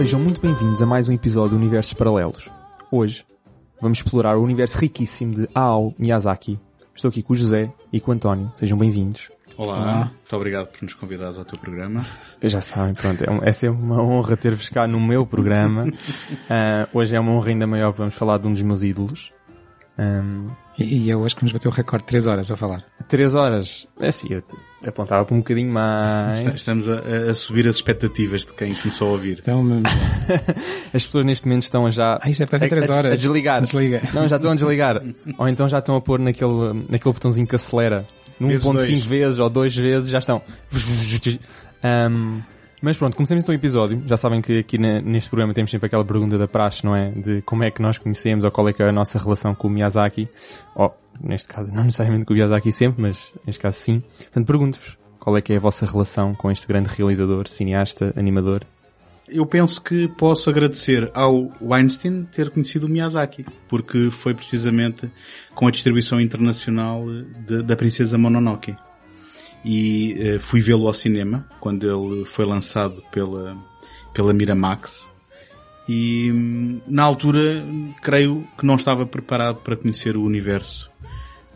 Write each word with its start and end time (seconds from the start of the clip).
Sejam 0.00 0.18
muito 0.18 0.40
bem-vindos 0.40 0.80
a 0.80 0.86
mais 0.86 1.10
um 1.10 1.12
episódio 1.12 1.50
de 1.50 1.56
Universos 1.56 1.92
Paralelos. 1.92 2.48
Hoje 2.90 3.22
vamos 3.82 3.98
explorar 3.98 4.34
o 4.38 4.42
universo 4.42 4.78
riquíssimo 4.78 5.34
de 5.34 5.46
Ao 5.54 5.94
Miyazaki. 5.98 6.58
Estou 6.94 7.10
aqui 7.10 7.22
com 7.22 7.34
o 7.34 7.36
José 7.36 7.70
e 7.92 8.00
com 8.00 8.10
o 8.10 8.14
António. 8.14 8.50
Sejam 8.54 8.78
bem-vindos. 8.78 9.28
Olá, 9.58 9.74
Olá. 9.76 10.04
muito 10.06 10.36
obrigado 10.36 10.68
por 10.68 10.82
nos 10.84 10.94
convidares 10.94 11.36
ao 11.36 11.44
teu 11.44 11.58
programa. 11.58 12.02
Já 12.42 12.62
sabem, 12.62 12.94
pronto, 12.94 13.22
é, 13.22 13.30
um- 13.30 13.40
é 13.42 13.52
sempre 13.52 13.82
uma 13.82 14.02
honra 14.02 14.34
ter-vos 14.38 14.70
cá 14.70 14.86
no 14.86 14.98
meu 14.98 15.26
programa. 15.26 15.86
Ah, 16.48 16.88
hoje 16.94 17.14
é 17.14 17.20
uma 17.20 17.32
honra 17.32 17.50
ainda 17.50 17.66
maior, 17.66 17.92
vamos 17.92 18.14
falar 18.14 18.38
de 18.38 18.48
um 18.48 18.52
dos 18.52 18.62
meus 18.62 18.82
ídolos. 18.82 19.30
Ahm, 20.00 20.48
E, 20.78 21.04
e 21.06 21.10
é 21.10 21.16
hoje 21.16 21.36
que 21.36 21.42
nos 21.42 21.52
bateu 21.52 21.70
o 21.70 21.74
recorde 21.74 22.04
de 22.04 22.08
3 22.08 22.26
horas 22.26 22.50
a 22.50 22.56
falar. 22.56 22.82
três 23.06 23.34
horas, 23.34 23.86
é 24.00 24.08
assim, 24.08 24.28
eu 24.30 24.40
te- 24.40 24.56
apontava 24.88 25.24
para 25.26 25.34
um 25.34 25.38
bocadinho 25.40 25.70
mais. 25.70 26.40
Estamos 26.54 26.88
a, 26.88 27.00
a 27.30 27.34
subir 27.34 27.68
as 27.68 27.76
expectativas 27.76 28.46
de 28.46 28.54
quem 28.54 28.72
começou 28.74 29.08
a 29.08 29.10
ouvir. 29.12 29.40
Então, 29.42 29.62
As 30.94 31.04
pessoas 31.04 31.26
neste 31.26 31.46
momento 31.46 31.64
estão 31.64 31.84
a 31.84 31.90
já 31.90 32.18
ah, 32.22 32.30
isto 32.30 32.42
é 32.44 32.46
para 32.46 32.64
a, 32.64 32.68
3 32.68 32.88
a- 32.88 32.94
horas. 32.94 33.12
a 33.12 33.16
desligar. 33.16 33.60
Desliga. 33.60 34.00
Não, 34.14 34.26
já 34.26 34.36
estão 34.36 34.52
a 34.52 34.54
desligar. 34.54 35.02
ou 35.36 35.48
então 35.48 35.68
já 35.68 35.80
estão 35.80 35.96
a 35.96 36.00
pôr 36.00 36.18
naquele, 36.18 36.72
naquele 36.88 37.12
botãozinho 37.14 37.46
que 37.46 37.56
acelera. 37.56 38.06
Num 38.38 38.48
Vezes 38.48 38.62
ponto 38.64 38.76
dois. 38.78 38.88
5 38.88 39.06
vezes 39.06 39.38
ou 39.38 39.50
dois 39.50 39.76
vezes 39.76 40.08
já 40.08 40.18
estão. 40.18 40.40
Ahm, 41.82 42.40
mas 42.82 42.96
pronto, 42.96 43.16
começamos 43.16 43.42
então 43.42 43.54
o 43.54 43.58
episódio. 43.58 44.02
Já 44.06 44.16
sabem 44.16 44.40
que 44.40 44.58
aqui 44.58 44.78
neste 44.78 45.28
programa 45.30 45.52
temos 45.52 45.70
sempre 45.70 45.86
aquela 45.86 46.04
pergunta 46.04 46.38
da 46.38 46.48
praxe, 46.48 46.84
não 46.84 46.96
é? 46.96 47.10
De 47.10 47.42
como 47.42 47.62
é 47.64 47.70
que 47.70 47.82
nós 47.82 47.98
conhecemos 47.98 48.44
ou 48.44 48.50
qual 48.50 48.68
é 48.68 48.72
que 48.72 48.82
é 48.82 48.88
a 48.88 48.92
nossa 48.92 49.18
relação 49.18 49.54
com 49.54 49.68
o 49.68 49.70
Miyazaki. 49.70 50.28
Ou, 50.74 50.94
neste 51.22 51.48
caso, 51.48 51.74
não 51.74 51.84
necessariamente 51.84 52.24
com 52.24 52.32
o 52.32 52.36
Miyazaki 52.36 52.72
sempre, 52.72 53.02
mas 53.02 53.32
neste 53.46 53.60
caso 53.60 53.78
sim. 53.78 54.02
Portanto, 54.18 54.46
pergunto-vos 54.46 54.98
qual 55.18 55.36
é 55.36 55.40
que 55.42 55.52
é 55.52 55.56
a 55.56 55.60
vossa 55.60 55.84
relação 55.84 56.34
com 56.34 56.50
este 56.50 56.66
grande 56.66 56.88
realizador, 56.88 57.46
cineasta, 57.46 58.12
animador. 58.16 58.62
Eu 59.28 59.46
penso 59.46 59.80
que 59.80 60.08
posso 60.08 60.50
agradecer 60.50 61.08
ao 61.14 61.52
Weinstein 61.62 62.24
ter 62.32 62.50
conhecido 62.50 62.86
o 62.86 62.88
Miyazaki, 62.88 63.46
porque 63.68 64.10
foi 64.10 64.34
precisamente 64.34 65.08
com 65.54 65.68
a 65.68 65.70
distribuição 65.70 66.20
internacional 66.20 67.04
de- 67.46 67.62
da 67.62 67.76
Princesa 67.76 68.18
Mononoke. 68.18 68.74
E 69.64 70.16
eh, 70.18 70.38
fui 70.38 70.60
vê-lo 70.60 70.86
ao 70.86 70.94
cinema, 70.94 71.46
quando 71.60 71.86
ele 71.86 72.24
foi 72.24 72.44
lançado 72.44 73.02
pela, 73.10 73.56
pela 74.14 74.32
Miramax. 74.32 75.10
E 75.88 76.30
hum, 76.32 76.80
na 76.86 77.02
altura, 77.02 77.64
creio 78.00 78.46
que 78.56 78.64
não 78.64 78.76
estava 78.76 79.04
preparado 79.04 79.56
para 79.56 79.76
conhecer 79.76 80.16
o 80.16 80.22
universo 80.22 80.90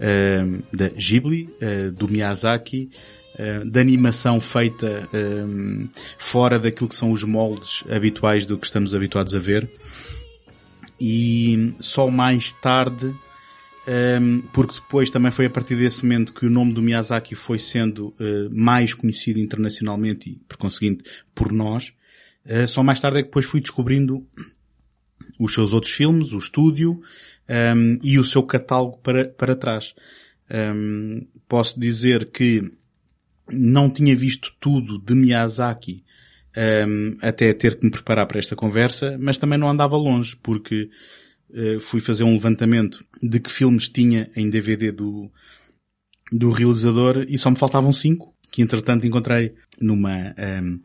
eh, 0.00 0.44
da 0.72 0.88
Ghibli, 0.88 1.48
eh, 1.60 1.90
do 1.90 2.08
Miyazaki, 2.08 2.90
eh, 3.36 3.64
da 3.64 3.80
animação 3.80 4.40
feita 4.40 5.08
eh, 5.12 5.86
fora 6.16 6.58
daquilo 6.58 6.88
que 6.88 6.94
são 6.94 7.10
os 7.10 7.24
moldes 7.24 7.82
habituais 7.90 8.46
do 8.46 8.56
que 8.56 8.66
estamos 8.66 8.94
habituados 8.94 9.34
a 9.34 9.38
ver. 9.38 9.68
E 11.00 11.74
só 11.80 12.08
mais 12.08 12.52
tarde, 12.52 13.12
um, 13.86 14.40
porque 14.52 14.74
depois 14.74 15.10
também 15.10 15.30
foi 15.30 15.46
a 15.46 15.50
partir 15.50 15.76
desse 15.76 16.02
momento 16.04 16.32
que 16.32 16.46
o 16.46 16.50
nome 16.50 16.72
do 16.72 16.82
Miyazaki 16.82 17.34
foi 17.34 17.58
sendo 17.58 18.08
uh, 18.08 18.50
mais 18.50 18.94
conhecido 18.94 19.38
internacionalmente 19.38 20.30
e, 20.30 20.36
por 20.48 20.56
conseguinte, 20.56 21.04
por 21.34 21.52
nós. 21.52 21.92
Uh, 22.46 22.66
só 22.66 22.82
mais 22.82 23.00
tarde 23.00 23.18
é 23.18 23.22
que 23.22 23.28
depois 23.28 23.44
fui 23.44 23.60
descobrindo 23.60 24.26
os 25.38 25.52
seus 25.52 25.72
outros 25.72 25.92
filmes, 25.92 26.32
o 26.32 26.38
estúdio 26.38 27.00
um, 27.48 27.94
e 28.02 28.18
o 28.18 28.24
seu 28.24 28.42
catálogo 28.42 28.98
para, 28.98 29.26
para 29.26 29.56
trás. 29.56 29.94
Um, 30.50 31.26
posso 31.48 31.78
dizer 31.78 32.30
que 32.30 32.62
não 33.50 33.90
tinha 33.90 34.16
visto 34.16 34.52
tudo 34.60 34.98
de 34.98 35.14
Miyazaki 35.14 36.04
um, 36.56 37.16
até 37.20 37.52
ter 37.52 37.78
que 37.78 37.84
me 37.84 37.90
preparar 37.90 38.26
para 38.26 38.38
esta 38.38 38.56
conversa, 38.56 39.16
mas 39.18 39.36
também 39.36 39.58
não 39.58 39.68
andava 39.68 39.96
longe, 39.96 40.36
porque 40.36 40.88
fui 41.80 42.00
fazer 42.00 42.24
um 42.24 42.32
levantamento 42.32 43.04
de 43.22 43.38
que 43.38 43.50
filmes 43.50 43.88
tinha 43.88 44.30
em 44.34 44.50
DVD 44.50 44.90
do, 44.90 45.30
do 46.32 46.50
realizador 46.50 47.24
e 47.28 47.38
só 47.38 47.50
me 47.50 47.56
faltavam 47.56 47.92
cinco, 47.92 48.34
que 48.50 48.62
entretanto 48.62 49.06
encontrei 49.06 49.54
numa 49.80 50.32
um, 50.62 50.78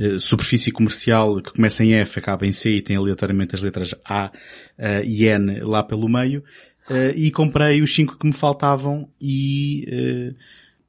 uh, 0.00 0.20
superfície 0.20 0.70
comercial 0.70 1.42
que 1.42 1.52
começa 1.52 1.82
em 1.82 1.94
F, 1.94 2.20
acaba 2.20 2.46
em 2.46 2.52
C 2.52 2.70
e 2.70 2.82
tem 2.82 2.96
aleatoriamente 2.96 3.54
as 3.54 3.62
letras 3.62 3.94
A 4.04 4.30
uh, 4.78 5.04
e 5.04 5.24
N 5.26 5.60
lá 5.60 5.82
pelo 5.82 6.08
meio, 6.08 6.44
uh, 6.88 7.16
e 7.16 7.30
comprei 7.32 7.82
os 7.82 7.92
cinco 7.92 8.16
que 8.16 8.26
me 8.26 8.32
faltavam 8.32 9.08
e 9.20 9.84
uh, 9.88 10.36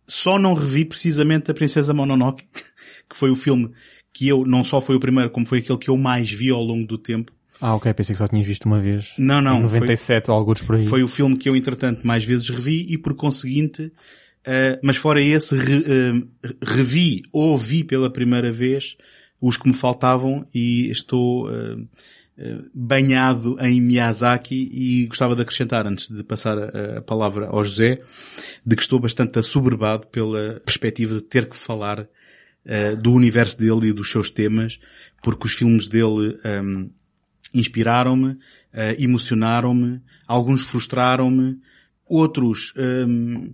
só 0.05 0.37
não 0.37 0.53
revi 0.53 0.85
precisamente 0.85 1.49
a 1.49 1.53
Princesa 1.53 1.93
Mononoke, 1.93 2.43
que 3.09 3.15
foi 3.15 3.31
o 3.31 3.35
filme 3.35 3.71
que 4.13 4.27
eu, 4.27 4.45
não 4.45 4.63
só 4.63 4.79
foi 4.79 4.95
o 4.95 4.99
primeiro, 4.99 5.31
como 5.31 5.45
foi 5.45 5.59
aquele 5.59 5.79
que 5.79 5.89
eu 5.89 5.97
mais 5.97 6.31
vi 6.31 6.49
ao 6.49 6.61
longo 6.63 6.87
do 6.87 6.97
tempo. 6.97 7.31
Ah, 7.59 7.75
ok, 7.75 7.91
pensei 7.93 8.13
que 8.13 8.19
só 8.19 8.27
tinhas 8.27 8.45
visto 8.45 8.65
uma 8.65 8.79
vez. 8.79 9.13
Não, 9.17 9.41
não. 9.41 9.59
Em 9.59 9.63
97 9.63 10.29
ou 10.29 10.37
alguns 10.37 10.61
por 10.61 10.75
aí. 10.75 10.85
Foi 10.85 11.03
o 11.03 11.07
filme 11.07 11.37
que 11.37 11.49
eu, 11.49 11.55
entretanto, 11.55 12.05
mais 12.05 12.23
vezes 12.23 12.49
revi 12.49 12.85
e, 12.89 12.97
por 12.97 13.15
conseguinte, 13.15 13.83
uh, 13.83 14.79
mas 14.83 14.97
fora 14.97 15.21
esse, 15.21 15.55
re, 15.55 15.79
uh, 15.79 16.29
revi 16.61 17.23
ou 17.31 17.57
vi 17.57 17.83
pela 17.83 18.11
primeira 18.11 18.51
vez 18.51 18.95
os 19.41 19.57
que 19.57 19.67
me 19.67 19.73
faltavam 19.73 20.47
e 20.53 20.89
estou 20.89 21.49
uh, 21.49 21.87
banhado 22.73 23.57
em 23.59 23.81
Miyazaki 23.81 24.69
e 24.71 25.07
gostava 25.07 25.35
de 25.35 25.41
acrescentar, 25.41 25.87
antes 25.87 26.07
de 26.07 26.23
passar 26.23 26.55
a, 26.59 26.97
a 26.99 27.01
palavra 27.01 27.47
ao 27.47 27.63
José, 27.63 27.99
de 28.63 28.75
que 28.75 28.81
estou 28.83 28.99
bastante 28.99 29.39
assoberbado 29.39 30.05
pela 30.07 30.59
perspectiva 30.59 31.15
de 31.15 31.21
ter 31.21 31.49
que 31.49 31.55
falar 31.55 32.07
do 33.01 33.13
universo 33.13 33.57
dele 33.57 33.87
e 33.87 33.93
dos 33.93 34.11
seus 34.11 34.29
temas, 34.29 34.77
porque 35.23 35.47
os 35.47 35.53
filmes 35.53 35.87
dele 35.87 36.37
um, 36.61 36.89
inspiraram-me, 37.53 38.33
uh, 38.33 38.39
emocionaram-me, 38.97 40.01
alguns 40.27 40.61
frustraram-me, 40.61 41.59
outros 42.05 42.73
um, 42.77 43.53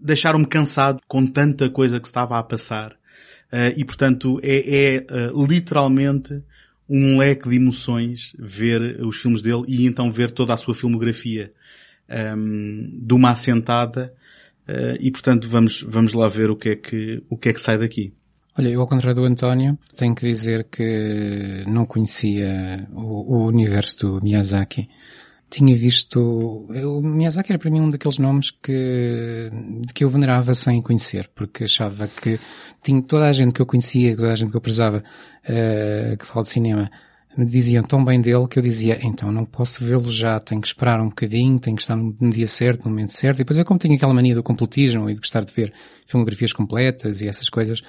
deixaram-me 0.00 0.46
cansado 0.46 1.00
com 1.06 1.26
tanta 1.26 1.68
coisa 1.68 2.00
que 2.00 2.06
estava 2.06 2.38
a 2.38 2.42
passar. 2.42 2.92
Uh, 3.52 3.74
e 3.76 3.84
portanto 3.84 4.38
é, 4.42 4.96
é 4.96 5.30
uh, 5.32 5.44
literalmente 5.44 6.40
um 6.88 7.18
leque 7.18 7.48
de 7.48 7.56
emoções 7.56 8.32
ver 8.38 9.04
os 9.04 9.20
filmes 9.20 9.42
dele 9.42 9.64
e 9.66 9.86
então 9.86 10.10
ver 10.10 10.30
toda 10.30 10.54
a 10.54 10.56
sua 10.56 10.74
filmografia 10.74 11.52
um, 12.36 13.00
de 13.02 13.12
uma 13.12 13.30
assentada 13.30 14.14
uh, 14.68 14.96
e 15.00 15.10
portanto 15.10 15.48
vamos, 15.48 15.82
vamos 15.82 16.12
lá 16.12 16.28
ver 16.28 16.48
o 16.48 16.56
que 16.56 16.68
é 16.70 16.76
que, 16.76 17.22
o 17.28 17.36
que 17.36 17.48
é 17.48 17.52
que 17.52 17.60
sai 17.60 17.76
daqui. 17.76 18.12
Olha, 18.60 18.68
eu 18.68 18.82
ao 18.82 18.86
contrário 18.86 19.18
do 19.18 19.24
António, 19.24 19.78
tenho 19.96 20.14
que 20.14 20.26
dizer 20.26 20.64
que 20.70 21.64
não 21.66 21.86
conhecia 21.86 22.86
o, 22.92 23.38
o 23.38 23.46
universo 23.46 23.96
do 24.00 24.20
Miyazaki. 24.22 24.86
Tinha 25.48 25.74
visto, 25.74 26.20
o 26.68 27.00
Miyazaki 27.00 27.52
era 27.52 27.58
para 27.58 27.70
mim 27.70 27.80
um 27.80 27.88
daqueles 27.88 28.18
nomes 28.18 28.50
que, 28.50 29.50
que 29.94 30.04
eu 30.04 30.10
venerava 30.10 30.52
sem 30.52 30.82
conhecer, 30.82 31.30
porque 31.34 31.64
achava 31.64 32.06
que 32.06 32.38
tinha 32.82 33.00
toda 33.00 33.28
a 33.30 33.32
gente 33.32 33.54
que 33.54 33.62
eu 33.62 33.66
conhecia, 33.66 34.14
toda 34.14 34.30
a 34.30 34.34
gente 34.34 34.50
que 34.50 34.56
eu 34.58 34.60
prezava, 34.60 34.98
uh, 34.98 36.16
que 36.18 36.26
fala 36.26 36.42
de 36.42 36.50
cinema, 36.50 36.90
me 37.38 37.46
diziam 37.46 37.82
tão 37.82 38.04
bem 38.04 38.20
dele 38.20 38.46
que 38.46 38.58
eu 38.58 38.62
dizia, 38.62 38.98
então 39.02 39.32
não 39.32 39.46
posso 39.46 39.82
vê-lo 39.82 40.12
já, 40.12 40.38
tenho 40.38 40.60
que 40.60 40.66
esperar 40.66 41.00
um 41.00 41.08
bocadinho, 41.08 41.58
tenho 41.58 41.76
que 41.76 41.82
estar 41.82 41.96
no 41.96 42.30
dia 42.30 42.46
certo, 42.46 42.84
no 42.84 42.90
momento 42.90 43.14
certo. 43.14 43.36
E 43.36 43.38
depois 43.38 43.58
eu 43.58 43.64
como 43.64 43.80
tenho 43.80 43.94
aquela 43.94 44.12
mania 44.12 44.34
do 44.34 44.42
completismo 44.42 45.08
e 45.08 45.14
de 45.14 45.20
gostar 45.20 45.44
de 45.44 45.52
ver 45.54 45.72
filmografias 46.06 46.52
completas 46.52 47.22
e 47.22 47.26
essas 47.26 47.48
coisas, 47.48 47.82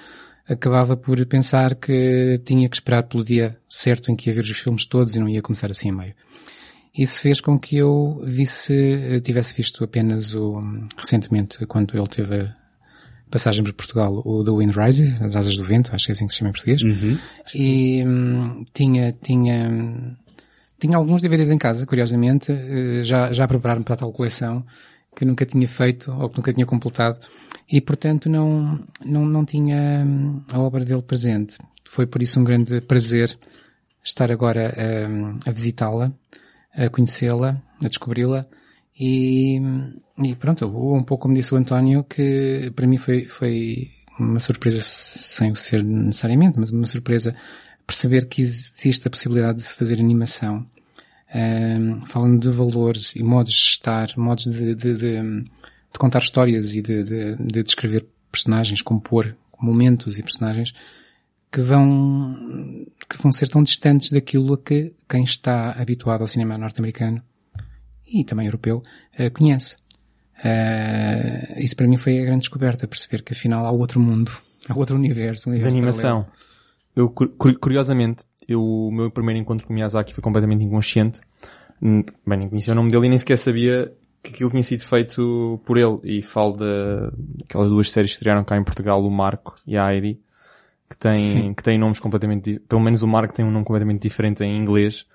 acabava 0.51 0.97
por 0.97 1.25
pensar 1.25 1.75
que 1.75 2.39
tinha 2.43 2.67
que 2.67 2.75
esperar 2.75 3.03
pelo 3.03 3.23
dia 3.23 3.57
certo 3.69 4.11
em 4.11 4.15
que 4.15 4.29
ia 4.29 4.35
ver 4.35 4.41
os 4.41 4.59
filmes 4.59 4.85
todos 4.85 5.15
e 5.15 5.19
não 5.19 5.29
ia 5.29 5.41
começar 5.41 5.71
assim 5.71 5.89
a 5.89 5.93
meio. 5.93 6.13
Isso 6.97 7.21
fez 7.21 7.39
com 7.39 7.57
que 7.57 7.77
eu 7.77 8.21
visse, 8.23 9.21
tivesse 9.23 9.53
visto 9.53 9.83
apenas 9.83 10.35
o, 10.35 10.61
recentemente, 10.97 11.65
quando 11.65 11.97
ele 11.97 12.07
teve 12.07 12.41
a 12.41 12.55
passagem 13.31 13.63
por 13.63 13.71
Portugal, 13.73 14.21
o 14.25 14.43
The 14.43 14.51
Wind 14.51 14.75
Rises, 14.75 15.21
As 15.21 15.37
Asas 15.37 15.55
do 15.55 15.63
Vento, 15.63 15.95
acho 15.95 16.05
que 16.05 16.11
é 16.11 16.13
assim 16.13 16.27
que 16.27 16.33
se 16.33 16.39
chama 16.39 16.49
em 16.49 16.53
português. 16.53 16.81
Uhum. 16.81 17.17
E 17.55 18.03
hum, 18.05 18.65
tinha, 18.73 19.13
tinha, 19.13 20.17
tinha 20.77 20.97
alguns 20.97 21.21
DVDs 21.21 21.49
em 21.49 21.57
casa, 21.57 21.85
curiosamente, 21.85 22.51
eh, 22.51 23.03
já, 23.05 23.31
já 23.31 23.45
a 23.45 23.47
preparar-me 23.47 23.85
para 23.85 23.93
a 23.93 23.97
tal 23.97 24.11
coleção, 24.11 24.65
que 25.15 25.25
nunca 25.25 25.45
tinha 25.45 25.67
feito, 25.67 26.11
ou 26.11 26.29
que 26.29 26.37
nunca 26.37 26.53
tinha 26.53 26.65
completado, 26.65 27.19
e 27.71 27.81
portanto 27.81 28.29
não, 28.29 28.79
não, 29.03 29.25
não 29.25 29.45
tinha 29.45 30.03
hum, 30.05 30.41
a 30.51 30.59
obra 30.59 30.83
dele 30.83 31.01
presente. 31.01 31.57
Foi 31.85 32.05
por 32.05 32.21
isso 32.21 32.39
um 32.39 32.43
grande 32.43 32.81
prazer 32.81 33.37
estar 34.03 34.31
agora 34.31 34.73
a, 34.75 35.49
a 35.49 35.51
visitá-la, 35.51 36.11
a 36.73 36.89
conhecê-la, 36.89 37.61
a 37.83 37.87
descobri-la, 37.87 38.47
e, 38.99 39.59
e 40.23 40.35
pronto, 40.35 40.65
um 40.67 41.03
pouco 41.03 41.23
como 41.23 41.33
disse 41.33 41.53
o 41.53 41.57
António, 41.57 42.03
que 42.03 42.71
para 42.75 42.87
mim 42.87 42.97
foi, 42.97 43.25
foi 43.25 43.91
uma 44.19 44.39
surpresa 44.39 44.81
sem 44.81 45.51
o 45.51 45.55
ser 45.55 45.83
necessariamente, 45.83 46.59
mas 46.59 46.71
uma 46.71 46.85
surpresa 46.85 47.35
perceber 47.85 48.27
que 48.27 48.41
existe 48.41 49.07
a 49.07 49.11
possibilidade 49.11 49.57
de 49.57 49.63
se 49.63 49.73
fazer 49.73 49.99
animação. 49.99 50.65
Um, 51.33 52.05
falando 52.05 52.41
de 52.41 52.49
valores 52.49 53.15
e 53.15 53.23
modos 53.23 53.53
de 53.53 53.59
estar, 53.59 54.09
modos 54.17 54.45
de, 54.45 54.75
de, 54.75 54.95
de, 54.95 55.21
de 55.21 55.99
contar 55.99 56.19
histórias 56.19 56.75
e 56.75 56.81
de, 56.81 57.03
de, 57.35 57.63
descrever 57.63 58.05
personagens, 58.29 58.81
compor 58.81 59.33
momentos 59.57 60.19
e 60.19 60.23
personagens 60.23 60.73
que 61.51 61.61
vão, 61.61 62.85
que 63.09 63.21
vão 63.21 63.31
ser 63.31 63.49
tão 63.49 63.61
distantes 63.61 64.09
daquilo 64.09 64.53
a 64.53 64.57
que 64.57 64.93
quem 65.07 65.23
está 65.23 65.71
habituado 65.73 66.21
ao 66.21 66.27
cinema 66.27 66.57
norte-americano 66.57 67.21
e 68.07 68.23
também 68.23 68.45
europeu 68.45 68.81
uh, 69.19 69.31
conhece. 69.31 69.75
Uh, 70.37 71.59
isso 71.59 71.75
para 71.75 71.87
mim 71.87 71.97
foi 71.97 72.19
a 72.19 72.25
grande 72.25 72.41
descoberta, 72.41 72.87
perceber 72.87 73.21
que 73.21 73.33
afinal 73.33 73.65
há 73.65 73.71
outro 73.71 73.99
mundo, 73.99 74.31
há 74.67 74.73
outro 74.73 74.95
universo. 74.95 75.49
Um 75.49 75.53
universo 75.53 75.75
de 75.75 75.79
animação. 75.79 76.25
Eu, 76.95 77.09
curiosamente, 77.09 78.23
eu, 78.51 78.61
o 78.61 78.91
meu 78.91 79.09
primeiro 79.09 79.39
encontro 79.39 79.67
com 79.67 79.73
Miyazaki 79.73 80.13
foi 80.13 80.21
completamente 80.21 80.63
inconsciente. 80.63 81.19
Bem, 81.81 82.37
nem 82.37 82.49
conhecia 82.49 82.73
o 82.73 82.75
nome 82.75 82.91
dele 82.91 83.07
e 83.07 83.09
nem 83.09 83.17
sequer 83.17 83.37
sabia 83.37 83.91
que 84.23 84.31
aquilo 84.31 84.51
tinha 84.51 84.63
sido 84.63 84.85
feito 84.85 85.59
por 85.65 85.77
ele. 85.77 85.99
E 86.03 86.21
falo 86.21 86.53
daquelas 86.53 87.69
duas 87.69 87.91
séries 87.91 88.11
que 88.11 88.17
estrearam 88.17 88.43
cá 88.43 88.57
em 88.57 88.63
Portugal, 88.63 89.03
o 89.03 89.09
Marco 89.09 89.55
e 89.65 89.77
a 89.77 89.91
Heidi, 89.91 90.19
que 90.89 90.97
têm, 90.97 91.53
que 91.53 91.63
têm 91.63 91.79
nomes 91.79 91.99
completamente, 91.99 92.59
pelo 92.67 92.81
menos 92.81 93.01
o 93.01 93.07
Marco 93.07 93.33
tem 93.33 93.45
um 93.45 93.51
nome 93.51 93.65
completamente 93.65 94.01
diferente 94.01 94.43
em 94.43 94.55
inglês. 94.55 95.05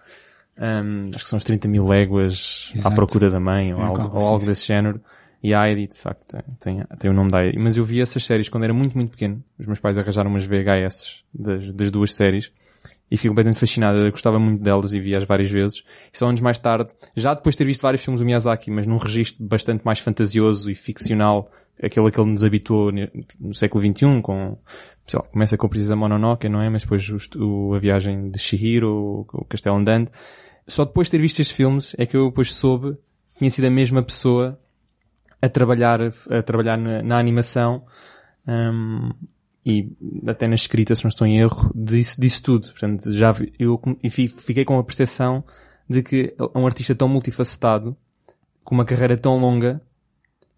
Um, 0.59 1.11
acho 1.15 1.25
que 1.25 1.29
são 1.29 1.37
os 1.37 1.45
30 1.45 1.69
mil 1.69 1.87
léguas 1.87 2.73
Exato. 2.75 2.89
à 2.89 2.97
procura 2.97 3.29
da 3.29 3.39
mãe 3.39 3.75
ou, 3.75 3.81
é 3.81 3.85
algo, 3.85 4.17
ou 4.17 4.27
algo 4.27 4.47
desse 4.47 4.67
género. 4.67 5.01
E 5.43 5.55
a 5.55 5.69
Heidi, 5.69 5.87
de 5.87 6.01
facto, 6.01 6.37
tem, 6.59 6.83
tem 6.99 7.11
o 7.11 7.15
nome 7.15 7.31
da 7.31 7.45
Heidi. 7.45 7.59
Mas 7.59 7.77
eu 7.77 7.85
vi 7.85 8.01
essas 8.01 8.25
séries 8.25 8.49
quando 8.49 8.65
era 8.65 8.75
muito, 8.75 8.97
muito 8.97 9.11
pequeno. 9.11 9.45
Os 9.59 9.67
meus 9.67 9.79
pais 9.79 9.99
arranjaram 9.99 10.31
umas 10.31 10.45
VHS 10.45 11.23
das, 11.33 11.73
das 11.73 11.91
duas 11.91 12.15
séries. 12.15 12.51
E 13.11 13.17
fico 13.17 13.29
completamente 13.29 13.61
fascinado. 13.61 13.99
Eu 13.99 14.11
gostava 14.11 14.39
muito 14.39 14.63
delas 14.63 14.93
e 14.93 15.01
vi-as 15.01 15.25
várias 15.25 15.51
vezes. 15.51 15.83
E 16.13 16.19
só 16.19 16.29
anos 16.29 16.41
mais 16.41 16.59
tarde, 16.59 16.91
já 17.15 17.35
depois 17.35 17.55
de 17.55 17.59
ter 17.59 17.65
visto 17.65 17.83
vários 17.83 18.03
filmes 18.03 18.21
do 18.21 18.27
Miyazaki, 18.27 18.71
mas 18.71 18.87
num 18.87 18.97
registro 18.97 19.45
bastante 19.47 19.85
mais 19.85 20.01
fantasioso 20.01 20.71
e 20.71 20.75
ficcional, 20.75 21.51
aquele 21.81 22.11
que 22.11 22.21
ele 22.21 22.31
nos 22.31 22.43
habituou 22.43 22.91
no 23.39 23.55
século 23.55 23.85
XXI, 23.85 24.21
com, 24.23 24.59
sei 25.07 25.21
lá, 25.21 25.27
começa 25.27 25.57
com 25.57 25.67
a 25.67 25.69
Princesa 25.69 25.95
Mononoke, 25.95 26.49
não 26.49 26.61
é? 26.61 26.69
Mas 26.69 26.83
depois 26.83 27.09
o, 27.37 27.75
a 27.75 27.79
viagem 27.79 28.31
de 28.31 28.39
Shihiro, 28.39 29.27
o 29.33 29.45
Castelo 29.45 29.77
Andante 29.77 30.11
só 30.67 30.85
depois 30.85 31.07
de 31.07 31.13
ter 31.13 31.19
visto 31.19 31.41
estes 31.41 31.57
filmes 31.57 31.95
é 31.97 32.07
que 32.07 32.17
eu 32.17 32.29
depois 32.29 32.53
soube 32.53 32.95
que 33.33 33.39
tinha 33.39 33.51
sido 33.51 33.67
a 33.67 33.71
mesma 33.71 34.03
pessoa 34.03 34.59
a 35.41 35.49
trabalhar, 35.49 36.01
a 36.03 36.43
trabalhar 36.43 36.77
na, 36.77 37.03
na 37.03 37.19
animação 37.19 37.85
um, 38.47 39.11
e 39.67 39.91
até 40.29 40.47
na 40.47 40.55
escrita, 40.55 40.95
se 40.95 41.03
não 41.03 41.09
estou 41.09 41.27
em 41.27 41.41
erro, 41.41 41.73
disso, 41.75 42.21
disso 42.21 42.41
tudo. 42.41 42.69
Portanto, 42.69 43.13
já 43.13 43.35
eu 43.59 43.81
fiquei 44.39 44.65
com 44.65 44.79
a 44.79 44.85
percepção 44.85 45.43
de 45.91 46.05
que 46.05 46.33
é 46.39 46.59
um 46.59 46.65
artista 46.65 46.95
tão 46.95 47.09
multifacetado, 47.09 47.97
com 48.63 48.77
uma 48.77 48.85
carreira 48.85 49.17
tão 49.17 49.37
longa, 49.39 49.83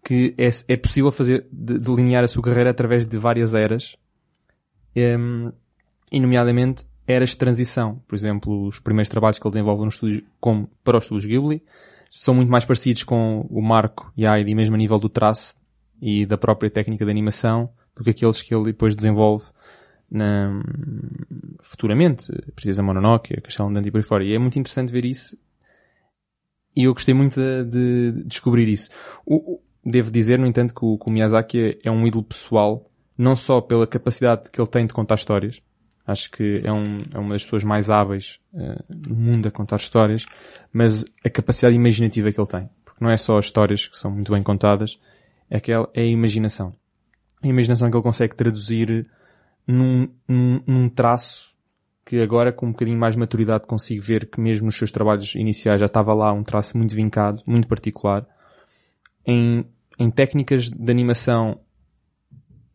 que 0.03 0.35
é, 0.37 0.47
é 0.67 0.77
possível 0.77 1.11
fazer, 1.11 1.47
delinear 1.51 2.23
a 2.23 2.27
sua 2.27 2.43
carreira 2.43 2.69
através 2.69 3.07
de 3.07 3.17
várias 3.17 3.55
eras, 3.55 3.95
um, 4.95 5.51
e 6.11 6.19
nomeadamente 6.19 6.85
eras 7.07 7.29
de 7.29 7.37
transição. 7.37 8.03
Por 8.07 8.15
exemplo, 8.15 8.67
os 8.67 8.79
primeiros 8.79 9.09
trabalhos 9.09 9.39
que 9.39 9.47
ele 9.47 9.53
desenvolve 9.53 9.81
no 9.81 9.89
estúdio, 9.89 10.23
como 10.39 10.69
para 10.83 10.99
os 10.99 11.05
estúdios 11.05 11.25
Ghibli, 11.25 11.63
são 12.11 12.35
muito 12.35 12.51
mais 12.51 12.63
parecidos 12.63 13.03
com 13.03 13.41
o 13.49 13.59
Marco 13.59 14.13
e 14.15 14.27
a 14.27 14.37
Heidi, 14.37 14.53
mesmo 14.53 14.75
a 14.75 14.77
nível 14.77 14.99
do 14.99 15.09
traço 15.09 15.55
e 15.99 16.27
da 16.27 16.37
própria 16.37 16.69
técnica 16.69 17.03
de 17.03 17.09
animação, 17.09 17.71
do 17.95 18.03
que 18.03 18.09
aqueles 18.11 18.41
que 18.41 18.53
ele 18.53 18.65
depois 18.65 18.95
desenvolve 18.95 19.45
na, 20.09 20.61
futuramente. 21.61 22.31
Princesa 22.55 22.83
Mononoke, 22.83 23.41
Castelo 23.41 23.69
Andante 23.69 23.87
e 23.87 23.91
por 23.91 23.97
aí 23.97 24.03
fora. 24.03 24.23
E 24.23 24.33
é 24.33 24.39
muito 24.39 24.57
interessante 24.57 24.91
ver 24.91 25.05
isso. 25.05 25.37
E 26.75 26.83
eu 26.83 26.93
gostei 26.93 27.13
muito 27.13 27.39
de, 27.39 27.63
de 27.65 28.23
descobrir 28.25 28.67
isso. 28.67 28.89
O, 29.25 29.59
devo 29.83 30.11
dizer, 30.11 30.39
no 30.39 30.47
entanto, 30.47 30.73
que 30.73 30.85
o, 30.85 30.97
que 30.97 31.09
o 31.09 31.11
Miyazaki 31.11 31.79
é 31.83 31.91
um 31.91 32.05
ídolo 32.05 32.23
pessoal, 32.23 32.89
não 33.17 33.35
só 33.35 33.59
pela 33.59 33.85
capacidade 33.85 34.49
que 34.51 34.61
ele 34.61 34.69
tem 34.69 34.85
de 34.85 34.93
contar 34.93 35.15
histórias, 35.15 35.61
Acho 36.09 36.31
que 36.31 36.59
é, 36.63 36.71
um, 36.71 37.03
é 37.13 37.19
uma 37.19 37.33
das 37.33 37.43
pessoas 37.43 37.63
mais 37.63 37.91
hábeis 37.91 38.39
uh, 38.51 38.83
no 38.89 39.15
mundo 39.15 39.47
a 39.47 39.51
contar 39.51 39.75
histórias, 39.75 40.25
mas 40.73 41.05
a 41.23 41.29
capacidade 41.29 41.75
imaginativa 41.75 42.31
que 42.31 42.41
ele 42.41 42.47
tem. 42.47 42.67
Porque 42.83 43.03
não 43.03 43.11
é 43.11 43.17
só 43.17 43.37
as 43.37 43.45
histórias 43.45 43.87
que 43.87 43.95
são 43.95 44.09
muito 44.09 44.31
bem 44.31 44.41
contadas, 44.41 44.99
é 45.47 45.59
que 45.59 45.71
é 45.71 45.75
a 45.75 46.01
imaginação. 46.01 46.73
A 47.41 47.47
imaginação 47.47 47.89
que 47.89 47.95
ele 47.95 48.03
consegue 48.03 48.35
traduzir 48.35 49.07
num, 49.65 50.09
num, 50.27 50.61
num 50.65 50.89
traço 50.89 51.55
que 52.05 52.19
agora 52.19 52.51
com 52.51 52.65
um 52.65 52.71
bocadinho 52.71 52.97
mais 52.97 53.13
de 53.13 53.19
maturidade 53.19 53.67
consigo 53.67 54.01
ver 54.01 54.25
que 54.25 54.41
mesmo 54.41 54.65
nos 54.65 54.75
seus 54.75 54.91
trabalhos 54.91 55.35
iniciais 55.35 55.79
já 55.79 55.85
estava 55.85 56.13
lá 56.13 56.33
um 56.33 56.41
traço 56.41 56.75
muito 56.75 56.95
vincado, 56.95 57.43
muito 57.45 57.67
particular. 57.67 58.25
Em, 59.25 59.63
em 59.99 60.09
técnicas 60.09 60.69
de 60.69 60.91
animação 60.91 61.59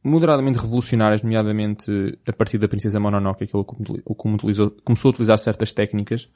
moderadamente 0.05 0.59
revolucionárias, 0.59 1.23
nomeadamente 1.23 1.91
a 2.29 2.33
partir 2.33 2.59
da 2.59 2.69
Princesa 2.69 3.01
Mononoke, 3.01 3.47
que 3.47 3.57
ele 3.57 3.65
como 3.65 4.35
utilizou, 4.37 4.71
começou 4.85 5.09
a 5.09 5.13
utilizar 5.13 5.39
certas 5.39 5.73
técnicas. 5.73 6.29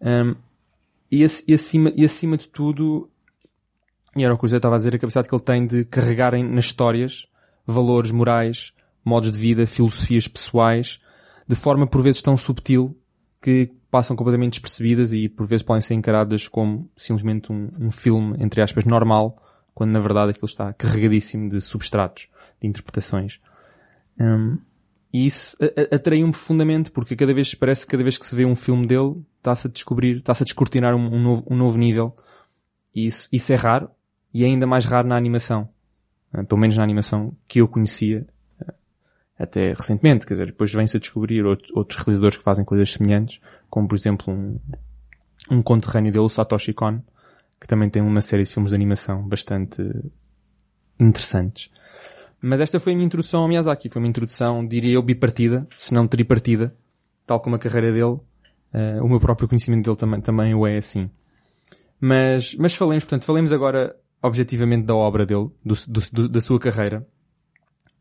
Um, 0.00 0.34
e, 1.10 1.22
acima, 1.22 1.92
e 1.94 2.04
acima 2.04 2.36
de 2.36 2.48
tudo, 2.48 3.08
e 4.16 4.24
era 4.24 4.34
o 4.34 4.38
que 4.38 4.44
o 4.44 4.48
José 4.48 4.56
estava 4.56 4.74
a 4.74 4.78
dizer, 4.78 4.94
a 4.94 4.98
capacidade 4.98 5.28
que 5.28 5.34
ele 5.34 5.42
tem 5.42 5.66
de 5.66 5.84
carregarem 5.84 6.42
nas 6.42 6.66
histórias 6.66 7.26
valores 7.66 8.10
morais, 8.10 8.72
modos 9.04 9.30
de 9.30 9.38
vida, 9.38 9.66
filosofias 9.66 10.26
pessoais, 10.26 10.98
de 11.46 11.54
forma 11.54 11.86
por 11.86 12.02
vezes 12.02 12.22
tão 12.22 12.36
subtil 12.36 12.96
que 13.42 13.70
passam 13.90 14.16
completamente 14.16 14.52
despercebidas 14.52 15.12
e 15.12 15.28
por 15.28 15.46
vezes 15.46 15.62
podem 15.62 15.80
ser 15.80 15.94
encaradas 15.94 16.48
como 16.48 16.90
simplesmente 16.96 17.52
um, 17.52 17.70
um 17.78 17.90
filme, 17.90 18.36
entre 18.40 18.62
aspas, 18.62 18.84
normal, 18.84 19.36
quando 19.74 19.90
na 19.90 20.00
verdade 20.00 20.30
aquilo 20.30 20.46
está 20.46 20.72
carregadíssimo 20.72 21.48
de 21.48 21.60
substratos, 21.60 22.28
de 22.60 22.68
interpretações. 22.68 23.40
Um, 24.18 24.58
e 25.12 25.26
isso 25.26 25.56
atraiu-me 25.90 26.32
profundamente, 26.32 26.90
porque 26.90 27.16
cada 27.16 27.32
vez, 27.32 27.54
parece 27.54 27.86
que 27.86 27.92
cada 27.92 28.02
vez 28.02 28.18
que 28.18 28.26
se 28.26 28.34
vê 28.34 28.44
um 28.44 28.56
filme 28.56 28.86
dele, 28.86 29.22
está-se 29.38 29.66
a 29.66 29.70
descobrir, 29.70 30.18
está-se 30.18 30.42
a 30.42 30.44
descortinar 30.44 30.94
um, 30.94 31.14
um, 31.14 31.22
novo, 31.22 31.44
um 31.48 31.56
novo 31.56 31.78
nível. 31.78 32.14
E 32.94 33.06
isso, 33.06 33.28
isso 33.32 33.52
é 33.52 33.56
raro, 33.56 33.90
e 34.36 34.44
é 34.44 34.48
ainda 34.48 34.66
mais 34.66 34.84
raro 34.84 35.08
na 35.08 35.16
animação. 35.16 35.66
Uh, 36.30 36.44
pelo 36.44 36.60
menos 36.60 36.76
na 36.76 36.82
animação 36.82 37.34
que 37.48 37.62
eu 37.62 37.66
conhecia, 37.66 38.26
uh, 38.60 38.74
até 39.38 39.72
recentemente, 39.72 40.26
quer 40.26 40.34
dizer, 40.34 40.46
depois 40.48 40.70
vem-se 40.70 40.98
a 40.98 41.00
descobrir 41.00 41.42
outros, 41.46 41.96
realizadores 41.96 42.36
que 42.36 42.42
fazem 42.42 42.62
coisas 42.62 42.92
semelhantes, 42.92 43.40
como 43.70 43.88
por 43.88 43.94
exemplo 43.94 44.30
um, 44.30 44.60
um 45.50 45.62
conterrâneo 45.62 46.12
dele, 46.12 46.28
Satoshi 46.28 46.74
Kon, 46.74 47.00
que 47.58 47.66
também 47.66 47.88
tem 47.88 48.02
uma 48.02 48.20
série 48.20 48.42
de 48.42 48.50
filmes 48.50 48.72
de 48.72 48.76
animação 48.76 49.26
bastante 49.26 49.82
interessantes. 51.00 51.70
Mas 52.38 52.60
esta 52.60 52.78
foi 52.78 52.92
a 52.92 52.96
minha 52.96 53.06
introdução 53.06 53.40
ao 53.40 53.48
Miyazaki. 53.48 53.88
Foi 53.88 54.02
uma 54.02 54.08
introdução, 54.08 54.66
diria 54.66 54.92
eu, 54.92 55.02
bipartida, 55.02 55.66
se 55.78 55.94
não 55.94 56.06
tripartida, 56.06 56.76
tal 57.26 57.40
como 57.40 57.56
a 57.56 57.58
carreira 57.58 57.90
dele. 57.90 58.20
Uh, 58.74 59.02
o 59.02 59.08
meu 59.08 59.18
próprio 59.18 59.48
conhecimento 59.48 59.84
dele 59.84 59.96
também, 59.96 60.20
também 60.20 60.54
o 60.54 60.66
é 60.66 60.76
assim. 60.76 61.10
Mas, 61.98 62.54
mas 62.56 62.74
falemos, 62.74 63.04
portanto, 63.04 63.24
falemos 63.24 63.50
agora 63.50 63.96
objetivamente 64.26 64.84
da 64.84 64.94
obra 64.94 65.24
dele, 65.24 65.48
do, 65.64 65.74
do, 66.12 66.28
da 66.28 66.40
sua 66.40 66.58
carreira. 66.58 67.06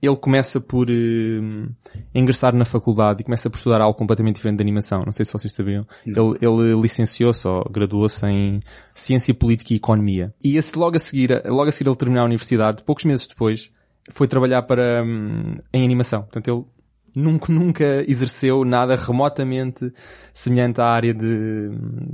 ele 0.02 0.16
começa 0.16 0.60
por 0.60 0.90
uh, 0.90 1.76
ingressar 2.14 2.54
na 2.56 2.66
faculdade 2.66 3.22
e 3.22 3.24
começa 3.24 3.50
por 3.50 3.58
estudar 3.58 3.82
algo 3.82 3.98
completamente 3.98 4.36
diferente 4.36 4.58
de 4.58 4.64
animação. 4.64 5.04
Não 5.06 5.12
sei 5.12 5.26
se 5.26 5.34
vocês 5.34 5.54
sabiam. 5.54 5.86
Ele, 6.06 6.38
ele 6.42 6.82
licenciou-se 6.82 7.48
ou 7.48 7.64
graduou-se 7.70 8.26
em 8.26 8.60
Ciência 8.94 9.34
Política 9.34 9.74
e 9.74 9.78
Economia. 9.78 10.34
E 10.44 10.58
esse, 10.58 10.78
logo 10.78 10.98
a 10.98 11.00
seguir, 11.00 11.42
logo 11.46 11.70
a 11.70 11.72
seguir 11.72 11.90
ele 11.90 11.98
terminar 11.98 12.22
a 12.22 12.26
universidade, 12.26 12.84
poucos 12.84 13.06
meses 13.06 13.28
depois, 13.28 13.72
foi 14.12 14.28
trabalhar 14.28 14.64
para, 14.64 15.04
um, 15.04 15.56
em 15.74 15.84
animação. 15.84 16.22
Portanto, 16.24 16.48
ele 16.48 16.76
nunca, 17.16 17.52
nunca 17.52 18.04
exerceu 18.08 18.64
nada 18.66 18.96
remotamente 18.96 19.92
semelhante 20.34 20.82
à 20.82 20.86
área 20.86 21.14
de 21.14 21.26
hum, 21.26 22.12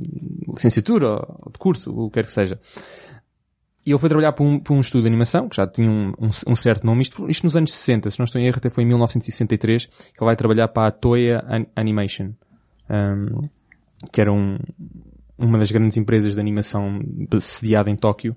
licenciatura 0.49 1.13
ou 1.13 1.51
de 1.51 1.59
curso, 1.59 1.91
o 1.91 2.09
que 2.09 2.15
quer 2.15 2.25
que 2.25 2.31
seja. 2.31 2.59
E 3.85 3.91
ele 3.91 4.00
foi 4.00 4.09
trabalhar 4.09 4.31
para 4.33 4.45
um, 4.45 4.59
para 4.59 4.73
um 4.73 4.81
de 4.81 5.07
animação, 5.07 5.50
que 5.50 5.55
já 5.55 5.65
tinha 5.65 5.89
um, 5.89 6.09
um, 6.19 6.29
um 6.47 6.55
certo 6.55 6.85
nome, 6.85 7.01
isto, 7.01 7.27
isto, 7.29 7.43
nos 7.43 7.55
anos 7.55 7.73
60, 7.73 8.11
se 8.11 8.19
não 8.19 8.25
estou 8.25 8.39
em 8.39 8.45
erro, 8.45 8.57
até 8.57 8.69
foi 8.69 8.83
em 8.83 8.88
1963, 8.88 9.85
que 9.88 9.91
ele 9.91 10.25
vai 10.25 10.35
trabalhar 10.35 10.67
para 10.67 10.88
a 10.88 10.91
Toya 10.91 11.43
Animation, 11.75 12.31
um, 12.89 13.50
que 14.11 14.21
era 14.21 14.31
uma 14.31 15.57
das 15.57 15.71
grandes 15.71 15.97
empresas 15.97 16.35
de 16.35 16.39
animação 16.39 17.00
sediada 17.39 17.89
em 17.89 17.95
Tóquio, 17.95 18.35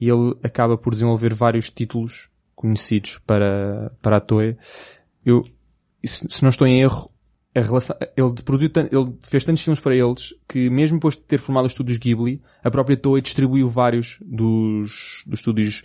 e 0.00 0.08
ele 0.08 0.34
acaba 0.42 0.78
por 0.78 0.94
desenvolver 0.94 1.34
vários 1.34 1.68
títulos 1.68 2.30
conhecidos 2.54 3.18
para, 3.26 3.92
para 4.00 4.16
a 4.16 4.20
Toei. 4.20 4.56
Eu, 5.24 5.42
se 6.02 6.42
não 6.42 6.48
estou 6.48 6.66
em 6.66 6.80
erro, 6.80 7.10
a 7.54 7.60
relação, 7.60 7.96
ele, 8.16 8.32
produziu, 8.44 8.70
ele 8.76 9.14
fez 9.22 9.44
tantos 9.44 9.62
filmes 9.62 9.80
para 9.80 9.94
eles 9.96 10.34
que 10.46 10.68
mesmo 10.68 10.98
depois 10.98 11.16
de 11.16 11.22
ter 11.22 11.38
formado 11.38 11.66
os 11.66 11.72
estúdios 11.72 11.98
Ghibli, 11.98 12.42
a 12.62 12.70
própria 12.70 12.96
Toei 12.96 13.22
distribuiu 13.22 13.68
vários 13.68 14.18
dos, 14.20 15.24
dos 15.26 15.40
estúdios 15.40 15.82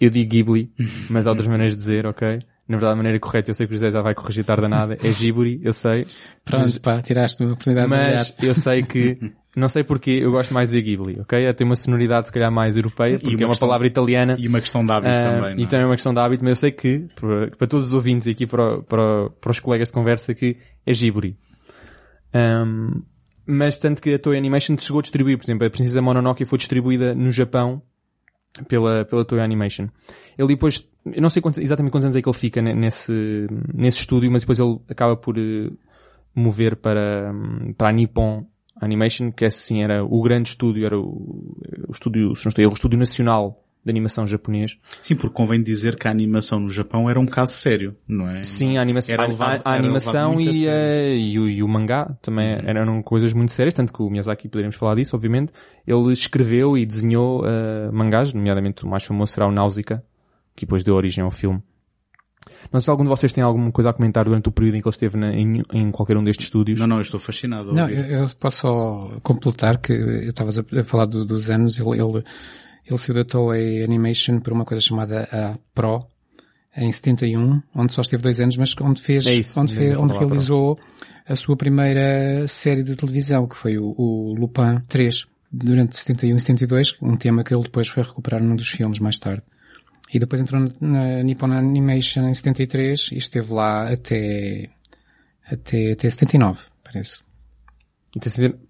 eu 0.00 0.10
digo 0.10 0.30
Ghibli, 0.30 0.72
mas 1.10 1.26
há 1.26 1.30
outras 1.30 1.48
maneiras 1.48 1.74
de 1.74 1.80
dizer, 1.80 2.06
ok? 2.06 2.38
Na 2.68 2.76
verdade, 2.76 2.92
a 2.92 2.96
maneira 2.96 3.20
correta, 3.20 3.50
eu 3.50 3.54
sei 3.54 3.66
que 3.66 3.72
o 3.72 3.76
José 3.76 3.90
já 3.90 4.02
vai 4.02 4.14
corrigir 4.14 4.44
tarde 4.44 4.66
nada, 4.66 4.94
é 4.94 5.12
Ghibli, 5.12 5.60
eu 5.62 5.72
sei. 5.72 6.06
Pronto, 6.44 6.64
mas, 6.64 6.78
pá, 6.78 7.00
tiraste 7.00 7.42
uma 7.42 7.52
oportunidade 7.52 7.88
Mas 7.88 8.34
eu 8.42 8.54
sei 8.54 8.82
que 8.82 9.18
Não 9.56 9.70
sei 9.70 9.82
porquê, 9.82 10.18
eu 10.22 10.30
gosto 10.30 10.52
mais 10.52 10.70
de 10.70 10.82
Ghibli, 10.82 11.18
ok? 11.18 11.46
É, 11.46 11.50
tem 11.54 11.66
uma 11.66 11.74
sonoridade 11.74 12.26
se 12.26 12.32
calhar 12.32 12.52
mais 12.52 12.76
europeia, 12.76 13.18
porque 13.18 13.34
uma 13.36 13.42
é 13.42 13.46
uma 13.46 13.52
questão, 13.52 13.68
palavra 13.68 13.86
italiana. 13.86 14.36
E 14.38 14.46
uma 14.46 14.60
questão 14.60 14.84
de 14.84 14.92
hábito 14.92 15.14
uh, 15.14 15.22
também. 15.22 15.58
E 15.58 15.62
é? 15.62 15.66
também 15.66 15.84
é 15.84 15.86
uma 15.86 15.94
questão 15.94 16.12
de 16.12 16.20
hábito, 16.20 16.44
mas 16.44 16.50
eu 16.50 16.56
sei 16.56 16.72
que, 16.72 17.06
para, 17.56 17.66
todos 17.66 17.86
os 17.86 17.94
ouvintes 17.94 18.28
aqui, 18.28 18.46
para, 18.46 18.82
para, 18.82 19.30
para 19.30 19.50
os 19.50 19.58
colegas 19.58 19.88
de 19.88 19.94
conversa, 19.94 20.34
que 20.34 20.58
é 20.84 20.92
Ghibli. 20.92 21.38
Um, 22.34 23.02
mas 23.46 23.78
tanto 23.78 24.02
que 24.02 24.12
a 24.12 24.18
Toei 24.18 24.38
Animation 24.38 24.76
chegou 24.76 24.98
a 24.98 25.02
distribuir, 25.02 25.38
por 25.38 25.44
exemplo, 25.44 25.66
a 25.66 25.70
Princesa 25.70 26.02
Mononoke 26.02 26.44
foi 26.44 26.58
distribuída 26.58 27.14
no 27.14 27.30
Japão 27.30 27.80
pela, 28.68 29.06
pela 29.06 29.24
Toei 29.24 29.40
Animation. 29.40 29.88
Ele 30.36 30.48
depois, 30.48 30.86
eu 31.06 31.22
não 31.22 31.30
sei 31.30 31.40
quantos, 31.40 31.60
exatamente 31.60 31.92
quantos 31.92 32.04
anos 32.04 32.16
é 32.16 32.20
que 32.20 32.28
ele 32.28 32.36
fica 32.36 32.60
nesse, 32.60 33.46
nesse 33.72 34.00
estúdio, 34.00 34.30
mas 34.30 34.42
depois 34.42 34.58
ele 34.58 34.78
acaba 34.86 35.16
por 35.16 35.38
uh, 35.38 35.78
mover 36.34 36.76
para, 36.76 37.32
para 37.78 37.88
a 37.88 37.92
Nippon 37.92 38.46
Animation, 38.80 39.30
que 39.30 39.44
assim 39.44 39.82
era 39.82 40.04
o 40.04 40.20
grande 40.22 40.50
estúdio, 40.50 40.84
era 40.84 40.98
o, 40.98 41.56
o 41.88 41.92
estúdio, 41.92 42.34
se 42.34 42.44
não 42.44 42.50
estou, 42.50 42.68
o 42.68 42.72
estúdio 42.72 42.98
nacional 42.98 43.62
de 43.86 43.90
animação 43.90 44.26
japonês. 44.26 44.76
Sim, 45.00 45.14
porque 45.14 45.32
convém 45.32 45.62
dizer 45.62 45.96
que 45.96 46.08
a 46.08 46.10
animação 46.10 46.58
no 46.58 46.68
Japão 46.68 47.08
era 47.08 47.20
um 47.20 47.24
caso 47.24 47.52
sério, 47.52 47.96
não 48.06 48.28
é? 48.28 48.42
Sim, 48.42 48.76
a 48.76 48.82
animação, 48.82 49.14
era 49.14 49.26
levado, 49.26 49.62
a, 49.64 49.70
a 49.70 49.76
animação 49.76 50.40
e, 50.40 50.68
a, 50.68 51.14
e, 51.14 51.38
o, 51.38 51.48
e, 51.48 51.62
o, 51.62 51.68
mangá 51.68 52.16
também 52.20 52.56
uhum. 52.56 52.68
eram 52.68 53.02
coisas 53.02 53.32
muito 53.32 53.52
sérias, 53.52 53.74
tanto 53.74 53.92
que 53.92 54.02
o 54.02 54.10
Miyazaki, 54.10 54.48
poderíamos 54.48 54.74
falar 54.74 54.96
disso, 54.96 55.14
obviamente, 55.14 55.52
ele 55.86 56.12
escreveu 56.12 56.76
e 56.76 56.84
desenhou 56.84 57.42
uh, 57.42 57.92
mangás, 57.92 58.32
nomeadamente 58.32 58.84
o 58.84 58.88
mais 58.88 59.04
famoso 59.04 59.32
será 59.32 59.46
o 59.46 59.52
Náusica, 59.52 60.04
que 60.56 60.66
depois 60.66 60.82
deu 60.82 60.96
origem 60.96 61.22
ao 61.22 61.30
filme. 61.30 61.62
Não 62.72 62.80
sei 62.80 62.84
se 62.84 62.90
algum 62.90 63.04
de 63.04 63.08
vocês 63.08 63.32
tem 63.32 63.42
alguma 63.42 63.70
coisa 63.70 63.90
a 63.90 63.92
comentar 63.92 64.24
durante 64.24 64.48
o 64.48 64.52
período 64.52 64.76
em 64.76 64.80
que 64.80 64.88
ele 64.88 64.94
esteve 64.94 65.16
na, 65.16 65.32
em, 65.32 65.62
em, 65.72 65.90
qualquer 65.90 66.16
um 66.16 66.24
destes 66.24 66.46
estúdios. 66.46 66.80
Não, 66.80 66.86
não, 66.86 66.96
eu 66.96 67.02
estou 67.02 67.20
fascinado. 67.20 67.72
Não, 67.72 67.88
eu, 67.88 68.22
eu, 68.22 68.30
posso 68.40 68.62
só 68.62 69.18
completar 69.22 69.78
que 69.78 69.92
eu 69.92 70.30
estava 70.30 70.50
a 70.50 70.84
falar 70.84 71.06
do, 71.06 71.24
dos 71.24 71.50
anos, 71.50 71.78
ele, 71.78 71.90
ele, 71.90 72.24
ele 72.86 72.98
se 72.98 73.12
datou 73.12 73.50
a 73.50 73.56
Animation 73.56 74.40
por 74.40 74.52
uma 74.52 74.64
coisa 74.64 74.80
chamada 74.80 75.28
a 75.30 75.58
Pro, 75.74 76.00
em 76.76 76.92
71, 76.92 77.62
onde 77.74 77.94
só 77.94 78.02
esteve 78.02 78.22
dois 78.22 78.40
anos, 78.40 78.56
mas 78.56 78.74
onde 78.80 79.00
fez, 79.00 79.26
é 79.26 79.34
isso, 79.34 79.58
onde, 79.58 79.74
fez, 79.74 79.96
onde 79.96 80.12
realizou 80.12 80.78
a 81.26 81.34
sua 81.34 81.56
primeira 81.56 82.46
série 82.46 82.82
de 82.82 82.94
televisão, 82.94 83.48
que 83.48 83.56
foi 83.56 83.78
o, 83.78 83.94
o 83.96 84.34
Lupin 84.38 84.80
3, 84.86 85.26
durante 85.50 85.96
71 85.96 86.36
e 86.36 86.40
72, 86.40 86.96
um 87.02 87.16
tema 87.16 87.42
que 87.42 87.54
ele 87.54 87.62
depois 87.62 87.88
foi 87.88 88.02
recuperar 88.02 88.42
num 88.42 88.54
dos 88.54 88.68
filmes 88.68 88.98
mais 88.98 89.18
tarde. 89.18 89.42
E 90.12 90.18
depois 90.18 90.40
entrou 90.40 90.70
na 90.80 91.22
Nippon 91.22 91.52
Animation 91.52 92.28
em 92.28 92.34
73 92.34 93.10
e 93.12 93.18
esteve 93.18 93.52
lá 93.52 93.92
até, 93.92 94.70
até, 95.44 95.92
até 95.92 96.10
79, 96.10 96.60
parece. 96.84 97.24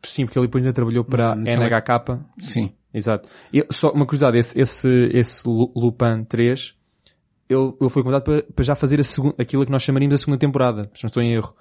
Sim, 0.03 0.25
porque 0.25 0.39
ele 0.39 0.47
depois 0.47 0.65
ainda 0.65 0.73
trabalhou 0.73 1.05
para 1.05 1.33
a 1.33 1.37
NHK. 1.37 2.21
Sim. 2.41 2.73
Exato. 2.93 3.29
E 3.53 3.65
só 3.71 3.91
uma 3.91 4.07
curiosidade, 4.07 4.39
esse, 4.39 4.59
esse, 4.59 5.11
esse 5.13 5.47
Lupin 5.47 6.25
3, 6.25 6.75
ele, 7.49 7.75
ele 7.79 7.91
foi 7.91 8.03
convidado 8.03 8.25
para, 8.25 8.43
para 8.43 8.65
já 8.65 8.75
fazer 8.75 8.99
a 8.99 9.05
segunda, 9.05 9.35
aquilo 9.39 9.67
que 9.67 9.71
nós 9.71 9.83
chamaríamos 9.83 10.15
a 10.15 10.19
segunda 10.19 10.39
temporada, 10.39 10.91
se 10.95 11.05
não 11.05 11.09
estou 11.09 11.23
em 11.23 11.35
erro. 11.35 11.55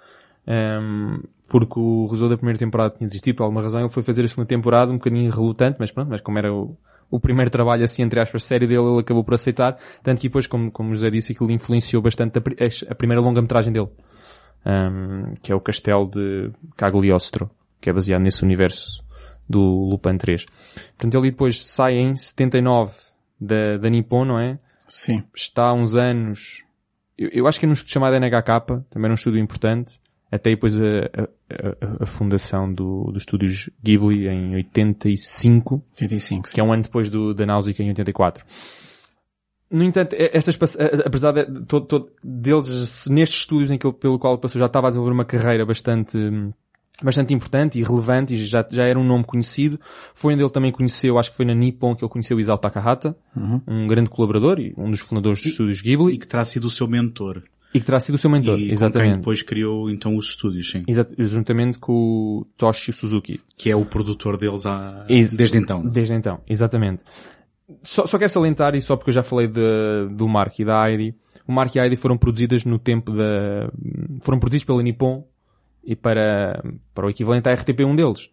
Um, 0.48 1.22
porque 1.50 1.78
o 1.78 2.08
resolver 2.08 2.36
da 2.36 2.38
primeira 2.38 2.58
temporada 2.58 2.96
tinha 2.96 3.08
desistido 3.08 3.36
por 3.36 3.44
alguma 3.44 3.62
razão, 3.62 3.82
ele 3.82 3.90
foi 3.90 4.02
fazer 4.02 4.24
a 4.24 4.28
segunda 4.30 4.48
temporada 4.48 4.92
um 4.92 4.96
bocadinho 4.98 5.30
relutante, 5.30 5.76
mas 5.78 5.92
pronto, 5.92 6.10
mas 6.10 6.22
como 6.22 6.38
era 6.38 6.54
o, 6.54 6.78
o 7.10 7.20
primeiro 7.20 7.52
trabalho, 7.52 7.84
assim, 7.84 8.04
entre 8.04 8.20
aspas, 8.20 8.44
sério 8.44 8.68
dele, 8.68 8.82
ele 8.82 9.00
acabou 9.00 9.24
por 9.24 9.34
aceitar. 9.34 9.78
Tanto 10.04 10.20
que 10.20 10.28
depois, 10.28 10.48
como, 10.48 10.72
como 10.72 10.94
José 10.94 11.10
disse, 11.10 11.32
aquilo 11.34 11.52
influenciou 11.52 12.02
bastante 12.02 12.38
a, 12.38 12.42
a 12.92 12.96
primeira 12.96 13.22
longa-metragem 13.22 13.72
dele. 13.72 13.90
Um, 14.66 15.36
que 15.42 15.52
é 15.52 15.56
o 15.56 15.62
Castelo 15.62 16.10
de 16.10 16.52
Cagliostro, 16.76 17.50
que 17.80 17.90
é 17.90 17.94
baseado 17.94 18.22
nesse 18.22 18.44
universo 18.44 19.04
do 19.48 19.62
Lupin 19.62 20.18
3. 20.18 20.46
Portanto, 20.46 21.16
ele 21.16 21.32
depois 21.32 21.62
sai 21.62 21.98
em 21.98 22.16
79 22.16 22.94
da, 23.40 23.78
da 23.78 23.90
Nippon, 23.90 24.26
não 24.26 24.40
é? 24.40 24.58
Sim. 24.88 25.24
Está 25.36 25.70
há 25.70 25.74
uns 25.74 25.96
anos, 25.96 26.64
eu, 27.18 27.30
eu 27.32 27.48
acho 27.48 27.60
que 27.60 27.66
é 27.66 27.68
num 27.68 27.74
estudo 27.74 27.92
chamado 27.92 28.16
NHK, 28.16 28.86
também 28.90 29.10
é 29.10 29.12
um 29.12 29.16
estudo 29.16 29.38
importante, 29.38 30.00
até 30.32 30.52
depois 30.52 30.76
a, 30.76 30.82
a, 30.82 32.04
a, 32.04 32.06
fundação 32.06 32.72
do, 32.72 33.12
dos 33.12 33.22
estúdios 33.22 33.70
Ghibli 33.84 34.28
em 34.28 34.56
85, 34.56 35.84
85 35.92 36.50
que 36.52 36.60
é 36.60 36.64
um 36.64 36.74
ano 36.74 36.84
depois 36.84 37.10
do, 37.10 37.34
da 37.34 37.46
Náusica 37.46 37.84
em 37.84 37.90
84. 37.90 38.44
No 39.70 39.84
entanto, 39.84 40.16
estas, 40.18 40.58
apesar 41.06 41.32
de 41.32 41.66
todo, 41.66 41.86
todo, 41.86 42.12
deles, 42.24 43.06
nestes 43.10 43.42
estúdios 43.42 43.72
em 43.72 43.78
que, 43.78 43.92
pelo 43.94 44.20
qual 44.20 44.38
passou, 44.38 44.60
já 44.60 44.68
estava 44.68 44.88
a 44.88 44.90
desenvolver 44.90 45.14
uma 45.14 45.26
carreira 45.26 45.66
bastante, 45.66 46.18
bastante 47.02 47.34
importante 47.34 47.80
e 47.80 47.84
relevante 47.84 48.36
e 48.36 48.46
já, 48.46 48.66
já 48.70 48.86
era 48.86 48.98
um 49.00 49.04
nome 49.04 49.24
conhecido. 49.24 49.80
Foi 50.14 50.34
onde 50.34 50.44
ele 50.44 50.52
também 50.52 50.72
conheceu, 50.72 51.18
acho 51.18 51.32
que 51.32 51.38
foi 51.38 51.46
na 51.46 51.56
Nippon 51.56 51.96
que 51.96 52.06
ele 52.06 52.12
conheceu 52.12 52.40
Isao 52.40 52.60
Takahata, 52.60 53.18
uhum. 53.36 53.60
um 53.68 53.88
grande 53.88 54.10
colaborador 54.10 54.60
e 54.60 54.74
um 54.78 54.92
dos 54.92 55.00
fundadores 55.00 55.42
dos 55.42 55.52
estúdios 55.52 55.82
Ghibli. 55.82 56.14
E 56.14 56.18
que 56.20 56.28
terá 56.28 56.46
sido 56.46 56.66
o 56.66 56.70
seu 56.70 56.88
mentor. 56.88 57.42
E 57.76 57.80
que 57.82 57.86
terá 57.86 58.00
sido 58.00 58.16
o 58.16 58.18
seu 58.18 58.30
mentor, 58.30 58.58
e 58.58 58.72
exatamente. 58.72 59.18
depois 59.18 59.42
criou 59.42 59.90
então 59.90 60.16
os 60.16 60.28
estúdios, 60.28 60.72
sim. 60.72 60.86
Exato, 60.88 61.14
juntamente 61.20 61.78
com 61.78 61.92
o 61.92 62.48
Toshi 62.56 62.94
Suzuki. 62.94 63.42
Que 63.58 63.70
é 63.70 63.76
o 63.76 63.84
produtor 63.84 64.38
deles 64.38 64.66
há... 64.66 65.06
desde 65.10 65.58
então. 65.58 65.86
Desde 65.86 66.14
então, 66.14 66.40
exatamente. 66.48 67.04
Só, 67.84 68.06
só 68.06 68.18
quero 68.18 68.30
salientar, 68.30 68.76
e 68.76 68.82
só 68.82 68.96
porque 68.96 69.10
eu 69.10 69.14
já 69.14 69.24
falei 69.24 69.50
de, 69.50 70.08
do 70.12 70.26
Mark 70.26 70.58
e 70.58 70.64
da 70.64 70.90
Heidi, 70.90 71.14
o 71.46 71.52
Mark 71.52 71.76
e 71.76 71.80
a 71.82 71.84
Heidi 71.84 71.98
foram 71.98 72.18
produzidas 72.18 72.64
no 72.64 72.80
tempo 72.80 73.12
da... 73.12 73.70
foram 74.22 74.40
produzidos 74.40 74.64
pela 74.64 74.82
Nippon 74.82 75.28
e 75.84 75.98
para, 75.98 76.64
para 76.94 77.08
o 77.08 77.10
equivalente 77.10 77.50
à 77.50 77.54
RTP1 77.58 77.94
deles 77.94 78.30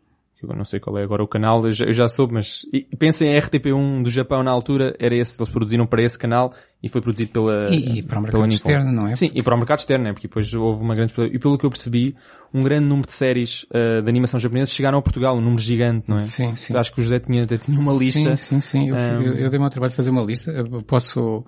eu 0.51 0.57
não 0.57 0.65
sei 0.65 0.81
qual 0.81 0.99
é 0.99 1.05
agora 1.05 1.23
o 1.23 1.29
canal, 1.29 1.65
eu 1.65 1.73
já, 1.73 1.85
eu 1.85 1.93
já 1.93 2.09
soube, 2.09 2.35
mas 2.35 2.67
pensem 2.99 3.33
em 3.33 3.39
RTP1 3.39 4.03
do 4.03 4.11
Japão 4.11 4.43
na 4.43 4.51
altura, 4.51 4.95
era 4.99 5.15
esse, 5.15 5.41
eles 5.41 5.51
produziram 5.51 5.87
para 5.87 6.03
esse 6.03 6.19
canal 6.19 6.53
e 6.83 6.89
foi 6.89 7.01
produzido 7.01 7.31
pela 7.31 7.71
E, 7.71 7.99
e 7.99 8.03
para 8.03 8.19
o 8.19 8.23
mercado 8.23 8.49
externo, 8.49 8.93
não 8.93 9.07
é? 9.07 9.15
Sim, 9.15 9.31
e 9.33 9.43
para 9.43 9.55
o 9.55 9.59
mercado 9.59 9.79
externo, 9.79 10.09
é? 10.09 10.13
porque 10.13 10.27
depois 10.27 10.53
houve 10.53 10.83
uma 10.83 10.95
grande... 10.95 11.13
E 11.33 11.39
pelo 11.39 11.57
que 11.57 11.65
eu 11.65 11.71
percebi, 11.71 12.17
um 12.53 12.61
grande 12.61 12.87
número 12.87 13.07
de 13.07 13.15
séries 13.15 13.65
uh, 13.65 14.03
de 14.03 14.09
animação 14.11 14.41
japonesa 14.41 14.73
chegaram 14.73 14.99
a 14.99 15.03
Portugal, 15.03 15.37
um 15.37 15.41
número 15.41 15.63
gigante, 15.63 16.05
não 16.09 16.17
é? 16.17 16.21
Sim, 16.21 16.57
sim. 16.57 16.77
Acho 16.77 16.93
que 16.93 17.01
o 17.01 17.03
José 17.03 17.21
tinha, 17.21 17.45
tinha 17.45 17.79
uma 17.79 17.93
lista. 17.93 18.35
Sim, 18.35 18.61
sim, 18.61 18.61
sim. 18.61 18.89
Eu, 18.89 18.97
um... 18.97 19.23
eu, 19.23 19.35
eu 19.35 19.51
dei-me 19.51 19.65
ao 19.65 19.71
trabalho 19.71 19.91
de 19.91 19.97
fazer 19.97 20.11
uma 20.11 20.23
lista. 20.23 20.51
Eu 20.51 20.83
posso 20.83 21.45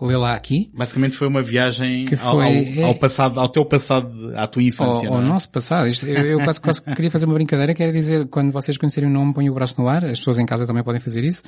lê 0.00 0.16
lá 0.16 0.34
aqui. 0.34 0.70
Basicamente 0.74 1.16
foi 1.16 1.26
uma 1.26 1.42
viagem 1.42 2.06
foi, 2.06 2.18
ao, 2.18 2.40
ao, 2.40 2.42
é- 2.42 2.82
ao, 2.82 2.94
passado, 2.94 3.40
ao 3.40 3.48
teu 3.48 3.64
passado, 3.64 4.32
à 4.36 4.46
tua 4.46 4.62
infância. 4.62 5.08
Ao, 5.08 5.14
ao 5.14 5.22
é? 5.22 5.24
nosso 5.24 5.48
passado. 5.48 5.88
Isto, 5.88 6.06
eu, 6.06 6.24
eu 6.24 6.44
quase, 6.44 6.60
quase 6.60 6.82
queria 6.82 7.10
fazer 7.10 7.24
uma 7.24 7.34
brincadeira, 7.34 7.74
que 7.74 7.82
era 7.82 7.92
dizer, 7.92 8.26
quando 8.28 8.52
vocês 8.52 8.76
conhecerem 8.76 9.08
o 9.08 9.12
nome, 9.12 9.32
põem 9.32 9.48
o 9.48 9.54
braço 9.54 9.80
no 9.80 9.88
ar, 9.88 10.04
as 10.04 10.18
pessoas 10.18 10.38
em 10.38 10.46
casa 10.46 10.66
também 10.66 10.82
podem 10.82 11.00
fazer 11.00 11.24
isso. 11.24 11.42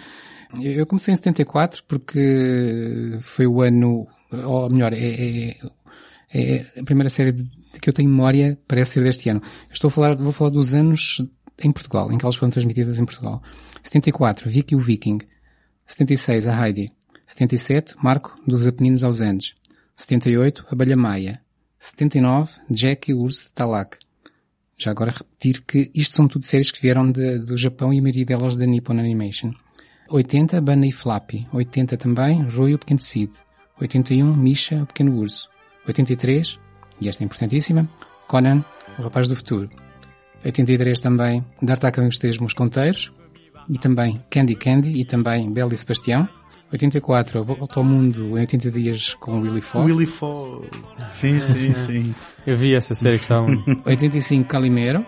Eu 0.60 0.86
comecei 0.86 1.12
em 1.12 1.16
74 1.16 1.82
porque 1.86 3.18
foi 3.20 3.46
o 3.46 3.60
ano, 3.60 4.06
ou 4.32 4.70
melhor, 4.70 4.94
é, 4.94 4.96
é, 4.96 5.56
é 6.32 6.80
a 6.80 6.84
primeira 6.84 7.10
série 7.10 7.32
de, 7.32 7.42
de 7.42 7.80
que 7.80 7.88
eu 7.88 7.92
tenho 7.92 8.08
memória, 8.08 8.58
parece 8.66 8.92
ser 8.92 9.04
deste 9.04 9.28
ano. 9.28 9.42
Eu 9.42 9.74
estou 9.74 9.88
a 9.88 9.90
falar, 9.90 10.16
vou 10.16 10.32
falar 10.32 10.50
dos 10.50 10.72
anos 10.74 11.20
em 11.62 11.70
Portugal, 11.70 12.10
em 12.10 12.16
que 12.16 12.24
elas 12.24 12.36
foram 12.36 12.50
transmitidas 12.50 12.98
em 12.98 13.04
Portugal. 13.04 13.42
74, 13.82 14.48
Vicky 14.48 14.74
o 14.74 14.80
Viking. 14.80 15.18
76, 15.86 16.46
a 16.46 16.66
Heidi. 16.66 16.92
77, 17.28 17.94
Marco, 18.02 18.34
dos 18.46 18.66
Apeninos 18.66 19.04
aos 19.04 19.20
Andes. 19.20 19.54
78, 19.94 20.64
Abelha 20.70 20.96
Maia. 20.96 21.42
79, 21.78 22.52
Jack 22.70 23.12
Urso 23.12 23.48
de 23.48 23.52
Talak. 23.52 23.98
Já 24.78 24.92
agora 24.92 25.10
repetir 25.10 25.62
que 25.62 25.90
isto 25.94 26.16
são 26.16 26.26
tudo 26.26 26.46
séries 26.46 26.70
que 26.70 26.80
vieram 26.80 27.12
de, 27.12 27.40
do 27.40 27.54
Japão 27.54 27.92
e 27.92 27.98
a 27.98 28.02
maioria 28.02 28.24
delas 28.24 28.56
da 28.56 28.64
Nippon 28.64 28.94
Animation. 28.94 29.52
80, 30.08 30.58
Bunny 30.62 30.88
e 30.88 30.92
Flappy. 30.92 31.46
80 31.52 31.98
também, 31.98 32.42
Rui 32.44 32.72
o 32.72 32.78
Pequeno 32.78 32.98
Cid. 32.98 33.30
81, 33.78 34.34
Misha, 34.34 34.82
o 34.82 34.86
Pequeno 34.86 35.14
Urso. 35.18 35.50
83, 35.86 36.58
e 36.98 37.10
esta 37.10 37.22
é 37.22 37.26
importantíssima, 37.26 37.86
Conan, 38.26 38.64
o 38.98 39.02
Rapaz 39.02 39.28
do 39.28 39.36
Futuro. 39.36 39.68
83 40.42 40.98
também, 41.02 41.44
D'Artagnan 41.60 42.06
e 42.06 42.08
os 42.08 42.16
Três 42.16 42.38
Mosconteiros. 42.38 43.12
E 43.68 43.78
também 43.78 44.18
Candy 44.30 44.54
Candy 44.54 44.98
e 44.98 45.04
também 45.04 45.52
Bela 45.52 45.74
e 45.74 45.76
Sebastião. 45.76 46.26
84, 46.70 47.44
Volta 47.44 47.80
ao 47.80 47.84
Mundo 47.84 48.36
em 48.36 48.40
80 48.40 48.70
dias 48.70 49.14
com 49.14 49.40
Willy 49.40 49.60
Fogg. 49.60 49.90
Willy 49.90 50.06
Fogg. 50.06 50.68
Sim, 51.12 51.40
sim, 51.40 51.74
sim. 51.74 52.14
Eu 52.46 52.56
vi 52.56 52.74
essa 52.74 52.94
série 52.94 53.16
que 53.16 53.24
estava... 53.24 53.48
85, 53.84 54.48
Calimero. 54.48 55.04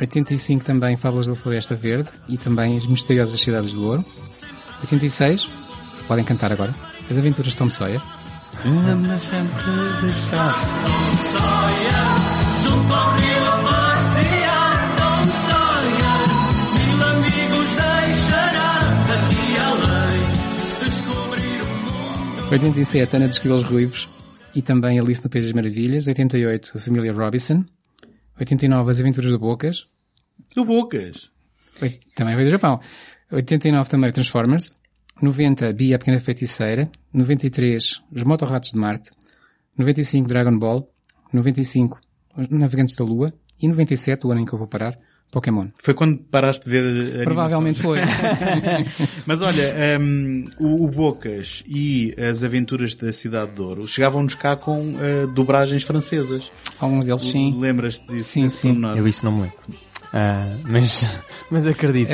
85 0.00 0.64
também 0.64 0.96
Fábulas 0.96 1.26
da 1.26 1.34
Floresta 1.34 1.74
Verde 1.74 2.10
e 2.28 2.36
também 2.38 2.76
As 2.76 2.86
Misteriosas 2.86 3.40
Cidades 3.40 3.72
do 3.72 3.84
Ouro. 3.84 4.04
86, 4.80 5.48
podem 6.06 6.24
cantar 6.24 6.52
agora, 6.52 6.72
As 7.10 7.18
Aventuras 7.18 7.52
de 7.52 7.58
Tom 7.58 7.68
Sawyer. 7.68 8.00
87, 22.50 23.14
Ana 23.16 23.28
dos 23.28 23.38
Cabelos 23.38 23.62
Ruivos 23.64 24.08
e 24.54 24.62
também 24.62 24.98
Alice 24.98 25.22
no 25.22 25.28
País 25.30 25.44
das 25.44 25.52
Maravilhas. 25.52 26.06
88, 26.06 26.78
A 26.78 26.80
Família 26.80 27.12
Robinson. 27.12 27.64
89, 28.40 28.90
As 28.90 29.00
Aventuras 29.00 29.30
do 29.30 29.38
Bocas. 29.38 29.86
Do 30.54 30.64
Bocas. 30.64 31.30
Também 32.14 32.34
veio 32.36 32.48
do 32.48 32.52
Japão. 32.52 32.80
89 33.30 33.90
também 33.90 34.12
Transformers. 34.12 34.72
90, 35.20 35.72
Bia 35.74 35.96
a 35.96 35.98
Pequena 35.98 36.20
Feiticeira. 36.20 36.90
93, 37.12 38.00
Os 38.10 38.24
Motorratos 38.24 38.70
de 38.72 38.78
Marte. 38.78 39.10
95, 39.76 40.26
Dragon 40.26 40.58
Ball. 40.58 40.90
95, 41.32 42.00
Os 42.36 42.48
Navegantes 42.48 42.96
da 42.96 43.04
Lua. 43.04 43.32
E 43.60 43.68
97, 43.68 44.26
o 44.26 44.30
ano 44.30 44.40
em 44.40 44.44
que 44.46 44.54
eu 44.54 44.58
vou 44.58 44.68
parar, 44.68 44.96
Pokémon. 45.30 45.66
Foi 45.78 45.92
quando 45.92 46.16
paraste 46.16 46.64
de 46.64 46.70
ver 46.70 47.20
a 47.20 47.24
Provavelmente 47.24 47.82
foi. 47.82 47.98
Mas 49.26 49.42
olha, 49.42 49.74
um, 50.00 50.44
o, 50.58 50.84
o, 50.84 50.88
Bocas 50.88 51.62
e 51.66 52.14
as 52.18 52.42
aventuras 52.42 52.94
da 52.94 53.12
Cidade 53.12 53.52
de 53.52 53.60
Ouro 53.60 53.86
chegavam-nos 53.86 54.34
cá 54.34 54.56
com 54.56 54.80
uh, 54.80 55.26
dobragens 55.34 55.82
francesas. 55.82 56.50
Alguns 56.80 57.04
deles 57.04 57.22
sim. 57.22 57.54
Lembras-te 57.58 58.06
disso? 58.06 58.30
Sim, 58.30 58.48
sim. 58.48 58.82
Eu 58.96 59.06
isso 59.06 59.24
não 59.24 59.32
me 59.32 59.42
lembro. 59.42 59.58
Uh, 60.08 60.60
mas, 60.64 61.20
mas 61.50 61.66
acredito. 61.66 62.10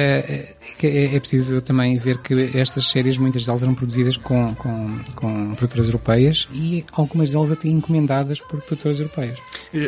É, 0.85 0.89
é, 0.89 1.17
é, 1.17 1.21
preciso 1.21 1.63
também 1.63 1.97
ver 1.97 2.19
que 2.19 2.35
estas 2.55 2.89
séries, 2.89 3.17
muitas 3.17 3.47
delas 3.47 3.63
eram 3.63 3.75
produzidas 3.75 4.17
com, 4.17 4.55
com, 4.55 4.99
com 5.15 5.55
produtoras 5.55 5.87
europeias 5.87 6.47
e 6.53 6.85
algumas 6.93 7.31
delas 7.31 7.51
até 7.51 7.69
encomendadas 7.69 8.41
por 8.41 8.61
produtoras 8.63 9.01
europeias. 9.01 9.39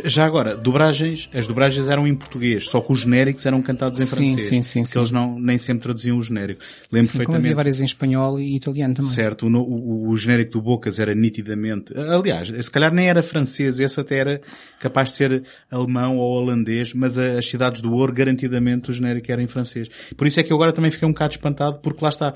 Já 0.05 0.25
agora, 0.25 0.57
dobragens, 0.57 1.29
as 1.35 1.47
dobragens 1.47 1.87
eram 1.89 2.07
em 2.07 2.15
português, 2.15 2.65
só 2.65 2.81
que 2.81 2.93
os 2.93 3.01
genéricos 3.01 3.45
eram 3.45 3.61
cantados 3.61 4.01
em 4.01 4.07
sim, 4.07 4.15
francês. 4.15 4.43
Sim, 4.43 4.63
sim, 4.63 4.85
sim. 4.85 4.99
eles 4.99 5.11
não, 5.11 5.39
nem 5.39 5.59
sempre 5.59 5.83
traduziam 5.83 6.17
o 6.17 6.23
genérico. 6.23 6.63
Lembro 6.91 7.09
sim, 7.09 7.19
perfeitamente. 7.19 7.47
Havia 7.47 7.57
várias 7.57 7.81
em 7.81 7.85
espanhol 7.85 8.41
e 8.41 8.57
italiano 8.57 8.95
também. 8.95 9.11
Certo, 9.11 9.47
o, 9.47 9.51
o, 9.51 10.09
o, 10.09 10.17
genérico 10.17 10.53
do 10.53 10.63
Bocas 10.63 10.99
era 10.99 11.15
nitidamente, 11.15 11.93
aliás, 11.97 12.49
se 12.49 12.71
calhar 12.71 12.93
nem 12.93 13.09
era 13.09 13.23
francês, 13.23 13.79
esse 13.79 14.01
até 14.01 14.19
era 14.19 14.41
capaz 14.81 15.11
de 15.11 15.17
ser 15.17 15.45
alemão 15.71 16.17
ou 16.17 16.41
holandês, 16.41 16.95
mas 16.95 17.19
as 17.19 17.47
cidades 17.47 17.81
do 17.81 17.93
Ouro, 17.93 18.13
garantidamente 18.13 18.91
o 18.91 18.93
genérico 18.93 19.31
era 19.31 19.43
em 19.43 19.47
francês. 19.47 19.89
Por 20.17 20.27
isso 20.27 20.41
é 20.41 20.43
que 20.43 20.53
eu 20.53 20.57
agora 20.57 20.73
também 20.73 20.86
fiquei 20.91 21.07
um 21.09 21.13
bocado 21.13 21.33
espantado, 21.35 21.79
porque 21.81 22.03
lá 22.03 22.09
está, 22.09 22.35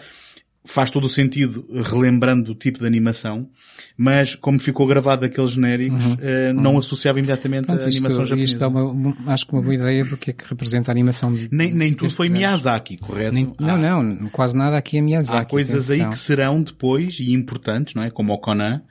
faz 0.63 0.91
todo 0.91 1.05
o 1.05 1.09
sentido 1.09 1.65
relembrando 1.85 2.53
o 2.53 2.55
tipo 2.55 2.81
de 2.81 2.87
animação, 2.87 3.49
mas 3.97 4.35
como 4.35 4.59
ficou 4.61 4.87
gravado 4.87 5.25
aqueles 5.25 5.53
genéricos, 5.53 6.05
Uhum. 6.05 6.13
uh, 6.13 6.53
não 6.55 6.77
associava 6.79 7.19
imediatamente 7.19 7.65
Pronto, 7.67 7.81
a 7.81 7.85
animação 7.87 8.23
isto, 8.23 8.29
japonesa. 8.29 8.53
isto 8.53 8.65
é 8.65 8.67
uma, 8.67 9.17
acho 9.33 9.47
que 9.47 9.53
uma 9.55 9.63
boa 9.63 9.75
ideia 9.75 10.05
do 10.05 10.17
que 10.19 10.31
é 10.31 10.33
que 10.35 10.45
representa 10.47 10.91
a 10.91 10.93
animação. 10.93 11.33
de- 11.33 11.49
nem, 11.51 11.73
nem 11.75 11.95
tudo 11.95 12.13
foi 12.13 12.27
anos. 12.27 12.39
Miyazaki, 12.39 12.99
correto? 12.99 13.33
Nem- 13.35 13.55
Há- 13.59 13.77
não, 13.79 14.03
não, 14.03 14.29
quase 14.29 14.55
nada 14.55 14.77
aqui 14.77 14.99
é 14.99 15.01
Miyazaki. 15.01 15.41
Há 15.41 15.45
coisas 15.47 15.91
aí 15.91 15.97
atenção. 16.03 16.11
que 16.13 16.19
serão 16.19 16.63
depois 16.63 17.19
e 17.21 17.33
importantes, 17.33 17.95
não 17.95 18.03
é? 18.03 18.11
Como 18.11 18.33
o 18.35 18.39
Conan. 18.39 18.83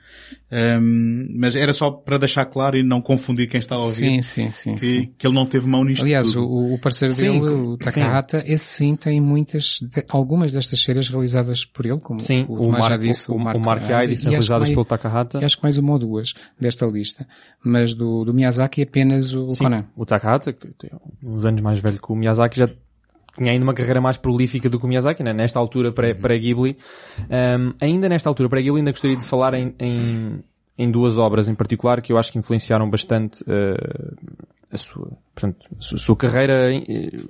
Hum, 0.52 1.28
mas 1.36 1.54
era 1.54 1.72
só 1.72 1.92
para 1.92 2.18
deixar 2.18 2.44
claro 2.46 2.76
e 2.76 2.82
não 2.82 3.00
confundir 3.00 3.48
quem 3.48 3.60
está 3.60 3.76
a 3.76 3.78
ouvir 3.78 3.94
Sim, 3.94 4.20
sim, 4.22 4.50
sim. 4.50 4.74
que, 4.74 4.80
sim. 4.86 5.14
que 5.16 5.24
ele 5.26 5.34
não 5.34 5.46
teve 5.46 5.68
mão 5.68 5.84
nisto 5.84 6.02
Aliás, 6.02 6.32
tudo. 6.32 6.44
o, 6.48 6.74
o 6.74 6.78
parceiro 6.80 7.14
Sim, 7.14 7.20
dele, 7.38 7.48
sim. 7.48 7.62
o 7.68 7.76
Takahata, 7.76 8.42
esse 8.46 8.64
sim 8.64 8.96
tem 8.96 9.20
muitas, 9.20 9.78
de- 9.80 10.04
algumas 10.08 10.52
destas 10.52 10.82
séries 10.82 11.08
realizadas 11.08 11.64
por 11.64 11.86
ele, 11.86 12.00
como 12.00 12.18
Sim, 12.20 12.46
o, 12.48 12.54
o, 12.54 12.56
Tomás 12.56 12.86
já 12.86 12.96
disse, 12.96 13.30
o, 13.30 13.34
o 13.36 13.38
Mark 13.38 13.82
acho 13.82 13.88
realizadas 13.92 14.68
que 14.68 14.74
pelo 14.74 14.76
mais- 14.76 14.88
Takahata. 14.88 15.44
acho 15.46 15.56
que 15.56 15.62
mais 15.62 15.78
uma 15.78 15.92
ou 15.92 15.98
duas 16.00 16.34
desta 16.60 16.84
lista. 16.86 17.26
Mas 17.64 17.94
do, 17.94 18.24
do 18.24 18.34
Miyazaki 18.34 18.82
apenas 18.82 19.32
o 19.34 19.52
Sim, 19.52 19.64
Conan. 19.64 19.84
o 19.96 20.04
Takahata, 20.04 20.52
que 20.52 20.66
tem 20.72 20.90
uns 21.22 21.44
anos 21.44 21.60
mais 21.60 21.78
velho 21.78 22.00
que 22.00 22.10
o 22.12 22.16
Miyazaki, 22.16 22.58
já 22.58 22.68
tinha 23.40 23.52
ainda 23.52 23.64
uma 23.64 23.72
carreira 23.72 24.02
mais 24.02 24.18
prolífica 24.18 24.68
do 24.68 24.78
que 24.78 24.84
o 24.84 24.88
Miyazaki, 24.88 25.22
né? 25.22 25.32
nesta 25.32 25.58
altura 25.58 25.90
pré- 25.90 26.12
pré-Ghibli. 26.12 26.76
Um, 27.20 27.72
ainda 27.80 28.06
nesta 28.06 28.28
altura 28.28 28.50
pré-Ghibli 28.50 28.80
ainda 28.80 28.90
gostaria 28.90 29.16
de 29.16 29.24
falar 29.24 29.54
em, 29.54 29.74
em, 29.78 30.40
em 30.76 30.90
duas 30.90 31.16
obras 31.16 31.48
em 31.48 31.54
particular 31.54 32.02
que 32.02 32.12
eu 32.12 32.18
acho 32.18 32.30
que 32.30 32.38
influenciaram 32.38 32.88
bastante 32.90 33.42
uh, 33.44 34.16
a 34.70 34.76
sua, 34.76 35.08
portanto, 35.34 35.66
a 35.78 35.98
sua, 35.98 36.16
carreira 36.16 36.72
eh, 36.74 36.82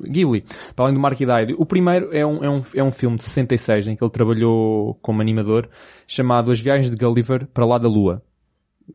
Ghibli. 0.03 0.45
Para 0.75 0.87
além 0.87 0.95
do 0.95 1.01
Mark 1.01 1.19
Hyde. 1.19 1.55
O 1.57 1.65
primeiro 1.65 2.11
é 2.13 2.27
um, 2.27 2.45
é, 2.45 2.51
um, 2.51 2.61
é 2.75 2.83
um 2.83 2.91
filme 2.91 3.17
de 3.17 3.23
66 3.23 3.89
em 3.89 3.97
que 3.97 4.03
ele 4.03 4.11
trabalhou 4.11 4.99
como 5.01 5.23
animador 5.23 5.69
chamado 6.09 6.51
As 6.51 6.61
Viagens 6.61 6.91
de 6.91 6.97
Gulliver 6.97 7.47
para 7.47 7.65
lá 7.65 7.79
da 7.79 7.89
Lua. 7.89 8.21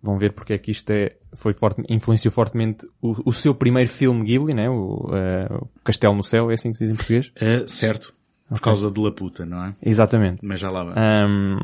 Vão 0.02 0.18
ver 0.18 0.34
porque 0.34 0.54
é 0.54 0.58
que 0.58 0.72
isto 0.72 0.90
é, 0.92 1.16
foi 1.34 1.54
forte, 1.54 1.82
influenciou 1.90 2.32
fortemente 2.32 2.88
o, 3.02 3.30
o 3.30 3.34
seu 3.34 3.54
primeiro 3.54 3.90
filme 3.90 4.24
Ghibli, 4.24 4.54
né? 4.54 4.70
O, 4.70 5.10
eh, 5.14 5.48
o 5.52 5.68
Castelo 5.84 6.16
no 6.16 6.24
Céu, 6.24 6.50
é 6.52 6.54
assim 6.54 6.72
que 6.72 6.78
se 6.78 6.86
diz 6.86 6.94
em 6.94 6.96
português? 6.96 7.32
Uh, 7.36 7.68
certo. 7.68 8.14
Por 8.48 8.62
causa 8.62 8.92
de 8.92 9.02
Laputa, 9.02 9.44
não 9.44 9.66
é? 9.66 9.76
Exatamente. 9.82 10.46
Mas 10.48 10.60
já 10.60 10.70
lá 10.70 10.84
vai. 10.84 10.94
Ahm, 10.96 11.58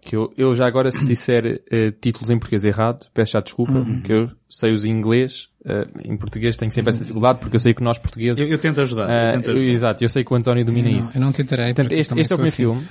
que 0.00 0.16
eu, 0.16 0.32
eu 0.38 0.54
já 0.54 0.66
agora 0.66 0.90
se 0.90 1.04
disser 1.04 1.60
eh, 1.70 1.90
títulos 1.90 2.30
em 2.30 2.38
português 2.38 2.64
errado, 2.64 3.06
peço 3.12 3.32
já 3.32 3.40
desculpa, 3.40 3.84
que 4.02 4.10
eu 4.10 4.26
sei 4.48 4.72
os 4.72 4.86
em 4.86 4.90
inglês, 4.90 5.50
eh, 5.66 5.86
em 6.06 6.16
português 6.16 6.56
tenho 6.56 6.70
sempre 6.72 6.90
essa 6.90 7.00
dificuldade 7.00 7.40
porque 7.40 7.56
eu 7.56 7.60
sei 7.60 7.74
que 7.74 7.82
nós 7.82 7.98
portugueses... 7.98 8.40
Eu, 8.40 8.48
eu 8.48 8.58
tento 8.58 8.80
ajudar. 8.80 9.02
eu 9.02 9.32
tento 9.32 9.50
ajudar. 9.50 9.66
exato, 9.66 10.02
eu 10.02 10.08
sei 10.08 10.24
que 10.24 10.32
o 10.32 10.36
António 10.36 10.64
domina 10.64 10.90
Não, 10.90 10.98
isso. 10.98 11.14
eu 11.14 11.20
não 11.20 11.30
tentarei. 11.30 11.74
Portanto, 11.74 11.92
este, 11.92 12.18
este 12.18 12.32
é 12.32 12.36
o 12.36 12.38
primeiro 12.38 12.48
assim. 12.48 12.62
filme. 12.62 12.86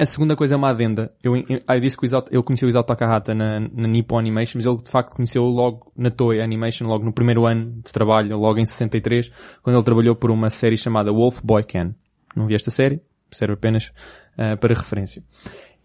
A 0.00 0.06
segunda 0.06 0.34
coisa 0.34 0.54
é 0.54 0.56
uma 0.56 0.70
adenda. 0.70 1.14
Eu, 1.22 1.36
eu, 1.36 1.60
eu 1.68 1.80
disse 1.80 1.94
que 1.94 2.06
ele 2.06 2.42
conheceu 2.42 2.66
o 2.66 2.70
Isao 2.70 2.82
Takahata 2.82 3.34
na, 3.34 3.60
na 3.60 3.86
Nippon 3.86 4.18
Animation, 4.18 4.52
mas 4.56 4.64
ele 4.64 4.78
de 4.78 4.90
facto 4.90 5.14
conheceu 5.14 5.42
logo 5.44 5.92
na 5.94 6.10
Toei 6.10 6.40
Animation, 6.40 6.86
logo 6.86 7.04
no 7.04 7.12
primeiro 7.12 7.44
ano 7.44 7.82
de 7.84 7.92
trabalho, 7.92 8.38
logo 8.38 8.58
em 8.58 8.64
63, 8.64 9.30
quando 9.62 9.76
ele 9.76 9.84
trabalhou 9.84 10.16
por 10.16 10.30
uma 10.30 10.48
série 10.48 10.78
chamada 10.78 11.12
Wolf 11.12 11.42
Boy 11.44 11.64
Can. 11.64 11.94
Não 12.34 12.46
vi 12.46 12.54
esta 12.54 12.70
série, 12.70 13.02
serve 13.30 13.52
apenas 13.52 13.92
ah, 14.38 14.56
para 14.56 14.72
referência. 14.72 15.22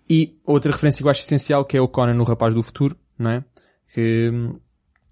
E 0.09 0.37
outra 0.45 0.71
referência 0.71 0.99
que 0.99 1.05
eu 1.05 1.11
acho 1.11 1.19
essencial 1.19 1.65
que 1.65 1.75
é 1.75 1.81
o 1.81 1.87
Conan 1.89 2.13
no 2.13 2.23
Rapaz 2.23 2.55
do 2.55 2.63
Futuro, 2.63 2.95
não 3.19 3.31
é? 3.31 3.43
Que 3.93 4.29
hum, 4.29 4.57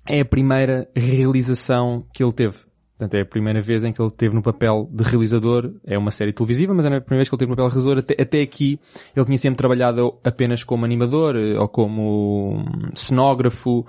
é 0.08 0.22
a 0.22 0.26
primeira 0.26 0.90
realização 0.96 2.08
que 2.14 2.24
ele 2.24 2.32
teve. 2.32 2.56
Portanto, 3.04 3.16
é 3.16 3.22
a 3.22 3.26
primeira 3.26 3.60
vez 3.60 3.84
em 3.84 3.92
que 3.92 4.02
ele 4.02 4.12
teve 4.12 4.34
no 4.34 4.42
papel 4.42 4.90
de 4.92 5.04
realizador. 5.04 5.74
É 5.84 5.98
uma 5.98 6.12
série 6.12 6.32
televisiva, 6.32 6.74
mas 6.74 6.86
é 6.86 6.88
a 6.88 7.02
primeira 7.02 7.20
vez 7.20 7.30
que 7.30 7.36
ele 7.36 7.40
teve 7.40 7.50
no 7.50 7.56
papel 7.56 7.70
de 7.70 7.76
realizador. 7.76 8.00
Até, 8.00 8.22
até 8.22 8.42
aqui, 8.42 8.80
ele 9.16 9.26
tinha 9.26 9.38
sempre 9.38 9.58
trabalhado 9.58 10.18
apenas 10.24 10.64
como 10.64 10.86
animador, 10.86 11.36
eh, 11.36 11.60
ou 11.60 11.68
como 11.68 12.60
hum, 12.60 12.96
cenógrafo, 12.96 13.86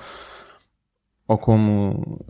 ou 1.29 1.39
como... 1.39 2.25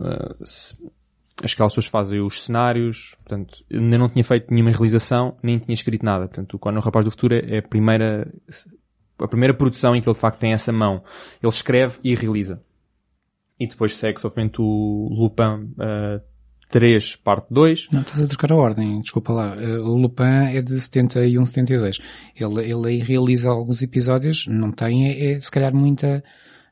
que 1.35 1.45
as 1.45 1.55
pessoas 1.55 1.87
fazem 1.87 2.21
os 2.21 2.43
cenários, 2.43 3.15
portanto, 3.25 3.57
ainda 3.71 3.97
não 3.97 4.07
tinha 4.07 4.23
feito 4.23 4.53
nenhuma 4.53 4.71
realização, 4.71 5.35
nem 5.41 5.57
tinha 5.57 5.73
escrito 5.73 6.05
nada. 6.05 6.27
Portanto, 6.27 6.59
o 6.61 6.69
o 6.69 6.79
Rapaz 6.79 7.03
do 7.03 7.11
Futuro 7.11 7.35
é 7.35 7.57
a 7.57 7.61
primeira, 7.63 8.31
a 9.19 9.27
primeira 9.27 9.53
produção 9.53 9.95
em 9.95 10.01
que 10.01 10.07
ele 10.07 10.13
de 10.13 10.19
facto 10.19 10.39
tem 10.39 10.53
essa 10.53 10.71
mão. 10.71 11.03
Ele 11.41 11.51
escreve 11.51 11.99
e 12.03 12.13
realiza. 12.15 12.61
E 13.59 13.67
depois 13.67 13.95
segue 13.97 14.19
somente 14.19 14.61
o 14.61 15.09
Lupin 15.11 15.73
uh, 15.73 16.34
3, 16.69 17.15
parte 17.17 17.47
2. 17.51 17.89
Não, 17.91 18.01
estás 18.01 18.23
a 18.23 18.27
trocar 18.27 18.51
a 18.51 18.55
ordem, 18.55 19.01
desculpa 19.01 19.33
lá. 19.33 19.55
Eh, 19.57 19.79
O 19.79 19.95
Lupin 19.97 20.23
é 20.53 20.61
de 20.61 20.79
71, 20.79 21.45
72. 21.45 21.99
Ele, 22.35 22.71
ele 22.71 23.03
realiza 23.03 23.49
alguns 23.49 23.81
episódios, 23.81 24.45
não 24.47 24.71
tem, 24.71 25.07
é, 25.07 25.33
é 25.33 25.39
se 25.39 25.49
calhar 25.51 25.73
muita 25.73 26.23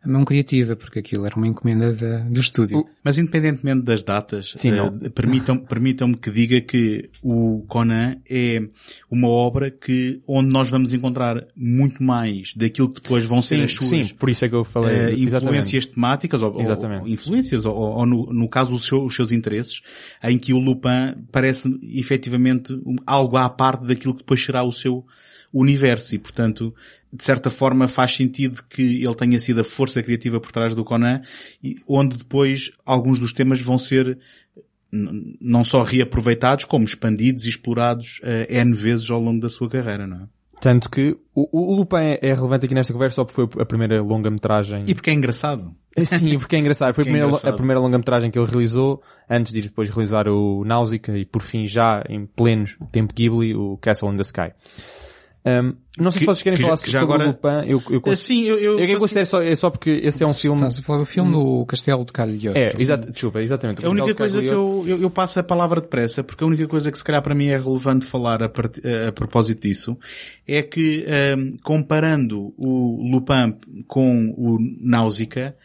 a 0.04 0.10
mão 0.10 0.26
criativa, 0.26 0.76
porque 0.76 1.00
aquilo 1.00 1.26
era 1.26 1.36
uma 1.36 1.48
encomenda 1.48 1.94
da, 1.94 2.20
do 2.28 2.40
estúdio. 2.40 2.86
Mas 3.04 3.18
independentemente 3.18 3.84
das 3.84 4.04
datas, 4.04 4.54
Sim, 4.58 4.72
não. 4.72 4.98
permitam, 5.12 5.58
permitam-me 5.58 6.18
que 6.18 6.30
diga 6.30 6.60
que 6.60 7.10
o 7.22 7.64
Conan 7.68 8.18
é 8.30 8.62
uma 9.10 9.30
obra 9.30 9.72
que, 9.72 10.22
onde 10.28 10.50
nós 10.52 10.70
vamos 10.70 10.92
encontrar 10.92 11.46
muito 11.56 12.04
mais 12.04 12.54
daquilo 12.54 12.90
que 12.94 13.02
depois 13.02 13.26
vão 13.26 13.42
ser 13.42 13.58
sim, 13.58 13.64
as 13.64 13.74
suas 13.74 14.08
sim, 14.08 14.16
por 14.16 14.30
isso 14.30 14.44
é 14.44 14.50
que 14.50 14.56
eu 14.56 14.64
falei. 14.66 15.14
exatamente. 15.24 15.24
influências 15.24 15.86
temáticas, 15.86 16.42
ou, 16.42 16.54
ou- 16.54 16.62
Exatamente. 16.62 17.02
ou 17.04 17.08
influências, 17.08 17.66
ou, 17.66 17.76
ou 17.76 18.06
no, 18.06 18.34
no 18.34 18.50
caso 18.50 18.76
os 18.76 18.86
seus, 18.86 19.04
os 19.06 19.16
seus 19.16 19.32
interesses, 19.32 19.82
em 20.22 20.38
que 20.38 20.54
o 20.54 20.60
Lupin 20.60 21.16
parece 21.32 21.70
efetivamente 21.82 22.78
algo 23.06 23.38
à 23.38 23.50
parte 23.50 23.86
daquilo 23.86 24.14
que 24.14 24.20
depois 24.20 24.44
será 24.44 24.64
o 24.64 24.72
seu 24.72 25.06
universo 25.54 26.16
e, 26.16 26.20
portanto, 26.20 26.74
de 27.12 27.24
certa 27.24 27.50
forma 27.50 27.88
faz 27.88 28.16
sentido 28.16 28.64
que 28.68 29.04
ele 29.04 29.16
tenha 29.16 29.40
sido 29.40 29.62
a 29.62 29.64
força 29.64 30.02
criativa 30.02 30.40
por 30.40 30.52
trás 30.52 30.74
do 30.74 30.84
Conan, 30.84 31.22
onde 31.88 32.18
depois 32.18 32.72
alguns 32.86 33.20
dos 33.20 33.34
temas 33.34 33.62
vão 33.62 33.78
ser 33.78 34.18
não 35.42 35.64
só 35.64 35.82
reaproveitados, 35.82 36.66
como 36.66 36.86
expandidos 36.86 37.46
e 37.46 37.50
explorados 37.50 38.20
eh, 38.24 38.62
N 38.62 38.74
vezes 38.74 39.10
ao 39.10 39.20
longo 39.20 39.42
da 39.42 39.50
sua 39.50 39.68
carreira, 39.68 40.06
não 40.06 40.18
é? 40.18 40.28
Tanto 40.62 40.90
que 40.90 41.18
o, 41.36 41.50
o 41.52 41.76
Lupin 41.76 41.98
é, 41.98 42.20
é 42.22 42.34
relevante 42.34 42.66
aqui 42.66 42.74
nesta 42.74 42.94
conversa 42.94 43.16
só 43.16 43.26
porque 43.26 43.52
foi 43.52 43.62
a 43.62 43.66
primeira 43.66 44.02
longa-metragem. 44.02 44.84
E 44.88 44.96
porque 44.96 45.10
é 45.10 45.14
engraçado. 45.14 45.76
Sim, 45.98 46.38
porque 46.38 46.56
é 46.56 46.60
engraçado. 46.60 46.94
Foi 46.96 47.02
a 47.02 47.04
é 47.04 47.06
primeira, 47.06 47.28
engraçado. 47.28 47.52
a 47.52 47.56
primeira 47.56 47.82
longa-metragem 47.82 48.32
que 48.32 48.40
ele 48.40 48.50
realizou, 48.50 49.02
antes 49.30 49.52
de 49.52 49.60
ir 49.60 49.64
depois 49.64 49.90
realizar 49.90 50.30
o 50.30 50.64
Náusica 50.64 51.18
e 51.18 51.26
por 51.26 51.42
fim 51.42 51.66
já 51.66 52.02
em 52.08 52.26
pleno 52.26 52.66
tempo 52.94 53.14
Ghibli, 53.14 53.54
o 53.54 53.78
Castle 53.78 54.10
in 54.14 54.16
the 54.16 54.22
Sky. 54.22 54.54
Um, 55.46 55.74
não 56.00 56.10
sei 56.10 56.20
Que- 56.20 56.20
se 56.20 56.26
vocês 56.26 56.42
querem 56.44 56.58
que 56.58 56.64
falar 56.64 56.78
já- 56.78 57.00
sobre 57.00 57.00
agora- 57.00 57.24
o 57.26 57.28
Lupin. 57.28 57.70
Eu, 57.70 57.84
eu, 57.96 58.00
cons- 58.02 58.20
Sim, 58.20 58.44
eu, 58.44 58.58
eu, 58.58 58.80
eu 58.80 58.98
considero 58.98 59.26
só, 59.26 59.42
é 59.42 59.54
só 59.58 59.70
porque 59.70 59.90
esse 60.02 60.24
é 60.24 60.26
um 60.28 60.34
filme... 60.34 60.56
Estás 60.56 60.80
a 60.80 60.82
falar 60.82 61.00
do 61.00 61.06
filme 61.06 61.32
do 61.34 61.66
Castelo 61.66 62.06
de 62.06 62.14
Cagliostro. 62.14 62.64
É, 62.64 62.74
exato, 62.80 63.12
desculpa, 63.12 63.42
exatamente. 63.42 63.86
A 63.86 63.90
única 63.90 64.16
coisa 64.16 64.42
que 64.42 64.48
eu, 64.48 64.86
eu, 64.88 65.02
eu 65.02 65.10
passo 65.10 65.40
a 65.40 65.44
palavra 65.44 65.82
depressa, 65.82 66.24
porque 66.24 66.44
a 66.46 66.48
única 66.48 66.66
coisa 66.68 66.90
que 66.90 66.98
se 66.98 67.04
calhar 67.04 67.22
para 67.22 67.36
mim 67.36 67.48
é 67.48 67.58
relevante 67.58 68.06
falar 68.06 68.42
a, 68.42 68.48
part- 68.48 68.80
a 69.08 69.12
propósito 69.12 69.68
disso, 69.68 69.98
é 70.48 70.62
que 70.64 71.06
ahm, 71.08 71.58
comparando 71.62 72.54
o 72.58 73.06
Lupin 73.12 73.56
com 73.86 74.34
o 74.38 74.58
Náusica, 74.80 75.56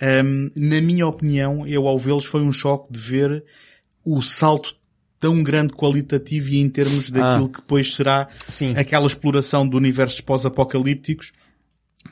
ahm, 0.00 0.48
na 0.56 0.80
minha 0.80 1.08
opinião, 1.08 1.66
eu 1.66 1.88
ao 1.88 1.98
vê-los 1.98 2.24
foi 2.24 2.40
um 2.40 2.52
choque 2.52 2.92
de 2.92 3.00
ver 3.00 3.44
o 4.04 4.22
salto 4.22 4.76
tão 5.24 5.42
grande 5.42 5.72
qualitativo 5.72 6.50
e 6.50 6.58
em 6.58 6.68
termos 6.68 7.08
daquilo 7.08 7.46
Ah. 7.46 7.48
que 7.48 7.60
depois 7.62 7.94
será 7.94 8.28
Sim. 8.46 8.74
aquela 8.76 9.06
exploração 9.06 9.66
de 9.66 9.74
universos 9.74 10.20
pós-apocalípticos 10.20 11.32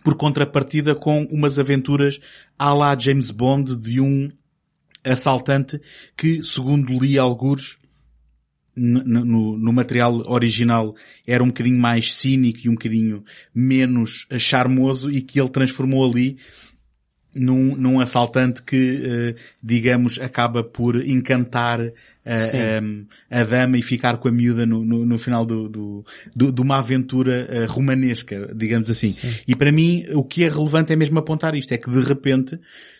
por 0.03 0.15
contrapartida 0.17 0.95
com 0.95 1.25
umas 1.31 1.59
aventuras 1.59 2.19
à 2.59 2.73
la 2.73 2.99
James 2.99 3.31
Bond 3.31 3.77
de 3.77 4.01
um 4.01 4.31
assaltante 5.05 5.79
que, 6.17 6.43
segundo 6.43 6.99
li 6.99 7.19
algures, 7.19 7.77
n- 8.75 9.01
n- 9.01 9.25
no, 9.25 9.59
no 9.59 9.73
material 9.75 10.23
original 10.27 10.95
era 11.27 11.45
um 11.45 11.49
bocadinho 11.49 11.79
mais 11.79 12.15
cínico 12.15 12.61
e 12.65 12.71
um 12.71 12.73
bocadinho 12.73 13.23
menos 13.55 14.25
eh, 14.31 14.39
charmoso 14.39 15.11
e 15.11 15.21
que 15.21 15.39
ele 15.39 15.51
transformou 15.51 16.11
ali 16.11 16.39
num, 17.35 17.77
num 17.77 18.01
assaltante 18.01 18.63
que, 18.63 19.03
eh, 19.05 19.35
digamos, 19.63 20.19
acaba 20.19 20.63
por 20.65 20.97
encantar 21.07 21.79
Sim. 22.25 22.57
em, 22.59 23.07
a 23.31 23.45
dama 23.45 23.77
e 23.79 23.83
ficar 23.83 24.19
com 24.19 24.29
a 24.29 24.33
miúda 24.33 24.65
no, 24.65 24.85
no, 24.85 25.05
no 25.05 25.19
final 25.19 25.45
do, 25.45 25.69
do, 25.69 26.05
do- 26.35 26.53
de 26.53 26.61
uma 26.61 26.79
aventura 26.79 27.47
eh, 27.51 27.67
romanesca, 27.67 28.53
digamos 28.55 28.89
assim. 28.89 29.17
E 29.47 29.57
para 29.57 29.73
mim, 29.73 30.05
o 30.15 30.23
que 30.23 30.45
é 30.45 30.49
relevante 30.49 30.93
é 30.93 30.97
mesmo 30.97 31.19
apontar 31.19 31.55
isto, 31.55 31.73
é 31.73 31.79
que 31.79 31.91
de 31.91 32.01
repente, 32.01 32.59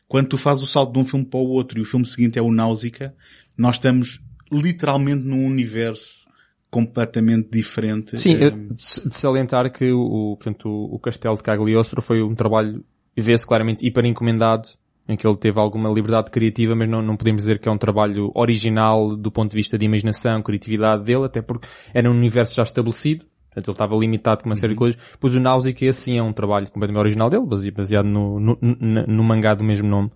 quando 0.09 0.29
tu 0.29 0.37
fazes 0.37 0.65
o 0.65 0.67
salto 0.67 0.93
de 0.93 0.99
um 0.99 1.05
filme 1.05 1.25
para 1.25 1.39
o 1.41 1.49
outro 1.49 1.79
e 1.79 1.83
o 1.83 1.85
filme 1.85 2.05
seguinte 2.07 2.39
é 2.39 2.43
o 2.43 2.51
Náusica, 2.53 3.15
nós 3.57 3.77
estamos 3.77 4.21
literalmente 4.51 5.25
num 5.25 5.47
universo 5.47 6.23
completamente 6.71 7.49
diferente. 7.51 8.19
Sim, 8.19 8.35
Eh, 8.43 8.51
de 8.51 9.15
salientar 9.17 9.71
que 9.71 9.93
o, 9.93 10.37
portanto, 10.37 10.69
o, 10.69 10.95
o 10.95 10.99
Castelo 10.99 11.37
de 11.37 11.43
Cagliostro 11.43 12.01
foi 12.03 12.23
um 12.23 12.35
trabalho, 12.35 12.85
vê-se 13.17 13.47
claramente, 13.47 13.87
hiper 13.87 14.05
encomendado, 14.07 14.69
em 15.13 15.17
que 15.17 15.27
ele 15.27 15.37
teve 15.37 15.61
alguma 15.61 15.91
liberdade 15.91 16.31
criativa, 16.31 16.75
mas 16.75 16.89
não, 16.89 17.03
não 17.03 17.17
podemos 17.17 17.43
dizer 17.43 17.59
que 17.59 17.69
é 17.69 17.73
um 17.73 17.79
trabalho 17.79 18.31
original 18.35 19.15
do 19.17 19.31
ponto 19.31 19.51
de 19.51 19.57
vista 19.57 19.77
de 19.77 19.85
imaginação, 19.85 20.43
criatividade 20.43 21.05
dele, 21.05 21.25
até 21.27 21.43
porque 21.43 21.69
era 21.93 22.11
um 22.11 22.15
universo 22.15 22.55
já 22.55 22.63
estabelecido, 22.63 23.25
portanto 23.47 23.69
ele 23.69 23.75
estava 23.75 23.97
limitado 23.97 24.43
com 24.43 24.49
uma 24.49 24.57
série 24.57 24.73
de 24.73 24.79
coisas. 24.79 25.01
Pois 25.21 25.37
o 25.37 25.41
esse 25.67 25.93
sim 26.01 26.19
é 26.19 26.23
um 26.23 26.33
trabalho 26.33 26.67
completamente 26.67 27.01
original 27.01 27.29
dele, 27.29 27.47
base- 27.47 27.71
baseado 27.71 28.07
no, 28.07 28.41
no, 28.41 28.59
no, 28.61 29.07
no 29.07 29.23
mangá 29.25 29.55
do 29.55 29.63
mesmo 29.65 29.89
nome. 29.89 30.11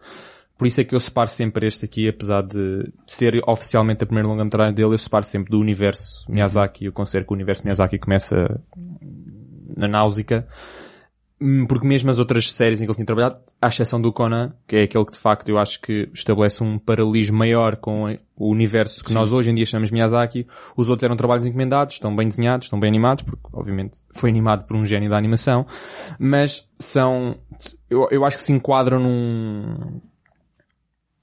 Por 0.59 0.67
isso 0.67 0.81
é 0.81 0.85
que 0.85 0.95
eu 0.95 1.01
separo 1.01 1.29
sempre 1.29 1.67
este 1.67 1.85
aqui, 1.85 2.09
apesar 2.09 2.41
de 2.43 2.91
ser 3.07 3.43
oficialmente 3.47 4.03
a 4.03 4.07
primeira 4.07 4.27
longa-metragem 4.27 4.75
dele, 4.75 4.95
eu 4.95 4.99
separo 4.99 5.25
sempre 5.25 5.51
do 5.51 5.61
universo 5.61 6.25
Miyazaki. 6.31 6.87
Eu 6.87 6.93
considero 6.93 7.27
que 7.27 7.33
o 7.33 7.35
universo 7.35 7.63
Miyazaki 7.63 7.99
começa 7.99 8.37
na 9.77 9.87
Náusica. 9.87 10.49
Hum, 11.39 11.67
Porque 11.67 11.87
mesmo 11.87 12.11
as 12.11 12.19
outras 12.19 12.51
séries 12.51 12.81
em 12.81 12.85
que 12.85 12.91
ele 12.91 12.97
tinha 12.97 13.07
trabalhado, 13.07 13.39
à 13.61 13.69
exceção 13.69 14.01
do 14.01 14.11
Conan, 14.13 14.55
que 14.67 14.77
é 14.77 14.83
aquele 14.85 15.05
que 15.05 15.13
de 15.13 15.19
facto 15.19 15.49
eu 15.49 15.59
acho 15.59 15.81
que 15.81 16.09
estabelece 16.15 16.65
um 16.65 16.79
paralelismo 16.79 17.37
maior 17.37 17.77
com 17.77 18.19
o 18.35 18.51
universo 18.51 19.05
que 19.05 19.13
nós 19.13 19.33
hoje 19.33 19.51
em 19.51 19.55
dia 19.55 19.67
chamamos 19.67 19.91
Miyazaki, 19.91 20.47
os 20.77 20.89
outros 20.89 21.05
eram 21.05 21.17
trabalhos 21.17 21.45
encomendados, 21.47 21.97
estão 21.97 22.15
bem 22.17 22.29
desenhados, 22.29 22.67
estão 22.67 22.81
bem 22.81 22.89
animados, 22.89 23.23
porque 23.23 23.43
obviamente 23.53 24.03
foi 24.15 24.31
animado 24.31 24.65
por 24.65 24.77
um 24.77 24.87
gênio 24.87 25.11
da 25.11 25.19
animação, 25.19 25.67
mas 26.19 26.67
são, 26.79 27.37
eu, 27.91 28.09
eu 28.11 28.25
acho 28.25 28.39
que 28.39 28.43
se 28.43 28.53
enquadram 28.53 28.99
num, 28.99 30.01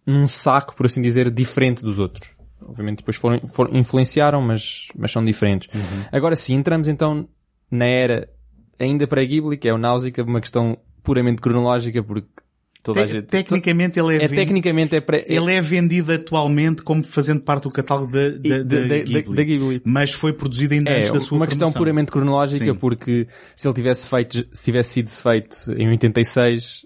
num 0.06 0.28
saco, 0.28 0.76
por 0.76 0.86
assim 0.86 1.02
dizer, 1.02 1.32
diferente 1.32 1.82
dos 1.82 1.98
outros. 1.98 2.36
Obviamente 2.62 3.00
depois 3.00 3.18
foram, 3.18 3.46
foram 3.48 3.76
influenciaram, 3.76 4.42
mas, 4.42 4.88
mas 4.96 5.12
são 5.12 5.26
diferentes. 5.26 5.70
Agora 6.12 6.36
sim, 6.36 6.54
entramos 6.54 6.88
então 6.88 7.28
na 7.70 7.86
era 7.86 8.30
ainda 8.84 9.08
pré-Ghibli, 9.08 9.58
que 9.58 9.68
é 9.68 9.74
o 9.74 9.78
Náusica, 9.78 10.22
uma 10.24 10.40
questão 10.42 10.78
puramente 11.04 11.42
cronológica, 11.42 12.02
porque 12.04 12.28
toda 12.84 13.02
a 13.02 13.06
te- 13.06 13.14
gente... 13.14 13.26
tecnicamente 13.28 14.00
ele 14.00 14.18
é, 14.18 14.26
é, 14.26 14.28
tecnicamente 14.28 14.96
é 14.96 15.02
pré... 15.02 15.26
ele 15.28 15.52
é 15.54 15.62
vendido 15.62 16.12
atualmente 16.14 16.82
como 16.84 17.02
fazendo 17.04 17.42
parte 17.44 17.64
do 17.64 17.72
catálogo 17.72 18.12
da, 18.12 18.30
da, 18.30 18.58
da, 18.58 18.64
da- 18.64 18.88
da- 18.88 18.98
Ghibli. 19.00 19.36
da 19.36 19.44
Ghibli. 19.44 19.82
Mas 19.86 20.14
foi 20.14 20.34
produzido 20.34 20.74
ainda 20.74 20.92
É, 20.92 21.00
antes 21.00 21.12
da 21.14 21.20
sua 21.20 21.38
uma 21.38 21.48
questão 21.48 21.68
formação. 21.68 21.80
puramente 21.82 22.12
cronológica, 22.12 22.66
Sim. 22.66 22.76
porque 22.76 23.28
se 23.56 23.68
ele 23.68 23.74
tivesse 23.76 24.08
feito, 24.08 24.46
se 24.52 24.64
tivesse 24.64 24.90
sido 24.92 25.10
feito 25.10 25.56
em 25.78 25.90
86, 25.90 26.86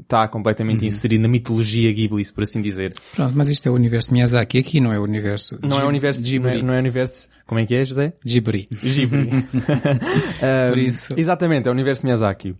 está 0.00 0.26
completamente 0.28 0.80
Uhum. 0.82 0.88
inserido 0.88 1.22
na 1.22 1.28
mitologia 1.28 1.92
Ghibli, 1.92 2.22
por 2.32 2.42
assim 2.42 2.60
dizer. 2.60 2.94
Pronto, 3.14 3.32
mas 3.36 3.48
isto 3.48 3.66
é 3.68 3.70
o 3.70 3.74
universo 3.74 4.12
Miyazaki, 4.12 4.58
aqui 4.58 4.80
não 4.80 4.92
é 4.92 4.98
o 4.98 5.02
universo 5.02 5.58
Não 5.62 5.68
é 5.68 5.80
Ghib- 5.80 5.84
o 5.84 5.88
universo, 5.88 6.20
não 6.20 6.26
é, 6.26 6.30
Ghibli. 6.30 6.62
não 6.62 6.74
é 6.74 6.76
o 6.76 6.80
universo, 6.80 7.28
como 7.46 7.60
é 7.60 7.66
que 7.66 7.74
é, 7.74 7.84
José? 7.84 8.12
Ghibli. 8.24 8.68
Ghibli. 8.82 9.30
Por 10.70 10.78
isso. 10.78 11.14
Exatamente, 11.18 11.66
é 11.68 11.70
o 11.70 11.74
universo 11.74 12.04
Miyazaki. 12.04 12.54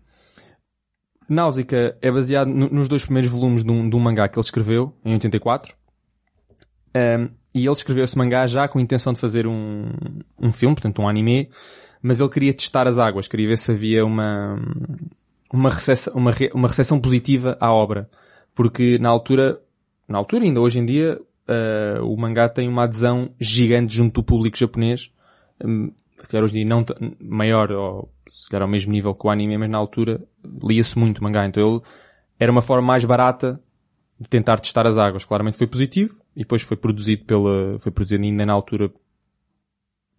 Náusica 1.29 1.97
é 2.03 2.11
baseado 2.11 2.49
no- 2.49 2.69
nos 2.71 2.89
dois 2.89 3.05
primeiros 3.05 3.31
volumes 3.31 3.63
de 3.63 3.71
um, 3.71 3.89
de 3.89 3.95
um 3.95 4.01
mangá 4.01 4.29
que 4.29 4.37
ele 4.39 4.45
escreveu, 4.45 4.95
em 5.05 5.13
84. 5.13 5.75
Um, 6.97 7.29
e 7.55 7.65
ele 7.67 7.73
escreveu 7.73 8.05
esse 8.05 8.19
mangá 8.19 8.47
já 8.47 8.67
com 8.67 8.79
a 8.79 8.83
intenção 8.83 9.13
de 9.13 9.21
fazer 9.21 9.47
um, 9.47 9.91
um 10.41 10.51
filme, 10.53 10.75
portanto 10.75 11.01
um 11.03 11.09
anime, 11.09 11.49
mas 12.03 12.19
ele 12.19 12.29
queria 12.29 12.53
testar 12.55 12.89
as 12.89 12.99
águas, 12.99 13.29
queria 13.29 13.49
ver 13.49 13.59
se 13.59 13.71
havia 13.71 14.05
uma, 14.05 14.57
uma 15.53 15.69
recepção, 15.71 16.13
uma, 16.15 16.31
uma 16.55 16.69
recepção 16.69 17.01
positiva 17.01 17.57
à 17.61 17.73
obra. 17.73 18.09
Porque 18.55 18.99
na 18.99 19.09
altura, 19.09 19.61
na 20.09 20.19
altura 20.19 20.45
ainda 20.45 20.61
hoje 20.61 20.79
em 20.79 20.85
dia, 20.87 21.21
uh, 21.49 22.05
o 22.05 22.17
mangá 22.17 22.49
tem 22.49 22.69
uma 22.69 22.85
adesão 22.85 23.31
gigante 23.41 23.95
junto 23.95 24.15
do 24.21 24.25
público 24.25 24.57
japonês. 24.57 25.11
Hum, 25.65 25.93
se 26.19 26.29
calhar 26.29 26.45
hoje 26.45 26.59
em 26.59 26.65
dia 26.67 26.75
não 26.75 26.85
maior, 27.21 27.71
ou 27.73 28.13
se 28.29 28.49
calhar 28.49 28.63
ao 28.67 28.71
mesmo 28.71 28.93
nível 28.93 29.15
que 29.15 29.27
o 29.27 29.31
anime, 29.31 29.57
mas 29.57 29.71
na 29.71 29.79
altura 29.79 30.21
lia-se 30.63 30.99
muito 30.99 31.23
mangá. 31.23 31.47
Então 31.47 31.63
ele 31.63 31.81
era 32.39 32.53
uma 32.53 32.61
forma 32.61 32.87
mais 32.87 33.05
barata 33.05 33.61
de 34.19 34.29
tentar 34.29 34.61
testar 34.61 34.87
as 34.87 34.99
águas. 34.99 35.25
Claramente 35.25 35.57
foi 35.57 35.67
positivo 35.67 36.21
e 36.37 36.41
depois 36.41 36.61
foi 36.63 36.77
produzido 36.77 37.25
pela, 37.25 37.79
foi 37.79 37.91
produzido 37.91 38.23
ainda 38.25 38.45
na 38.45 38.53
altura 38.53 38.91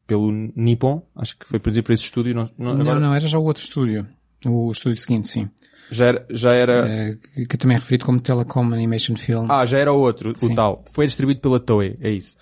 pelo 0.08 0.32
Nippon. 0.32 1.06
Acho 1.16 1.38
que 1.38 1.48
foi 1.48 1.60
produzido 1.60 1.86
por 1.86 1.94
esse 1.94 2.04
estúdio. 2.04 2.34
Não, 2.34 2.50
não- 2.58 2.74
Não, 2.74 2.82
agora 2.82 3.00
não, 3.00 3.14
era 3.14 3.28
já 3.28 3.38
o 3.38 3.44
outro 3.44 3.64
estúdio. 3.64 4.08
O 4.46 4.72
estúdio 4.72 4.98
seguinte, 5.02 5.28
sim. 5.28 5.50
Já 5.90 6.06
era, 6.08 6.26
já 6.30 6.54
era, 6.54 6.88
Eh, 6.88 7.18
que- 7.48 7.58
também 7.58 7.76
é 7.76 7.80
referido 7.80 8.06
como 8.06 8.20
Telecom 8.20 8.74
Animation 8.74 9.16
Film. 9.16 9.48
Ah, 9.50 9.66
já 9.66 9.78
era 9.78 9.92
outro, 9.92 10.34
Sim. 10.38 10.54
o 10.54 10.56
tal. 10.56 10.84
Foi 10.96 11.06
distribuído 11.06 11.42
pela 11.42 11.60
Toei, 11.60 11.98
é 12.00 12.10
isso. 12.12 12.36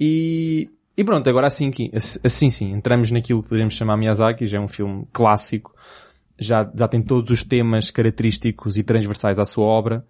E, 0.00 0.68
e 0.96 1.04
pronto, 1.04 1.28
agora 1.28 1.46
assim, 1.46 1.70
que- 1.70 1.90
assim 2.24 2.50
sim, 2.50 2.72
entramos 2.72 3.10
naquilo 3.10 3.42
que 3.42 3.48
poderíamos 3.50 3.74
chamar 3.74 3.96
Miyazaki, 3.96 4.46
já 4.46 4.58
é 4.58 4.60
um 4.60 4.68
filme 4.68 5.06
clássico, 5.12 5.74
já, 6.38 6.70
já 6.74 6.88
tem 6.88 7.02
todos 7.02 7.30
os 7.30 7.44
temas 7.44 7.90
característicos 7.90 8.76
e 8.76 8.82
transversais 8.82 9.38
à 9.38 9.44
sua 9.44 9.64
obra. 9.64 10.04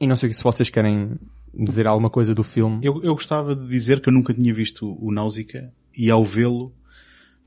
E 0.00 0.06
não 0.06 0.16
sei 0.16 0.32
se 0.32 0.42
vocês 0.42 0.70
querem 0.70 1.16
dizer 1.54 1.86
alguma 1.86 2.08
coisa 2.10 2.34
do 2.34 2.42
filme. 2.42 2.78
Eu, 2.82 3.02
eu 3.02 3.12
gostava 3.14 3.54
de 3.54 3.66
dizer 3.68 4.00
que 4.00 4.08
eu 4.08 4.12
nunca 4.12 4.32
tinha 4.32 4.54
visto 4.54 4.96
o 5.00 5.12
Náusica 5.12 5.72
e 5.96 6.10
ao 6.10 6.24
vê-lo 6.24 6.72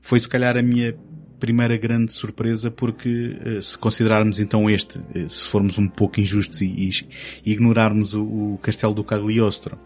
foi 0.00 0.20
se 0.20 0.28
calhar 0.28 0.56
a 0.56 0.62
minha 0.62 0.94
primeira 1.42 1.76
grande 1.76 2.12
surpresa 2.12 2.70
porque 2.70 3.36
uh, 3.44 3.60
se 3.60 3.76
considerarmos 3.76 4.38
então 4.38 4.70
este, 4.70 4.98
uh, 4.98 5.28
se 5.28 5.44
formos 5.48 5.76
um 5.76 5.88
pouco 5.88 6.20
injustos 6.20 6.60
e, 6.60 6.66
e 7.44 7.50
ignorarmos 7.50 8.14
o, 8.14 8.22
o, 8.22 8.58
Castelo 8.62 8.94
do 8.94 9.02
Cagliostro 9.02 9.76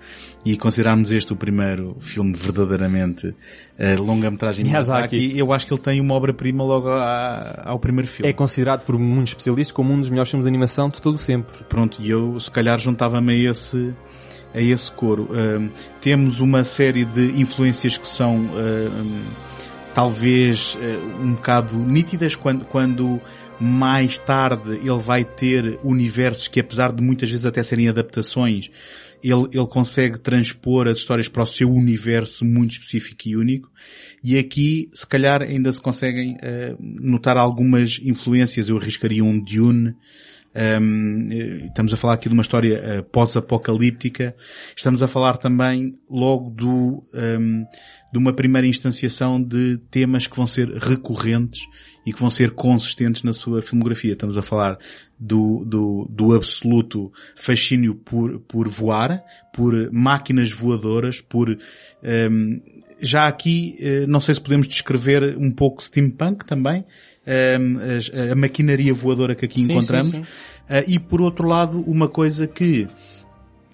e 0.45 0.55
considerarmos 0.59 1.11
este 1.11 1.33
o 1.33 1.37
primeiro 1.37 1.97
filme 1.99 2.35
verdadeiramente 2.35 3.29
uh, 3.29 4.03
longa-metragem 4.03 4.67
Miyazaki, 4.67 5.17
Miyazaki, 5.17 5.39
eu 5.39 5.51
acho 5.51 5.67
que 5.67 5.73
ele 5.73 5.81
tem 5.81 5.99
uma 5.99 6.15
obra-prima 6.15 6.63
logo 6.63 6.91
a, 6.91 7.63
ao 7.65 7.79
primeiro 7.79 8.07
filme. 8.07 8.29
É 8.29 8.35
considerado 8.35 8.85
por 8.85 8.99
muitos 8.99 9.31
especialistas 9.33 9.73
como 9.73 9.95
um 9.95 9.99
dos 9.99 10.11
melhores 10.11 10.31
filmes 10.31 10.45
de 10.45 10.51
animação 10.51 10.91
de 10.91 11.01
todo 11.01 11.17
sempre. 11.17 11.65
Pronto, 11.71 11.97
e 12.03 12.11
eu 12.11 12.39
se 12.39 12.51
calhar 12.51 12.79
juntava-me 12.79 13.33
a 13.33 13.51
esse 13.51 13.95
a 14.55 14.61
esse 14.61 14.91
coro. 14.93 15.29
temos 16.01 16.41
uma 16.41 16.65
série 16.65 17.05
de 17.05 17.41
influências 17.41 17.97
que 17.97 18.07
são 18.07 18.49
talvez 19.97 20.75
uh, 20.75 21.23
um 21.23 21.33
bocado 21.33 21.75
nítidas 21.75 22.37
quando, 22.37 22.67
quando 22.67 23.19
mais 23.59 24.19
tarde 24.19 24.73
ele 24.77 24.99
vai 24.99 25.25
ter 25.25 25.81
universos 25.83 26.49
que 26.49 26.61
apesar 26.61 26.93
de 26.93 27.03
muitas 27.03 27.31
vezes 27.31 27.47
até 27.47 27.63
serem 27.63 27.89
adaptações, 27.89 28.69
ele, 29.25 29.49
ele 29.51 29.67
consegue 29.67 30.19
transpor 30.19 30.87
as 30.87 30.99
histórias 30.99 31.31
para 31.31 31.45
o 31.45 31.47
seu 31.47 31.73
universo 31.73 32.45
muito 32.45 32.73
específico 32.73 33.23
e 33.27 33.39
único. 33.39 33.73
E 34.23 34.37
aqui, 34.37 34.91
se 34.93 35.07
calhar, 35.07 35.41
ainda 35.41 35.73
se 35.73 35.81
conseguem 35.81 36.35
uh, 36.35 36.77
notar 36.79 37.39
algumas 37.39 37.99
influências. 38.05 38.69
Eu 38.69 38.77
arriscaria 38.77 39.25
um 39.25 39.41
Dune, 39.41 39.95
um, 40.81 41.29
estamos 41.67 41.93
a 41.93 41.97
falar 41.99 42.15
aqui 42.15 42.29
de 42.29 42.33
uma 42.33 42.41
história 42.41 43.01
uh, 43.01 43.03
pós-apocalíptica. 43.05 44.35
Estamos 44.75 45.03
a 45.03 45.09
falar 45.09 45.37
também 45.37 45.99
logo 46.09 46.49
do, 46.49 47.05
um, 47.13 47.65
de 48.13 48.19
uma 48.19 48.33
primeira 48.33 48.67
instanciação 48.67 49.43
de 49.43 49.79
temas 49.91 50.27
que 50.27 50.37
vão 50.37 50.47
ser 50.47 50.69
recorrentes 50.69 51.61
e 52.07 52.13
que 52.13 52.21
vão 52.21 52.31
ser 52.31 52.53
consistentes 52.53 53.23
na 53.23 53.33
sua 53.33 53.61
filmografia. 53.61 54.13
Estamos 54.13 54.39
a 54.39 54.43
falar 54.43 54.79
do, 55.19 55.65
do, 55.65 56.07
do 56.09 56.35
absoluto 56.35 57.13
fascínio 57.35 57.95
por, 57.95 58.39
por 58.41 58.69
voar, 58.69 59.23
por 59.53 59.91
máquinas 59.93 60.53
voadoras, 60.53 61.21
por 61.21 61.51
um, 61.51 62.61
já 63.01 63.27
aqui, 63.27 63.77
uh, 63.81 64.07
não 64.07 64.21
sei 64.21 64.35
se 64.35 64.41
podemos 64.41 64.69
descrever 64.69 65.37
um 65.37 65.51
pouco 65.51 65.83
steampunk 65.83 66.45
também, 66.47 66.85
a, 67.27 68.33
a 68.33 68.35
maquinaria 68.37 68.95
voadora 68.95 69.35
que 69.35 69.45
aqui 69.45 69.65
sim, 69.65 69.73
encontramos. 69.73 70.15
Sim, 70.15 70.23
sim. 70.23 70.31
Uh, 70.71 70.85
e 70.87 70.99
por 70.99 71.21
outro 71.21 71.47
lado, 71.47 71.81
uma 71.81 72.09
coisa 72.09 72.47
que 72.47 72.87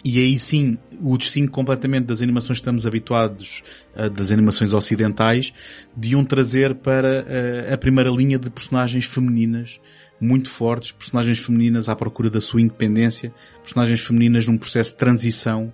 e 0.04 0.18
aí 0.18 0.38
sim 0.38 0.78
o 1.00 1.16
distingue 1.16 1.48
completamente 1.48 2.06
das 2.06 2.22
animações 2.22 2.58
que 2.58 2.62
estamos 2.62 2.86
habituados, 2.86 3.62
uh, 3.96 4.10
das 4.10 4.32
animações 4.32 4.72
ocidentais, 4.72 5.52
de 5.96 6.16
um 6.16 6.24
trazer 6.24 6.74
para 6.74 7.22
uh, 7.22 7.72
a 7.72 7.78
primeira 7.78 8.10
linha 8.10 8.38
de 8.38 8.50
personagens 8.50 9.04
femininas 9.04 9.80
muito 10.20 10.48
fortes, 10.50 10.92
personagens 10.92 11.38
femininas 11.38 11.88
à 11.88 11.96
procura 11.96 12.30
da 12.30 12.40
sua 12.40 12.60
independência, 12.60 13.34
personagens 13.60 14.00
femininas 14.00 14.46
num 14.46 14.56
processo 14.56 14.92
de 14.92 14.96
transição, 14.98 15.72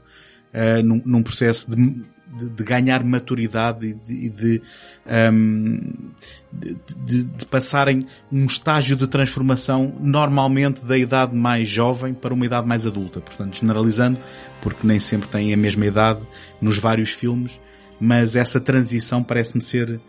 num, 0.83 1.03
num, 1.05 1.23
processo 1.23 1.71
de 1.71 2.03
de, 2.37 2.51
de 2.51 2.65
ganhar 2.65 3.03
maturidade 3.05 3.87
e 3.87 3.95
de, 3.95 4.31
de, 4.31 4.63
um, 5.33 5.81
de, 7.05 7.47
passarem 7.47 8.07
um 8.31 8.45
estágio 8.47 8.97
de 8.97 9.07
transformação 9.07 9.95
normalmente 10.01 10.85
da 10.85 10.97
idade 10.97 11.35
mais 11.35 11.69
jovem 11.69 12.13
para 12.13 12.35
uma 12.35 12.45
idade 12.45 12.67
mais 12.67 12.87
adulta. 12.87 13.21
Portanto, 13.21 13.59
generalizando, 13.59 14.19
porque 14.61 14.87
nem 14.87 15.01
sempre 15.01 15.29
têm 15.29 15.53
a 15.55 15.57
mesma 15.57 15.87
idade 15.87 16.21
nos 16.61 16.79
vários 16.79 17.11
filmes, 17.11 17.61
mas 18.01 18.37
essa 18.37 18.61
transição 18.61 19.23
parece-me 19.23 19.63
ser 19.63 20.01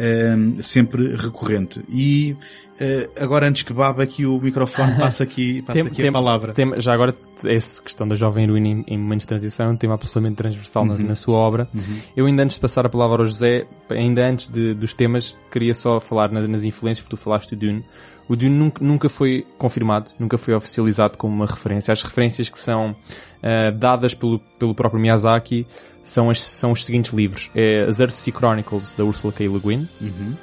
um, 0.00 0.62
sempre 0.62 1.14
recorrente. 1.14 1.82
E 1.88 2.34
uh, 2.80 3.10
agora 3.22 3.46
antes 3.46 3.62
que 3.62 3.72
baba 3.72 4.02
aqui 4.02 4.24
o 4.24 4.40
microfone, 4.40 4.94
passa 4.98 5.22
aqui, 5.22 5.62
passa 5.62 5.78
tem, 5.78 5.86
aqui 5.86 6.00
tem, 6.00 6.08
a 6.08 6.12
palavra. 6.12 6.52
Tem, 6.54 6.80
já 6.80 6.94
agora, 6.94 7.14
essa 7.44 7.82
questão 7.82 8.08
da 8.08 8.14
jovem 8.14 8.44
heroína 8.44 8.68
em, 8.68 8.84
em 8.88 8.98
momentos 8.98 9.24
de 9.24 9.28
transição 9.28 9.66
é 9.66 9.68
um 9.70 9.76
tema 9.76 9.94
absolutamente 9.94 10.36
transversal 10.36 10.84
uhum. 10.84 10.96
na, 10.96 11.08
na, 11.08 11.14
sua 11.14 11.36
obra. 11.36 11.68
Uhum. 11.74 11.98
Eu 12.16 12.26
ainda 12.26 12.42
antes 12.42 12.56
de 12.56 12.60
passar 12.60 12.86
a 12.86 12.88
palavra 12.88 13.22
ao 13.22 13.26
José, 13.26 13.66
ainda 13.90 14.26
antes 14.26 14.48
de, 14.48 14.74
dos 14.74 14.94
temas, 14.94 15.36
queria 15.50 15.74
só 15.74 16.00
falar 16.00 16.32
nas, 16.32 16.48
nas 16.48 16.64
influências, 16.64 17.02
porque 17.02 17.16
tu 17.16 17.22
falaste 17.22 17.54
do 17.54 17.66
Dune. 17.66 17.84
O 18.30 18.36
Dune 18.36 18.54
nunca, 18.54 18.84
nunca 18.84 19.08
foi 19.08 19.44
confirmado, 19.58 20.12
nunca 20.16 20.38
foi 20.38 20.54
oficializado 20.54 21.18
como 21.18 21.34
uma 21.34 21.46
referência. 21.46 21.90
As 21.90 22.00
referências 22.00 22.48
que 22.48 22.60
são 22.60 22.92
uh, 22.92 23.76
dadas 23.76 24.14
pelo, 24.14 24.38
pelo 24.56 24.72
próprio 24.72 25.02
Miyazaki 25.02 25.66
são, 26.00 26.30
as, 26.30 26.40
são 26.40 26.70
os 26.70 26.84
seguintes 26.84 27.12
livros. 27.12 27.50
É 27.56 27.82
as 27.88 27.98
Earthsea 27.98 28.32
Chronicles, 28.32 28.94
da 28.96 29.04
Ursula 29.04 29.32
K. 29.32 29.48
Le 29.48 29.58
Guin, 29.58 29.88
uhum. 30.00 30.36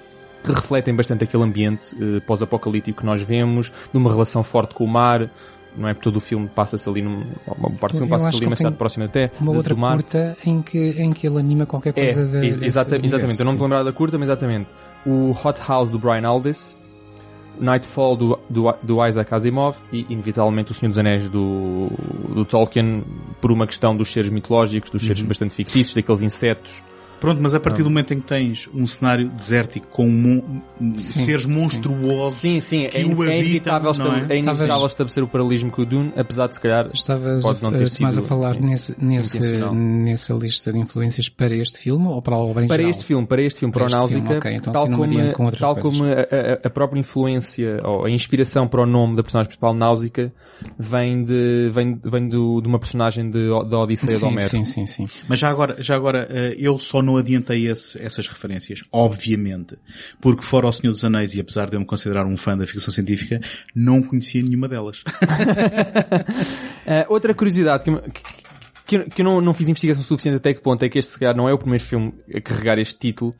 que 0.43 0.51
refletem 0.51 0.93
bastante 0.93 1.23
aquele 1.23 1.43
ambiente 1.43 1.95
uh, 1.95 2.19
pós-apocalíptico 2.27 2.99
que 2.99 3.05
nós 3.05 3.21
vemos, 3.21 3.71
de 3.89 3.97
uma 3.97 4.11
relação 4.11 4.43
forte 4.43 4.75
com 4.75 4.83
o 4.83 4.87
mar, 4.87 5.31
não 5.77 5.87
é? 5.87 5.93
Todo 5.93 6.17
o 6.17 6.19
filme 6.19 6.49
passa-se 6.49 6.89
ali 6.89 7.01
num, 7.01 7.23
uma 7.57 7.71
parte 7.71 7.93
do 7.93 7.99
filme 7.99 8.09
passa-se 8.09 8.35
ali 8.35 8.45
numa 8.47 8.55
cidade 8.57 8.75
próxima 8.75 9.05
até 9.05 9.31
uma 9.39 9.53
outra 9.53 9.73
do 9.73 9.79
mar. 9.79 9.93
curta 9.93 10.35
em 10.45 10.61
que, 10.61 10.89
em 11.01 11.13
que 11.13 11.25
ele 11.25 11.39
anima 11.39 11.65
qualquer 11.65 11.93
é, 11.95 12.13
coisa 12.13 12.37
é, 12.37 12.41
de, 12.41 12.65
exata, 12.65 12.99
Exatamente, 13.01 13.39
eu 13.39 13.45
não 13.45 13.53
me 13.53 13.61
lembrar 13.61 13.83
da 13.83 13.93
curta, 13.93 14.17
mas 14.17 14.27
exatamente. 14.27 14.67
O 15.05 15.31
Hot 15.31 15.61
House 15.65 15.89
do 15.89 15.97
Brian 15.97 16.27
Aldiss, 16.27 16.77
Nightfall 17.59 18.15
do, 18.15 18.39
do, 18.49 18.73
do, 18.81 19.05
Isaac 19.05 19.33
Asimov 19.33 19.77
e, 19.91 20.05
inevitavelmente, 20.09 20.71
O 20.71 20.73
Senhor 20.73 20.89
dos 20.89 20.97
Anéis 20.99 21.29
do, 21.29 21.87
do 22.33 22.45
Tolkien 22.45 23.03
por 23.41 23.51
uma 23.51 23.65
questão 23.67 23.95
dos 23.95 24.11
seres 24.11 24.29
mitológicos, 24.29 24.89
dos 24.89 25.01
seres 25.01 25.21
uhum. 25.21 25.27
bastante 25.27 25.53
fictícios, 25.53 25.93
daqueles 25.93 26.21
insetos 26.21 26.83
Pronto, 27.19 27.41
mas 27.41 27.55
a 27.55 27.59
partir 27.59 27.83
do 27.83 27.89
momento 27.89 28.13
em 28.13 28.19
que 28.19 28.27
tens 28.27 28.69
um 28.73 28.85
cenário 28.85 29.29
desértico 29.29 29.87
com 29.87 30.07
mon 30.07 30.61
sim, 30.93 31.21
seres 31.21 31.45
monstruosos 31.45 32.39
sim, 32.39 32.59
sim. 32.59 32.87
que 32.87 32.97
é, 32.97 33.05
o 33.05 33.23
é 33.23 33.39
inevitável, 33.39 33.91
não 33.93 34.15
é? 34.15 34.27
é 34.29 34.37
inevitável 34.37 34.85
estabelecer 34.85 35.23
o 35.23 35.27
paralelismo 35.27 35.71
com 35.71 35.81
o 35.81 35.85
Dune, 35.85 36.13
apesar 36.15 36.47
de 36.47 36.55
se 36.55 36.61
calhar 36.61 36.89
Estavas, 36.93 37.43
pode 37.43 37.63
não 37.63 37.71
ter 37.71 37.89
sido 37.89 38.19
a 38.19 38.23
falar 38.23 38.59
nesse, 38.59 38.95
nesse, 38.99 39.39
nessa 39.73 40.33
lista 40.33 40.71
de 40.71 40.79
influências 40.79 41.27
para 41.29 41.55
este 41.55 41.79
filme 41.79 42.07
ou 42.07 42.21
para 42.21 42.35
a 42.35 42.39
obra 42.39 42.65
em 42.65 42.67
Para 42.67 42.77
geral? 42.77 42.91
este 42.91 43.05
filme, 43.05 43.25
para 43.25 43.41
este 43.41 43.59
filme, 43.59 43.73
para, 43.73 43.85
para 43.85 43.95
o 43.95 43.99
Náusica, 43.99 44.37
okay, 44.37 44.53
então, 44.55 44.73
tal, 44.73 44.85
como, 44.89 45.33
com 45.33 45.51
tal 45.51 45.75
como 45.75 46.03
a, 46.03 46.07
a, 46.07 46.67
a, 46.67 46.69
própria 46.69 46.99
influência 46.99 47.81
ou 47.83 48.05
a 48.05 48.11
inspiração 48.11 48.67
para 48.67 48.81
o 48.81 48.85
nome 48.85 49.15
da 49.15 49.23
personagem 49.23 49.47
principal, 49.47 49.73
Náusica, 49.73 50.31
vem 50.77 51.23
de, 51.23 51.69
vem, 51.71 51.99
vem 52.03 52.27
do, 52.27 52.61
de 52.61 52.67
uma 52.67 52.79
personagem 52.79 53.29
de, 53.29 53.47
da 53.69 53.79
Odisseia 53.79 54.17
sim, 54.17 54.19
de 54.19 54.25
Homero. 54.25 54.49
Sim, 54.49 54.63
sim, 54.63 54.85
sim. 54.85 55.07
Mas 55.27 55.39
já 55.39 55.49
agora, 55.49 55.81
já 55.81 55.95
agora, 55.95 56.27
uh, 56.29 56.55
eu 56.57 56.77
só 56.77 57.01
não 57.07 57.17
adiantei 57.17 57.67
esse 57.67 58.01
essas 58.01 58.27
referências, 58.27 58.83
obviamente. 58.91 59.77
Porque 60.21 60.43
fora 60.43 60.67
o 60.67 60.71
Senhor 60.71 60.91
dos 60.91 61.03
Anéis, 61.03 61.33
e 61.33 61.39
apesar 61.39 61.69
de 61.69 61.75
eu 61.75 61.79
me 61.79 61.85
considerar 61.85 62.25
um 62.25 62.37
fã 62.37 62.57
da 62.57 62.65
ficção 62.65 62.93
científica, 62.93 63.39
não 63.75 64.03
conhecia 64.03 64.43
nenhuma 64.43 64.67
delas. 64.67 65.03
uh, 66.85 67.05
outra 67.09 67.33
curiosidade 67.33 67.83
que, 67.85 67.91
que, 68.85 69.09
que 69.09 69.21
eu 69.21 69.25
não, 69.25 69.41
não 69.41 69.53
fiz 69.53 69.67
investigação 69.67 70.03
suficiente 70.03 70.37
até 70.37 70.53
que 70.53 70.61
ponto 70.61 70.83
é 70.83 70.89
que 70.89 70.99
este, 70.99 71.13
se 71.13 71.19
calhar, 71.19 71.35
não 71.35 71.47
é 71.47 71.53
o 71.53 71.57
primeiro 71.57 71.83
filme 71.83 72.13
a 72.33 72.41
carregar 72.41 72.77
este 72.77 72.99
título, 72.99 73.33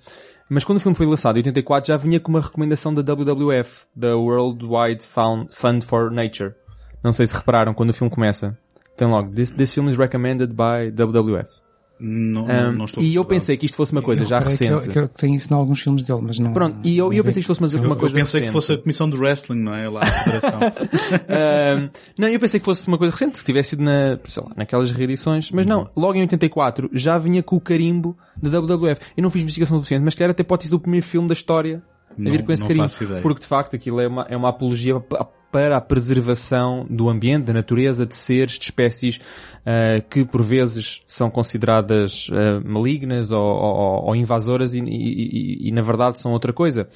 mas 0.49 0.63
quando 0.63 0.77
o 0.77 0.81
filme 0.81 0.95
foi 0.95 1.05
lançado 1.05 1.35
em 1.35 1.39
84 1.39 1.89
já 1.89 1.97
vinha 1.97 2.19
com 2.19 2.29
uma 2.29 2.39
recomendação 2.39 2.93
da 2.93 3.01
WWF, 3.01 3.85
da 3.95 4.15
World 4.15 4.65
Wide 4.65 5.03
Fund 5.05 5.83
for 5.83 6.09
Nature. 6.09 6.55
Não 7.03 7.11
sei 7.11 7.25
se 7.25 7.35
repararam 7.35 7.73
quando 7.73 7.89
o 7.89 7.93
filme 7.93 8.13
começa. 8.13 8.57
Tem 8.95 9.07
logo, 9.07 9.29
this, 9.31 9.51
this 9.51 9.73
film 9.73 9.89
is 9.89 9.97
recommended 9.97 10.53
by 10.53 10.89
WWF. 10.91 11.66
Não, 11.99 12.45
um, 12.45 12.71
não 12.73 12.85
estou 12.85 13.03
e 13.03 13.15
eu 13.15 13.25
pensei 13.25 13.57
que 13.57 13.65
isto 13.65 13.75
fosse 13.75 13.91
uma 13.91 14.03
coisa 14.03 14.21
eu 14.21 14.27
já 14.27 14.37
recente. 14.37 14.87
Que, 14.87 14.93
que 14.93 14.99
eu 14.99 15.07
tenho 15.07 15.35
isso 15.35 15.51
em 15.51 15.55
alguns 15.55 15.81
filmes 15.81 16.03
dele, 16.03 16.21
mas 16.21 16.37
não. 16.37 16.53
Pronto, 16.53 16.79
e 16.83 16.97
eu, 16.97 17.11
eu 17.11 17.23
pensei 17.23 17.41
que 17.41 17.51
isto 17.51 17.59
fosse 17.59 17.75
uma, 17.75 17.87
uma 17.87 17.95
coisa 17.95 18.13
Eu 18.13 18.19
pensei 18.19 18.41
recente. 18.41 18.47
que 18.47 18.51
fosse 18.51 18.73
a 18.73 18.77
comissão 18.77 19.09
de 19.09 19.17
wrestling, 19.17 19.59
não 19.59 19.73
é? 19.73 19.89
Lá 19.89 20.03
a 20.03 20.05
federação. 20.05 20.59
um, 20.59 21.89
não, 22.19 22.27
eu 22.27 22.39
pensei 22.39 22.59
que 22.59 22.65
fosse 22.65 22.87
uma 22.87 22.97
coisa 22.97 23.11
recente, 23.11 23.39
que 23.39 23.45
tivesse 23.45 23.69
sido 23.71 23.83
na, 23.83 24.19
sei 24.25 24.43
lá, 24.43 24.51
naquelas 24.55 24.91
reedições, 24.91 25.51
mas 25.51 25.65
não, 25.65 25.89
logo 25.95 26.15
em 26.15 26.21
84 26.21 26.89
já 26.93 27.17
vinha 27.17 27.41
com 27.41 27.55
o 27.55 27.61
carimbo 27.61 28.15
da 28.41 28.59
WWF. 28.59 29.01
Eu 29.15 29.23
não 29.23 29.29
fiz 29.29 29.41
investigação 29.41 29.77
suficiente, 29.77 30.03
mas 30.03 30.13
que 30.13 30.21
era 30.21 30.31
até 30.31 30.43
pode 30.43 30.63
ser 30.63 30.69
do 30.69 30.79
primeiro 30.79 31.05
filme 31.05 31.27
da 31.27 31.33
história 31.33 31.81
a 32.11 32.29
vir 32.29 32.43
com 32.43 32.51
esse 32.51 32.65
carimbo. 32.65 32.87
Porque 33.21 33.41
de 33.41 33.47
facto 33.47 33.75
aquilo 33.75 33.99
é 33.99 34.07
uma, 34.07 34.27
é 34.29 34.37
uma 34.37 34.49
apologia 34.49 34.99
para 35.51 35.77
a 35.77 35.81
preservação 35.81 36.85
do 36.89 37.09
ambiente, 37.09 37.45
da 37.45 37.53
natureza, 37.53 38.05
de 38.05 38.15
seres, 38.15 38.59
de 38.59 38.65
espécies 38.65 39.19
uh, 39.67 40.01
que 40.09 40.23
por 40.23 40.41
vezes 40.41 41.01
são 41.05 41.29
consideradas 41.29 42.29
uh, 42.29 42.65
malignas 42.65 43.31
ou, 43.31 43.41
ou, 43.41 44.05
ou 44.05 44.15
invasoras 44.15 44.73
e, 44.73 44.79
e, 44.79 44.85
e, 44.85 45.67
e, 45.67 45.71
na 45.71 45.81
verdade 45.81 46.19
são 46.19 46.31
outra 46.31 46.53
coisa. 46.53 46.87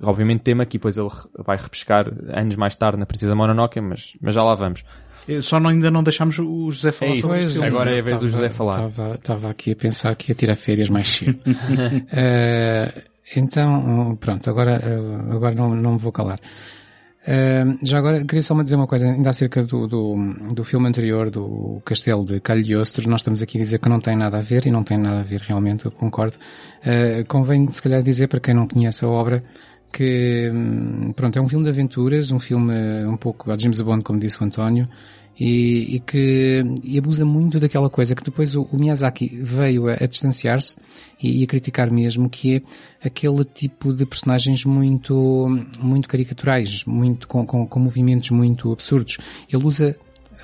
Obviamente 0.00 0.42
tema 0.42 0.64
que 0.64 0.78
depois 0.78 0.96
ele 0.96 1.08
vai 1.44 1.56
repescar 1.56 2.06
anos 2.28 2.54
mais 2.54 2.76
tarde 2.76 2.98
na 2.98 3.06
Princesa 3.06 3.34
Mononoke, 3.34 3.80
mas, 3.80 4.16
mas 4.20 4.34
já 4.34 4.44
lá 4.44 4.54
vamos. 4.54 4.84
Só 5.42 5.58
não, 5.58 5.70
ainda 5.70 5.90
não 5.90 6.02
deixámos 6.02 6.38
o 6.38 6.70
José 6.70 6.92
falar 6.92 7.10
é 7.10 7.14
isso. 7.16 7.26
sobre 7.28 7.42
isso. 7.42 7.64
Agora 7.64 7.90
é 7.90 7.98
a 7.98 8.02
vez 8.02 8.16
tava, 8.16 8.20
do 8.20 8.28
José 8.28 8.48
falar. 8.48 8.88
Estava 9.14 9.50
aqui 9.50 9.72
a 9.72 9.76
pensar 9.76 10.14
que 10.14 10.30
ia 10.30 10.34
tirar 10.34 10.54
férias 10.56 10.88
mais 10.88 11.08
cedo. 11.08 11.38
uh, 11.46 13.02
então, 13.36 14.16
pronto, 14.20 14.48
agora, 14.48 14.80
agora 15.30 15.54
não, 15.54 15.74
não 15.74 15.92
me 15.92 15.98
vou 15.98 16.12
calar. 16.12 16.38
Uh, 17.28 17.78
já 17.82 17.98
agora, 17.98 18.24
queria 18.24 18.40
só 18.40 18.54
dizer 18.62 18.76
uma 18.76 18.86
coisa, 18.86 19.06
ainda 19.06 19.28
acerca 19.28 19.62
do, 19.62 19.86
do, 19.86 20.16
do 20.54 20.64
filme 20.64 20.88
anterior, 20.88 21.28
do 21.28 21.78
Castelo 21.84 22.24
de 22.24 22.40
Cagliostro, 22.40 23.06
nós 23.10 23.20
estamos 23.20 23.42
aqui 23.42 23.58
a 23.58 23.60
dizer 23.60 23.78
que 23.80 23.88
não 23.90 24.00
tem 24.00 24.16
nada 24.16 24.38
a 24.38 24.40
ver, 24.40 24.66
e 24.66 24.70
não 24.70 24.82
tem 24.82 24.96
nada 24.96 25.20
a 25.20 25.22
ver 25.22 25.42
realmente, 25.42 25.84
eu 25.84 25.90
concordo. 25.90 26.38
Uh, 26.80 27.22
convém, 27.28 27.68
se 27.68 27.82
calhar, 27.82 28.02
dizer 28.02 28.28
para 28.28 28.40
quem 28.40 28.54
não 28.54 28.66
conhece 28.66 29.04
a 29.04 29.08
obra, 29.08 29.44
que, 29.92 30.50
hum, 30.50 31.12
pronto, 31.14 31.38
é 31.38 31.42
um 31.42 31.48
filme 31.50 31.64
de 31.64 31.70
aventuras, 31.70 32.32
um 32.32 32.40
filme 32.40 32.72
um 33.04 33.16
pouco 33.18 33.52
a 33.52 33.58
James 33.58 33.82
Bond, 33.82 34.02
como 34.02 34.18
disse 34.18 34.40
o 34.40 34.44
António, 34.46 34.88
e, 35.38 35.96
e 35.96 36.00
que 36.00 36.64
e 36.82 36.98
abusa 36.98 37.24
muito 37.24 37.60
daquela 37.60 37.88
coisa 37.88 38.14
que 38.14 38.22
depois 38.22 38.56
o, 38.56 38.62
o 38.62 38.76
Miyazaki 38.76 39.28
veio 39.42 39.88
a, 39.88 39.94
a 39.94 40.06
distanciar-se 40.06 40.76
e, 41.22 41.40
e, 41.40 41.44
a 41.44 41.46
criticar 41.46 41.90
mesmo, 41.90 42.28
que 42.28 42.56
é 42.56 43.06
aquele 43.06 43.44
tipo 43.44 43.92
de 43.92 44.04
personagens 44.04 44.64
muito, 44.64 45.46
muito 45.80 46.08
caricaturais, 46.08 46.84
muito, 46.84 47.28
com, 47.28 47.46
com, 47.46 47.66
com 47.66 47.80
movimentos 47.80 48.30
muito 48.30 48.72
absurdos. 48.72 49.18
Ele 49.52 49.64
usa 49.64 49.96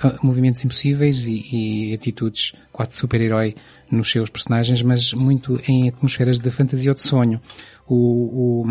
uh, 0.05 0.27
movimentos 0.27 0.65
impossíveis 0.65 1.27
e, 1.27 1.91
e 1.91 1.95
atitudes 1.95 2.53
quase 2.73 2.93
de 2.93 2.97
super-herói 2.97 3.55
nos 3.91 4.11
seus 4.11 4.31
personagens, 4.31 4.83
mas 4.83 5.13
muito 5.13 5.61
em 5.69 5.89
atmosferas 5.89 6.39
de 6.39 6.51
fantasia 6.51 6.91
ou 6.91 6.95
de 6.95 7.03
sonho. 7.03 7.41
O, 7.87 8.63
o, 8.63 8.67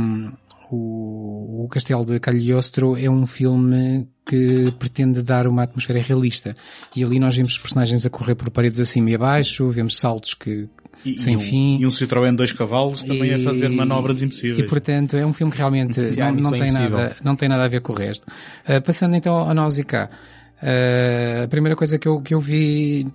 o, 0.75 1.65
o 1.65 1.67
Castelo 1.69 2.05
de 2.05 2.19
Cagliostro 2.19 2.97
é 2.97 3.09
um 3.09 3.27
filme 3.27 4.07
que 4.25 4.71
pretende 4.79 5.21
dar 5.21 5.45
uma 5.47 5.63
atmosfera 5.63 6.01
realista. 6.01 6.55
E 6.95 7.03
ali 7.03 7.19
nós 7.19 7.36
vemos 7.36 7.57
personagens 7.57 8.05
a 8.05 8.09
correr 8.09 8.36
por 8.36 8.49
paredes 8.49 8.79
acima 8.79 9.09
e 9.12 9.15
abaixo, 9.15 9.69
vemos 9.69 9.99
saltos 9.99 10.33
que, 10.33 10.67
E, 11.05 11.19
sem 11.19 11.33
e 11.33 11.38
um, 11.38 11.39
fim. 11.39 11.77
E 11.79 11.86
um 11.86 11.89
Citroën 11.89 12.36
dois 12.36 12.51
cavalos 12.51 13.03
também 13.03 13.29
E- 13.31 13.33
a 13.36 13.39
fazer 13.39 13.69
manobras 13.69 14.21
impossíveis. 14.21 14.59
E 14.59 14.65
portanto 14.65 15.15
é 15.17 15.25
um 15.25 15.33
filme 15.33 15.51
que 15.51 15.57
realmente 15.59 15.99
não, 15.99 16.25
não 16.27 16.33
Missão 16.36 16.51
tem 16.51 16.62
Impossível. 16.69 16.89
nada, 16.97 17.15
não 17.23 17.36
tem 17.36 17.49
nada 17.49 17.65
a 17.65 17.67
ver 17.67 17.81
com 17.81 17.93
o 17.93 17.95
resto. 17.95 18.25
Uh, 18.67 18.81
passando 18.83 19.15
então 19.15 19.36
ao 19.36 19.53
Nausicaa. 19.53 20.09
Uh, 20.62 21.43
a 21.43 21.47
primeira 21.49 21.75
coisa 21.75 21.99
que 21.99 22.07
eu, 22.07 22.21
que 22.21 22.33
eu 22.33 22.39
vi, 22.39 23.05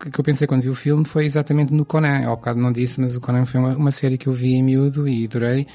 que 0.00 0.10
que 0.10 0.20
eu 0.20 0.24
pensei 0.24 0.46
quando 0.46 0.62
vi 0.62 0.68
o 0.70 0.74
filme 0.74 1.04
foi 1.04 1.24
exatamente 1.24 1.72
no 1.72 1.84
Conan. 1.84 2.26
Ao 2.26 2.36
bocado 2.36 2.60
não 2.60 2.72
disse, 2.72 3.00
mas 3.00 3.14
o 3.14 3.20
Conan 3.20 3.44
foi 3.44 3.60
uma, 3.60 3.76
uma 3.76 3.90
série 3.90 4.18
que 4.18 4.26
eu 4.28 4.32
vi 4.34 4.54
em 4.54 4.62
miúdo 4.62 5.08
e 5.08 5.24
adorei. 5.24 5.66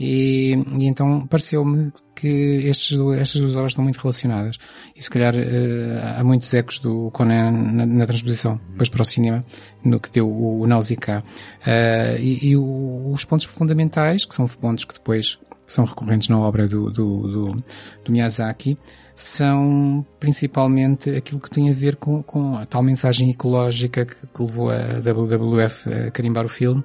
E, 0.00 0.54
e 0.78 0.86
então 0.86 1.26
pareceu-me 1.26 1.90
que 2.14 2.28
estes, 2.28 2.96
estas 3.18 3.40
duas 3.40 3.56
obras 3.56 3.72
estão 3.72 3.82
muito 3.82 3.98
relacionadas. 3.98 4.56
E 4.94 5.02
se 5.02 5.10
calhar 5.10 5.34
eh, 5.36 6.14
há 6.16 6.22
muitos 6.22 6.54
ecos 6.54 6.78
do 6.78 7.10
Conan 7.10 7.50
na, 7.50 7.84
na 7.84 8.06
transposição, 8.06 8.60
depois 8.70 8.88
para 8.88 9.02
o 9.02 9.04
cinema, 9.04 9.44
no 9.84 9.98
que 9.98 10.08
deu 10.12 10.28
o, 10.28 10.60
o 10.60 10.66
Nausicaa. 10.68 11.24
Eh, 11.66 12.16
e 12.20 12.50
e 12.50 12.56
o- 12.56 13.10
os 13.12 13.24
pontos 13.24 13.46
fundamentais, 13.46 14.24
que 14.24 14.34
são 14.36 14.46
pontos 14.46 14.84
que 14.84 14.94
depois 14.94 15.36
são 15.68 15.84
recorrentes 15.84 16.28
na 16.28 16.38
obra 16.38 16.66
do, 16.66 16.90
do, 16.90 17.20
do, 17.28 17.56
do 18.04 18.12
Miyazaki, 18.12 18.76
são 19.14 20.04
principalmente 20.18 21.10
aquilo 21.10 21.40
que 21.40 21.50
tem 21.50 21.70
a 21.70 21.74
ver 21.74 21.96
com, 21.96 22.22
com 22.22 22.56
a 22.56 22.64
tal 22.64 22.82
mensagem 22.82 23.30
ecológica 23.30 24.06
que, 24.06 24.14
que 24.14 24.42
levou 24.42 24.70
a 24.70 25.00
WWF 25.00 25.92
a 25.92 26.10
carimbar 26.10 26.46
o 26.46 26.48
filme, 26.48 26.82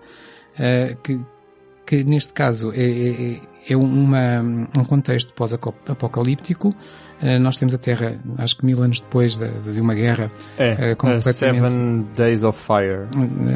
eh, 0.59 0.97
que, 1.01 1.19
que 1.85 2.03
neste 2.03 2.33
caso 2.33 2.71
é, 2.73 3.35
é, 3.35 3.41
é 3.69 3.77
uma, 3.77 4.41
um 4.41 4.83
contexto 4.83 5.33
pós-apocalíptico. 5.33 6.75
Eh, 7.25 7.39
Nós 7.39 7.55
temos 7.55 7.73
a 7.73 7.77
Terra, 7.77 8.19
acho 8.37 8.57
que 8.57 8.65
mil 8.65 8.81
anos 8.83 8.99
depois 8.99 9.37
de, 9.37 9.47
de 9.73 9.79
uma 9.79 9.95
guerra, 9.95 10.29
É, 10.57 10.91
Eh, 10.91 10.95
completamente- 10.95 11.37
Seven 11.37 12.05
Days 12.17 12.43
of 12.43 12.59
Fire. 12.61 13.07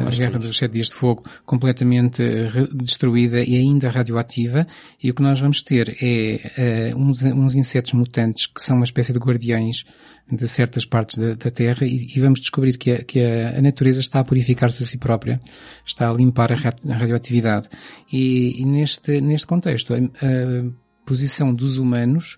a 0.06 0.10
guerra 0.10 0.38
dos 0.38 0.56
sete 0.56 0.72
dias 0.72 0.86
de 0.88 0.94
fogo 0.94 1.22
completamente 1.44 2.22
eh, 2.22 2.48
destruída 2.72 3.40
e 3.42 3.56
ainda 3.56 3.90
radioativa. 3.90 4.66
E 5.02 5.10
o 5.10 5.14
que 5.14 5.22
nós 5.22 5.38
vamos 5.38 5.60
ter 5.62 5.96
é 6.00 6.40
eh, 6.56 6.94
uns, 6.96 7.22
uns 7.22 7.54
insetos 7.54 7.92
mutantes 7.92 8.46
que 8.46 8.62
são 8.62 8.76
uma 8.76 8.84
espécie 8.84 9.12
de 9.12 9.18
guardiães 9.18 9.84
de 10.30 10.46
certas 10.48 10.84
partes 10.84 11.16
da, 11.18 11.34
da 11.34 11.50
Terra 11.50 11.86
e, 11.86 12.06
e 12.14 12.20
vamos 12.20 12.40
descobrir 12.40 12.76
que, 12.78 12.90
a, 12.90 13.04
que 13.04 13.20
a, 13.20 13.60
natureza 13.62 14.00
está 14.00 14.20
a 14.20 14.24
purificar-se 14.24 14.82
a 14.82 14.86
si 14.86 14.98
própria, 14.98 15.40
está 15.86 16.08
a 16.08 16.12
limpar 16.12 16.52
a, 16.52 16.56
a 16.56 16.94
radioatividade. 16.96 17.68
E, 18.12 18.60
e 18.60 18.64
neste, 18.64 19.20
neste 19.20 19.46
contexto 19.46 19.94
a, 19.94 19.96
a 19.98 20.70
posição 21.06 21.54
dos 21.54 21.78
humanos 21.78 22.36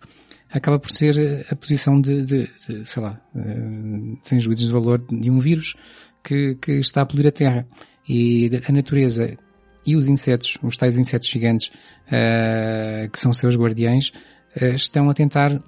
acaba 0.52 0.78
por 0.78 0.90
ser 0.90 1.18
eh, 1.18 1.46
a 1.50 1.56
posição 1.56 2.00
de, 2.00 2.24
de, 2.24 2.50
de, 2.68 2.86
sei 2.88 3.02
lá, 3.02 3.20
eh, 3.36 4.16
sem 4.22 4.40
juízes 4.40 4.66
de 4.66 4.72
valor, 4.72 5.04
de 5.10 5.30
um 5.30 5.38
vírus 5.38 5.74
que, 6.22 6.56
que 6.56 6.72
está 6.72 7.02
a 7.02 7.06
poluir 7.06 7.28
a 7.28 7.32
Terra. 7.32 7.66
E 8.08 8.50
a 8.66 8.72
natureza 8.72 9.36
e 9.86 9.96
os 9.96 10.08
insetos, 10.08 10.58
os 10.62 10.76
tais 10.76 10.96
insetos 10.96 11.28
gigantes, 11.28 11.70
eh, 12.10 13.08
que 13.12 13.18
são 13.18 13.32
seus 13.32 13.56
guardiães, 13.56 14.12
eh, 14.54 14.74
estão 14.74 15.08
a 15.08 15.14
tentar 15.14 15.58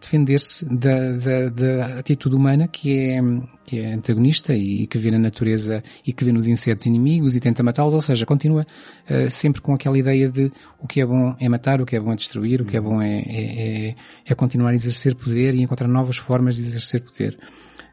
defender-se 0.00 0.64
da, 0.66 1.12
da, 1.12 1.48
da 1.48 1.98
atitude 1.98 2.36
humana 2.36 2.68
que 2.68 2.92
é, 2.92 3.20
que 3.64 3.80
é 3.80 3.94
antagonista 3.94 4.54
e 4.54 4.86
que 4.86 4.98
vê 4.98 5.10
na 5.10 5.18
natureza 5.18 5.82
e 6.06 6.12
que 6.12 6.24
vê 6.24 6.32
nos 6.32 6.46
insetos 6.46 6.86
inimigos 6.86 7.34
e 7.34 7.40
tenta 7.40 7.62
matá-los, 7.62 7.94
ou 7.94 8.00
seja, 8.00 8.26
continua 8.26 8.66
eh, 9.08 9.30
sempre 9.30 9.60
com 9.60 9.74
aquela 9.74 9.98
ideia 9.98 10.28
de 10.28 10.52
o 10.78 10.86
que 10.86 11.00
é 11.00 11.06
bom 11.06 11.34
é 11.40 11.48
matar, 11.48 11.80
o 11.80 11.86
que 11.86 11.96
é 11.96 12.00
bom 12.00 12.12
é 12.12 12.16
destruir, 12.16 12.62
o 12.62 12.64
que 12.64 12.76
é 12.76 12.80
bom 12.80 13.00
é, 13.00 13.18
é, 13.18 13.88
é, 13.88 13.96
é 14.26 14.34
continuar 14.34 14.70
a 14.70 14.74
exercer 14.74 15.14
poder 15.14 15.54
e 15.54 15.62
encontrar 15.62 15.88
novas 15.88 16.16
formas 16.16 16.56
de 16.56 16.62
exercer 16.62 17.02
poder. 17.02 17.38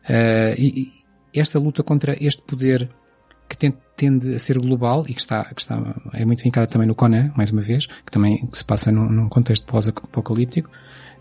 Eh, 0.08 0.56
e, 0.58 0.92
e 1.34 1.40
esta 1.40 1.58
luta 1.58 1.82
contra 1.84 2.16
este 2.20 2.42
poder 2.44 2.90
que 3.50 3.72
tende 3.96 4.36
a 4.36 4.40
ser 4.40 4.58
global 4.58 5.06
e 5.08 5.14
que 5.14 5.22
está, 5.22 5.44
que 5.46 5.62
está 5.62 5.96
é 6.14 6.26
muito 6.26 6.44
vincada 6.44 6.68
também 6.68 6.88
no 6.88 6.96
Conan, 6.96 7.32
mais 7.36 7.52
uma 7.52 7.62
vez, 7.62 7.86
que 7.86 8.12
também 8.12 8.48
se 8.52 8.66
passa 8.66 8.92
num, 8.92 9.10
num 9.10 9.30
contexto 9.30 9.66
pós-apocalíptico, 9.66 10.70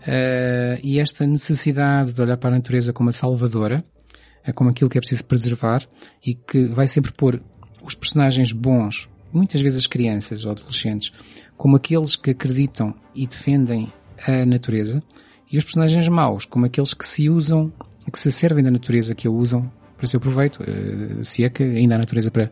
eh, 0.05 0.79
e 0.83 0.99
esta 0.99 1.25
necessidade 1.25 2.13
de 2.13 2.21
olhar 2.21 2.37
para 2.37 2.49
a 2.49 2.57
natureza 2.57 2.91
como 2.91 3.09
a 3.09 3.11
salvadora, 3.11 3.83
eh, 4.43 4.51
como 4.51 4.69
aquilo 4.69 4.89
que 4.89 4.97
é 4.97 5.01
preciso 5.01 5.25
preservar 5.25 5.87
e 6.25 6.33
que 6.33 6.65
vai 6.65 6.87
sempre 6.87 7.11
pôr 7.11 7.41
os 7.83 7.95
personagens 7.95 8.51
bons, 8.51 9.09
muitas 9.31 9.61
vezes 9.61 9.79
as 9.79 9.87
crianças 9.87 10.45
ou 10.45 10.51
adolescentes, 10.51 11.11
como 11.57 11.75
aqueles 11.75 12.15
que 12.15 12.31
acreditam 12.31 12.93
e 13.15 13.25
defendem 13.25 13.91
a 14.27 14.45
natureza, 14.45 15.01
e 15.51 15.57
os 15.57 15.63
personagens 15.63 16.07
maus 16.07 16.45
como 16.45 16.65
aqueles 16.65 16.93
que 16.93 17.05
se 17.05 17.29
usam, 17.29 17.71
que 18.11 18.19
se 18.19 18.31
servem 18.31 18.63
da 18.63 18.71
natureza, 18.71 19.15
que 19.15 19.27
a 19.27 19.31
usam 19.31 19.71
para 19.97 20.07
seu 20.07 20.19
proveito, 20.19 20.61
eh, 20.63 21.23
se 21.23 21.43
é 21.43 21.49
que 21.49 21.63
ainda 21.63 21.95
há 21.95 21.97
natureza 21.97 22.29
para, 22.29 22.51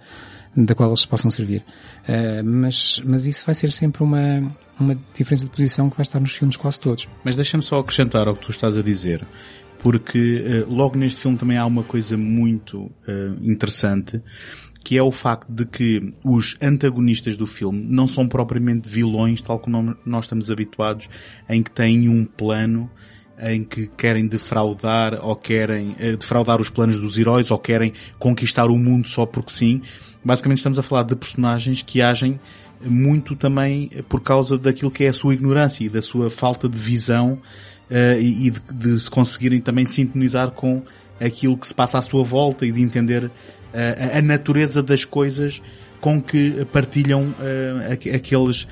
da 0.55 0.75
qual 0.75 0.89
eles 0.89 1.05
possam 1.05 1.29
servir. 1.29 1.63
Eh, 2.07 2.43
mas, 2.43 3.01
mas 3.05 3.25
isso 3.25 3.45
vai 3.45 3.55
ser 3.55 3.71
sempre 3.71 4.03
uma, 4.03 4.55
uma 4.79 4.95
diferença 5.15 5.45
de 5.45 5.51
posição 5.51 5.89
que 5.89 5.95
vai 5.95 6.03
estar 6.03 6.19
nos 6.19 6.33
filmes 6.33 6.55
quase 6.55 6.79
todos. 6.79 7.07
Mas 7.23 7.35
deixa-me 7.35 7.63
só 7.63 7.79
acrescentar 7.79 8.27
ao 8.27 8.35
que 8.35 8.45
tu 8.45 8.51
estás 8.51 8.77
a 8.77 8.81
dizer, 8.81 9.25
porque 9.79 10.43
eh, 10.45 10.65
logo 10.67 10.97
neste 10.97 11.21
filme 11.21 11.37
também 11.37 11.57
há 11.57 11.65
uma 11.65 11.83
coisa 11.83 12.17
muito 12.17 12.91
eh, 13.07 13.31
interessante, 13.41 14.21
que 14.83 14.97
é 14.97 15.03
o 15.03 15.11
facto 15.11 15.49
de 15.51 15.65
que 15.65 16.13
os 16.23 16.57
antagonistas 16.61 17.37
do 17.37 17.45
filme 17.45 17.85
não 17.87 18.07
são 18.07 18.27
propriamente 18.27 18.89
vilões, 18.89 19.41
tal 19.41 19.59
como 19.59 19.95
nós 20.05 20.25
estamos 20.25 20.49
habituados, 20.49 21.07
em 21.47 21.61
que 21.61 21.71
têm 21.71 22.09
um 22.09 22.25
plano 22.25 22.89
em 23.41 23.63
que 23.63 23.87
querem 23.97 24.27
defraudar 24.27 25.19
ou 25.21 25.35
querem 25.35 25.95
eh, 25.99 26.15
defraudar 26.15 26.61
os 26.61 26.69
planos 26.69 26.97
dos 26.99 27.17
heróis 27.17 27.49
ou 27.51 27.57
querem 27.57 27.93
conquistar 28.19 28.65
o 28.67 28.77
mundo 28.77 29.07
só 29.07 29.25
porque 29.25 29.51
sim. 29.51 29.81
Basicamente 30.23 30.57
estamos 30.59 30.77
a 30.77 30.83
falar 30.83 31.03
de 31.03 31.15
personagens 31.15 31.81
que 31.81 32.01
agem 32.01 32.39
muito 32.83 33.35
também 33.35 33.89
por 34.09 34.21
causa 34.21 34.57
daquilo 34.57 34.91
que 34.91 35.03
é 35.05 35.09
a 35.09 35.13
sua 35.13 35.33
ignorância 35.33 35.83
e 35.83 35.89
da 35.89 36.01
sua 36.01 36.29
falta 36.29 36.67
de 36.69 36.77
visão 36.77 37.39
eh, 37.89 38.19
e 38.19 38.51
de, 38.51 38.59
de 38.73 38.99
se 38.99 39.09
conseguirem 39.09 39.59
também 39.59 39.85
sintonizar 39.85 40.51
com 40.51 40.83
aquilo 41.19 41.57
que 41.57 41.67
se 41.67 41.73
passa 41.75 41.97
à 41.97 42.01
sua 42.01 42.23
volta 42.23 42.65
e 42.65 42.71
de 42.71 42.81
entender 42.81 43.29
eh, 43.73 44.11
a- 44.15 44.17
a 44.19 44.21
natureza 44.21 44.81
das 44.83 45.03
coisas 45.05 45.61
com 45.99 46.19
que 46.21 46.65
partilham 46.71 47.33
aqu- 47.91 48.09
aqueles 48.15 48.67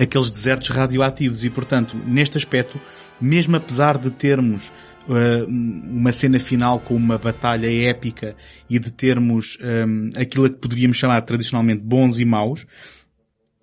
aqueles 0.00 0.30
desertos 0.30 0.68
radioativos 0.70 1.44
e 1.44 1.50
portanto 1.50 1.94
neste 2.06 2.38
aspecto 2.38 2.80
mesmo 3.22 3.56
apesar 3.56 3.98
de 3.98 4.10
termos 4.10 4.72
uh, 5.08 5.46
uma 5.46 6.12
cena 6.12 6.38
final 6.38 6.80
com 6.80 6.94
uma 6.94 7.18
batalha 7.18 7.72
épica 7.88 8.36
e 8.68 8.78
de 8.78 8.90
termos 8.90 9.58
um, 9.60 10.10
aquilo 10.16 10.46
a 10.46 10.50
que 10.50 10.56
poderíamos 10.56 10.96
chamar 10.96 11.22
tradicionalmente 11.22 11.82
bons 11.82 12.18
e 12.18 12.24
maus, 12.24 12.66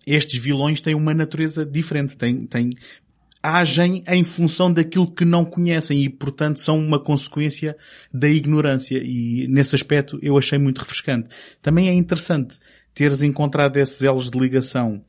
estes 0.05 0.39
vilões 0.39 0.81
têm 0.81 0.95
uma 0.95 1.13
natureza 1.13 1.65
diferente, 1.65 2.17
têm, 2.17 2.39
têm, 2.39 2.71
agem 3.43 4.03
em 4.07 4.23
função 4.23 4.71
daquilo 4.71 5.11
que 5.11 5.23
não 5.23 5.45
conhecem 5.45 6.03
e, 6.03 6.09
portanto, 6.09 6.59
são 6.59 6.77
uma 6.77 7.01
consequência 7.01 7.75
da 8.11 8.27
ignorância 8.27 8.99
e, 9.03 9.47
nesse 9.47 9.75
aspecto, 9.75 10.17
eu 10.21 10.37
achei 10.37 10.57
muito 10.57 10.79
refrescante. 10.79 11.29
Também 11.61 11.89
é 11.89 11.93
interessante 11.93 12.57
teres 12.93 13.21
encontrado 13.21 13.77
esses 13.77 14.01
elos 14.01 14.29
de 14.29 14.39
ligação 14.39 15.03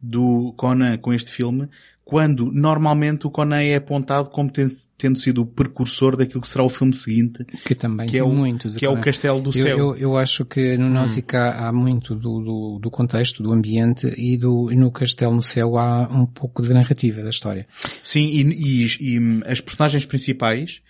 do 0.00 0.52
Conan 0.56 0.98
com 0.98 1.12
este 1.12 1.30
filme, 1.30 1.68
quando 2.08 2.52
normalmente 2.52 3.26
o 3.26 3.30
Conan 3.30 3.60
é 3.60 3.74
apontado 3.74 4.30
como 4.30 4.48
ten- 4.48 4.68
tendo 4.96 5.18
sido 5.18 5.42
o 5.42 5.46
precursor 5.46 6.16
daquilo 6.16 6.40
que 6.40 6.46
será 6.46 6.62
o 6.62 6.68
filme 6.68 6.94
seguinte, 6.94 7.44
Que 7.64 7.74
também 7.74 8.06
que 8.08 8.16
é 8.16 8.22
o, 8.22 8.28
muito. 8.32 8.70
que 8.70 8.84
é 8.86 8.88
o 8.88 8.92
Conan. 8.92 9.02
Castelo 9.04 9.40
do 9.42 9.48
Eu, 9.50 9.52
Céu. 9.52 9.78
eu, 9.78 9.96
eu 9.96 10.16
acho 10.16 10.44
que 10.44 10.76
no 10.78 10.88
Nausicaa 10.88 11.66
há 11.66 11.72
muito 11.72 12.14
do, 12.14 12.40
do, 12.40 12.78
do 12.80 12.90
contexto, 12.92 13.42
do 13.42 13.52
ambiente 13.52 14.06
e, 14.16 14.38
do, 14.38 14.70
e 14.70 14.76
no 14.76 14.92
Castelo 14.92 15.34
no 15.34 15.42
Céu 15.42 15.76
há 15.76 16.06
um 16.08 16.26
pouco 16.26 16.62
de 16.62 16.72
narrativa 16.72 17.24
da 17.24 17.30
história. 17.30 17.66
Sim, 18.04 18.28
e, 18.28 18.42
e- 18.84 18.86
e, 19.00 19.18
hum, 19.18 19.40
as 19.44 19.60
personagens 19.60 20.06
principais 20.06 20.80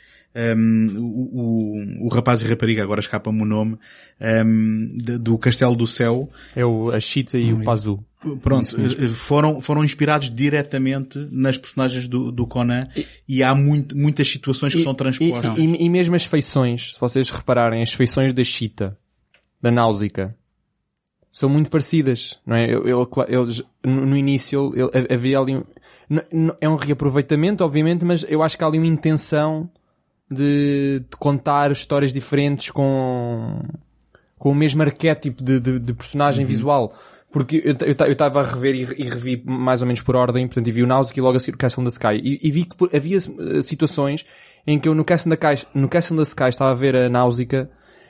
um, 0.55 0.87
o, 0.99 2.03
o, 2.03 2.07
o, 2.07 2.09
rapaz 2.09 2.43
e 2.43 2.47
rapariga, 2.47 2.83
agora 2.83 3.01
escapa-me 3.01 3.41
o 3.41 3.47
nome, 3.47 3.79
um, 4.21 4.95
de, 4.95 5.17
do 5.17 5.39
Castelo 5.39 5.75
do 5.75 5.87
Céu. 5.87 6.29
É 6.55 6.63
o 6.63 6.91
a 6.91 7.01
Chita 7.01 7.39
e 7.39 7.49
o 7.55 7.63
Pazu. 7.65 8.05
Pronto, 8.43 8.77
eh, 8.81 9.09
foram, 9.09 9.61
foram 9.61 9.85
inspirados 9.85 10.31
diretamente 10.31 11.19
nas 11.31 11.59
personagens 11.59 12.09
do, 12.09 12.33
do 12.33 12.47
Conan 12.47 12.85
e, 12.97 13.07
e 13.29 13.43
há 13.43 13.55
muito, 13.55 13.97
muitas 13.97 14.29
situações 14.29 14.75
que 14.75 14.81
e, 14.81 14.85
são 14.85 14.95
transpostas. 14.95 15.57
E, 15.59 15.63
e, 15.63 15.89
mesmo 15.89 16.15
as 16.15 16.25
feições, 16.25 16.95
se 16.95 17.01
vocês 17.01 17.31
repararem, 17.31 17.83
as 17.83 17.93
feições 17.93 18.33
da 18.33 18.43
Chita, 18.43 18.97
da 19.61 19.71
Náusica, 19.71 20.35
são 21.31 21.51
muito 21.51 21.69
parecidas, 21.69 22.39
não 22.47 22.57
é? 22.57 22.67
Eles, 23.29 23.63
no 23.85 24.17
início, 24.17 24.73
ele, 24.75 25.13
havia 25.13 25.39
ali, 25.39 25.63
é 26.61 26.69
um 26.69 26.77
reaproveitamento, 26.77 27.63
obviamente, 27.63 28.07
mas 28.07 28.25
eu 28.27 28.43
acho 28.43 28.57
que 28.57 28.65
há 28.65 28.67
ali 28.67 28.79
uma 28.79 28.87
intenção 28.87 29.69
de, 30.31 31.05
de 31.09 31.17
contar 31.19 31.71
histórias 31.71 32.13
diferentes 32.13 32.71
com, 32.71 33.61
com 34.39 34.51
o 34.51 34.55
mesmo 34.55 34.83
arquétipo 34.83 35.43
de, 35.43 35.61
de, 35.61 35.79
de 35.79 35.93
personagem 35.93 36.43
uhum. 36.43 36.49
visual. 36.49 36.95
Porque 37.37 37.63
eu 37.63 38.13
estava 38.13 38.41
a 38.41 38.43
rever 38.43 38.75
e, 38.75 39.03
e, 39.03 39.11
revi 39.11 39.43
mais 39.45 39.83
ou 39.83 39.87
menos 39.87 40.01
por 40.01 40.17
ordem, 40.17 40.47
portanto, 40.47 40.69
e 40.69 40.71
vi 40.71 40.83
o 40.83 40.87
Náusea 40.87 41.13
e 41.15 41.21
logo 41.21 41.37
a 41.37 41.39
seguir 41.39 41.55
o 41.55 41.59
Castle 41.59 41.83
in 41.83 41.85
the 41.85 41.93
Sky. 41.93 42.19
E, 42.25 42.49
e 42.49 42.51
vi 42.51 42.65
que 42.65 42.97
havia 42.97 43.19
eh, 43.19 43.61
situações 43.61 44.25
em 44.67 44.79
que 44.79 44.89
eu 44.89 44.95
no 44.95 45.05
Castle 45.05 45.31
in 45.31 45.37
the, 45.37 45.47
Sky, 45.47 45.69
no 45.75 45.87
Castle 45.87 46.15
in 46.15 46.17
the 46.17 46.23
Sky 46.23 46.49
estava 46.49 46.71
a 46.71 46.75
ver 46.75 46.97
a 46.97 47.11
Náusea 47.11 47.69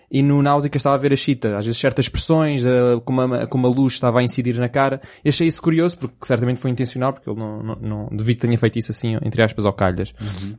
e 0.09 0.22
no 0.22 0.41
Náusea 0.41 0.70
estava 0.72 0.95
a 0.95 0.99
ver 0.99 1.12
a 1.12 1.16
Chita. 1.16 1.59
Às 1.59 1.66
vezes 1.66 1.81
certas 1.81 2.05
expressões, 2.05 2.64
uh, 2.64 3.01
como, 3.05 3.20
a, 3.22 3.49
como 3.49 3.66
a 3.66 3.70
luz 3.70 3.95
estava 3.95 4.20
a 4.20 4.22
incidir 4.22 4.57
na 4.59 4.68
cara. 4.68 5.01
E 5.24 5.29
achei 5.29 5.49
isso 5.49 5.61
curioso, 5.61 5.99
porque 5.99 6.14
certamente 6.22 6.61
foi 6.61 6.70
intencional, 6.70 7.12
porque 7.12 7.29
ele 7.29 7.37
não, 7.37 7.64
não, 7.64 7.77
não 7.81 8.09
devido 8.16 8.37
que 8.37 8.47
tenha 8.47 8.57
feito 8.57 8.79
isso 8.79 8.93
assim, 8.93 9.16
entre 9.24 9.43
aspas, 9.43 9.64
ao 9.64 9.72
calhas. 9.72 10.14
Uhum. 10.20 10.55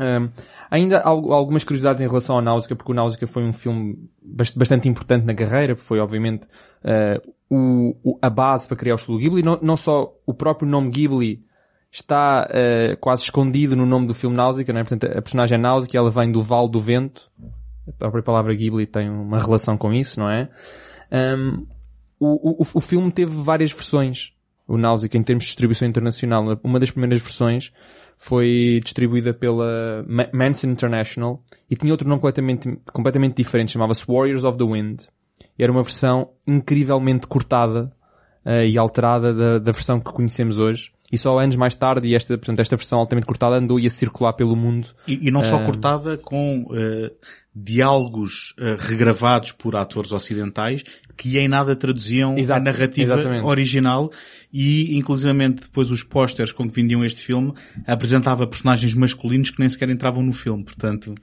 Um, 0.00 0.28
ainda 0.68 1.02
algumas 1.02 1.62
curiosidades 1.62 2.02
em 2.02 2.08
relação 2.08 2.34
ao 2.34 2.42
Náusea, 2.42 2.74
porque 2.74 2.90
o 2.90 2.94
Náusea 2.96 3.28
foi 3.28 3.44
um 3.44 3.52
filme 3.52 3.96
bastante 4.56 4.88
importante 4.88 5.24
na 5.24 5.34
carreira, 5.34 5.76
foi 5.76 6.00
obviamente 6.00 6.48
uh, 6.82 7.37
o, 7.50 7.96
o, 8.02 8.18
a 8.20 8.28
base 8.28 8.66
para 8.66 8.76
criar 8.76 8.94
o 8.94 8.96
estilo 8.96 9.18
Ghibli. 9.18 9.42
Não, 9.42 9.58
não 9.62 9.76
só 9.76 10.14
o 10.26 10.34
próprio 10.34 10.68
nome 10.68 10.90
Ghibli 10.90 11.44
está 11.90 12.46
uh, 12.50 12.96
quase 12.98 13.22
escondido 13.22 13.74
no 13.74 13.86
nome 13.86 14.06
do 14.06 14.14
filme 14.14 14.36
Náusea, 14.36 14.62
é? 14.62 14.84
Portanto, 14.84 15.04
a 15.04 15.22
personagem 15.22 15.56
é 15.56 15.60
Náusea, 15.60 15.90
ela 15.94 16.10
vem 16.10 16.30
do 16.30 16.42
Vale 16.42 16.70
do 16.70 16.80
Vento. 16.80 17.30
A 17.88 17.92
própria 17.92 18.22
palavra 18.22 18.54
Ghibli 18.54 18.86
tem 18.86 19.08
uma 19.08 19.38
relação 19.38 19.76
com 19.76 19.92
isso, 19.92 20.20
não 20.20 20.30
é? 20.30 20.50
Um, 21.10 21.66
o, 22.20 22.62
o, 22.62 22.66
o 22.74 22.80
filme 22.80 23.10
teve 23.10 23.32
várias 23.32 23.72
versões, 23.72 24.32
o 24.66 24.76
Náusea, 24.76 25.08
em 25.14 25.22
termos 25.22 25.44
de 25.44 25.48
distribuição 25.48 25.88
internacional. 25.88 26.60
Uma 26.62 26.78
das 26.78 26.90
primeiras 26.90 27.22
versões 27.22 27.72
foi 28.18 28.80
distribuída 28.82 29.32
pela 29.32 30.04
Manson 30.34 30.66
International 30.66 31.42
e 31.70 31.76
tinha 31.76 31.92
outro 31.92 32.06
nome 32.06 32.20
completamente, 32.20 32.78
completamente 32.92 33.36
diferente, 33.36 33.72
chamava-se 33.72 34.04
Warriors 34.06 34.44
of 34.44 34.58
the 34.58 34.64
Wind. 34.64 35.04
E 35.58 35.62
era 35.62 35.72
uma 35.72 35.82
versão 35.82 36.30
incrivelmente 36.46 37.26
cortada 37.26 37.92
uh, 38.44 38.62
e 38.64 38.78
alterada 38.78 39.34
da, 39.34 39.58
da 39.58 39.72
versão 39.72 40.00
que 40.00 40.12
conhecemos 40.12 40.58
hoje. 40.58 40.92
E 41.10 41.16
só 41.16 41.38
anos 41.38 41.56
mais 41.56 41.74
tarde, 41.74 42.06
e 42.06 42.14
esta, 42.14 42.36
portanto, 42.36 42.60
esta 42.60 42.76
versão 42.76 42.98
altamente 42.98 43.26
cortada 43.26 43.56
andou 43.56 43.78
a 43.78 43.90
circular 43.90 44.34
pelo 44.34 44.54
mundo. 44.54 44.88
E, 45.06 45.28
e 45.28 45.30
não 45.30 45.42
só 45.42 45.56
uh, 45.56 45.64
cortada, 45.64 46.18
com 46.18 46.64
uh, 46.64 47.10
diálogos 47.54 48.54
uh, 48.58 48.76
regravados 48.78 49.52
por 49.52 49.74
atores 49.74 50.12
ocidentais 50.12 50.84
que 51.16 51.38
em 51.38 51.48
nada 51.48 51.74
traduziam 51.74 52.36
Exato, 52.36 52.60
a 52.60 52.62
narrativa 52.62 53.14
exatamente. 53.14 53.44
original 53.44 54.10
e 54.52 54.96
inclusivamente 54.96 55.62
depois 55.62 55.90
os 55.90 56.02
pósteres 56.02 56.52
com 56.52 56.68
que 56.68 56.74
vendiam 56.74 57.04
este 57.04 57.22
filme 57.22 57.52
apresentava 57.86 58.46
personagens 58.46 58.94
masculinos 58.94 59.50
que 59.50 59.60
nem 59.60 59.68
sequer 59.68 59.90
entravam 59.90 60.22
no 60.22 60.32
filme, 60.32 60.64
portanto 60.64 61.14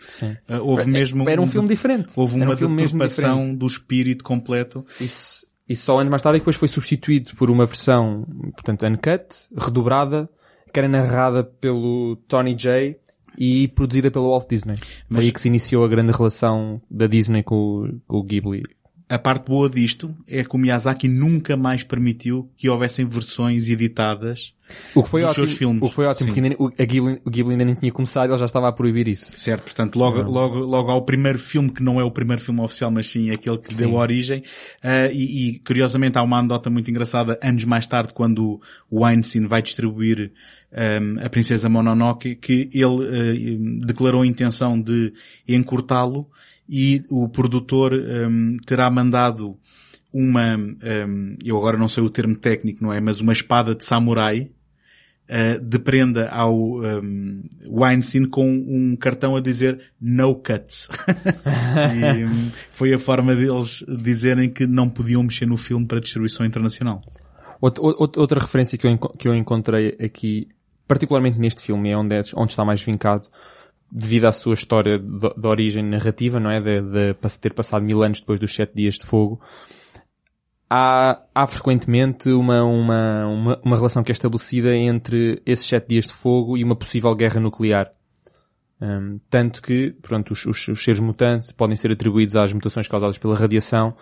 uh, 0.50 0.62
houve 0.62 0.86
mesmo... 0.86 1.28
Era 1.28 1.42
um, 1.42 1.46
um 1.46 1.48
filme 1.48 1.68
diferente. 1.68 2.14
Houve 2.16 2.36
uma 2.36 2.54
um 2.54 2.76
deturpação 2.76 3.56
do 3.56 3.66
espírito 3.66 4.24
completo. 4.24 4.86
Isso, 5.00 5.46
e 5.68 5.76
só 5.76 6.00
anos 6.00 6.12
mais 6.12 6.22
tarde 6.22 6.40
depois 6.40 6.56
foi 6.56 6.68
substituído 6.68 7.36
por 7.36 7.50
uma 7.50 7.66
versão, 7.66 8.26
portanto, 8.54 8.86
uncut, 8.86 9.26
redobrada, 9.58 10.30
que 10.72 10.80
era 10.80 10.88
narrada 10.88 11.44
pelo 11.44 12.18
Tony 12.28 12.54
J 12.54 13.00
e 13.38 13.68
produzida 13.70 14.12
pelo 14.12 14.30
Walt 14.30 14.48
Disney. 14.48 14.76
Mas... 15.10 15.26
Aí 15.26 15.32
que 15.32 15.42
se 15.42 15.48
iniciou 15.48 15.84
a 15.84 15.88
grande 15.88 16.12
relação 16.12 16.82
da 16.90 17.08
Disney 17.08 17.42
com, 17.42 18.00
com 18.08 18.18
o 18.18 18.24
Ghibli 18.24 18.64
a 19.08 19.20
parte 19.20 19.48
boa 19.48 19.70
disto 19.70 20.16
é 20.28 20.44
que 20.44 20.56
o 20.56 20.58
Miyazaki 20.58 21.08
nunca 21.08 21.56
mais 21.56 21.84
permitiu 21.84 22.50
que 22.58 22.70
houvessem 22.70 23.06
versões 23.06 23.70
editadas 23.70 24.56
o 24.96 25.04
que 25.04 25.10
foi 25.10 25.22
dos 25.22 25.32
ótimo, 25.32 25.48
seus 25.48 25.58
filmes. 25.58 25.84
O 25.84 25.90
que 25.90 25.96
foi 25.96 26.06
ótimo, 26.06 26.30
Sim. 26.30 26.34
porque 26.34 26.42
ainda, 26.42 26.56
o, 26.60 26.68
a 26.68 26.86
Ghibli, 26.86 27.22
o 27.24 27.30
Ghibli 27.30 27.52
ainda 27.52 27.66
nem 27.66 27.76
tinha 27.76 27.92
começado, 27.92 28.32
ele 28.32 28.38
já 28.40 28.46
estava 28.46 28.68
a 28.68 28.72
proibir 28.72 29.08
isso. 29.08 29.38
Certo, 29.38 29.64
portanto, 29.64 29.96
logo, 29.98 30.20
uhum. 30.22 30.30
logo, 30.30 30.60
logo 30.60 30.92
ao 30.92 31.04
primeiro 31.04 31.38
filme, 31.38 31.70
que 31.70 31.84
não 31.84 32.00
é 32.00 32.04
o 32.04 32.10
primeiro 32.10 32.42
filme 32.42 32.62
oficial, 32.62 32.90
mas 32.90 33.08
sim 33.08 33.30
aquele 33.30 33.60
que 33.60 33.74
sim. 33.74 33.78
deu 33.78 33.94
origem, 33.94 34.40
uh, 34.84 35.12
e, 35.12 35.50
e, 35.50 35.60
curiosamente 35.60 36.18
há 36.18 36.24
uma 36.24 36.40
anedota 36.40 36.70
muito 36.70 36.90
engraçada, 36.90 37.38
anos 37.44 37.64
mais 37.66 37.86
tarde, 37.86 38.14
quando 38.14 38.60
o 38.90 39.04
Weinstein 39.04 39.46
vai 39.46 39.62
distribuir 39.62 40.32
um, 40.72 41.24
a 41.24 41.30
Princesa 41.30 41.70
Mononoke, 41.70 42.36
que 42.36 42.70
ele 42.74 42.86
uh, 42.86 43.86
declarou 43.86 44.24
a 44.24 44.28
intenção 44.28 44.82
de 44.82 45.14
encurtá-lo, 45.48 46.28
e 46.68 47.04
o 47.10 47.30
produtor 47.30 47.94
um, 47.94 48.58
terá 48.66 48.90
mandado 48.90 49.58
uma, 50.12 50.56
um, 50.56 51.36
eu 51.44 51.58
agora 51.58 51.78
não 51.78 51.88
sei 51.88 52.04
o 52.04 52.10
termo 52.10 52.36
técnico, 52.36 52.84
não 52.84 52.94
é? 52.94 53.02
Mas 53.02 53.20
uma 53.20 53.34
espada 53.34 53.76
de 53.76 53.84
samurai 53.84 54.50
uh, 55.30 55.60
de 55.62 55.80
prenda 55.80 56.30
ao 56.30 56.56
um, 56.56 57.44
Weinstein 57.68 58.26
com 58.26 58.50
um 58.50 58.96
cartão 58.96 59.36
a 59.36 59.42
dizer 59.42 59.80
no 60.00 60.36
cuts. 60.36 60.88
e 62.18 62.26
um, 62.26 62.52
foi 62.72 62.94
a 62.94 63.00
forma 63.00 63.36
deles 63.36 63.84
dizerem 64.02 64.50
que 64.50 64.66
não 64.66 64.90
podiam 64.90 65.22
mexer 65.22 65.46
no 65.46 65.58
filme 65.58 65.86
para 65.86 66.00
distribuição 66.00 66.46
internacional. 66.46 67.02
Outra, 67.62 67.84
outra 67.84 68.40
referência 68.40 68.78
que 68.78 68.88
eu, 68.88 68.98
que 68.98 69.28
eu 69.28 69.36
encontrei 69.36 69.98
aqui, 70.00 70.48
particularmente 70.88 71.40
neste 71.40 71.62
filme, 71.62 71.90
é 71.90 71.98
onde, 71.98 72.16
é, 72.16 72.22
onde 72.36 72.52
está 72.52 72.64
mais 72.64 72.82
vincado, 72.82 73.28
devido 73.92 74.26
à 74.26 74.32
sua 74.32 74.54
história 74.54 75.00
de, 75.00 75.34
de 75.36 75.48
origem 75.48 75.84
narrativa, 75.84 76.40
não 76.40 76.52
é? 76.52 76.60
De, 76.60 76.82
de, 76.82 77.38
ter 77.40 77.54
passado 77.54 77.84
mil 77.84 78.04
anos 78.04 78.20
depois 78.20 78.40
dos 78.40 78.54
sete 78.54 78.74
dias 78.76 78.96
de 78.96 79.06
fogo, 79.06 79.40
há, 80.70 81.22
há 81.34 81.48
frequentemente 81.48 82.30
uma, 82.30 82.64
uma, 82.64 83.28
uma, 83.28 83.62
uma 83.64 83.76
relação 83.76 84.04
que 84.04 84.12
é 84.12 84.14
estabelecida 84.14 84.76
entre 84.76 85.42
esses 85.46 85.66
sete 85.66 85.90
dias 85.90 86.06
de 86.06 86.14
fogo 86.14 86.58
e 86.58 86.64
uma 86.64 86.76
possível 86.76 87.14
guerra 87.16 87.40
nuclear. 87.40 87.92
Um, 88.82 89.20
tanto 89.30 89.62
que, 89.62 89.96
pronto, 90.02 90.32
os, 90.32 90.46
os, 90.46 90.68
os 90.68 90.84
seres 90.84 91.00
mutantes 91.00 91.52
podem 91.52 91.76
ser 91.76 91.92
atribuídos 91.92 92.36
às 92.36 92.52
mutações 92.52 92.88
causadas 92.88 93.18
pela 93.18 93.36
radiação 93.36 93.96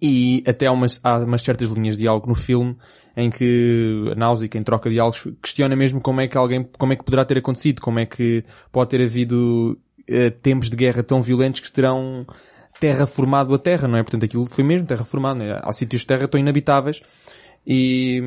e 0.00 0.42
até 0.46 0.66
há 0.66 0.72
umas, 0.72 0.98
há 1.04 1.18
umas 1.18 1.42
certas 1.42 1.68
linhas 1.68 1.96
de 1.96 2.02
diálogo 2.02 2.28
no 2.28 2.34
filme 2.34 2.76
em 3.16 3.30
que 3.30 4.10
a 4.10 4.14
Náusea, 4.14 4.48
em 4.54 4.62
troca 4.62 4.88
de 4.88 4.94
diálogos, 4.96 5.26
questiona 5.42 5.76
mesmo 5.76 6.00
como 6.00 6.20
é 6.20 6.28
que 6.28 6.36
alguém, 6.36 6.66
como 6.78 6.92
é 6.92 6.96
que 6.96 7.04
poderá 7.04 7.24
ter 7.24 7.38
acontecido, 7.38 7.80
como 7.80 7.98
é 7.98 8.06
que 8.06 8.44
pode 8.70 8.90
ter 8.90 9.02
havido 9.02 9.78
uh, 10.00 10.30
tempos 10.42 10.70
de 10.70 10.76
guerra 10.76 11.02
tão 11.02 11.20
violentos 11.20 11.60
que 11.60 11.70
terão 11.70 12.26
terraformado 12.80 13.54
a 13.54 13.58
Terra, 13.58 13.86
não 13.86 13.98
é? 13.98 14.02
Portanto, 14.02 14.24
aquilo 14.24 14.46
foi 14.46 14.64
mesmo 14.64 14.86
terraformado, 14.86 15.38
não 15.38 15.46
é? 15.46 15.60
Há 15.62 15.72
sítios 15.72 16.02
de 16.02 16.08
Terra 16.08 16.26
tão 16.26 16.40
inabitáveis 16.40 17.00
e, 17.66 18.20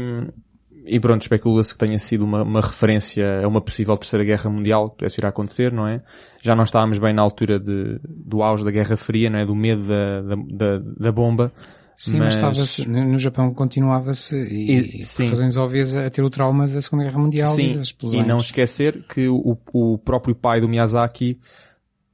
e 0.86 1.00
pronto, 1.00 1.24
especula-se 1.24 1.74
que 1.74 1.86
tenha 1.86 2.00
sido 2.00 2.24
uma, 2.24 2.44
uma, 2.44 2.62
referência 2.62 3.44
a 3.44 3.48
uma 3.48 3.60
possível 3.60 3.98
terceira 3.98 4.24
guerra 4.24 4.50
mundial 4.50 4.90
que 4.90 4.98
pudesse 4.98 5.18
vir 5.18 5.26
a 5.26 5.30
acontecer, 5.30 5.74
não 5.74 5.88
é? 5.88 6.02
Já 6.42 6.56
não 6.56 6.64
estávamos 6.64 7.00
bem 7.00 7.14
na 7.14 7.22
altura 7.22 7.60
de, 7.60 8.00
do 8.04 8.44
auge 8.44 8.64
da 8.64 8.72
Guerra 8.72 8.96
Fria, 8.96 9.30
não 9.30 9.40
é? 9.40 9.46
Do 9.46 9.56
medo 9.56 9.88
da, 9.88 10.22
da, 10.22 10.36
da, 10.36 10.78
da 11.00 11.12
bomba. 11.12 11.52
Sim, 11.98 12.18
mas, 12.18 12.38
mas 12.38 12.78
no 12.86 13.18
Japão 13.18 13.54
continuava-se 13.54 14.36
e, 14.36 15.00
e 15.00 15.04
sim. 15.04 15.24
por 15.24 15.30
razões 15.30 15.58
óbvias 15.58 15.96
a 15.96 16.10
ter 16.10 16.24
o 16.24 16.30
trauma 16.30 16.68
da 16.68 16.82
Segunda 16.82 17.06
Guerra 17.06 17.20
Mundial 17.20 17.56
sim, 17.56 17.72
e 17.72 17.74
das 17.76 17.88
explosões. 17.88 18.24
E 18.24 18.28
não 18.28 18.38
esquecer 18.38 19.04
que 19.08 19.28
o, 19.28 19.58
o 19.74 19.98
próprio 19.98 20.36
pai 20.36 20.60
do 20.60 20.68
Miyazaki, 20.68 21.40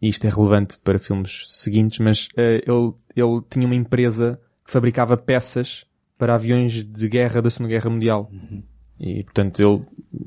e 0.01 0.07
isto 0.07 0.25
é 0.25 0.29
relevante 0.29 0.77
para 0.83 0.99
filmes 0.99 1.47
seguintes, 1.49 1.99
mas 1.99 2.27
uh, 2.27 2.37
ele, 2.37 2.93
ele 3.15 3.41
tinha 3.49 3.65
uma 3.65 3.75
empresa 3.75 4.39
que 4.63 4.71
fabricava 4.71 5.17
peças 5.17 5.85
para 6.17 6.35
aviões 6.35 6.83
de 6.83 7.09
guerra 7.09 7.41
da 7.41 7.49
Segunda 7.49 7.69
Guerra 7.69 7.89
Mundial. 7.89 8.29
Uhum. 8.31 8.63
E, 8.99 9.23
portanto, 9.23 9.59
ele 9.59 9.83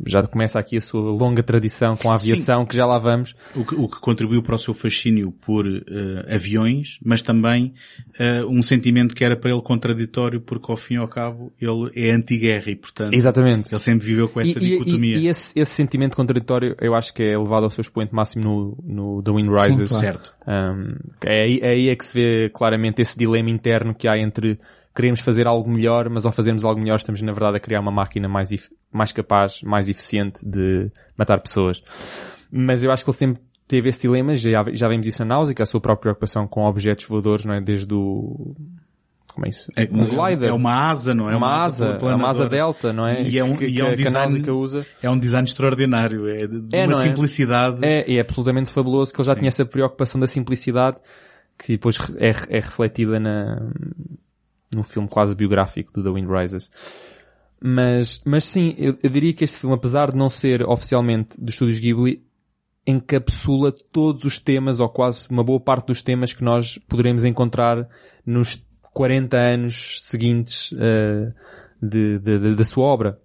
já 0.07 0.23
começa 0.23 0.59
aqui 0.59 0.77
a 0.77 0.81
sua 0.81 1.01
longa 1.01 1.43
tradição 1.43 1.97
com 1.97 2.11
a 2.11 2.15
aviação, 2.15 2.63
Sim. 2.63 2.67
que 2.67 2.77
já 2.77 2.87
lá 2.87 2.99
vamos. 2.99 3.35
O 3.55 3.65
que, 3.65 3.75
o 3.75 3.89
que 3.89 4.01
contribuiu 4.01 4.43
para 4.43 4.57
o 4.57 4.59
seu 4.59 4.73
fascínio 4.73 5.31
por 5.31 5.67
uh, 5.67 5.81
aviões, 6.29 6.99
mas 7.05 7.21
também 7.21 7.75
uh, 8.19 8.49
um 8.49 8.63
sentimento 8.63 9.15
que 9.15 9.25
era 9.25 9.37
para 9.37 9.51
ele 9.51 9.61
contraditório, 9.61 10.41
porque 10.41 10.71
ao 10.71 10.77
fim 10.77 10.95
e 10.95 10.97
ao 10.97 11.09
cabo 11.09 11.53
ele 11.61 11.91
é 11.95 12.11
anti-guerra 12.11 12.71
e, 12.71 12.77
portanto, 12.77 13.15
Exatamente. 13.15 13.73
ele 13.73 13.81
sempre 13.81 14.07
viveu 14.07 14.29
com 14.29 14.41
essa 14.41 14.59
e, 14.59 14.61
dicotomia. 14.61 15.17
E, 15.17 15.25
e 15.25 15.29
esse, 15.29 15.53
esse, 15.59 15.73
sentimento 15.73 16.17
contraditório 16.17 16.75
eu 16.81 16.95
acho 16.95 17.13
que 17.13 17.23
é 17.23 17.35
elevado 17.35 17.65
ao 17.65 17.71
seu 17.71 17.83
expoente 17.83 18.15
máximo 18.15 18.45
no, 18.45 18.79
no 19.17 19.23
The 19.23 19.33
Wind 19.33 19.51
Rises. 19.51 19.91
Sim, 19.91 19.97
certo. 19.97 20.35
Um, 20.47 20.95
é, 21.25 21.45
aí, 21.45 21.61
é 21.63 21.69
aí 21.69 21.89
é 21.89 21.97
que 21.97 22.05
se 22.05 22.15
vê 22.15 22.51
claramente 22.51 23.03
esse 23.03 23.17
dilema 23.19 23.51
interno 23.51 23.95
que 23.95 24.09
há 24.09 24.19
entre 24.19 24.59
queremos 24.95 25.21
fazer 25.21 25.47
algo 25.47 25.69
melhor, 25.71 26.09
mas 26.09 26.25
ao 26.25 26.33
fazermos 26.33 26.65
algo 26.65 26.81
melhor 26.81 26.97
estamos 26.97 27.21
na 27.23 27.33
verdade 27.33 27.57
a 27.57 27.61
criar 27.61 27.81
uma 27.81 27.91
máquina 27.91 28.29
mais, 28.29 28.49
mais 28.93 29.13
capaz, 29.13 29.61
mais 29.63 29.89
eficiente 29.89 30.41
de 30.49 30.91
matar 31.17 31.41
pessoas. 31.41 31.83
Mas 32.51 32.85
eu 32.85 32.91
acho 32.93 33.05
que 33.05 33.11
ele 33.11 33.17
sempre 33.17 33.43
teve 33.67 33.89
esse 33.89 34.01
dilema, 34.03 34.37
já, 34.37 34.65
já 34.73 34.89
vemos 34.89 35.07
isso 35.07 35.21
na 35.25 35.35
Náusea, 35.37 35.55
a 35.59 35.67
sua 35.67 35.81
própria 35.81 36.03
preocupação 36.03 36.47
com 36.47 36.65
objetos 36.65 37.07
voadores, 37.07 37.45
não 37.45 37.55
é? 37.55 37.61
Desde 37.61 37.93
o... 37.93 38.55
Como 39.33 39.47
é 39.47 39.49
isso? 39.49 39.69
É, 39.75 39.83
um 39.91 40.07
glider. 40.07 40.51
é 40.51 40.53
uma 40.53 40.91
asa, 40.91 41.13
não 41.13 41.29
é? 41.29 41.35
uma 41.35 41.65
asa, 41.65 41.99
é 42.01 42.15
uma 42.15 42.29
asa 42.29 42.49
delta, 42.49 42.93
não 42.93 43.05
é? 43.05 43.21
E 43.23 43.37
é 43.37 43.43
um, 43.43 43.57
que, 43.57 43.65
e 43.65 43.73
que 43.73 43.81
é 43.81 43.85
um 43.85 43.89
a- 43.89 43.91
que 43.91 44.05
design, 44.05 44.27
Náusica 44.29 44.53
usa. 44.53 44.87
é 45.03 45.11
um 45.11 45.19
design 45.19 45.45
extraordinário. 45.49 46.29
É 46.29 46.47
de, 46.47 46.61
de 46.61 46.77
É, 46.77 46.87
uma 46.87 46.99
é? 46.99 47.01
simplicidade. 47.01 47.79
É, 47.85 48.09
e 48.09 48.17
é 48.17 48.21
absolutamente 48.21 48.71
fabuloso 48.71 49.13
que 49.13 49.21
ele 49.21 49.27
já 49.27 49.35
tinha 49.35 49.49
essa 49.49 49.65
preocupação 49.67 50.21
da 50.21 50.29
simplicidade 50.29 50.99
que 51.59 51.73
depois 51.73 51.99
é, 52.19 52.29
é 52.49 52.61
refletida 52.61 53.19
na, 53.19 53.73
no 54.75 54.83
filme 54.83 55.09
quase 55.09 55.35
biográfico 55.35 55.93
do 55.93 56.03
The 56.03 56.11
Wind 56.11 56.29
Rises. 56.31 56.71
Mas, 57.63 58.21
mas 58.25 58.45
sim, 58.45 58.75
eu, 58.77 58.97
eu 59.03 59.09
diria 59.11 59.33
que 59.33 59.45
este 59.45 59.57
filme, 59.59 59.75
apesar 59.75 60.11
de 60.11 60.17
não 60.17 60.29
ser 60.29 60.63
oficialmente 60.69 61.41
dos 61.41 61.55
estúdios 61.55 61.79
Ghibli, 61.79 62.23
encapsula 62.87 63.73
todos 63.73 64.25
os 64.25 64.39
temas, 64.39 64.81
ou 64.81 64.89
quase 64.89 65.27
uma 65.31 65.43
boa 65.43 65.59
parte 65.61 65.87
dos 65.87 66.03
temas 66.03 66.33
que 66.35 66.45
nós 66.45 66.79
poderemos 66.89 67.25
encontrar 67.25 67.89
nos 68.27 68.63
40 68.93 69.37
anos 69.39 70.01
seguintes 70.03 70.75
eh, 70.79 71.33
de, 71.81 72.19
de- 72.19 72.39
de- 72.39 72.55
da 72.55 72.65
sua 72.65 72.85
obra. 72.85 73.19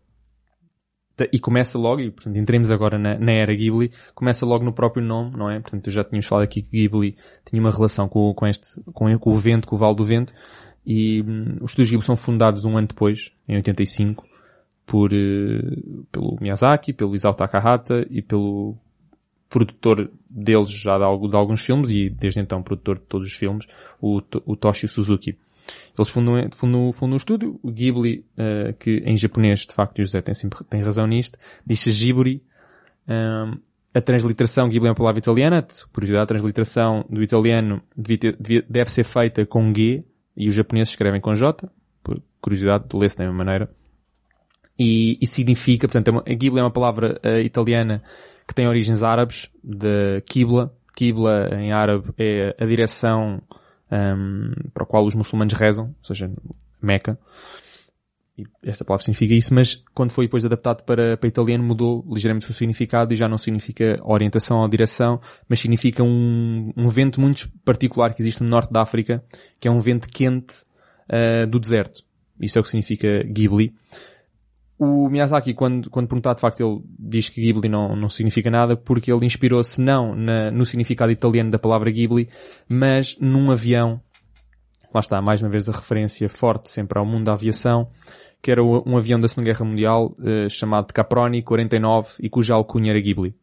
E 1.34 1.38
começa 1.38 1.78
logo, 1.78 2.00
e 2.00 2.10
portanto 2.10 2.38
entremos 2.38 2.72
agora 2.72 2.98
na, 2.98 3.20
na 3.20 3.34
era 3.34 3.54
Ghibli, 3.54 3.92
começa 4.16 4.46
logo 4.46 4.64
no 4.64 4.72
próprio 4.72 5.04
nome, 5.06 5.36
não 5.36 5.52
é? 5.52 5.60
Portanto, 5.60 5.92
já 5.92 6.02
tínhamos 6.02 6.26
falado 6.26 6.46
aqui 6.46 6.62
que 6.62 6.72
Ghibli 6.72 7.18
tinha 7.46 7.62
uma 7.62 7.72
relação 7.72 8.08
com, 8.08 8.34
com 8.34 8.48
este, 8.48 8.80
com, 8.94 9.20
com 9.20 9.30
o 9.32 9.38
vento, 9.38 9.68
com 9.68 9.76
o 9.76 9.78
Vale 9.78 9.98
do 9.98 10.06
Vento, 10.06 10.34
e 10.86 11.22
hum, 11.22 11.58
os 11.62 11.72
estúdios 11.72 11.90
Ghibli 11.92 12.06
são 12.06 12.16
fundados 12.16 12.66
um 12.66 12.78
ano 12.78 12.88
depois, 12.88 13.32
em 13.48 13.56
85, 13.56 14.26
por, 14.86 15.14
eh, 15.14 15.62
pelo 16.12 16.38
Miyazaki, 16.42 16.94
pelo 16.94 17.14
Isao 17.14 17.34
Takahata 17.34 18.06
e 18.10 18.22
pelo 18.22 18.76
produtor 19.50 20.12
deles 20.30 20.70
já 20.70 20.98
de, 20.98 21.28
de 21.30 21.36
alguns 21.36 21.62
filmes 21.62 21.90
e 21.90 22.10
desde 22.10 22.40
então 22.40 22.62
produtor 22.62 23.00
de 23.00 23.06
todos 23.06 23.28
os 23.28 23.34
filmes, 23.34 23.68
o, 24.02 24.22
o 24.46 24.56
Toshio 24.56 24.88
Suzuki. 24.88 25.38
Eles 25.98 26.10
fundam, 26.10 26.36
fundam, 26.56 26.92
fundam 26.92 27.14
o 27.14 27.18
estúdio, 27.18 27.60
o 27.62 27.72
Ghibli, 27.72 28.26
eh, 28.38 28.74
que 28.80 28.98
em 29.06 29.18
japonês, 29.18 29.62
de 29.62 29.74
facto, 29.74 30.00
o 30.00 30.04
José 30.04 30.22
tem, 30.22 30.34
sempre, 30.34 30.64
tem 30.64 30.82
razão 30.82 31.06
nisto, 31.06 31.38
diz-se 31.66 31.92
Ghibli. 31.92 32.42
Ahm, 33.08 33.60
a 33.94 34.02
transliteração, 34.02 34.70
Ghibli 34.70 34.88
é 34.88 34.92
uma 34.92 34.96
palavra 34.96 35.20
italiana, 35.20 35.62
de 35.62 35.86
curiosidade, 35.88 36.24
a 36.24 36.28
transliteração 36.28 37.06
do 37.10 37.24
italiano 37.24 37.82
deve 37.96 38.90
ser 38.92 39.04
feita 39.04 39.46
com 39.46 39.74
G, 39.74 40.04
e 40.40 40.48
os 40.48 40.56
japoneses 40.56 40.94
escrevem 40.94 41.20
com 41.20 41.34
J, 41.36 41.70
por 42.02 42.22
curiosidade, 42.40 42.86
lê-se 42.94 43.18
da 43.18 43.26
mesma 43.26 43.44
maneira. 43.44 43.70
E, 44.80 45.18
e 45.22 45.28
significa, 45.28 45.88
portanto, 45.88 46.08
é 46.08 46.12
uma, 46.12 46.22
a 46.22 46.34
Ghibli 46.34 46.60
é 46.60 46.64
uma 46.64 46.72
palavra 46.72 47.20
eh, 47.22 47.42
italiana 47.42 48.02
que 48.48 48.56
tem 48.56 48.66
origens 48.66 49.04
árabes, 49.04 49.52
de 49.62 50.22
Qibla. 50.22 50.74
Qibla 50.96 51.50
em 51.60 51.74
árabe 51.74 52.14
é 52.18 52.56
a 52.58 52.66
direção 52.66 53.42
ahm, 53.92 54.54
para 54.74 54.84
a 54.84 54.88
qual 54.88 55.06
os 55.06 55.14
muçulmanos 55.14 55.54
rezam, 55.54 55.88
ou 55.88 56.04
seja, 56.06 56.32
Meca. 56.82 57.20
Esta 58.64 58.86
palavra 58.86 59.04
significa 59.04 59.34
isso, 59.34 59.54
mas 59.54 59.84
quando 59.94 60.12
foi 60.12 60.26
depois 60.26 60.46
adaptado 60.46 60.84
para, 60.84 61.18
para 61.18 61.28
italiano 61.28 61.64
mudou 61.64 62.06
ligeiramente 62.08 62.50
o 62.50 62.54
significado 62.54 63.14
e 63.14 63.16
já 63.16 63.28
não 63.28 63.38
significa 63.38 64.00
orientação 64.04 64.60
ou 64.60 64.68
direção, 64.68 65.20
mas 65.48 65.60
significa 65.60 66.04
um, 66.04 66.72
um 66.76 66.88
vento 66.88 67.20
muito 67.20 67.50
particular 67.64 68.14
que 68.14 68.22
existe 68.22 68.44
no 68.44 68.50
norte 68.50 68.72
da 68.72 68.82
África, 68.82 69.24
que 69.60 69.68
é 69.68 69.72
um 69.72 69.80
vento 69.80 70.08
quente 70.10 70.64
ah, 71.10 71.46
do 71.46 71.60
deserto. 71.60 72.04
Isso 72.40 72.58
é 72.58 72.62
o 72.62 72.64
que 72.64 72.70
significa 72.70 73.24
Ghibli. 73.24 73.74
O 74.78 75.10
Miyazaki, 75.10 75.54
quando, 75.54 75.90
quando 75.90 76.08
perguntado, 76.08 76.36
de 76.36 76.42
facto, 76.42 76.62
ele 76.62 76.82
diz 76.98 77.28
que 77.28 77.42
Ghibli 77.42 77.68
não, 77.68 77.98
não 77.98 78.08
significa 78.08 78.50
nada 78.50 78.78
porque 78.78 79.12
ele 79.12 79.26
inspirou-se 79.26 79.82
não 79.82 80.16
na- 80.16 80.50
no 80.52 80.66
significado 80.66 81.12
italiano 81.12 81.52
da 81.52 81.60
palavra 81.60 81.92
Ghibli, 81.92 82.30
mas 82.70 83.18
num 83.20 83.52
avião. 83.52 84.00
Lá 84.94 85.02
está, 85.02 85.22
mais 85.22 85.42
uma 85.42 85.50
vez 85.50 85.68
a 85.68 85.74
referência 85.74 86.30
forte 86.30 86.70
sempre 86.70 86.98
ao 86.98 87.06
mundo 87.06 87.26
da 87.26 87.34
aviação, 87.34 87.90
que 88.42 88.52
era 88.52 88.64
um 88.64 88.96
avião 88.98 89.20
da 89.20 89.28
Segunda 89.28 89.52
Guerra 89.52 89.66
Mundial 89.66 90.16
eh, 90.24 90.48
chamado 90.50 90.94
Caproni 90.94 91.42
49 91.42 92.08
e 92.22 92.30
cuja 92.30 92.54
alcunha 92.56 92.92
era 92.92 93.00
Ghibli. 93.00 93.36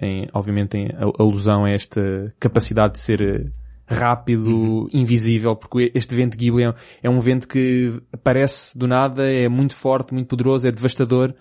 Em, 0.00 0.26
obviamente 0.32 0.76
em 0.76 0.88
al- 0.98 1.12
alusão 1.18 1.64
a 1.64 1.70
esta 1.70 2.00
capacidade 2.40 2.94
de 2.94 2.98
ser 3.00 3.20
eh, 3.22 3.50
rápido, 3.86 4.88
invisível, 4.92 5.54
porque 5.56 5.90
este 5.94 6.14
vento 6.14 6.36
Ghibli 6.36 6.64
é, 6.64 6.74
é 7.02 7.10
um 7.10 7.20
vento 7.20 7.46
que 7.48 7.92
aparece 8.12 8.76
do 8.76 8.86
nada, 8.86 9.30
é 9.30 9.48
muito 9.48 9.74
forte, 9.74 10.12
muito 10.14 10.28
poderoso, 10.28 10.66
é 10.66 10.70
devastador 10.72 11.34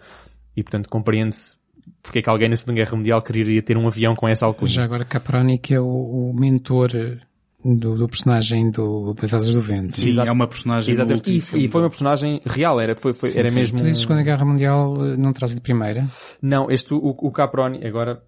e 0.55 0.61
portanto 0.63 0.89
compreende-se 0.89 1.55
porque 2.03 2.19
é 2.19 2.21
que 2.21 2.29
alguém 2.29 2.49
na 2.49 2.55
Segunda 2.55 2.77
Guerra 2.81 2.97
Mundial 2.97 3.21
quereria 3.21 3.61
ter 3.61 3.77
um 3.77 3.87
avião 3.87 4.15
com 4.15 4.27
essa 4.27 4.45
alcunha. 4.45 4.71
Já 4.71 4.83
agora 4.83 5.05
Caproni, 5.05 5.57
que 5.59 5.73
é 5.73 5.79
o, 5.79 5.85
o 5.85 6.33
mentor 6.33 6.91
eh, 6.95 7.17
do, 7.63 7.95
do 7.97 8.07
personagem 8.07 8.69
do, 8.71 9.13
das 9.13 9.33
Asas 9.33 9.53
do 9.53 9.61
Vento. 9.61 9.97
Sim, 9.99 10.09
Exato. 10.09 10.29
é 10.29 10.31
uma 10.31 10.47
personagem 10.47 10.91
Exatamente. 10.93 11.31
E, 11.31 11.65
e 11.65 11.67
foi 11.67 11.81
uma 11.81 11.89
personagem 11.89 12.41
real, 12.45 12.79
era, 12.79 12.95
foi, 12.95 13.13
foi, 13.13 13.29
Sim, 13.29 13.39
era 13.39 13.49
sim. 13.49 13.55
mesmo... 13.55 13.77
Tu 13.79 13.85
dizes 13.85 13.99
um- 13.99 14.07
Segunda 14.07 14.23
Guerra 14.23 14.45
Mundial 14.45 14.95
eh, 15.05 15.17
não 15.17 15.31
traz 15.33 15.53
de 15.53 15.61
primeira, 15.61 16.05
Não, 16.41 16.69
este, 16.71 16.93
o, 16.93 16.97
o 16.97 17.31
Caproni, 17.31 17.85
agora... 17.85 18.21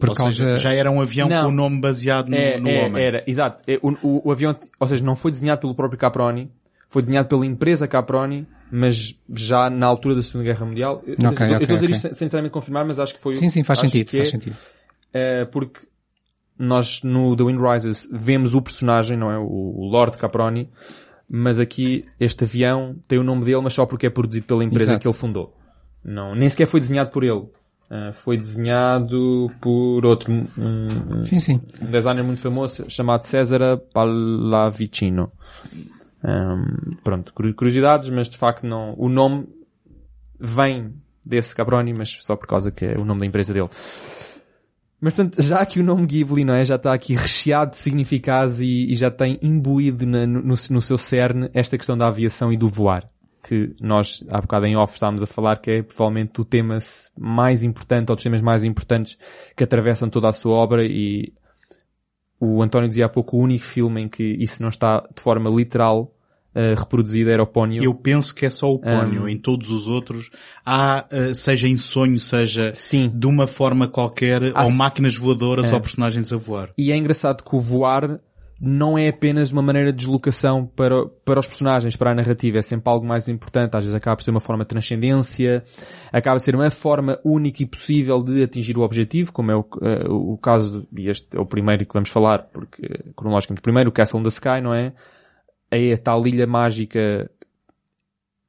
por 0.00 0.10
Ou 0.10 0.14
causa... 0.14 0.36
seja, 0.36 0.56
já 0.56 0.72
era 0.74 0.90
um 0.90 1.00
avião 1.00 1.28
Não. 1.28 1.42
com 1.44 1.48
o 1.48 1.52
nome 1.52 1.80
baseado 1.80 2.28
no, 2.28 2.36
É, 2.36 2.58
no 2.60 2.68
é, 2.68 2.84
homem. 2.86 3.02
Era, 3.04 3.24
exato. 3.26 3.62
É, 3.66 3.78
o, 3.82 3.90
o, 4.02 4.28
o 4.28 4.32
avião, 4.32 4.54
ou 4.78 4.86
seja, 4.86 5.04
não 5.04 5.14
foi 5.16 5.30
desenhado 5.30 5.60
pelo 5.60 5.74
próprio 5.74 5.98
Caproni, 5.98 6.50
foi 6.88 7.02
desenhado 7.02 7.28
pela 7.28 7.44
empresa 7.44 7.88
Caproni, 7.88 8.46
mas 8.70 9.14
já 9.34 9.68
na 9.70 9.86
altura 9.86 10.14
da 10.16 10.22
Segunda 10.22 10.44
Guerra 10.44 10.66
Mundial. 10.66 11.02
Eu- 11.06 11.16
eu- 11.20 11.28
Ok, 11.30 11.46
eu, 11.46 11.58
estou 11.58 11.76
a 11.76 11.80
dizer 11.80 11.90
isto 11.90 12.02
sem, 12.02 12.14
sem 12.14 12.24
necessariamente 12.26 12.52
confirmar, 12.52 12.84
mas 12.86 12.98
acho 13.00 13.14
que 13.14 13.20
foi... 13.20 13.34
Sim, 13.34 13.48
sim, 13.48 13.62
faz 13.64 13.78
sentido, 13.80 14.08
que 14.10 14.16
faz 14.18 14.28
é, 14.28 14.30
sentido. 14.30 14.56
eh, 15.12 15.44
porque 15.46 15.80
nós 16.58 17.02
no 17.02 17.34
The 17.36 17.44
Wind 17.44 17.60
Rises 17.60 18.08
vemos 18.12 18.54
o 18.54 18.62
personagem, 18.62 19.18
não 19.18 19.30
é? 19.30 19.38
O, 19.38 19.88
Lord 19.90 20.16
Caproni, 20.18 20.70
mas 21.28 21.58
aqui 21.58 22.04
este 22.20 22.44
avião 22.44 22.96
tem 23.08 23.18
o 23.18 23.24
nome 23.24 23.44
dele, 23.44 23.60
mas 23.62 23.72
só 23.74 23.84
porque 23.86 24.06
é 24.06 24.10
produzido 24.10 24.46
pela 24.46 24.62
empresa 24.64 24.84
Exato. 24.92 25.00
que 25.00 25.08
ele 25.08 25.14
fundou. 25.14 25.56
Não, 26.04 26.34
nem 26.34 26.48
sequer 26.48 26.66
foi 26.66 26.80
desenhado 26.80 27.10
por 27.10 27.24
ele. 27.24 27.44
Eh, 27.90 28.12
foi 28.12 28.36
desenhado 28.36 29.50
por 29.60 30.04
outro, 30.06 30.32
um, 30.32 31.24
Sim, 31.24 31.38
sim. 31.38 31.60
um 31.82 31.90
designer 31.90 32.22
muito 32.24 32.40
famoso 32.40 32.84
chamado 32.88 33.22
Cesare 33.24 33.78
Pallavicino. 33.92 35.30
Um, 36.22 36.96
pronto, 37.02 37.32
curi- 37.34 37.52
curiosidades, 37.52 38.08
mas 38.10 38.28
de 38.28 38.38
facto 38.38 38.66
não, 38.66 38.94
o 38.96 39.08
nome 39.08 39.46
vem 40.40 40.94
desse 41.24 41.54
Caproni, 41.54 41.92
mas 41.92 42.18
só 42.22 42.36
por 42.36 42.46
causa 42.46 42.70
que 42.70 42.84
é 42.86 42.98
o 42.98 43.04
nome 43.04 43.20
da 43.20 43.26
empresa 43.26 43.52
dele. 43.52 43.68
Mas 45.00 45.14
portanto, 45.14 45.42
já 45.42 45.64
que 45.66 45.80
o 45.80 45.82
nome 45.82 46.06
Ghibli, 46.06 46.44
não 46.44 46.54
é? 46.54 46.64
Já 46.64 46.76
está 46.76 46.94
aqui 46.94 47.14
recheado 47.14 47.72
de 47.72 47.76
significados 47.78 48.60
e, 48.60 48.86
e 48.90 48.94
já 48.94 49.10
tem 49.10 49.38
imbuído 49.42 50.06
na- 50.06 50.26
no, 50.26 50.42
no- 50.42 50.80
seu 50.80 50.96
cerne 50.96 51.50
esta 51.52 51.76
questão 51.76 51.96
da 51.96 52.08
aviação 52.08 52.52
e 52.52 52.56
do 52.56 52.68
voar. 52.68 53.08
Que 53.46 53.74
nós, 53.82 54.24
há 54.30 54.40
bocado 54.40 54.64
em 54.64 54.76
off, 54.76 54.94
estávamos 54.94 55.22
a 55.22 55.26
falar 55.26 55.58
que 55.58 55.70
é 55.70 55.82
provavelmente 55.82 56.40
o 56.40 56.44
tema 56.44 56.78
mais 57.18 57.62
importante, 57.62 58.08
ou 58.10 58.16
dos 58.16 58.22
temas 58.22 58.40
mais 58.40 58.64
importantes 58.64 59.18
que 59.54 59.62
atravessam 59.62 60.08
toda 60.08 60.28
a 60.30 60.32
sua 60.32 60.54
obra 60.54 60.82
e 60.86 61.34
o 62.40 62.62
António 62.62 62.88
dizia 62.88 63.04
há 63.06 63.08
pouco 63.08 63.36
o 63.36 63.40
único 63.40 63.64
filme 63.64 64.02
em 64.02 64.08
que 64.08 64.22
isso 64.22 64.62
não 64.62 64.70
está 64.70 65.06
de 65.14 65.20
forma 65.22 65.50
literal 65.50 66.13
eh, 66.54 66.74
reproduzida 66.76 67.32
era 67.32 67.42
o 67.42 67.46
Pónio. 67.46 67.82
Eu 67.82 67.94
penso 67.94 68.34
que 68.34 68.46
é 68.46 68.50
só 68.50 68.66
o 68.66 68.78
Pónio. 68.78 69.24
Um, 69.24 69.28
Em 69.28 69.38
todos 69.38 69.70
os 69.70 69.88
outros 69.88 70.30
há, 70.64 71.04
eh, 71.10 71.34
seja 71.34 71.66
em 71.68 71.76
sonho, 71.76 72.18
seja 72.18 72.72
Sim. 72.74 73.10
de 73.12 73.26
uma 73.26 73.46
forma 73.46 73.88
qualquer, 73.88 74.52
Há 74.54 74.64
ou 74.64 74.72
máquinas 74.72 75.16
voadoras 75.16 75.70
É. 75.70 75.74
ou 75.74 75.80
personagens 75.80 76.32
a 76.32 76.36
voar. 76.36 76.70
E 76.78 76.92
é 76.92 76.96
engraçado 76.96 77.42
que 77.42 77.56
o 77.56 77.60
voar 77.60 78.20
não 78.60 78.96
é 78.96 79.08
apenas 79.08 79.50
uma 79.50 79.60
maneira 79.60 79.90
de 79.92 79.98
deslocação 79.98 80.64
para, 80.64 81.06
para 81.24 81.40
os 81.40 81.46
personagens, 81.46 81.96
para 81.96 82.12
a 82.12 82.14
narrativa, 82.14 82.58
é 82.58 82.62
sempre 82.62 82.88
algo 82.90 83.04
mais 83.04 83.28
importante, 83.28 83.76
às 83.76 83.84
vezes 83.84 83.94
acaba 83.94 84.16
por 84.16 84.22
ser 84.22 84.30
uma 84.30 84.40
forma 84.40 84.62
de 84.64 84.68
transcendência, 84.68 85.64
acaba 86.12 86.36
por 86.36 86.44
ser 86.44 86.54
uma 86.54 86.70
forma 86.70 87.18
única 87.24 87.62
e 87.62 87.66
possível 87.66 88.22
de 88.22 88.42
atingir 88.42 88.78
o 88.78 88.82
objetivo, 88.82 89.32
como 89.32 89.50
é 89.50 89.56
o, 89.56 89.66
eh, 89.82 90.04
o 90.08 90.38
caso, 90.38 90.86
e 90.96 91.10
este 91.10 91.26
é 91.36 91.40
o 91.40 91.44
primeiro 91.44 91.84
que 91.84 91.92
vamos 91.92 92.08
falar, 92.08 92.44
porque 92.52 92.88
cronologicamente 93.16 93.60
primeiro, 93.60 93.90
o 93.90 93.92
Castle 93.92 94.20
in 94.20 94.22
the 94.22 94.28
Sky, 94.28 94.60
não 94.62 94.72
é? 94.72 94.92
A 95.92 95.98
tal 95.98 96.26
ilha 96.26 96.46
mágica 96.46 97.30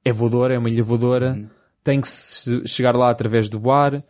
é 0.03 0.11
voadora, 0.11 0.53
é 0.53 0.57
uma 0.57 0.69
ilha 0.69 0.84
voadora, 0.84 1.34
tem 1.84 2.01
que 2.01 2.07
chegar 2.67 2.95
lá 2.95 3.09
através 3.09 3.49
de 3.49 3.57
voar, 3.57 4.03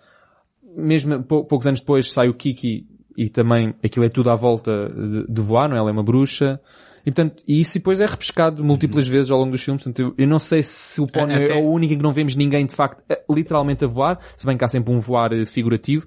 mesmo 0.75 1.23
pou- 1.23 1.45
poucos 1.45 1.67
anos 1.67 1.79
depois 1.79 2.11
sai 2.11 2.27
o 2.27 2.33
Kiki 2.33 2.85
e 3.17 3.29
também 3.29 3.73
aquilo 3.83 4.05
é 4.05 4.09
tudo 4.09 4.29
à 4.29 4.35
volta 4.35 4.89
de, 4.89 5.25
de 5.33 5.41
voar, 5.41 5.69
não 5.69 5.75
é? 5.75 5.79
Ela 5.79 5.89
é 5.89 5.93
uma 5.93 6.03
bruxa. 6.03 6.59
E 7.05 7.11
portanto, 7.11 7.43
e 7.47 7.61
isso 7.61 7.75
depois 7.75 8.01
é 8.01 8.05
repescado 8.05 8.63
múltiplas 8.63 9.07
vezes 9.07 9.29
ao 9.31 9.37
longo 9.39 9.51
dos 9.51 9.61
filmes. 9.61 9.83
Portanto, 9.83 9.99
eu, 10.17 10.23
eu 10.23 10.27
não 10.27 10.39
sei 10.39 10.63
se 10.63 10.99
o 10.99 11.05
Pónio 11.07 11.35
Até- 11.35 11.51
é 11.57 11.61
o 11.61 11.69
único 11.69 11.93
em 11.93 11.97
que 11.97 12.03
não 12.03 12.11
vemos 12.11 12.35
ninguém 12.35 12.65
de 12.65 12.73
facto 12.75 13.01
eh, 13.07 13.23
literalmente 13.29 13.85
a 13.85 13.87
voar, 13.87 14.19
se 14.35 14.45
bem 14.45 14.57
que 14.57 14.65
há 14.65 14.67
sempre 14.67 14.91
um 14.93 14.99
voar 14.99 15.31
eh, 15.31 15.45
figurativo. 15.45 16.05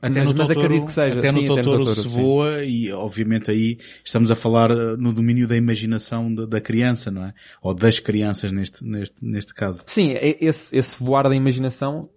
Até 0.00 0.20
mas, 0.20 0.28
no 0.28 0.34
mas 0.38 0.48
Totoro, 0.48 0.86
que 0.86 0.92
seja. 0.92 1.18
Até 1.18 1.32
Sim, 1.32 1.42
no 1.42 1.56
Totoro 1.56 1.86
se 1.86 2.02
sim. 2.02 2.08
voa 2.08 2.64
e 2.64 2.92
obviamente 2.92 3.50
aí 3.50 3.78
estamos 4.04 4.30
a 4.30 4.36
falar 4.36 4.70
eh, 4.70 4.96
no 4.96 5.12
domínio 5.12 5.48
da 5.48 5.56
imaginação 5.56 6.32
da, 6.32 6.46
da 6.46 6.60
criança, 6.60 7.10
não 7.10 7.24
é? 7.24 7.34
Ou 7.60 7.74
das 7.74 7.98
crianças 7.98 8.52
neste, 8.52 8.84
neste, 8.84 9.16
neste 9.20 9.52
caso. 9.52 9.82
Sim, 9.86 10.12
é- 10.12 10.36
esse, 10.40 10.76
esse 10.76 11.02
voar 11.02 11.28
da 11.28 11.34
imaginação, 11.34 12.08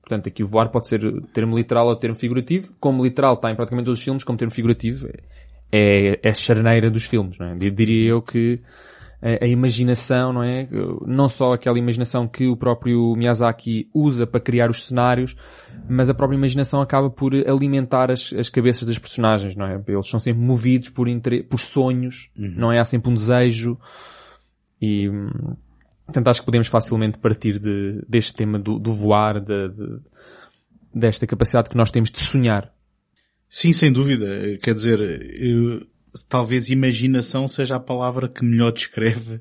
Portanto, 0.00 0.28
aqui 0.28 0.42
o 0.42 0.46
voar 0.46 0.70
pode 0.70 0.88
ser 0.88 1.00
termo 1.32 1.56
literal 1.56 1.86
ou 1.86 1.94
termo 1.94 2.16
figurativo. 2.16 2.72
Como 2.80 3.04
literal 3.04 3.34
está 3.34 3.48
em 3.52 3.54
praticamente 3.54 3.84
todos 3.86 4.00
os 4.00 4.04
filmes, 4.04 4.24
como 4.24 4.36
termo 4.36 4.52
figurativo 4.52 5.08
é, 5.70 6.18
é 6.20 6.28
a 6.30 6.34
charneira 6.34 6.90
dos 6.90 7.04
filmes, 7.04 7.38
não 7.38 7.46
é? 7.46 7.54
Diria 7.54 8.10
eu 8.10 8.20
que 8.20 8.60
a, 9.22 9.44
a, 9.44 9.48
imaginação, 9.48 10.32
não 10.32 10.42
é? 10.42 10.68
Não 11.06 11.28
só 11.28 11.52
aquela 11.52 11.78
imaginação 11.78 12.26
que 12.26 12.46
o 12.46 12.56
próprio 12.56 13.14
Miyazaki 13.14 13.88
usa 13.94 14.26
para 14.26 14.40
criar 14.40 14.70
os 14.70 14.86
cenários, 14.86 15.36
mas 15.88 16.08
a 16.08 16.14
própria 16.14 16.36
imaginação 16.36 16.80
acaba 16.80 17.10
por 17.10 17.34
alimentar 17.34 18.10
as, 18.10 18.32
as 18.32 18.48
cabeças 18.48 18.88
das 18.88 18.98
personagens, 18.98 19.54
não 19.54 19.66
é? 19.66 19.82
Eles 19.86 20.08
são 20.08 20.18
sempre 20.18 20.40
movidos 20.40 20.88
por, 20.88 21.06
por 21.48 21.58
sonhos, 21.58 22.30
uhum. 22.36 22.54
não 22.56 22.72
é? 22.72 22.78
Há 22.78 22.84
sempre 22.84 23.10
um 23.10 23.14
desejo 23.14 23.78
e, 24.80 25.08
portanto, 26.06 26.28
acho 26.28 26.40
que 26.40 26.46
podemos 26.46 26.68
facilmente 26.68 27.18
partir 27.18 27.58
de, 27.58 28.02
deste 28.08 28.34
tema 28.34 28.58
do, 28.58 28.78
do 28.78 28.92
voar, 28.92 29.40
de, 29.40 29.68
de, 29.68 29.98
desta 30.94 31.26
capacidade 31.26 31.68
que 31.68 31.76
nós 31.76 31.90
temos 31.90 32.10
de 32.10 32.20
sonhar. 32.20 32.72
Sim, 33.48 33.72
sem 33.72 33.92
dúvida. 33.92 34.26
Quer 34.62 34.74
dizer, 34.74 35.00
eu, 35.00 35.82
talvez 36.28 36.68
imaginação 36.68 37.46
seja 37.48 37.76
a 37.76 37.80
palavra 37.80 38.28
que 38.28 38.44
melhor 38.44 38.72
descreve 38.72 39.40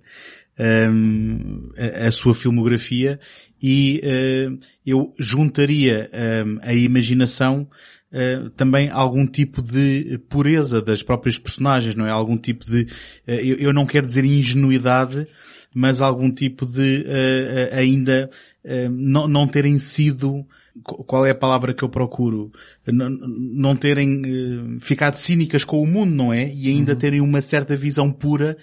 um, 0.59 1.69
a, 1.77 2.07
a, 2.07 2.11
sua 2.11 2.35
filmografia 2.35 3.19
e 3.61 4.01
uh, 4.03 4.59
eu 4.85 5.13
juntaria 5.17 6.09
um, 6.45 6.59
a 6.61 6.73
imaginação 6.73 7.67
uh, 8.11 8.49
também 8.51 8.89
algum 8.89 9.25
tipo 9.25 9.61
de 9.61 10.19
pureza 10.29 10.81
das 10.81 11.01
próprias 11.01 11.37
personagens, 11.37 11.95
não 11.95 12.05
é? 12.05 12.11
Algum 12.11 12.37
tipo 12.37 12.65
de, 12.65 12.81
uh, 12.83 13.31
eu, 13.31 13.55
eu, 13.57 13.73
não 13.73 13.85
quero 13.85 14.05
dizer 14.05 14.25
ingenuidade, 14.25 15.25
mas 15.73 16.01
algum 16.01 16.31
tipo 16.31 16.65
de 16.65 17.05
ainda 17.71 18.27
não, 18.89 19.27
não 19.27 19.47
terem 19.47 19.77
sido 19.77 20.43
qual 20.83 21.25
é 21.25 21.31
a 21.31 21.35
palavra 21.35 21.73
que 21.73 21.83
eu 21.83 21.89
procuro? 21.89 22.51
Não, 22.87 23.09
não 23.09 23.75
terem 23.75 24.21
uh, 24.21 24.79
ficado 24.79 25.15
cínicas 25.15 25.63
com 25.63 25.81
o 25.81 25.87
mundo, 25.87 26.13
não 26.13 26.33
é? 26.33 26.51
E 26.53 26.69
ainda 26.69 26.93
uhum. 26.93 26.99
terem 26.99 27.21
uma 27.21 27.41
certa 27.41 27.75
visão 27.75 28.11
pura 28.11 28.57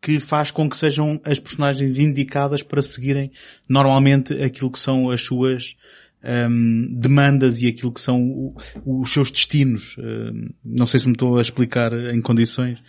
que 0.00 0.18
faz 0.18 0.50
com 0.50 0.68
que 0.68 0.76
sejam 0.76 1.20
as 1.24 1.38
personagens 1.38 1.96
indicadas 1.96 2.62
para 2.62 2.82
seguirem 2.82 3.30
normalmente 3.68 4.34
aquilo 4.42 4.70
que 4.70 4.80
são 4.80 5.10
as 5.10 5.22
suas 5.22 5.76
um, 6.24 6.28
ehm, 6.28 7.00
demandas 7.00 7.62
e 7.62 7.68
aquilo 7.68 7.92
que 7.92 8.00
são 8.00 8.20
o, 8.20 8.52
os 8.84 9.12
seus 9.12 9.30
destinos. 9.30 9.96
Uh, 9.98 10.52
não 10.64 10.86
sei 10.88 10.98
se 10.98 11.06
me 11.06 11.12
estou 11.12 11.38
a 11.38 11.42
explicar 11.42 11.92
em 11.92 12.20
condições. 12.20 12.82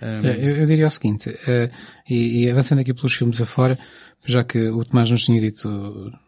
Um... 0.00 0.06
Ehm, 0.06 0.24
eu, 0.24 0.56
eu, 0.56 0.66
diria 0.66 0.86
o 0.86 0.90
seguinte, 0.90 1.28
uh, 1.28 1.70
e, 2.08 2.44
e 2.44 2.50
avançando 2.50 2.80
aqui 2.80 2.94
pelos 2.94 3.12
filmes 3.12 3.38
afora, 3.40 3.78
já 4.26 4.44
que 4.44 4.58
o 4.68 4.84
Tomás 4.84 5.10
nos 5.10 5.24
tinha 5.24 5.40
dito 5.40 5.68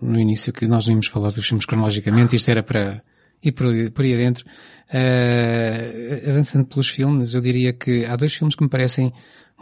no 0.00 0.18
início 0.18 0.52
que 0.52 0.66
nós 0.66 0.86
não 0.86 0.92
íamos 0.92 1.06
falar 1.06 1.30
dos 1.30 1.46
filmes 1.46 1.66
cronologicamente, 1.66 2.36
isto 2.36 2.50
era 2.50 2.62
para 2.62 3.02
ir 3.42 3.52
por, 3.52 3.66
por 3.92 4.04
aí 4.04 4.14
adentro. 4.14 4.44
Uh, 4.88 6.30
avançando 6.30 6.66
pelos 6.66 6.88
filmes, 6.88 7.34
eu 7.34 7.40
diria 7.40 7.72
que 7.72 8.04
há 8.04 8.16
dois 8.16 8.34
filmes 8.34 8.54
que 8.54 8.62
me 8.62 8.70
parecem 8.70 9.12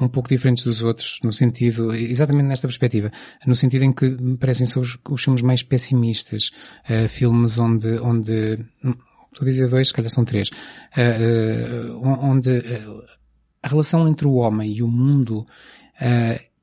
um 0.00 0.08
pouco 0.08 0.28
diferentes 0.28 0.62
dos 0.62 0.82
outros, 0.82 1.18
no 1.24 1.32
sentido, 1.32 1.92
exatamente 1.94 2.46
nesta 2.46 2.68
perspectiva, 2.68 3.10
no 3.46 3.54
sentido 3.54 3.82
em 3.82 3.92
que 3.92 4.08
me 4.08 4.36
parecem 4.36 4.66
ser 4.66 4.78
os, 4.78 4.98
os 5.08 5.22
filmes 5.22 5.42
mais 5.42 5.62
pessimistas, 5.62 6.50
uh, 6.88 7.08
filmes 7.08 7.58
onde, 7.58 7.88
onde, 7.98 8.58
estou 8.82 9.42
a 9.42 9.44
dizer 9.44 9.68
dois, 9.68 9.88
se 9.88 9.94
calhar 9.94 10.10
são 10.10 10.24
três, 10.24 10.50
uh, 10.50 11.98
onde 12.02 12.50
a 13.62 13.68
relação 13.68 14.06
entre 14.06 14.28
o 14.28 14.34
homem 14.34 14.72
e 14.72 14.82
o 14.82 14.88
mundo 14.88 15.46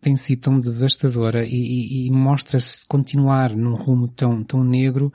tem 0.03 0.15
sido 0.15 0.41
tão 0.41 0.59
devastadora 0.59 1.43
e, 1.45 1.55
e, 1.55 2.07
e 2.07 2.11
mostra-se 2.11 2.85
continuar 2.87 3.55
num 3.55 3.73
rumo 3.73 4.07
tão, 4.07 4.43
tão 4.43 4.63
negro 4.63 5.11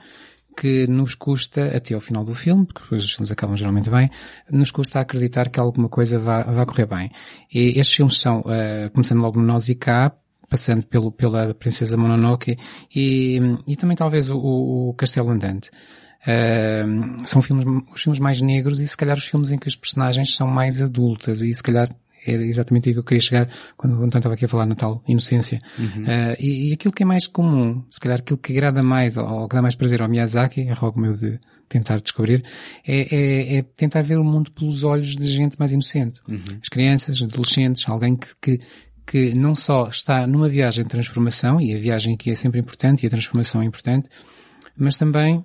que 0.58 0.88
nos 0.88 1.14
custa, 1.14 1.76
até 1.76 1.94
ao 1.94 2.00
final 2.00 2.24
do 2.24 2.34
filme, 2.34 2.66
porque 2.66 2.94
os 2.96 3.12
filmes 3.12 3.30
acabam 3.30 3.56
geralmente 3.56 3.88
bem, 3.88 4.10
nos 4.50 4.72
custa 4.72 4.98
acreditar 4.98 5.48
que 5.50 5.60
alguma 5.60 5.88
coisa 5.88 6.18
vai, 6.18 6.42
vai 6.42 6.66
correr 6.66 6.86
bem. 6.86 7.12
E 7.54 7.78
estes 7.78 7.94
filmes 7.94 8.18
são, 8.18 8.40
uh, 8.40 8.90
começando 8.92 9.20
logo 9.20 9.38
no 9.38 9.46
Nausicaa, 9.46 10.12
passando 10.48 10.84
pelo, 10.84 11.12
pela 11.12 11.54
Princesa 11.54 11.96
Mononoke 11.96 12.56
e, 12.94 13.38
e 13.68 13.76
também 13.76 13.96
talvez 13.96 14.30
o, 14.30 14.38
o 14.38 14.94
Castelo 14.94 15.30
Andante. 15.30 15.70
Uh, 16.22 17.24
são 17.24 17.40
filmes, 17.40 17.64
os 17.94 18.02
filmes 18.02 18.18
mais 18.18 18.40
negros 18.40 18.80
e 18.80 18.88
se 18.88 18.96
calhar 18.96 19.16
os 19.16 19.26
filmes 19.26 19.52
em 19.52 19.58
que 19.58 19.68
as 19.68 19.76
personagens 19.76 20.34
são 20.34 20.48
mais 20.48 20.82
adultas 20.82 21.42
e 21.42 21.54
se 21.54 21.62
calhar 21.62 21.88
era 22.26 22.42
exatamente 22.44 22.88
aí 22.88 22.94
que 22.94 22.98
eu 22.98 23.04
queria 23.04 23.20
chegar 23.20 23.48
quando 23.76 23.92
o 23.92 23.96
António 23.96 24.18
estava 24.18 24.34
aqui 24.34 24.44
a 24.44 24.48
falar 24.48 24.66
na 24.66 24.74
tal 24.74 25.02
inocência. 25.06 25.60
Uhum. 25.78 26.02
Uh, 26.02 26.36
e, 26.38 26.70
e, 26.70 26.72
aquilo 26.72 26.92
que 26.92 27.02
é 27.02 27.06
mais 27.06 27.26
comum, 27.26 27.84
se 27.90 28.00
calhar 28.00 28.18
aquilo 28.18 28.38
que 28.38 28.52
agrada 28.52 28.82
mais, 28.82 29.16
ou 29.16 29.48
que 29.48 29.54
dá 29.54 29.62
mais 29.62 29.74
prazer 29.74 30.02
ao 30.02 30.08
Miyazaki, 30.08 30.62
é 30.62 30.76
algo 30.80 31.00
meu 31.00 31.14
de 31.14 31.38
tentar 31.68 32.00
descobrir, 32.00 32.44
é, 32.86 33.14
é, 33.14 33.58
é, 33.58 33.62
tentar 33.62 34.02
ver 34.02 34.18
o 34.18 34.24
mundo 34.24 34.50
pelos 34.52 34.84
olhos 34.84 35.14
de 35.14 35.26
gente 35.26 35.58
mais 35.58 35.72
inocente. 35.72 36.20
Uhum. 36.28 36.42
As 36.62 36.68
crianças, 36.68 37.22
adolescentes, 37.22 37.88
alguém 37.88 38.16
que, 38.16 38.28
que, 38.40 38.60
que 39.06 39.34
não 39.34 39.54
só 39.54 39.88
está 39.88 40.26
numa 40.26 40.48
viagem 40.48 40.84
de 40.84 40.90
transformação, 40.90 41.60
e 41.60 41.74
a 41.74 41.78
viagem 41.78 42.14
aqui 42.14 42.30
é 42.30 42.34
sempre 42.34 42.58
importante, 42.58 43.04
e 43.04 43.06
a 43.06 43.10
transformação 43.10 43.60
é 43.62 43.64
importante, 43.64 44.08
mas 44.76 44.96
também 44.96 45.44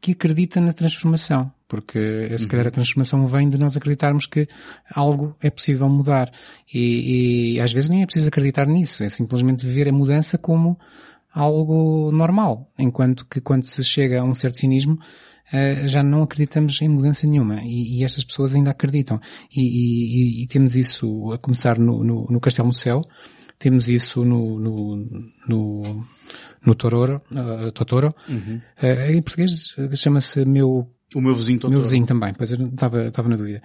que 0.00 0.12
acredita 0.12 0.60
na 0.60 0.72
transformação, 0.72 1.52
porque 1.72 2.36
se 2.36 2.46
calhar 2.46 2.66
a 2.66 2.70
transformação 2.70 3.26
vem 3.26 3.48
de 3.48 3.56
nós 3.56 3.78
acreditarmos 3.78 4.26
que 4.26 4.46
algo 4.94 5.34
é 5.40 5.48
possível 5.48 5.88
mudar. 5.88 6.30
E, 6.70 7.54
e, 7.54 7.60
às 7.62 7.72
vezes 7.72 7.88
nem 7.88 8.02
é 8.02 8.04
preciso 8.04 8.28
acreditar 8.28 8.66
nisso, 8.66 9.02
é 9.02 9.08
simplesmente 9.08 9.64
ver 9.64 9.88
a 9.88 9.92
mudança 9.92 10.36
como 10.36 10.78
algo 11.32 12.12
normal, 12.12 12.70
enquanto 12.78 13.24
que 13.24 13.40
quando 13.40 13.64
se 13.64 13.82
chega 13.82 14.20
a 14.20 14.24
um 14.24 14.34
certo 14.34 14.58
cinismo, 14.58 14.98
Uh, 15.52 15.86
já 15.86 16.02
não 16.02 16.22
acreditamos 16.22 16.80
em 16.80 16.88
mudança 16.88 17.26
nenhuma 17.26 17.60
e, 17.62 17.98
e 17.98 18.04
estas 18.04 18.24
pessoas 18.24 18.54
ainda 18.54 18.70
acreditam 18.70 19.20
e, 19.54 19.60
e, 19.60 20.42
e, 20.42 20.46
temos 20.46 20.76
isso 20.76 21.30
a 21.30 21.36
começar 21.36 21.78
no, 21.78 22.02
no, 22.02 22.26
no 22.30 22.40
Castelo 22.40 22.68
no 22.68 22.72
Céu 22.72 23.02
temos 23.62 23.88
isso 23.88 24.24
no, 24.24 24.58
no, 24.58 24.96
no, 25.46 26.06
no 26.66 26.74
Tororo, 26.74 27.22
uh, 27.30 27.70
Totoro. 27.70 28.12
Uhum. 28.28 28.60
Uh, 28.82 29.12
em 29.12 29.22
português 29.22 29.74
chama-se 29.94 30.44
meu... 30.44 30.90
O 31.14 31.20
meu 31.20 31.34
vizinho 31.34 31.58
Totoro. 31.58 31.72
Meu 31.72 31.82
vizinho 31.82 32.06
também, 32.06 32.32
pois 32.34 32.52
eu 32.52 32.66
estava, 32.66 33.04
estava 33.04 33.28
na 33.28 33.36
dúvida. 33.36 33.62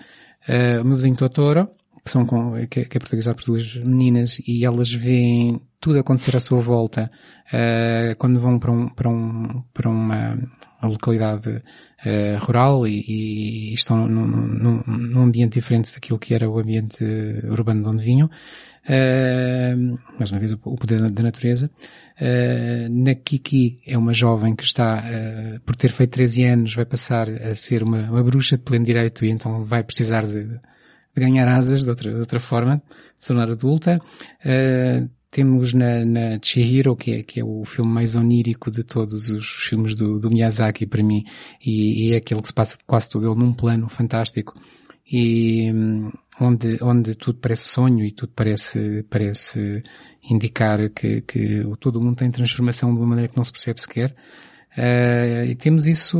Uh, 0.47 0.81
o 0.81 0.85
meu 0.85 0.95
vizinho 0.95 1.15
Totoro, 1.15 1.69
que 2.03 2.11
são 2.11 2.25
com, 2.25 2.53
que, 2.67 2.85
que 2.85 2.97
é 2.97 2.99
portuguesado 2.99 3.37
por 3.37 3.45
duas 3.45 3.75
meninas 3.77 4.39
e 4.47 4.65
elas 4.65 4.91
veem 4.91 5.61
tudo 5.79 5.99
acontecer 5.99 6.35
à 6.35 6.39
sua 6.39 6.59
volta 6.59 7.11
uh, 7.47 8.15
quando 8.17 8.39
vão 8.39 8.57
para 8.57 8.71
um 8.71 8.89
para 8.89 9.09
um 9.09 9.63
para 9.73 9.89
uma, 9.89 10.39
uma 10.81 10.89
localidade 10.89 11.49
uh, 11.49 12.37
rural 12.39 12.87
e, 12.87 13.03
e 13.07 13.73
estão 13.73 14.07
num, 14.07 14.25
num, 14.25 14.83
num, 14.87 15.21
ambiente 15.21 15.53
diferente 15.53 15.93
daquilo 15.93 16.17
que 16.17 16.33
era 16.33 16.49
o 16.49 16.57
ambiente 16.57 17.03
urbano 17.43 17.83
de 17.83 17.89
onde 17.89 18.03
vinham 18.03 18.29
Mais 20.17 20.31
uma 20.31 20.39
vez, 20.39 20.53
o 20.53 20.57
poder 20.57 21.09
da 21.11 21.23
natureza. 21.23 21.69
Uh, 22.19 22.89
na 22.89 23.13
Kiki 23.13 23.79
é 23.85 23.97
uma 23.97 24.13
jovem 24.13 24.55
que 24.55 24.63
está, 24.63 25.03
uh, 25.03 25.59
por 25.61 25.75
ter 25.75 25.91
feito 25.91 26.11
13 26.11 26.43
anos, 26.45 26.73
vai 26.73 26.85
passar 26.85 27.29
a 27.29 27.53
ser 27.53 27.83
uma, 27.83 28.09
uma 28.09 28.23
bruxa 28.23 28.57
de 28.57 28.63
pleno 28.63 28.85
direito 28.85 29.25
e 29.25 29.29
então 29.29 29.61
vai 29.63 29.83
precisar 29.83 30.25
de, 30.25 30.47
de 30.47 30.59
ganhar 31.15 31.47
asas 31.47 31.83
de 31.83 31.89
outra, 31.89 32.11
de 32.11 32.19
outra 32.19 32.39
forma, 32.39 32.77
de 32.77 32.83
se 33.19 33.27
tornar 33.27 33.49
adulta. 33.49 34.01
Uh, 34.43 35.09
temos 35.29 35.73
na, 35.73 36.05
na 36.05 36.39
Chihiro, 36.41 36.95
que 36.95 37.11
é, 37.11 37.23
que 37.23 37.41
é 37.41 37.43
o 37.43 37.65
filme 37.65 37.91
mais 37.91 38.15
onírico 38.15 38.71
de 38.71 38.83
todos 38.83 39.29
os 39.29 39.45
filmes 39.47 39.93
do, 39.93 40.17
do 40.17 40.31
Miyazaki 40.31 40.87
para 40.87 41.03
mim, 41.03 41.25
e, 41.63 42.07
e 42.07 42.13
é 42.13 42.17
aquele 42.17 42.41
que 42.41 42.47
se 42.47 42.53
passa 42.53 42.77
quase 42.87 43.09
todo 43.09 43.29
ele 43.29 43.39
num 43.39 43.53
plano 43.53 43.89
fantástico 43.89 44.55
e 45.11 45.71
hum, 45.71 46.11
onde, 46.39 46.77
onde 46.81 47.15
tudo 47.15 47.39
parece 47.39 47.69
sonho 47.69 48.05
e 48.05 48.11
tudo 48.11 48.31
parece, 48.35 49.03
parece 49.09 49.83
indicar 50.29 50.89
que, 50.89 51.21
que 51.21 51.63
todo 51.79 51.97
o 51.97 52.03
mundo 52.03 52.17
tem 52.17 52.29
transformação 52.29 52.93
de 52.93 52.99
uma 52.99 53.07
maneira 53.07 53.29
que 53.29 53.37
não 53.37 53.43
se 53.43 53.51
percebe 53.51 53.81
sequer. 53.81 54.15
Uh, 54.77 55.45
e 55.49 55.55
temos 55.55 55.87
isso 55.87 56.19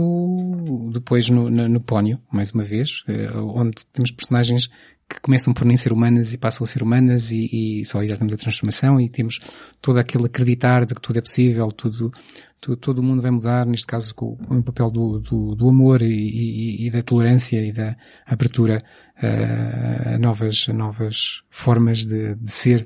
depois 0.91 1.29
no, 1.29 1.49
no, 1.49 1.67
no 1.67 1.79
Pónio, 1.79 2.19
mais 2.31 2.51
uma 2.51 2.63
vez, 2.63 3.03
uh, 3.07 3.45
onde 3.55 3.85
temos 3.93 4.09
personagens 4.09 4.69
que 5.09 5.21
começam 5.21 5.53
por 5.53 5.65
nem 5.65 5.77
ser 5.77 5.93
humanas 5.93 6.33
e 6.33 6.37
passam 6.37 6.65
a 6.65 6.67
ser 6.67 6.83
humanas 6.83 7.31
e, 7.31 7.79
e 7.81 7.85
só 7.85 7.99
aí 7.99 8.07
já 8.07 8.15
temos 8.15 8.33
a 8.33 8.37
transformação 8.37 8.99
e 8.99 9.07
temos 9.07 9.39
todo 9.81 9.97
aquele 9.97 10.25
acreditar 10.25 10.85
de 10.85 10.93
que 10.93 11.01
tudo 11.01 11.17
é 11.17 11.21
possível, 11.21 11.69
tudo, 11.69 12.11
tudo 12.59 12.75
todo 12.75 12.99
o 12.99 13.03
mundo 13.03 13.21
vai 13.21 13.31
mudar, 13.31 13.65
neste 13.65 13.87
caso 13.87 14.13
com, 14.13 14.35
com 14.35 14.57
o 14.57 14.63
papel 14.63 14.91
do, 14.91 15.19
do, 15.19 15.55
do 15.55 15.69
amor 15.69 16.01
e, 16.01 16.07
e, 16.07 16.87
e, 16.87 16.91
da 16.91 17.01
tolerância 17.01 17.65
e 17.65 17.71
da 17.71 17.95
abertura 18.25 18.83
uh, 19.23 20.15
a 20.15 20.17
novas, 20.17 20.67
novas 20.67 21.41
formas 21.49 22.05
de, 22.05 22.35
de 22.35 22.51
ser. 22.51 22.85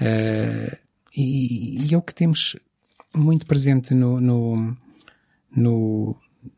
Uh, 0.00 0.76
e, 1.14 1.86
e 1.86 1.94
é 1.94 1.98
o 1.98 2.02
que 2.02 2.14
temos 2.14 2.56
muito 3.14 3.44
presente 3.44 3.92
no, 3.92 4.18
no, 4.18 4.76
no 5.54 6.16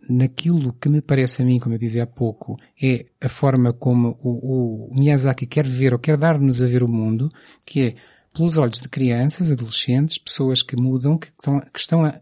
naquilo 0.08 0.72
que 0.74 0.88
me 0.88 1.00
parece 1.00 1.42
a 1.42 1.44
mim, 1.44 1.58
como 1.58 1.74
eu 1.74 1.78
dizia 1.78 2.04
há 2.04 2.06
pouco, 2.06 2.56
é 2.80 3.06
a 3.20 3.28
forma 3.28 3.72
como 3.72 4.18
o, 4.22 4.90
o 4.90 4.94
Miyazaki 4.94 5.46
quer 5.46 5.66
ver 5.66 5.92
ou 5.92 5.98
quer 5.98 6.16
dar-nos 6.16 6.62
a 6.62 6.66
ver 6.66 6.82
o 6.82 6.88
mundo, 6.88 7.28
que 7.64 7.80
é 7.80 7.94
pelos 8.32 8.56
olhos 8.56 8.80
de 8.80 8.88
crianças, 8.88 9.52
adolescentes, 9.52 10.18
pessoas 10.18 10.62
que 10.62 10.76
mudam, 10.76 11.18
que 11.18 11.28
estão, 11.28 11.60
que 11.60 11.78
estão 11.78 12.04
a, 12.04 12.20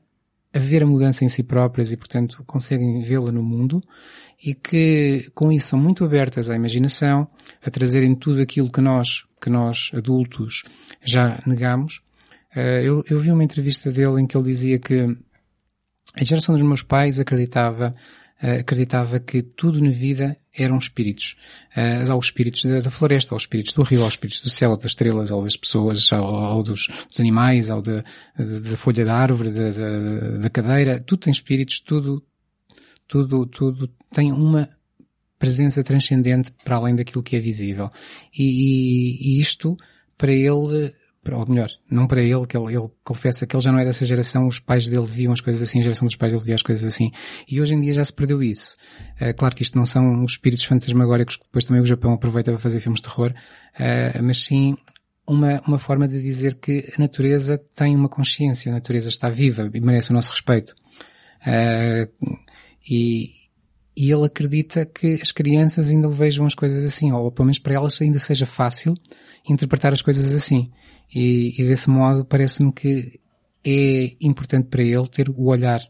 a 0.53 0.59
ver 0.59 0.83
a 0.83 0.87
mudança 0.87 1.25
em 1.25 1.29
si 1.29 1.43
próprias 1.43 1.93
e, 1.93 1.97
portanto, 1.97 2.43
conseguem 2.47 3.03
vê-la 3.03 3.31
no 3.31 3.43
mundo 3.43 3.81
e 4.45 4.55
que 4.55 5.31
com 5.35 5.53
isso 5.53 5.69
são 5.69 5.79
muito 5.79 6.05
abertas 6.05 6.51
à 6.51 6.57
imaginação, 6.57 7.29
a 7.63 7.71
trazerem 7.71 8.15
tudo 8.15 8.41
aquilo 8.41 8.71
que 8.71 8.81
nós, 8.81 9.25
que 9.41 9.51
nós 9.51 9.91
adultos 9.95 10.63
já 11.03 11.43
negamos. 11.47 12.03
Uh, 12.57 12.83
eu, 12.83 13.05
eu 13.09 13.21
vi 13.21 13.31
uma 13.31 13.45
entrevista 13.45 13.93
dele 13.93 14.21
em 14.21 14.27
que 14.27 14.37
ele 14.37 14.45
dizia 14.45 14.79
que 14.79 15.17
a 16.15 16.25
geração 16.25 16.55
dos 16.55 16.65
meus 16.65 16.83
pais 16.83 17.21
acreditava 17.21 17.95
uh, 18.43 18.61
acreditava 18.61 19.21
que 19.21 19.43
tudo 19.43 19.81
na 19.81 19.91
vida 19.91 20.37
eram 20.53 20.79
espíritos. 20.79 21.37
Uh, 21.77 22.11
aos 22.11 22.27
espíritos 22.27 22.65
da, 22.65 22.91
floresta, 22.91 23.35
aos 23.35 23.43
espíritos 23.43 23.73
do 23.73 23.83
rio, 23.83 24.03
aos 24.03 24.15
espíritos 24.15 24.41
do 24.43 24.51
céu, 24.51 24.77
das 24.77 24.93
estrelas, 24.93 25.31
ou 25.31 25.45
das 25.45 25.57
pessoas, 25.57 26.13
ao, 26.13 26.25
ao 26.25 26.63
dos, 26.63 26.89
dos, 27.09 27.21
animais, 27.21 27.71
ao 27.71 27.81
da, 27.81 28.03
da 28.37 28.77
folha 28.77 29.05
da 29.05 29.15
árvore, 29.15 29.51
da, 29.51 29.71
da, 29.71 30.39
da 30.39 30.51
cadeira. 30.51 31.01
Tudo 31.01 31.21
tem 31.21 31.31
espíritos, 31.31 31.81
tudo, 31.81 32.23
tudo, 33.07 33.47
tudo 33.47 33.89
tem 34.13 34.33
uma 34.33 34.69
presença 35.39 35.83
transcendente 35.83 36.53
para 36.65 36.77
além 36.77 36.95
daquilo 36.95 37.23
que 37.23 37.37
é 37.37 37.41
visível. 37.41 37.91
E, 38.37 38.43
e, 38.43 39.37
e 39.37 39.41
isto, 39.41 39.77
para 40.19 40.33
ele, 40.33 40.93
ou 41.29 41.47
melhor, 41.47 41.69
não 41.91 42.07
para 42.07 42.23
ele, 42.23 42.47
que 42.47 42.57
ele, 42.57 42.75
ele, 42.75 42.89
confessa 43.05 43.47
que 43.47 43.55
ele 43.55 43.63
já 43.63 43.71
não 43.71 43.79
é 43.79 43.85
dessa 43.85 44.07
geração, 44.07 44.47
os 44.47 44.59
pais 44.59 44.89
dele 44.89 45.07
viam 45.07 45.33
as 45.33 45.41
coisas 45.41 45.61
assim, 45.61 45.79
a 45.81 45.83
geração 45.83 46.07
dos 46.07 46.17
pais 46.17 46.33
dele 46.33 46.45
via 46.45 46.55
as 46.55 46.63
coisas 46.63 46.85
assim. 46.85 47.11
E 47.47 47.61
hoje 47.61 47.75
em 47.75 47.81
dia 47.81 47.93
já 47.93 48.05
se 48.05 48.13
perdeu 48.13 48.43
isso. 48.43 48.75
É 49.19 49.33
claro 49.33 49.55
que 49.55 49.63
isto 49.63 49.77
não 49.77 49.85
são 49.85 50.19
os 50.25 50.33
espíritos 50.33 50.65
fantasmagóricos 50.65 51.37
que 51.37 51.45
depois 51.45 51.65
também 51.65 51.83
o 51.83 51.87
Japão 51.87 52.15
aproveita 52.15 52.51
para 52.51 52.61
fazer 52.61 52.81
filmes 52.81 53.01
de 53.01 53.09
terror, 53.09 53.33
uh, 53.33 54.23
mas 54.23 54.45
sim 54.45 54.77
uma, 55.27 55.63
uma 55.67 55.79
forma 55.79 56.09
de 56.09 56.21
dizer 56.21 56.55
que 56.55 56.91
a 56.97 57.01
natureza 57.01 57.59
tem 57.75 57.95
uma 57.95 58.09
consciência, 58.09 58.73
a 58.73 58.75
natureza 58.75 59.09
está 59.09 59.29
viva 59.29 59.71
e 59.73 59.81
merece 59.81 60.11
o 60.11 60.15
nosso 60.15 60.31
respeito. 60.31 60.75
Uh, 61.43 62.37
e, 62.89 63.31
e 63.97 64.11
ele 64.11 64.25
acredita 64.25 64.87
que 64.87 65.19
as 65.21 65.31
crianças 65.31 65.91
ainda 65.91 66.09
vejam 66.09 66.47
as 66.47 66.55
coisas 66.55 66.85
assim, 66.85 67.13
ou 67.13 67.31
pelo 67.31 67.47
menos 67.47 67.59
para 67.59 67.75
elas 67.75 68.01
ainda 68.01 68.19
seja 68.19 68.47
fácil 68.47 68.95
interpretar 69.49 69.93
as 69.93 70.03
coisas 70.03 70.35
assim. 70.35 70.71
E, 71.15 71.61
e 71.61 71.65
desse 71.67 71.91
modo 71.91 72.25
parece-me 72.25 72.73
que 72.73 73.21
é 73.65 74.17
importante 74.21 74.69
para 74.69 74.83
ele 74.83 75.09
ter 75.09 75.29
o 75.29 75.47
olhar 75.47 75.81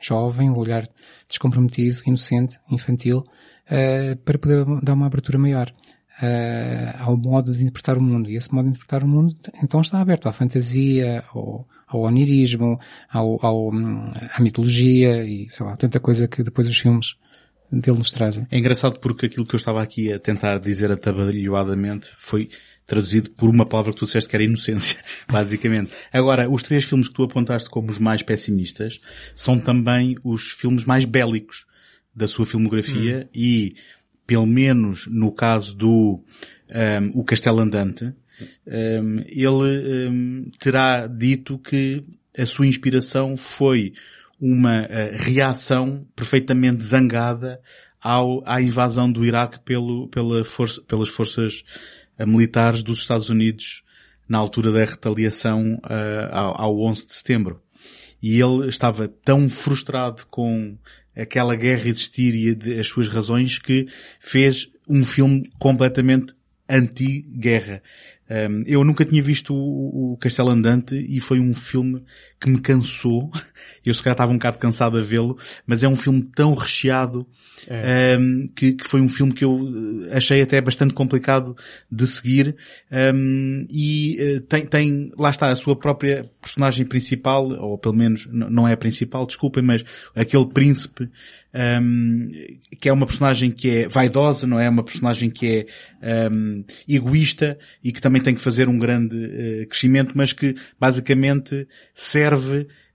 jovem, 0.00 0.50
o 0.50 0.58
olhar 0.58 0.88
descomprometido, 1.28 2.02
inocente, 2.06 2.58
infantil, 2.70 3.18
uh, 3.18 4.16
para 4.24 4.38
poder 4.38 4.64
dar 4.82 4.94
uma 4.94 5.06
abertura 5.06 5.38
maior 5.38 5.72
uh, 6.22 7.02
ao 7.02 7.16
modo 7.16 7.52
de 7.52 7.62
interpretar 7.62 7.96
o 7.96 8.02
mundo. 8.02 8.30
E 8.30 8.36
esse 8.36 8.52
modo 8.52 8.64
de 8.64 8.70
interpretar 8.70 9.02
o 9.02 9.08
mundo 9.08 9.34
então 9.62 9.80
está 9.80 10.00
aberto 10.00 10.28
à 10.28 10.32
fantasia, 10.32 11.24
ao, 11.32 11.66
ao 11.86 12.02
onirismo, 12.02 12.78
ao, 13.10 13.44
ao, 13.44 13.70
à 13.72 14.40
mitologia 14.40 15.24
e 15.24 15.48
sei 15.48 15.66
lá, 15.66 15.76
tanta 15.76 15.98
coisa 16.00 16.28
que 16.28 16.42
depois 16.42 16.68
os 16.68 16.78
filmes 16.78 17.16
dele 17.70 17.98
nos 17.98 18.12
trazem. 18.12 18.46
É 18.50 18.58
engraçado 18.58 19.00
porque 19.00 19.26
aquilo 19.26 19.46
que 19.46 19.54
eu 19.54 19.58
estava 19.58 19.82
aqui 19.82 20.12
a 20.12 20.18
tentar 20.18 20.58
dizer 20.58 20.90
atabalhoadamente 20.92 22.10
foi 22.18 22.48
traduzido 22.86 23.30
por 23.30 23.48
uma 23.48 23.66
palavra 23.66 23.92
que 23.92 23.98
tu 23.98 24.04
disseste 24.04 24.30
que 24.30 24.36
era 24.36 24.44
inocência, 24.44 24.98
basicamente. 25.28 25.92
Agora, 26.12 26.48
os 26.48 26.62
três 26.62 26.84
filmes 26.84 27.08
que 27.08 27.14
tu 27.14 27.22
apontaste 27.22 27.68
como 27.68 27.90
os 27.90 27.98
mais 27.98 28.22
pessimistas 28.22 29.00
são 29.34 29.58
também 29.58 30.16
os 30.22 30.52
filmes 30.52 30.84
mais 30.84 31.04
bélicos 31.04 31.66
da 32.14 32.28
sua 32.28 32.46
filmografia 32.46 33.24
hum. 33.26 33.28
e, 33.34 33.74
pelo 34.26 34.46
menos 34.46 35.06
no 35.06 35.32
caso 35.32 35.76
do 35.76 36.22
um, 36.70 37.20
O 37.20 37.24
Castelo 37.24 37.60
Andante, 37.60 38.14
um, 38.66 39.20
ele 39.26 40.08
um, 40.08 40.50
terá 40.58 41.06
dito 41.06 41.58
que 41.58 42.04
a 42.36 42.46
sua 42.46 42.66
inspiração 42.66 43.36
foi 43.36 43.92
uma 44.40 44.82
uh, 44.82 44.86
reação 45.16 46.06
perfeitamente 46.14 46.84
zangada 46.84 47.60
ao, 48.00 48.42
à 48.46 48.60
invasão 48.60 49.10
do 49.10 49.24
Iraque 49.24 49.58
pelo, 49.60 50.08
pela 50.08 50.44
força, 50.44 50.80
pelas 50.82 51.08
forças 51.08 51.64
uh, 52.18 52.26
militares 52.26 52.82
dos 52.82 53.00
Estados 53.00 53.28
Unidos 53.28 53.82
na 54.28 54.38
altura 54.38 54.72
da 54.72 54.84
retaliação 54.84 55.74
uh, 55.84 56.32
ao, 56.32 56.60
ao 56.60 56.80
11 56.80 57.06
de 57.06 57.14
setembro. 57.14 57.62
E 58.22 58.40
ele 58.40 58.68
estava 58.68 59.06
tão 59.06 59.48
frustrado 59.48 60.26
com 60.26 60.76
aquela 61.14 61.54
guerra 61.54 61.88
existir 61.88 62.34
e 62.34 62.78
as 62.78 62.88
suas 62.88 63.08
razões 63.08 63.58
que 63.58 63.88
fez 64.20 64.70
um 64.88 65.04
filme 65.04 65.48
completamente 65.58 66.34
anti-guerra. 66.68 67.82
Um, 68.28 68.62
eu 68.66 68.82
nunca 68.84 69.04
tinha 69.04 69.22
visto 69.22 69.54
o, 69.54 70.16
Castelo 70.20 70.50
Andante 70.50 70.96
e 70.96 71.20
foi 71.20 71.38
um 71.38 71.54
filme 71.54 72.02
que 72.40 72.50
me 72.50 72.60
cansou. 72.60 73.30
Eu 73.84 73.94
se 73.94 74.02
calhar 74.02 74.14
estava 74.14 74.32
um 74.32 74.36
bocado 74.36 74.58
cansado 74.58 74.98
a 74.98 75.02
vê-lo, 75.02 75.38
mas 75.66 75.82
é 75.82 75.88
um 75.88 75.94
filme 75.94 76.22
tão 76.34 76.54
recheado 76.54 77.26
é. 77.68 78.16
um, 78.18 78.48
que, 78.54 78.72
que, 78.72 78.84
foi 78.86 79.00
um 79.00 79.08
filme 79.08 79.32
que 79.32 79.44
eu 79.44 79.58
eh, 80.10 80.16
achei 80.16 80.42
até 80.42 80.60
bastante 80.60 80.92
complicado 80.92 81.56
de 81.90 82.06
seguir. 82.06 82.56
Um, 83.14 83.66
e 83.70 84.18
uh, 84.20 84.40
tem, 84.42 84.66
tem, 84.66 85.12
lá 85.18 85.30
está, 85.30 85.48
a 85.50 85.56
sua 85.56 85.76
própria 85.76 86.28
personagem 86.40 86.84
principal, 86.84 87.48
ou 87.48 87.78
pelo 87.78 87.94
menos 87.94 88.28
não 88.30 88.66
é 88.66 88.72
a 88.72 88.76
principal, 88.76 89.26
desculpem, 89.26 89.62
mas 89.62 89.84
aquele 90.14 90.46
príncipe 90.46 91.08
um, 91.56 92.30
que 92.78 92.88
é 92.88 92.92
uma 92.92 93.06
personagem 93.06 93.50
que 93.50 93.70
é 93.70 93.88
vaidosa, 93.88 94.46
não 94.46 94.60
é? 94.60 94.68
Uma 94.68 94.84
personagem 94.84 95.30
que 95.30 95.66
é 96.02 96.28
um, 96.30 96.62
egoísta 96.86 97.58
e 97.82 97.90
que 97.92 98.00
também 98.00 98.20
tem 98.20 98.34
que 98.34 98.40
fazer 98.40 98.68
um 98.68 98.78
grande 98.78 99.16
uh, 99.16 99.66
crescimento, 99.66 100.12
mas 100.14 100.32
que 100.32 100.54
basicamente 100.78 101.66
serve 101.94 102.25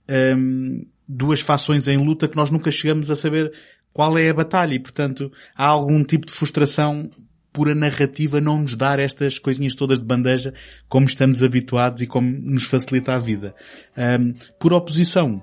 um, 0.08 0.86
duas 1.08 1.40
fações 1.40 1.88
em 1.88 1.96
luta 1.96 2.28
que 2.28 2.36
nós 2.36 2.50
nunca 2.50 2.70
chegamos 2.70 3.10
a 3.10 3.16
saber 3.16 3.52
qual 3.92 4.16
é 4.18 4.30
a 4.30 4.34
batalha 4.34 4.74
e, 4.74 4.78
portanto, 4.78 5.30
há 5.54 5.66
algum 5.66 6.02
tipo 6.02 6.26
de 6.26 6.32
frustração 6.32 7.10
por 7.52 7.68
a 7.68 7.74
narrativa 7.74 8.40
não 8.40 8.62
nos 8.62 8.74
dar 8.74 8.98
estas 8.98 9.38
coisinhas 9.38 9.74
todas 9.74 9.98
de 9.98 10.04
bandeja 10.04 10.54
como 10.88 11.06
estamos 11.06 11.42
habituados 11.42 12.00
e 12.00 12.06
como 12.06 12.28
nos 12.28 12.64
facilita 12.64 13.14
a 13.14 13.18
vida. 13.18 13.54
Um, 13.96 14.32
por 14.58 14.72
oposição, 14.72 15.42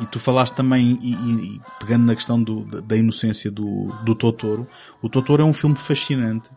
e 0.00 0.06
tu 0.06 0.20
falaste 0.20 0.54
também, 0.54 0.98
e, 1.02 1.12
e, 1.12 1.60
pegando 1.80 2.06
na 2.06 2.14
questão 2.14 2.40
do, 2.40 2.64
da 2.82 2.96
inocência 2.96 3.50
do, 3.50 3.86
do 4.04 4.14
Totoro, 4.14 4.68
o 5.02 5.08
Totoro 5.08 5.42
é 5.42 5.46
um 5.46 5.52
filme 5.52 5.76
fascinante, 5.76 6.48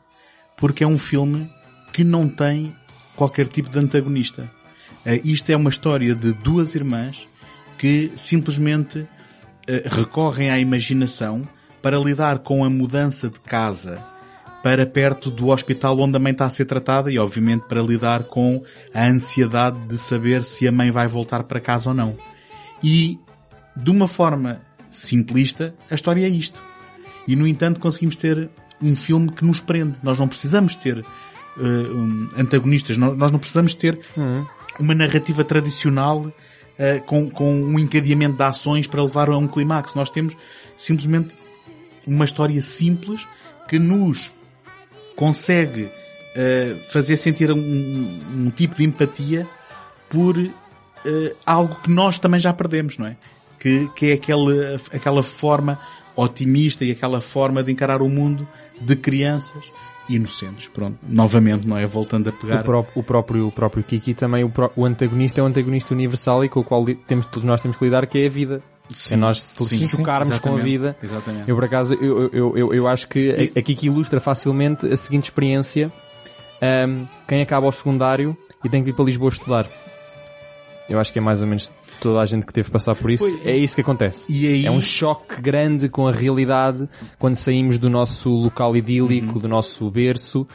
porque 0.58 0.84
é 0.84 0.88
um 0.88 1.00
filme 1.00 1.50
que 1.92 2.04
não 2.04 2.30
tem 2.30 2.76
qualquer 3.16 3.48
tipo 3.48 3.70
de 3.70 3.80
antagonista. 3.80 4.50
Uh, 5.06 5.20
isto 5.24 5.50
é 5.52 5.56
uma 5.56 5.70
história 5.70 6.14
de 6.14 6.34
duas 6.34 6.76
irmãs 6.76 7.28
que 7.78 8.12
simplesmente 8.16 9.00
uh, 9.00 9.08
recorrem 9.86 10.50
à 10.50 10.60
imaginação 10.60 11.48
para 11.82 11.98
lidar 11.98 12.40
com 12.40 12.64
a 12.64 12.70
mudança 12.70 13.30
de 13.30 13.40
casa 13.40 14.04
para 14.64 14.86
perto 14.86 15.32
do 15.32 15.50
hospital 15.50 16.00
onde 16.00 16.16
a 16.16 16.20
mãe 16.20 16.32
está 16.32 16.46
a 16.46 16.50
ser 16.52 16.66
tratada 16.66 17.12
e 17.12 17.18
obviamente 17.18 17.66
para 17.68 17.82
lidar 17.82 18.26
com 18.26 18.64
a 18.94 19.06
ansiedade 19.06 19.80
de 19.88 19.98
saber 19.98 20.44
se 20.44 20.68
a 20.68 20.72
mãe 20.72 20.92
vai 20.92 21.08
voltar 21.08 21.44
para 21.44 21.60
casa 21.60 21.90
ou 21.90 21.96
não. 21.96 22.16
E, 22.84 23.20
de 23.76 23.90
uma 23.90 24.08
forma 24.08 24.62
simplista, 24.90 25.74
a 25.90 25.96
história 25.96 26.26
é 26.26 26.30
isto. 26.30 26.64
E, 27.28 27.36
no 27.36 27.48
entanto, 27.48 27.80
conseguimos 27.80 28.16
ter 28.16 28.50
um 28.82 28.96
filme 28.96 29.32
que 29.32 29.46
nos 29.46 29.60
prende. 29.60 29.98
Nós 30.04 30.20
não 30.20 30.28
precisamos 30.28 30.76
ter 30.76 31.00
uh, 31.00 31.64
um, 31.64 32.30
antagonistas, 32.38 32.98
nós, 32.98 33.18
nós, 33.18 33.32
não 33.32 33.40
precisamos 33.40 33.74
ter 33.74 34.00
uhum. 34.16 34.46
Uma 34.80 34.96
narrativa 34.96 35.44
tradicional 35.44 36.22
uh, 36.22 37.02
com, 37.06 37.30
com 37.30 37.54
um 37.54 37.80
encadeamento 37.80 38.38
de 38.38 38.44
ações 38.44 38.88
para 38.88 39.04
levar 39.04 39.30
a 39.30 39.38
um 39.38 39.48
clímax. 39.48 39.96
Nós 39.96 40.10
temos 40.10 40.36
simplesmente 40.78 41.36
uma 42.06 42.26
história 42.26 42.62
simples 42.62 43.28
que 43.68 43.78
nos 43.78 44.32
consegue 45.16 45.84
uh, 45.84 46.92
fazer 46.92 47.18
sentir 47.18 47.52
um, 47.52 47.58
um, 47.58 48.50
tipo 48.50 48.76
de 48.76 48.84
empatia 48.84 49.48
por 50.10 50.38
uh, 50.38 50.52
algo 51.46 51.76
que 51.76 51.90
nós 51.90 52.20
também 52.20 52.40
já 52.40 52.54
perdemos, 52.54 52.98
não 52.98 53.08
é? 53.08 53.18
Que, 53.60 53.88
que 53.96 54.08
é 54.08 54.14
aquela, 54.14 54.76
aquela 54.92 55.22
forma 55.22 55.80
otimista 56.16 56.84
e 56.84 56.92
aquela 56.92 57.22
forma 57.22 57.64
de 57.64 57.72
encarar 57.72 58.02
o 58.02 58.10
mundo 58.10 58.48
de 58.80 58.96
crianças 58.96 59.64
inocentes. 60.10 60.68
Pronto, 60.68 60.98
novamente, 61.08 61.68
não 61.68 61.78
é? 61.78 61.86
Voltando 61.86 62.30
a 62.30 62.32
pegar. 62.32 62.62
O, 62.62 62.64
pró 62.64 62.86
o 62.96 63.04
próprio, 63.04 63.48
o 63.48 63.52
próprio 63.52 63.84
Kiki 63.84 64.14
também, 64.14 64.44
o, 64.44 64.52
o 64.76 64.86
antagonista 64.86 65.40
é 65.42 65.44
um 65.44 65.48
antagonista 65.48 65.94
universal 65.94 66.44
e 66.44 66.50
com 66.50 66.60
o 66.60 66.64
qual 66.64 66.86
temos, 67.08 67.26
todos 67.26 67.44
nós 67.44 67.62
temos 67.62 67.78
que 67.78 67.86
lidar, 67.86 68.06
que 68.08 68.20
é 68.20 68.28
a 68.28 68.30
vida. 68.30 68.62
Sim, 68.90 69.14
é 69.14 69.18
nós 69.18 69.42
se 69.42 69.88
chocarmos 69.88 70.38
com 70.40 70.56
a 70.56 70.60
vida. 70.60 70.98
Exatamente. 71.02 71.50
Eu, 71.50 71.56
por 71.56 71.66
acaso, 71.66 71.94
eu, 71.96 72.30
eu, 72.34 72.58
eu, 72.58 72.74
eu 72.74 72.88
acho 72.88 73.08
que 73.08 73.52
a, 73.56 73.62
Kiki 73.62 73.88
ilustra 73.88 74.20
facilmente 74.20 74.86
a 74.86 74.98
seguinte 74.98 75.26
experiência. 75.26 75.92
Um, 76.62 77.08
quem 77.28 77.42
acaba 77.42 77.68
o 77.68 77.72
secundário 77.72 78.38
e 78.64 78.70
tem 78.70 78.82
que 78.82 78.92
vir 78.92 78.96
para 78.96 79.06
Lisboa 79.06 79.30
estudar. 79.30 79.68
Eu 80.90 81.00
acho 81.00 81.12
que 81.12 81.20
é 81.20 81.22
mais 81.22 81.42
ou 81.42 81.48
menos 81.48 81.72
toda 82.02 82.20
a 82.20 82.26
gente 82.26 82.46
que 82.46 82.52
teve 82.52 82.66
que 82.66 82.72
passar 82.72 82.96
por 82.96 83.12
isso. 83.12 83.24
Pois, 83.24 83.46
é 83.46 83.56
isso 83.56 83.76
que 83.76 83.82
acontece. 83.82 84.26
Aí... 84.28 84.66
É 84.66 84.72
um 84.72 84.82
choque 84.82 85.40
grande 85.40 85.88
com 85.88 86.08
a 86.08 86.12
realidade 86.12 86.90
quando 87.18 87.36
saímos 87.36 87.78
do 87.78 87.90
nosso 87.90 88.30
local 88.30 88.76
idílico, 88.76 89.36
uhum. 89.36 89.40
do 89.40 89.48
nosso 89.48 89.90
berço 89.90 90.48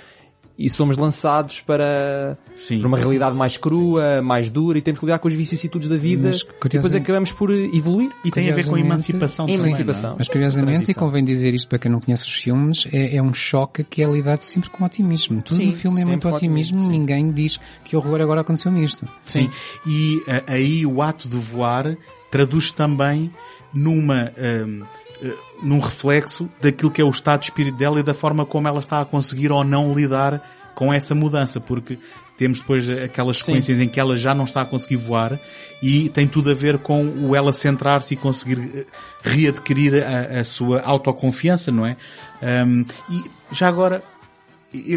e 0.59 0.71
somos 0.71 0.97
lançados 0.97 1.61
para, 1.61 2.39
Sim. 2.57 2.79
para 2.79 2.89
uma 2.89 2.97
realidade 2.97 3.37
mais 3.37 3.57
crua, 3.57 4.23
mais 4.23 4.49
dura 4.49 4.79
e 4.79 4.83
temos 4.83 4.99
que 4.99 5.07
lidar 5.07 5.19
com 5.19 5.29
as 5.29 5.35
vicissitudes 5.35 5.89
da 5.89 5.97
vida 5.97 6.29
Mas, 6.29 6.41
e 6.41 6.69
depois 6.69 6.95
acabamos 6.95 7.33
por 7.33 7.51
evoluir. 7.51 8.11
E 8.25 8.31
tem 8.31 8.51
a 8.51 8.55
ver 8.55 8.67
com 8.67 8.75
a 8.75 8.81
emancipação 8.81 9.47
também, 9.47 9.61
Emancipação. 9.61 10.13
é? 10.13 10.17
Mas 10.19 10.29
curiosamente, 10.29 10.91
e 10.91 10.95
convém 10.95 11.25
dizer 11.25 11.55
isto 11.55 11.69
para 11.69 11.79
quem 11.79 11.91
não 11.91 12.01
conhece 12.01 12.25
os 12.25 12.33
filmes, 12.33 12.87
é, 12.93 13.17
é 13.17 13.23
um 13.23 13.35
choque 13.35 13.85
que 13.85 14.03
é 14.03 14.11
lidado 14.11 14.41
sempre 14.43 14.71
com 14.71 14.85
otimismo. 14.85 15.43
Tudo 15.43 15.59
Sim, 15.59 15.67
no 15.67 15.73
filme 15.73 16.01
é 16.01 16.05
muito 16.05 16.29
otimismo, 16.29 16.89
ninguém 16.89 17.31
diz 17.31 17.59
que 17.85 17.97
horror 17.97 18.21
agora 18.21 18.41
aconteceu-me 18.41 18.83
isto. 18.83 19.07
Sim. 19.25 19.51
E 19.87 20.23
ah, 20.27 20.53
aí 20.53 20.87
o 20.87 21.03
ato 21.03 21.29
de 21.29 21.37
voar 21.37 21.97
traduz 22.31 22.71
também 22.71 23.31
numa, 23.75 24.33
ah, 24.37 24.87
num 25.63 25.81
reflexo 25.81 26.49
daquilo 26.61 26.91
que 26.91 27.01
é 27.01 27.05
o 27.05 27.11
estado 27.11 27.41
de 27.41 27.47
espírito 27.47 27.77
dela 27.77 28.01
e 28.01 28.03
da 28.03 28.15
forma 28.15 28.45
como 28.45 28.69
ela 28.69 28.79
está 28.79 29.01
a 29.01 29.05
conseguir 29.05 29.51
ou 29.51 29.65
não 29.65 29.95
lidar 29.95 30.43
com 30.75 30.93
essa 30.93 31.15
mudança, 31.15 31.59
porque 31.59 31.99
temos 32.37 32.59
depois 32.59 32.89
aquelas 32.89 33.39
sequências 33.39 33.81
em 33.81 33.89
que 33.89 33.99
ela 33.99 34.17
já 34.17 34.35
não 34.35 34.45
está 34.45 34.61
a 34.61 34.65
conseguir 34.67 34.97
voar 34.97 35.41
e 35.83 36.11
tem 36.11 36.29
tudo 36.29 36.51
a 36.51 36.55
ver 36.55 36.79
com 36.79 37.07
o 37.27 37.35
ela 37.35 37.53
centrar-se 37.53 38.13
e 38.13 38.17
conseguir 38.17 38.61
eh, 38.75 38.85
readquirir 39.23 40.05
a, 40.05 40.41
a 40.41 40.45
sua 40.45 40.83
autoconfiança, 40.83 41.73
não 41.73 41.87
é? 41.87 41.97
Ahm, 42.43 42.85
e 43.09 43.23
já 43.51 43.69
agora, 43.69 44.03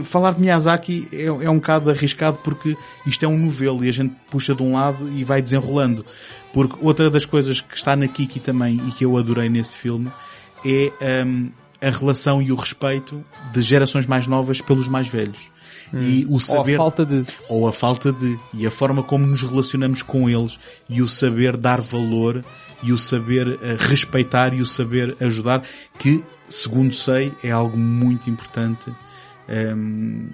falar 0.04 0.34
de 0.34 0.42
Miyazaki 0.42 1.08
é, 1.12 1.26
é 1.26 1.50
um 1.50 1.56
bocado 1.56 1.90
arriscado 1.90 2.40
porque 2.44 2.76
isto 3.06 3.24
é 3.24 3.28
um 3.28 3.38
novelo 3.38 3.86
e 3.86 3.90
a 3.90 3.94
gente 3.94 4.14
puxa 4.30 4.54
de 4.54 4.62
um 4.62 4.74
lado 4.74 5.10
e 5.10 5.24
vai 5.24 5.42
desenrolando. 5.42 6.06
Porque 6.54 6.76
outra 6.82 7.10
das 7.10 7.26
coisas 7.26 7.62
que 7.62 7.76
está 7.76 7.96
na 7.96 8.08
Kiki 8.08 8.40
também 8.40 8.82
e 8.88 8.92
que 8.92 9.06
eu 9.06 9.18
adorei 9.18 9.50
nesse 9.50 9.78
filme 9.78 10.12
é 10.66 11.24
hum, 11.24 11.52
a 11.82 11.90
relação 11.90 12.42
e 12.42 12.52
o 12.52 12.56
respeito 12.56 13.24
de 13.54 13.62
gerações 13.62 14.06
mais 14.06 14.28
novas 14.28 14.62
pelos 14.62 14.88
mais 14.88 15.08
velhos. 15.08 15.50
E 15.94 16.26
o 16.26 16.34
Ou 16.34 16.38
a 16.38 16.40
saber 16.40 16.78
falta 16.78 17.06
de... 17.06 17.26
ou 17.48 17.68
a 17.68 17.74
falta 17.74 18.12
de, 18.12 18.38
e 18.54 18.66
a 18.68 18.70
forma 18.70 19.02
como 19.02 19.26
nos 19.26 19.42
relacionamos 19.42 20.04
com 20.04 20.30
eles, 20.30 20.60
e 20.88 21.02
o 21.02 21.10
saber 21.10 21.58
dar 21.58 21.82
valor, 21.82 22.46
e 22.84 22.92
o 22.92 22.98
saber 22.98 23.58
eh, 23.62 23.76
respeitar, 23.80 24.54
e 24.54 24.62
o 24.62 24.68
saber 24.68 25.18
ajudar, 25.20 25.64
que, 25.98 26.24
segundo 26.48 26.94
sei, 26.94 27.34
é 27.44 27.50
algo 27.50 27.76
muito 27.76 28.30
importante. 28.30 28.92
Ehm, 29.48 30.30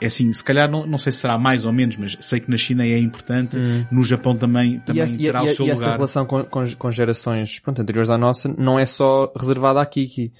é 0.00 0.06
assim, 0.06 0.32
se 0.32 0.42
calhar 0.44 0.70
não, 0.70 0.86
não 0.86 0.98
sei 0.98 1.12
se 1.12 1.18
será 1.18 1.38
mais 1.38 1.64
ou 1.64 1.72
menos, 1.72 1.96
mas 1.96 2.16
sei 2.20 2.40
que 2.40 2.50
na 2.50 2.56
China 2.56 2.84
é 2.84 2.98
importante, 2.98 3.56
no 3.90 4.02
Japão 4.02 4.36
também, 4.36 4.80
também 4.80 5.00
e, 5.02 5.04
essa, 5.04 5.14
e- 5.14 5.18
terá 5.18 5.44
e- 5.44 5.50
o 5.50 5.54
seu 5.54 5.66
e 5.66 5.70
essa 5.70 5.80
lugar. 5.82 5.94
relação 5.96 6.26
com, 6.26 6.42
com, 6.44 6.64
com 6.76 6.90
gerações 6.90 7.58
pronto, 7.60 7.80
anteriores 7.82 8.10
à 8.10 8.16
nossa 8.18 8.48
não 8.58 8.78
é 8.78 8.86
só 8.86 9.32
reservada 9.38 9.80
à 9.80 9.86
Kiki. 9.86 10.32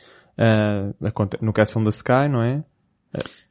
Aconte- 1.04 1.38
no 1.42 1.52
caso 1.52 1.72
Film 1.72 1.84
the 1.84 1.90
Sky, 1.90 2.28
não 2.30 2.42
é? 2.42 2.62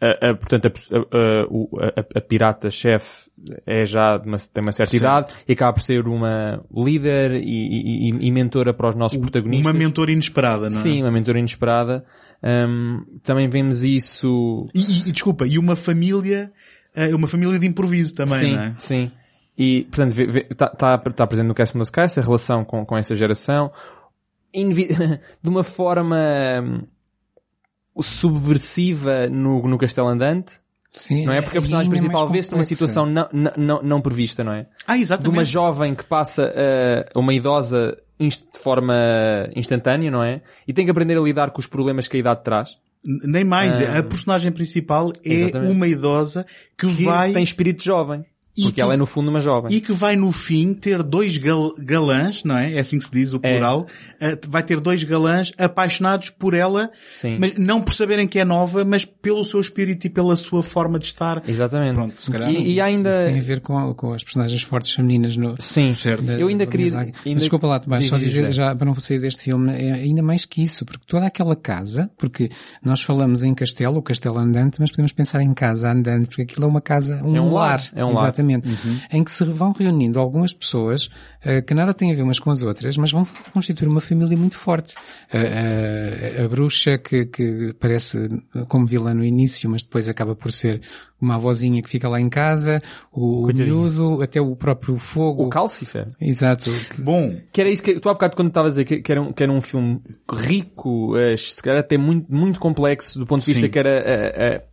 A- 0.01 0.30
a- 0.30 0.34
portanto, 0.36 0.72
a, 0.91 2.18
a- 2.18 2.22
pirata-chefe 2.22 3.30
é 3.66 3.86
já 3.86 4.18
de 4.18 4.26
uma, 4.28 4.38
tem 4.38 4.64
uma 4.64 4.72
certa 4.72 4.89
Sim. 4.91 4.97
idade 4.97 5.34
e 5.47 5.51
acaba 5.53 5.74
por 5.74 5.82
ser 5.82 6.07
uma 6.07 6.64
líder 6.74 7.32
e, 7.36 7.39
e- 7.43 8.10
e- 8.10 8.28
e 8.28 8.32
mentora 8.32 8.74
para 8.74 8.88
os 8.89 8.95
nossos 8.95 9.18
protagonistas. 9.18 9.66
Uma 9.74 9.78
mentora 9.78 10.12
inesperada, 10.12 10.70
não 10.70 10.78
é? 10.78 10.82
Sim, 10.82 11.01
uma 11.01 11.12
mentora 11.12 11.39
inesperada. 11.39 12.05
Ahm, 12.41 13.01
também 13.23 13.49
vemos 13.49 13.83
isso 13.83 14.65
E, 14.73 14.79
e- 14.79 15.09
e, 15.09 15.11
desculpa, 15.11 15.45
e 15.45 15.57
uma 15.59 15.75
família, 15.75 16.51
eh, 16.95 17.13
uma 17.13 17.27
família 17.27 17.59
de 17.59 17.67
improviso 17.67 18.13
também, 18.15 18.39
sim, 18.39 18.55
não 18.55 18.61
é? 18.61 18.75
Sim. 18.79 19.11
E, 19.57 19.83
portanto, 19.91 20.15
está 20.49 20.69
tá, 20.69 20.97
tá 20.97 21.27
presente 21.27 21.47
no 21.47 21.53
Castle 21.53 21.81
Sky 21.81 21.99
essa 22.01 22.21
relação 22.21 22.63
com, 22.63 22.85
com 22.85 22.97
essa 22.97 23.13
geração 23.15 23.69
Invi- 24.53 24.87
de 25.43 25.49
uma 25.49 25.63
forma 25.65 26.17
hum, 26.63 26.81
subversiva 28.01 29.27
no, 29.29 29.67
no 29.67 29.77
Castelo 29.77 30.07
Andante, 30.07 30.59
Sim, 30.91 31.25
não 31.25 31.33
é? 31.33 31.41
Porque 31.41 31.57
a 31.57 31.61
personagem 31.61 31.89
principal 31.89 32.21
mais 32.21 32.31
vê-se 32.31 32.51
numa 32.51 32.63
situação 32.63 33.05
não, 33.05 33.27
não, 33.31 33.51
não, 33.57 33.81
não 33.83 34.01
prevista, 34.01 34.43
não 34.43 34.53
é? 34.53 34.65
Ah, 34.87 34.95
De 34.95 35.03
exatamente. 35.03 35.33
uma 35.37 35.43
jovem 35.43 35.93
que 35.93 36.03
passa 36.03 36.45
uh, 36.49 37.11
a 37.13 37.19
uma 37.19 37.33
idosa 37.33 37.95
de 38.28 38.59
forma 38.61 38.93
instantânea, 39.55 40.11
não 40.11 40.22
é? 40.24 40.41
E 40.67 40.74
tem 40.74 40.86
que 40.86 40.91
aprender 40.91 41.17
a 41.17 41.22
lidar 41.22 41.51
com 41.51 41.59
os 41.59 41.67
problemas 41.67 42.07
que 42.07 42.17
a 42.17 42.20
idade 42.20 42.43
traz. 42.43 42.78
Nem 43.03 43.45
mais, 43.45 43.80
Ah. 43.82 43.99
a 43.99 44.03
personagem 44.03 44.51
principal 44.51 45.13
é 45.24 45.34
Exatamente. 45.34 45.72
uma 45.72 45.88
idosa 45.88 46.45
que, 46.78 46.86
Que 46.86 47.03
vai 47.05 47.32
tem 47.32 47.41
espírito 47.43 47.84
jovem. 47.84 48.26
E 48.58 48.64
Porque 48.64 48.76
que- 48.76 48.82
ela 48.82 48.93
é 48.93 48.97
no 48.97 49.06
fundo 49.06 49.30
uma 49.30 49.39
jovem. 49.39 49.72
e 49.72 49.80
que 49.80 49.93
vai 49.93 50.18
no 50.18 50.32
fim 50.34 50.74
ter 50.74 51.02
dois 51.02 51.38
gal- 51.38 51.74
galãs, 51.80 52.43
não 52.43 52.58
é? 52.58 52.74
É 52.74 52.80
assim 52.82 52.97
que 52.97 53.06
se 53.06 53.12
diz 53.12 53.32
o 53.32 53.38
É. 53.41 53.52
plural. 53.54 53.88
Ah, 54.20 54.38
vai 54.47 54.62
ter 54.64 54.80
dois 54.82 55.02
galãs 55.04 55.54
apaixonados 55.58 56.30
por 56.30 56.54
ela, 56.54 56.89
Sim. 57.12 57.38
mas 57.39 57.54
não 57.58 57.80
por 57.82 57.93
saberem 57.93 58.28
que 58.28 58.38
é 58.38 58.43
nova, 58.43 58.84
mas 58.84 59.06
pelo 59.06 59.45
seu 59.45 59.62
espírito 59.62 60.08
e 60.08 60.10
pela 60.10 60.36
sua 60.36 60.62
forma 60.62 61.00
de 61.00 61.06
estar. 61.06 61.41
Exatamente. 61.47 61.93
Pronto, 61.95 62.16
se 62.20 62.30
calhar- 62.32 62.52
e, 62.52 62.56
e 62.58 62.72
Isso- 62.74 62.82
ainda... 62.84 63.10
Isso 63.12 63.24
tem 63.24 63.39
a 63.39 63.43
ver 63.43 63.62
com, 63.62 63.93
com 63.93 64.12
as 64.14 64.24
personagens 64.24 64.62
fortes 64.64 64.91
femininas 64.93 65.38
no, 65.38 65.56
Sim, 65.60 65.93
Certo. 65.93 66.24
da- 66.24 66.34
Eu 66.38 66.47
ainda 66.47 66.66
queria... 66.66 66.88
Ainda... 67.00 67.14
Mas 67.26 67.36
desculpa 67.36 67.66
lá, 67.68 67.80
Tomás, 67.80 68.02
Diz, 68.02 68.10
só 68.10 68.18
diz, 68.18 68.28
dizer, 68.34 68.52
já 68.52 68.76
para 68.76 68.86
não 68.86 68.93
sair 69.00 69.22
deste 69.22 69.43
filme, 69.43 69.72
é 69.72 69.93
ainda 69.93 70.22
mais 70.22 70.43
que 70.43 70.62
isso, 70.62 70.86
porque 70.86 71.06
toda 71.08 71.26
aquela 71.26 71.56
casa, 71.56 72.10
porque 72.18 72.50
nós 72.84 73.02
falamos 73.02 73.41
em 73.43 73.54
castelo, 73.54 73.97
o 74.00 74.02
castelo 74.02 74.38
andante, 74.38 74.78
mas 74.82 74.91
podemos 74.91 75.14
pensar 75.14 75.41
em 75.43 75.54
casa 75.54 75.89
andante, 75.91 76.28
porque 76.28 76.41
aquilo 76.41 76.66
é 76.66 76.68
uma 76.68 76.82
casa, 76.82 77.22
um, 77.24 77.36
É 77.38 77.41
um 77.41 77.52
lar, 77.54 77.70
lar, 77.70 77.82
é 77.95 78.04
um 78.04 78.12
lar. 78.14 78.38
Exatamente, 78.39 78.69
em 79.11 79.23
que 79.23 79.31
se 79.31 79.43
vão 79.43 79.71
reunindo 79.71 80.19
algumas 80.19 80.53
pessoas 80.53 81.09
eh, 81.43 81.61
que 81.61 81.73
nada 81.73 81.93
têm 81.93 82.11
a 82.11 82.15
ver 82.15 82.23
umas 82.23 82.39
com 82.39 82.51
as 82.51 82.63
outras, 82.63 82.97
mas 82.97 83.11
vão 83.11 83.27
constituir 83.53 83.87
uma 83.87 84.01
família 84.01 84.37
muito 84.37 84.57
forte. 84.57 84.95
Eh, 85.31 86.35
eh, 86.37 86.43
a 86.43 86.47
bruxa 86.47 86.97
que, 86.97 87.25
que 87.25 87.73
parece 87.79 88.29
como 88.67 88.85
vilã 88.85 89.13
no 89.13 89.23
início, 89.23 89.69
mas 89.69 89.83
depois 89.83 90.09
acaba 90.09 90.35
por 90.35 90.51
ser 90.51 90.81
uma 91.21 91.35
avózinha 91.35 91.81
que 91.81 91.89
fica 91.89 92.07
lá 92.07 92.19
em 92.19 92.29
casa, 92.29 92.81
o 93.11 93.43
Coitadinha. 93.43 93.75
miúdo, 93.75 94.21
até 94.21 94.39
o 94.39 94.55
próprio 94.55 94.97
fogo. 94.97 95.45
O 95.45 95.49
Calcifer. 95.49 96.07
Exato. 96.19 96.71
Bom, 96.97 97.35
Que 97.51 97.59
era 97.59 97.69
isso 97.69 97.83
que 97.83 97.99
tu 97.99 98.07
há 98.07 98.13
bocado 98.13 98.37
quando 98.37 98.47
estavas 98.47 98.69
a 98.69 98.71
dizer 98.71 98.85
que, 98.85 99.01
que, 99.01 99.11
era 99.11 99.21
um, 99.21 99.33
que 99.33 99.43
era 99.43 99.51
um 99.51 99.59
filme 99.59 100.01
rico, 100.31 101.17
eh, 101.17 101.35
se 101.35 101.61
calhar 101.61 101.79
até 101.79 101.97
muito, 101.97 102.33
muito 102.33 102.59
complexo 102.59 103.19
do 103.19 103.25
ponto 103.25 103.41
de 103.41 103.47
vista 103.47 103.65
Sim. 103.65 103.71
que 103.71 103.79
era, 103.79 104.68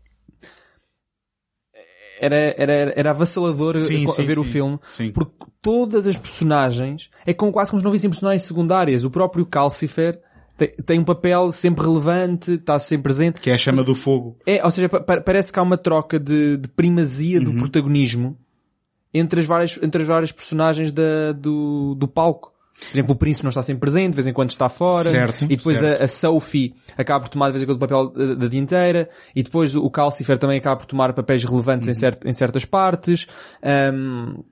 era, 2.20 2.36
era, 2.56 2.72
era 2.96 3.10
avassalador 3.10 3.76
Sim, 3.76 4.06
a, 4.08 4.12
sim, 4.12 4.22
ver 4.24 4.38
o 4.38 4.44
sim. 4.44 4.50
filme, 4.50 4.78
Sim. 4.90 5.10
porque 5.12 5.32
todas 5.62 6.06
as 6.06 6.16
personagens, 6.16 7.10
é 7.26 7.32
como 7.34 7.52
quase 7.52 7.70
como 7.70 7.80
se 7.80 7.84
não 7.84 7.92
vissem 7.92 8.08
personagens 8.10 8.42
secundárias. 8.42 9.04
O 9.04 9.10
próprio 9.10 9.44
Calcifer 9.46 10.20
tem, 10.56 10.68
tem 10.84 10.98
um 10.98 11.04
papel 11.04 11.52
sempre 11.52 11.84
relevante, 11.84 12.52
está 12.52 12.78
sempre 12.78 13.02
presente. 13.04 13.40
que 13.40 13.50
é 13.50 13.54
a 13.54 13.58
chama 13.58 13.82
do 13.84 13.94
fogo. 13.94 14.36
É, 14.46 14.64
ou 14.64 14.70
seja, 14.70 14.88
pa- 14.88 15.00
pa- 15.00 15.20
parece 15.20 15.52
que 15.52 15.58
há 15.58 15.62
uma 15.62 15.76
troca 15.76 16.18
de, 16.18 16.56
de 16.56 16.68
primazia 16.68 17.38
Uhum. 17.38 17.44
do 17.44 17.52
protagonismo 17.54 18.38
entre 19.12 19.40
as 19.40 19.46
várias, 19.46 19.78
entre 19.82 20.02
as 20.02 20.08
várias 20.08 20.32
personagens 20.32 20.92
da, 20.92 21.32
do, 21.32 21.94
do 21.94 22.06
palco. 22.08 22.52
Por 22.78 22.94
exemplo, 22.94 23.14
o 23.14 23.16
príncipe 23.16 23.44
não 23.44 23.48
está 23.48 23.62
sempre 23.62 23.80
presente, 23.80 24.10
de 24.10 24.16
vez 24.16 24.26
em 24.26 24.32
quando 24.32 24.50
está 24.50 24.68
fora. 24.68 25.08
Certo, 25.10 25.44
e 25.44 25.56
depois 25.56 25.78
certo. 25.78 26.00
A, 26.00 26.04
a 26.04 26.08
Sophie 26.08 26.74
acaba 26.96 27.20
por 27.20 27.28
tomar 27.30 27.46
de 27.46 27.52
vez 27.52 27.62
em 27.62 27.66
quando 27.66 27.76
o 27.76 27.80
papel 27.80 28.10
da, 28.10 28.34
da 28.34 28.48
dianteira. 28.48 29.08
E 29.34 29.42
depois 29.42 29.74
o 29.74 29.90
Calcifer 29.90 30.38
também 30.38 30.58
acaba 30.58 30.76
por 30.76 30.86
tomar 30.86 31.12
papéis 31.14 31.42
relevantes 31.44 31.88
em, 31.88 31.92
Uhum. 31.92 31.94
cert, 31.98 32.24
em 32.26 32.32
certas 32.32 32.64
partes. 32.66 33.26
Ahm, 33.62 34.42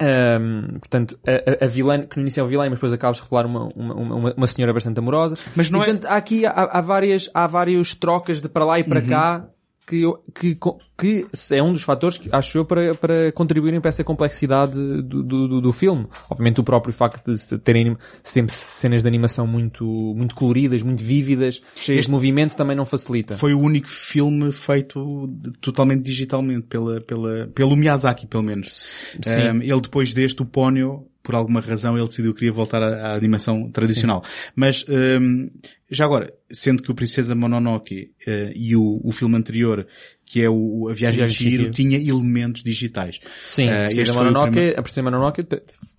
ahm, 0.00 0.78
portanto, 0.78 1.18
a, 1.26 1.64
a, 1.64 1.68
vilã, 1.68 2.02
que 2.06 2.16
no 2.16 2.22
início 2.22 2.40
é 2.40 2.44
um 2.44 2.46
vilã, 2.46 2.64
mas 2.64 2.74
depois 2.74 2.92
acaba 2.92 3.14
por 3.14 3.22
revelar 3.22 3.46
uma, 3.46 3.68
uma, 3.74 3.94
uma, 3.94 4.34
uma 4.36 4.46
senhora 4.46 4.72
bastante 4.72 4.98
amorosa. 4.98 5.36
Mas 5.54 5.70
não 5.70 5.80
e, 5.80 5.82
é- 5.82 5.84
portanto, 5.86 6.06
há 6.06 6.16
aqui, 6.16 6.44
há, 6.46 6.50
há 6.52 6.80
várias, 6.80 7.30
há 7.32 7.46
várias 7.46 7.94
trocas 7.94 8.40
de 8.40 8.48
para 8.48 8.64
lá 8.64 8.78
e 8.78 8.82
Uhum. 8.82 8.88
para 8.88 9.02
cá 9.02 9.46
que, 9.90 10.54
que, 10.56 10.58
que 10.96 11.26
é 11.50 11.62
um 11.62 11.72
dos 11.72 11.82
fatores 11.82 12.16
que 12.18 12.28
acho 12.32 12.58
eu 12.58 12.64
para, 12.64 12.94
para 12.94 13.32
contribuírem 13.32 13.80
para 13.80 13.88
essa 13.88 14.04
complexidade 14.04 14.74
do, 15.02 15.22
do, 15.22 15.60
do- 15.60 15.72
filme. 15.72 16.06
Obviamente 16.28 16.60
o 16.60 16.64
próprio 16.64 16.92
facto 16.92 17.32
de 17.32 17.58
terem 17.58 17.96
sempre 18.22 18.52
cenas 18.52 19.02
de 19.02 19.08
animação 19.08 19.46
muito, 19.46 19.84
muito 19.84 20.34
coloridas, 20.34 20.82
muito 20.82 21.02
vívidas, 21.02 21.62
cheias 21.74 22.04
de 22.06 22.10
movimento 22.10 22.56
também 22.56 22.76
não 22.76 22.84
facilita. 22.84 23.36
Foi 23.36 23.54
o 23.54 23.60
único 23.60 23.88
filme 23.88 24.52
feito 24.52 25.28
totalmente 25.60 26.02
digitalmente 26.02 26.66
pela, 26.66 27.00
pela, 27.00 27.46
pelo 27.48 27.76
Miyazaki, 27.76 28.26
pelo 28.26 28.42
menos. 28.42 29.04
Sim. 29.22 29.40
Um, 29.40 29.62
ele 29.62 29.80
depois 29.80 30.12
deste, 30.12 30.42
o 30.42 30.44
Ponyo, 30.44 31.06
por 31.22 31.34
alguma 31.34 31.60
razão, 31.60 31.96
ele 31.96 32.06
decidiu 32.06 32.32
que 32.32 32.38
queria 32.40 32.52
voltar 32.52 32.82
à, 32.82 33.08
à 33.12 33.14
animação 33.14 33.70
tradicional. 33.70 34.22
Mas, 34.56 34.84
um, 34.88 35.50
já 35.90 36.04
agora, 36.04 36.32
sendo 36.50 36.82
que 36.82 36.90
o 36.90 36.94
Princesa 36.94 37.34
Mononoke 37.34 38.10
eh, 38.26 38.52
e 38.56 38.74
o, 38.74 39.00
o 39.04 39.12
filme 39.12 39.36
anterior, 39.36 39.86
que 40.24 40.42
é 40.42 40.48
o, 40.48 40.88
a 40.88 40.92
Viagem 40.94 41.28
Chihiro, 41.28 41.64
Chihiro. 41.64 41.74
tinha 41.74 41.98
elementos 41.98 42.62
digitais. 42.62 43.20
Sim, 43.44 43.66
Eh, 43.68 43.84
a 43.84 43.88
Princesa 43.88 44.14
Mononoke, 44.14 44.50
primeiro- 44.52 44.78
a 44.78 44.82
Princesa 44.82 45.02
Mononoke 45.02 45.46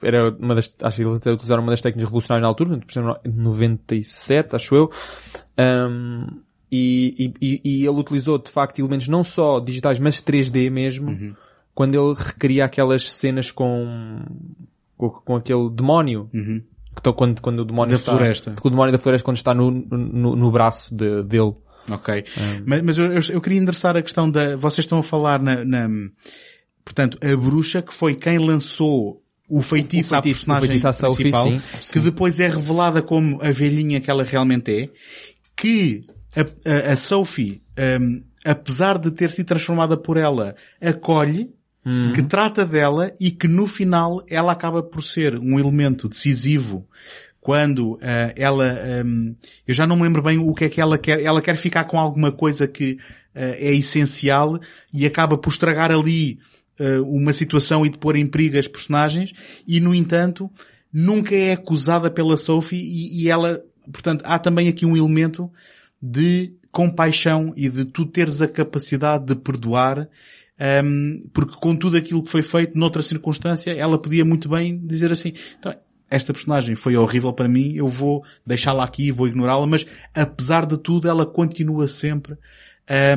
era 0.02 0.30
uma 0.40 0.56
das, 0.56 0.74
acho 0.82 0.98
que 0.98 1.04
eles 1.04 1.18
até 1.20 1.32
utilizaram 1.32 1.62
uma 1.62 1.72
das 1.72 1.82
técnicas 1.82 2.10
revolucionárias 2.10 2.42
na 2.44 2.48
altura, 2.50 2.80
Mononoke, 2.96 3.30
97, 3.30 4.56
acho 4.56 4.76
eu, 4.76 4.90
Um, 5.60 6.26
e, 6.72 7.34
e, 7.42 7.62
e- 7.64 7.86
ele 7.86 8.00
utilizou 8.00 8.38
de 8.38 8.50
facto 8.50 8.80
elementos 8.80 9.08
não 9.08 9.24
só 9.24 9.60
digitais, 9.60 10.00
mas 10.00 10.22
3D 10.22 10.72
mesmo, 10.72 11.12
Uhum. 11.12 11.36
quando 11.76 11.94
ele 11.96 12.16
recria 12.18 12.64
aquelas 12.66 13.12
cenas 13.12 13.52
com, 13.52 14.22
com, 15.10 15.22
com 15.22 15.36
aquele 15.36 15.70
demónio, 15.70 16.30
Uhum. 16.34 16.62
que 16.94 17.00
estão 17.00 17.14
quando, 17.14 17.42
quando 17.42 17.60
o 17.60 17.66
demónio 17.66 17.92
Da 17.92 17.96
está, 17.98 18.12
floresta. 18.16 18.56
o 18.64 18.70
demónio 18.70 18.92
da 18.92 18.98
floresta 18.98 19.24
quando 19.26 19.38
está 19.38 19.54
no, 19.54 19.72
no, 19.72 20.36
no 20.36 20.52
braço 20.52 20.94
de- 20.96 21.24
dele. 21.24 21.54
Ok. 21.90 22.24
Mas, 22.66 22.82
mas 22.84 22.98
eu, 22.98 23.36
eu, 23.36 23.42
queria 23.42 23.58
endereçar 23.60 23.98
a 23.98 24.02
questão 24.02 24.30
da, 24.30 24.56
vocês 24.56 24.80
estão 24.86 25.00
a 25.00 25.04
falar 25.04 25.42
na, 25.42 25.66
na- 25.66 25.90
portanto, 26.86 27.18
a 27.22 27.36
bruxa 27.36 27.82
que 27.82 27.94
foi 27.94 28.14
quem 28.16 28.38
lançou 28.38 29.22
o 29.50 29.62
feitiço, 29.62 30.14
O 30.14 30.18
à 30.18 30.22
feitiço- 30.22 30.46
personagem 30.46 30.64
o 30.64 30.68
feitiço 30.68 30.88
à 30.88 30.94
Sophie, 30.94 31.32
principal, 31.32 31.48
sim. 31.82 31.94
que 31.94 32.00
depois 32.00 32.40
é 32.40 32.48
revelada 32.48 33.02
como 33.02 33.42
a 33.42 33.52
velhinha 33.52 34.00
que 34.00 34.10
ela 34.12 34.24
realmente 34.24 34.72
é, 34.72 34.90
que 35.58 36.02
a, 36.36 36.90
a, 36.90 36.94
a 36.94 36.96
Sophie, 36.96 37.62
hum, 38.00 38.24
apesar 38.46 38.98
de 38.98 39.12
ter 39.12 39.30
sido 39.32 39.48
transformada 39.48 39.98
por 39.98 40.16
ela, 40.18 40.56
acolhe, 40.82 41.50
Uhum. 41.84 42.14
que 42.14 42.22
trata 42.22 42.64
dela 42.64 43.12
e 43.20 43.32
que 43.32 43.48
no 43.48 43.66
final 43.66 44.24
ela 44.30 44.52
acaba 44.52 44.84
por 44.84 45.02
ser 45.02 45.36
um 45.40 45.60
elemento 45.60 46.08
decisivo 46.08 46.88
quando 47.40 47.98
ah, 48.04 48.32
ela, 48.38 48.80
hum, 49.04 49.36
eu 49.68 49.74
já 49.74 49.88
não 49.88 49.96
me 49.96 50.04
lembro 50.04 50.22
bem 50.22 50.38
o 50.38 50.54
que 50.54 50.66
é 50.66 50.70
que 50.70 50.80
ela 50.80 50.96
quer, 50.98 51.20
ela 51.24 51.42
quer 51.42 51.58
ficar 51.58 51.86
com 51.86 52.00
alguma 52.00 52.32
coisa 52.32 52.68
que 52.68 53.00
ah, 53.34 53.56
é 53.58 53.74
essencial 53.74 54.60
e 54.94 55.08
acaba 55.08 55.36
por 55.38 55.50
estragar 55.50 55.92
ali 55.92 56.38
ah, 56.80 57.02
uma 57.04 57.34
situação 57.34 57.84
e 57.84 57.90
de 57.90 57.98
pôr 57.98 58.16
em 58.16 58.28
perigo 58.28 58.60
as 58.60 58.68
personagens 58.68 59.34
e 59.68 59.80
no 59.80 59.96
entanto 59.96 60.52
nunca 60.94 61.34
é 61.34 61.54
acusada 61.54 62.12
pela 62.12 62.38
Sophie 62.38 62.78
e, 62.78 63.24
e 63.24 63.30
ela, 63.30 63.60
portanto, 63.92 64.24
há 64.24 64.38
também 64.38 64.68
aqui 64.68 64.86
um 64.86 64.96
elemento 64.96 65.52
de 66.00 66.54
compaixão 66.72 67.54
e 67.56 67.70
de 67.70 67.86
tu 67.86 68.06
teres 68.06 68.42
a 68.42 68.48
capacidade 68.48 69.26
de 69.26 69.36
perdoar 69.36 70.08
um, 70.84 71.24
porque 71.34 71.56
com 71.60 71.76
tudo 71.76 71.98
aquilo 71.98 72.24
que 72.24 72.30
foi 72.30 72.42
feito 72.44 72.78
noutra 72.78 73.02
circunstância, 73.02 73.72
ela 73.72 74.00
podia 74.00 74.24
muito 74.24 74.48
bem 74.48 74.78
dizer 74.86 75.12
assim, 75.12 75.34
então, 75.60 75.74
esta 76.10 76.34
personagem 76.34 76.76
foi 76.76 76.96
horrível 76.96 77.34
para 77.34 77.48
mim, 77.48 77.74
eu 77.74 77.88
vou 77.88 78.24
deixá-la 78.46 78.84
aqui, 78.84 79.12
vou 79.12 79.28
ignorá-la, 79.28 79.66
mas 79.66 79.86
apesar 80.14 80.66
de 80.66 80.78
tudo, 80.78 81.08
ela 81.08 81.26
continua 81.26 81.88
sempre 81.88 82.34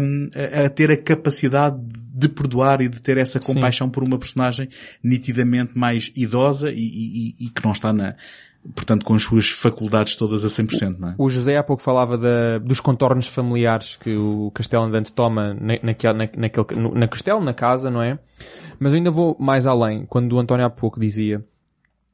um, 0.01 0.30
a, 0.62 0.66
a 0.66 0.68
ter 0.70 0.90
a 0.90 0.97
capacidade 0.97 1.76
de 2.16 2.28
perdoar 2.28 2.80
e 2.80 2.88
de 2.88 3.03
ter 3.03 3.18
essa 3.18 3.40
compaixão 3.40 3.90
por 3.90 4.05
uma 4.05 4.18
personagem 4.18 4.68
nitidamente 5.03 5.76
mais 5.76 6.12
idosa 6.14 6.70
e, 6.70 6.76
e- 6.78 7.34
e- 7.40 7.47
e 7.47 7.51
que 7.51 7.64
não 7.64 7.72
está 7.72 7.92
na, 7.92 8.14
portanto, 8.75 9.05
com 9.05 9.15
as 9.15 9.23
suas 9.23 9.51
faculdades 9.51 10.17
todas 10.17 10.45
a 10.45 10.49
100%, 10.49 10.99
não 10.99 11.09
é? 11.11 11.15
O 11.19 11.29
José 11.29 11.57
há 11.57 11.62
pouco 11.62 11.83
falava 11.83 12.17
da- 12.17 12.59
dos 12.59 12.81
contornos 12.81 13.27
familiares 13.27 13.97
que 13.97 14.17
o 14.17 14.51
Castelo 14.53 14.85
Andante 14.85 15.12
toma 15.12 15.55
na, 15.55 15.75
naquele, 15.83 16.12
na, 16.12 16.29
naquele, 16.37 16.81
no- 16.81 16.95
na 16.95 17.09
Castelo, 17.09 17.41
na 17.43 17.53
casa, 17.53 17.91
não 17.91 18.03
é? 18.03 18.19
Mas 18.79 18.93
eu 18.93 18.99
ainda 18.99 19.11
vou 19.11 19.37
mais 19.39 19.67
além, 19.67 20.07
quando 20.07 20.33
o 20.35 20.39
António 20.39 20.65
há 20.67 20.71
pouco 20.71 20.99
dizia 21.01 21.45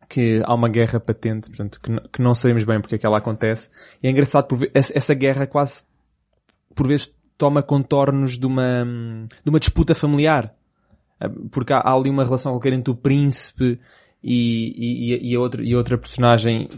que 0.08 0.42
há 0.44 0.52
uma 0.54 0.68
guerra 0.68 0.98
patente, 0.98 1.48
portanto, 1.48 1.80
que, 1.80 2.08
que 2.14 2.20
não 2.22 2.34
sabemos 2.34 2.64
bem 2.64 2.80
porque 2.80 2.96
é 2.96 2.98
que 2.98 3.06
ela 3.06 3.18
acontece. 3.18 3.68
E 4.02 4.08
é 4.08 4.10
engraçado 4.10 4.46
por 4.46 4.58
essa, 4.74 4.92
essa 4.96 5.14
guerra 5.14 5.46
quase, 5.46 5.84
por 6.74 6.86
vezes, 6.88 7.12
toma 7.38 7.62
contornos 7.62 8.36
de 8.36 8.44
uma, 8.44 8.84
de 9.44 9.48
uma 9.50 9.60
disputa 9.60 9.94
familiar. 9.94 10.52
Ah, 11.20 11.30
Porque 11.52 11.72
há, 11.72 11.78
há 11.78 11.94
ali 11.94 12.10
uma 12.10 12.24
relação 12.24 12.52
qualquer 12.52 12.72
entre 12.72 12.90
o 12.90 12.96
príncipe 12.96 13.78
e, 14.22 15.12
e, 15.16 15.30
e, 15.32 15.34
a, 15.36 15.40
outra, 15.40 15.62
e 15.64 15.74
outra 15.74 15.96
personagem 15.98 16.68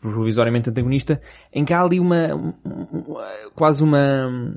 provisoriamente 0.00 0.70
antagonista, 0.70 1.20
em 1.52 1.64
que 1.64 1.72
há 1.72 1.82
ali 1.82 1.98
uma, 1.98 2.34
um- 2.34 2.54
um- 2.64 3.14
quase 3.54 3.82
uma, 3.82 4.54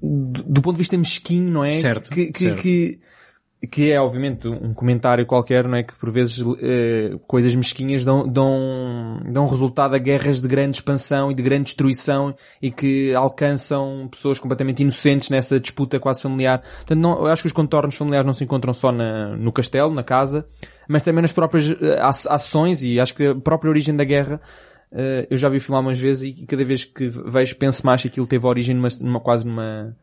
do 0.00 0.42
do 0.44 0.62
ponto 0.62 0.74
de 0.74 0.78
vista 0.82 0.96
mesquinho, 0.96 1.50
não 1.50 1.64
é? 1.64 1.72
Certo, 1.74 2.10
Que, 2.10 2.30
que, 2.32 2.44
certo. 2.44 2.62
que, 2.62 3.00
que 3.70 3.90
é 3.90 3.98
obviamente 4.00 4.46
um 4.46 4.74
comentário 4.74 5.24
qualquer, 5.26 5.66
não 5.66 5.76
é? 5.78 5.82
Que 5.82 5.94
por 5.94 6.10
vezes 6.10 6.44
eh, 6.60 7.18
coisas 7.26 7.54
mesquinhas 7.54 8.04
dão, 8.04 8.28
dão, 8.28 9.20
dão 9.32 9.48
resultado 9.48 9.94
a 9.94 9.98
guerras 9.98 10.40
de 10.40 10.46
grande 10.46 10.76
expansão 10.76 11.30
e 11.30 11.34
de 11.34 11.42
grande 11.42 11.64
destruição 11.64 12.34
e 12.60 12.70
que 12.70 13.14
alcançam 13.14 14.08
pessoas 14.10 14.38
completamente 14.38 14.82
inocentes 14.82 15.30
nessa 15.30 15.58
disputa 15.58 15.98
quase 15.98 16.22
familiar. 16.22 16.60
Portanto, 16.60 16.98
não, 17.00 17.18
eu 17.18 17.26
acho 17.26 17.42
que 17.42 17.48
os 17.48 17.52
contornos 17.52 17.96
familiares 17.96 18.26
não 18.26 18.34
se 18.34 18.44
encontram 18.44 18.74
só 18.74 18.92
na, 18.92 19.34
no 19.36 19.50
castelo, 19.50 19.92
na 19.92 20.02
casa, 20.04 20.46
mas 20.86 21.02
também 21.02 21.22
nas 21.22 21.32
próprias 21.32 21.70
eh, 21.70 21.98
aç- 22.00 22.26
ações 22.26 22.82
e 22.82 23.00
acho 23.00 23.14
que 23.14 23.26
a 23.28 23.34
própria 23.34 23.70
origem 23.70 23.96
da 23.96 24.04
guerra 24.04 24.40
eh, 24.92 25.26
eu 25.30 25.38
já 25.38 25.48
vi 25.48 25.56
o 25.56 25.60
filme 25.60 25.76
algumas 25.76 25.98
vezes 25.98 26.22
e 26.38 26.46
cada 26.46 26.64
vez 26.64 26.84
que 26.84 27.08
vejo 27.08 27.56
penso 27.56 27.84
mais 27.86 28.02
que 28.02 28.08
aquilo 28.08 28.26
teve 28.26 28.46
origem 28.46 28.76
numa, 28.76 28.88
numa- 29.00 29.20
quase 29.20 29.46
numa, 29.46 29.96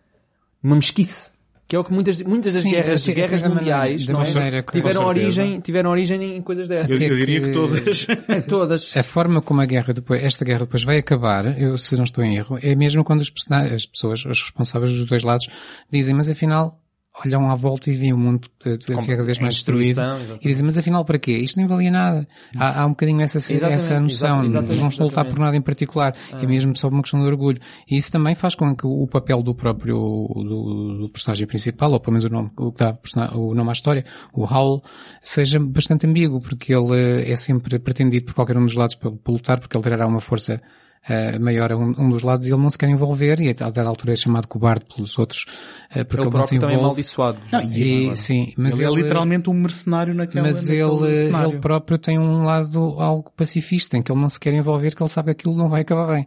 numa 0.61 0.75
mesquice. 0.75 1.31
Que 1.67 1.75
é 1.77 1.79
o 1.79 1.83
que 1.83 1.91
muitas, 1.93 2.21
muitas 2.21 2.53
das 2.53 2.61
Sim, 2.61 2.71
guerras, 2.71 3.07
guerras 3.07 3.41
mundiais 3.47 4.05
maneira- 4.07 4.29
é? 4.29 4.33
maneira 4.33 4.63
que- 4.63 4.71
tiveram, 4.73 5.05
origem, 5.05 5.59
tiveram 5.59 5.89
origem 5.89 6.35
em 6.35 6.41
coisas 6.41 6.67
dessas. 6.67 6.89
Eu, 6.89 6.97
Até 6.97 7.09
eu 7.09 7.15
diria 7.15 7.39
que- 7.41 7.51
todas. 7.51 8.07
É, 8.27 8.41
todas. 8.41 8.95
A 8.97 9.01
forma 9.01 9.41
como 9.41 9.61
a 9.61 9.65
guerra 9.65 9.93
depois, 9.93 10.21
esta 10.23 10.43
guerra 10.45 10.59
depois 10.61 10.83
vai 10.83 10.97
acabar, 10.97 11.59
eu 11.59 11.77
se 11.77 11.95
não 11.95 12.03
estou 12.03 12.23
em 12.23 12.35
erro, 12.35 12.59
é 12.61 12.75
mesmo 12.75 13.03
quando 13.03 13.21
os 13.21 13.31
as 13.49 13.85
pessoas, 13.85 14.19
os 14.25 14.41
responsáveis 14.43 14.91
dos 14.93 15.05
dois 15.05 15.23
lados, 15.23 15.47
dizem, 15.91 16.13
mas 16.13 16.29
afinal, 16.29 16.79
olham 17.25 17.49
à 17.49 17.55
volta 17.55 17.91
e 17.91 17.95
veem 17.95 18.11
o 18.13 18.17
mundo 18.17 18.47
cada 18.59 19.23
vez 19.23 19.39
mais 19.39 19.53
destruído. 19.55 19.99
exatamente. 20.01 20.45
E 20.45 20.47
dizem, 20.49 20.65
mas 20.65 20.77
afinal 20.77 21.05
para 21.05 21.19
quê? 21.19 21.31
Isto 21.37 21.57
nem 21.57 21.67
valia 21.67 21.91
nada. 21.91 22.27
Há, 22.57 22.81
há 22.81 22.85
um 22.85 22.89
bocadinho 22.89 23.21
essa, 23.21 23.37
Exatamente, 23.37 23.73
essa 23.75 23.99
noção. 23.99 24.43
exatamente, 24.43 24.71
Eles 24.71 24.81
não 24.81 24.87
estão 24.87 25.05
a 25.05 25.09
lutar 25.09 25.27
por 25.27 25.37
nada 25.37 25.55
em 25.55 25.61
particular. 25.61 26.15
É 26.31 26.45
mesmo 26.47 26.75
só 26.75 26.87
uma 26.87 27.01
questão 27.01 27.19
de 27.21 27.27
orgulho. 27.27 27.59
E 27.89 27.97
isso 27.97 28.11
também 28.11 28.33
faz 28.35 28.55
com 28.55 28.75
que 28.75 28.87
o 28.87 29.07
papel 29.07 29.43
do 29.43 29.53
próprio, 29.53 29.95
do, 29.95 30.97
do 31.01 31.09
personagem 31.09 31.45
principal, 31.45 31.91
ou 31.91 31.99
pelo 31.99 32.13
menos 32.13 32.25
o 32.25 32.29
nome, 32.29 32.51
o 32.57 32.71
que 32.71 32.79
dá 32.79 32.97
o 33.35 33.53
nome 33.53 33.69
à 33.69 33.73
história, 33.73 34.03
o 34.33 34.43
Howl, 34.43 34.83
seja 35.21 35.59
bastante 35.59 36.07
ambíguo, 36.07 36.41
porque 36.41 36.73
ele 36.73 37.31
é 37.31 37.35
sempre 37.35 37.77
pretendido 37.79 38.25
por 38.25 38.33
qualquer 38.33 38.57
um 38.57 38.65
dos 38.65 38.75
lados 38.75 38.95
para, 38.95 39.11
para 39.11 39.33
lutar, 39.33 39.59
porque 39.59 39.77
ele 39.77 39.83
terá 39.83 40.07
uma 40.07 40.19
força 40.19 40.59
eh, 41.07 41.37
maior 41.39 41.71
a 41.71 41.77
um, 41.77 41.93
um 41.97 42.09
dos 42.09 42.23
lados 42.23 42.47
e 42.47 42.51
ele 42.53 42.61
não 42.61 42.69
se 42.69 42.77
quer 42.77 42.89
envolver 42.89 43.39
e 43.41 43.49
a 43.49 43.53
dada 43.53 43.83
altura 43.83 44.13
é 44.13 44.15
chamado 44.15 44.47
cobarde 44.47 44.85
pelos 44.93 45.17
outros, 45.19 45.45
eh, 45.93 46.03
porque 46.03 46.21
Ele 46.21 46.29
ele, 46.29 46.37
não 46.37 46.43
se 46.43 46.49
próprio 46.49 46.59
também 46.61 46.75
é 46.75 46.77
envolve. 46.79 46.85
amaldiçoado. 46.85 47.39
Não, 47.51 47.61
e- 47.61 48.11
E, 48.11 48.15
sim, 48.17 48.53
mas 48.57 48.79
ele, 48.79 48.87
ele, 48.87 48.99
é 48.99 49.03
literalmente 49.03 49.49
um 49.49 49.53
mercenário 49.53 50.13
naquela 50.13 50.45
mas 50.47 50.61
naquele 50.67 50.79
ele, 50.81 51.17
cenário. 51.17 51.51
ele 51.51 51.59
próprio 51.59 51.97
tem 51.97 52.17
um 52.19 52.43
lado 52.43 52.79
algo 52.99 53.31
pacifista, 53.35 53.97
em 53.97 54.01
que 54.01 54.11
ele 54.11 54.21
não 54.21 54.29
se 54.29 54.39
quer 54.39 54.53
envolver, 54.53 54.95
que 54.95 55.01
ele 55.03 55.09
sabe 55.09 55.33
que 55.33 55.41
aquilo 55.41 55.55
não 55.55 55.69
vai 55.69 55.81
acabar 55.81 56.07
bem. 56.07 56.25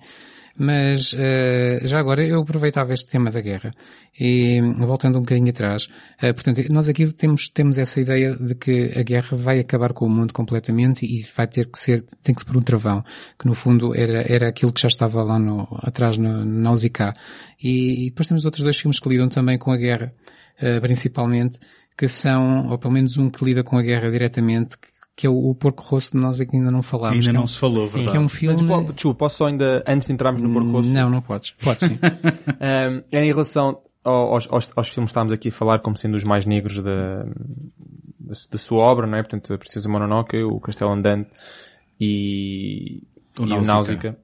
Mas, 0.58 1.14
eh, 1.14 1.80
já 1.84 1.98
agora, 1.98 2.24
eu 2.24 2.40
aproveitava 2.40 2.94
este 2.94 3.10
tema 3.10 3.30
da 3.30 3.42
guerra. 3.42 3.74
E, 4.18 4.60
voltando 4.78 5.18
um 5.18 5.20
bocadinho 5.20 5.50
atrás, 5.50 5.88
eh, 6.20 6.32
portanto, 6.32 6.62
nós 6.70 6.88
aqui 6.88 7.12
temos, 7.12 7.48
temos 7.48 7.76
essa 7.76 8.00
ideia 8.00 8.34
de 8.34 8.54
que 8.54 8.92
a 8.96 9.02
guerra 9.02 9.36
vai 9.36 9.60
acabar 9.60 9.92
com 9.92 10.06
o 10.06 10.08
mundo 10.08 10.32
completamente 10.32 11.04
e 11.04 11.22
vai 11.36 11.46
ter 11.46 11.66
que 11.66 11.78
ser, 11.78 12.02
tem 12.22 12.34
que 12.34 12.40
ser 12.40 12.46
por 12.46 12.56
um 12.56 12.62
travão, 12.62 13.04
que 13.38 13.46
no 13.46 13.54
fundo 13.54 13.94
era, 13.94 14.24
era 14.32 14.48
aquilo 14.48 14.72
que 14.72 14.80
já 14.80 14.88
estava 14.88 15.22
lá 15.22 15.38
no, 15.38 15.68
atrás 15.82 16.16
no, 16.16 16.44
no 16.44 16.62
Nausicaa. 16.62 17.12
E, 17.62 18.06
e 18.06 18.10
depois 18.10 18.26
temos 18.26 18.46
outros 18.46 18.64
dois 18.64 18.78
filmes 18.78 18.98
que 18.98 19.08
lidam 19.10 19.28
também 19.28 19.58
com 19.58 19.70
a 19.70 19.76
guerra, 19.76 20.14
eh, 20.58 20.80
principalmente, 20.80 21.58
que 21.98 22.08
são, 22.08 22.66
ou 22.68 22.78
pelo 22.78 22.94
menos 22.94 23.18
um 23.18 23.28
que 23.28 23.44
lida 23.44 23.62
com 23.62 23.76
a 23.76 23.82
guerra 23.82 24.10
diretamente, 24.10 24.78
que, 24.78 24.88
que 25.16 25.26
é 25.26 25.30
o, 25.30 25.34
o 25.50 25.54
Porco 25.54 25.82
Rosso 25.82 26.12
de 26.12 26.18
nós 26.18 26.40
aqui 26.40 26.56
ainda 26.56 26.70
não 26.70 26.82
falámos. 26.82 27.14
Ainda 27.14 27.24
que 27.24 27.30
é 27.30 27.32
não 27.32 27.44
um- 27.44 27.46
se 27.46 27.58
falou, 27.58 27.84
Sim. 27.86 28.04
verdade. 28.04 28.10
que 28.12 28.16
é 28.16 28.20
um 28.20 28.24
Mas, 28.24 28.32
filme... 28.32 28.66
po- 28.86 28.92
desculpa, 28.92 29.18
posso 29.18 29.36
só 29.38 29.46
ainda, 29.46 29.82
antes 29.88 30.06
de 30.06 30.12
entrarmos 30.12 30.42
no 30.42 30.52
Porco 30.52 30.70
Rosso, 30.70 30.90
Não, 30.90 31.08
não 31.10 31.22
podes. 31.22 31.50
Podes 31.52 31.88
sim. 31.88 31.98
Um, 32.60 33.02
em 33.18 33.26
relação 33.26 33.80
ao- 34.04 34.34
aos, 34.34 34.46
aos, 34.52 34.70
aos 34.76 34.88
filmes 34.88 35.08
que 35.08 35.12
estávamos 35.12 35.32
aqui 35.32 35.48
a 35.48 35.52
falar 35.52 35.78
como 35.80 35.96
sendo 35.96 36.14
os 36.16 36.22
mais 36.24 36.44
negros 36.46 36.82
da, 36.82 37.24
da, 37.24 38.32
da 38.52 38.58
sua 38.58 38.78
obra, 38.84 39.06
não 39.06 39.16
é? 39.18 39.22
Portanto, 39.22 39.54
a 39.54 39.58
Princesa 39.58 39.88
Mononoke, 39.88 40.36
o 40.42 40.60
Castelo 40.60 40.92
Andante 40.92 41.30
e 41.98 43.02
O 43.40 43.44
e 43.44 43.48
Náusica. 43.48 43.72
Náusica. 43.72 44.18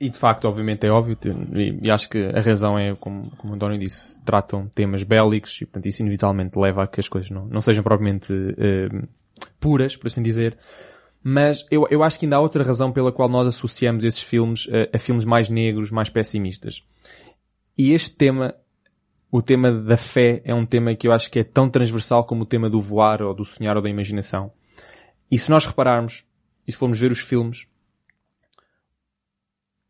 E 0.00 0.08
de 0.08 0.16
facto, 0.16 0.44
obviamente 0.46 0.86
é 0.86 0.90
óbvio, 0.90 1.18
e, 1.56 1.86
e 1.86 1.90
acho 1.90 2.08
que 2.08 2.18
a 2.18 2.40
razão 2.40 2.78
é, 2.78 2.94
como, 2.94 3.32
como 3.36 3.52
o 3.52 3.56
António 3.56 3.76
disse, 3.78 4.16
tratam 4.24 4.68
temas 4.68 5.02
bélicos 5.02 5.60
e 5.60 5.64
portanto 5.66 5.86
isso 5.86 6.02
inevitavelmente 6.02 6.56
leva 6.56 6.84
a 6.84 6.86
que 6.86 7.00
as 7.00 7.08
coisas 7.08 7.30
não, 7.32 7.46
não 7.46 7.60
sejam 7.60 7.82
propriamente 7.82 8.32
eh, 8.32 8.88
puras, 9.60 9.96
por 9.96 10.06
assim 10.06 10.22
dizer. 10.22 10.58
Mas 11.22 11.66
eu, 11.70 11.86
eu 11.90 12.02
acho 12.02 12.18
que 12.18 12.26
ainda 12.26 12.36
há 12.36 12.40
outra 12.40 12.64
razão 12.64 12.92
pela 12.92 13.12
qual 13.12 13.28
nós 13.28 13.46
associamos 13.46 14.04
esses 14.04 14.22
filmes 14.22 14.68
a, 14.70 14.96
a 14.96 14.98
filmes 14.98 15.24
mais 15.24 15.48
negros, 15.48 15.90
mais 15.90 16.08
pessimistas. 16.08 16.82
E 17.76 17.92
este 17.92 18.14
tema, 18.14 18.54
o 19.30 19.42
tema 19.42 19.72
da 19.72 19.96
fé, 19.96 20.40
é 20.44 20.54
um 20.54 20.66
tema 20.66 20.94
que 20.94 21.06
eu 21.06 21.12
acho 21.12 21.30
que 21.30 21.40
é 21.40 21.44
tão 21.44 21.68
transversal 21.68 22.24
como 22.24 22.42
o 22.42 22.46
tema 22.46 22.70
do 22.70 22.80
voar 22.80 23.22
ou 23.22 23.34
do 23.34 23.44
sonhar 23.44 23.76
ou 23.76 23.82
da 23.82 23.90
imaginação. 23.90 24.52
E 25.30 25.38
se 25.38 25.50
nós 25.50 25.66
repararmos, 25.66 26.24
e 26.66 26.72
se 26.72 26.78
formos 26.78 26.98
ver 26.98 27.12
os 27.12 27.20
filmes, 27.20 27.66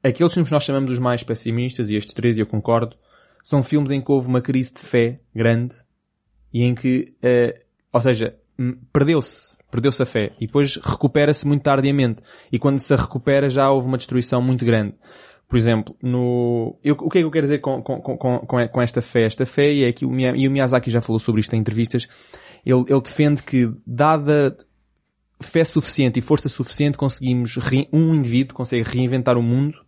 aqueles 0.02 0.32
filmes 0.32 0.48
que 0.48 0.54
nós 0.54 0.64
chamamos 0.64 0.90
os 0.90 0.98
mais 0.98 1.22
pessimistas, 1.22 1.88
e 1.90 1.96
estes 1.96 2.14
três, 2.14 2.38
eu 2.38 2.46
concordo, 2.46 2.96
são 3.42 3.62
filmes 3.62 3.90
em 3.90 4.00
que 4.00 4.10
houve 4.10 4.28
uma 4.28 4.40
crise 4.40 4.74
de 4.74 4.80
fé 4.80 5.20
grande 5.34 5.74
e 6.52 6.64
em 6.64 6.74
que, 6.74 7.16
eh, 7.22 7.62
ou 7.92 8.00
seja, 8.00 8.38
perdeu-se, 8.92 9.56
perdeu-se 9.70 10.02
a 10.02 10.06
fé 10.06 10.32
e 10.40 10.46
depois 10.46 10.76
recupera-se 10.76 11.46
muito 11.46 11.62
tardiamente 11.62 12.22
e 12.50 12.58
quando 12.58 12.78
se 12.78 12.94
recupera 12.94 13.48
já 13.48 13.70
houve 13.70 13.86
uma 13.86 13.96
destruição 13.96 14.40
muito 14.42 14.64
grande. 14.64 14.94
Por 15.48 15.56
exemplo, 15.56 15.96
no, 16.02 16.78
eu, 16.84 16.94
o 16.94 17.08
que 17.08 17.18
é 17.18 17.20
que 17.22 17.26
eu 17.26 17.30
quero 17.30 17.46
dizer 17.46 17.58
com, 17.60 17.82
com, 17.82 18.00
com, 18.00 18.18
com, 18.18 18.68
com 18.68 18.82
esta 18.82 19.00
fé? 19.00 19.24
Esta 19.24 19.46
fé 19.46 19.72
e 19.72 19.84
é 19.84 19.92
que 19.92 20.04
o, 20.04 20.14
e 20.14 20.46
o 20.46 20.50
Miyazaki 20.50 20.90
já 20.90 21.00
falou 21.00 21.18
sobre 21.18 21.40
isto 21.40 21.54
em 21.56 21.58
entrevistas, 21.58 22.06
ele, 22.66 22.84
ele 22.86 23.00
defende 23.00 23.42
que 23.42 23.72
dada 23.86 24.54
fé 25.40 25.64
suficiente 25.64 26.18
e 26.18 26.22
força 26.22 26.48
suficiente 26.48 26.98
conseguimos, 26.98 27.56
um 27.92 28.14
indivíduo 28.14 28.54
consegue 28.54 28.82
reinventar 28.82 29.38
o 29.38 29.42
mundo 29.42 29.87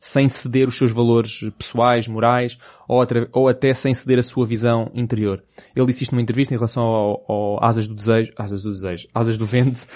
sem 0.00 0.28
ceder 0.28 0.68
os 0.68 0.78
seus 0.78 0.92
valores 0.92 1.40
pessoais, 1.58 2.06
morais, 2.06 2.58
ou, 2.86 3.04
ou, 3.32 3.48
até 3.48 3.74
sem 3.74 3.92
ceder 3.92 4.18
a 4.18 4.22
sua 4.22 4.46
visão 4.46 4.90
interior. 4.94 5.42
Ele 5.74 5.86
disse 5.86 6.04
isto 6.04 6.12
numa 6.12 6.22
entrevista 6.22 6.54
em 6.54 6.56
relação 6.56 6.84
ao, 6.84 7.24
ao 7.28 7.64
Asas 7.64 7.86
do 7.86 7.94
Desejo, 7.94 8.32
Asas 8.36 8.62
do 8.62 8.72
Desejo, 8.72 9.08
Asas 9.14 9.36
do 9.36 9.46
Vento, 9.46 9.86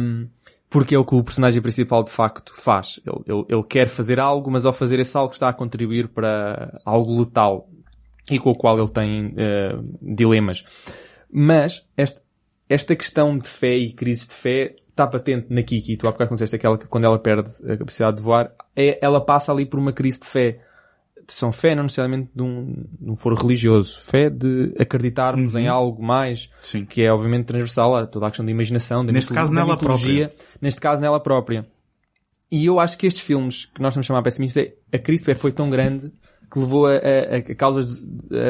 um, 0.00 0.28
porque 0.68 0.94
é 0.94 0.98
o 0.98 1.04
que 1.04 1.14
o 1.14 1.22
personagem 1.22 1.60
principal 1.60 2.02
de 2.02 2.10
facto 2.10 2.52
faz. 2.54 2.98
Ele, 3.06 3.22
ele, 3.26 3.44
ele, 3.48 3.62
quer 3.62 3.88
fazer 3.88 4.18
algo, 4.18 4.50
mas 4.50 4.64
ao 4.64 4.72
fazer 4.72 4.98
esse 4.98 5.16
algo 5.16 5.32
está 5.32 5.48
a 5.48 5.52
contribuir 5.52 6.08
para 6.08 6.80
algo 6.84 7.18
letal 7.18 7.68
e 8.30 8.38
com 8.38 8.50
o 8.50 8.54
qual 8.54 8.78
ele 8.78 8.88
tem 8.88 9.26
uh, 9.26 10.14
dilemas. 10.14 10.64
Mas 11.30 11.86
esta, 11.96 12.96
questão 12.96 13.36
de 13.36 13.48
fé 13.48 13.76
e 13.76 13.92
crises 13.92 14.26
de 14.26 14.34
fé 14.34 14.74
está 14.92 15.06
patente 15.06 15.46
na 15.50 15.62
Kiki. 15.62 15.96
Tu 15.96 16.06
há 16.06 16.12
bocado 16.12 16.28
conheceste 16.28 16.54
aquela 16.56 16.78
que 16.78 16.86
quando 16.86 17.04
ela 17.04 17.18
perde 17.18 17.50
a 17.68 17.76
capacidade 17.76 18.16
de 18.16 18.22
voar, 18.22 18.52
é, 18.76 18.98
ela 19.02 19.20
passa 19.20 19.50
ali 19.50 19.66
por 19.66 19.78
uma 19.78 19.92
crise 19.92 20.20
de 20.20 20.26
fé. 20.26 20.60
São 21.26 21.52
fé 21.52 21.74
não 21.74 21.84
necessariamente 21.84 22.30
de 22.34 22.42
um, 22.42 22.84
de 23.00 23.10
um 23.10 23.16
foro 23.16 23.36
religioso. 23.36 23.98
Fé 24.00 24.28
de 24.28 24.74
acreditarmos 24.78 25.54
uhum. 25.54 25.60
em 25.60 25.68
algo 25.68 26.02
mais, 26.02 26.50
Sim. 26.60 26.84
que 26.84 27.02
é 27.02 27.12
obviamente 27.12 27.46
transversal 27.46 27.96
a 27.96 28.06
toda 28.06 28.26
a 28.26 28.30
questão 28.30 28.44
da 28.44 28.50
imaginação, 28.50 29.04
da 29.04 29.12
Neste 29.12 29.32
caso 29.32 29.52
nela 29.52 29.76
própria. 29.76 30.32
Neste 30.60 30.80
caso 30.80 31.00
nela 31.00 31.20
própria. 31.20 31.66
E 32.50 32.66
eu 32.66 32.78
acho 32.78 32.98
que 32.98 33.06
estes 33.06 33.22
filmes 33.22 33.66
que 33.66 33.80
nós 33.80 33.92
estamos 33.92 34.04
a 34.04 34.08
chamar 34.08 34.22
pessimistas, 34.22 34.68
a 34.92 34.98
crise 34.98 35.22
de 35.22 35.26
fé 35.26 35.34
foi 35.34 35.52
tão 35.52 35.70
grande 35.70 36.12
que 36.52 36.58
levou 36.58 36.86
a, 36.86 36.92
a, 36.92 37.36
a 37.36 37.54
causas 37.54 38.02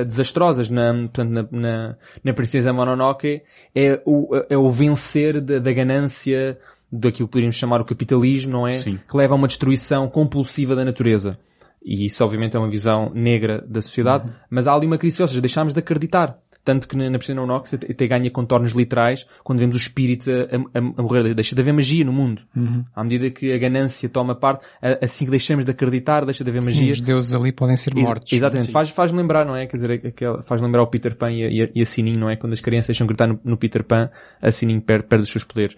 desastrosas 0.07 0.69
na, 0.69 0.93
portanto, 0.93 1.31
na, 1.31 1.49
na, 1.53 1.97
na 2.25 2.33
Princesa 2.33 2.73
Mononoke 2.73 3.43
é 3.75 4.03
o, 4.05 4.29
é 4.51 4.57
o 4.57 4.69
vencer 4.71 5.41
da, 5.41 5.61
da 5.61 5.73
ganância 5.73 6.59
daquilo 6.91 7.29
que 7.29 7.33
poderíamos 7.33 7.57
chamar 7.57 7.81
o 7.81 7.85
capitalismo, 7.85 8.53
não 8.53 8.67
é? 8.67 8.81
Sim. 8.81 8.99
Que 9.09 9.17
leva 9.17 9.35
a 9.35 9.37
uma 9.37 9.47
destruição 9.47 10.09
compulsiva 10.09 10.75
da 10.75 10.85
natureza. 10.85 11.39
E 11.85 12.05
isso 12.05 12.25
obviamente 12.25 12.57
é 12.57 12.59
uma 12.59 12.69
visão 12.69 13.11
negra 13.15 13.65
da 13.67 13.81
sociedade, 13.81 14.29
uhum. 14.29 14.35
mas 14.51 14.67
há 14.67 14.75
ali 14.75 14.87
uma 14.87 14.99
crise, 14.99 15.23
ou 15.23 15.29
seja, 15.29 15.41
deixámos 15.41 15.73
de 15.73 15.79
acreditar. 15.79 16.37
Tanto 16.65 16.87
que 16.87 16.97
na, 16.97 17.11
Priscila 17.19 17.45
Nox 17.45 17.75
até 17.75 18.07
ganha 18.07 18.31
contornos 18.31 18.73
literais 18.73 19.27
quando 19.43 19.59
vemos 19.59 19.75
o 19.75 19.79
espírito 19.79 20.31
a, 20.31 20.79
a, 20.79 20.79
a 20.79 21.03
morrer. 21.03 21.35
Deixa 21.35 21.57
de 21.57 21.61
haver 21.61 21.73
magia 21.73 22.05
no 22.05 22.13
mundo. 22.13 22.43
Uhum. 22.55 22.85
À 22.95 23.03
medida 23.03 23.31
que 23.31 23.53
a 23.53 23.59
ganância 23.59 24.09
toma 24.09 24.35
parte, 24.35 24.65
assim 25.01 25.25
que 25.25 25.31
deixamos 25.31 25.65
de 25.65 25.73
acreditar, 25.73 26.25
deixa 26.25 26.45
de 26.45 26.51
haver 26.51 26.63
magia. 26.63 26.85
Sim, 26.87 26.91
os 26.91 27.01
deuses 27.01 27.35
ali 27.35 27.51
podem 27.51 27.77
ser 27.77 27.95
mortos. 27.95 28.33
Ex 28.33 28.39
exatamente. 28.39 28.71
Faz, 28.71 28.91
faz 28.91 29.11
lembrar, 29.11 29.45
não 29.45 29.57
é? 29.57 29.67
Quer 29.67 29.77
dizer, 29.77 30.15
faz 30.45 30.61
lembrar 30.61 30.83
o 30.83 30.87
Peter 30.87 31.17
Pan 31.17 31.33
e 31.33 31.63
a, 31.63 31.69
e 31.75 31.83
a 31.83 31.87
Sininho, 31.87 32.21
não 32.21 32.31
é? 32.31 32.37
Quando 32.37 32.53
as 32.53 32.61
crianças 32.61 32.89
deixam 32.89 33.07
de 33.07 33.09
gritar 33.09 33.27
no, 33.27 33.41
no 33.45 33.57
Peter 33.57 33.83
Pan, 33.83 34.09
a 34.41 34.51
Sininho 34.53 34.81
perde, 34.81 35.07
perde 35.09 35.25
os 35.25 35.31
seus 35.31 35.43
poderes. 35.43 35.77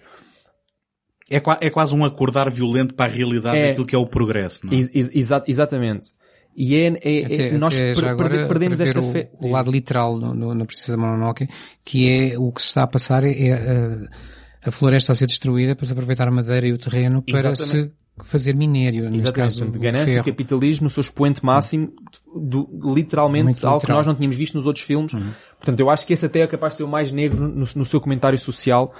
É, 1.29 1.37
é 1.37 1.69
quase 1.71 1.95
um 1.95 2.05
acordar 2.05 2.51
violento 2.51 2.93
para 2.93 3.11
a 3.11 3.13
realidade 3.13 3.57
é, 3.57 3.67
daquilo 3.69 3.85
que 3.85 3.95
é 3.95 3.97
o 3.97 4.05
progresso, 4.05 4.67
não 4.67 4.73
é? 4.73 4.75
Ex 4.75 4.91
exa 4.93 5.43
exatamente. 5.47 6.11
E 6.55 6.75
é, 6.75 6.87
é, 6.87 7.25
até, 7.25 7.47
é 7.49 7.57
nós 7.57 7.75
per, 7.75 8.05
agora, 8.05 8.47
perdemos 8.47 8.79
esta 8.79 8.99
o, 8.99 9.11
fé. 9.11 9.29
O 9.39 9.51
lado 9.51 9.69
literal 9.69 10.17
no, 10.17 10.33
no, 10.33 10.53
na 10.53 10.65
Princesa 10.65 10.95
Mononoke, 10.95 11.49
que 11.83 12.07
é 12.07 12.39
o 12.39 12.51
que 12.51 12.61
se 12.61 12.69
está 12.69 12.83
a 12.83 12.87
passar 12.87 13.25
é, 13.25 13.51
a, 13.51 14.69
a 14.69 14.71
floresta 14.71 15.11
a 15.11 15.15
ser 15.15 15.27
destruída 15.27 15.75
para 15.75 15.85
se 15.85 15.91
aproveitar 15.91 16.27
a 16.27 16.31
madeira 16.31 16.65
e 16.65 16.71
o 16.71 16.77
terreno 16.77 17.21
para 17.21 17.51
Exatamente. 17.51 17.89
se 17.89 18.05
fazer 18.23 18.55
minério. 18.55 19.09
Neste 19.09 19.27
Exatamente. 19.27 19.59
caso, 19.59 19.79
ganância 19.79 20.19
e 20.19 20.23
capitalismo 20.23 20.85
no 20.85 20.89
seu 20.89 21.01
expoente 21.01 21.43
máximo, 21.43 21.91
do, 22.33 22.69
literalmente 22.95 23.45
Muito 23.45 23.67
algo 23.67 23.79
literal. 23.79 23.79
que 23.81 23.91
nós 23.91 24.07
não 24.07 24.15
tínhamos 24.15 24.37
visto 24.37 24.55
nos 24.55 24.65
outros 24.65 24.85
filmes. 24.85 25.11
Uhum. 25.13 25.31
Portanto, 25.57 25.79
eu 25.79 25.89
acho 25.89 26.07
que 26.07 26.13
esse 26.13 26.25
até 26.25 26.39
é 26.39 26.47
capaz 26.47 26.73
de 26.73 26.77
ser 26.77 26.83
o 26.83 26.87
mais 26.87 27.11
negro 27.11 27.49
no, 27.49 27.65
no 27.75 27.85
seu 27.85 27.99
comentário 27.99 28.37
social, 28.39 28.93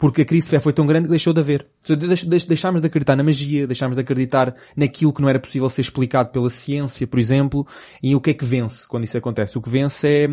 porque 0.00 0.22
a 0.22 0.24
crise 0.24 0.46
de 0.46 0.50
fé 0.50 0.58
foi 0.58 0.72
tão 0.72 0.86
grande 0.86 1.04
que 1.04 1.10
deixou 1.10 1.34
de 1.34 1.40
haver. 1.40 1.66
Deix, 1.86 2.24
deix, 2.24 2.44
deixámos 2.46 2.80
de 2.80 2.86
acreditar 2.86 3.16
na 3.16 3.22
magia, 3.22 3.66
deixámos 3.66 3.98
de 3.98 4.00
acreditar 4.00 4.56
naquilo 4.74 5.12
que 5.12 5.20
não 5.20 5.28
era 5.28 5.38
possível 5.38 5.68
ser 5.68 5.82
explicado 5.82 6.30
pela 6.30 6.48
ciência, 6.48 7.06
por 7.06 7.20
exemplo, 7.20 7.66
e 8.02 8.16
o 8.16 8.20
que 8.20 8.30
é 8.30 8.34
que 8.34 8.44
vence 8.44 8.88
quando 8.88 9.04
isso 9.04 9.18
acontece? 9.18 9.58
O 9.58 9.60
que 9.60 9.68
vence 9.68 10.08
é, 10.08 10.26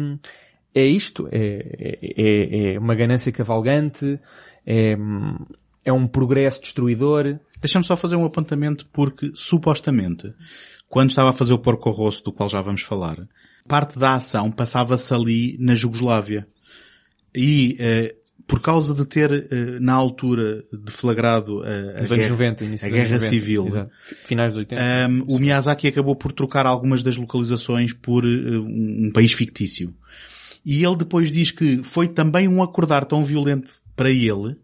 é 0.73 0.85
isto, 0.85 1.27
é, 1.33 1.97
é, 2.01 2.75
é 2.75 2.79
uma 2.79 2.95
ganância 2.95 3.29
cavalgante, 3.29 4.17
é, 4.65 4.95
é 5.83 5.91
um 5.91 6.07
progresso 6.07 6.61
destruidor. 6.61 7.37
Deixa-me 7.59 7.83
só 7.83 7.97
fazer 7.97 8.15
um 8.15 8.23
apontamento 8.23 8.87
porque, 8.93 9.31
supostamente, 9.35 10.33
quando 10.87 11.09
estava 11.09 11.31
a 11.31 11.33
fazer 11.33 11.51
o 11.51 11.59
Porco 11.59 11.89
Rosso, 11.89 12.23
do 12.23 12.31
qual 12.31 12.47
já 12.47 12.61
vamos 12.61 12.83
falar, 12.83 13.17
parte 13.67 13.99
da 13.99 14.15
ação 14.15 14.49
passava-se 14.49 15.13
ali 15.13 15.57
na 15.59 15.75
Jugoslávia. 15.75 16.47
E, 17.35 17.75
eh, 17.79 18.15
por 18.47 18.61
causa 18.61 18.95
de 18.95 19.05
ter, 19.05 19.31
eh, 19.51 19.79
na 19.79 19.93
altura, 19.93 20.63
deflagrado 20.71 21.61
a, 21.63 21.99
a 21.99 22.05
guerra, 22.05 22.29
90, 22.29 22.63
início 22.63 22.87
a 22.87 22.89
guerra 22.89 23.15
90. 23.15 23.25
civil, 23.25 23.67
Exato. 23.67 23.91
Finais 24.23 24.53
dos 24.53 24.59
80. 24.59 24.81
Um, 24.81 25.23
o 25.27 25.37
Miyazaki 25.37 25.87
acabou 25.87 26.15
por 26.15 26.31
trocar 26.31 26.65
algumas 26.65 27.03
das 27.03 27.17
localizações 27.17 27.91
por 27.91 28.23
uh, 28.23 28.61
um 28.63 29.11
país 29.13 29.33
fictício. 29.33 29.93
E 30.65 30.83
ele 30.83 30.95
depois 30.95 31.29
diz 31.29 31.51
que 31.51 31.83
foi 31.83 32.07
também 32.07 32.47
um 32.47 32.63
acordar 32.63 33.05
tão 33.05 33.21
violento 33.21 33.81
para 33.95 34.09
ele 34.09 34.55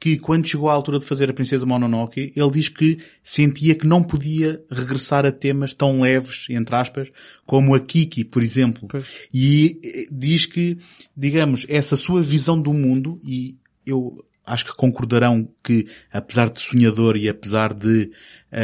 que 0.00 0.16
quando 0.16 0.46
chegou 0.46 0.68
à 0.68 0.72
altura 0.72 0.98
de 0.98 1.04
fazer 1.04 1.28
a 1.28 1.34
Princesa 1.34 1.66
Mononoke, 1.66 2.32
ele 2.34 2.50
diz 2.50 2.68
que 2.68 2.98
sentia 3.22 3.74
que 3.74 3.86
não 3.86 4.02
podia 4.02 4.62
regressar 4.70 5.26
a 5.26 5.32
temas 5.32 5.74
tão 5.74 6.00
leves, 6.00 6.46
entre 6.50 6.76
aspas, 6.76 7.10
como 7.44 7.74
a 7.74 7.80
Kiki, 7.80 8.24
por 8.24 8.42
exemplo. 8.42 8.86
Pois. 8.88 9.06
E 9.34 9.80
eh, 9.84 10.04
diz 10.10 10.46
que, 10.46 10.78
digamos, 11.16 11.66
essa 11.68 11.96
sua 11.96 12.22
visão 12.22 12.60
do 12.60 12.72
mundo, 12.72 13.20
e 13.24 13.56
eu 13.84 14.24
acho 14.46 14.66
que 14.66 14.76
concordarão 14.76 15.48
que, 15.62 15.86
apesar 16.12 16.48
de 16.48 16.60
sonhador 16.60 17.16
e 17.16 17.28
apesar 17.28 17.74
de 17.74 18.10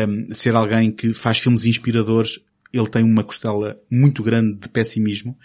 um, 0.08 0.32
ser 0.32 0.54
alguém 0.54 0.90
que 0.92 1.12
faz 1.12 1.38
filmes 1.38 1.64
inspiradores, 1.66 2.38
ele 2.72 2.88
tem 2.88 3.04
uma 3.04 3.22
costela 3.22 3.78
muito 3.90 4.22
grande 4.22 4.58
de 4.58 4.68
pessimismo. 4.68 5.36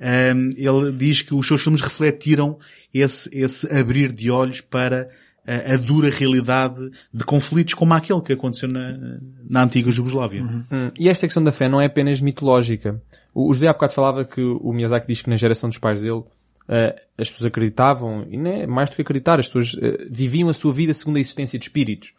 Um, 0.00 0.50
ele 0.56 0.92
diz 0.92 1.22
que 1.22 1.34
os 1.34 1.46
seus 1.46 1.62
filmes 1.62 1.80
refletiram 1.80 2.58
esse, 2.92 3.28
esse 3.32 3.72
abrir 3.72 4.12
de 4.12 4.30
olhos 4.30 4.60
para 4.60 5.08
a, 5.46 5.74
a 5.74 5.76
dura 5.76 6.10
realidade 6.10 6.90
de 7.14 7.24
conflitos 7.24 7.74
como 7.74 7.94
aquele 7.94 8.20
que 8.20 8.32
aconteceu 8.32 8.68
na, 8.68 9.18
na 9.48 9.62
antiga 9.64 9.90
Jugoslávia. 9.92 10.42
Hum, 10.42 10.90
E 10.98 11.08
esta 11.08 11.26
questão 11.26 11.42
da 11.44 11.52
fé 11.52 11.68
não 11.68 11.80
é 11.80 11.86
apenas 11.86 12.20
mitológica. 12.20 13.00
O 13.34 13.48
o 13.50 13.52
José 13.54 13.68
há 13.68 13.72
bocado 13.72 13.92
falava 13.92 14.24
que 14.24 14.40
o 14.40 14.72
Miyazaki 14.72 15.06
diz 15.06 15.22
que 15.22 15.30
na 15.30 15.36
geração 15.36 15.68
dos 15.68 15.78
pais 15.78 16.00
dele 16.00 16.22
eh, 16.68 16.96
as 17.16 17.30
pessoas 17.30 17.46
acreditavam, 17.46 18.26
e 18.28 18.36
não 18.36 18.50
é 18.50 18.66
mais 18.66 18.90
do 18.90 18.96
que 18.96 19.02
acreditar, 19.02 19.38
as 19.38 19.46
pessoas 19.46 19.76
eh, 19.80 20.06
viviam 20.10 20.48
a 20.48 20.52
sua 20.54 20.72
vida 20.72 20.92
segundo 20.92 21.16
a 21.16 21.20
existência 21.20 21.58
de 21.58 21.64
espíritos. 21.66 22.12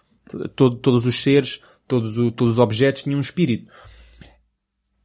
Todo- 0.55 0.75
todos 0.77 1.05
os 1.05 1.21
seres, 1.21 1.59
todos, 1.87 2.17
o- 2.17 2.31
todos 2.31 2.53
os 2.53 2.59
objetos 2.59 3.03
tinham 3.03 3.17
um 3.17 3.21
espírito. 3.21 3.67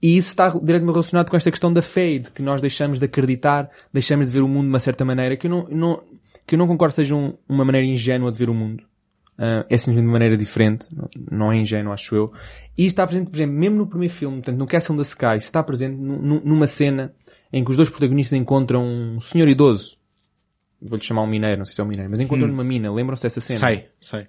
E 0.03 0.17
isso 0.17 0.29
está 0.31 0.49
diretamente 0.49 0.93
relacionado 0.95 1.31
com 1.31 1.37
esta 1.37 1.51
questão 1.51 1.73
da 1.73 1.81
fé, 1.83 2.19
de 2.19 2.31
que 2.33 2.43
nós 2.43 2.61
deixamos 2.61 2.99
de 2.99 3.05
acreditar, 3.05 3.71
deixamos 3.93 4.27
de 4.27 4.33
ver 4.33 4.41
o 4.41 4.49
mundo 4.49 4.65
de 4.65 4.69
uma 4.71 4.81
certa 4.81 5.05
maneira, 5.05 5.37
que 5.37 5.47
eu 5.47 5.51
não, 5.51 5.69
não- 5.69 6.03
que 6.47 6.55
eu 6.55 6.59
não 6.59 6.67
concordo 6.67 6.95
seja 6.95 7.15
um- 7.15 7.35
uma 7.49 7.65
maneira 7.65 7.87
ingênua 7.87 8.31
de 8.33 8.39
ver 8.39 8.51
o 8.51 8.55
mundo. 8.55 8.85
Ah, 9.39 9.65
é 9.69 9.77
simplesmente 9.79 10.03
de 10.03 10.07
uma 10.09 10.13
maneira 10.13 10.37
diferente, 10.37 10.89
não- 11.31 11.51
é 11.51 11.57
ingênuo, 11.57 11.93
acho 11.93 12.15
eu. 12.15 12.33
E 12.77 12.85
está 12.85 13.07
presente, 13.07 13.31
por 13.31 13.37
exemplo, 13.37 13.55
mesmo 13.57 13.77
no 13.77 13.87
primeiro 13.87 14.13
filme, 14.15 14.37
portanto, 14.37 14.59
no 14.59 14.67
Castle 14.67 14.97
da 14.97 15.03
Sky, 15.03 15.37
está 15.39 15.63
presente 15.63 15.97
nu- 15.97 16.21
nu- 16.21 16.43
numa 16.45 16.67
cena 16.67 17.15
em 17.53 17.65
que 17.65 17.71
os 17.71 17.77
dois 17.77 17.89
protagonistas 17.89 18.39
encontram 18.39 18.85
um 18.85 19.21
senhor 19.21 19.49
idoso. 19.49 19.97
Vou-lhe 20.81 21.03
chamar 21.03 21.23
um 21.23 21.27
mineiro, 21.27 21.59
não 21.59 21.65
sei 21.65 21.75
se 21.75 21.81
é 21.81 21.85
um 21.85 21.87
mineiro, 21.87 22.11
mas 22.11 22.21
encontram 22.21 22.47
numa 22.49 22.65
mina, 22.65 22.93
lembram-se 22.93 23.23
dessa 23.23 23.41
cena? 23.41 23.59
Sei, 23.61 23.87
sei. 24.01 24.27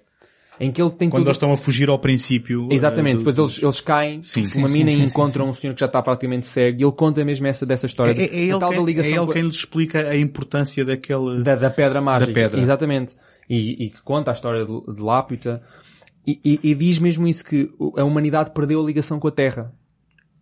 Em 0.60 0.70
que 0.70 0.80
ele 0.80 0.90
tem 0.92 1.10
Quando 1.10 1.22
tudo- 1.22 1.28
eles 1.28 1.36
estão 1.36 1.52
a 1.52 1.56
fugir 1.56 1.88
ao 1.88 1.98
princípio. 1.98 2.68
Exatamente, 2.70 3.16
eh, 3.16 3.18
depois 3.18 3.34
do- 3.34 3.42
eles, 3.42 3.62
eles 3.62 3.80
caem 3.80 4.22
Sim. 4.22 4.42
numa 4.56 4.68
Sim, 4.68 4.78
mina 4.78 4.90
sim, 4.90 4.96
e 4.96 5.08
sim, 5.08 5.12
encontram 5.12 5.44
sim, 5.46 5.50
um 5.50 5.52
senhor 5.52 5.74
que 5.74 5.80
já 5.80 5.86
está 5.86 6.00
praticamente 6.00 6.46
cego 6.46 6.80
e 6.80 6.84
ele 6.84 6.92
conta 6.92 7.24
mesmo 7.24 7.46
essa 7.46 7.66
dessa 7.66 7.86
É, 7.86 7.88
história. 7.88 8.12
é, 8.12 8.24
é 8.24 8.28
a 8.30 8.36
ele, 8.36 8.50
tal 8.58 8.60
da 8.60 8.68
quem, 8.68 8.78
é 8.78 8.86
ligação 8.86 9.10
ele 9.12 9.26
com- 9.26 9.32
quem 9.32 9.42
lhes 9.42 9.56
explica 9.56 10.08
a 10.08 10.16
importância 10.16 10.84
daquele... 10.84 11.42
da, 11.42 11.56
da 11.56 11.70
pedra 11.70 12.00
mágica. 12.00 12.32
pedra. 12.32 12.60
Exatamente. 12.60 13.16
E, 13.50 13.86
e 13.86 13.90
que 13.90 14.00
conta 14.02 14.30
a 14.30 14.34
história 14.34 14.64
de, 14.64 14.94
de 14.94 15.02
Lápita. 15.02 15.60
E, 16.26 16.40
e- 16.44 16.60
e 16.70 16.74
diz 16.74 16.98
mesmo 17.00 17.26
isso 17.26 17.44
que 17.44 17.70
o- 17.78 17.92
a 17.98 18.04
humanidade 18.04 18.52
perdeu 18.54 18.80
a 18.80 18.86
ligação 18.86 19.18
com 19.18 19.28
a 19.28 19.32
Terra. 19.32 19.72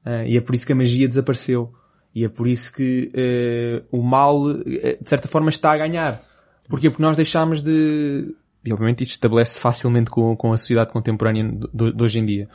Ah, 0.04 0.24
e 0.26 0.36
é 0.36 0.40
por 0.40 0.54
isso 0.54 0.66
que 0.66 0.72
a 0.72 0.76
magia 0.76 1.08
desapareceu. 1.08 1.72
E 2.14 2.22
é 2.24 2.28
por 2.28 2.46
isso 2.46 2.70
que 2.72 3.10
eh, 3.14 3.82
o 3.90 4.02
mal, 4.02 4.52
de 4.62 4.98
certa 5.06 5.26
forma, 5.26 5.48
está 5.48 5.72
a 5.72 5.78
ganhar. 5.78 6.22
Porquê? 6.68 6.90
Porque 6.90 7.02
nós 7.02 7.16
deixámos 7.16 7.62
de... 7.62 8.34
E 8.64 8.72
obviamente 8.72 9.02
isto 9.02 9.12
estabelece 9.12 9.58
facilmente 9.58 10.10
com, 10.10 10.36
com 10.36 10.52
a 10.52 10.56
sociedade 10.56 10.92
contemporânea 10.92 11.44
de, 11.44 11.92
de- 11.92 12.02
hoje 12.02 12.18
em 12.18 12.24
dia. 12.24 12.48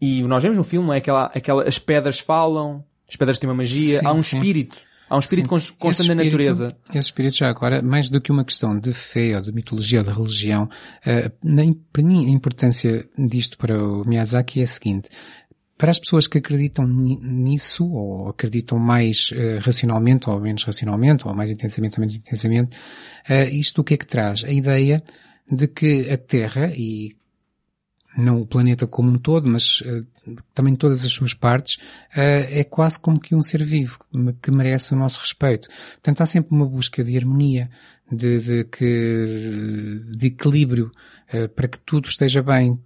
E 0.00 0.22
nós 0.22 0.42
vemos 0.42 0.56
no 0.58 0.64
filme, 0.64 0.86
não 0.86 0.94
é? 0.94 0.98
Aquela, 0.98 1.26
aquela, 1.26 1.68
as 1.68 1.78
pedras 1.78 2.18
falam, 2.18 2.84
as 3.08 3.16
pedras 3.16 3.38
têm 3.38 3.48
uma 3.48 3.56
magia, 3.56 3.98
Sim, 4.00 4.06
há 4.06 4.12
um 4.12 4.22
sim. 4.22 4.36
espírito. 4.38 4.76
Há 5.08 5.16
um 5.16 5.18
espírito 5.18 5.46
Sim. 5.46 5.48
cons- 5.50 5.70
constante 5.72 6.08
espírito- 6.10 6.30
natureza. 6.30 6.76
Esse 6.90 6.98
espírito 7.08 7.36
já 7.36 7.48
agora, 7.48 7.82
mais 7.82 8.08
do 8.08 8.20
que 8.20 8.30
uma 8.30 8.44
questão 8.44 8.78
de 8.78 8.92
fé 8.92 9.34
ou 9.36 9.42
de 9.42 9.52
mitologia 9.52 9.98
ou 9.98 10.04
de 10.04 10.10
religião, 10.12 10.68
mim 12.04 12.26
a 12.26 12.30
importância 12.30 13.08
disto 13.18 13.58
para 13.58 13.76
o 13.82 14.04
Miyazaki 14.06 14.60
é 14.60 14.62
a 14.62 14.66
seguinte. 14.68 15.08
Para 15.80 15.92
as 15.92 15.98
pessoas 15.98 16.26
que 16.26 16.36
acreditam 16.36 16.86
ni- 16.86 17.18
nisso, 17.22 17.90
ou 17.90 18.28
acreditam 18.28 18.78
mais 18.78 19.30
eh, 19.32 19.58
racionalmente 19.62 20.28
ou 20.28 20.38
menos 20.38 20.62
racionalmente, 20.62 21.26
ou 21.26 21.34
mais 21.34 21.50
intensamente 21.50 21.96
ou 21.96 22.02
menos 22.02 22.16
intensamente, 22.16 22.76
eh, 23.26 23.48
isto 23.48 23.80
o 23.80 23.84
que 23.84 23.94
é 23.94 23.96
que 23.96 24.06
traz? 24.06 24.44
A 24.44 24.52
ideia 24.52 25.02
de 25.50 25.66
que 25.66 26.10
a 26.10 26.18
Terra, 26.18 26.70
e 26.76 27.16
não 28.14 28.42
o 28.42 28.46
planeta 28.46 28.86
como 28.86 29.10
um 29.10 29.16
todo, 29.18 29.48
mas 29.48 29.80
uh, 29.80 30.06
também 30.52 30.76
todas 30.76 31.02
as 31.02 31.12
suas 31.12 31.32
partes, 31.32 31.76
uh, 31.76 32.44
é 32.50 32.62
quase 32.62 33.00
como 33.00 33.18
que 33.18 33.34
um 33.34 33.40
ser 33.40 33.64
vivo 33.64 33.98
que 34.42 34.50
merece 34.50 34.92
o 34.92 34.98
nosso 34.98 35.20
respeito. 35.20 35.70
Portanto, 35.92 36.20
há 36.20 36.26
sempre 36.26 36.54
uma 36.54 36.66
busca 36.66 37.02
de 37.02 37.16
harmonia, 37.16 37.70
de, 38.12 38.38
de, 38.38 38.64
que, 38.64 40.02
de 40.14 40.26
equilíbrio, 40.26 40.92
uh, 41.32 41.48
para 41.48 41.68
que 41.68 41.78
tudo 41.78 42.06
esteja 42.06 42.42
bem, 42.42 42.78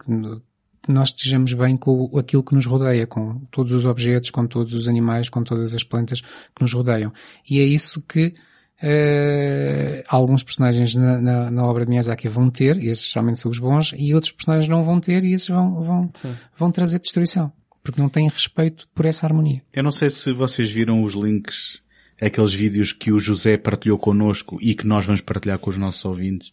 nós 0.93 1.09
estejamos 1.09 1.53
bem 1.53 1.77
com 1.77 2.17
aquilo 2.19 2.43
que 2.43 2.55
nos 2.55 2.67
rodeia, 2.67 3.07
com 3.07 3.41
todos 3.51 3.73
os 3.73 3.85
objetos, 3.85 4.31
com 4.31 4.47
todos 4.47 4.73
os 4.75 4.89
animais, 4.89 5.29
com 5.29 5.43
todas 5.43 5.75
as 5.75 5.83
plantas 5.83 6.21
que 6.21 6.63
nos 6.63 6.73
rodeiam. 6.73 7.13
E 7.49 7.59
é 7.59 7.65
isso 7.65 8.01
que 8.01 8.35
Uh, 8.83 10.03
alguns 10.09 10.43
personagens 10.43 10.95
na, 10.95 11.19
na, 11.19 11.51
na, 11.51 11.65
obra 11.65 11.85
de 11.85 11.91
Miyazaki 11.91 12.29
vão 12.29 12.51
ter, 12.51 12.77
e 12.77 12.89
esses 12.89 13.11
realmente 13.15 13.41
são 13.41 13.51
os 13.51 13.59
bons, 13.59 13.95
e 13.97 14.13
outros 14.13 14.33
personagens 14.33 14.69
não 14.69 14.85
vão 14.85 15.01
ter, 15.01 15.25
e 15.25 15.33
esses 15.33 15.49
vão, 15.49 15.81
vão, 15.81 16.13
vão 16.55 16.71
trazer 16.71 16.99
destruição. 16.99 17.51
Porque 17.83 18.01
não 18.01 18.09
têm 18.09 18.29
respeito 18.29 18.87
por 18.95 19.07
essa 19.07 19.27
harmonia. 19.27 19.63
Eu 19.73 19.83
não 19.83 19.91
sei 19.91 20.11
se 20.11 20.33
vocês 20.33 20.71
viram 20.71 21.03
os 21.03 21.15
links, 21.15 21.81
aqueles 22.21 22.53
vídeos 22.53 22.93
que 22.93 23.13
o 23.13 23.19
José 23.19 23.57
partilhou 23.57 23.99
connosco 23.99 24.59
e 24.61 24.75
que 24.75 24.87
nós 24.87 25.07
vamos 25.07 25.21
partilhar 25.21 25.59
com 25.59 25.71
os 25.71 25.79
nossos 25.79 26.05
ouvintes, 26.05 26.53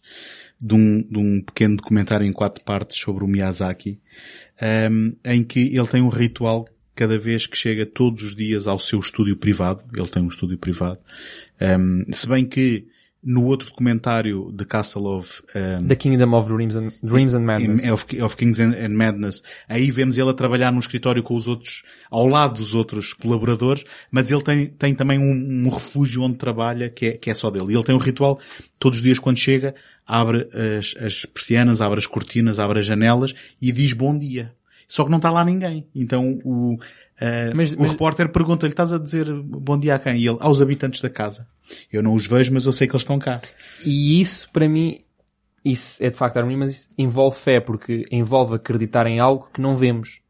de 0.60 0.74
um, 0.74 1.02
de 1.02 1.18
um 1.18 1.40
pequeno 1.40 1.76
documentário 1.76 2.26
em 2.26 2.32
quatro 2.32 2.64
partes 2.64 2.98
sobre 2.98 3.24
o 3.24 3.28
Miyazaki, 3.28 3.98
um, 4.60 4.64
ehm, 4.64 5.12
em 5.24 5.42
que 5.42 5.60
ele 5.60 5.86
tem 5.86 6.02
um 6.02 6.08
ritual 6.08 6.68
cada 6.94 7.18
vez 7.18 7.46
que 7.46 7.56
chega 7.56 7.86
todos 7.86 8.22
os 8.22 8.34
dias 8.34 8.66
ao 8.66 8.78
seu 8.78 9.00
estúdio 9.00 9.36
privado, 9.36 9.82
ele 9.94 10.08
tem 10.08 10.22
um 10.22 10.28
estúdio 10.28 10.58
privado, 10.58 10.98
um, 11.60 12.04
se 12.12 12.28
bem 12.28 12.44
que 12.44 12.86
no 13.22 13.44
outro 13.44 13.68
documentário 13.68 14.52
The 14.52 14.64
Castle 14.64 15.06
of 15.06 15.42
um, 15.54 15.86
The 15.86 15.96
Kingdom 15.96 16.34
of 16.34 16.48
Dreams 16.48 16.74
and, 16.74 16.92
Dreams 17.02 17.34
and 17.34 17.40
Madness. 17.40 17.90
of, 17.90 18.20
of 18.20 18.36
Kings 18.36 18.60
and, 18.60 18.74
and, 18.74 18.90
Madness. 18.90 19.42
Aí 19.68 19.90
vemos 19.90 20.18
ele 20.18 20.30
a 20.30 20.34
trabalhar 20.34 20.72
num 20.72 20.80
escritório 20.80 21.22
com 21.22 21.36
os 21.36 21.46
outros 21.46 21.84
ao 22.10 22.26
lado 22.26 22.58
dos 22.58 22.74
outros 22.74 23.12
colaboradores 23.12 23.84
mas 24.10 24.30
ele 24.30 24.42
tem, 24.42 24.66
tem 24.66 24.94
também 24.94 25.18
um, 25.18 25.66
um 25.66 25.68
refúgio 25.68 26.22
onde 26.22 26.36
trabalha 26.36 26.90
que 26.90 27.06
é, 27.06 27.12
que 27.12 27.30
é 27.30 27.34
só 27.34 27.50
dele. 27.50 27.72
E 27.72 27.74
ele 27.74 27.84
tem 27.84 27.94
um 27.94 27.98
ritual 27.98 28.40
todos 28.78 28.98
os 28.98 29.04
dias 29.04 29.18
quando 29.18 29.38
chega 29.38 29.74
abre 30.06 30.48
as, 30.78 30.94
as 31.00 31.24
persianas 31.24 31.80
abre 31.80 31.98
as 31.98 32.06
cortinas 32.06 32.58
abre 32.58 32.80
as 32.80 32.86
janelas 32.86 33.34
e 33.60 33.70
diz 33.70 33.92
bom 33.92 34.18
dia. 34.18 34.52
Só 34.88 35.04
que 35.04 35.10
não 35.10 35.18
está 35.18 35.30
lá 35.30 35.44
ninguém. 35.44 35.86
Então 35.94 36.38
o 36.44 36.78
Uh, 37.20 37.54
mas, 37.54 37.72
o 37.72 37.80
mas... 37.80 37.90
repórter 37.90 38.28
pergunta-lhe, 38.30 38.72
estás 38.72 38.92
a 38.92 38.98
dizer 38.98 39.32
bom 39.32 39.78
dia 39.78 39.94
a 39.94 39.98
quem? 39.98 40.16
E 40.16 40.26
ele, 40.26 40.38
aos 40.40 40.60
habitantes 40.60 41.00
da 41.00 41.10
casa. 41.10 41.46
Eu 41.92 42.02
não 42.02 42.14
os 42.14 42.26
vejo, 42.26 42.52
mas 42.52 42.66
eu 42.66 42.72
sei 42.72 42.86
que 42.86 42.94
eles 42.94 43.02
estão 43.02 43.18
cá. 43.18 43.40
E 43.84 44.20
isso, 44.20 44.50
para 44.52 44.68
mim, 44.68 45.00
isso 45.64 46.02
é 46.02 46.10
de 46.10 46.16
facto 46.16 46.36
harmonia, 46.38 46.58
mas 46.58 46.72
isso 46.72 46.90
envolve 46.98 47.38
fé, 47.38 47.60
porque 47.60 48.06
envolve 48.10 48.54
acreditar 48.54 49.06
em 49.06 49.20
algo 49.20 49.48
que 49.52 49.60
não 49.60 49.76
vemos. 49.76 50.20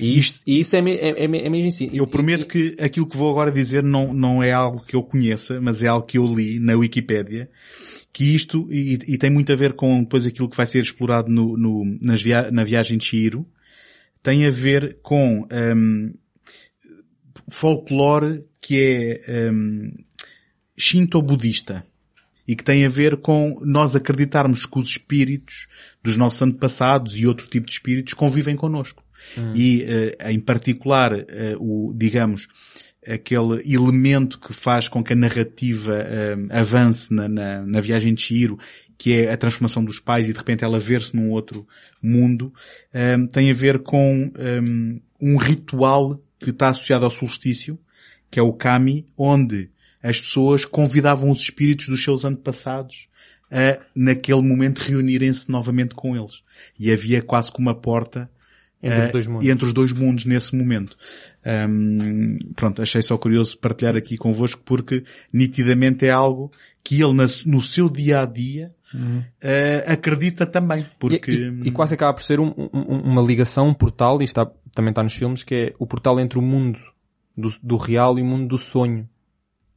E 0.00 0.18
isso, 0.18 0.42
e 0.46 0.60
isso 0.60 0.76
é, 0.76 0.78
é, 0.78 1.08
é, 1.10 1.24
é 1.24 1.28
mesmo 1.28 1.66
assim. 1.66 1.90
Eu 1.92 2.06
prometo 2.06 2.46
que 2.46 2.76
aquilo 2.80 3.06
que 3.06 3.16
vou 3.16 3.30
agora 3.30 3.50
dizer 3.50 3.82
não, 3.82 4.12
não 4.12 4.42
é 4.42 4.52
algo 4.52 4.84
que 4.84 4.96
eu 4.96 5.02
conheça, 5.02 5.60
mas 5.60 5.82
é 5.82 5.88
algo 5.88 6.06
que 6.06 6.18
eu 6.18 6.26
li 6.26 6.58
na 6.58 6.76
Wikipédia, 6.76 7.50
que 8.12 8.34
isto, 8.34 8.68
e, 8.70 8.98
e 9.06 9.18
tem 9.18 9.30
muito 9.30 9.52
a 9.52 9.56
ver 9.56 9.72
com 9.72 10.00
depois 10.00 10.26
aquilo 10.26 10.48
que 10.48 10.56
vai 10.56 10.66
ser 10.66 10.80
explorado 10.80 11.30
no, 11.30 11.56
no 11.56 11.98
nas 12.00 12.22
via, 12.22 12.50
na 12.50 12.64
viagem 12.64 12.96
de 12.96 13.04
Chihiro, 13.04 13.46
tem 14.22 14.46
a 14.46 14.50
ver 14.50 14.98
com 15.02 15.46
um, 15.50 16.14
folclore 17.48 18.44
que 18.60 19.20
é 19.26 19.50
um, 19.50 19.92
shinto-budista 20.76 21.84
e 22.46 22.56
que 22.56 22.64
tem 22.64 22.84
a 22.84 22.88
ver 22.88 23.18
com 23.18 23.60
nós 23.64 23.94
acreditarmos 23.94 24.66
que 24.66 24.78
os 24.78 24.90
espíritos 24.90 25.66
dos 26.02 26.16
nossos 26.16 26.42
antepassados 26.42 27.18
e 27.18 27.26
outro 27.26 27.46
tipo 27.46 27.66
de 27.66 27.72
espíritos 27.72 28.14
convivem 28.14 28.56
connosco. 28.56 29.04
Hum. 29.38 29.52
E, 29.54 29.84
uh, 29.84 30.28
em 30.28 30.40
particular, 30.40 31.12
uh, 31.12 31.26
o, 31.58 31.94
digamos, 31.94 32.48
aquele 33.06 33.62
elemento 33.64 34.38
que 34.38 34.52
faz 34.52 34.88
com 34.88 35.02
que 35.02 35.12
a 35.12 35.16
narrativa 35.16 35.92
uh, 35.92 36.48
avance 36.50 37.12
na, 37.12 37.28
na, 37.28 37.62
na, 37.64 37.80
viagem 37.80 38.14
de 38.14 38.22
Shiro, 38.22 38.58
que 39.02 39.14
é 39.14 39.32
a 39.32 39.36
transformação 39.36 39.84
dos 39.84 39.98
pais 39.98 40.28
e 40.28 40.32
de 40.32 40.38
repente 40.38 40.62
ela 40.62 40.78
ver-se 40.78 41.16
num 41.16 41.32
outro 41.32 41.66
mundo, 42.00 42.54
tem 43.32 43.50
a 43.50 43.52
ver 43.52 43.80
com 43.80 44.30
um, 44.38 45.00
um 45.20 45.36
ritual 45.38 46.22
que 46.38 46.50
está 46.50 46.68
associado 46.68 47.04
ao 47.04 47.10
solstício, 47.10 47.76
que 48.30 48.38
é 48.38 48.42
o 48.44 48.52
Kami, 48.52 49.04
onde 49.18 49.70
as 50.00 50.20
pessoas 50.20 50.64
convidavam 50.64 51.32
os 51.32 51.40
espíritos 51.40 51.88
dos 51.88 52.00
seus 52.00 52.24
antepassados 52.24 53.08
a, 53.50 53.80
naquele 53.92 54.40
momento, 54.40 54.78
reunirem-se 54.78 55.50
novamente 55.50 55.96
com 55.96 56.16
eles. 56.16 56.44
E 56.78 56.92
havia 56.92 57.20
quase 57.20 57.50
como 57.50 57.68
uma 57.68 57.74
porta 57.74 58.30
entre, 58.80 59.00
uh, 59.00 59.06
os, 59.06 59.10
dois 59.10 59.26
mundos. 59.26 59.48
entre 59.48 59.64
os 59.64 59.72
dois 59.72 59.92
mundos 59.92 60.24
nesse 60.26 60.54
momento. 60.54 60.96
Um, 61.44 62.38
pronto, 62.54 62.80
achei 62.80 63.02
só 63.02 63.18
curioso 63.18 63.58
partilhar 63.58 63.96
aqui 63.96 64.16
convosco 64.16 64.62
porque 64.64 65.02
nitidamente 65.32 66.06
é 66.06 66.10
algo 66.10 66.52
que 66.84 67.02
ele 67.02 67.14
no 67.46 67.60
seu 67.60 67.90
dia 67.90 68.20
a 68.20 68.26
dia 68.26 68.72
uhum. 68.94 69.18
uh, 69.18 69.92
acredita 69.92 70.46
também. 70.46 70.86
Porque... 70.98 71.30
E, 71.30 71.34
e, 71.34 71.68
e, 71.68 71.70
quase 71.70 71.94
acaba 71.94 72.14
por 72.14 72.22
ser 72.22 72.40
um, 72.40 72.52
um, 72.56 73.00
uma 73.04 73.22
ligação, 73.22 73.68
um 73.68 73.74
portal, 73.74 74.20
e 74.20 74.24
está, 74.24 74.46
também 74.74 74.90
está 74.90 75.02
nos 75.02 75.14
filmes, 75.14 75.42
que 75.42 75.54
é 75.54 75.74
o 75.78 75.86
portal 75.86 76.18
entre 76.20 76.38
o 76.38 76.42
mundo 76.42 76.78
do, 77.36 77.52
do 77.62 77.76
real 77.76 78.18
e 78.18 78.22
o 78.22 78.24
mundo 78.24 78.48
do 78.48 78.58
sonho. 78.58 79.08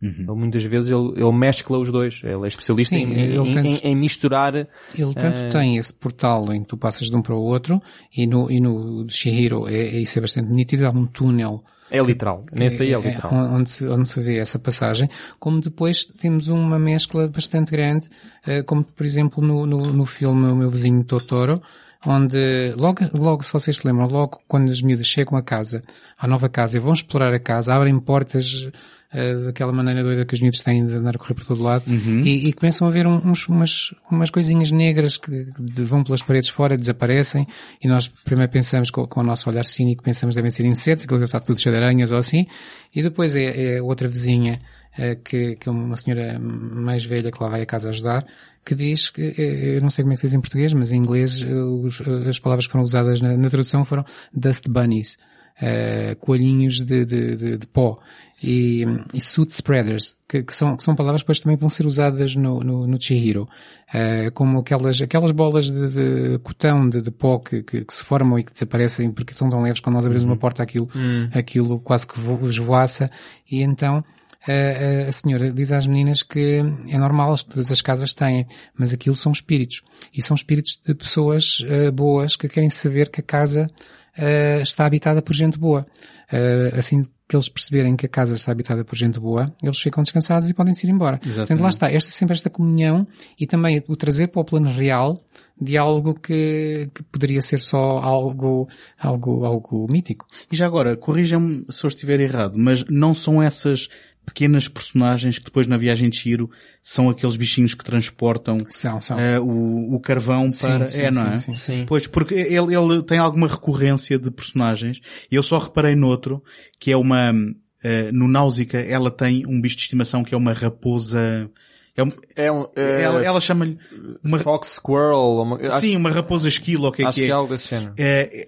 Uhum. 0.05 0.25
Ele, 0.27 0.39
muitas 0.39 0.63
vezes 0.63 0.89
ele, 0.89 1.13
ele 1.15 1.31
mescla 1.31 1.79
os 1.79 1.91
dois. 1.91 2.21
Ele 2.23 2.43
é 2.43 2.47
especialista 2.47 2.95
Sim, 2.95 3.03
em, 3.03 3.35
em, 3.35 3.53
tanto, 3.53 3.67
em, 3.67 3.77
em, 3.77 3.95
misturar. 3.95 4.55
Ele 4.55 5.13
tanto 5.13 5.47
uh... 5.47 5.49
tem 5.49 5.77
esse 5.77 5.93
portal 5.93 6.53
em 6.53 6.61
que 6.61 6.67
tu 6.67 6.77
passas 6.77 7.07
de 7.07 7.15
um 7.15 7.21
para 7.21 7.35
o 7.35 7.41
outro 7.41 7.79
e 8.15 8.27
no, 8.27 8.51
e 8.51 8.59
no 8.59 9.05
Shihiro 9.09 9.67
é, 9.67 9.75
é 9.75 9.99
isso 9.99 10.17
é 10.17 10.21
bastante 10.21 10.51
nítido. 10.51 10.85
Há 10.85 10.91
um 10.91 11.05
túnel 11.05 11.63
é 11.91 12.01
literal. 12.01 12.45
Nesse 12.51 12.83
aí 12.83 12.93
é, 12.93 12.95
é 12.95 12.99
literal. 12.99 13.33
É, 13.33 13.49
onde, 13.49 13.69
se, 13.69 13.87
onde 13.87 14.07
se 14.07 14.19
vê 14.19 14.37
essa 14.37 14.57
passagem. 14.57 15.09
Como 15.39 15.61
depois 15.61 16.05
temos 16.05 16.47
uma 16.47 16.79
mescla 16.79 17.27
bastante 17.27 17.71
grande, 17.71 18.07
uh, 18.47 18.63
como 18.65 18.83
por 18.83 19.05
exemplo 19.05 19.45
no, 19.45 19.65
no, 19.65 19.81
no 19.93 20.05
filme 20.05 20.47
O 20.47 20.55
Meu 20.55 20.69
Vizinho 20.69 21.03
Totoro, 21.03 21.61
onde 22.05 22.73
logo, 22.75 22.99
logo, 23.13 23.43
se 23.43 23.53
vocês 23.53 23.77
se 23.77 23.87
lembram, 23.87 24.07
logo 24.07 24.41
quando 24.47 24.69
as 24.69 24.81
miúdas 24.81 25.07
chegam 25.07 25.37
a 25.37 25.43
casa, 25.43 25.81
à 26.17 26.27
nova 26.27 26.49
casa, 26.49 26.77
e 26.77 26.79
vão 26.79 26.93
explorar 26.93 27.33
a 27.33 27.39
casa, 27.39 27.73
abrem 27.73 27.99
portas 27.99 28.67
uh, 29.13 29.45
daquela 29.45 29.71
maneira 29.71 30.03
doida 30.03 30.25
que 30.25 30.33
os 30.33 30.39
miúdos 30.39 30.61
têm 30.61 30.85
de 30.85 30.93
andar 30.93 31.15
a 31.15 31.17
correr 31.17 31.33
por 31.33 31.45
todo 31.45 31.61
lado, 31.61 31.83
uhum. 31.87 32.21
e, 32.21 32.47
e, 32.47 32.53
começam 32.53 32.87
a 32.87 32.91
ver 32.91 33.07
uns, 33.07 33.47
umas, 33.47 33.93
umas 34.11 34.29
coisinhas 34.29 34.71
negras 34.71 35.17
que 35.17 35.47
vão 35.83 36.03
pelas 36.03 36.21
paredes 36.21 36.49
fora, 36.49 36.77
desaparecem, 36.77 37.47
e 37.81 37.87
nós 37.87 38.07
primeiro 38.07 38.51
pensamos 38.51 38.89
com, 38.89 39.05
com 39.07 39.21
o 39.21 39.23
nosso 39.23 39.49
olhar 39.49 39.65
cínico, 39.65 40.03
pensamos 40.03 40.35
devem 40.35 40.51
ser 40.51 40.65
insetos, 40.65 41.05
que 41.05 41.15
está 41.15 41.39
tudo 41.39 41.59
cheio 41.59 41.75
de 41.75 41.83
aranhas 41.83 42.11
ou 42.11 42.17
assim, 42.17 42.45
e 42.93 43.01
depois 43.01 43.35
é, 43.35 43.77
é 43.77 43.81
outra 43.81 44.07
vizinha 44.07 44.59
uh, 44.97 45.21
que, 45.23 45.55
que 45.55 45.69
é 45.69 45.71
uma 45.71 45.97
senhora 45.97 46.39
mais 46.39 47.03
velha 47.03 47.31
que 47.31 47.41
lá 47.41 47.49
vai 47.49 47.61
a 47.61 47.65
casa 47.65 47.89
ajudar, 47.89 48.25
que 48.65 48.73
diz 48.73 49.11
que, 49.11 49.21
eh, 49.37 49.77
eu 49.77 49.81
não 49.81 49.91
sei 49.91 50.03
como 50.03 50.13
é 50.13 50.15
que 50.15 50.21
se 50.21 50.27
diz 50.27 50.33
em 50.33 50.41
português, 50.41 50.73
mas 50.73 50.91
em 50.91 50.97
inglês 50.97 51.43
eh, 51.43 51.53
os, 51.53 52.01
eh, 52.01 52.29
as 52.29 52.39
palavras 52.39 52.65
que 52.65 52.71
foram 52.71 52.83
usadas 52.83 53.21
na, 53.21 53.37
na 53.37 53.49
tradução 53.49 53.85
foram 53.85 54.03
dust 54.33 54.67
bunnies, 54.67 55.17
uh, 55.61 56.15
coelhinhos 56.17 56.81
de, 56.81 57.05
de, 57.05 57.35
de, 57.35 57.57
de 57.57 57.67
pó 57.67 57.99
e, 58.43 58.85
e 59.13 59.21
soot 59.21 59.51
spreaders, 59.51 60.15
que, 60.27 60.43
que, 60.43 60.53
são, 60.53 60.75
que 60.75 60.83
são 60.83 60.95
palavras 60.95 61.21
que 61.21 61.25
depois 61.25 61.39
também 61.39 61.57
vão 61.57 61.69
ser 61.69 61.85
usadas 61.85 62.35
no, 62.35 62.59
no, 62.59 62.85
no 62.85 63.01
Chihiro, 63.01 63.43
uh, 63.43 64.31
como 64.33 64.59
aquelas, 64.59 65.01
aquelas 65.01 65.31
bolas 65.31 65.71
de, 65.71 65.89
de 65.89 66.39
cotão, 66.39 66.89
de, 66.89 67.01
de 67.01 67.11
pó 67.11 67.39
que, 67.39 67.63
que, 67.63 67.85
que, 67.85 67.93
se 67.93 68.03
formam 68.03 68.37
e 68.37 68.43
que 68.43 68.51
desaparecem 68.51 69.11
porque 69.11 69.33
são 69.33 69.49
tão 69.49 69.61
leves 69.61 69.79
quando 69.79 69.95
nós 69.95 70.05
abrimos 70.05 70.23
uhum. 70.23 70.31
uma 70.31 70.37
porta 70.37 70.61
aquilo, 70.61 70.89
uhum. 70.93 71.29
aquilo 71.33 71.79
quase 71.79 72.07
que 72.07 72.19
esvoaça 72.47 73.09
e 73.49 73.61
então 73.61 74.03
a, 74.47 75.09
a 75.09 75.11
senhora 75.11 75.51
diz 75.51 75.71
às 75.71 75.87
meninas 75.87 76.21
que 76.21 76.61
é 76.87 76.97
normal, 76.97 77.35
todas 77.37 77.71
as 77.71 77.81
casas 77.81 78.13
têm, 78.13 78.45
mas 78.77 78.93
aquilo 78.93 79.15
são 79.15 79.31
espíritos. 79.31 79.81
E 80.13 80.21
são 80.21 80.35
espíritos 80.35 80.79
de 80.85 80.93
pessoas 80.93 81.61
uh, 81.61 81.91
boas 81.91 82.35
que 82.35 82.47
querem 82.47 82.69
saber 82.69 83.09
que 83.09 83.21
a 83.21 83.23
casa 83.23 83.67
uh, 84.17 84.61
está 84.61 84.85
habitada 84.85 85.21
por 85.21 85.33
gente 85.33 85.57
boa. 85.57 85.85
Uh, 86.31 86.77
assim 86.77 87.03
que 87.27 87.35
eles 87.35 87.49
perceberem 87.49 87.95
que 87.95 88.05
a 88.05 88.09
casa 88.09 88.35
está 88.35 88.51
habitada 88.51 88.85
por 88.85 88.95
gente 88.95 89.19
boa, 89.19 89.51
eles 89.61 89.79
ficam 89.79 90.03
descansados 90.03 90.49
e 90.49 90.53
podem 90.53 90.73
ir 90.73 90.89
embora. 90.89 91.15
Exatamente. 91.17 91.47
Portanto, 91.47 91.61
lá 91.61 91.69
está, 91.69 91.91
esta 91.91 92.11
sempre 92.11 92.33
esta 92.33 92.51
comunhão 92.51 93.07
e 93.39 93.47
também 93.47 93.83
o 93.87 93.95
trazer 93.95 94.27
para 94.27 94.41
o 94.41 94.45
plano 94.45 94.71
real 94.71 95.19
de 95.59 95.75
algo 95.75 96.13
que, 96.13 96.89
que 96.93 97.01
poderia 97.03 97.41
ser 97.41 97.57
só 97.57 97.97
algo, 97.97 98.67
algo, 98.99 99.43
algo 99.43 99.87
mítico. 99.89 100.27
E 100.51 100.55
já 100.55 100.67
agora, 100.67 100.95
corrijam-me 100.95 101.65
se 101.69 101.83
eu 101.83 101.87
estiver 101.87 102.19
errado, 102.19 102.59
mas 102.59 102.85
não 102.89 103.15
são 103.15 103.41
essas 103.41 103.89
pequenas 104.25 104.67
personagens 104.67 105.37
que 105.37 105.45
depois 105.45 105.67
na 105.67 105.77
viagem 105.77 106.09
de 106.09 106.17
Shiro 106.17 106.49
são 106.81 107.09
aqueles 107.09 107.35
bichinhos 107.35 107.73
que 107.73 107.83
transportam 107.83 108.57
são, 108.69 108.99
são. 108.99 109.17
Uh, 109.17 109.41
o, 109.41 109.95
o, 109.95 109.99
carvão 109.99 110.47
para... 110.59 110.89
Sim, 110.89 111.01
é, 111.03 111.11
não 111.11 111.27
é? 111.27 111.37
Sim, 111.37 111.55
sim, 111.55 111.85
Pois, 111.87 112.07
porque 112.07 112.33
ele, 112.33 112.75
ele 112.75 113.03
tem 113.03 113.19
alguma 113.19 113.47
recorrência 113.47 114.17
de 114.17 114.31
personagens 114.31 114.99
e 115.31 115.35
eu 115.35 115.43
só 115.43 115.59
reparei 115.59 115.95
noutro, 115.95 116.43
que 116.79 116.91
é 116.91 116.97
uma... 116.97 117.31
Uh, 117.31 118.11
no 118.11 118.27
Náusica 118.27 118.79
ela 118.79 119.11
tem 119.11 119.45
um 119.47 119.61
bicho 119.61 119.75
de 119.75 119.83
estimação 119.83 120.23
que 120.23 120.33
é 120.33 120.37
uma 120.37 120.53
raposa 120.53 121.47
É 121.95 122.03
um- 122.03 122.11
É 122.35 122.51
um, 122.51 122.65
é, 122.75 123.03
ela, 123.03 123.23
ela 123.23 123.39
chama-lhe 123.39 123.77
uma, 124.23 124.39
Fox 124.39 124.69
Squirrel, 124.77 125.37
uma, 125.39 125.57
acho, 125.67 125.81
sim, 125.81 125.95
uma 125.95 126.09
raposa 126.09 126.47
esquilo, 126.47 126.85
ou 126.85 126.89
o 126.89 126.91
que 126.91 127.03
é 127.03 127.05
acho 127.05 127.19
que 127.19 127.25
que 127.25 127.31
é. 127.31 127.33
é 127.33 127.35
algo 127.37 127.53
desse 127.53 127.69
género. 127.69 127.93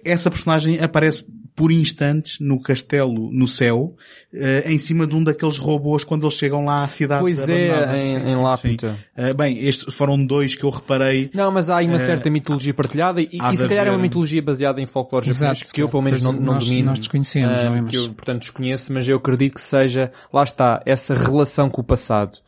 Essa 0.04 0.28
personagem 0.28 0.80
aparece 0.80 1.24
por 1.58 1.72
instantes 1.72 2.38
no 2.38 2.60
castelo, 2.62 3.32
no 3.32 3.48
céu, 3.48 3.96
eh, 4.32 4.62
em 4.66 4.78
cima 4.78 5.06
de 5.08 5.16
um 5.16 5.24
daqueles 5.24 5.58
robôs 5.58 6.04
quando 6.04 6.22
eles 6.24 6.34
chegam 6.34 6.64
lá 6.64 6.84
à 6.84 6.88
cidade. 6.88 7.20
Pois 7.20 7.48
é, 7.48 7.98
em, 7.98 8.00
Sim, 8.00 8.32
em 8.32 8.36
Lápita. 8.36 8.92
sim. 8.92 8.98
Eh, 9.16 9.34
bem, 9.34 9.58
estes 9.66 9.92
foram 9.92 10.24
dois 10.24 10.54
que 10.54 10.64
eu 10.64 10.70
reparei. 10.70 11.30
Não, 11.34 11.50
mas 11.50 11.68
há 11.68 11.78
aí 11.78 11.86
uma 11.86 11.96
Eh, 11.96 11.98
certa 11.98 12.30
mitologia 12.30 12.72
partilhada 12.72 13.20
e, 13.20 13.28
e 13.32 13.56
se 13.56 13.66
calhar 13.66 13.88
é 13.88 13.90
uma 13.90 13.98
mitologia 13.98 14.40
baseada 14.40 14.80
em 14.80 14.86
folclore 14.86 15.26
japonês 15.30 15.72
que 15.72 15.82
eu 15.82 15.88
pelo 15.88 16.02
menos 16.02 16.22
não, 16.22 16.32
não 16.32 16.54
nós- 16.54 16.64
domino. 16.68 16.86
nós 16.90 16.98
desconhecemos, 17.00 17.60
ah, 17.60 17.64
não 17.70 17.74
é? 17.74 17.80
Mas- 17.82 17.90
Que 17.90 17.96
eu, 17.96 18.14
portanto, 18.14 18.40
desconheço, 18.42 18.92
mas 18.92 19.08
eu 19.08 19.16
acredito 19.16 19.54
que 19.54 19.60
seja, 19.60 20.12
lá 20.32 20.44
está, 20.44 20.80
essa 20.86 21.12
relação 21.14 21.68
com 21.68 21.80
o 21.80 21.84
passado, 21.84 22.38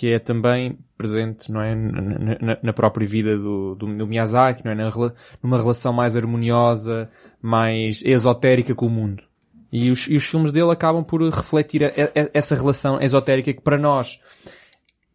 que 0.00 0.10
é 0.14 0.18
também 0.18 0.78
presente, 0.96 1.52
não 1.52 1.60
é? 1.60 1.74
Na, 1.74 2.00
na- 2.40 2.58
na 2.62 2.72
própria 2.72 3.06
vida 3.06 3.36
do, 3.36 3.74
do, 3.74 3.86
do 3.98 4.06
Miyazaki, 4.06 4.64
não 4.64 4.72
é? 4.72 4.74
Na, 4.74 4.90
numa 5.42 5.58
relação 5.58 5.92
mais 5.92 6.16
harmoniosa, 6.16 7.10
mais 7.42 8.02
esotérica 8.02 8.74
com 8.74 8.86
o 8.86 8.90
mundo. 8.90 9.22
E 9.70 9.90
os, 9.90 10.06
e 10.08 10.16
os 10.16 10.24
filmes 10.24 10.52
dele 10.52 10.70
acabam 10.70 11.04
por 11.04 11.20
refletir 11.22 11.84
a- 11.84 11.88
a- 11.88 12.30
essa 12.32 12.54
relação 12.54 12.98
esotérica 12.98 13.52
que 13.52 13.60
para 13.60 13.76
nós, 13.76 14.18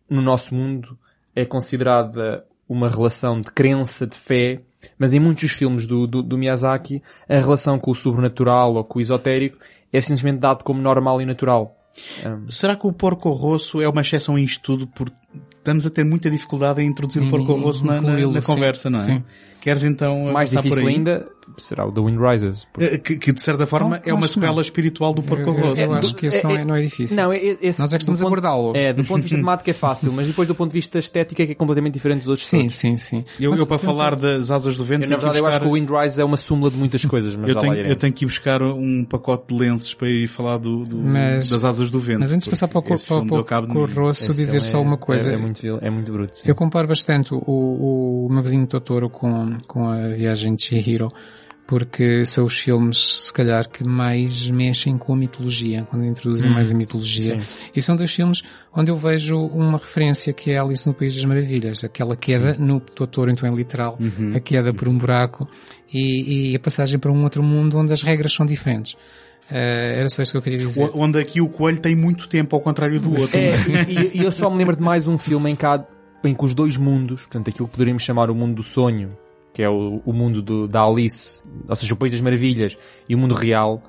no 0.08 0.22
nosso 0.22 0.54
mundo, 0.54 0.96
é 1.36 1.44
considerada 1.46 2.46
uma 2.70 2.88
relação 2.88 3.42
de 3.42 3.52
crença, 3.52 4.06
de 4.06 4.18
fé, 4.18 4.62
mas 5.00 5.16
em 5.16 5.20
muitos 5.20 5.50
filmes 5.52 5.88
do, 5.88 6.06
do, 6.06 6.22
do 6.22 6.38
Miyazaki, 6.38 7.02
a 7.28 7.38
relação 7.38 7.80
com 7.80 7.90
o 7.90 7.96
sobrenatural 7.96 8.76
ou 8.76 8.84
com 8.84 9.00
o 9.00 9.02
esotérico 9.02 9.58
é 9.92 10.00
simplesmente 10.00 10.38
dado 10.42 10.64
como 10.64 10.80
normal 10.80 11.20
e 11.22 11.26
natural. 11.26 11.75
Um, 12.26 12.50
Será 12.50 12.76
que 12.76 12.86
o 12.86 12.92
porco 12.92 13.30
rosso 13.32 13.82
é 13.82 13.88
uma 13.88 14.02
exceção 14.02 14.36
a 14.36 14.42
isto 14.42 14.62
tudo? 14.62 14.88
Porque 14.88 15.16
estamos 15.58 15.86
a 15.86 15.90
ter 15.90 16.04
muita 16.04 16.30
dificuldade 16.30 16.82
em 16.82 16.88
introduzir 16.88 17.22
o 17.22 17.26
Em- 17.26 17.30
porco 17.30 17.54
rosso 17.54 17.86
na, 17.86 18.02
na- 18.02 18.18
na 18.28 18.42
sim, 18.42 18.54
conversa, 18.54 18.90
não 18.90 19.00
é? 19.00 19.04
sim. 19.04 19.24
Queres 19.62 19.84
então 19.84 20.32
mais 20.32 20.50
difícil 20.52 20.88
aí? 20.88 20.96
ainda 20.96 21.28
será 21.58 21.86
o 21.86 21.92
The 21.92 22.02
Wind 22.02 22.18
Rises. 22.20 22.66
porque- 22.74 22.86
Eh, 22.96 22.98
Que, 22.98 23.16
que, 23.18 23.32
de 23.32 23.42
certa 23.42 23.66
forma 23.66 23.98
Não, 23.98 24.02
é 24.06 24.14
uma 24.14 24.28
sequela 24.28 24.62
espiritual 24.62 25.14
do 25.14 25.22
porco 25.24 25.44
Eu, 25.50 25.54
eu, 25.56 25.62
rosso. 25.70 25.82
eu 25.82 25.96
é? 25.96 26.00
acho 26.00 26.16
que 26.16 26.26
esse 26.28 26.40
É- 26.40 26.44
não, 26.44 26.52
é- 26.52 26.62
é, 26.62 26.66
não 26.66 26.76
é 26.76 26.82
difícil. 26.82 27.16
Não, 27.18 27.32
é- 27.32 27.38
é- 27.38 27.58
esse 27.62 27.80
Nós 27.80 27.94
é 27.94 27.98
que 27.98 28.02
estamos 28.04 28.20
do 28.20 28.26
a 28.26 28.30
ponto- 28.30 28.40
abordá-lo. 28.40 28.76
É, 28.76 28.92
do 28.94 29.04
ponto 29.04 29.18
de 29.18 29.24
vista 29.24 29.38
temático 29.38 29.70
é 29.70 29.74
fácil, 29.74 30.12
mas 30.12 30.28
depois 30.28 30.48
do 30.48 30.56
ponto 30.56 30.72
de 30.72 30.74
vista 30.76 31.00
estético 31.00 31.42
é 31.42 31.46
que 31.46 31.52
é 31.52 31.56
completamente 31.56 31.94
diferente 31.94 32.20
dos 32.20 32.28
outros 32.30 32.46
Sim, 32.48 32.58
todos. 32.62 32.76
sim, 32.76 32.98
sim. 32.98 33.26
Eu, 33.40 33.54
eu 33.56 33.66
para 33.66 33.78
falar 33.78 34.16
das 34.16 34.50
asas 34.52 34.76
do 34.76 34.84
vento, 34.84 35.04
Eu, 35.04 35.10
na 35.10 35.16
verdade, 35.18 35.36
que 35.36 35.42
eu 35.42 35.46
acho 35.46 35.60
buscar- 35.60 35.66
que 35.66 35.72
o 35.72 35.74
Wind 35.74 35.90
Rise 36.04 36.22
é 36.22 36.26
uma 36.26 36.38
súmula 36.38 36.72
de 36.72 36.78
muitas 36.78 37.06
coisas, 37.06 37.36
mas 37.36 37.50
eu 37.50 37.56
tenho, 37.60 37.74
lá 37.74 37.80
eu 37.80 37.96
tenho 37.96 38.14
que 38.14 38.26
ir 38.26 38.28
buscar 38.28 38.62
um 38.64 39.06
pacote 39.06 39.54
de 39.54 39.60
lenços 39.62 39.94
para 39.94 40.10
ir 40.10 40.28
falar 40.28 40.58
do, 40.58 40.84
do- 40.84 40.98
Mas- 40.98 41.50
das 41.50 41.64
asas 41.64 41.90
do 41.90 42.00
vento. 42.00 42.20
Mas 42.20 42.34
antes 42.34 42.46
de 42.46 42.50
passar 42.52 42.68
para 42.68 42.80
o, 42.80 42.82
porque 42.82 42.90
cor- 42.90 42.96
esse 42.98 43.08
para, 43.08 43.16
filme 43.18 43.30
para, 43.30 43.38
deu 43.38 43.46
cabo 43.46 43.68
de 43.68 43.74
para 43.74 43.82
o 43.84 43.88
mim. 43.88 43.94
rosto, 43.94 44.24
Esse 44.32 44.34
dizer 44.42 44.60
só 44.62 44.78
é- 44.78 44.82
uma 44.82 44.98
coisa. 44.98 45.32
É, 45.32 45.34
é 45.36 45.38
muito, 45.38 45.66
é 45.82 45.90
muito 45.90 46.12
bruto, 46.12 46.36
sim. 46.38 46.50
Eu 46.50 46.56
comparo 46.56 46.88
bastante 46.88 47.34
o, 47.34 47.38
o, 47.38 48.26
o 48.28 48.34
meu 48.34 48.42
vizinho 48.42 48.66
Totoro 48.68 49.10
com, 49.10 49.58
com 49.68 49.88
a 49.88 50.08
viagem 50.10 50.56
de 50.56 50.64
Chihiro, 50.64 51.10
porque 51.68 52.26
são 52.26 52.46
os 52.46 52.58
filmes, 52.58 53.26
se 53.26 53.34
calhar, 53.34 53.68
que 53.68 53.84
mais 53.84 54.50
mexem 54.50 54.98
com 54.98 55.14
a 55.14 55.16
mitologia, 55.16 55.88
quando 55.90 56.06
introduzem 56.06 56.52
Hum, 56.52 56.54
mais 56.54 56.72
a 56.72 56.76
mitologia. 56.76 57.40
sim. 57.42 57.48
E 57.76 57.82
são 57.82 57.96
dois 57.96 58.14
filmes 58.14 58.44
onde 58.74 58.92
eu 58.92 58.96
vejo 58.96 59.38
uma 59.38 59.78
referência 59.80 60.32
que 60.32 60.52
é 60.52 60.60
Alice 60.60 60.86
no 60.88 60.94
País 60.94 61.16
das 61.16 61.26
Maravilhas, 61.26 61.84
aquela 61.84 62.16
queda 62.16 62.54
no 62.60 62.80
Totoro, 62.80 63.32
então 63.32 63.50
é 63.50 63.56
literal, 63.56 63.98
Uhum. 64.00 64.34
a 64.36 64.40
queda 64.40 64.74
por 64.74 64.88
um 64.88 64.98
buraco 64.98 65.48
e, 65.92 66.52
e 66.52 66.56
a 66.56 66.60
passagem 66.60 67.00
para 67.00 67.12
um 67.12 67.24
outro 67.24 67.42
mundo 67.42 67.78
onde 67.78 67.92
as 67.94 68.04
regras 68.04 68.32
são 68.34 68.46
diferentes. 68.46 68.96
Eh, 69.50 70.00
era 70.00 70.10
só 70.10 70.22
isso 70.24 70.32
que 70.32 70.38
eu 70.38 70.42
queria 70.42 70.60
dizer. 70.60 70.84
O- 70.94 71.00
Onde 71.02 71.20
aqui 71.20 71.40
o 71.42 71.48
coelho 71.50 71.80
tem 71.80 71.96
muito 71.96 72.28
tempo 72.28 72.56
ao 72.56 72.62
contrário 72.62 73.00
do 73.00 73.12
outro. 73.12 73.40
É, 73.40 73.50
e, 74.16 74.20
e 74.20 74.24
eu 74.24 74.32
só 74.32 74.50
me 74.50 74.58
lembro 74.58 74.76
de 74.76 74.82
mais 74.82 75.08
um 75.08 75.18
filme 75.18 75.52
em 75.52 75.56
que, 75.56 75.66
há, 75.66 75.84
em 76.24 76.34
que 76.34 76.44
os 76.46 76.56
dois 76.56 76.78
mundos, 76.78 77.22
portanto 77.22 77.50
aquilo 77.50 77.68
que 77.68 77.74
poderíamos 77.74 78.02
chamar 78.04 78.30
o 78.32 78.36
mundo 78.36 78.56
do 78.56 78.64
sonho, 78.64 79.16
que 79.56 79.64
é 79.64 79.70
o, 79.70 80.02
o 80.06 80.12
mundo 80.12 80.42
do- 80.42 80.68
da 80.68 80.82
Alice, 80.84 81.42
ou 81.66 81.76
seja, 81.78 81.94
o 81.94 81.98
País 81.98 82.12
das 82.12 82.20
Maravilhas, 82.20 82.78
e 83.08 83.16
o 83.16 83.18
mundo 83.18 83.34
real, 83.34 83.82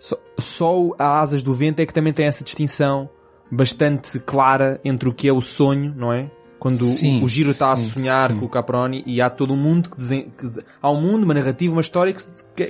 só, 0.00 0.16
só 0.36 0.76
o- 0.82 0.96
a 0.98 1.20
Asas 1.20 1.44
do 1.44 1.54
Vento 1.54 1.78
é 1.78 1.86
que 1.86 1.94
também 1.94 2.12
tem 2.12 2.26
essa 2.26 2.42
distinção 2.42 3.08
bastante 3.48 4.18
clara 4.18 4.80
entre 4.84 5.08
o 5.08 5.14
que 5.14 5.28
é 5.28 5.32
o 5.32 5.40
sonho, 5.40 5.94
não 5.96 6.12
é? 6.12 6.28
Quando 6.58 6.74
o- 6.82 6.86
Sim, 6.86 7.22
o, 7.22 7.28
Giro 7.28 7.50
está 7.50 7.72
a 7.72 7.76
sonhar 7.76 8.32
sim. 8.32 8.40
com 8.40 8.46
o 8.46 8.48
Caproni 8.48 9.04
e 9.06 9.20
há 9.20 9.30
todo 9.30 9.54
um 9.54 9.56
mundo 9.56 9.90
que, 9.90 9.96
desen- 9.96 10.32
que 10.36 10.50
há 10.82 10.90
um 10.90 11.00
mundo, 11.00 11.22
uma 11.22 11.34
narrativa, 11.34 11.72
uma 11.72 11.80
história 11.82 12.12
que, 12.12 12.24
que- 12.56 12.64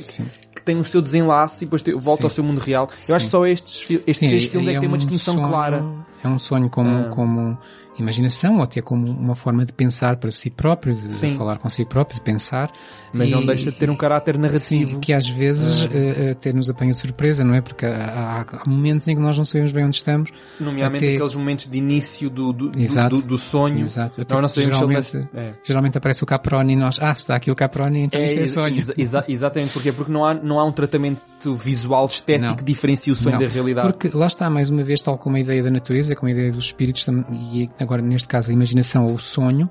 que 0.56 0.62
tem 0.62 0.76
o 0.76 0.84
seu 0.84 1.00
desenlace 1.00 1.64
e 1.64 1.66
depois 1.66 1.80
te- 1.80 1.92
volta 1.94 2.22
Sim. 2.22 2.24
ao 2.26 2.30
seu 2.30 2.44
mundo 2.44 2.58
real. 2.58 2.86
Eu 3.08 3.14
acho 3.14 3.24
que 3.26 3.30
só 3.30 3.46
estes, 3.46 3.80
fi- 3.80 4.02
estes 4.06 4.18
Sim, 4.18 4.26
três 4.28 4.44
filmes 4.44 4.68
é 4.68 4.72
que 4.72 4.76
é 4.76 4.80
têm 4.80 4.88
uma 4.88 4.96
um 4.96 4.98
distinção 4.98 5.34
sonho- 5.34 5.48
clara. 5.48 5.84
É 6.22 6.28
um 6.28 6.38
sonho 6.38 6.68
como, 6.68 6.90
Ah. 6.90 7.08
como 7.08 7.58
imaginação, 7.98 8.56
ou 8.56 8.62
até 8.62 8.81
como 8.81 9.10
uma 9.10 9.35
forma 9.35 9.64
de 9.64 9.73
pensar 9.73 10.16
para 10.16 10.31
si 10.31 10.51
próprio, 10.51 10.94
de 10.94 11.12
Sim. 11.12 11.36
falar 11.36 11.59
com 11.59 11.68
si 11.68 11.85
próprio, 11.85 12.16
de 12.16 12.23
pensar. 12.23 12.70
Mas 13.12 13.31
não 13.31 13.43
E- 13.43 13.47
deixa 13.47 13.70
de 13.70 13.77
ter 13.78 13.89
um 13.91 13.97
caráter 13.97 14.39
narrativo. 14.39 14.95
Sim, 14.95 15.01
que 15.01 15.12
às 15.12 15.28
vezes 15.28 15.89
eh, 15.93 16.31
até 16.33 16.53
nos 16.53 16.69
apanha 16.69 16.93
surpresa, 16.93 17.45
não 17.45 17.55
é? 17.55 17.61
Porque 17.61 17.87
há, 17.87 18.45
há- 18.51 18.69
momentos 18.69 19.07
em 19.09 19.15
que 19.16 19.23
nós 19.23 19.37
não 19.39 19.45
sabemos 19.45 19.73
bem 19.73 19.85
onde 19.85 19.97
estamos. 19.97 20.31
Nomeadamente 20.61 21.05
até- 21.05 21.15
aqueles 21.15 21.35
momentos 21.37 21.66
de 21.69 21.78
início 21.78 22.28
do, 22.28 22.53
do, 22.53 22.70
do- 22.70 23.23
do, 23.23 23.37
sonho. 23.39 23.78
Exato. 23.81 24.20
Até 24.20 24.35
Não, 24.35 24.43
não 24.43 24.49
porque 24.49 24.61
sabemos 24.61 24.83
ele 24.83 24.93
geralmente, 24.95 25.28
deve- 25.33 25.49
é. 25.49 25.55
geralmente 25.65 25.99
aparece 25.99 26.23
o 26.23 26.27
Caproni 26.27 26.73
e 26.73 26.77
nós, 26.77 26.99
ah, 27.01 27.15
se 27.15 27.20
está 27.23 27.37
aqui 27.37 27.51
o 27.51 27.55
Caproni, 27.55 28.01
então 28.01 28.23
isto 28.23 28.39
é 28.41 28.47
sonho. 28.47 28.78
exa- 28.78 28.95
exa- 28.97 29.24
exatamente, 29.28 29.73
porquê? 29.73 29.93
Porque 29.93 30.11
não 30.12 30.24
há, 30.24 30.35
não 30.35 30.59
há 30.59 30.65
um 30.65 30.73
tratamento 30.73 31.20
visual 31.55 32.07
estético 32.07 32.49
Não. 32.49 32.57
que 32.57 32.65
diferencie 32.65 33.12
o 33.12 33.15
sonho 33.15 33.39
Não, 33.39 33.47
da 33.47 33.53
realidade. 33.53 33.93
Porque 33.93 34.11
lá 34.16 34.27
está, 34.27 34.51
mais 34.51 34.69
uma 34.70 34.83
vez, 34.83 35.01
tal 35.01 35.16
como 35.16 35.37
a 35.37 35.41
ideia 35.41 35.62
da 35.62 35.70
natureza, 35.70 36.15
como 36.15 36.28
a 36.28 36.33
ideia 36.33 36.51
dos 36.51 36.66
espíritos, 36.66 37.07
e 37.33 37.70
agora 37.78 38.03
neste 38.03 38.27
caso 38.28 38.51
a 38.51 38.55
imaginação 38.55 39.07
ou 39.07 39.15
o 39.15 39.19
sonho, 39.19 39.69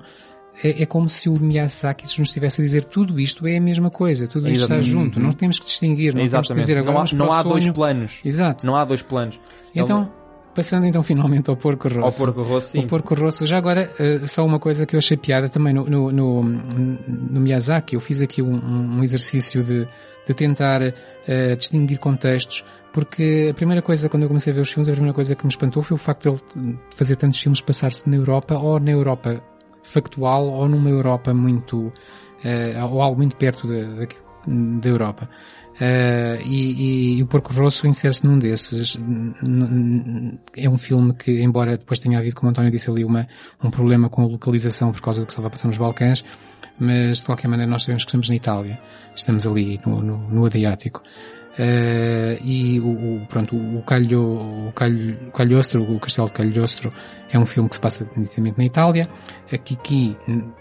é, 0.62 0.82
é 0.82 0.86
como 0.86 1.08
se 1.08 1.28
o 1.28 1.38
Miyazaki 1.38 2.04
nos 2.04 2.28
estivesse 2.28 2.60
a 2.60 2.64
dizer 2.64 2.84
tudo 2.84 3.20
isto 3.20 3.46
é 3.46 3.58
a 3.58 3.60
mesma 3.60 3.90
coisa, 3.90 4.26
tudo 4.26 4.48
isto 4.48 4.62
está 4.62 4.76
Exatamente. 4.76 4.90
junto, 4.90 5.20
não 5.20 5.30
temos 5.30 5.58
que 5.58 5.66
distinguir, 5.66 6.14
não 6.14 6.20
temos 6.20 6.30
que 6.30 6.36
Exatamente. 6.36 6.62
dizer 6.62 6.78
agora 6.78 6.94
não 6.94 7.02
há, 7.02 7.26
não 7.26 7.32
há 7.32 7.42
dois 7.42 7.66
planos. 7.70 8.20
Exato. 8.24 8.66
Não 8.66 8.74
há 8.74 8.84
dois 8.84 9.02
planos. 9.02 9.38
Então, 9.74 10.10
passando 10.54 10.86
então 10.86 11.02
finalmente 11.02 11.50
ao 11.50 11.56
porco 11.56 11.86
Ao 11.88 12.04
rosso. 12.04 12.24
porco 12.24 12.42
rosso, 12.42 12.70
sim. 12.70 12.78
O 12.80 12.86
porco 12.86 13.14
rosso, 13.14 13.44
já 13.44 13.58
agora, 13.58 13.90
eh, 13.98 14.26
só 14.26 14.44
uma 14.44 14.58
coisa 14.58 14.86
que 14.86 14.96
eu 14.96 14.98
achei 14.98 15.16
piada 15.16 15.50
também 15.50 15.74
no, 15.74 15.84
no, 15.84 16.10
no, 16.10 16.42
no 16.42 17.40
Miyazaki, 17.40 17.94
eu 17.94 18.00
fiz 18.00 18.22
aqui 18.22 18.40
um, 18.40 18.98
um 18.98 19.04
exercício 19.04 19.62
de, 19.62 19.86
de 20.26 20.34
tentar 20.34 20.80
eh, 21.26 21.54
distinguir 21.56 21.98
contextos, 21.98 22.64
porque 22.90 23.48
a 23.50 23.54
primeira 23.54 23.82
coisa, 23.82 24.08
quando 24.08 24.22
eu 24.22 24.28
comecei 24.28 24.50
a 24.54 24.56
ver 24.56 24.62
os 24.62 24.70
filmes, 24.70 24.88
a 24.88 24.92
primeira 24.92 25.14
coisa 25.14 25.34
que 25.34 25.44
me 25.44 25.50
espantou 25.50 25.82
foi 25.82 25.94
o 25.94 25.98
facto 25.98 26.22
de 26.22 26.28
ele 26.30 26.78
fazer 26.94 27.16
tantos 27.16 27.38
filmes 27.38 27.60
passar-se 27.60 28.08
na 28.08 28.16
Europa, 28.16 28.56
ou 28.56 28.80
na 28.80 28.92
Europa 28.92 29.42
factual, 29.96 30.46
ou 30.46 30.68
numa 30.68 30.90
Europa 30.90 31.32
muito, 31.32 31.92
eh, 32.44 32.82
ou 32.84 33.00
algo 33.00 33.16
muito 33.16 33.36
perto 33.36 33.66
da, 33.66 34.88
Europa. 34.88 35.28
Eh, 35.80 36.38
e, 36.44 37.16
e 37.18 37.22
o 37.22 37.26
Porco 37.26 37.52
Rosso 37.52 37.86
insere-se 37.86 38.26
num 38.26 38.38
desses. 38.38 38.98
É 40.56 40.68
um 40.68 40.78
filme 40.78 41.14
que, 41.14 41.42
embora 41.42 41.76
depois 41.76 41.98
tenha 41.98 42.18
havido, 42.18 42.34
como 42.36 42.50
António 42.50 42.70
disse 42.70 42.90
ali, 42.90 43.04
uma, 43.04 43.26
um 43.62 43.70
problema 43.70 44.08
com 44.08 44.22
a 44.22 44.26
localização 44.26 44.92
por 44.92 45.00
causa 45.00 45.20
do 45.20 45.26
que 45.26 45.32
estava 45.32 45.48
a 45.48 45.50
passar 45.50 45.68
nos 45.68 45.78
Balcãs, 45.78 46.24
mas 46.78 47.18
de 47.18 47.24
qualquer 47.24 47.48
maneira 47.48 47.70
nós 47.70 47.82
sabemos 47.82 48.04
que 48.04 48.10
estamos 48.10 48.28
na 48.28 48.36
Itália. 48.36 48.78
Estamos 49.14 49.46
ali 49.46 49.80
no, 49.84 50.02
no, 50.02 50.18
no 50.30 50.44
Adriático. 50.46 51.02
Eh, 51.58 52.38
e 52.44 52.80
o, 52.80 52.88
o- 53.22 53.26
pronto, 53.26 53.56
o 53.56 53.82
Calho, 53.82 54.68
o 54.68 54.72
Calho, 54.74 55.16
o 55.28 55.30
Cagliostro, 55.32 55.82
o 55.82 55.98
Castelo 55.98 56.28
de 56.28 56.34
Cagliostro 56.34 56.90
é 57.30 57.38
um 57.38 57.46
filme 57.46 57.68
que 57.68 57.76
se 57.76 57.80
passa 57.80 58.04
definitivamente 58.04 58.58
na 58.58 58.64
Itália. 58.66 59.08
A 59.50 59.56
Kiki 59.56 60.16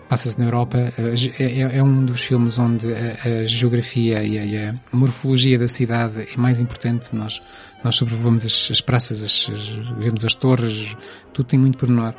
passa-se 0.08 0.40
na 0.40 0.46
Europa. 0.46 0.78
Eh, 0.98 1.16
É, 1.40 1.60
é- 1.62 1.78
é 1.80 1.84
um 1.84 2.06
dos 2.06 2.22
filmes 2.22 2.58
onde 2.60 2.88
a, 2.94 3.42
a 3.42 3.46
geografia 3.46 4.24
e 4.24 4.58
a, 4.58 4.70
a 4.92 4.96
morfologia 4.96 5.60
da 5.60 5.68
cidade 5.68 6.28
é 6.34 6.38
mais 6.38 6.62
importante. 6.62 7.14
Nós, 7.14 7.42
nós 7.84 7.96
sobrevoamos 7.98 8.46
as, 8.46 8.70
as 8.72 8.80
praças, 8.82 9.22
as, 9.22 9.50
as- 9.54 9.70
vemos 9.98 10.26
as 10.26 10.34
torres, 10.34 10.96
tudo 11.34 11.46
tem 11.48 11.60
muito 11.60 11.78
pormenor. 11.78 12.14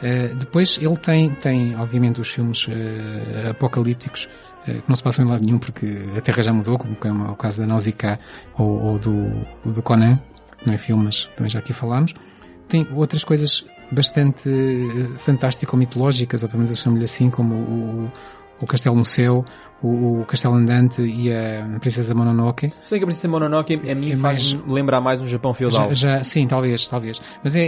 Uh, 0.00 0.32
depois 0.36 0.78
ele 0.80 0.96
tem, 0.96 1.30
tem 1.34 1.74
obviamente 1.74 2.20
os 2.20 2.28
filmes 2.30 2.68
uh, 2.68 3.50
apocalípticos 3.50 4.26
uh, 4.26 4.57
que 4.74 4.88
não 4.88 4.94
se 4.96 5.02
passam 5.02 5.24
em 5.24 5.28
lado 5.28 5.44
nenhum 5.44 5.58
porque 5.58 5.86
a 6.16 6.20
Terra 6.20 6.42
já 6.42 6.52
mudou, 6.52 6.78
como 6.78 6.94
é 7.04 7.30
o 7.30 7.36
caso 7.36 7.60
da 7.60 7.66
Nausicaa 7.66 8.18
ou, 8.56 8.80
ou 8.82 8.98
do, 8.98 9.30
do 9.64 9.82
Conan, 9.82 10.18
não 10.64 10.72
é 10.74 10.78
filme, 10.78 11.04
mas 11.04 11.24
também 11.36 11.50
já 11.50 11.58
aqui 11.58 11.72
falámos. 11.72 12.14
Tem 12.68 12.86
outras 12.94 13.24
coisas 13.24 13.64
bastante 13.90 14.48
uh, 14.48 15.18
fantástico-mitológicas, 15.18 16.42
ou 16.42 16.48
pelo 16.48 16.58
menos 16.58 16.70
eu 16.70 16.76
chamo-lhe 16.76 17.04
assim, 17.04 17.30
como 17.30 17.54
o, 17.54 18.12
o 18.60 18.66
Castelo 18.66 18.96
no 18.96 19.04
Céu, 19.04 19.44
o, 19.82 20.20
o 20.20 20.24
Castelo 20.26 20.54
Andante 20.54 21.00
e 21.00 21.32
a 21.32 21.78
Princesa 21.80 22.14
Mononoke. 22.14 22.68
Se 22.84 22.90
bem 22.90 22.98
que 23.00 23.04
a 23.04 23.06
Princesa 23.06 23.28
Mononoke 23.28 23.74
a 23.74 23.94
mim 23.94 24.12
É 24.12 24.16
faz 24.16 24.52
lembrar 24.66 25.00
mais 25.00 25.22
um 25.22 25.26
Japão 25.26 25.54
feudal. 25.54 25.88
Já, 25.94 26.16
já- 26.18 26.24
sim, 26.24 26.46
talvez, 26.46 26.86
talvez. 26.86 27.20
Mas 27.42 27.56
é, 27.56 27.66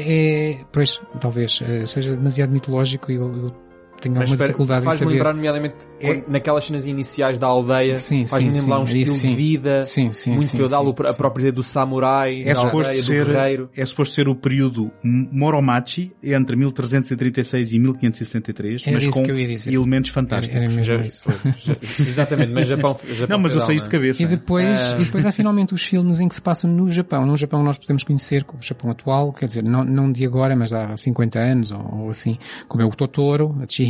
é 0.53 0.59
pois, 0.71 1.01
talvez, 1.21 1.61
eh, 1.63 1.87
seja 1.87 2.15
demasiado 2.15 2.51
mitológico 2.53 3.11
e 3.11 3.15
eu, 3.15 3.35
eu 3.45 3.70
tenho 4.01 4.15
Mas 4.15 4.23
alguma 4.23 4.35
espera, 4.35 4.49
dificuldade 4.49 4.81
em 4.81 4.85
faz-me 4.85 4.99
saber. 5.05 5.13
lembrar, 5.15 5.35
nomeadamente, 5.35 5.75
quando- 6.01 6.27
naquelas 6.29 6.65
cenas 6.65 6.87
iniciais 6.87 7.39
da 7.39 7.47
aldeia, 7.47 7.97
Sim, 7.97 8.27
faz-me 8.27 8.51
lembrar 8.51 8.77
sim, 8.77 8.81
um 8.81 8.85
estilo 8.85 9.17
sim. 9.17 9.29
de 9.31 9.35
vida, 9.37 9.83
Sim, 9.83 10.13
sim, 10.13 10.31
muito 10.31 10.45
sim, 10.47 10.57
feudal, 10.57 10.89
a 11.09 11.15
própria 11.15 11.43
ideia 11.43 11.53
do 11.53 11.63
samurai, 11.63 12.43
É 12.45 12.53
da 12.55 12.61
aldeia, 12.61 13.01
do 13.01 13.05
ser, 13.05 13.27
guerreiro. 13.27 13.71
é 13.77 13.85
suposto 13.87 14.15
ser 14.15 14.29
o 14.29 14.35
período 14.35 14.91
Moromachi 15.05 16.13
entre 16.23 16.57
1336 16.57 17.73
e 17.73 17.79
1573, 17.79 18.83
Era 18.87 18.93
mas 18.95 19.05
isso 19.05 19.13
com 19.13 19.23
que 19.23 19.31
eu 19.31 19.39
ia 19.39 19.49
dizer. 19.49 19.73
elementos 19.75 20.11
Era, 20.11 20.15
fantásticos. 20.15 20.57
era 20.57 20.69
mesmo 20.69 20.83
Já- 20.83 20.97
isso. 20.97 21.25
Exatamente, 22.01 22.53
mas 22.53 22.67
Japão, 22.67 22.97
Japão 23.07 23.27
Não, 23.29 23.39
mas 23.43 23.53
eu 23.53 23.59
isso 23.59 23.73
de 23.85 23.89
é? 23.89 23.89
cabeça. 23.89 24.23
E 24.23 24.27
depois, 24.27 24.95
Ah. 24.95 25.01
e 25.01 25.05
depois 25.05 25.27
há 25.27 25.33
finalmente 25.33 25.75
os 25.75 25.85
filmes 25.85 26.21
em 26.21 26.29
que 26.29 26.35
se 26.35 26.41
passam 26.43 26.71
no 26.71 26.91
Japão. 26.91 27.25
No 27.27 27.37
Japão 27.37 27.63
nós 27.63 27.79
podemos 27.79 28.03
conhecer 28.03 28.45
como 28.45 28.61
o 28.61 28.65
Japão 28.65 28.91
atual, 28.91 29.33
quer 29.33 29.47
dizer, 29.47 29.63
não, 29.63 29.85
não 29.85 30.11
de 30.11 30.25
agora, 30.25 30.55
mas 30.57 30.73
há 30.73 30.97
50 30.97 31.39
anos 31.39 31.71
ou, 31.73 32.03
ou 32.05 32.09
assim, 32.11 32.39
como 32.69 32.83
é 32.83 32.87
o 32.87 32.91
Totoro, 32.91 33.57
a 33.63 33.67
Chihiro, 33.69 33.90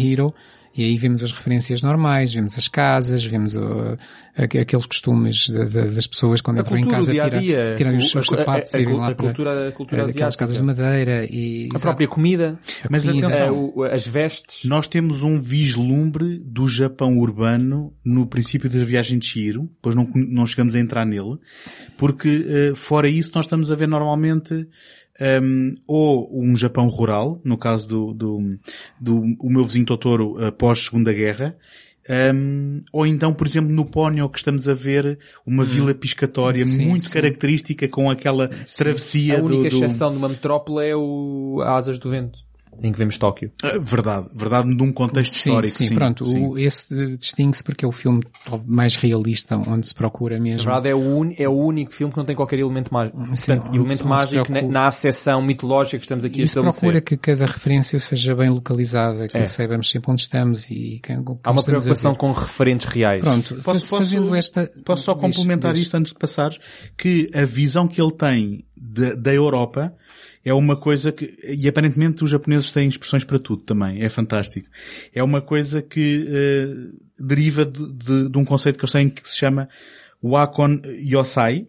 e 0.73 0.85
aí 0.85 0.97
vemos 0.97 1.23
as 1.25 1.33
referências 1.33 1.83
normais, 1.83 2.33
vemos 2.33 2.57
as 2.57 2.69
casas, 2.69 3.25
vemos 3.25 3.57
uh, 3.57 3.99
aqu- 4.37 4.59
aqueles 4.61 4.87
costumes 4.87 5.47
de- 5.49 5.65
de- 5.67 5.91
das 5.91 6.07
pessoas 6.07 6.41
quando 6.41 6.59
A 6.59 6.61
entram 6.61 6.77
em 6.77 6.83
cultura, 6.85 7.03
o 7.03 7.07
casa 7.07 7.13
dia 7.13 7.29
tirar, 7.41 7.75
tirarem 7.77 7.99
os 7.99 8.07
o- 8.07 8.11
seus 8.11 8.31
a- 8.31 8.35
a- 8.35 8.39
sapatos 8.39 8.75
a- 8.75 8.79
e 8.79 8.83
irem 8.83 8.95
lá 8.97 9.09
a 9.09 9.15
para 9.15 9.27
cultura, 9.27 9.69
a 9.69 9.73
cultura 9.73 10.07
aquelas 10.07 10.37
casas 10.37 10.57
de 10.59 10.63
madeira 10.63 11.27
e 11.29 11.69
A 11.75 11.79
própria 11.81 12.07
comida, 12.07 12.57
a 12.85 12.87
Mas 12.89 13.05
comida. 13.05 13.27
atenção, 13.27 13.73
o- 13.75 13.83
as 13.83 14.07
vestes. 14.07 14.61
Nós 14.65 14.87
temos 14.87 15.23
um 15.23 15.41
vislumbre 15.41 16.39
do 16.39 16.69
Japão 16.69 17.19
urbano 17.19 17.93
no 18.05 18.25
princípio 18.29 18.71
da 18.71 18.85
viagem 18.85 19.19
de 19.19 19.27
Chihiro, 19.27 19.63
depois 19.75 19.97
não, 19.97 20.09
não 20.15 20.47
chegamos 20.47 20.77
a 20.77 20.79
entrar 20.79 21.05
nele, 21.05 21.37
porque 21.99 22.47
eh, 22.49 22.73
fora 22.77 23.09
isso 23.09 23.33
nós 23.35 23.45
estamos 23.45 23.73
a 23.73 23.75
ver 23.75 23.89
normalmente 23.89 24.69
ehm, 25.21 25.75
ou 25.87 26.29
um 26.33 26.57
Japão 26.57 26.89
rural, 26.89 27.41
no 27.45 27.57
caso 27.57 27.89
do, 27.89 28.15
do, 28.15 28.59
do 28.99 29.23
o 29.39 29.51
meu 29.51 29.65
vizinho 29.65 29.85
Totoro 29.85 30.43
eh, 30.43 30.51
pós 30.51 30.79
Segunda 30.79 31.13
Guerra, 31.13 31.57
ehm, 32.09 32.83
ou 32.93 33.07
então, 33.07 33.35
por 33.35 33.47
exemplo, 33.47 33.71
no 33.71 33.85
Pónio 33.85 34.29
que 34.29 34.39
estamos 34.39 34.67
a 34.67 34.73
ver 34.73 35.19
uma 35.47 35.65
vila 35.65 35.95
piscatória 35.95 36.65
Sim, 36.65 36.87
muito 36.87 37.05
sim. 37.05 37.13
característica 37.13 37.87
com 37.87 38.11
aquela 38.11 38.49
travessia 38.49 39.39
A 39.39 39.43
única 39.43 39.69
do, 39.69 39.79
do... 39.79 39.85
exceção 39.85 40.11
de 40.11 40.17
uma 40.17 40.29
metrópole 40.29 40.87
é 40.87 40.97
o 40.97 41.61
Asas 41.63 41.99
do 41.99 42.11
Vento, 42.11 42.39
em 42.83 42.93
que 42.93 42.99
vemos 42.99 43.17
Tóquio. 43.19 43.51
Ah, 43.63 43.79
Verdade, 43.81 44.29
verdade 44.35 44.75
de 44.75 44.83
um 44.83 44.93
contexto 44.93 45.33
Sim, 45.33 45.51
histórico. 45.51 45.75
sim, 45.75 45.85
sim, 45.89 45.95
pronto. 45.95 46.25
sim. 46.25 46.47
O, 46.47 46.59
esse 46.59 47.17
distingue-se 47.17 47.63
porque 47.65 47.85
é 47.85 47.89
o 47.89 47.93
filme 47.93 48.23
mais 48.67 48.97
realista, 48.97 49.57
onde 49.57 49.87
se 49.89 49.95
procura 49.95 50.37
Na 50.39 50.43
mesmo. 50.45 50.65
verdade 50.65 50.89
é 50.89 50.95
o, 50.95 50.99
uni- 51.19 51.37
é 51.39 51.49
o 51.49 51.53
único 51.53 51.93
filme 51.93 52.13
que 52.13 52.19
não 52.19 52.25
tem 52.25 52.35
qualquer 52.37 52.59
elemento 52.59 52.93
mágico. 52.93 53.19
Sim, 53.37 53.55
Portanto, 53.57 53.75
elemento 53.75 54.07
mágico 54.09 54.37
na, 54.39 54.45
preocupa- 54.45 54.73
na 54.73 54.87
acessão 54.87 55.43
mitológica 55.43 55.99
que 55.99 56.05
estamos 56.05 56.25
aqui 56.25 56.41
a 56.41 56.45
E 56.45 56.49
se 56.49 56.55
procura 56.55 56.71
estabelecer. 56.99 57.03
que 57.05 57.17
cada 57.17 57.47
referência 57.47 57.99
seja 57.99 58.35
bem 58.35 58.51
localizada, 58.51 59.29
que 59.29 59.39
É. 59.39 59.45
saibamos 59.45 59.89
sempre 59.91 60.11
onde 60.13 60.23
estamos 60.23 60.65
e 60.71 61.01
quem, 61.03 61.23
quem 61.25 61.39
Há 61.45 61.51
uma 61.51 61.61
a 61.61 61.65
preocupação 61.65 62.15
com 62.15 62.33
referentes 62.33 62.87
reais. 62.87 63.23
Pronto, 63.23 63.57
Posso, 63.63 63.89
fazendo 63.89 64.25
posso- 64.29 64.35
esta... 64.37 64.71
posso 64.85 65.03
só 65.05 65.15
complementar 65.15 65.77
isto 65.77 65.95
antes 65.97 66.13
de 66.13 66.19
passares? 66.19 66.59
Que 66.97 67.31
a 67.35 67.45
visão 67.45 67.87
que 67.87 68.01
ele 68.01 68.13
tem 68.13 68.65
de- 68.77 69.15
da 69.17 69.33
Europa 69.35 69.93
é 70.45 70.55
uma 70.55 70.77
coisa 70.77 71.13
que, 71.13 71.37
e 71.45 71.69
aparentemente 71.69 72.25
os 72.25 72.31
japoneses 72.31 72.71
têm 72.71 72.89
expressões 72.89 73.25
para 73.25 73.39
tudo 73.39 73.63
também, 73.63 74.03
é 74.03 74.09
fantástico. 74.09 74.69
É 75.15 75.23
uma 75.23 75.43
coisa 75.43 75.83
que 75.83 76.27
eh, 76.29 76.75
deriva 77.19 77.65
de, 77.65 77.93
de- 77.93 78.29
de 78.31 78.39
um 78.39 78.45
conceito 78.45 78.79
que 78.79 78.85
eles 78.85 78.93
têm 78.93 79.11
que 79.11 79.29
se 79.29 79.37
chama 79.37 79.69
Wakon 80.23 80.81
Yosai, 81.07 81.67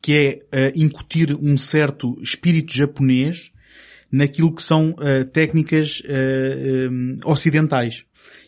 que 0.00 0.12
é 0.12 0.46
eh, 0.52 0.72
incutir 0.76 1.34
um 1.34 1.56
certo 1.56 2.16
espírito 2.22 2.72
japonês 2.72 3.50
naquilo 4.10 4.54
que 4.54 4.62
são 4.62 4.94
eh, 5.00 5.24
técnicas 5.24 6.00
eh, 6.04 6.88
ocidentais. 7.24 8.04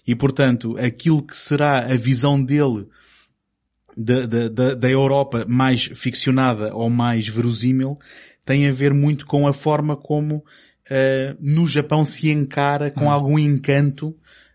E 0.07 0.15
portanto, 0.15 0.77
aquilo 0.79 1.23
que 1.23 1.37
será 1.37 1.81
a 1.81 1.97
visão 1.97 2.43
dele 2.43 2.87
da, 3.97 4.27
da, 4.27 4.75
da 4.75 4.91
Europa 4.91 5.45
mais 5.49 5.85
ficcionada 5.85 6.75
ou 6.75 6.89
mais 6.89 7.29
verosímil 7.29 7.99
tem 8.45 8.69
a 8.69 8.73
ver 8.73 8.93
muito 8.95 9.27
com 9.27 9.47
a 9.47 9.53
forma 9.53 9.97
como 9.97 10.45
eh, 10.89 11.37
no 11.41 11.67
Japão 11.67 12.05
se 12.05 12.31
encara 12.31 12.91
com 12.91 13.11
algum 13.11 13.39
encanto 13.39 14.15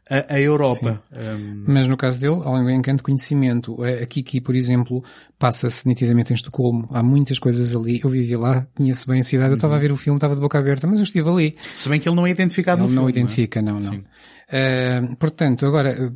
a, 0.09 0.35
a 0.35 0.39
Europa. 0.39 1.01
Um, 1.17 1.63
Mas 1.67 1.87
no 1.87 1.97
caso 1.97 2.19
dele, 2.19 2.39
além 2.45 2.63
do 2.63 2.69
encanto 2.71 3.01
conhecimento, 3.01 3.83
a 3.83 4.05
Kiki, 4.05 4.39
por 4.39 4.53
exemplo, 4.55 5.03
passa-se 5.39 5.87
nitidamente 5.87 6.31
em 6.31 6.35
Estocolmo. 6.35 6.87
Há 6.91 7.01
muitas 7.01 7.39
coisas 7.39 7.75
ali. 7.75 8.01
Eu 8.03 8.09
vivi 8.09 8.35
lá, 8.35 8.67
conheço 8.75 9.07
bem 9.07 9.21
a 9.21 9.23
cidade. 9.23 9.51
Eu 9.51 9.55
estava 9.55 9.75
a 9.75 9.79
ver 9.79 9.91
o 9.91 9.97
filme, 9.97 10.17
estava 10.17 10.35
de 10.35 10.41
boca 10.41 10.59
aberta, 10.59 10.85
mas 10.85 10.99
eu 10.99 11.03
estive 11.03 11.27
ali. 11.27 11.55
se 11.77 11.89
bem 11.89 11.99
que 11.99 12.07
ele 12.07 12.15
não 12.15 12.27
é 12.27 12.29
identificado 12.29 12.81
Ele 12.83 12.89
no 12.89 12.93
não 12.93 13.03
filme. 13.07 13.11
identifica, 13.19 13.61
não, 13.63 13.79
não. 13.79 13.93
Sim. 13.93 14.03
Eh, 14.51 15.01
portanto, 15.17 15.65
agora, 15.65 15.89
eh, 15.89 16.11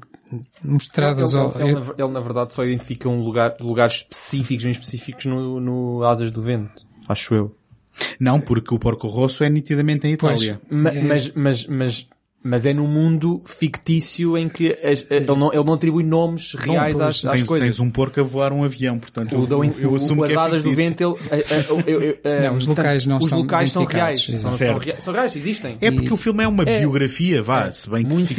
mostradas 0.63 1.33
ele, 1.33 1.41
ao... 1.41 1.51
ele- 1.55 1.63
ele, 1.63 1.73
na- 1.79 1.93
ele, 1.97 2.11
na 2.13 2.19
verdade 2.19 2.53
só 2.53 2.63
identifica 2.63 3.09
um 3.09 3.21
lugar, 3.23 3.55
lugares 3.59 3.95
específicos, 3.95 4.63
bem 4.63 4.71
específicos 4.71 5.25
no, 5.25 5.59
no 5.59 6.03
Asas 6.03 6.29
do 6.31 6.41
Vento. 6.41 6.85
Acho 7.07 7.33
eu. 7.33 7.55
Não, 8.19 8.39
porque 8.39 8.73
o 8.73 8.79
Porco 8.79 9.07
Rosso 9.07 9.43
é 9.43 9.49
nitidamente 9.49 10.07
em 10.07 10.15
Pois. 10.17 10.41
Itália. 10.41 10.61
Ma- 10.69 10.89
É. 10.89 11.01
Mas, 11.01 11.31
mas, 11.33 11.67
mas, 11.67 12.07
mas 12.41 12.65
é 12.65 12.73
num 12.73 12.87
mundo 12.87 13.41
fictício 13.45 14.37
em 14.37 14.47
que 14.47 14.71
as- 14.83 15.05
ele, 15.09 15.25
não, 15.25 15.51
ele 15.53 15.63
não 15.63 15.73
atribui 15.73 16.03
nomes 16.03 16.53
reais 16.53 16.97
Não, 16.97 17.05
às, 17.07 17.25
às 17.25 17.31
tens, 17.33 17.43
coisas. 17.43 17.67
tens 17.67 17.79
um 17.79 17.89
porco 17.89 18.19
a 18.19 18.23
voar 18.23 18.53
um 18.53 18.63
avião, 18.63 18.97
portanto, 18.97 19.33
O, 19.35 19.41
eu, 19.43 19.45
do, 19.47 19.63
eu, 19.65 19.95
assumo 19.95 20.23
o, 20.23 20.25
que 20.25 20.31
as 20.33 20.37
é 20.37 20.41
Adas 20.41 20.63
do 20.63 20.69
fictício. 20.69 20.89
Vento, 20.89 21.19
ele, 21.31 21.41
eh, 21.41 21.45
eh, 21.49 21.65
eu- 21.87 22.01
eu- 22.01 22.17
eh, 22.23 22.47
Não, 22.47 22.55
os 22.57 22.65
locais 22.67 23.05
não 23.05 23.17
os 23.17 23.31
locais 23.31 23.71
são 23.71 23.83
reais. 23.83 24.23
São, 24.23 24.39
são, 24.39 24.51
certo. 24.53 24.77
rea- 24.79 24.99
são 24.99 25.13
reais, 25.13 25.35
existem. 25.35 25.77
É 25.81 25.91
porque 25.91 26.07
E- 26.07 26.13
o 26.13 26.17
filme 26.17 26.43
é 26.43 26.47
uma 26.47 26.63
É. 26.63 26.79
biografia, 26.79 27.41
vá, 27.41 27.69
se 27.71 27.89
bem 27.89 28.03
que 28.05 28.09
muito 28.09 28.33
ficcionada, 28.33 28.37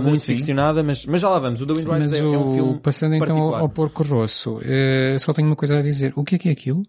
ficcionada, 0.00 0.08
muito 0.08 0.22
sim. 0.22 0.34
ficcionada, 0.36 0.82
mas, 0.82 1.04
mas 1.06 1.20
já 1.20 1.28
lá 1.28 1.38
vamos. 1.38 1.60
O 1.60 1.66
The 1.66 1.74
Wind 1.74 1.88
Rises 1.88 2.14
é, 2.14 2.24
é 2.24 2.28
um 2.38 2.54
filme 2.54 2.80
passando 2.80 3.14
então 3.16 3.36
ao, 3.38 3.54
ao 3.56 3.68
Porco 3.68 4.02
Rosso, 4.02 4.60
eh, 4.64 5.16
só 5.18 5.32
tenho 5.34 5.48
uma 5.48 5.56
coisa 5.56 5.78
a 5.78 5.82
dizer. 5.82 6.12
O 6.16 6.24
que 6.24 6.36
é 6.36 6.38
que 6.38 6.48
é 6.48 6.52
aquilo? 6.52 6.82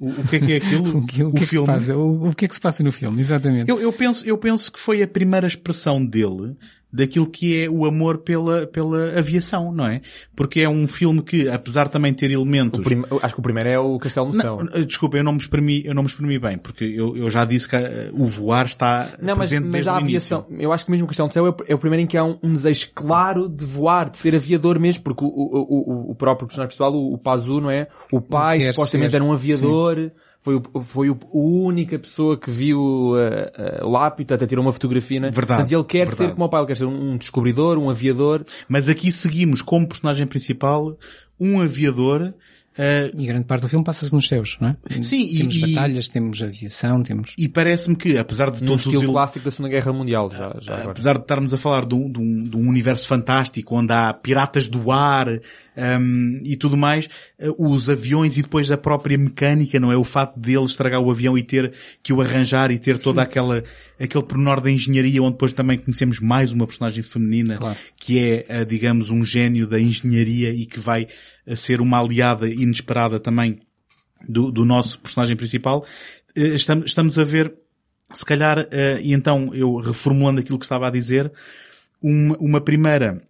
O, 0.00 0.08
o 0.08 0.28
que 0.28 0.36
é 0.36 0.40
que 0.40 0.52
é 0.52 0.56
aquilo? 0.56 0.98
O 0.98 1.06
que, 1.06 1.22
o 1.22 1.30
que 1.32 1.36
é 1.36 1.40
que 1.40 1.44
se 1.46 1.50
filme. 1.50 1.66
passa? 1.66 1.96
O, 1.96 2.28
o 2.28 2.34
que 2.34 2.44
é 2.44 2.48
que 2.48 2.54
se 2.54 2.60
passa 2.60 2.82
no 2.82 2.92
filme? 2.92 3.20
Exatamente. 3.20 3.70
Eu, 3.70 3.80
eu 3.80 3.92
penso, 3.92 4.24
eu 4.26 4.36
penso 4.36 4.70
que 4.70 4.78
foi 4.78 5.02
a 5.02 5.08
primeira 5.08 5.46
expressão 5.46 6.04
dele 6.04 6.56
daquilo 6.94 7.26
que 7.26 7.64
é 7.64 7.68
o 7.68 7.84
amor 7.84 8.18
pela, 8.18 8.68
pela 8.68 9.18
aviação, 9.18 9.72
não 9.72 9.84
é? 9.84 10.00
Porque 10.36 10.60
é 10.60 10.68
um 10.68 10.86
filme 10.86 11.20
que, 11.22 11.48
apesar 11.48 11.86
de 11.86 11.90
também 11.90 12.14
ter 12.14 12.30
elementos... 12.30 12.80
Prim- 12.84 13.02
acho 13.20 13.34
que 13.34 13.40
o 13.40 13.42
primeiro 13.42 13.68
é 13.68 13.78
o 13.78 13.98
Castelo 13.98 14.28
no 14.28 14.34
Não, 14.34 14.40
Céu. 14.40 14.84
desculpa, 14.86 15.16
eu 15.16 15.24
não 15.24 15.32
me 15.32 15.38
exprimi, 15.38 15.84
eu 15.84 15.92
não 15.92 16.02
me 16.04 16.08
exprimi 16.08 16.38
bem, 16.38 16.56
porque 16.56 16.84
eu, 16.84 17.16
eu 17.16 17.28
já 17.28 17.44
disse 17.44 17.68
que 17.68 17.74
eh, 17.74 18.10
o 18.12 18.24
voar 18.26 18.66
está 18.66 19.08
Não, 19.20 19.34
mas, 19.34 19.48
presente 19.50 19.64
mas 19.64 19.72
desde 19.72 19.90
a 19.90 19.92
o 19.94 19.96
aviação, 19.96 20.46
início. 20.48 20.64
eu 20.64 20.72
acho 20.72 20.84
que 20.84 20.90
mesmo 20.92 21.04
o 21.04 21.08
Castelo 21.08 21.26
no 21.26 21.32
Céu 21.32 21.46
é 21.46 21.50
o, 21.50 21.56
é 21.66 21.74
o 21.74 21.78
primeiro 21.78 22.04
em 22.04 22.06
que 22.06 22.16
há 22.16 22.24
um, 22.24 22.38
um 22.40 22.52
desejo 22.52 22.88
claro 22.94 23.48
de 23.48 23.64
voar, 23.64 24.08
de 24.08 24.18
ser 24.18 24.32
aviador 24.36 24.78
mesmo, 24.78 25.02
porque 25.02 25.24
o, 25.24 25.28
o, 25.28 26.08
o, 26.08 26.10
o 26.12 26.14
próprio 26.14 26.46
personagem 26.46 26.68
principal, 26.68 26.94
o, 26.94 27.12
o 27.14 27.18
Pazu, 27.18 27.60
não 27.60 27.70
é? 27.72 27.88
O 28.12 28.20
pai, 28.20 28.60
supostamente 28.72 29.10
ser, 29.10 29.16
era 29.16 29.24
um 29.24 29.32
aviador, 29.32 30.12
foi, 30.44 30.56
o, 30.56 30.80
foi 30.80 31.08
o, 31.08 31.14
a 31.14 31.36
única 31.38 31.98
pessoa 31.98 32.36
que 32.36 32.50
viu 32.50 32.78
uh, 32.78 33.82
uh, 33.82 33.88
Lápio, 33.88 34.26
até 34.28 34.46
tirou 34.46 34.62
uma 34.62 34.72
fotografia, 34.72 35.18
né? 35.18 35.30
Verdade, 35.30 35.46
Portanto, 35.46 35.72
ele 35.72 35.84
quer 35.84 36.06
verdade. 36.06 36.30
ser 36.30 36.34
como 36.34 36.44
o 36.44 36.48
pai, 36.50 36.60
ele 36.60 36.66
quer 36.66 36.76
ser 36.76 36.84
um 36.84 37.16
descobridor, 37.16 37.78
um 37.78 37.88
aviador. 37.88 38.44
Mas 38.68 38.90
aqui 38.90 39.10
seguimos 39.10 39.62
como 39.62 39.88
personagem 39.88 40.26
principal 40.26 40.98
um 41.40 41.62
aviador 41.62 42.34
eh, 42.76 43.10
E 43.16 43.26
grande 43.26 43.44
parte 43.46 43.62
do 43.62 43.68
filme 43.68 43.84
passa-se 43.84 44.12
nos 44.12 44.26
céus, 44.26 44.56
não 44.60 44.68
é? 44.70 45.02
Sim, 45.02 45.24
e- 45.26 45.36
temos 45.38 45.54
e- 45.56 45.60
batalhas, 45.74 46.08
temos 46.08 46.42
aviação, 46.42 47.02
temos... 47.02 47.32
e 47.38 47.48
parece-me 47.48 47.96
que, 47.96 48.16
apesar 48.18 48.50
de 48.50 48.60
Num 48.60 48.66
todos 48.68 48.82
os 48.86 48.92
estilo 48.92 49.02
ele- 49.04 49.12
clássico 49.12 49.44
da 49.44 49.50
Segunda 49.50 49.68
Guerra 49.70 49.92
Mundial, 49.92 50.30
já, 50.30 50.56
já 50.60 50.74
agora. 50.74 50.90
apesar 50.90 51.14
de 51.14 51.20
estarmos 51.20 51.54
a 51.54 51.56
falar 51.56 51.86
de 51.86 51.94
um, 51.94 52.10
de 52.10 52.18
um- 52.20 52.42
de 52.42 52.56
um 52.56 52.68
universo 52.68 53.06
fantástico 53.06 53.76
onde 53.76 53.92
há 53.92 54.12
piratas 54.12 54.66
do 54.68 54.90
ar 54.90 55.28
hum, 55.76 56.40
e 56.44 56.56
tudo 56.56 56.76
mais, 56.76 57.08
eh, 57.38 57.48
os 57.58 57.88
aviões 57.88 58.36
e 58.38 58.42
depois 58.42 58.70
a 58.70 58.76
própria 58.76 59.16
mecânica, 59.18 59.78
não 59.80 59.90
é? 59.92 59.96
O 59.96 60.04
facto 60.04 60.38
dele 60.38 60.64
estragar 60.64 61.00
o 61.00 61.10
avião 61.10 61.36
e 61.36 61.42
ter 61.42 61.72
que 62.02 62.12
o 62.12 62.20
arranjar 62.20 62.70
e 62.70 62.78
ter 62.78 62.98
toda 62.98 63.22
aquela, 63.22 63.62
aquele 63.98 64.24
pormenor 64.24 64.60
da 64.60 64.70
engenharia 64.70 65.22
onde 65.22 65.32
depois 65.32 65.52
também 65.52 65.78
conhecemos 65.78 66.20
mais 66.20 66.52
uma 66.52 66.66
personagem 66.66 67.02
feminina 67.02 67.56
Claro. 67.56 67.76
que 67.96 68.18
é, 68.18 68.46
eh, 68.48 68.64
digamos, 68.64 69.10
um 69.10 69.24
gênio 69.24 69.66
da 69.66 69.80
engenharia 69.80 70.50
e 70.50 70.64
que 70.66 70.78
vai 70.80 71.06
eh, 71.46 71.56
ser 71.56 71.80
uma 71.80 72.00
aliada 72.00 72.48
inesperada 72.48 73.18
também 73.20 73.60
do, 74.28 74.50
do 74.50 74.64
nosso 74.64 74.98
personagem 74.98 75.36
principal. 75.36 75.84
Eh, 76.34 76.54
Estamos, 76.54 76.86
estamos 76.86 77.18
a 77.18 77.24
ver 77.24 77.54
se 78.12 78.24
calhar, 78.24 78.68
eh, 78.70 79.00
e 79.02 79.12
então 79.12 79.54
eu 79.54 79.76
reformulando 79.76 80.40
aquilo 80.40 80.58
que 80.58 80.64
estava 80.64 80.86
a 80.86 80.90
dizer, 80.90 81.32
uma, 82.02 82.36
uma 82.38 82.60
primeira 82.60 83.22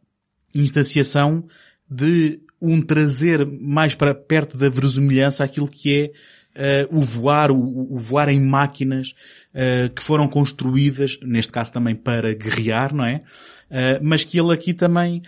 instanciação 0.55 1.45
de 1.91 2.41
um 2.61 2.81
trazer 2.81 3.47
mais 3.47 3.95
para 3.95 4.15
perto 4.15 4.57
da 4.57 4.69
verosimilhança 4.69 5.45
aquilo 5.45 5.69
que 5.69 5.95
é 5.95 6.12
eh, 6.55 6.89
o 6.91 7.01
voar, 7.01 7.51
o, 7.51 7.95
o 7.95 7.99
voar 7.99 8.28
em 8.28 8.41
máquinas 8.41 9.15
eh, 9.53 9.91
que 9.95 10.03
foram 10.03 10.28
construídas, 10.28 11.19
neste 11.23 11.53
caso 11.53 11.73
também 11.73 11.95
para 11.95 12.32
guerrear, 12.32 12.95
não 12.95 13.05
é? 13.05 13.23
Eh, 13.70 14.01
mas 14.03 14.24
que 14.24 14.39
ele 14.39 14.53
aqui 14.53 14.73
também, 14.73 15.20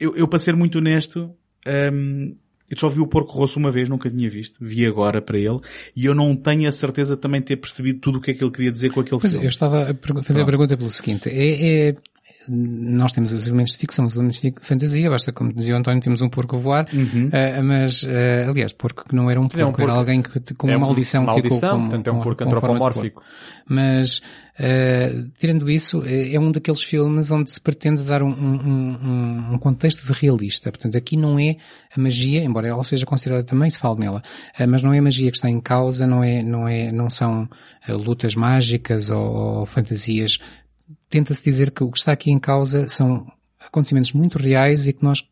eu, 0.00 0.16
eu 0.16 0.26
para 0.26 0.38
ser 0.38 0.56
muito 0.56 0.78
honesto, 0.78 1.34
ehm, 1.66 2.34
eu 2.70 2.78
só 2.78 2.88
vi 2.88 3.00
o 3.00 3.06
Porco 3.06 3.32
Rosso 3.32 3.58
uma 3.58 3.70
vez, 3.70 3.88
nunca 3.88 4.10
tinha 4.10 4.28
visto. 4.28 4.56
Vi 4.60 4.84
agora 4.86 5.22
para 5.22 5.38
ele. 5.38 5.60
E 5.94 6.04
eu 6.04 6.14
não 6.14 6.34
tenho 6.34 6.68
a 6.68 6.72
certeza 6.72 7.14
de 7.14 7.20
também 7.20 7.40
ter 7.40 7.56
percebido 7.56 8.00
tudo 8.00 8.18
o 8.18 8.20
que 8.20 8.32
é 8.32 8.34
que 8.34 8.42
ele 8.42 8.50
queria 8.50 8.72
dizer 8.72 8.90
com 8.90 9.00
aquele 9.00 9.20
Pois 9.20 9.32
filme. 9.32 9.46
eu 9.46 9.48
estava 9.48 9.90
a 9.90 10.22
fazer 10.22 10.42
a 10.42 10.44
pergunta 10.46 10.76
pelo 10.76 10.90
seguinte. 10.90 11.28
É, 11.28 11.90
é- 11.90 11.96
nós 12.48 13.12
temos 13.12 13.32
os 13.32 13.46
elementos 13.48 13.72
de 13.72 13.78
ficção, 13.78 14.04
os 14.06 14.14
elementos 14.14 14.40
de 14.40 14.54
fantasia, 14.60 15.10
basta, 15.10 15.32
como 15.32 15.52
dizia 15.52 15.74
o 15.74 15.78
António, 15.78 16.00
temos 16.00 16.20
um 16.22 16.28
porco 16.28 16.54
a 16.54 16.58
voar, 16.60 16.86
Uhum. 16.94 17.26
uh, 17.26 17.64
mas, 17.64 18.04
uh, 18.04 18.48
aliás, 18.50 18.72
porco 18.72 19.04
que 19.08 19.16
não 19.16 19.28
era 19.28 19.40
um 19.40 19.48
porco, 19.48 19.60
é 19.60 19.64
um 19.66 19.72
porco- 19.72 19.82
era 19.82 19.92
alguém 19.98 20.22
que, 20.22 20.54
com 20.54 20.68
é 20.70 20.76
uma 20.76 20.86
maldição, 20.86 21.22
que 21.22 21.26
maldição, 21.26 21.56
ficou 21.58 21.70
com, 21.70 21.80
portanto 21.82 22.06
é 22.06 22.12
um 22.12 22.20
porco 22.22 22.44
antropomórfico. 22.44 23.22
Mas, 23.68 24.22
uh, 24.58 25.30
tirando 25.38 25.68
isso, 25.70 26.02
é 26.06 26.34
é 26.34 26.40
um 26.40 26.50
daqueles 26.50 26.82
filmes 26.82 27.30
onde 27.30 27.50
se 27.50 27.60
pretende 27.60 28.02
dar 28.02 28.22
um, 28.22 28.28
um- 28.28 28.98
um- 29.02 29.54
um 29.54 29.58
contexto 29.58 30.06
de 30.06 30.12
realista. 30.12 30.70
Portanto, 30.70 30.96
aqui 30.96 31.16
não 31.16 31.38
é 31.38 31.56
a 31.96 32.00
magia, 32.00 32.42
embora 32.42 32.68
ela 32.68 32.84
seja 32.84 33.06
considerada 33.06 33.44
também, 33.44 33.70
se 33.70 33.78
fala 33.78 33.98
nela, 33.98 34.22
uh, 34.58 34.68
mas 34.68 34.82
não 34.82 34.92
é 34.92 34.98
a 34.98 35.02
magia 35.02 35.30
que 35.30 35.36
está 35.36 35.48
em 35.50 35.60
causa, 35.60 36.06
não 36.06 36.22
é, 36.22 36.42
não 36.42 36.66
é, 36.68 36.90
não 36.92 37.08
são 37.10 37.48
uh, 37.88 37.96
lutas 37.96 38.34
mágicas 38.34 39.10
ou, 39.10 39.60
ou 39.60 39.66
fantasias. 39.66 40.38
Tenta-se 41.08 41.42
dizer 41.42 41.70
que 41.70 41.84
o 41.84 41.90
que 41.90 41.98
está 41.98 42.12
aqui 42.12 42.30
em 42.30 42.38
causa 42.38 42.88
são 42.88 43.26
acontecimentos 43.60 44.12
muito 44.12 44.38
reais 44.38 44.86
e 44.86 44.92
que 44.92 45.02
nós 45.02 45.22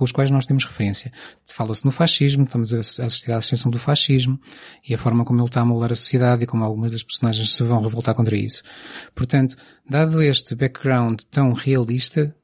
com 0.00 0.04
os 0.06 0.12
quais 0.12 0.30
nós 0.30 0.46
temos 0.46 0.64
referência. 0.64 1.12
Fala-se 1.44 1.84
no 1.84 1.92
fascismo, 1.92 2.44
estamos 2.44 2.72
a 2.72 2.78
assistir 2.78 3.30
à 3.32 3.36
ascensão 3.36 3.70
do 3.70 3.78
fascismo 3.78 4.40
e 4.88 4.94
a 4.94 4.98
forma 4.98 5.26
como 5.26 5.40
ele 5.40 5.46
está 5.46 5.60
a 5.60 5.64
moldar 5.66 5.92
a 5.92 5.94
sociedade 5.94 6.42
e 6.42 6.46
como 6.46 6.64
algumas 6.64 6.90
das 6.90 7.02
personagens 7.02 7.50
se 7.54 7.62
vão 7.62 7.82
revoltar 7.82 8.14
contra 8.14 8.34
isso. 8.34 8.62
Portanto, 9.14 9.56
dado 9.86 10.22
este 10.22 10.54
background 10.54 11.20
tão 11.30 11.52
realista, 11.52 12.34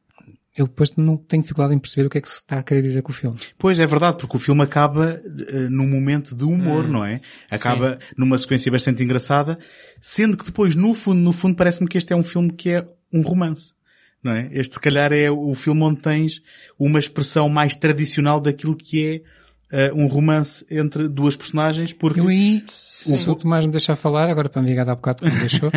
eu 0.55 0.67
depois 0.67 0.95
não 0.99 1.17
tenho 1.17 1.41
dificuldade 1.41 1.75
em 1.75 1.79
perceber 1.79 2.07
o 2.07 2.11
que 2.11 2.19
é 2.19 2.21
que 2.21 2.29
se 2.29 2.41
está 2.41 2.59
a 2.59 2.63
querer 2.63 2.83
dizer 2.83 3.01
com 3.01 3.11
o 3.11 3.15
filme. 3.15 3.39
Pois 3.57 3.81
é 3.81 3.87
verdade, 3.87 4.19
porque 4.19 4.37
o 4.37 4.41
filme 4.41 4.61
acaba 4.63 5.19
eh, 5.49 5.69
num 5.71 5.89
momento 5.89 6.37
de 6.37 6.45
humor, 6.45 6.85
Hum. 6.85 6.93
não 6.93 7.05
é? 7.07 7.23
Acaba 7.51 7.99
numa 8.19 8.37
sequência 8.37 8.71
bastante 8.71 9.03
engraçada, 9.03 9.59
sendo 9.99 10.37
que 10.37 10.45
depois, 10.45 10.75
no 10.75 10.93
fundo, 10.93 11.23
no 11.23 11.33
fundo, 11.33 11.57
parece-me 11.57 11.89
que 11.89 11.97
este 11.97 12.13
é 12.13 12.17
um 12.17 12.23
filme 12.23 12.53
que 12.53 12.69
é 12.69 12.87
um 13.11 13.23
romance. 13.23 13.76
Não 14.23 14.33
é? 14.33 14.49
Este, 14.53 14.75
se 14.75 14.81
calhar, 14.81 15.13
é 15.13 15.31
o 15.31 15.55
filme 15.55 15.83
onde 15.83 16.01
tens 16.01 16.43
uma 16.79 16.99
expressão 16.99 17.49
mais 17.49 17.75
tradicional 17.75 18.41
daquilo 18.41 18.77
que 18.77 19.05
é 19.05 19.23
eh, 19.69 19.93
um 19.93 20.07
romance 20.07 20.65
entre 20.71 21.09
duas 21.09 21.35
personagens, 21.35 21.93
porque... 21.93 22.21
Eu 22.21 22.29
aí, 22.29 22.63
se 22.69 23.29
o 23.29 23.35
Tomás 23.35 23.67
me 23.67 23.73
deixar 23.73 23.97
falar, 23.97 24.29
agora 24.31 24.49
para 24.49 24.63
me 24.63 24.69
ligar 24.69 24.89
há 24.89 24.95
bocado 24.95 25.25
que 25.25 25.31
me 25.31 25.41
deixou, 25.41 25.73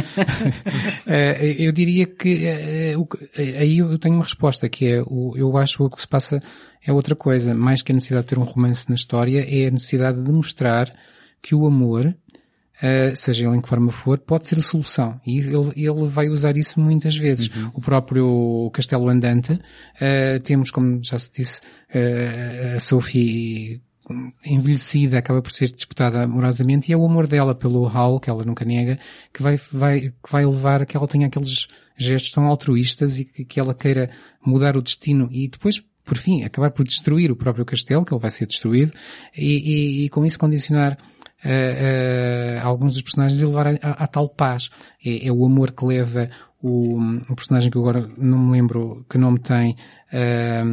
eh, 1.07 1.55
eu 1.57 1.71
diria 1.71 2.05
que 2.05 2.45
eh, 2.45 2.95
aí 3.57 3.79
eu 3.79 3.97
tenho 3.97 4.13
uma 4.13 4.23
resposta, 4.23 4.69
que 4.69 4.85
é, 4.85 5.01
o, 5.01 5.33
eu 5.35 5.57
acho 5.57 5.77
que 5.77 5.83
o 5.83 5.89
que 5.89 6.01
se 6.01 6.07
passa 6.07 6.39
é 6.85 6.93
outra 6.93 7.15
coisa. 7.15 7.55
Mais 7.55 7.81
que 7.81 7.91
a 7.91 7.95
necessidade 7.95 8.27
de 8.27 8.35
ter 8.35 8.39
um 8.39 8.43
romance 8.43 8.87
na 8.87 8.95
história, 8.95 9.39
é 9.39 9.67
a 9.67 9.71
necessidade 9.71 10.23
de 10.23 10.31
mostrar 10.31 10.93
que 11.41 11.55
o 11.55 11.65
amor, 11.65 12.15
eh, 12.81 13.14
seja 13.15 13.45
ele 13.45 13.57
em 13.57 13.61
que 13.61 13.69
forma 13.69 13.91
for, 13.91 14.18
pode 14.19 14.47
ser 14.47 14.57
a 14.57 14.61
solução. 14.61 15.19
E 15.26 15.39
ele, 15.39 15.72
ele 15.76 16.07
vai 16.07 16.30
usar 16.30 16.56
isso 16.57 16.80
muitas 16.80 17.15
vezes. 17.18 17.49
O 17.73 17.81
próprio 17.81 18.69
Castelo 18.73 19.10
Andante, 19.10 19.60
eh, 19.99 20.39
temos, 20.39 20.72
como 20.72 20.99
já 21.03 21.18
se 21.19 21.31
disse, 21.31 21.61
eh, 21.93 22.73
a 22.76 22.80
Sophie 22.80 23.81
envelhecida, 24.45 25.18
acaba 25.19 25.41
por 25.41 25.51
ser 25.51 25.72
disputada 25.72 26.23
amorosamente, 26.23 26.89
e 26.89 26.93
é 26.93 26.97
o 26.97 27.06
amor 27.06 27.27
dela 27.27 27.53
pelo 27.53 27.88
Hal, 27.88 28.19
que 28.19 28.30
ela 28.30 28.43
nunca 28.43 28.65
nega, 28.65 28.97
que 29.34 29.41
vai, 29.41 29.60
vai, 29.72 29.99
que 30.01 30.31
vai 30.31 30.45
levar 30.45 30.81
a 30.81 30.85
que 30.85 30.97
ela 30.97 31.07
tenha 31.07 31.27
aqueles 31.27 31.68
gestos 31.97 32.31
tão 32.31 32.45
altruístas 32.45 33.19
e 33.19 33.26
que, 33.26 33.45
que 33.45 33.60
ela 33.60 33.73
queira 33.73 34.10
mudar 34.43 34.76
o 34.77 34.81
destino 34.81 35.27
e 35.31 35.47
depois, 35.47 35.80
por 36.03 36.18
fim, 36.18 36.43
acabar 36.43 36.72
por 36.72 36.85
destruir 36.85 37.31
o 37.31 37.35
próprio 37.35 37.65
castelo, 37.65 38.03
que 38.03 38.14
ele 38.14 38.22
vai 38.22 38.31
ser 38.31 38.47
destruído, 38.47 38.91
e, 39.38 40.01
e- 40.01 40.06
e 40.06 40.10
com 40.10 40.26
isso 40.26 40.39
condicionar 40.39 40.97
eh, 41.43 42.57
eh, 42.57 42.59
alguns 42.61 42.93
dos 42.93 43.01
personagens 43.01 43.39
e 43.39 43.45
levar 43.45 43.67
tal 44.11 44.29
paz. 44.29 44.69
É, 45.05 45.27
é 45.27 45.31
o 45.31 45.45
amor 45.45 45.71
que 45.71 45.85
leva 45.85 46.29
o, 46.61 46.99
o 47.29 47.35
personagem 47.35 47.71
que 47.71 47.77
agora 47.77 48.09
não 48.17 48.37
me 48.37 48.51
lembro 48.51 49.05
que 49.09 49.17
nome 49.17 49.39
tem, 49.39 49.75
eh, 50.11 50.63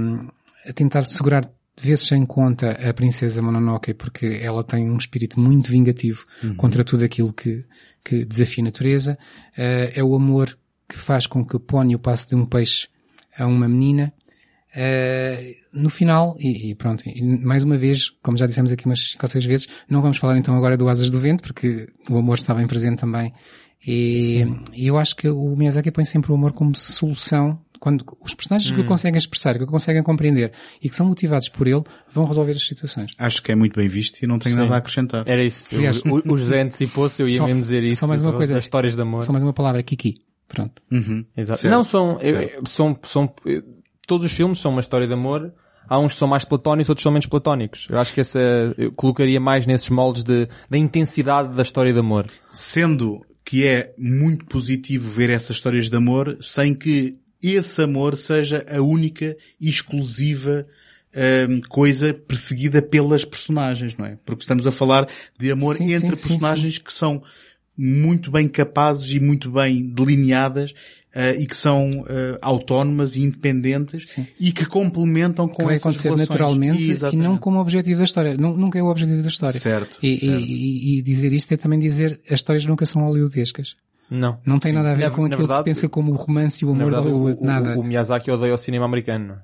a 0.68 0.72
tentar 0.72 1.06
segurar 1.06 1.50
vezes 1.78 2.06
sem 2.06 2.24
conta 2.24 2.70
a 2.70 2.94
princesa 2.94 3.42
Mononoke 3.42 3.92
porque 3.94 4.40
ela 4.42 4.64
tem 4.64 4.90
um 4.90 4.96
espírito 4.96 5.38
muito 5.38 5.70
vingativo 5.70 6.24
contra 6.56 6.82
tudo 6.82 7.04
aquilo 7.04 7.32
que, 7.32 7.64
que 8.02 8.24
desafia 8.24 8.64
a 8.64 8.66
natureza. 8.66 9.18
Eh, 9.56 9.92
é 9.96 10.04
o 10.04 10.14
amor 10.14 10.56
que 10.88 10.96
faz 10.96 11.26
com 11.26 11.44
que 11.44 11.58
Pónio 11.58 11.98
passe 11.98 12.28
de 12.28 12.34
um 12.34 12.46
peixe 12.46 12.88
a 13.36 13.46
uma 13.46 13.68
menina. 13.68 14.12
Eh, 14.78 15.54
no 15.72 15.88
final, 15.88 16.36
e, 16.38 16.70
e 16.70 16.74
pronto, 16.74 17.02
e 17.08 17.22
mais 17.42 17.64
uma 17.64 17.78
vez, 17.78 18.10
como 18.22 18.36
já 18.36 18.46
dissemos 18.46 18.70
aqui 18.70 18.84
umas 18.84 19.12
cinco 19.12 19.24
ou 19.24 19.28
seis 19.28 19.44
vezes, 19.44 19.68
não 19.88 20.02
vamos 20.02 20.18
falar 20.18 20.36
então 20.36 20.54
agora 20.54 20.76
do 20.76 20.86
Asas 20.86 21.08
do 21.08 21.18
Vento, 21.18 21.42
porque 21.42 21.86
o 22.10 22.18
amor 22.18 22.36
está 22.36 22.54
bem 22.54 22.66
presente 22.66 22.98
também. 23.00 23.32
E, 23.86 24.44
e 24.74 24.86
eu 24.86 24.98
acho 24.98 25.16
que 25.16 25.28
o 25.28 25.56
Miyazaki 25.56 25.90
põe 25.90 26.04
sempre 26.04 26.30
o 26.30 26.34
amor 26.34 26.52
como 26.52 26.74
solução 26.74 27.58
quando 27.78 28.04
os 28.22 28.34
personagens 28.34 28.70
que 28.70 28.80
o 28.80 28.84
conseguem 28.86 29.18
expressar, 29.18 29.56
que 29.56 29.62
o 29.64 29.66
conseguem 29.66 30.02
compreender 30.02 30.52
e 30.82 30.88
que 30.88 30.96
são 30.96 31.06
motivados 31.06 31.48
por 31.48 31.66
ele, 31.66 31.82
vão 32.12 32.24
resolver 32.26 32.52
as 32.52 32.66
situações. 32.66 33.12
Acho 33.18 33.42
que 33.42 33.52
é 33.52 33.54
muito 33.54 33.78
bem 33.78 33.86
visto 33.88 34.22
e 34.22 34.26
não 34.26 34.38
tenho 34.38 34.54
Sim. 34.56 34.62
nada 34.62 34.74
a 34.74 34.78
acrescentar. 34.78 35.24
Era 35.26 35.44
isso. 35.44 35.72
Eu- 35.74 35.78
Aliás, 35.78 35.98
o, 36.04 36.32
o 36.32 36.36
José 36.36 36.60
antecipou-se, 36.62 37.22
eu 37.22 37.28
ia 37.28 37.36
só- 37.36 37.46
mesmo 37.46 37.60
dizer 37.60 37.84
isso. 37.84 38.00
só 38.00 38.06
mais 38.06 38.20
uma 38.22 38.32
coisa. 38.32 38.54
Das 38.54 38.64
histórias 38.64 38.96
de 38.96 39.02
amor. 39.02 39.22
Só 39.22 39.30
mais 39.32 39.42
uma 39.42 39.52
palavra, 39.52 39.82
Kiki. 39.82 40.14
Pronto. 40.48 40.80
Uhum. 40.90 41.24
Exato. 41.36 41.60
Certo. 41.60 41.72
Não, 41.74 41.84
são, 41.84 42.18
eh, 42.20 42.58
são, 42.66 42.98
são, 43.04 43.34
todos 44.06 44.26
os 44.26 44.32
filmes 44.32 44.58
são 44.58 44.72
uma 44.72 44.80
história 44.80 45.06
de 45.06 45.12
amor. 45.12 45.52
Há 45.88 45.98
uns 45.98 46.14
que 46.14 46.18
são 46.18 46.28
mais 46.28 46.44
platónicos, 46.44 46.88
outros 46.88 47.02
são 47.02 47.12
menos 47.12 47.26
platónicos. 47.26 47.86
Eu 47.88 47.98
acho 47.98 48.12
que 48.12 48.20
essa, 48.20 48.40
eu 48.76 48.90
colocaria 48.92 49.40
mais 49.40 49.66
nesses 49.66 49.88
moldes 49.88 50.24
de, 50.24 50.48
da 50.68 50.76
intensidade 50.76 51.54
da 51.54 51.62
história 51.62 51.92
de 51.92 51.98
amor. 51.98 52.26
Sendo 52.52 53.24
que 53.44 53.64
é 53.64 53.94
muito 53.96 54.44
positivo 54.46 55.08
ver 55.08 55.30
essas 55.30 55.56
histórias 55.56 55.88
de 55.88 55.96
amor 55.96 56.36
sem 56.40 56.74
que 56.74 57.20
esse 57.40 57.80
amor 57.80 58.16
seja 58.16 58.66
a 58.68 58.82
única 58.82 59.36
e 59.60 59.68
exclusiva 59.68 60.66
hum, 61.48 61.60
coisa 61.68 62.12
perseguida 62.12 62.82
pelas 62.82 63.24
personagens, 63.24 63.96
não 63.96 64.06
é? 64.06 64.18
Porque 64.26 64.42
estamos 64.42 64.66
a 64.66 64.72
falar 64.72 65.08
de 65.38 65.52
amor 65.52 65.76
Sim, 65.76 65.92
entre 65.92 66.16
sim, 66.16 66.22
sim, 66.22 66.28
personagens 66.28 66.78
que 66.78 66.92
são 66.92 67.22
muito 67.78 68.30
bem 68.30 68.48
capazes 68.48 69.12
e 69.12 69.20
muito 69.20 69.50
bem 69.50 69.86
delineadas 69.86 70.74
eh, 71.18 71.34
e 71.40 71.46
que 71.46 71.56
são 71.56 72.04
eh, 72.08 72.38
autónomas 72.42 73.16
e 73.16 73.22
independentes 73.22 74.10
Sim. 74.10 74.26
e 74.38 74.52
que 74.52 74.66
complementam 74.66 75.48
Que 75.48 75.54
com 75.54 75.64
vai 75.64 75.76
essas 75.76 75.86
acontecer 75.86 76.08
relações. 76.08 76.28
naturalmente 76.28 76.82
e 76.82 76.90
Exatamente. 76.90 77.24
não 77.26 77.38
como 77.38 77.58
objetivo 77.58 77.98
da 77.98 78.04
história. 78.04 78.36
Nu- 78.36 78.56
Nunca 78.56 78.78
é 78.78 78.82
o 78.82 78.86
objetivo 78.86 79.22
da 79.22 79.28
história. 79.28 79.58
Certo, 79.58 79.98
E, 80.02 80.16
certo. 80.16 80.40
e- 80.44 80.98
e 80.98 81.02
dizer 81.02 81.32
isto 81.32 81.52
é 81.54 81.56
também 81.56 81.78
dizer 81.78 82.20
as 82.28 82.34
histórias 82.40 82.66
nunca 82.66 82.84
são 82.84 83.02
hollywoodescas. 83.02 83.76
Não. 84.10 84.38
Não 84.46 84.58
tem 84.58 84.72
nada 84.72 84.92
a 84.92 84.94
ver 84.94 85.04
Na- 85.06 85.10
com 85.10 85.22
na 85.22 85.26
aquilo 85.28 85.40
que 85.42 85.46
verdade- 85.48 85.58
se 85.58 85.64
pensa 85.64 85.88
como 85.88 86.12
o 86.12 86.16
romance 86.16 86.64
e 86.64 86.68
o 86.68 86.74
Na 86.74 86.84
amor 86.84 86.90
de 86.90 86.90
verdade, 86.96 87.14
o, 87.14 87.18
Hollywood. 87.18 87.44
Nada. 87.44 87.76
o, 87.76 87.80
o 87.80 87.84
Miyazaki 87.84 88.30
odeia 88.30 88.54
o 88.54 88.58
cinema 88.58 88.84
americano. 88.84 89.36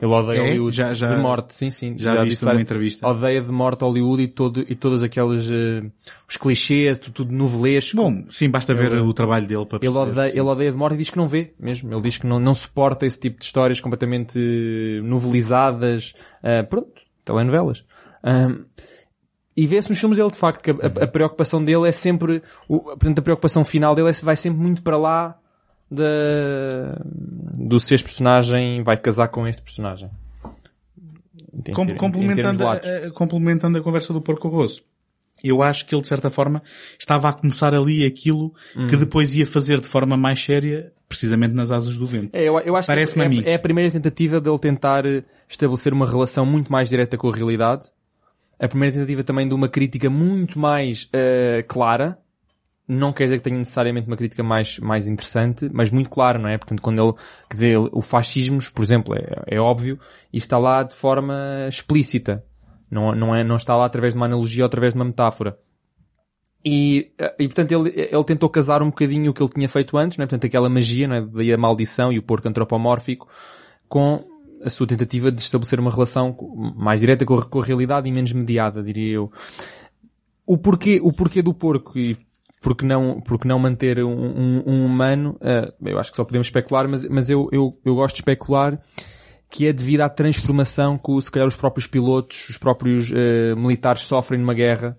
Ele 0.00 0.12
odeia 0.12 0.38
É? 0.38 0.44
Hollywood 0.48 0.76
Já- 0.76 0.92
já- 0.92 1.14
de 1.14 1.16
morte, 1.20 1.54
sim, 1.54 1.70
sim. 1.70 1.94
já 1.98 2.12
viste 2.16 2.28
disse 2.30 2.44
numa 2.44 2.60
entrevista. 2.60 3.08
Odeia 3.08 3.40
de 3.40 3.50
morte 3.50 3.80
Hollywood 3.82 4.22
e, 4.22 4.28
todo, 4.28 4.60
e 4.68 4.74
todas 4.74 5.02
aquelas, 5.02 5.48
eh, 5.50 5.82
os 6.28 6.36
clichês, 6.36 6.98
tudo, 6.98 7.12
tudo 7.14 7.32
novelesco. 7.32 7.96
Bom, 7.96 8.24
sim, 8.28 8.50
basta 8.50 8.74
ver 8.74 8.92
Ele- 8.92 9.00
o 9.00 9.12
trabalho 9.14 9.46
dele 9.46 9.64
para 9.64 9.78
Ele 9.82 9.90
perceber. 9.92 10.10
odeia, 10.12 10.30
sim. 10.30 10.38
ele 10.38 10.48
odeia 10.48 10.70
de 10.70 10.76
morte 10.76 10.94
e 10.94 10.98
diz 10.98 11.08
que 11.10 11.16
não 11.16 11.26
vê, 11.26 11.52
mesmo. 11.58 11.92
Ele 11.92 12.02
diz 12.02 12.18
que 12.18 12.26
não, 12.26 12.38
não 12.38 12.52
suporta 12.54 13.06
esse 13.06 13.18
tipo 13.18 13.38
de 13.38 13.46
histórias 13.46 13.80
completamente 13.80 14.38
eh, 14.38 15.00
novelizadas. 15.02 16.12
eh, 16.42 16.62
pronto, 16.62 17.02
telenovelas. 17.24 17.84
Ahm, 18.22 18.64
e 19.56 19.66
vê-se 19.66 19.88
nos 19.88 19.98
filmes 19.98 20.16
dele, 20.18 20.30
de 20.30 20.36
facto, 20.38 20.62
que 20.62 20.70
a, 20.70 20.74
a- 20.74 21.04
a 21.04 21.06
preocupação 21.08 21.64
dele 21.64 21.88
é 21.88 21.92
sempre, 21.92 22.42
o, 22.68 22.78
portanto, 22.80 23.18
a 23.18 23.22
preocupação 23.22 23.64
final 23.64 23.94
dele 23.94 24.10
é, 24.10 24.12
vai 24.22 24.36
sempre 24.36 24.60
muito 24.60 24.82
para 24.82 24.96
lá 24.96 25.36
da, 25.90 26.98
do 27.56 27.78
se 27.80 27.94
este 27.94 28.04
personagem 28.04 28.82
vai 28.82 28.96
casar 28.96 29.28
com 29.28 29.46
este 29.46 29.62
personagem. 29.62 30.10
Em 31.66 31.72
Com- 31.72 31.94
complementando, 31.96 32.66
a, 32.66 32.80
complementando 33.14 33.78
a 33.78 33.80
conversa 33.82 34.12
do 34.12 34.20
Porco 34.20 34.48
Rosso, 34.48 34.82
eu 35.42 35.62
acho 35.62 35.86
que 35.86 35.94
ele, 35.94 36.02
de 36.02 36.08
certa 36.08 36.30
forma, 36.30 36.62
estava 36.98 37.28
a 37.28 37.32
começar 37.32 37.74
ali 37.74 38.04
aquilo 38.04 38.52
que 38.88 38.96
Hum. 38.96 38.98
depois 38.98 39.34
ia 39.34 39.46
fazer 39.46 39.80
de 39.80 39.88
forma 39.88 40.16
mais 40.16 40.40
séria, 40.42 40.92
precisamente 41.08 41.54
nas 41.54 41.70
asas 41.70 41.96
do 41.96 42.06
vento. 42.06 42.30
É, 42.34 42.44
eu, 42.44 42.58
eu 42.60 42.76
acho 42.76 42.86
que 42.86 42.92
Parece-me 42.92 43.22
é, 43.22 43.26
a 43.26 43.28
mim. 43.30 43.42
é 43.46 43.54
a 43.54 43.58
primeira 43.58 43.90
tentativa 43.90 44.40
dele 44.40 44.58
tentar 44.58 45.06
eh, 45.06 45.22
estabelecer 45.48 45.92
uma 45.92 46.06
relação 46.08 46.44
muito 46.44 46.70
mais 46.70 46.88
direta 46.90 47.16
com 47.16 47.28
a 47.28 47.32
realidade. 47.34 47.84
A 48.58 48.68
primeira 48.68 48.92
tentativa 48.94 49.22
também 49.24 49.48
de 49.48 49.54
uma 49.54 49.68
crítica 49.68 50.10
muito 50.10 50.58
mais 50.58 51.08
eh, 51.12 51.64
clara. 51.68 52.18
Não 52.88 53.12
quer 53.12 53.24
dizer 53.24 53.36
que 53.36 53.44
tenha 53.44 53.58
necessariamente 53.58 54.06
uma 54.06 54.16
crítica 54.16 54.42
mais, 54.42 54.78
mais 54.78 55.06
interessante, 55.06 55.68
mas 55.70 55.90
muito 55.90 56.08
clara, 56.08 56.38
não 56.38 56.48
é? 56.48 56.56
Portanto, 56.56 56.80
quando 56.80 57.02
ele, 57.02 57.12
quer 57.48 57.54
dizer, 57.54 57.78
o 57.78 58.00
fascismo, 58.00 58.58
por 58.74 58.82
exemplo, 58.82 59.14
é, 59.14 59.56
é 59.56 59.60
óbvio, 59.60 60.00
e 60.32 60.38
está 60.38 60.56
lá 60.56 60.82
de 60.82 60.96
forma 60.96 61.66
explícita. 61.68 62.42
Não, 62.90 63.14
não, 63.14 63.36
é, 63.36 63.44
não 63.44 63.56
está 63.56 63.76
lá 63.76 63.84
através 63.84 64.14
de 64.14 64.18
uma 64.18 64.24
analogia 64.24 64.64
ou 64.64 64.66
através 64.66 64.94
de 64.94 64.98
uma 64.98 65.04
metáfora. 65.04 65.58
E, 66.64 67.12
e 67.38 67.46
portanto 67.46 67.72
ele, 67.72 67.90
ele 67.94 68.24
tentou 68.24 68.48
casar 68.48 68.82
um 68.82 68.86
bocadinho 68.86 69.30
o 69.30 69.34
que 69.34 69.42
ele 69.42 69.50
tinha 69.50 69.68
feito 69.68 69.96
antes, 69.96 70.18
não 70.18 70.24
é? 70.24 70.26
Portanto 70.26 70.46
aquela 70.46 70.68
magia, 70.68 71.06
não 71.06 71.16
é? 71.16 71.20
Daí 71.20 71.52
a 71.52 71.56
maldição 71.56 72.12
e 72.12 72.18
o 72.18 72.22
porco 72.22 72.48
antropomórfico 72.48 73.28
com 73.88 74.20
a 74.62 74.68
sua 74.68 74.86
tentativa 74.86 75.30
de 75.30 75.40
estabelecer 75.40 75.78
uma 75.78 75.90
relação 75.90 76.36
mais 76.76 77.00
direta 77.00 77.24
com 77.24 77.34
a, 77.34 77.44
com 77.44 77.60
a 77.60 77.64
realidade 77.64 78.08
e 78.08 78.12
menos 78.12 78.32
mediada, 78.32 78.82
diria 78.82 79.14
eu. 79.14 79.32
O 80.44 80.58
porquê, 80.58 80.98
o 81.02 81.12
porquê 81.12 81.42
do 81.42 81.54
porco 81.54 81.98
e 81.98 82.18
porque 82.60 82.84
não, 82.84 83.20
porque 83.20 83.46
não 83.46 83.58
manter 83.58 84.02
um, 84.02 84.10
um, 84.10 84.62
um 84.66 84.86
humano, 84.86 85.38
uh, 85.40 85.72
eu 85.84 85.98
acho 85.98 86.10
que 86.10 86.16
só 86.16 86.24
podemos 86.24 86.48
especular, 86.48 86.88
mas, 86.88 87.04
mas 87.08 87.28
eu, 87.30 87.48
eu, 87.52 87.78
eu 87.84 87.94
gosto 87.94 88.16
de 88.16 88.20
especular 88.20 88.80
que 89.50 89.66
é 89.66 89.72
devido 89.72 90.02
à 90.02 90.08
transformação 90.08 90.98
que, 90.98 91.22
se 91.22 91.30
calhar, 91.30 91.48
os 91.48 91.56
próprios 91.56 91.86
pilotos, 91.86 92.48
os 92.50 92.58
próprios 92.58 93.10
uh, 93.10 93.56
militares 93.56 94.02
sofrem 94.02 94.40
numa 94.40 94.54
guerra, 94.54 94.98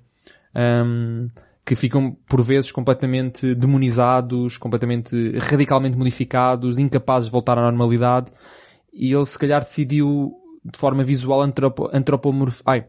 um, 0.56 1.30
que 1.64 1.76
ficam, 1.76 2.18
por 2.28 2.42
vezes, 2.42 2.72
completamente 2.72 3.54
demonizados, 3.54 4.58
completamente, 4.58 5.38
radicalmente 5.38 5.98
modificados, 5.98 6.80
incapazes 6.80 7.28
de 7.28 7.32
voltar 7.32 7.60
à 7.60 7.62
normalidade, 7.62 8.32
e 8.92 9.14
ele, 9.14 9.26
se 9.26 9.38
calhar, 9.38 9.64
decidiu, 9.64 10.34
de 10.66 10.78
forma 10.78 11.04
visual, 11.04 11.42
antropo, 11.42 11.88
antropomorf... 11.94 12.62
ai, 12.66 12.88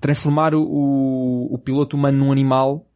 transformar 0.00 0.54
o, 0.54 1.48
o 1.50 1.58
piloto 1.58 1.96
humano 1.96 2.18
num 2.18 2.32
animal, 2.32 2.86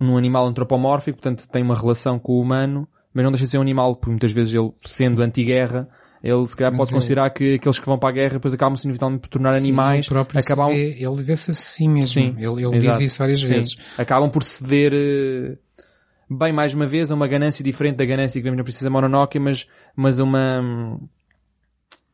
num 0.00 0.16
animal 0.16 0.46
antropomórfico, 0.46 1.18
portanto 1.20 1.48
tem 1.48 1.62
uma 1.62 1.74
relação 1.74 2.18
com 2.18 2.32
o 2.34 2.40
humano, 2.40 2.86
mas 3.12 3.24
não 3.24 3.32
deixa 3.32 3.44
de 3.46 3.50
ser 3.50 3.58
um 3.58 3.62
animal, 3.62 3.96
porque 3.96 4.10
muitas 4.10 4.32
vezes 4.32 4.54
ele, 4.54 4.70
sendo 4.84 5.22
anti-guerra, 5.22 5.88
ele 6.22 6.46
se 6.46 6.56
calhar 6.56 6.76
pode 6.76 6.90
considerar 6.90 7.30
que 7.30 7.54
aqueles 7.54 7.78
que 7.78 7.86
vão 7.86 7.98
para 7.98 8.08
a 8.08 8.12
guerra 8.12 8.34
depois 8.34 8.52
acabam-se 8.54 8.84
inevitavelmente 8.84 9.22
por 9.22 9.28
tornar 9.28 9.54
Sim, 9.54 9.58
animais, 9.68 10.08
acabam, 10.34 10.68
vê- 10.68 10.96
ele 10.98 11.22
vê-se 11.22 11.50
a 11.50 11.54
si 11.54 11.88
mesmo. 11.88 12.12
Sim, 12.12 12.34
ele 12.38 12.64
ele 12.64 12.76
exato. 12.76 12.98
diz 12.98 13.00
isso 13.00 13.18
várias 13.18 13.40
Sim. 13.40 13.46
vezes. 13.48 13.76
acabam 13.96 14.30
por 14.30 14.42
ceder, 14.42 14.92
eh, 14.94 15.56
bem 16.28 16.52
mais 16.52 16.74
uma 16.74 16.86
vez, 16.86 17.10
a 17.10 17.14
uma 17.14 17.26
ganância 17.28 17.64
diferente 17.64 17.96
da 17.96 18.04
ganância 18.04 18.38
que 18.40 18.42
vemos 18.44 18.58
na 18.58 18.64
Princesa 18.64 18.90
Mononoke, 18.90 19.38
mas, 19.38 19.66
mas 19.96 20.18
uma, 20.20 20.98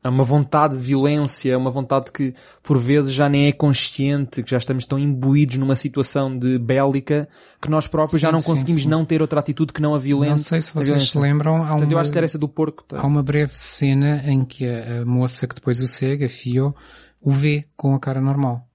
a 0.05 0.11
uma 0.11 0.23
vontade 0.23 0.77
de 0.77 0.85
violência, 0.85 1.57
uma 1.57 1.71
vontade 1.71 2.13
que 2.13 2.35
por 2.63 2.79
vezes 2.79 3.11
já 3.11 3.27
nem 3.27 3.47
é 3.49 3.53
consciente, 3.53 4.43
que 4.43 4.51
já 4.51 4.59
estamos 4.59 4.85
tão 4.85 4.99
imbuídos 4.99 5.57
numa 5.57 5.75
situação 5.75 6.39
de 6.39 6.59
bélica 6.59 7.27
que 7.61 7.71
nós 7.71 7.87
próprios 7.87 8.21
já 8.21 8.29
Sim, 8.29 8.33
não 8.33 8.39
sim, 8.41 8.51
conseguimos 8.51 8.83
sim. 8.83 8.89
não 8.89 9.07
ter 9.07 9.23
outra 9.23 9.41
atitude 9.41 9.73
que 9.73 9.81
não 9.81 9.95
a 9.95 9.99
violência. 9.99 10.31
Não 10.33 10.39
sei 10.39 10.61
se 10.61 10.75
vocês 10.75 11.09
se 11.09 11.19
lembram, 11.19 11.57
há 11.57 11.69
Portanto, 11.71 11.91
eu 11.91 11.97
uma, 11.97 12.03
acho 12.03 12.13
que 12.13 12.19
era 12.19 12.27
essa 12.27 12.39
do 12.39 12.49
porco. 12.49 12.85
tá? 12.85 13.01
há 13.01 13.07
uma 13.07 13.23
breve 13.23 13.57
cena 13.57 14.23
em 14.31 14.45
que 14.45 14.67
a, 14.67 15.01
a 15.01 15.07
moça 15.07 15.47
que 15.49 15.55
depois 15.55 15.81
o 15.81 15.87
segue, 15.87 16.27
a 16.27 16.29
Fio, 16.29 16.75
o 17.19 17.33
vê 17.33 17.65
com 17.75 17.95
a 17.95 17.99
cara 17.99 18.21
normal. 18.21 18.69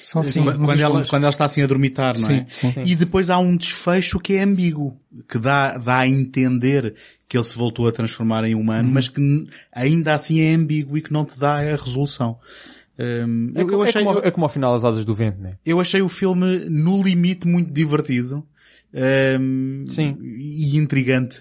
Só 0.00 0.18
assim, 0.20 0.42
quando, 0.42 0.64
quando 0.64 0.80
ela, 0.80 1.04
quando 1.04 1.22
ela 1.22 1.30
está 1.30 1.44
assim 1.44 1.62
a 1.62 1.66
dormitar, 1.66 2.12
não 2.18 2.28
é? 2.28 2.46
Sim, 2.48 2.72
sim. 2.72 2.82
E 2.84 2.96
depois 2.96 3.30
há 3.30 3.38
um 3.38 3.56
desfecho 3.56 4.18
que 4.18 4.34
é 4.34 4.42
ambíguo, 4.42 5.00
que 5.28 5.38
dá, 5.38 5.78
dá 5.78 5.98
a 5.98 6.08
entender 6.08 6.94
que 7.28 7.36
ele 7.36 7.44
se 7.44 7.56
voltou 7.56 7.88
a 7.88 7.92
transformar 7.92 8.44
em 8.44 8.54
Uhum. 8.54 8.60
humano, 8.60 8.88
mas 8.92 9.08
que 9.08 9.20
ainda 9.72 10.14
assim 10.14 10.40
é 10.40 10.54
ambíguo 10.54 10.96
e 10.96 11.02
que 11.02 11.12
não 11.12 11.24
te 11.24 11.38
dá 11.38 11.56
a 11.58 11.60
resolução. 11.76 12.38
Hum, 12.98 13.52
É, 13.54 13.60
eu, 13.62 13.68
eu 13.70 13.78
co- 13.78 13.84
é 13.84 13.88
achei, 13.88 14.04
como, 14.04 14.18
é 14.20 14.30
como 14.30 14.44
ao 14.46 14.48
final 14.48 14.74
as 14.74 14.84
asas 14.84 15.04
do 15.04 15.14
vento, 15.14 15.38
né? 15.40 15.58
eu 15.66 15.80
achei 15.80 16.00
o 16.00 16.08
filme 16.08 16.64
no 16.70 17.02
limite 17.02 17.46
muito 17.46 17.70
divertido. 17.72 18.42
hum, 19.40 19.84
Sim. 19.88 20.16
E 20.22 20.76
intrigante. 20.78 21.38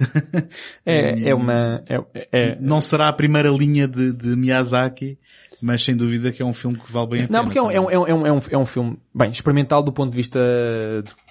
É, 0.85 1.29
é 1.29 1.35
uma, 1.35 1.83
é, 1.87 2.27
é, 2.31 2.57
não 2.59 2.81
será 2.81 3.07
a 3.07 3.13
primeira 3.13 3.49
linha 3.49 3.87
de, 3.87 4.11
de 4.11 4.27
Miyazaki, 4.35 5.17
mas 5.61 5.81
sem 5.83 5.95
dúvida 5.95 6.31
que 6.31 6.41
é 6.41 6.45
um 6.45 6.53
filme 6.53 6.77
que 6.77 6.91
vale 6.91 7.07
bem 7.07 7.21
a 7.23 7.27
pena. 7.27 7.39
Não, 7.39 7.45
porque 7.45 7.57
é 7.59 7.61
um, 7.61 7.71
é, 7.71 7.79
um, 7.79 7.89
é, 7.89 7.97
um, 7.97 8.05
é, 8.07 8.13
um, 8.13 8.27
é, 8.27 8.31
um, 8.33 8.39
é 8.51 8.57
um 8.57 8.65
filme, 8.65 8.97
bem, 9.13 9.29
experimental 9.31 9.81
do 9.81 9.93
ponto 9.93 10.11
de 10.11 10.17
vista 10.17 10.39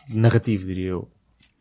narrativo, 0.09 0.67
diria 0.67 0.89
eu. 0.91 1.09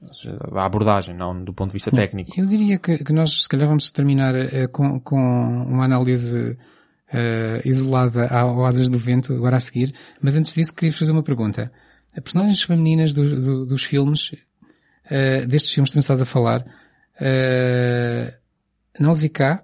Ou 0.07 0.13
seja, 0.13 0.35
Da 0.35 0.65
abordagem, 0.65 1.15
não 1.15 1.43
do 1.43 1.53
ponto 1.53 1.69
de 1.69 1.73
vista 1.73 1.91
técnico. 1.91 2.31
Eu 2.37 2.45
diria 2.45 2.77
que, 2.77 2.97
que 3.03 3.13
nós, 3.13 3.43
se 3.43 3.49
calhar, 3.49 3.67
vamos 3.67 3.89
terminar 3.91 4.35
eh, 4.35 4.67
com, 4.67 4.99
com 4.99 5.15
uma 5.17 5.85
análise 5.85 6.57
eh, 7.11 7.61
isolada 7.65 8.27
ao 8.27 8.65
Asas 8.65 8.89
do 8.89 8.97
Vento, 8.97 9.33
agora 9.33 9.57
a 9.57 9.59
seguir. 9.59 9.93
Mas 10.21 10.35
antes 10.35 10.53
disso, 10.53 10.73
queria 10.73 10.91
fazer 10.93 11.11
uma 11.11 11.23
pergunta. 11.23 11.71
As 12.15 12.21
personagens 12.23 12.61
femininas 12.63 13.13
do- 13.13 13.41
do- 13.41 13.65
dos 13.65 13.83
filmes, 13.83 14.31
eh, 15.09 15.45
destes 15.45 15.73
filmes 15.73 15.89
que 15.89 15.93
temos 15.95 16.05
estado 16.05 16.21
a 16.21 16.25
falar, 16.25 16.61
uh, 17.21 18.33
Nausicaa, 18.99 19.63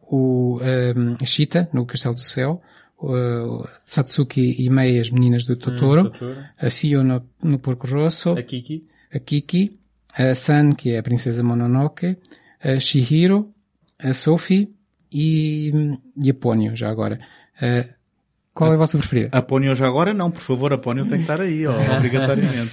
o 0.00 0.60
um, 0.62 1.16
Shita, 1.26 1.68
no 1.72 1.86
Castelo 1.86 2.14
do 2.14 2.20
Céu, 2.20 2.62
o 2.98 3.64
Satsuki 3.84 4.56
e 4.62 4.70
Mei, 4.70 4.98
as 4.98 5.10
meninas 5.10 5.44
do 5.46 5.56
Totoro, 5.56 6.12
a 6.58 6.70
Fio 6.70 7.02
no, 7.02 7.22
no 7.42 7.58
Porco 7.58 7.86
Rosso, 7.86 8.30
A 8.30 8.42
Kiki. 8.42 8.86
A 9.14 9.18
Kiki, 9.18 9.78
a 10.16 10.34
San, 10.34 10.72
que 10.74 10.90
é 10.92 10.98
a 10.98 11.02
princesa 11.02 11.42
Mononoke, 11.42 12.16
a 12.62 12.78
Shihiro, 12.80 13.52
a 13.98 14.12
Sophie 14.12 14.70
e, 15.12 15.70
e 16.16 16.30
a 16.30 16.34
Ponyo, 16.34 16.74
já 16.74 16.88
agora. 16.90 17.20
Uh, 17.62 17.88
qual 18.52 18.70
é 18.72 18.74
a 18.74 18.78
vossa 18.78 18.98
preferida? 18.98 19.30
Apone 19.36 19.74
já 19.74 19.86
agora 19.86 20.12
não, 20.14 20.30
por 20.30 20.40
favor, 20.40 20.72
Apone 20.72 21.00
tem 21.02 21.16
que 21.18 21.22
estar 21.22 21.40
aí, 21.40 21.66
ó, 21.66 21.74
obrigatoriamente. 21.96 22.72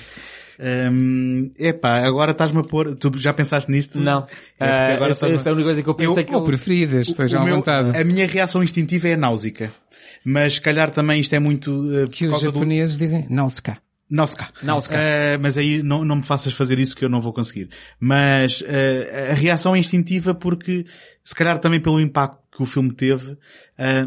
Hum, 0.64 1.50
epá, 1.58 2.06
agora 2.06 2.32
estás-me 2.34 2.60
a 2.60 2.64
pôr, 2.64 2.96
tu 2.96 3.12
já 3.18 3.34
pensaste 3.34 3.72
nisto? 3.72 4.00
Não. 4.00 4.28
É 4.60 4.94
agora 4.94 5.10
essa, 5.12 5.26
estás-me- 5.28 5.36
essa 5.40 5.50
é 5.50 5.52
a 5.52 5.54
única 5.56 5.66
coisa 5.68 5.82
que 5.84 5.90
eu 5.90 5.96
pensei 5.96 6.22
Eu- 6.24 6.28
que 6.28 6.34
Ou 6.36 6.42
eu... 6.42 6.46
preferidas, 6.46 7.08
estejam 7.08 7.40
O 7.40 7.42
à 7.42 7.46
meu- 7.46 7.56
vontade. 7.56 7.98
A 7.98 8.04
minha 8.04 8.28
reação 8.28 8.62
instintiva 8.64 9.08
é 9.08 9.14
a 9.14 9.18
náusica. 9.18 9.72
Mas 10.24 10.54
se 10.56 10.62
calhar 10.62 10.92
também 10.92 11.20
isto 11.20 11.34
é 11.34 11.40
muito 11.40 11.72
uh, 11.72 12.08
Que 12.10 12.26
os 12.26 12.32
causa 12.34 12.52
do... 12.52 12.54
japoneses 12.54 12.96
dizem 12.98 13.26
Nausicaa. 14.12 14.50
Náusica. 14.62 14.96
Uh, 14.96 15.40
mas 15.42 15.58
aí 15.58 15.82
não, 15.82 16.04
não 16.04 16.18
me 16.18 16.24
faças 16.24 16.52
fazer 16.54 16.78
isso 16.78 16.94
que 16.96 17.06
eu 17.06 17.10
não 17.10 17.22
vou 17.22 17.32
conseguir. 17.32 17.70
Mas 17.98 18.60
uh, 18.62 18.66
a 19.32 19.34
reação 19.34 19.74
é 19.74 19.80
instintiva 19.80 20.36
porque, 20.36 20.86
se 21.24 21.34
calhar 21.34 21.58
também 21.60 21.80
pelo 21.80 22.00
impacto 22.00 22.42
que 22.54 22.62
o 22.62 22.66
filme 22.66 22.92
teve, 22.92 23.32
uh, 23.32 23.38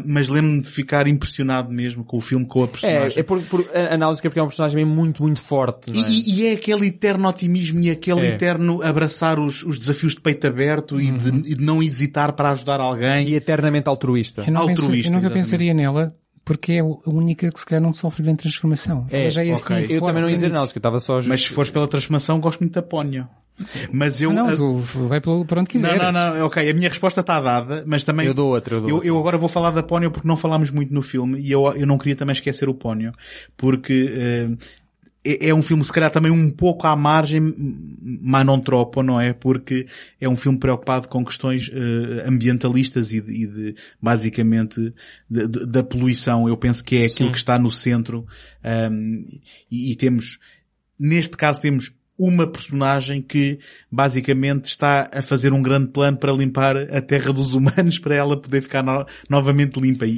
mas 0.05 0.27
lembro-me 0.27 0.61
de 0.61 0.69
ficar 0.69 1.07
impressionado 1.07 1.71
mesmo 1.71 2.03
com 2.03 2.17
o 2.17 2.21
filme, 2.21 2.45
com 2.45 2.63
a 2.63 2.67
personagem. 2.67 3.17
É, 3.17 3.19
é 3.21 3.23
por, 3.23 3.41
por 3.41 3.65
a 3.75 3.97
Náusea 3.97 4.21
porque 4.21 4.37
é 4.37 4.43
um 4.43 4.47
personagem 4.47 4.85
muito, 4.85 5.23
muito 5.23 5.41
forte, 5.41 5.91
não 5.91 6.05
é? 6.05 6.07
E, 6.07 6.41
e 6.41 6.45
é 6.45 6.51
aquele 6.51 6.85
eterno 6.85 7.27
otimismo 7.27 7.79
e 7.79 7.89
aquele 7.89 8.21
É. 8.21 8.27
eterno 8.35 8.83
abraçar 8.83 9.39
os, 9.39 9.63
os 9.63 9.79
desafios 9.79 10.13
de 10.13 10.21
peito 10.21 10.45
aberto 10.45 11.01
e, 11.01 11.09
de, 11.09 11.29
e 11.51 11.55
de 11.55 11.65
não 11.65 11.81
hesitar 11.81 12.33
para 12.33 12.51
ajudar 12.51 12.79
alguém. 12.79 13.29
E 13.29 13.33
eternamente 13.35 13.89
altruísta. 13.89 14.43
Eu, 14.47 14.55
Altruísta, 14.55 14.85
pensei- 14.91 14.99
eu 14.99 15.03
nunca 15.13 15.25
exatamente. 15.25 15.33
pensaria 15.33 15.73
nela 15.73 16.15
porque 16.45 16.73
é 16.73 16.79
a 16.79 16.85
única 17.09 17.51
que 17.51 17.59
se 17.59 17.65
calhar 17.65 17.81
não 17.81 17.91
sofre 17.91 18.21
grande 18.23 18.37
transformação. 18.43 19.07
É, 19.11 19.21
Ela 19.21 19.29
já 19.31 19.43
é 19.43 19.53
ok. 19.53 19.83
assim. 19.83 19.93
Eu 19.93 20.01
também 20.01 20.21
não 20.21 20.29
ia 20.29 20.35
dizer. 20.35 20.53
Náusea, 20.53 20.73
eu 20.75 20.79
estava 20.79 20.99
só... 20.99 21.19
Mas 21.25 21.41
se 21.41 21.49
fores 21.49 21.71
pela 21.71 21.87
transformação, 21.87 22.39
gosto 22.39 22.59
muito 22.61 22.73
da 22.73 22.83
Pónio. 22.83 23.27
Mas 23.91 24.21
eu... 24.21 24.29
Ah, 24.31 24.33
Não, 24.33 24.55
tu 24.55 25.07
vai 25.07 25.19
pelo, 25.19 25.43
para 25.45 25.61
onde 25.61 25.69
quiseres. 25.69 25.99
não, 26.01 26.11
não, 26.11 26.35
não, 26.35 26.45
ok, 26.45 26.69
a 26.69 26.73
minha 26.73 26.89
resposta 26.89 27.21
está 27.21 27.39
dada, 27.41 27.83
mas 27.87 28.03
também... 28.03 28.27
Eu 28.27 28.33
dou 28.33 28.53
outra, 28.53 28.75
eu 28.75 28.81
dou 28.81 28.89
Eu, 28.89 28.95
outra. 28.97 29.09
eu 29.09 29.17
agora 29.17 29.37
vou 29.37 29.49
falar 29.49 29.71
da 29.71 29.81
Pónio 29.81 30.11
porque 30.11 30.27
não 30.27 30.37
falámos 30.37 30.69
muito 30.71 30.93
no 30.93 31.01
filme 31.01 31.39
e 31.41 31.51
eu, 31.51 31.65
eu 31.73 31.87
não 31.87 31.97
queria 31.97 32.15
também 32.15 32.33
esquecer 32.33 32.69
o 32.69 32.73
Pónio. 32.75 33.11
Porque 33.57 34.13
eh, 34.13 34.49
é, 35.25 35.49
é 35.49 35.55
um 35.55 35.61
filme 35.61 35.83
se 35.83 35.91
calhar 35.91 36.11
também 36.11 36.31
um 36.31 36.51
pouco 36.51 36.85
à 36.87 36.95
margem, 36.95 37.41
mas 38.21 38.45
não 38.45 38.59
tropo, 38.59 39.01
não 39.01 39.19
é? 39.19 39.33
Porque 39.33 39.87
é 40.21 40.29
um 40.29 40.35
filme 40.35 40.59
preocupado 40.59 41.09
com 41.09 41.25
questões 41.25 41.69
eh, 41.73 42.23
ambientalistas 42.27 43.11
e 43.11 43.19
de, 43.21 43.31
e 43.33 43.47
de, 43.47 43.75
basicamente 44.01 44.93
de- 45.29 45.47
de- 45.47 45.65
da 45.65 45.83
poluição. 45.83 46.47
Eu 46.47 46.55
penso 46.55 46.83
que 46.83 46.97
é 46.97 47.05
aquilo 47.05 47.29
Sim. 47.29 47.31
que 47.31 47.37
está 47.37 47.57
no 47.57 47.71
centro 47.71 48.25
ahm, 48.63 49.25
e, 49.71 49.91
e 49.91 49.95
temos, 49.95 50.39
neste 50.99 51.35
caso 51.35 51.59
temos 51.59 51.91
uma 52.17 52.47
personagem 52.47 53.21
que 53.21 53.59
basicamente 53.91 54.65
está 54.65 55.09
a 55.13 55.21
fazer 55.21 55.51
um 55.51 55.61
grande 55.61 55.87
plano 55.87 56.17
para 56.17 56.31
limpar 56.31 56.77
a 56.77 57.01
terra 57.01 57.33
dos 57.33 57.53
humanos 57.53 57.99
para 57.99 58.15
ela 58.15 58.39
poder 58.39 58.61
ficar 58.61 58.83
no- 58.83 59.05
novamente 59.29 59.79
limpa 59.79 60.05
e, 60.05 60.11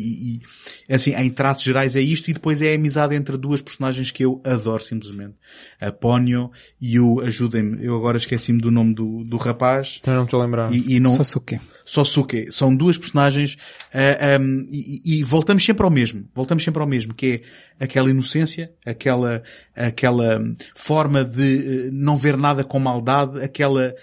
e, 0.89 0.93
assim, 0.93 1.13
em 1.15 1.29
tratos 1.29 1.63
gerais 1.63 1.95
é 1.95 2.01
isto 2.01 2.29
e 2.29 2.33
depois 2.33 2.61
é 2.61 2.71
a 2.71 2.75
amizade 2.75 3.15
entre 3.15 3.35
duas 3.37 3.61
personagens 3.61 4.11
que 4.11 4.23
eu 4.23 4.41
adoro 4.43 4.83
simplesmente. 4.83 5.35
A 5.81 5.91
Ponyo 5.91 6.51
e 6.79 6.99
o, 6.99 7.19
ajudem-me, 7.21 7.83
eu 7.83 7.95
agora 7.95 8.17
esqueci-me 8.17 8.61
do 8.61 8.69
nome 8.71 8.93
do, 8.93 9.23
do 9.23 9.37
rapaz 9.37 9.97
Então 10.01 10.15
não 10.15 10.23
estou 10.23 10.41
a 10.41 10.45
lembrar. 10.45 10.73
e, 10.73 10.95
e 10.95 10.99
não, 10.99 11.11
Sasuke. 11.11 11.59
Sosuke. 11.83 12.51
São 12.51 12.75
duas 12.75 12.97
personagens 12.97 13.57
ah, 13.93 14.37
um, 14.39 14.65
e, 14.69 15.01
e 15.19 15.23
voltamos 15.23 15.63
sempre 15.65 15.83
ao 15.83 15.89
mesmo. 15.89 16.25
Voltamos 16.35 16.63
sempre 16.63 16.81
ao 16.81 16.87
mesmo, 16.87 17.13
que 17.13 17.27
é 17.27 17.41
aquela 17.79 18.09
inocência, 18.09 18.71
aquela, 18.85 19.43
aquela 19.75 20.41
forma 20.75 21.23
de 21.23 21.87
eh, 21.87 21.89
não 21.91 22.17
ver 22.17 22.37
nada 22.37 22.63
com 22.63 22.79
maldade, 22.79 23.41
aquela, 23.41 23.95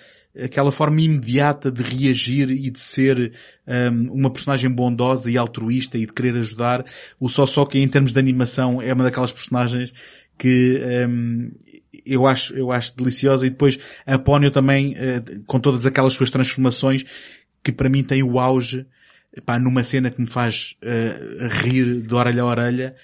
aquela 0.42 0.70
forma 0.70 1.00
imediata 1.00 1.70
de 1.70 1.82
reagir 1.82 2.50
e 2.50 2.70
de 2.70 2.80
ser 2.80 3.32
um, 3.66 4.12
uma 4.12 4.30
personagem 4.30 4.70
bondosa 4.70 5.30
e 5.30 5.36
altruísta 5.36 5.98
e 5.98 6.06
de 6.06 6.12
querer 6.12 6.36
ajudar. 6.36 6.84
O 7.18 7.28
Sosuke, 7.28 7.78
em 7.78 7.88
termos 7.88 8.12
de 8.12 8.18
animação, 8.18 8.80
é 8.80 8.92
uma 8.92 9.04
daquelas 9.04 9.32
personagens 9.32 9.92
que 10.38 10.80
um, 11.08 11.50
eu 12.04 12.26
acho, 12.26 12.54
eu 12.54 12.72
acho 12.72 12.96
deliciosa 12.96 13.46
e 13.46 13.50
depois 13.50 13.78
a 14.04 14.18
Ponyo 14.18 14.50
também, 14.50 14.94
eh, 14.96 15.22
com 15.46 15.58
todas 15.58 15.86
aquelas 15.86 16.12
suas 16.12 16.30
transformações, 16.30 17.04
que 17.62 17.72
para 17.72 17.88
mim 17.88 18.02
tem 18.02 18.22
o 18.22 18.38
auge, 18.38 18.86
pá, 19.44 19.58
numa 19.58 19.82
cena 19.82 20.10
que 20.10 20.20
me 20.20 20.26
faz 20.26 20.76
eh, 20.82 21.48
rir 21.50 22.02
de 22.02 22.14
orelha 22.14 22.42
a 22.42 22.46
orelha, 22.46 22.96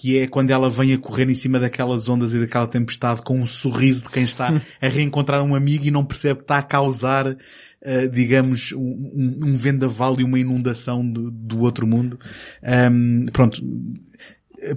que 0.00 0.16
é 0.16 0.28
quando 0.28 0.52
ela 0.52 0.70
vem 0.70 0.92
a 0.94 0.98
correr 0.98 1.28
em 1.28 1.34
cima 1.34 1.58
daquelas 1.58 2.08
ondas 2.08 2.32
e 2.32 2.38
daquela 2.38 2.68
tempestade 2.68 3.20
com 3.22 3.40
um 3.40 3.46
sorriso 3.46 4.04
de 4.04 4.10
quem 4.10 4.22
está 4.22 4.48
a 4.80 4.86
reencontrar 4.88 5.42
um 5.42 5.56
amigo 5.56 5.84
e 5.86 5.90
não 5.90 6.04
percebe 6.04 6.36
que 6.38 6.44
está 6.44 6.58
a 6.58 6.62
causar, 6.62 7.36
eh, 7.82 8.06
digamos, 8.06 8.70
um, 8.70 8.78
um- 8.80 9.38
um 9.46 9.54
vendaval 9.56 10.14
e 10.20 10.22
uma 10.22 10.38
inundação 10.38 11.04
do, 11.04 11.32
do 11.32 11.58
outro 11.58 11.84
mundo. 11.84 12.16
Ahm, 12.62 13.26
pronto. 13.32 13.60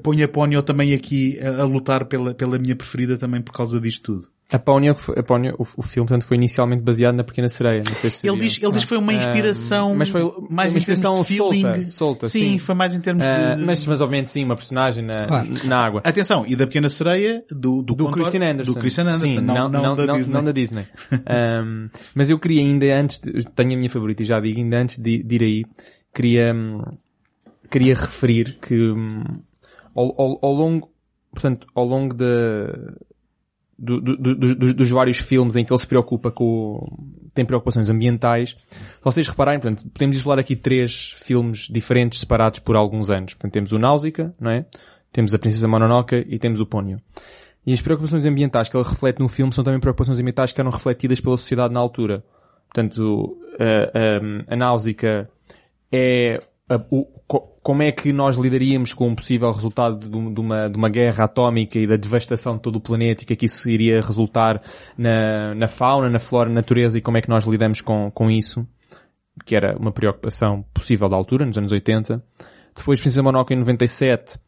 Ponho 0.01 0.25
a 0.25 0.27
Ponyo 0.27 0.61
também 0.63 0.91
aqui 0.93 1.39
a, 1.39 1.61
a 1.61 1.65
lutar 1.65 2.05
pela, 2.05 2.33
pela 2.33 2.57
minha 2.57 2.75
preferida 2.75 3.15
também 3.15 3.41
por 3.41 3.51
causa 3.53 3.79
disto 3.79 4.13
tudo. 4.15 4.27
A 4.51 4.59
Pónia, 4.59 4.91
a 5.15 5.23
Pónia 5.23 5.53
o, 5.57 5.61
o 5.61 5.81
filme, 5.81 6.07
portanto, 6.07 6.27
foi 6.27 6.35
inicialmente 6.35 6.81
baseado 6.83 7.15
na 7.15 7.23
Pequena 7.23 7.47
Sereia. 7.47 7.83
Não 7.87 7.95
sei 7.95 8.09
se 8.09 8.27
Ele 8.27 8.37
diz, 8.37 8.61
ele 8.61 8.71
diz 8.73 8.83
que 8.83 8.89
foi 8.89 8.97
uma 8.97 9.13
Ah, 9.13 9.15
inspiração, 9.15 9.95
mas 9.95 10.09
foi 10.09 10.21
mais 10.49 10.73
uma 10.73 10.79
em 10.79 10.83
termos 10.83 10.99
inspiração 11.03 11.21
de 11.21 11.27
feeling. 11.27 11.61
solta, 11.61 11.83
solta, 11.85 12.27
sim, 12.27 12.39
sim. 12.39 12.59
foi 12.59 12.75
mais 12.75 12.93
em 12.93 12.99
termos 12.99 13.25
Ah, 13.25 13.55
de... 13.55 13.63
mas, 13.63 13.85
mas 13.85 14.01
obviamente 14.01 14.29
sim, 14.29 14.43
uma 14.43 14.55
personagem 14.57 15.05
na, 15.05 15.25
Claro. 15.27 15.49
na 15.65 15.77
água. 15.77 16.01
Atenção, 16.03 16.43
e 16.45 16.55
da 16.55 16.65
Pequena 16.67 16.89
Sereia, 16.89 17.43
do, 17.49 17.81
do, 17.81 17.95
Do 17.95 18.05
contor- 18.05 18.13
Christian 18.23 18.51
Anderson. 18.51 18.73
Do 18.73 18.79
Christian 18.79 19.03
Anderson, 19.05 19.25
Sim, 19.27 19.39
não, 19.39 19.69
não, 19.69 19.95
da 19.95 20.05
Disney. 20.17 20.33
não 20.33 20.43
da 20.43 20.51
Disney. 20.51 20.83
Um, 21.63 21.87
mas 22.13 22.29
eu 22.29 22.37
queria 22.37 22.61
ainda 22.61 22.85
antes, 22.99 23.19
de, 23.19 23.31
tenho 23.55 23.73
a 23.73 23.77
minha 23.77 23.89
favorita 23.89 24.21
e 24.21 24.25
já 24.25 24.39
digo, 24.39 24.59
ainda 24.59 24.77
antes 24.81 24.97
de, 24.97 25.23
de 25.23 25.35
ir 25.35 25.41
aí, 25.43 25.65
queria, 26.13 26.53
hum, 26.53 26.81
queria 27.69 27.93
referir 27.95 28.57
que 28.61 28.75
hum, 28.75 29.23
ao, 29.95 30.13
ao, 30.21 30.39
ao 30.45 30.53
longo, 30.53 30.91
portanto, 31.31 31.67
ao 31.73 31.85
longo 31.85 32.13
da, 32.13 32.25
do- 33.81 33.99
do- 33.99 34.35
do- 34.35 34.73
dos, 34.73 34.89
vários 34.91 35.17
filmes 35.17 35.55
em 35.55 35.65
que 35.65 35.73
ele 35.73 35.79
se 35.79 35.87
preocupa 35.87 36.29
com, 36.31 36.85
tem 37.33 37.43
preocupações 37.43 37.89
ambientais, 37.89 38.55
se 38.69 39.03
vocês 39.03 39.27
repararem, 39.27 39.59
portanto, 39.59 39.89
podemos 39.91 40.17
isolar 40.17 40.37
aqui 40.37 40.55
três 40.55 41.13
filmes 41.17 41.67
diferentes 41.69 42.19
separados 42.19 42.59
por 42.59 42.75
alguns 42.75 43.09
anos. 43.09 43.33
Portanto, 43.33 43.53
temos 43.53 43.71
o 43.71 43.79
Náusica, 43.79 44.33
não 44.39 44.51
é? 44.51 44.65
Temos 45.11 45.33
a 45.33 45.39
Princesa 45.39 45.67
Mononoke 45.67 46.25
e 46.29 46.37
temos 46.37 46.61
o 46.61 46.65
Ponyo. 46.65 47.01
E 47.65 47.73
as 47.73 47.81
preocupações 47.81 48.25
ambientais 48.25 48.69
que 48.69 48.77
ele 48.77 48.87
reflete 48.87 49.19
no 49.19 49.27
filme 49.27 49.53
são 49.53 49.63
também 49.63 49.79
preocupações 49.79 50.19
ambientais 50.19 50.51
que 50.51 50.61
eram 50.61 50.71
refletidas 50.71 51.19
pela 51.19 51.37
sociedade 51.37 51.73
na 51.73 51.79
altura. 51.79 52.23
Portanto, 52.67 53.37
a, 53.59 54.51
a, 54.51 54.53
a 54.53 54.55
Náusica 54.55 55.29
é 55.91 56.41
o- 56.89 57.05
co- 57.27 57.57
como 57.61 57.83
é 57.83 57.91
que 57.91 58.11
nós 58.13 58.37
lidaríamos 58.37 58.93
com 58.93 59.07
um 59.09 59.15
possível 59.15 59.51
resultado 59.51 60.09
de, 60.09 60.17
um- 60.17 60.33
uma, 60.39 60.69
de 60.69 60.77
uma 60.77 60.89
guerra 60.89 61.25
atómica 61.25 61.77
e 61.79 61.85
da 61.87 61.95
devastação 61.95 62.55
de 62.55 62.61
todo 62.61 62.77
o 62.77 62.81
planeta 62.81 63.23
e 63.23 63.35
que 63.35 63.45
isso 63.45 63.69
iria 63.69 64.01
resultar 64.01 64.61
na, 64.97 65.53
na 65.55 65.67
fauna, 65.67 66.09
na 66.09 66.19
flora, 66.19 66.49
na 66.49 66.55
natureza 66.55 66.97
e 66.97 67.01
como 67.01 67.17
é 67.17 67.21
que 67.21 67.29
nós 67.29 67.43
lidamos 67.45 67.81
com, 67.81 68.09
com 68.11 68.29
isso, 68.31 68.65
que 69.45 69.55
era 69.55 69.77
uma 69.77 69.91
preocupação 69.91 70.63
possível 70.73 71.07
da 71.09 71.15
altura, 71.15 71.45
nos 71.45 71.57
anos 71.57 71.71
80. 71.71 72.23
Depois, 72.75 72.99
Princesa 72.99 73.21
Mononoke 73.21 73.53
em 73.53 73.57
97, 73.57 74.39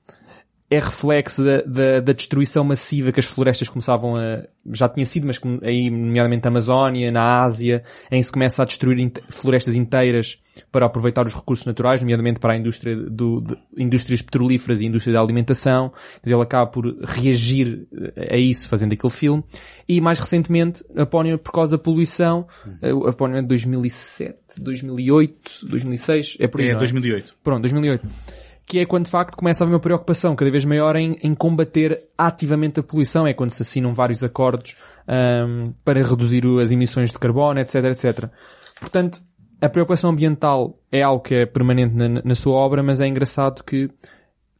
é 0.70 0.80
reflexo 0.80 1.44
da, 1.44 1.62
da, 1.62 2.00
da 2.00 2.14
destruição 2.14 2.64
massiva 2.64 3.12
que 3.12 3.20
as 3.20 3.26
florestas 3.26 3.70
começavam 3.70 4.16
a, 4.16 4.44
já 4.72 4.88
tinha 4.90 5.06
sido, 5.06 5.28
mas 5.28 5.40
aí, 5.62 5.90
nomeadamente 5.90 6.44
na 6.46 6.50
Amazónia, 6.50 7.12
na 7.12 7.42
Ásia, 7.42 7.84
em 8.10 8.20
que 8.20 8.24
se 8.24 8.32
começa 8.32 8.64
a 8.64 8.66
destruir 8.66 9.12
florestas 9.30 9.76
inteiras 9.76 10.40
para 10.72 10.86
aproveitar 10.86 11.26
os 11.26 11.34
recursos 11.34 11.66
naturais, 11.66 12.02
nomeadamente 12.02 12.40
para 12.40 12.54
a 12.54 12.58
indústria 12.58 12.96
do, 12.96 13.42
de, 13.42 13.58
indústrias 13.78 14.22
petrolíferas 14.22 14.82
e 14.82 14.86
indústria 14.86 15.14
da 15.14 15.20
alimentação. 15.20 15.92
Ele 16.26 16.42
acaba 16.42 16.68
por 16.68 16.86
reagir 17.04 17.88
eh, 18.16 18.36
a 18.36 18.38
isso 18.38 18.70
fazendo 18.70 18.94
aquele 18.94 19.12
filme. 19.12 19.44
E 19.88 20.00
mais 20.00 20.20
recentemente, 20.20 20.84
a 20.96 21.06
Pónia, 21.06 21.38
por 21.38 21.52
causa 21.52 21.72
da 21.72 21.78
poluição, 21.78 22.48
eh, 22.82 22.92
a 22.92 23.14
Pónia 23.14 23.42
de 23.42 23.48
2007, 23.48 24.62
2008, 24.62 25.68
2006, 25.68 26.38
é 26.40 26.48
por 26.48 26.62
aí, 26.62 26.70
É 26.70 26.74
não 26.74 26.80
2008. 26.80 27.36
Pronto, 27.44 27.62
2008. 27.62 28.08
Que 28.66 28.80
é 28.80 28.86
quando 28.86 29.06
de 29.06 29.12
facto 29.12 29.36
começa 29.36 29.64
a 29.64 29.66
haver 29.66 29.74
uma 29.74 29.80
preocupação 29.80 30.36
cada 30.36 30.50
vez 30.50 30.66
maior 30.66 30.96
em, 30.96 31.18
em 31.22 31.34
combater 31.34 32.08
ativamente 32.18 32.80
a 32.80 32.84
poluição. 32.84 33.28
É 33.28 33.34
quando 33.34 33.52
se 33.52 33.62
assinam 33.62 33.94
vários 33.94 34.24
acordos 34.24 34.76
ahm, 35.08 35.74
para 35.84 36.02
reduzir 36.04 36.44
as 36.62 36.72
emissões 36.72 37.12
de 37.12 37.20
carbono, 37.20 37.60
etc, 37.60 37.76
etc. 37.86 38.30
Portanto, 38.80 39.22
a 39.62 39.70
preocupação 39.70 40.10
ambiental 40.10 40.78
é 40.92 41.02
algo 41.02 41.22
que 41.22 41.36
é 41.36 41.46
permanente 41.46 41.96
na, 41.96 42.22
na 42.24 42.36
sua 42.36 42.54
obra, 42.54 42.84
mas 42.84 43.00
é 43.00 43.08
engraçado 43.08 43.64
que 43.64 43.90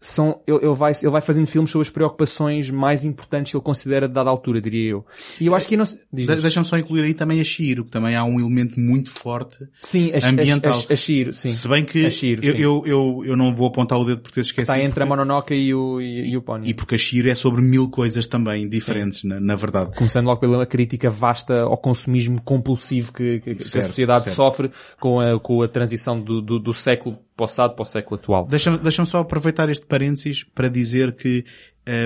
são, 0.06 0.42
ele, 0.46 0.58
ele 0.58 0.76
vai, 0.76 0.92
ele 1.02 1.12
vai 1.12 1.22
fazendo 1.22 1.48
filmes 1.48 1.72
sobre 1.72 1.88
as 1.88 1.94
preocupações 1.94 2.70
mais 2.70 3.06
importantes 3.06 3.52
que 3.52 3.58
ele 3.58 3.64
considera 3.64 4.08
de 4.08 4.14
dada 4.14 4.30
altura, 4.30 4.60
diria 4.62 4.92
eu. 4.92 5.06
E 5.40 5.48
eu 5.48 5.56
acho 5.56 5.68
que 5.68 5.78
não. 5.78 5.86
Deixa-me 6.12 6.66
só 6.66 6.78
incluir 6.78 7.04
aí 7.04 7.14
também 7.14 7.40
a 7.40 7.44
Shiro, 7.44 7.86
que 7.86 7.92
também 7.92 8.16
há 8.16 8.24
um 8.26 8.40
elemento 8.40 8.80
muito 8.80 9.10
forte. 9.10 9.60
Sim, 9.82 10.12
a, 10.14 10.28
ambiental. 10.28 10.74
a, 10.74 10.76
a, 10.90 10.94
a 10.94 10.96
Shiro, 10.96 11.32
sim. 11.34 11.50
Se 11.52 11.68
bem 11.68 11.86
que 11.86 12.06
A 12.06 12.12
Shiro, 12.12 12.46
eu, 12.46 12.56
eu, 12.56 12.84
eu, 12.86 13.24
eu 13.28 13.38
não 13.38 13.56
vou 13.56 13.68
apontar 13.68 13.98
o 13.98 14.04
dedo 14.06 14.22
por 14.22 14.32
ter 14.32 14.42
esquecido. 14.42 14.64
Está 14.74 14.84
entre 14.84 15.04
a 15.04 15.08
porque- 15.08 15.10
Mononoke 15.10 15.54
e 15.56 15.74
o, 15.74 16.02
e, 16.02 16.32
e 16.32 16.38
o 16.38 16.42
Pony. 16.42 16.70
E 16.70 16.74
porque 16.74 16.96
a 16.96 16.98
Shiro 16.98 17.30
é 17.30 17.36
sobre 17.36 17.62
mil 17.62 17.90
coisas 17.90 18.28
também 18.28 18.68
diferentes, 18.68 19.24
na, 19.24 19.40
na 19.40 19.56
verdade. 19.56 19.96
Começando 19.96 20.26
logo 20.26 20.42
pela 20.42 20.66
crítica 20.66 21.10
vasta 21.10 21.62
ao 21.62 21.78
consumismo 21.78 22.42
compulsivo 22.42 23.14
que, 23.14 23.40
que- 23.40 23.56
que 23.56 23.64
a 23.64 23.66
Certo, 23.66 23.88
sociedade 23.88 24.24
certo. 24.26 24.36
sofre 24.36 24.72
com 25.00 25.20
a, 25.20 25.40
com 25.40 25.62
a 25.62 25.68
transição 25.68 26.20
do, 26.20 26.42
do, 26.42 26.60
do 26.60 26.74
século 26.74 27.18
passado 27.36 27.76
para 27.76 27.84
o 27.84 27.86
século 27.86 28.20
atual. 28.20 28.46
Deixa-me 28.46 28.78
deixa 28.78 29.06
só 29.06 29.20
aproveitar 29.20 29.70
este 29.70 29.86
parênteses 29.86 30.44
para 30.44 30.70
dizer 30.70 31.16
que 31.16 31.46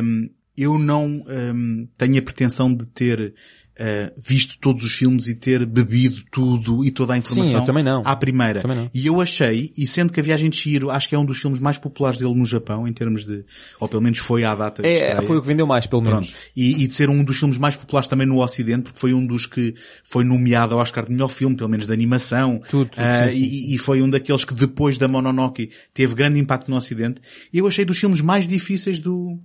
hum, 0.04 0.30
eu 0.58 0.78
não 0.80 1.24
hum, 1.28 1.88
tenho 1.98 2.18
a 2.18 2.22
pretensão 2.22 2.74
de 2.74 2.86
ter 2.88 3.34
uh, 3.80 4.14
visto 4.18 4.58
todos 4.60 4.84
os 4.84 4.94
filmes 4.94 5.28
e 5.28 5.36
ter 5.36 5.66
bebido 5.66 6.24
tudo 6.32 6.84
e 6.84 6.92
toda 6.92 7.14
a 7.14 7.18
informação 7.18 7.60
eu 7.60 7.66
também 7.66 7.84
não. 7.84 8.02
à 8.06 8.16
primeira. 8.16 8.62
Também 8.62 8.78
não. 8.78 8.90
E 8.94 9.08
eu 9.08 9.22
achei, 9.22 9.72
e 9.78 9.86
sendo 9.88 10.12
que 10.12 10.20
A 10.20 10.24
Viagem 10.24 10.50
de 10.50 10.58
Shiro 10.58 10.90
acho 10.90 11.08
que 11.08 11.16
é 11.16 11.20
um 11.20 11.26
dos 11.26 11.40
filmes 11.40 11.60
mais 11.60 11.78
populares 11.78 12.20
dele 12.20 12.34
no 12.34 12.46
Japão, 12.46 12.88
em 12.88 12.94
termos 12.94 13.26
de, 13.26 13.44
ou 13.80 13.88
pelo 13.88 14.02
menos 14.02 14.20
foi 14.20 14.44
à 14.44 14.56
data 14.56 14.82
de 14.82 14.88
É, 14.88 14.94
estreia. 14.94 15.22
foi 15.22 15.38
o 15.38 15.42
que 15.42 15.48
vendeu 15.48 15.68
mais, 15.68 15.86
pelo 15.86 16.02
menos. 16.02 16.30
Pronto. 16.32 16.44
E, 16.56 16.84
e 16.84 16.88
de 16.88 16.96
ser 16.96 17.10
um 17.10 17.24
dos 17.24 17.38
filmes 17.38 17.58
mais 17.58 17.76
populares 17.76 18.08
também 18.08 18.28
no 18.28 18.42
Ocidente, 18.44 18.84
porque 18.84 19.00
foi 19.00 19.14
um 19.14 19.26
dos 19.26 19.46
que 19.46 19.76
foi 20.04 20.24
nomeado 20.24 20.74
ao 20.74 20.80
Oscar 20.80 21.06
de 21.06 21.12
melhor 21.12 21.30
filme, 21.30 21.56
pelo 21.56 21.70
menos 21.70 21.86
de 21.86 21.94
animação. 21.94 22.62
Tudo, 22.70 22.90
tudo, 22.90 23.04
sim, 23.04 23.32
sim. 23.32 23.38
E, 23.38 23.76
e 23.76 23.78
foi 23.78 24.02
um 24.02 24.10
daqueles 24.10 24.44
que 24.44 24.54
depois 24.54 24.98
da 24.98 25.08
Mononoke 25.08 25.70
teve 25.94 26.16
grande 26.16 26.40
impacto 26.40 26.70
no 26.70 26.78
Ocidente. 26.78 27.22
E 27.54 27.60
eu 27.60 27.68
achei 27.68 27.86
dos 27.86 27.98
filmes 27.98 28.22
mais 28.22 28.48
difíceis 28.48 29.00
do, 29.00 29.40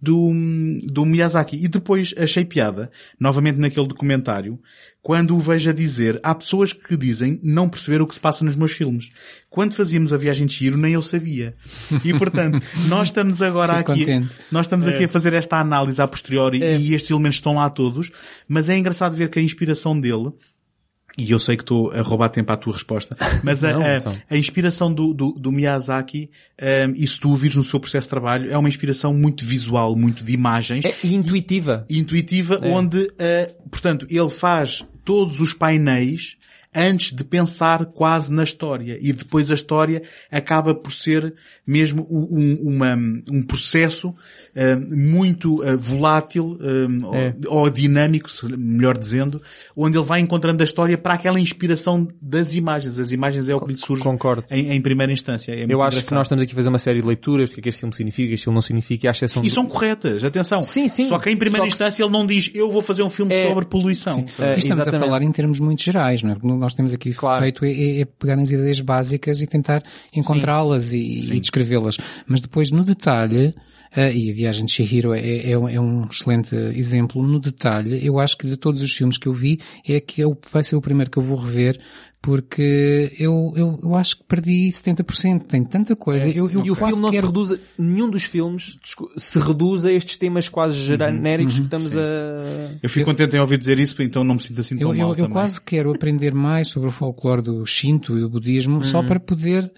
do, 0.00 0.30
do 0.84 1.04
Miyazaki. 1.04 1.56
E 1.56 1.68
depois 1.68 2.14
achei 2.16 2.44
piada, 2.44 2.90
novamente 3.18 3.58
naquele 3.58 3.86
documentário, 3.86 4.58
quando 5.02 5.36
o 5.36 5.38
vejo 5.38 5.70
a 5.70 5.72
dizer, 5.72 6.20
há 6.22 6.34
pessoas 6.34 6.72
que 6.72 6.96
dizem 6.96 7.38
não 7.42 7.68
perceber 7.68 8.02
o 8.02 8.06
que 8.06 8.14
se 8.14 8.20
passa 8.20 8.44
nos 8.44 8.56
meus 8.56 8.72
filmes. 8.72 9.10
Quando 9.48 9.74
fazíamos 9.74 10.12
a 10.12 10.16
viagem 10.16 10.46
de 10.46 10.54
Chiro, 10.54 10.76
nem 10.76 10.94
eu 10.94 11.02
sabia. 11.02 11.54
E 12.04 12.12
portanto, 12.12 12.60
nós 12.88 13.08
estamos 13.08 13.40
agora 13.40 13.78
Fico 13.78 13.92
aqui, 13.92 14.00
contente. 14.00 14.34
nós 14.50 14.66
estamos 14.66 14.86
aqui 14.86 15.04
a 15.04 15.08
fazer 15.08 15.32
esta 15.34 15.58
análise 15.58 16.02
a 16.02 16.08
posteriori 16.08 16.58
e 16.58 16.94
estes 16.94 17.10
elementos 17.10 17.36
estão 17.36 17.54
lá 17.54 17.70
todos, 17.70 18.10
mas 18.48 18.68
é 18.68 18.76
engraçado 18.76 19.16
ver 19.16 19.30
que 19.30 19.38
a 19.38 19.42
inspiração 19.42 19.98
dele 19.98 20.32
e 21.16 21.30
eu 21.30 21.38
sei 21.38 21.56
que 21.56 21.62
estou 21.62 21.90
a 21.92 22.02
roubar 22.02 22.28
tempo 22.28 22.52
à 22.52 22.56
tua 22.56 22.72
resposta, 22.74 23.16
mas 23.42 23.64
a, 23.64 23.72
Não, 23.72 23.82
a- 23.82 23.96
então. 23.96 24.16
a 24.28 24.36
inspiração 24.36 24.92
do, 24.92 25.14
do, 25.14 25.32
do 25.32 25.50
Miyazaki, 25.52 26.30
um, 26.88 26.92
e 26.94 27.06
se 27.06 27.18
tu 27.18 27.30
o 27.30 27.36
vires 27.36 27.56
no 27.56 27.62
seu 27.62 27.80
processo 27.80 28.06
de 28.06 28.10
trabalho, 28.10 28.50
é 28.52 28.58
uma 28.58 28.68
inspiração 28.68 29.14
muito 29.14 29.44
visual, 29.44 29.96
muito 29.96 30.22
de 30.22 30.32
imagens, 30.32 30.84
É 30.84 30.94
intuitiva. 31.06 31.86
intuitiva, 31.88 32.58
É. 32.62 32.68
onde, 32.68 32.98
uh, 32.98 33.68
portanto, 33.70 34.06
ele 34.10 34.28
faz 34.30 34.84
todos 35.04 35.40
os 35.40 35.52
painéis 35.54 36.36
antes 36.78 37.10
de 37.10 37.24
pensar 37.24 37.86
quase 37.86 38.30
na 38.30 38.44
história. 38.44 38.98
E 39.00 39.10
depois 39.10 39.50
a 39.50 39.54
história 39.54 40.02
acaba 40.30 40.74
por 40.74 40.92
ser 40.92 41.34
mesmo 41.66 42.06
um, 42.10 42.54
uma- 42.74 42.96
um 43.30 43.42
processo 43.42 44.08
uh, 44.10 44.14
muito 44.96 45.62
uh, 45.64 45.76
volátil 45.76 46.58
um, 46.60 47.14
É. 47.14 47.34
ou, 47.46 47.58
ou 47.60 47.70
dinâmico, 47.70 48.28
melhor 48.56 48.96
dizendo, 48.96 49.42
onde 49.76 49.96
ele 49.98 50.04
vai 50.06 50.20
encontrando 50.20 50.62
a 50.62 50.64
história 50.64 50.96
para 50.96 51.14
aquela 51.14 51.40
inspiração 51.40 52.06
das 52.22 52.54
imagens. 52.54 52.98
As 52.98 53.10
imagens 53.12 53.48
é 53.48 53.54
o 53.54 53.60
que 53.60 53.72
lhe 53.72 53.78
surge 53.78 54.02
Concordo. 54.02 54.44
em, 54.50 54.70
em 54.72 54.80
primeira 54.80 55.12
instância. 55.12 55.52
É 55.52 55.66
Eu 55.68 55.82
acho 55.82 56.04
que 56.04 56.14
nós 56.14 56.26
estamos 56.26 56.42
aqui 56.42 56.52
a 56.52 56.54
fazer 56.54 56.68
uma 56.68 56.78
série 56.78 57.00
de 57.00 57.06
leituras 57.06 57.50
do 57.50 57.54
que 57.54 57.60
é 57.60 57.62
que 57.64 57.68
este 57.70 57.80
filme 57.80 57.94
significa, 57.94 58.26
o 58.26 58.28
que 58.28 58.34
este 58.34 58.44
filme 58.44 58.54
não 58.54 58.62
significa, 58.62 59.06
e 59.06 59.08
à 59.08 59.10
exceção 59.12 59.42
E 59.42 59.48
do- 59.48 59.52
são 59.54 59.66
corretas, 59.66 60.22
atenção. 60.24 60.60
Sim, 60.60 60.88
sim. 60.88 61.06
Só 61.06 61.18
que 61.18 61.30
em 61.30 61.36
primeira 61.36 61.62
que- 61.66 61.72
instância 61.72 62.02
ele 62.02 62.12
não 62.12 62.24
diz 62.26 62.50
eu 62.54 62.70
vou 62.70 62.80
fazer 62.82 63.02
um 63.02 63.10
filme 63.10 63.34
É. 63.34 63.48
sobre 63.48 63.64
poluição. 63.66 64.24
É, 64.38 64.54
E 64.54 64.58
estamos 64.58 64.78
a 64.78 64.82
exatamente. 64.82 65.00
falar 65.00 65.22
em 65.22 65.32
termos 65.32 65.58
muito 65.60 65.82
gerais, 65.82 66.22
não 66.22 66.30
é? 66.30 66.34
Porque 66.34 66.46
nós 66.46 66.74
temos 66.74 66.92
aqui 66.92 67.12
Claro. 67.12 67.42
feito 67.42 67.64
é, 67.64 67.72
é- 67.72 68.00
é 68.02 68.04
pegar 68.04 68.36
nas 68.36 68.50
ideias 68.50 68.80
básicas 68.80 69.40
e 69.40 69.46
tentar 69.46 69.82
encontrá-las 70.14 70.92
e, 70.92 71.20
e 71.32 71.40
descrevê-las. 71.56 71.96
Mas 72.26 72.40
depois, 72.40 72.70
no 72.70 72.84
detalhe, 72.84 73.54
ah, 73.94 74.10
e 74.10 74.30
a 74.30 74.34
Viagem 74.34 74.64
de 74.66 74.72
Chihiro 74.72 75.12
é, 75.14 75.50
é 75.50 75.58
um- 75.58 75.68
é 75.68 75.80
um 75.80 76.04
excelente 76.06 76.54
exemplo, 76.54 77.22
no 77.26 77.40
detalhe, 77.40 78.04
eu 78.04 78.18
acho 78.18 78.36
que 78.36 78.46
de 78.46 78.56
todos 78.56 78.82
os 78.82 78.94
filmes 78.94 79.16
que 79.18 79.26
eu 79.26 79.32
vi, 79.32 79.58
é 79.86 80.00
que 80.00 80.20
eu, 80.20 80.36
vai 80.52 80.62
ser 80.62 80.76
o 80.76 80.80
primeiro 80.80 81.10
que 81.10 81.18
eu 81.18 81.22
vou 81.22 81.38
rever, 81.38 81.78
porque 82.20 83.12
eu, 83.20 83.52
eu, 83.56 83.78
eu 83.82 83.94
acho 83.94 84.16
que 84.18 84.24
perdi 84.24 84.68
70%. 84.68 85.44
Tem 85.44 85.62
tanta 85.64 85.94
coisa. 85.94 86.28
Eu, 86.28 86.50
eu 86.50 86.60
É. 86.60 86.66
E 86.66 86.70
o 86.70 86.74
filme 86.74 87.00
não 87.00 87.08
se 87.10 87.14
quero... 87.14 87.26
reduz, 87.28 87.52
a- 87.52 87.58
nenhum 87.78 88.10
dos 88.10 88.24
filmes 88.24 88.76
se 89.16 89.38
reduz 89.38 89.84
a 89.84 89.92
estes 89.92 90.16
temas 90.16 90.48
quase 90.48 90.76
genéricos 90.80 91.54
que 91.56 91.62
estamos 91.64 91.94
a... 91.94 92.00
Eu 92.82 92.88
fico 92.90 93.04
contente 93.06 93.36
em 93.36 93.38
ouvir 93.38 93.58
dizer 93.58 93.78
isso, 93.78 94.02
então 94.02 94.24
não 94.24 94.34
me 94.34 94.40
sinto 94.40 94.60
assim 94.60 94.76
tão 94.76 94.90
Eu, 94.92 94.98
mal 94.98 95.14
eu, 95.14 95.24
eu 95.26 95.30
quase 95.30 95.60
quero 95.62 95.92
aprender 95.92 96.34
mais 96.34 96.68
sobre 96.68 96.88
o 96.88 96.92
folclore 96.92 97.42
do 97.42 97.64
Shinto 97.64 98.16
e 98.18 98.20
do 98.22 98.28
budismo 98.28 98.82
só 98.82 99.00
Uhum. 99.00 99.06
para 99.06 99.20
poder 99.20 99.70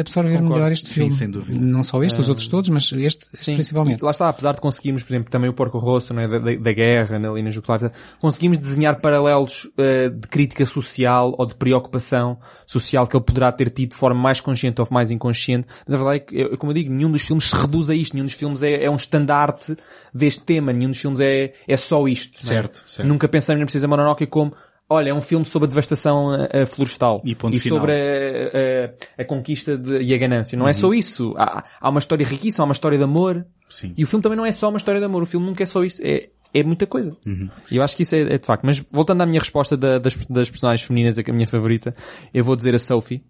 absorver 0.00 0.32
Concordo. 0.34 0.54
melhor 0.54 0.72
este 0.72 0.88
Sim, 0.88 0.94
filme. 0.94 1.12
sem 1.12 1.30
dúvida. 1.30 1.58
Não 1.58 1.82
só 1.82 2.02
este, 2.02 2.20
os 2.20 2.28
outros 2.28 2.46
todos, 2.46 2.68
mas 2.70 2.90
este 2.92 3.26
Sim, 3.34 3.54
principalmente. 3.54 4.00
e 4.00 4.04
lá 4.04 4.10
está, 4.10 4.28
apesar 4.28 4.52
de 4.52 4.60
conseguirmos, 4.60 5.02
por 5.02 5.12
exemplo, 5.12 5.30
também 5.30 5.48
o 5.48 5.52
Porco 5.52 5.78
Rosso, 5.78 6.12
não 6.12 6.22
é, 6.22 6.28
da, 6.28 6.38
da, 6.38 6.72
guerra, 6.72 7.16
ali 7.16 7.42
na 7.42 7.50
Jugoslávia, 7.50 7.92
conseguimos 8.20 8.58
desenhar 8.58 9.00
paralelos 9.00 9.70
eh, 9.78 10.08
de 10.08 10.26
crítica 10.28 10.66
social 10.66 11.34
ou 11.38 11.46
de 11.46 11.54
preocupação 11.54 12.38
social 12.66 13.06
que 13.06 13.16
ele 13.16 13.24
poderá 13.24 13.52
ter 13.52 13.70
tido 13.70 13.90
de 13.90 13.96
forma 13.96 14.20
mais 14.20 14.40
consciente 14.40 14.80
ou 14.80 14.88
mais 14.90 15.10
inconsciente. 15.10 15.66
Mas 15.86 15.94
a 15.94 15.96
verdade 15.98 16.16
é 16.16 16.20
que, 16.20 16.40
eu- 16.40 16.58
como 16.58 16.70
eu 16.72 16.74
digo, 16.74 16.92
nenhum 16.92 17.10
dos 17.10 17.22
filmes 17.22 17.44
se 17.48 17.56
reduz 17.56 17.88
a 17.90 17.94
isto, 17.94 18.14
nenhum 18.14 18.26
dos 18.26 18.34
filmes 18.34 18.62
é, 18.62 18.84
é 18.84 18.90
um 18.90 18.96
estandarte 18.96 19.76
deste 20.12 20.42
tema, 20.42 20.72
nenhum 20.72 20.90
dos 20.90 20.98
filmes 20.98 21.20
é, 21.20 21.52
é 21.68 21.76
só 21.76 22.06
isto. 22.08 22.38
é? 22.40 22.42
Certo, 22.42 22.82
certo. 22.86 23.06
Nunca 23.08 23.28
pensamos 23.28 23.60
na 23.60 23.66
Princesa 23.66 23.86
Mononoke 23.88 24.26
como 24.26 24.52
Olha, 24.88 25.10
é 25.10 25.14
um 25.14 25.20
filme 25.20 25.44
sobre 25.46 25.66
a 25.66 25.68
devastação 25.70 26.34
eh, 26.34 26.48
eh, 26.52 26.66
florestal. 26.66 27.22
E 27.24 27.34
final. 27.34 27.78
sobre 27.78 27.92
a, 27.92 29.16
a- 29.18 29.22
a 29.22 29.24
conquista 29.24 29.78
de- 29.78 30.02
e 30.02 30.12
a 30.14 30.18
ganância. 30.18 30.58
Não 30.58 30.66
é 30.66 30.72
Uhum. 30.72 30.74
só 30.74 30.92
isso. 30.92 31.34
Há, 31.38 31.64
há 31.80 31.88
uma 31.88 31.98
história 31.98 32.24
riquíssima, 32.26 32.64
há 32.64 32.66
uma 32.66 32.72
história 32.74 32.98
de 32.98 33.04
amor. 33.04 33.46
Sim. 33.70 33.94
E 33.96 34.04
o 34.04 34.06
filme 34.06 34.22
também 34.22 34.36
não 34.36 34.44
é 34.44 34.52
só 34.52 34.68
uma 34.68 34.76
história 34.76 35.00
de 35.00 35.06
amor. 35.06 35.22
O 35.22 35.26
filme 35.26 35.46
nunca 35.46 35.62
é 35.62 35.66
só 35.66 35.82
isso. 35.82 36.02
É, 36.04 36.28
é 36.52 36.62
muita 36.62 36.86
coisa. 36.86 37.16
Uhum. 37.26 37.48
E 37.70 37.76
eu 37.76 37.82
acho 37.82 37.96
que 37.96 38.02
isso 38.02 38.14
é, 38.14 38.20
é 38.20 38.38
de 38.38 38.46
facto. 38.46 38.64
Mas 38.64 38.78
voltando 38.92 39.22
à 39.22 39.26
minha 39.26 39.40
resposta 39.40 39.74
da- 39.76 39.98
das, 39.98 40.14
das 40.26 40.50
personagens 40.50 40.86
femininas, 40.86 41.18
a 41.18 41.32
minha 41.32 41.48
favorita, 41.48 41.94
eu 42.32 42.44
vou 42.44 42.54
dizer 42.54 42.74
a 42.74 42.78
Sophie. 42.78 43.24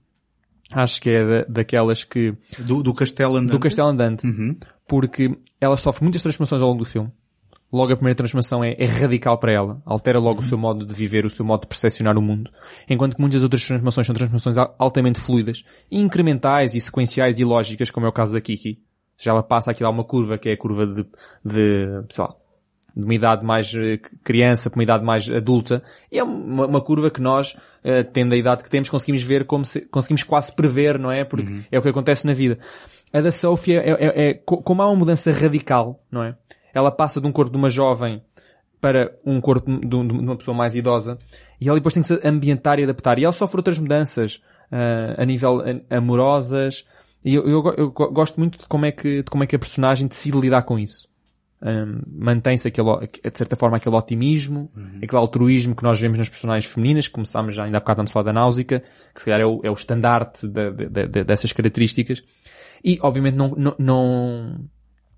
Acho 0.72 1.00
que 1.00 1.10
é 1.10 1.24
da- 1.24 1.44
daquelas 1.48 2.02
que... 2.04 2.34
Do, 2.58 2.82
do 2.82 2.92
Castelo 2.92 3.36
Andante. 3.36 3.52
Do 3.52 3.58
Castelo 3.60 3.88
Andante. 3.88 4.26
Uhum. 4.26 4.56
Porque 4.88 5.30
ela 5.60 5.76
sofre 5.76 6.02
muitas 6.02 6.20
transformações 6.22 6.60
ao 6.62 6.68
longo 6.68 6.80
do 6.80 6.84
filme. 6.84 7.10
Logo 7.74 7.92
a 7.92 7.96
primeira 7.96 8.14
transformação 8.14 8.62
é, 8.62 8.76
é 8.78 8.86
radical 8.86 9.36
para 9.38 9.52
ela. 9.52 9.82
Altera 9.84 10.20
logo 10.20 10.38
o 10.40 10.44
seu 10.44 10.56
modo 10.56 10.86
de 10.86 10.94
viver, 10.94 11.26
o 11.26 11.30
seu 11.30 11.44
modo 11.44 11.62
de 11.62 11.66
percepcionar 11.66 12.16
o 12.16 12.22
mundo. 12.22 12.48
Enquanto 12.88 13.16
que 13.16 13.20
muitas 13.20 13.42
outras 13.42 13.64
transformações 13.64 14.06
são 14.06 14.14
transformações 14.14 14.56
al- 14.56 14.74
altamente 14.78 15.20
fluidas, 15.20 15.64
incrementais 15.90 16.74
e 16.76 16.80
sequenciais 16.80 17.38
e 17.40 17.44
lógicas, 17.44 17.90
como 17.90 18.06
é 18.06 18.08
o 18.08 18.12
caso 18.12 18.32
da 18.32 18.40
Kiki. 18.40 18.78
Já 19.18 19.32
ela 19.32 19.42
passa 19.42 19.72
aqui 19.72 19.82
lá 19.82 19.90
uma 19.90 20.04
curva 20.04 20.38
que 20.38 20.48
é 20.48 20.52
a 20.52 20.56
curva 20.56 20.86
de, 20.86 21.04
de, 21.44 21.86
sei 22.10 22.24
lá, 22.24 22.34
de 22.96 23.04
uma 23.04 23.14
idade 23.14 23.44
mais 23.44 23.74
eh, 23.74 23.98
criança 24.22 24.70
para 24.70 24.78
uma 24.78 24.84
idade 24.84 25.04
mais 25.04 25.28
adulta. 25.28 25.82
E 26.12 26.18
é 26.18 26.22
uma, 26.22 26.66
uma 26.66 26.80
curva 26.80 27.10
que 27.10 27.20
nós, 27.20 27.56
eh, 27.82 28.04
tendo 28.04 28.34
a 28.34 28.36
idade 28.36 28.62
que 28.62 28.70
temos, 28.70 28.88
conseguimos 28.88 29.22
ver 29.22 29.46
como 29.46 29.64
se, 29.64 29.80
conseguimos 29.80 30.22
quase 30.22 30.54
prever, 30.54 30.96
não 30.96 31.10
é? 31.10 31.24
Porque 31.24 31.44
é 31.72 31.78
o 31.78 31.82
que 31.82 31.88
acontece 31.88 32.24
na 32.24 32.34
vida. 32.34 32.56
A 33.12 33.20
da 33.20 33.32
Sophie 33.32 33.76
é, 33.78 33.90
é- 33.90 34.28
é- 34.30 34.34
co- 34.34 34.62
como 34.62 34.80
há 34.80 34.86
uma 34.88 34.96
mudança 34.96 35.32
radical, 35.32 36.00
não 36.10 36.22
é? 36.22 36.36
Ela 36.74 36.90
passa 36.90 37.20
de 37.20 37.26
um 37.26 37.32
corpo 37.32 37.52
de 37.52 37.56
uma 37.56 37.70
jovem 37.70 38.20
para 38.80 39.16
um 39.24 39.40
corpo 39.40 39.70
de, 39.80 39.94
um- 39.96 40.02
uma 40.20 40.36
pessoa 40.36 40.54
mais 40.56 40.74
idosa 40.74 41.16
e 41.60 41.68
ela 41.68 41.78
depois 41.78 41.94
tem 41.94 42.02
que 42.02 42.08
se 42.08 42.20
ambientar 42.26 42.78
e 42.78 42.82
adaptar. 42.84 43.18
E 43.18 43.24
ela 43.24 43.32
sofre 43.32 43.56
outras 43.58 43.78
mudanças 43.78 44.42
ah, 44.70 45.14
a 45.16 45.24
nível 45.24 45.62
amorosas. 45.88 46.84
E 47.24 47.34
eu, 47.34 47.46
eu 47.48 47.74
eu 47.78 47.90
go- 47.90 48.10
gosto 48.12 48.38
muito 48.38 48.58
de 48.58 48.66
como 48.66 48.84
é 48.84 48.92
que, 48.92 49.22
de 49.22 49.30
como 49.30 49.42
é 49.42 49.46
que 49.46 49.56
a 49.56 49.58
personagem 49.58 50.06
decide 50.06 50.38
lidar 50.38 50.62
com 50.62 50.78
isso. 50.78 51.08
Um, 51.62 52.02
mantém-se 52.06 52.68
aquele, 52.68 52.90
de 53.06 53.38
certa 53.38 53.56
forma 53.56 53.78
aquele 53.78 53.96
otimismo, 53.96 54.70
aquele 55.02 55.16
altruísmo 55.16 55.74
que 55.74 55.82
nós 55.82 55.98
vemos 55.98 56.18
nas 56.18 56.28
personagens 56.28 56.70
femininas, 56.70 57.06
que 57.08 57.14
começámos 57.14 57.54
já 57.54 57.64
ainda 57.64 57.78
há 57.78 57.80
bocado 57.80 58.02
a 58.02 58.06
falar 58.06 58.24
da 58.26 58.32
Náusica, 58.34 58.80
que 59.14 59.20
se 59.20 59.24
calhar 59.24 59.40
é 59.40 59.46
o, 59.46 59.60
é 59.64 59.70
o 59.70 59.72
estandarte 59.72 60.46
de- 60.46 60.70
de- 60.72 61.06
de- 61.08 61.24
dessas 61.24 61.52
características. 61.52 62.22
E, 62.84 62.98
obviamente, 63.00 63.36
não, 63.36 63.48
não, 63.56 63.74
não, 63.78 64.60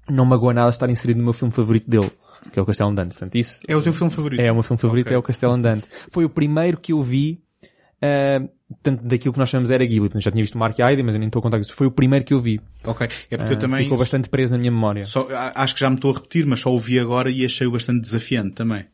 não 0.08 0.24
magoa 0.24 0.52
nada 0.54 0.68
estar 0.70 0.88
inserido 0.90 1.18
no 1.18 1.24
meu 1.24 1.32
filme 1.32 1.52
favorito 1.52 1.88
dele, 1.90 2.10
que 2.52 2.58
é 2.58 2.62
o 2.62 2.66
Castelo 2.66 2.90
Andante. 2.90 3.08
Portanto, 3.10 3.34
isso 3.36 3.60
É 3.66 3.76
o 3.76 3.82
teu 3.82 3.92
filme 3.92 4.12
favorito? 4.12 4.40
é 4.40 4.50
o 4.50 4.54
meu 4.54 4.62
filme 4.62 4.80
favorito, 4.80 5.06
Ok. 5.06 5.16
é 5.16 5.18
o 5.18 5.22
Castelo 5.22 5.52
Andante. 5.52 5.88
Foi 6.10 6.24
o 6.24 6.28
primeiro 6.28 6.76
que 6.78 6.92
eu 6.92 7.02
vi, 7.02 7.40
ah, 8.02 8.40
tanto 8.82 9.04
daquilo 9.04 9.32
que 9.32 9.38
nós 9.38 9.48
chamamos 9.48 9.70
era 9.70 9.84
Ghibli. 9.84 10.08
Portanto, 10.08 10.22
Já 10.22 10.30
tinha 10.30 10.42
visto 10.42 10.54
o 10.54 10.58
Mark 10.58 10.78
Heide, 10.78 11.02
mas 11.02 11.14
eu 11.14 11.18
nem 11.18 11.28
estou 11.28 11.40
a 11.40 11.42
contar 11.42 11.58
isso. 11.58 11.72
Foi 11.72 11.86
o 11.86 11.90
primeiro 11.90 12.24
que 12.24 12.34
eu 12.34 12.40
vi. 12.40 12.60
Ok. 12.84 13.06
É 13.30 13.36
porque 13.36 13.52
Ah, 13.52 13.54
eu 13.54 13.58
também... 13.58 13.82
Ficou 13.84 13.98
bastante 13.98 14.28
preso 14.28 14.52
na 14.52 14.58
minha 14.58 14.70
memória. 14.72 15.04
Só, 15.06 15.26
acho 15.54 15.74
que 15.74 15.80
já 15.80 15.88
me 15.88 15.96
estou 15.96 16.10
a 16.10 16.14
repetir, 16.14 16.44
mas 16.46 16.60
só 16.60 16.70
ouvi 16.70 16.98
agora 16.98 17.30
e 17.30 17.44
achei-o 17.44 17.70
bastante 17.70 18.00
desafiante 18.02 18.54
também. 18.54 18.84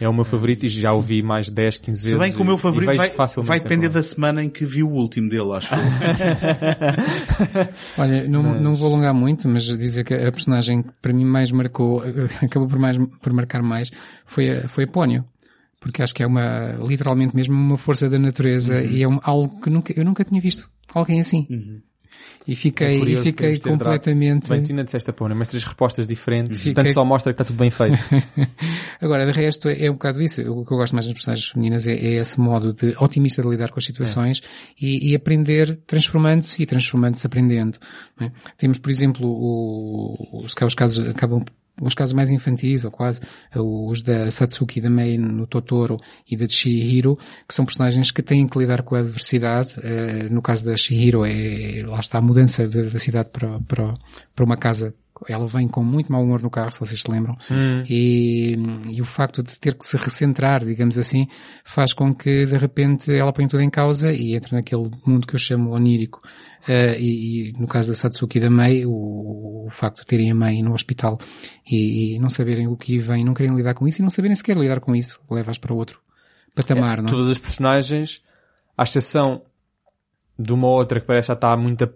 É 0.00 0.08
o 0.08 0.14
meu 0.14 0.24
favorito 0.24 0.64
e 0.64 0.68
já 0.68 0.94
o 0.94 1.00
vi 1.00 1.22
mais 1.22 1.50
10, 1.50 1.76
15 1.76 2.00
vezes. 2.00 2.12
Se 2.12 2.18
bem 2.18 2.32
que 2.32 2.40
o 2.40 2.44
meu 2.44 2.56
favorito 2.56 2.96
vai, 2.96 3.10
vai 3.44 3.60
depender 3.60 3.88
lá. 3.88 3.94
da 3.94 4.02
semana 4.02 4.42
em 4.42 4.48
que 4.48 4.64
vi 4.64 4.82
o 4.82 4.88
último 4.88 5.28
dele, 5.28 5.52
acho. 5.52 5.74
eu. 5.74 5.80
Olha, 7.98 8.28
não, 8.28 8.42
não 8.60 8.74
vou 8.74 8.88
alongar 8.88 9.14
muito, 9.14 9.48
mas 9.48 9.64
dizer 9.64 10.04
que 10.04 10.14
a 10.14 10.32
personagem 10.32 10.82
que 10.82 10.90
para 11.02 11.12
mim 11.12 11.24
mais 11.24 11.50
marcou, 11.52 12.02
acabou 12.42 12.68
por, 12.68 12.78
mais, 12.78 12.96
por 13.20 13.32
marcar 13.32 13.62
mais, 13.62 13.90
foi 14.24 14.50
a, 14.50 14.68
foi 14.68 14.84
a 14.84 14.88
Pónio. 14.88 15.24
Porque 15.80 16.02
acho 16.02 16.14
que 16.14 16.22
é 16.22 16.26
uma, 16.26 16.72
literalmente 16.86 17.34
mesmo 17.34 17.54
uma 17.54 17.78
força 17.78 18.08
da 18.08 18.18
natureza 18.18 18.74
Uhum. 18.80 18.90
e 18.90 19.02
é 19.02 19.08
um, 19.08 19.18
algo 19.22 19.60
que 19.60 19.70
nunca, 19.70 19.92
eu 19.96 20.04
nunca 20.04 20.24
tinha 20.24 20.40
visto 20.40 20.68
alguém 20.94 21.20
assim. 21.20 21.80
E 22.46 22.54
fiquei, 22.56 22.96
É 22.96 22.98
curioso 22.98 23.20
e 23.22 23.30
fiquei 23.30 23.58
completamente... 23.58 24.48
Bem, 24.48 24.62
tu 24.62 24.70
ainda 24.70 24.82
disseste 24.82 25.10
a 25.10 25.12
pôr, 25.12 25.32
mas 25.34 25.46
três 25.48 25.62
respostas 25.62 26.06
diferentes. 26.06 26.58
Fiquei- 26.58 26.74
Portanto, 26.74 26.94
só 26.94 27.04
mostra 27.04 27.32
que 27.32 27.34
está 27.34 27.44
tudo 27.44 27.56
bem 27.58 27.70
feito. 27.70 27.96
Agora, 29.00 29.26
de 29.26 29.32
resto, 29.32 29.68
é 29.68 29.84
é 29.86 29.90
um 29.90 29.94
bocado 29.94 30.20
isso. 30.22 30.40
O 30.42 30.64
que 30.64 30.72
eu 30.72 30.76
gosto 30.78 30.94
mais 30.94 31.06
das 31.06 31.12
personagens 31.14 31.48
femininas 31.48 31.86
é, 31.86 31.92
é 31.92 32.20
esse 32.20 32.40
modo 32.40 32.72
de 32.72 32.94
otimista 32.98 33.42
de 33.42 33.48
lidar 33.48 33.70
com 33.70 33.78
as 33.78 33.84
situações 33.84 34.42
e, 34.80 35.10
e 35.10 35.14
aprender 35.14 35.80
transformando-se 35.86 36.62
e 36.62 36.66
transformando-se 36.66 37.26
aprendendo. 37.26 37.78
é? 38.20 38.30
Temos, 38.56 38.78
por 38.78 38.90
exemplo, 38.90 39.26
o, 39.28 40.42
os, 40.44 40.54
os 40.60 40.74
casos 40.74 41.08
acabam 41.08 41.44
os 41.80 41.94
casos 41.94 42.12
mais 42.12 42.30
infantis, 42.30 42.84
ou 42.84 42.90
quase, 42.90 43.20
os 43.56 44.02
da 44.02 44.30
Satsuki, 44.30 44.80
da 44.80 44.90
Mei 44.90 45.16
no 45.16 45.46
Totoro 45.46 45.96
e 46.30 46.36
da 46.36 46.46
Chihiro, 46.46 47.16
que 47.48 47.54
são 47.54 47.64
personagens 47.64 48.10
que 48.10 48.22
têm 48.22 48.46
que 48.46 48.58
lidar 48.58 48.82
com 48.82 48.94
a 48.94 49.00
adversidade. 49.00 49.74
Eh, 49.82 50.28
no 50.30 50.42
caso 50.42 50.64
da 50.64 50.76
Chihiro, 50.76 51.24
é, 51.24 51.82
lá 51.86 52.00
está 52.00 52.18
a 52.18 52.22
mudança 52.22 52.68
da 52.68 52.90
da 52.90 52.98
cidade 52.98 53.30
para, 53.30 53.60
para, 53.60 53.94
para 54.34 54.44
uma 54.44 54.56
casa 54.56 54.94
ela 55.28 55.46
vem 55.46 55.68
com 55.68 55.84
muito 55.84 56.10
mau 56.10 56.22
humor 56.22 56.40
no 56.40 56.48
carro, 56.48 56.72
se 56.72 56.80
vocês 56.80 57.00
se 57.00 57.10
lembram. 57.10 57.36
E, 57.86 58.56
e 58.88 59.02
o 59.02 59.04
facto 59.04 59.42
de 59.42 59.58
ter 59.58 59.74
que 59.74 59.84
se 59.84 59.96
recentrar, 59.98 60.64
digamos 60.64 60.98
assim, 60.98 61.26
faz 61.62 61.92
com 61.92 62.14
que 62.14 62.46
de 62.46 62.56
repente 62.56 63.12
ela 63.12 63.30
põe 63.30 63.46
tudo 63.46 63.62
em 63.62 63.68
causa 63.68 64.10
e 64.12 64.34
entra 64.34 64.56
naquele 64.56 64.90
mundo 65.04 65.26
que 65.26 65.34
eu 65.34 65.38
chamo 65.38 65.74
onírico. 65.74 66.22
Eh, 66.68 67.00
e, 67.00 67.52
no 67.58 67.66
caso 67.66 67.88
da 67.88 67.94
Satsuki 67.94 68.38
e 68.38 68.40
da 68.40 68.50
Mei, 68.50 68.84
o, 68.84 69.66
o 69.66 69.70
facto 69.70 70.00
de 70.00 70.06
terem 70.06 70.30
a 70.30 70.34
mãe 70.34 70.62
no 70.62 70.72
hospital 70.74 71.18
e, 71.70 72.14
e 72.14 72.18
não 72.18 72.28
saberem 72.28 72.68
o 72.68 72.76
que 72.76 72.98
vem, 72.98 73.24
não 73.24 73.34
querem 73.34 73.54
lidar 73.54 73.74
com 73.74 73.86
isso 73.88 74.00
e 74.00 74.02
não 74.02 74.10
saberem 74.10 74.34
sequer 74.34 74.56
lidar 74.56 74.80
com 74.80 74.94
isso, 74.94 75.20
leva-as 75.30 75.58
para 75.58 75.74
outro 75.74 76.00
patamar, 76.54 76.98
não 77.00 77.08
é? 77.08 77.10
Todas 77.10 77.30
as 77.30 77.38
personagens, 77.38 78.22
à 78.76 78.82
exceção 78.82 79.42
de 80.42 80.52
uma 80.54 80.68
outra 80.68 80.98
que 80.98 81.06
parece 81.06 81.28
já 81.28 81.34
está 81.34 81.54
muito, 81.54 81.86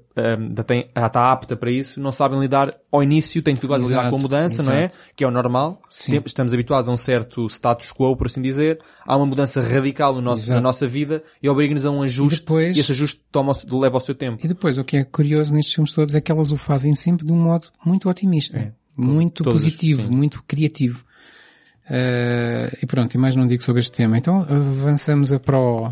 já, 0.55 0.65
tem, 0.65 0.91
já 0.95 1.07
está 1.07 1.33
apta 1.33 1.57
para 1.57 1.71
isso, 1.71 1.99
não 1.99 2.13
sabem 2.13 2.39
lidar 2.39 2.77
ao 2.93 3.03
início, 3.03 3.41
têm 3.41 3.55
dificuldade 3.55 3.85
de 3.85 3.89
lidar 3.89 4.03
Exato, 4.03 4.11
com 4.15 4.21
a 4.21 4.23
mudança, 4.23 4.63
não 4.63 4.73
é? 4.73 4.85
exato. 4.85 4.99
Que 5.17 5.25
é 5.25 5.27
o 5.27 5.31
normal. 5.31 5.81
Sim. 5.89 6.21
Estamos 6.27 6.53
habituados 6.53 6.89
a 6.89 6.93
um 6.93 6.97
certo 6.97 7.47
status 7.49 7.91
quo, 7.91 8.15
por 8.15 8.27
assim 8.27 8.43
dizer. 8.43 8.81
Há 9.07 9.17
uma 9.17 9.25
mudança 9.25 9.63
radical 9.63 10.15
no 10.15 10.21
nosso, 10.21 10.43
na 10.49 10.57
Exato. 10.57 10.63
nossa 10.63 10.87
vida 10.87 11.23
e 11.43 11.49
obriga-nos 11.49 11.87
a 11.87 11.91
um 11.91 12.03
ajuste. 12.03 12.41
E, 12.41 12.43
depois- 12.43 12.77
esse 12.77 12.93
ajuste 12.93 13.23
toma, 13.33 13.53
leva 13.73 13.97
o 13.97 14.01
seu 14.01 14.15
tempo. 14.15 14.45
E 14.45 14.49
depois, 14.49 14.77
o 14.77 14.85
que 14.85 14.99
é 14.99 15.05
curioso 15.05 15.55
nestes 15.55 15.75
filmes 15.75 15.95
todos 15.95 16.15
é 16.15 16.21
que 16.21 16.31
elas 16.31 16.53
o 16.53 16.57
fazem 16.59 16.93
sempre 16.93 17.25
de 17.27 17.33
um 17.33 17.37
modo 17.43 17.69
muito 17.85 18.09
otimista. 18.11 18.75
muito 18.97 19.43
todos, 19.43 19.61
positivo, 19.63 20.03
sim. 20.03 20.09
muito 20.11 20.43
criativo. 20.47 21.03
Eh, 21.91 22.79
e 22.83 22.87
pronto, 22.87 23.15
e 23.15 23.19
mais 23.19 23.35
não 23.37 23.47
digo 23.47 23.63
sobre 23.63 23.81
este 23.81 23.93
tema. 23.93 24.17
Então 24.19 24.41
avançamos 24.43 25.33
a 25.33 25.39
para 25.41 25.59
o, 25.59 25.91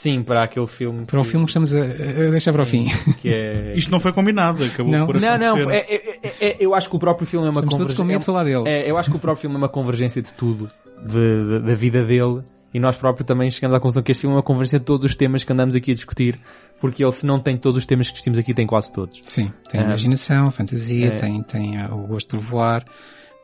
Sim, 0.00 0.22
para 0.22 0.44
aquele 0.44 0.66
filme. 0.68 1.04
para 1.06 1.18
o 1.18 1.24
que- 1.24 1.30
filme 1.30 1.44
que 1.44 1.50
estamos 1.50 1.74
a, 1.74 1.80
a 1.80 2.30
deixar 2.30 2.52
para 2.52 2.62
o 2.62 2.66
fim. 2.66 2.86
Que 3.20 3.30
é... 3.30 3.72
Isto 3.76 3.90
não 3.90 3.98
foi 3.98 4.12
combinado, 4.12 4.62
acabou 4.64 4.92
Não. 4.92 5.06
por 5.06 5.20
Não, 5.20 5.36
não, 5.36 5.56
acontecer. 5.56 5.86
é, 5.88 5.94
é- 5.94 6.18
é- 6.22 6.46
é- 6.50 6.56
eu 6.60 6.72
acho 6.72 6.88
que 6.88 6.94
o 6.94 6.98
próprio 7.00 7.26
filme 7.26 7.48
é 7.48 7.50
uma 7.50 7.62
com 7.62 8.04
medo 8.04 8.20
de 8.20 8.24
falar 8.24 8.44
dele. 8.44 8.62
É, 8.68 8.88
eu 8.88 8.96
acho 8.96 9.10
que 9.10 9.16
o 9.16 9.18
próprio 9.18 9.40
filme 9.40 9.56
é 9.56 9.58
uma 9.58 9.68
convergência 9.68 10.22
de 10.22 10.30
tudo, 10.34 10.70
de- 11.04 11.58
de- 11.58 11.66
da 11.66 11.74
vida 11.74 12.04
dele, 12.04 12.42
e 12.72 12.78
nós 12.78 12.96
próprios 12.96 13.26
também 13.26 13.50
chegamos 13.50 13.74
à 13.74 13.80
conclusão 13.80 14.00
que 14.04 14.12
este 14.12 14.20
filme 14.20 14.34
é 14.34 14.36
uma 14.36 14.42
convergência 14.44 14.78
de 14.78 14.84
todos 14.84 15.04
os 15.04 15.16
temas 15.16 15.42
que 15.42 15.52
andamos 15.52 15.74
aqui 15.74 15.90
a 15.90 15.94
discutir, 15.94 16.38
porque 16.80 17.02
ele 17.02 17.10
se 17.10 17.26
não 17.26 17.40
tem 17.40 17.56
todos 17.56 17.78
os 17.78 17.84
temas 17.84 18.06
que 18.06 18.12
discutimos 18.12 18.38
aqui, 18.38 18.54
tem 18.54 18.68
quase 18.68 18.92
todos. 18.92 19.18
Sim, 19.24 19.50
tem 19.68 19.80
Ah. 19.80 19.84
imaginação, 19.84 20.52
fantasia, 20.52 21.08
É. 21.08 21.10
tem, 21.16 21.42
tem 21.42 21.84
o 21.90 22.06
gosto 22.06 22.28
por 22.36 22.38
voar, 22.38 22.84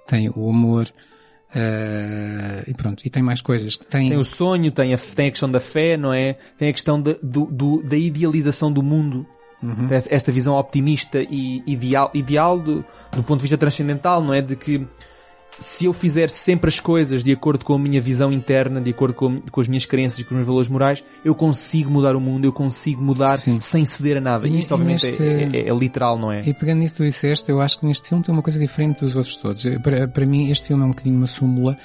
tem 0.06 0.30
o 0.36 0.48
amor, 0.48 0.86
eh, 1.54 2.64
e 2.66 2.74
pronto, 2.74 3.02
e 3.04 3.10
tem 3.10 3.22
mais 3.22 3.40
coisas. 3.40 3.76
Tem, 3.76 4.08
Tem 4.08 4.18
o 4.18 4.24
sonho, 4.24 4.70
tem 4.70 4.92
a, 4.94 4.98
tem 4.98 5.28
a 5.28 5.30
questão 5.30 5.50
da 5.50 5.60
fé, 5.60 5.96
não 5.96 6.12
é? 6.12 6.36
Tem 6.58 6.68
a 6.68 6.72
questão 6.72 7.00
da- 7.00 7.16
do- 7.22 7.46
do- 7.46 7.82
da 7.82 7.96
idealização 7.96 8.72
do 8.72 8.82
mundo. 8.82 9.26
Uhum. 9.62 9.86
Esta- 9.90 10.14
Esta 10.14 10.32
visão 10.32 10.54
optimista 10.56 11.22
e 11.22 11.62
ideal, 11.66 12.10
ideal 12.12 12.58
do, 12.58 12.84
do 13.12 13.22
ponto 13.22 13.38
de 13.38 13.42
vista 13.42 13.56
transcendental, 13.56 14.22
não 14.22 14.34
é? 14.34 14.42
De 14.42 14.56
que 14.56 14.86
se 15.58 15.84
eu 15.86 15.92
fizer 15.92 16.28
sempre 16.30 16.68
as 16.68 16.80
coisas 16.80 17.22
de 17.22 17.32
acordo 17.32 17.64
com 17.64 17.74
a 17.74 17.78
minha 17.78 18.00
visão 18.00 18.32
interna, 18.32 18.80
de 18.80 18.90
acordo 18.90 19.14
com, 19.14 19.40
com 19.40 19.60
as 19.60 19.68
minhas 19.68 19.86
crenças 19.86 20.18
e 20.18 20.24
com 20.24 20.30
os 20.30 20.34
meus 20.36 20.46
valores 20.46 20.68
morais, 20.68 21.04
eu 21.24 21.34
consigo 21.34 21.90
mudar 21.90 22.16
o 22.16 22.20
mundo, 22.20 22.44
eu 22.44 22.52
consigo 22.52 23.02
mudar 23.02 23.38
Sim. 23.38 23.60
sem 23.60 23.84
ceder 23.84 24.16
a 24.16 24.20
nada. 24.20 24.46
E- 24.48 24.58
Isto 24.58 24.70
e 24.70 24.74
obviamente 24.74 25.06
neste- 25.06 25.22
é, 25.22 25.42
é- 25.56 25.68
é 25.68 25.74
literal, 25.74 26.18
não 26.18 26.30
é? 26.32 26.42
E 26.46 26.52
pegando 26.54 26.80
nisso 26.80 26.94
que 26.96 27.02
tu 27.02 27.06
disseste, 27.06 27.50
eu 27.50 27.60
acho 27.60 27.78
que 27.78 27.86
neste 27.86 28.08
filme 28.08 28.22
tem 28.24 28.34
uma 28.34 28.42
coisa 28.42 28.58
diferente 28.58 29.00
dos 29.00 29.14
outros 29.16 29.36
todos. 29.36 29.64
Para, 29.82 30.08
para 30.08 30.26
mim, 30.26 30.50
este 30.50 30.66
filme 30.68 30.82
é 30.82 30.86
um 30.86 30.90
bocadinho 30.90 31.16
uma 31.16 31.26
súmula. 31.26 31.76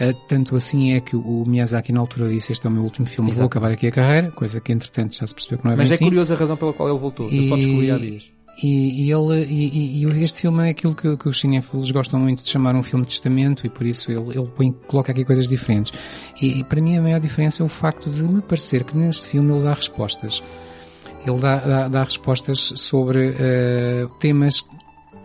eh, 0.00 0.12
tanto 0.28 0.56
assim 0.56 0.92
é 0.92 1.00
que 1.00 1.14
o, 1.14 1.44
Miyazaki 1.46 1.92
na 1.92 2.00
altura 2.00 2.28
disse 2.28 2.50
este 2.50 2.66
é 2.66 2.68
o 2.68 2.72
meu 2.72 2.82
último 2.82 3.06
filme, 3.06 3.30
vou 3.30 3.36
Exato. 3.36 3.46
acabar 3.46 3.70
aqui 3.70 3.86
a 3.86 3.92
carreira, 3.92 4.32
coisa 4.32 4.60
que 4.60 4.72
entretanto 4.72 5.14
já 5.16 5.24
se 5.24 5.32
percebeu 5.32 5.58
que 5.58 5.64
não 5.64 5.72
é 5.72 5.76
Mas 5.76 5.84
bem 5.88 5.92
é 5.92 5.94
assim. 5.94 6.04
curiosa 6.04 6.34
a 6.34 6.36
razão 6.36 6.56
pela 6.56 6.72
qual 6.72 6.88
ele 6.88 6.98
voltou. 6.98 7.30
Eu 7.30 7.42
só 7.44 7.54
descobri 7.56 7.90
há 7.92 7.96
dias. 7.98 8.28
E, 8.62 9.06
e 9.06 9.12
ele, 9.12 9.44
e, 9.44 10.04
e- 10.04 10.22
este 10.22 10.42
filme 10.42 10.66
é 10.66 10.70
aquilo 10.70 10.94
que, 10.94 11.16
que 11.16 11.28
os 11.28 11.38
cinéfilos 11.38 11.90
gostam 11.90 12.20
muito 12.20 12.42
de 12.42 12.48
chamar 12.48 12.74
um 12.76 12.82
filme 12.82 13.04
de 13.04 13.10
testamento 13.10 13.66
e 13.66 13.70
por 13.70 13.84
isso 13.84 14.10
ele, 14.10 14.38
ele 14.38 14.48
põe- 14.48 14.72
coloca 14.86 15.12
aqui 15.12 15.24
coisas 15.24 15.48
diferentes. 15.48 15.92
E, 16.40 16.60
e 16.60 16.64
para 16.64 16.80
mim 16.80 16.96
a 16.96 17.02
maior 17.02 17.20
diferença 17.20 17.62
é 17.62 17.66
o 17.66 17.68
facto 17.68 18.08
de 18.10 18.22
me 18.22 18.40
parecer 18.40 18.84
que 18.84 18.96
neste 18.96 19.26
filme 19.26 19.52
ele 19.52 19.62
dá 19.64 19.74
respostas. 19.74 20.42
Ele 21.26 21.40
dá, 21.40 21.56
dá, 21.56 21.88
dá 21.88 22.04
respostas 22.04 22.72
sobre 22.76 23.34
eh, 23.38 24.06
temas 24.20 24.62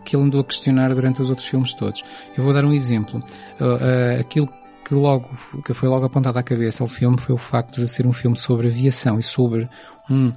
que 0.06 0.16
ele 0.16 0.24
andou 0.24 0.42
a 0.42 0.44
questionar 0.44 0.94
durante 0.96 1.22
os 1.22 1.30
outros 1.30 1.48
filmes 1.48 1.74
todos. 1.74 2.04
Eu 2.36 2.44
vou 2.44 2.54
dar 2.54 2.66
um 2.66 2.74
exemplo. 2.74 3.20
Uh, 3.60 3.64
uh, 3.66 4.20
aquilo 4.20 4.50
que 4.86 4.96
logo, 4.96 5.30
que 5.64 5.74
foi 5.74 5.88
logo 5.88 6.06
apontado 6.06 6.40
à 6.40 6.44
cabeça 6.44 6.84
ao 6.84 6.88
filme 6.88 7.18
foi 7.20 7.36
o 7.36 7.38
facto 7.38 7.80
de 7.80 7.88
ser 7.88 8.08
um 8.08 8.14
filme 8.14 8.36
sobre 8.36 8.68
aviação 8.70 9.20
e 9.20 9.24
sobre 9.24 9.70
um 10.10 10.34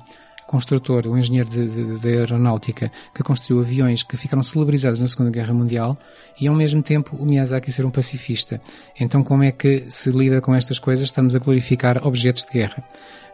construtor, 0.53 1.07
um 1.07 1.17
engenheiro 1.17 1.49
de 1.49 2.09
aeronáutica 2.09 2.93
que 3.15 3.23
construiu 3.23 3.63
aviões 3.63 4.03
que 4.03 4.19
ficaram 4.19 4.43
celebarizados 4.43 5.01
na 5.01 5.07
Segunda 5.07 5.31
Guerra 5.31 5.55
Mundial 5.55 5.99
e 6.39 6.47
ao 6.47 6.55
mesmo 6.55 6.83
tempo 6.83 7.17
o 7.17 7.25
Miyazaki 7.25 7.73
ser 7.73 7.87
um 7.87 7.91
pacifista. 7.91 8.61
Então 9.01 9.25
como 9.25 9.43
é 9.43 9.51
que 9.51 9.87
se 9.89 10.11
lida 10.11 10.43
com 10.43 10.55
estas 10.55 10.79
coisas? 10.79 11.09
Estamos 11.09 11.35
a 11.35 11.39
glorificar 11.39 12.07
objetos 12.07 12.45
de 12.45 12.53
guerra. 12.53 12.85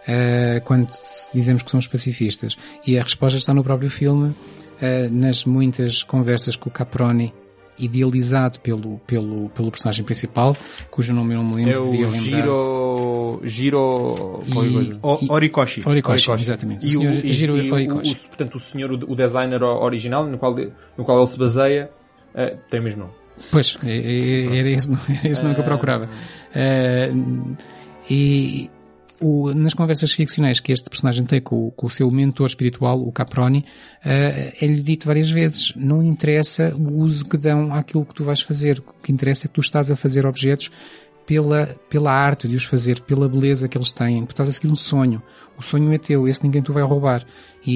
Uh, 0.07 0.65
quando 0.65 0.89
dizemos 1.35 1.63
que 1.63 1.71
somos 1.71 1.87
pacifistas. 1.87 2.57
E 2.87 2.99
a 2.99 3.03
resposta 3.03 3.37
está 3.37 3.53
no 3.53 3.63
próprio 3.63 3.91
filme, 3.91 4.29
uh, 4.29 5.11
nas 5.11 5.45
muitas 5.45 6.03
conversas 6.03 6.57
com 6.57 6.71
o 6.71 6.73
Caproni, 6.73 7.35
idealizado 7.79 8.61
pelo, 8.61 8.99
pelo, 9.07 9.49
pelo 9.51 9.71
personagem 9.71 10.05
principal, 10.05 10.57
cujo 10.91 11.13
nome 11.13 11.35
eu 11.35 11.43
não 11.43 11.55
me 11.55 11.63
É 11.63 11.67
lembro, 11.67 11.83
devia 11.91 12.07
o 12.07 12.11
lembrar. 12.11 12.21
Giro... 12.41 13.41
Giro... 13.45 14.43
coisa. 14.53 14.99
O, 15.03 15.19
E- 15.23 15.31
Orikoshi. 15.31 15.83
Horikoshi. 15.87 16.33
exatamente. 16.33 16.87
E 16.87 16.97
o, 16.97 17.01
senhor 17.01 17.25
e- 17.25 17.33
Jiro 17.33 17.57
e 17.57 17.71
o- 17.71 17.75
Horikoshi. 17.75 18.13
o- 18.13 18.29
portanto, 18.29 18.55
o 18.57 18.61
senhor, 18.61 18.91
o, 18.93 19.13
o 19.13 19.15
designer 19.15 19.63
o- 19.63 19.83
original, 19.83 20.27
no 20.27 20.39
qual, 20.39 20.55
no 20.97 21.05
qual 21.05 21.19
ele 21.19 21.27
se 21.27 21.39
baseia, 21.39 21.91
eh, 22.35 22.57
tem 22.71 22.81
o 22.81 22.83
mesmo 22.83 23.03
nome. 23.03 23.13
Pois, 23.51 23.79
é- 23.85 23.91
é- 23.97 24.59
era 24.59 24.71
esse, 24.71 24.91
era 24.91 24.99
esse 25.29 25.43
nome 25.43 25.55
que 25.55 25.61
eu 25.61 25.65
Ah. 25.65 25.69
procurava. 25.69 26.09
Eh, 26.55 27.13
e 28.11 28.71
o- 29.21 29.53
nas 29.55 29.75
conversas 29.75 30.13
ficcionais 30.13 30.61
que 30.61 30.73
este 30.73 30.89
personagem 30.89 31.25
tem 31.27 31.41
com, 31.41 31.69
o- 31.69 31.71
com 31.73 31.87
o 31.87 31.91
seu 31.91 32.11
mentor 32.11 32.47
espiritual, 32.47 33.01
o 33.01 33.11
Caproni, 33.13 33.65
eh, 34.05 34.55
é-lhe 34.61 34.81
dito 34.83 35.07
várias 35.07 35.31
vezes, 35.31 35.73
não 35.77 36.03
interessa 36.03 36.75
o 36.75 37.01
uso 37.01 37.25
que 37.25 37.37
dão 37.37 37.73
àquilo 37.73 38.05
que 38.05 38.15
tu 38.15 38.25
vais 38.25 38.41
fazer. 38.41 38.79
O 38.81 39.03
que 39.03 39.13
interessa 39.13 39.47
é 39.47 39.49
que 39.49 39.55
tu 39.55 39.61
estás 39.61 39.91
a 39.91 39.97
fazer 39.97 40.25
objetos 40.27 40.71
pela, 41.27 41.67
pela 41.91 42.11
arte 42.13 42.49
de 42.49 42.57
os 42.57 42.65
fazer, 42.65 43.01
pela 43.03 43.29
beleza 43.29 43.69
que 43.69 43.77
eles 43.77 43.93
têm. 43.93 44.25
Tu 44.25 44.31
estás 44.31 44.49
a 44.49 44.53
seguir 44.53 44.69
um 44.69 44.77
sonho. 44.77 45.23
O 45.59 45.63
sonho 45.63 45.93
é 45.93 45.99
teu, 45.99 46.27
esse 46.27 46.43
ninguém 46.43 46.63
tu 46.63 46.73
vai 46.73 46.83
roubar. 46.83 47.27
E, 47.67 47.73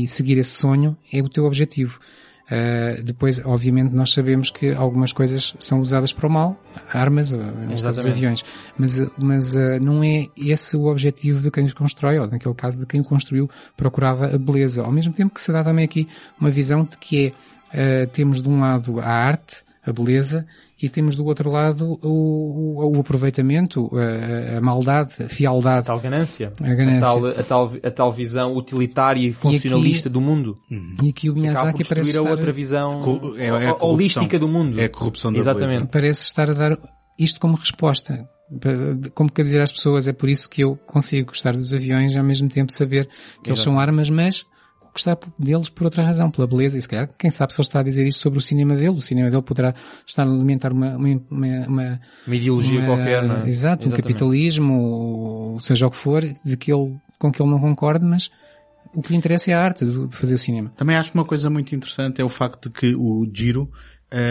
e- 0.00 0.02
e 0.02 0.06
seguir 0.08 0.38
esse 0.38 0.58
sonho 0.58 0.96
é 1.12 1.20
o 1.22 1.28
teu 1.28 1.44
objetivo. 1.44 2.00
Uh, 2.46 3.02
depois, 3.02 3.40
obviamente, 3.44 3.92
nós 3.92 4.12
sabemos 4.12 4.50
que 4.50 4.72
algumas 4.72 5.12
coisas 5.12 5.54
são 5.58 5.80
usadas 5.80 6.12
para 6.12 6.28
o 6.28 6.30
mal, 6.30 6.56
armas, 6.92 7.32
caso, 7.82 8.08
aviões. 8.08 8.44
Mas, 8.78 9.00
uh, 9.00 9.10
mas 9.18 9.56
uh, 9.56 9.80
não 9.80 10.02
é 10.04 10.28
esse 10.36 10.76
o 10.76 10.84
objetivo 10.86 11.40
de 11.40 11.50
quem 11.50 11.64
os 11.64 11.74
constrói, 11.74 12.18
ou 12.20 12.28
naquele 12.28 12.54
caso 12.54 12.78
de 12.78 12.86
quem 12.86 13.00
o 13.00 13.04
construiu, 13.04 13.50
procurava 13.76 14.26
a 14.26 14.38
beleza. 14.38 14.82
Ao 14.82 14.92
mesmo 14.92 15.12
tempo 15.12 15.34
que 15.34 15.40
se 15.40 15.50
dá 15.50 15.64
também 15.64 15.84
aqui 15.84 16.08
uma 16.40 16.48
visão 16.48 16.84
de 16.84 16.96
que 16.98 17.34
é, 17.72 18.04
uh, 18.04 18.06
temos 18.12 18.40
de 18.40 18.48
um 18.48 18.60
lado 18.60 19.00
a 19.00 19.08
arte, 19.08 19.65
a 19.86 19.92
beleza, 19.92 20.44
e 20.82 20.88
temos 20.88 21.14
do 21.16 21.24
outro 21.24 21.50
lado 21.50 21.98
o, 22.02 22.80
o, 22.84 22.96
o 22.96 23.00
aproveitamento, 23.00 23.88
a, 23.96 24.58
a 24.58 24.60
maldade, 24.60 25.14
a 25.20 25.26
A 25.26 25.28
fialdade, 25.28 25.86
tal 25.86 26.00
ganância. 26.00 26.52
a 26.60 26.74
ganância. 26.74 26.98
A 26.98 27.00
tal, 27.12 27.26
a 27.26 27.42
tal, 27.42 27.72
a 27.84 27.90
tal 27.90 28.12
visão 28.12 28.56
utilitária 28.56 29.20
e 29.20 29.32
funcionalista 29.32 30.10
do 30.10 30.20
mundo. 30.20 30.54
E 31.02 31.08
aqui 31.10 31.30
o 31.30 31.34
Miyazaki 31.34 31.84
parece 31.88 32.18
a 32.18 32.20
estar... 32.22 32.30
outra 32.30 32.52
visão 32.52 33.00
é- 33.38 33.46
é 33.46 33.68
a 33.68 33.84
holística 33.84 34.38
do 34.38 34.48
mundo. 34.48 34.80
É 34.80 34.84
a 34.86 34.88
corrupção 34.88 35.32
da 35.32 35.38
Exatamente. 35.38 35.68
beleza. 35.70 35.88
parece 35.92 36.22
estar 36.22 36.50
a 36.50 36.54
dar 36.54 36.78
isto 37.18 37.38
como 37.40 37.56
resposta. 37.56 38.28
Como 39.14 39.30
quer 39.30 39.42
dizer 39.42 39.60
às 39.60 39.72
pessoas, 39.72 40.06
é 40.06 40.12
por 40.12 40.28
isso 40.28 40.48
que 40.48 40.62
eu 40.62 40.76
consigo 40.86 41.28
gostar 41.28 41.52
dos 41.56 41.72
aviões 41.74 42.14
e 42.14 42.18
ao 42.18 42.24
mesmo 42.24 42.48
tempo 42.48 42.72
saber 42.72 43.08
que 43.42 43.50
eles 43.50 43.60
são 43.60 43.78
armas, 43.78 44.08
mas 44.10 44.44
gostar 44.96 45.18
deles 45.38 45.68
por 45.70 45.84
outra 45.84 46.02
razão, 46.02 46.30
pela 46.30 46.46
beleza. 46.46 46.76
E 46.78 46.80
se 46.80 46.88
calhar, 46.88 47.08
quem 47.18 47.30
sabe 47.30 47.52
se 47.52 47.60
ele 47.60 47.66
está 47.66 47.80
a 47.80 47.82
dizer 47.82 48.06
isto 48.06 48.20
sobre 48.22 48.38
o 48.38 48.42
cinema 48.42 48.74
dele, 48.74 48.90
o 48.96 49.00
cinema 49.00 49.30
dele 49.30 49.42
poderá 49.42 49.74
estar 50.06 50.24
a 50.24 50.30
alimentar 50.30 50.72
uma, 50.72 50.96
uma, 50.96 51.08
uma, 51.30 51.66
uma- 51.68 52.00
Uma 52.26 52.36
ideologia 52.36 52.78
uma- 52.80 52.86
qualquer, 52.86 53.22
não 53.22 53.36
é? 53.36 53.48
Exato, 53.48 53.84
um 53.84 53.86
Exatamente. 53.86 53.96
capitalismo, 54.02 54.74
ou 54.74 55.60
seja 55.60 55.86
o 55.86 55.90
que 55.90 55.96
for, 55.96 56.22
de 56.22 56.56
que 56.56 56.72
ele, 56.72 56.96
com 57.18 57.30
que 57.30 57.40
ele 57.42 57.50
não 57.50 57.60
concorde, 57.60 58.04
mas 58.04 58.30
o 58.94 59.02
que 59.02 59.10
lhe 59.12 59.16
interessa 59.18 59.50
é 59.50 59.54
a 59.54 59.62
arte 59.62 59.84
de, 59.84 60.08
de 60.08 60.16
fazer 60.16 60.34
o 60.34 60.38
cinema. 60.38 60.72
Também 60.76 60.96
acho 60.96 61.12
que 61.12 61.18
uma 61.18 61.24
coisa 61.24 61.48
muito 61.50 61.74
interessante 61.74 62.20
é 62.20 62.24
o 62.24 62.28
facto 62.28 62.68
de 62.68 62.74
que 62.78 62.94
o 62.94 63.28
Giro, 63.32 63.70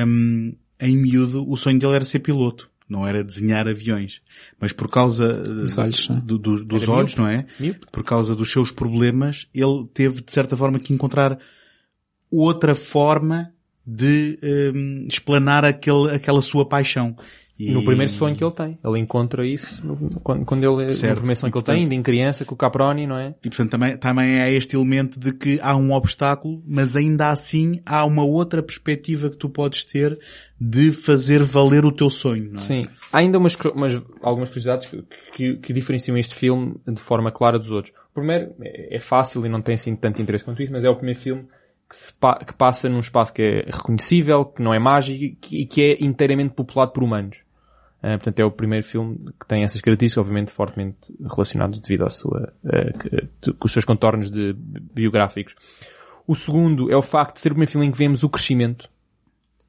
hum, 0.08 0.54
em 0.80 0.98
miúdo, 0.98 1.50
o 1.50 1.56
sonho 1.56 1.80
dele 1.80 1.96
era 1.96 2.06
ser 2.06 2.20
piloto. 2.20 2.70
Não 2.88 3.08
era 3.08 3.24
desenhar 3.24 3.68
aviões. 3.68 4.22
Mas 4.60 4.72
por 4.72 4.88
causa 4.88 5.34
Dos 5.34 5.76
olhos, 5.78 6.08
não 6.08 6.18
é? 6.18 6.22
do- 6.22 6.38
do- 6.38 6.64
dos 6.66 6.88
olhos, 6.88 7.16
não 7.16 7.28
é? 7.28 7.48
Míope. 7.60 7.88
Por 7.92 8.04
causa 8.04 8.36
dos 8.36 8.52
seus 8.52 8.70
problemas, 8.72 9.48
ele 9.54 9.88
teve, 9.94 10.22
de 10.22 10.32
certa 10.32 10.56
forma, 10.56 10.80
que 10.80 10.94
encontrar 10.94 11.40
outra 12.32 12.76
forma 12.76 13.52
de 13.86 14.40
hum, 14.74 15.06
explanar 15.08 15.64
aquele, 15.66 16.12
aquela 16.16 16.42
sua 16.42 16.68
paixão. 16.68 17.16
E- 17.58 17.72
No 17.72 17.86
primeiro 17.86 18.12
sonho 18.12 18.36
que 18.36 18.44
ele 18.44 18.52
tem. 18.52 18.78
Ele 18.84 19.00
encontra 19.00 19.48
isso 19.48 19.80
no- 19.86 19.96
quando, 20.20 20.44
quando 20.44 20.62
ele, 20.66 20.92
Certo. 20.92 21.12
no 21.12 21.18
primeiro 21.22 21.40
sonho 21.40 21.54
que 21.54 21.58
ele 21.58 21.64
tem, 21.66 21.76
ainda 21.84 21.96
em 21.96 22.04
criança, 22.04 22.44
com 22.44 22.54
o 22.54 22.58
Caproni, 22.58 23.08
não 23.08 23.18
é? 23.18 23.34
E 23.46 23.48
portanto 23.50 23.72
também, 23.72 23.96
também 23.98 24.42
há 24.42 24.52
este 24.52 24.76
elemento 24.76 25.18
de 25.18 25.32
que 25.32 25.58
há 25.62 25.74
um 25.78 25.94
obstáculo, 25.94 26.62
mas 26.68 26.98
ainda 26.98 27.30
assim 27.30 27.80
há 27.86 28.04
uma 28.06 28.26
outra 28.26 28.62
perspectiva 28.62 29.30
que 29.30 29.38
tu 29.38 29.48
podes 29.48 29.86
ter 29.86 30.20
de 30.60 30.92
fazer 30.92 31.44
valer 31.44 31.86
o 31.86 31.94
teu 31.94 32.10
sonho, 32.10 32.48
não 32.48 32.56
é? 32.56 32.58
Sim. 32.58 32.88
Há 33.10 33.20
ainda 33.20 33.38
umas, 33.38 33.56
umas- 33.74 34.04
algumas 34.22 34.50
curiosidades 34.50 34.90
que, 34.90 35.04
que, 35.34 35.56
que 35.56 35.72
diferenciam 35.72 36.18
este 36.18 36.36
filme 36.36 36.76
de 36.86 37.00
forma 37.00 37.32
clara 37.32 37.58
dos 37.58 37.72
outros. 37.72 37.94
O 38.12 38.16
primeiro 38.16 38.52
é, 38.62 38.98
é 38.98 39.00
fácil 39.00 39.46
e 39.46 39.50
não 39.50 39.62
tem 39.62 39.76
assim 39.76 39.96
tanto 39.96 40.22
interesse 40.22 40.44
quanto 40.44 40.62
isso, 40.62 40.74
mas 40.74 40.84
é 40.84 40.90
o 40.90 40.96
primeiro 40.96 41.20
filme 41.22 41.46
que, 41.90 41.96
se 41.96 42.14
pa- 42.14 42.40
que 42.40 42.54
passa 42.54 42.90
num 42.90 43.00
espaço 43.00 43.34
que 43.34 43.42
é 43.42 43.66
reconhecível, 43.72 44.46
que 44.46 44.62
não 44.62 44.74
é 44.74 44.80
mágico 44.80 45.24
e 45.24 45.36
que, 45.36 45.66
que 45.66 45.82
é 45.82 46.04
inteiramente 46.04 46.54
populado 46.54 46.92
por 46.92 47.04
humanos. 47.04 47.38
Uh, 48.04 48.18
portanto, 48.18 48.40
é 48.40 48.46
o 48.46 48.52
primeiro 48.52 48.86
filme 48.86 49.18
que 49.40 49.48
tem 49.48 49.64
essas 49.64 49.82
características, 49.82 50.22
obviamente 50.24 50.52
fortemente 50.52 50.98
relacionadas 51.28 51.80
devido 51.80 52.06
à 52.06 52.10
sua, 52.10 52.54
uh, 52.64 53.54
com 53.56 53.66
os 53.66 53.72
seus 53.72 53.84
contornos 53.86 54.30
de, 54.30 54.54
biográficos. 54.94 55.56
O 56.28 56.36
segundo 56.36 56.92
é 56.92 56.96
o 56.96 57.02
facto 57.02 57.36
de 57.36 57.40
ser 57.42 57.50
o 57.50 57.52
primeiro 57.56 57.72
filme 57.72 57.88
em 57.88 57.92
que 57.92 57.98
vemos 57.98 58.24
o 58.24 58.30
crescimento. 58.30 58.90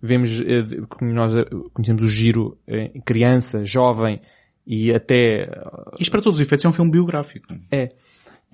Vemos, 0.03 0.31
de- 0.31 0.83
como 0.89 1.11
nós 1.13 1.33
conhecemos 1.73 2.03
o 2.03 2.09
giro 2.09 2.59
criança, 3.05 3.65
jovem 3.65 4.21
e 4.67 4.93
até, 4.93 5.49
Isto 5.99 6.11
para 6.11 6.21
todos 6.21 6.39
os 6.39 6.45
efeitos 6.47 6.65
é 6.65 6.69
um 6.69 6.73
filme 6.73 6.91
biográfico. 6.91 7.47
é, 7.71 7.93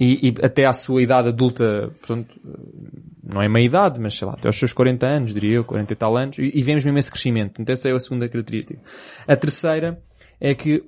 e, 0.04 0.28
e 0.28 0.34
até 0.42 0.66
à 0.66 0.72
sua 0.72 1.02
idade 1.02 1.28
adulta, 1.28 1.92
portanto, 2.00 2.34
não 3.22 3.40
é 3.42 3.48
meia 3.48 3.64
idade, 3.66 4.00
mas 4.00 4.14
sei 4.16 4.26
lá, 4.26 4.34
até 4.34 4.48
aos 4.48 4.58
seus 4.58 4.72
40 4.72 5.06
anos, 5.06 5.32
diria 5.34 5.56
eu, 5.56 5.64
40 5.64 5.92
e 5.92 5.96
tal 5.96 6.16
anos, 6.16 6.38
e, 6.38 6.50
e 6.54 6.62
vemos 6.62 6.84
mesmo 6.84 6.98
esse 6.98 7.10
crescimento. 7.10 7.60
Então 7.60 7.72
essa 7.72 7.88
é 7.88 7.92
a 7.92 8.00
segunda 8.00 8.28
característica. 8.28 8.80
A 9.26 9.36
terceira 9.36 10.02
é 10.40 10.54
que, 10.54 10.82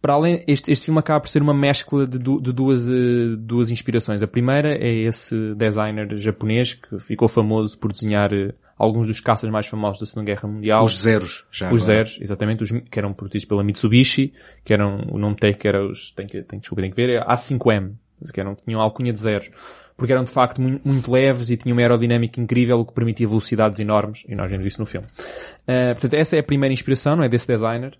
para 0.00 0.14
além, 0.14 0.44
este, 0.46 0.70
este 0.72 0.84
filme 0.86 1.00
acaba 1.00 1.20
por 1.20 1.28
ser 1.28 1.42
uma 1.42 1.52
mescla 1.52 2.06
de, 2.06 2.18
du- 2.18 2.40
de 2.40 2.52
duas, 2.52 2.88
eh, 2.88 3.36
duas 3.38 3.70
inspirações. 3.70 4.22
A 4.22 4.26
primeira 4.26 4.72
é 4.74 4.90
esse 5.02 5.34
designer 5.56 6.16
japonês 6.16 6.74
que 6.74 6.98
ficou 7.00 7.28
famoso 7.28 7.76
por 7.78 7.92
desenhar 7.92 8.32
eh, 8.32 8.54
alguns 8.78 9.08
dos 9.08 9.20
caças 9.20 9.50
mais 9.50 9.66
famosos 9.66 10.00
da 10.00 10.06
Segunda 10.06 10.26
Guerra 10.26 10.48
Mundial. 10.48 10.84
Os 10.84 11.00
zeros, 11.00 11.44
já. 11.50 11.70
Os 11.72 11.82
agora. 11.82 11.96
zeros, 12.04 12.18
exatamente, 12.22 12.62
os, 12.62 12.70
que 12.70 12.98
eram 12.98 13.12
produzidos 13.12 13.44
pela 13.46 13.62
Mitsubishi, 13.64 14.32
que 14.64 14.72
eram, 14.72 15.06
o 15.10 15.18
nome 15.18 15.36
técnico 15.36 15.68
era 15.68 15.84
os, 15.84 16.12
tem 16.12 16.26
que, 16.26 16.40
tem, 16.44 16.58
desculpa, 16.60 16.80
tem 16.82 16.90
que 16.90 16.96
ver, 16.96 17.10
é 17.10 17.26
A5M, 17.26 17.92
que 18.30 18.40
eram, 18.40 18.54
tinham 18.54 18.80
alcunha 18.80 19.12
de 19.12 19.18
zeros, 19.18 19.50
porque 19.96 20.12
eram 20.12 20.24
de 20.24 20.30
facto 20.30 20.60
muito, 20.60 20.86
muito 20.86 21.10
leves 21.10 21.50
e 21.50 21.56
tinham 21.56 21.76
uma 21.76 21.82
aerodinâmica 21.82 22.40
incrível, 22.40 22.80
o 22.80 22.84
que 22.84 22.92
permitia 22.92 23.26
velocidades 23.26 23.78
enormes, 23.78 24.24
e 24.28 24.34
nós 24.34 24.50
vemos 24.50 24.66
isso 24.66 24.80
no 24.80 24.86
filme. 24.86 25.06
Uh, 25.06 25.92
portanto, 25.92 26.14
essa 26.14 26.36
é 26.36 26.40
a 26.40 26.42
primeira 26.42 26.72
inspiração, 26.72 27.16
não 27.16 27.24
é, 27.24 27.28
desse 27.28 27.46
designer. 27.46 27.98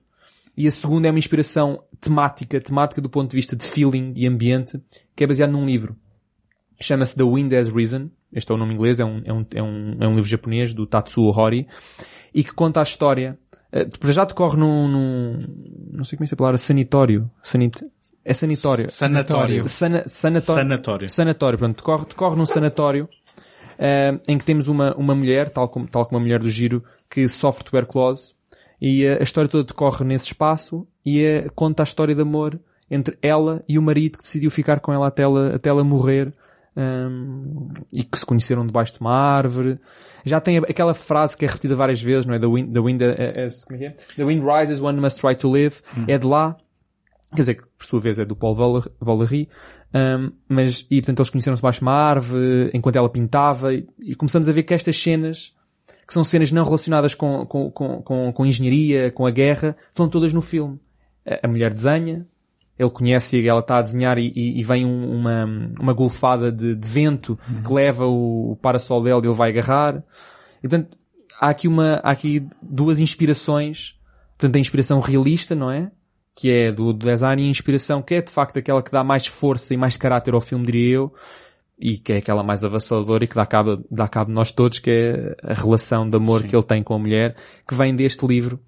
E 0.56 0.66
a 0.66 0.70
segunda 0.70 1.08
é 1.08 1.10
uma 1.10 1.18
inspiração 1.18 1.82
temática, 2.00 2.60
temática 2.60 3.00
do 3.00 3.08
ponto 3.08 3.30
de 3.30 3.36
vista 3.36 3.54
de 3.54 3.64
feeling, 3.64 4.12
de 4.12 4.26
ambiente, 4.26 4.80
que 5.14 5.24
é 5.24 5.26
baseado 5.26 5.52
num 5.52 5.64
livro. 5.64 5.96
Chama-se 6.80 7.14
The 7.14 7.22
Wind 7.22 7.52
Has 7.52 7.68
Risen. 7.68 8.10
Este 8.32 8.50
é 8.50 8.54
o 8.54 8.58
nome 8.58 8.74
inglês, 8.74 9.00
é 9.00 9.04
um, 9.04 9.22
é 9.24 9.32
um, 9.32 9.46
é 9.54 9.62
um, 9.62 9.96
é 10.00 10.08
um 10.08 10.14
livro 10.14 10.28
japonês 10.28 10.74
do 10.74 10.86
Tatsuo 10.86 11.30
Hori. 11.30 11.66
E 12.34 12.42
que 12.42 12.52
conta 12.52 12.80
a 12.80 12.82
história 12.82 13.38
para 14.00 14.12
já 14.12 14.24
decorre 14.24 14.56
num, 14.56 14.88
num, 14.88 15.38
não 15.92 16.04
sei 16.04 16.16
como 16.16 16.24
é 16.24 16.26
que 16.26 16.28
se 16.28 16.34
a 16.34 16.36
palavra, 16.36 16.58
sanitório. 16.58 17.30
Sanit, 17.42 17.84
é 18.24 18.34
sanitório. 18.34 18.90
Sanatório. 18.90 19.68
Sana, 19.68 20.04
sanatório. 20.06 20.62
Sanatório. 20.62 21.08
Sanatório, 21.08 21.58
pronto, 21.58 21.76
decorre, 21.76 22.04
decorre 22.06 22.36
num 22.36 22.46
sanatório 22.46 23.08
eh, 23.78 24.20
em 24.28 24.36
que 24.36 24.44
temos 24.44 24.68
uma, 24.68 24.94
uma 24.94 25.14
mulher, 25.14 25.48
tal 25.48 25.68
como, 25.68 25.86
tal 25.86 26.04
como 26.04 26.18
a 26.18 26.20
mulher 26.20 26.40
do 26.40 26.48
giro, 26.48 26.84
que 27.08 27.26
sofre 27.28 27.64
tuberculose 27.64 28.34
e 28.80 29.04
eh, 29.04 29.18
a 29.18 29.22
história 29.22 29.48
toda 29.48 29.64
decorre 29.64 30.04
nesse 30.04 30.26
espaço 30.26 30.86
e 31.04 31.24
eh, 31.24 31.48
conta 31.54 31.82
a 31.82 31.84
história 31.84 32.14
de 32.14 32.20
amor 32.20 32.60
entre 32.90 33.16
ela 33.22 33.64
e 33.66 33.78
o 33.78 33.82
marido 33.82 34.18
que 34.18 34.24
decidiu 34.24 34.50
ficar 34.50 34.80
com 34.80 34.92
ela 34.92 35.06
até 35.06 35.22
ela, 35.22 35.54
até 35.54 35.70
ela 35.70 35.82
morrer 35.82 36.32
um, 36.76 37.68
e 37.92 38.02
que 38.02 38.18
se 38.18 38.26
conheceram 38.26 38.66
debaixo 38.66 38.94
de 38.94 39.00
uma 39.00 39.14
árvore. 39.14 39.78
Já 40.24 40.40
tem 40.40 40.58
aquela 40.58 40.92
frase 40.92 41.36
que 41.36 41.44
é 41.44 41.48
repetida 41.48 41.74
várias 41.74 42.02
vezes, 42.02 42.26
não 42.26 42.34
é? 42.34 42.38
The 42.38 42.46
wind, 42.46 42.72
the 42.72 42.80
wind, 42.80 43.02
as, 43.02 43.64
é 43.70 43.84
é? 43.86 43.90
The 44.16 44.24
wind 44.24 44.42
rises, 44.44 44.80
one 44.80 45.00
must 45.00 45.20
try 45.20 45.34
to 45.36 45.50
live. 45.50 45.76
É 46.06 46.18
de 46.18 46.26
lá. 46.26 46.56
Quer 47.34 47.42
dizer, 47.42 47.54
que 47.54 47.62
por 47.78 47.84
sua 47.84 48.00
vez 48.00 48.18
é 48.18 48.24
do 48.24 48.34
Paul 48.34 48.54
Valéry, 49.00 49.48
um, 49.94 50.32
mas, 50.48 50.84
e 50.90 51.00
portanto 51.00 51.20
eles 51.20 51.30
conheceram-se 51.30 51.60
debaixo 51.60 51.78
de 51.78 51.84
uma 51.84 51.92
árvore, 51.92 52.70
enquanto 52.74 52.96
ela 52.96 53.08
pintava, 53.08 53.72
e, 53.72 53.86
e 54.00 54.14
começamos 54.16 54.48
a 54.48 54.52
ver 54.52 54.64
que 54.64 54.74
estas 54.74 55.00
cenas, 55.00 55.54
que 56.06 56.12
são 56.12 56.24
cenas 56.24 56.50
não 56.50 56.64
relacionadas 56.64 57.14
com, 57.14 57.46
com, 57.46 57.70
com, 57.70 58.02
com, 58.02 58.32
com 58.32 58.46
engenharia, 58.46 59.12
com 59.12 59.26
a 59.26 59.30
guerra, 59.30 59.76
estão 59.88 60.08
todas 60.08 60.32
no 60.32 60.40
filme. 60.40 60.80
A, 61.24 61.46
a 61.46 61.48
mulher 61.48 61.72
desenha, 61.72 62.26
ele 62.76 62.90
conhece 62.90 63.36
e 63.36 63.46
ela 63.46 63.60
está 63.60 63.78
a 63.78 63.82
desenhar 63.82 64.18
e, 64.18 64.32
e, 64.34 64.58
e 64.58 64.64
vem 64.64 64.84
um, 64.84 65.18
uma, 65.18 65.44
uma 65.78 65.92
golfada 65.92 66.50
de, 66.50 66.74
de 66.74 66.88
vento 66.88 67.38
que 67.64 67.72
leva 67.72 68.06
o, 68.06 68.52
o 68.52 68.56
parasol 68.56 69.02
dela 69.02 69.20
e 69.22 69.28
ele 69.28 69.36
vai 69.36 69.50
agarrar. 69.50 70.02
E 70.62 70.68
portanto, 70.68 70.96
há 71.38 71.50
aqui 71.50 71.68
uma, 71.68 72.00
há 72.02 72.10
aqui 72.10 72.44
duas 72.60 72.98
inspirações. 72.98 73.96
Portanto, 74.36 74.56
a 74.56 74.58
inspiração 74.58 74.98
realista, 74.98 75.54
não 75.54 75.70
é? 75.70 75.92
Que 76.34 76.50
é 76.50 76.72
do, 76.72 76.92
do 76.92 77.06
design 77.06 77.42
e 77.42 77.46
a 77.46 77.50
inspiração 77.50 78.02
que 78.02 78.14
é 78.14 78.22
de 78.22 78.30
facto 78.30 78.58
aquela 78.58 78.82
que 78.82 78.90
dá 78.90 79.04
mais 79.04 79.26
força 79.26 79.74
e 79.74 79.76
mais 79.76 79.96
caráter 79.96 80.34
ao 80.34 80.40
filme, 80.40 80.64
diria 80.64 80.96
eu. 80.96 81.14
E 81.78 81.98
que 81.98 82.12
é 82.12 82.16
aquela 82.18 82.42
mais 82.42 82.62
avassaladora 82.62 83.24
e 83.24 83.26
que 83.26 83.34
dá 83.34 83.46
cabo, 83.46 83.84
dá 83.90 84.06
cabo 84.06 84.28
de 84.28 84.34
nós 84.34 84.52
todos, 84.52 84.78
que 84.78 84.90
é 84.90 85.36
a 85.42 85.54
relação 85.54 86.08
de 86.08 86.16
amor 86.16 86.42
Sim. 86.42 86.46
que 86.48 86.56
ele 86.56 86.62
tem 86.62 86.82
com 86.82 86.94
a 86.94 86.98
mulher, 86.98 87.36
que 87.66 87.74
vem 87.74 87.94
deste 87.94 88.26
livro. 88.26 88.60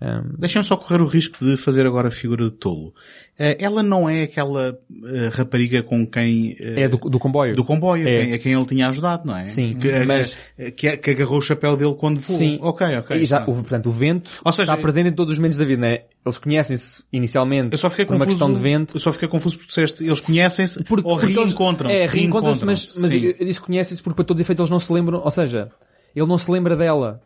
Um, 0.00 0.36
Deixa-me 0.38 0.64
só 0.64 0.76
correr 0.76 1.00
o 1.02 1.06
risco 1.06 1.44
de 1.44 1.56
fazer 1.56 1.86
agora 1.86 2.08
a 2.08 2.10
figura 2.10 2.44
de 2.44 2.52
tolo. 2.52 2.94
Eh, 3.38 3.56
ela 3.60 3.82
não 3.82 4.08
é 4.08 4.22
aquela 4.22 4.78
eh, 5.06 5.28
rapariga 5.32 5.82
com 5.82 6.06
quem... 6.06 6.56
eh, 6.60 6.82
é 6.82 6.88
do, 6.88 6.96
do 6.98 7.18
comboio. 7.18 7.54
do 7.56 7.64
comboio, 7.64 8.06
É. 8.08 8.18
quem, 8.24 8.32
a 8.34 8.38
quem 8.38 8.52
ele 8.52 8.66
tinha 8.66 8.88
ajudado, 8.88 9.26
não 9.26 9.36
é? 9.36 9.46
Sim, 9.46 9.76
Que, 9.76 10.04
mas- 10.04 10.36
que, 10.76 10.96
que 10.96 11.10
agarrou 11.10 11.38
o 11.38 11.42
chapéu 11.42 11.76
dele 11.76 11.94
quando 11.94 12.20
voou. 12.20 12.38
Sim. 12.38 12.58
Ok, 12.62 12.86
ok. 12.98 13.16
E 13.16 13.26
já, 13.26 13.38
Tá. 13.40 13.50
o, 13.50 13.54
portanto, 13.54 13.86
o 13.88 13.92
vento 13.92 14.30
Ou 14.44 14.52
seja, 14.52 14.72
está 14.72 14.76
presente 14.82 15.08
em 15.08 15.12
todos 15.12 15.32
os 15.32 15.38
momentos 15.38 15.58
da 15.58 15.64
vida, 15.64 15.80
né? 15.82 16.02
Eles 16.24 16.38
conhecem-se 16.38 17.02
inicialmente 17.12 17.68
Eu 17.72 17.78
só 17.78 17.88
fiquei 17.90 18.04
por 18.04 18.14
uma 18.14 18.24
confuso. 18.24 18.36
questão 18.38 18.52
de 18.52 18.58
vento. 18.60 18.96
Eu 18.96 19.00
só 19.00 19.12
fiquei 19.12 19.28
confuso 19.28 19.56
porque 19.56 19.68
disseste, 19.68 20.04
eles 20.04 20.20
conhecem-se 20.20 20.84
Porque- 20.84 21.08
ou 21.08 21.16
reencontram-se. 21.16 21.94
É, 21.96 22.06
reencontram-se, 22.06 22.64
mas, 22.64 22.94
mas 22.96 23.10
que 23.10 23.60
conhecem-se 23.60 24.02
porque 24.02 24.16
para 24.16 24.24
todos 24.24 24.40
os 24.40 24.44
efeitos 24.44 24.62
eles 24.62 24.70
não 24.70 24.78
se 24.78 24.92
lembram, 24.92 25.20
ou 25.24 25.30
seja, 25.30 25.70
ele 26.14 26.26
não 26.26 26.38
se 26.38 26.50
lembra 26.50 26.76
dela. 26.76 27.20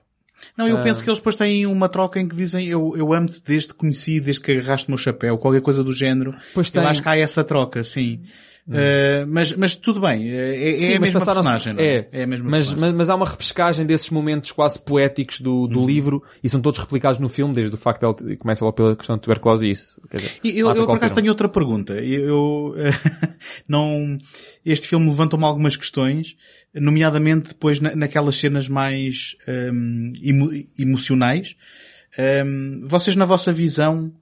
Não, 0.57 0.67
eu 0.69 0.79
Ah. 0.79 0.83
penso 0.83 1.03
que 1.03 1.09
eles 1.09 1.19
depois 1.19 1.35
têm 1.35 1.67
uma 1.67 1.89
troca 1.89 2.21
em 2.21 2.29
que 2.29 2.35
dizem 2.37 2.67
eu, 2.67 2.95
eu 2.97 3.13
amo-te 3.13 3.43
desde 3.45 3.69
que 3.69 3.75
conheci, 3.75 4.21
desde 4.21 4.43
que 4.43 4.53
agarraste 4.53 4.89
o 4.89 4.91
meu 4.91 4.99
chapéu, 4.99 5.39
qualquer 5.39 5.61
coisa 5.63 5.83
do 5.85 5.93
género. 5.93 6.35
Pois 6.55 6.69
eu 6.69 6.73
tem. 6.75 6.83
Hum. 6.83 6.87
acho 6.87 7.03
que 7.03 7.09
há 7.09 7.17
essa 7.17 7.43
troca, 7.45 7.83
sim. 7.85 8.21
Uh, 8.65 9.27
mas, 9.27 9.53
mas 9.57 9.75
tudo 9.75 10.01
bem, 10.01 10.31
é, 10.31 10.75
é 10.75 10.77
Sim, 10.79 10.95
a 10.95 11.01
mas 11.01 11.13
mesma 11.13 11.25
personagem, 11.25 11.73
não 11.75 11.83
é? 11.83 12.07
É 12.13 12.23
a 12.23 12.27
mesma 12.29 12.49
mas, 12.49 12.73
mas, 12.73 12.93
mas 12.95 13.11
há 13.11 13.17
uma 13.17 13.27
repescagem 13.27 13.85
desses 13.85 14.09
momentos 14.09 14.53
quase 14.53 14.79
poéticos 14.79 15.41
do, 15.41 15.67
do 15.67 15.85
livro 15.85 16.23
e 16.45 16.49
são 16.49 16.61
todos 16.61 16.79
replicados 16.79 17.19
no 17.19 17.29
filme, 17.29 17.53
desde 17.53 17.75
o 17.75 17.77
facto 17.77 18.15
de 18.15 18.23
ele 18.25 18.37
começa 18.37 18.65
logo 18.65 18.77
pela 18.77 18.95
questão 18.95 19.17
de 19.17 19.23
tuberculose 19.23 19.67
e 19.67 19.71
isso. 19.73 20.01
Dizer, 20.15 20.31
E 20.45 20.61
eu, 20.61 20.69
eu 20.71 20.87
por 20.87 20.95
acaso 20.95 21.11
um. 21.13 21.17
tenho 21.17 21.29
outra 21.31 21.49
pergunta. 21.49 21.95
Eu, 21.95 22.77
eu, 22.79 22.93
não, 23.69 24.17
este 24.65 24.87
filme 24.87 25.09
levantou-me 25.09 25.45
algumas 25.45 25.75
questões, 25.77 26.37
nomeadamente 26.75 27.49
depois 27.49 27.81
na- 27.81 27.95
naquelas 27.95 28.37
cenas 28.37 28.69
mais 28.69 29.37
hum, 29.73 30.13
emo- 30.23 30.51
emocionais. 30.79 31.57
Hum, 32.45 32.83
vocês 32.87 33.17
na 33.17 33.25
vossa 33.25 33.53
visão, 33.53 34.13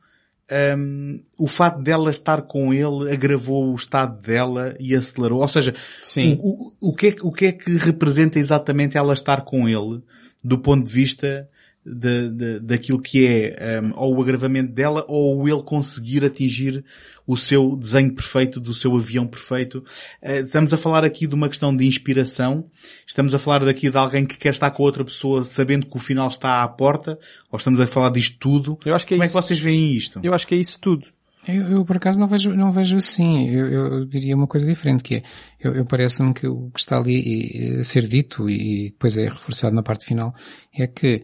hum, 0.77 1.21
o 1.39 1.47
fato 1.49 1.83
dela 1.83 2.11
estar 2.11 2.43
com 2.43 2.73
ele 2.75 3.11
agravou 3.13 3.73
o 3.73 3.75
estado 3.75 4.21
dela 4.21 4.75
e 4.81 4.95
acelerou. 4.95 5.41
Ou 5.41 5.49
seja, 5.49 5.75
Sim. 6.03 6.39
o, 6.41 6.69
o, 6.81 6.91
o 6.91 6.95
que 6.95 7.09
é, 7.09 7.13
que- 7.13 7.27
o 7.27 7.33
que 7.33 7.47
é 7.47 7.53
que 7.53 7.77
representa 7.77 8.39
exatamente 8.39 8.97
ela 8.97 9.13
estar 9.13 9.43
com 9.43 9.69
ele 9.69 10.03
do 10.43 10.59
ponto 10.59 10.87
de 10.87 10.93
vista 10.93 11.49
de, 11.85 12.31
de- 12.31 12.61
daquilo 12.61 13.01
que 13.01 13.27
é 13.27 13.81
um, 13.83 13.93
ou 13.95 14.17
o 14.17 14.23
agravamento 14.23 14.73
dela 14.73 15.05
ou 15.09 15.49
ele 15.49 15.63
conseguir 15.63 16.25
atingir 16.25 16.85
o 17.31 17.37
seu 17.37 17.77
desenho 17.77 18.13
perfeito 18.13 18.59
do 18.61 18.75
seu 18.75 18.97
avião 18.97 19.25
perfeito. 19.25 19.85
Eh, 20.21 20.41
estamos 20.41 20.75
a 20.75 20.77
falar 20.77 21.05
aqui 21.05 21.29
de 21.29 21.35
uma 21.37 21.49
questão 21.49 21.75
de 21.75 21.87
inspiração. 21.87 22.69
Estamos 23.07 23.33
a 23.33 23.39
falar 23.39 23.65
daqui 23.65 23.89
de 23.89 23.97
alguém 23.97 24.27
que 24.27 24.37
quer 24.37 24.51
estar 24.51 24.69
com 24.73 24.83
outra 24.83 25.05
pessoa 25.05 25.45
sabendo 25.45 25.87
que 25.87 25.97
o 25.97 26.01
final 26.01 26.27
está 26.27 26.65
à 26.65 26.69
porta. 26.69 27.17
Ou 27.53 27.57
estamos 27.57 27.79
a 27.79 27.87
falar 27.87 28.11
disto 28.11 28.37
tudo. 28.39 28.77
Eu 28.85 28.97
acho 28.97 29.07
que 29.07 29.15
é 29.15 29.17
Como 29.17 29.23
é 29.23 29.27
isso. 29.27 29.37
que 29.37 29.43
vocês 29.43 29.61
veem 29.61 29.93
isto? 29.93 30.19
Eu 30.25 30.35
acho 30.35 30.45
que 30.45 30.57
é 30.57 30.59
isso 30.59 30.77
tudo. 30.81 31.07
Eu, 31.47 31.69
eu, 31.69 31.85
por 31.85 31.97
acaso 31.97 32.19
não 32.19 32.27
vejo, 32.27 32.53
não 32.53 32.73
vejo 32.73 32.97
assim. 32.97 33.49
Eu, 33.49 33.67
eu 33.67 34.05
diria 34.07 34.35
uma 34.35 34.49
coisa 34.49 34.67
diferente, 34.67 35.05
que 35.05 35.15
é, 35.15 35.23
eu, 35.61 35.73
eu 35.73 35.87
parece-me 35.87 36.35
que 36.35 36.49
o 36.49 36.69
que 36.75 36.81
está 36.81 36.99
ali 36.99 37.79
a 37.81 37.85
ser 37.85 38.09
dito 38.09 38.51
e 38.51 38.91
depois 38.91 39.17
é 39.17 39.29
reforçado 39.29 39.75
na 39.75 39.85
parte 39.85 40.05
final 40.05 40.35
é 40.77 40.89
que 40.89 41.23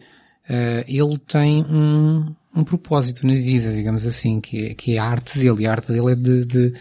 eh, 0.49 0.85
ele 0.87 1.17
tem 1.19 1.63
um, 1.65 2.33
um 2.57 2.63
propósito 2.63 3.25
na 3.25 3.35
vida, 3.35 3.71
digamos 3.71 4.05
assim, 4.05 4.41
que 4.41 4.65
é, 4.65 4.73
que 4.73 4.95
é 4.95 4.97
a 4.97 5.05
arte 5.05 5.37
dele. 5.37 5.67
A 5.67 5.71
arte 5.71 5.91
dele 5.91 6.11
é 6.11 6.15
de, 6.15 6.45
de 6.45 6.73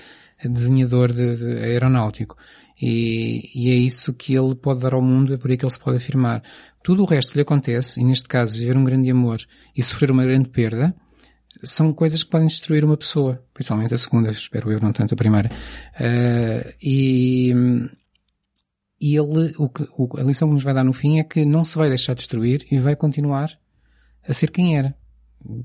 desenhador 0.45 1.13
de, 1.13 1.37
de 1.37 1.59
aeronáutico. 1.65 2.37
E, 2.81 3.51
e 3.55 3.71
é 3.71 3.75
isso 3.75 4.15
que 4.15 4.35
ele 4.35 4.55
pode 4.55 4.81
dar 4.81 4.95
ao 4.95 5.03
mundo, 5.03 5.35
é 5.35 5.37
por 5.37 5.51
aí 5.51 5.57
que 5.57 5.65
ele 5.65 5.73
se 5.73 5.79
pode 5.79 5.99
afirmar. 5.99 6.43
Tudo 6.83 7.03
o 7.03 7.07
resto 7.07 7.33
que 7.33 7.39
lhe 7.39 7.43
acontece, 7.43 8.01
e 8.01 8.05
neste 8.05 8.29
caso 8.29 8.59
viver 8.59 8.77
um 8.77 8.85
grande 8.85 9.11
amor 9.11 9.39
e 9.77 9.83
sofrer 9.83 10.11
uma 10.11 10.25
grande 10.25 10.49
perda, 10.49 10.95
são 11.63 11.93
coisas 11.93 12.23
que 12.23 12.31
podem 12.31 12.47
destruir 12.47 12.85
uma 12.85 12.97
pessoa, 12.97 13.43
principalmente 13.53 13.95
a 13.95 13.97
segunda, 13.97 14.31
espero 14.31 14.71
eu, 14.71 14.81
não 14.81 14.93
tanto 14.93 15.15
a 15.15 15.17
primeira. 15.17 15.51
Eh, 15.99 16.75
e, 16.83 17.53
e 19.01 19.17
ele, 19.17 19.55
o 19.59 19.69
que, 19.69 19.89
o, 19.97 20.19
a 20.19 20.23
lição 20.23 20.49
que 20.49 20.55
nos 20.55 20.63
vai 20.63 20.75
dar 20.75 20.85
no 20.85 20.93
fim 20.93 21.19
é 21.19 21.25
que 21.25 21.45
não 21.45 21.65
se 21.65 21.77
vai 21.79 21.89
deixar 21.89 22.15
destruir 22.15 22.67
e 22.71 22.79
vai 22.79 22.95
continuar 22.95 23.51
a 24.27 24.33
ser 24.33 24.51
quem 24.51 24.77
era. 24.77 24.95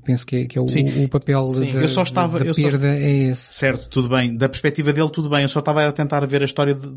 Penso 0.04 0.26
que 0.26 0.36
é, 0.36 0.44
que 0.46 0.58
é 0.58 0.60
o, 0.60 0.68
Sim. 0.68 1.04
o 1.04 1.08
papel 1.08 1.46
Sim, 1.48 1.66
da, 1.72 1.80
eu 1.80 1.88
só 1.88 2.02
estava- 2.02 2.38
da 2.38 2.44
eu 2.44 2.54
só- 2.54 2.62
perda 2.62 2.88
é 2.88 3.30
esse. 3.30 3.54
Certo, 3.54 3.88
tudo 3.88 4.08
bem. 4.08 4.36
Da 4.36 4.48
perspectiva 4.48 4.92
dele, 4.92 5.10
tudo 5.10 5.28
bem. 5.28 5.42
Eu 5.42 5.48
só 5.48 5.58
estava 5.60 5.82
a 5.86 5.92
tentar 5.92 6.24
ver 6.26 6.42
a 6.42 6.44
história 6.44 6.74
de- 6.74 6.90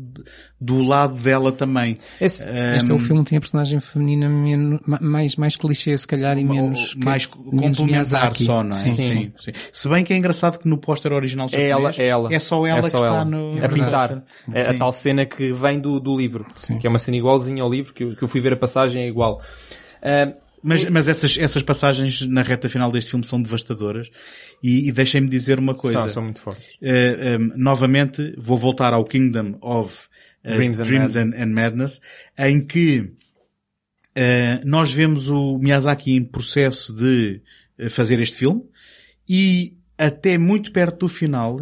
do 0.60 0.82
lado 0.82 1.14
dela 1.16 1.50
também. 1.52 1.96
Esse, 2.20 2.48
Este 2.76 2.90
é 2.90 2.94
o 2.94 2.96
Um, 2.96 3.00
filme 3.00 3.24
que 3.24 3.30
tem 3.30 3.38
a 3.38 3.40
personagem 3.40 3.80
feminina 3.80 4.28
menos, 4.28 4.80
ma- 4.86 4.98
mais, 5.00 5.36
mais 5.36 5.56
clichê, 5.56 5.96
se 5.96 6.06
calhar, 6.06 6.38
e 6.38 6.44
menos, 6.44 6.94
que- 6.94 7.04
mais 7.04 7.28
menos 7.52 7.78
complementar 7.78 7.86
Miyazaki. 7.86 8.44
só, 8.44 8.62
não 8.62 8.70
é? 8.70 8.72
Sim, 8.72 8.96
sim. 8.96 9.02
sim, 9.02 9.32
sim. 9.36 9.52
Se 9.72 9.88
bem 9.88 10.04
que 10.04 10.12
é 10.12 10.16
engraçado 10.16 10.58
que 10.58 10.68
no 10.68 10.78
póster 10.78 11.12
original 11.12 11.48
é 11.52 11.68
ela, 11.68 11.90
é 11.98 12.06
ela. 12.08 12.32
é 12.34 12.38
só 12.38 12.66
ela 12.66 12.78
É 12.78 12.82
só 12.82 12.88
que 12.90 12.96
está 12.96 13.06
ela. 13.06 13.24
no... 13.24 13.64
A 13.64 13.68
pintar. 13.68 14.22
É 14.52 14.62
a 14.70 14.78
tal 14.78 14.92
cena 14.92 15.26
que 15.26 15.52
vem 15.52 15.80
do, 15.80 15.98
do 15.98 16.16
livro. 16.16 16.46
Sim. 16.54 16.78
Que 16.78 16.86
é 16.86 16.90
uma 16.90 16.98
cena 16.98 17.16
igualzinha 17.16 17.62
ao 17.62 17.70
livro, 17.70 17.92
que 17.92 18.04
eu, 18.04 18.14
que 18.14 18.22
eu 18.22 18.28
fui 18.28 18.40
ver 18.40 18.52
a 18.52 18.56
passagem 18.56 19.02
é 19.02 19.08
igual. 19.08 19.40
Ah, 20.02 20.32
Mas, 20.66 20.84
mas 20.86 21.06
essas, 21.06 21.38
essas 21.38 21.62
passagens 21.62 22.22
na 22.22 22.42
reta 22.42 22.68
final 22.68 22.90
deste 22.90 23.10
filme 23.10 23.24
são 23.24 23.40
devastadoras 23.40 24.10
e, 24.60 24.88
e 24.88 24.92
deixem-me 24.92 25.28
dizer 25.28 25.60
uma 25.60 25.76
coisa. 25.76 26.00
são, 26.00 26.12
são 26.14 26.22
muito 26.24 26.40
fortes. 26.40 26.64
Eh, 26.82 27.38
um, 27.38 27.52
novamente, 27.56 28.34
vou 28.36 28.58
voltar 28.58 28.92
ao 28.92 29.04
Kingdom 29.04 29.58
of 29.62 30.08
eh, 30.42 30.56
Dreams 30.56 30.80
and 30.80 31.22
and, 31.22 31.34
and 31.40 31.52
Madness, 31.52 32.00
em 32.36 32.66
que 32.66 33.12
eh, 34.16 34.60
nós 34.64 34.90
vemos 34.90 35.28
o 35.28 35.56
Miyazaki 35.56 36.16
em 36.16 36.24
processo 36.24 36.92
de 36.92 37.40
fazer 37.88 38.18
este 38.18 38.36
filme 38.36 38.62
e 39.28 39.76
até 39.96 40.36
muito 40.36 40.72
perto 40.72 41.06
do 41.06 41.08
final, 41.08 41.60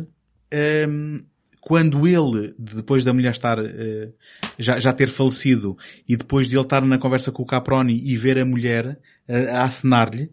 ehm, 0.51 1.21
quando 1.65 2.07
ele, 2.07 2.55
depois 2.59 3.03
da 3.03 3.15
mulher 3.15 3.31
estar, 3.31 3.59
eh, 3.59 4.11
já, 4.59 4.79
já 4.79 4.93
ter 4.93 5.09
falecido 5.09 5.79
e 6.07 6.15
depois 6.15 6.47
de 6.47 6.55
ele 6.55 6.63
estar 6.63 6.85
na 6.85 6.99
conversa 6.99 7.33
com 7.33 7.43
o 7.43 7.47
Caproni 7.47 7.99
e 8.05 8.15
ver 8.19 8.39
a 8.39 8.45
mulher 8.45 8.99
eh, 9.27 9.51
a 9.51 9.65
acenar-lhe, 9.65 10.31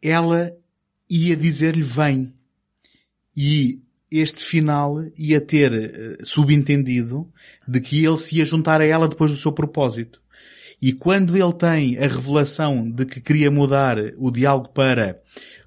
ela 0.00 0.50
ia 1.10 1.36
dizer-lhe 1.36 1.82
vem. 1.82 2.32
E 3.36 3.82
este 4.10 4.42
final 4.42 5.04
ia 5.14 5.42
ter 5.42 5.74
eh, 5.74 6.24
subentendido 6.24 7.30
de 7.68 7.78
que 7.78 8.02
ele 8.02 8.16
se 8.16 8.38
ia 8.38 8.44
juntar 8.46 8.80
a 8.80 8.86
ela 8.86 9.06
depois 9.06 9.30
do 9.30 9.36
seu 9.36 9.52
propósito. 9.52 10.22
E 10.80 10.90
quando 10.94 11.36
ele 11.36 11.52
tem 11.52 11.98
a 11.98 12.08
revelação 12.08 12.90
de 12.90 13.04
que 13.04 13.20
queria 13.20 13.50
mudar 13.50 13.98
o 14.16 14.30
diálogo 14.30 14.70
para 14.70 15.20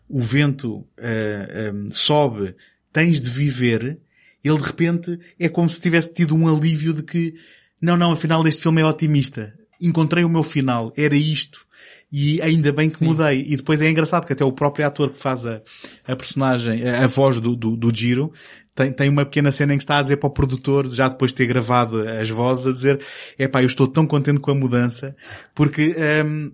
o 0.10 0.20
vento 0.20 0.84
eh, 0.98 1.48
eh, 1.48 1.74
sobe, 1.92 2.56
tens 2.92 3.22
de 3.22 3.30
viver, 3.30 4.00
ele 4.48 4.58
de 4.58 4.64
repente 4.64 5.20
é 5.40 5.50
como 5.50 5.70
se 5.70 5.80
tivesse 5.80 6.14
tido 6.14 6.36
um 6.36 6.48
alívio 6.48 6.94
de 6.94 7.04
que 7.04 7.34
não, 7.82 7.98
não, 7.98 8.12
afinal 8.12 8.48
este 8.48 8.62
filme 8.62 8.82
é 8.82 8.86
otimista. 8.86 9.54
Encontrei 9.82 10.24
o 10.24 10.30
meu 10.30 10.44
final. 10.44 10.94
Era 10.96 11.16
isto. 11.16 11.66
e 12.12 12.42
ainda 12.42 12.72
bem 12.72 12.90
que 12.90 13.00
Sim. 13.00 13.06
mudei. 13.06 13.44
E 13.48 13.58
depois 13.58 13.82
é 13.82 13.90
engraçado 13.90 14.26
que 14.26 14.34
até 14.34 14.46
o 14.46 14.52
próprio 14.52 14.88
ator 14.88 15.10
que 15.10 15.18
faz 15.18 15.46
a, 15.46 15.62
a 16.08 16.16
personagem, 16.16 16.88
a, 16.88 17.04
a 17.04 17.08
voz 17.08 17.40
do, 17.40 17.56
do, 17.56 17.76
do 17.76 17.94
Giro, 17.94 18.32
tem, 18.74 18.92
tem 18.92 19.10
uma 19.10 19.26
pequena 19.26 19.52
cena 19.52 19.74
em 19.74 19.78
que 19.78 19.84
está 19.84 20.00
a 20.00 20.02
dizer 20.02 20.18
para 20.18 20.28
o 20.28 20.34
produtor, 20.34 20.90
já 20.92 21.08
depois 21.08 21.32
de 21.32 21.38
ter 21.38 21.46
gravado 21.48 22.08
as 22.08 22.30
vozes, 22.30 22.68
a 22.68 22.72
dizer, 22.72 23.02
é 23.38 23.48
pá, 23.48 23.62
eu 23.62 23.68
estou 23.68 23.88
tão 23.88 24.06
contente 24.06 24.40
com 24.40 24.52
a 24.52 24.56
mudança, 24.56 25.16
porque 25.54 25.96
um, 26.26 26.52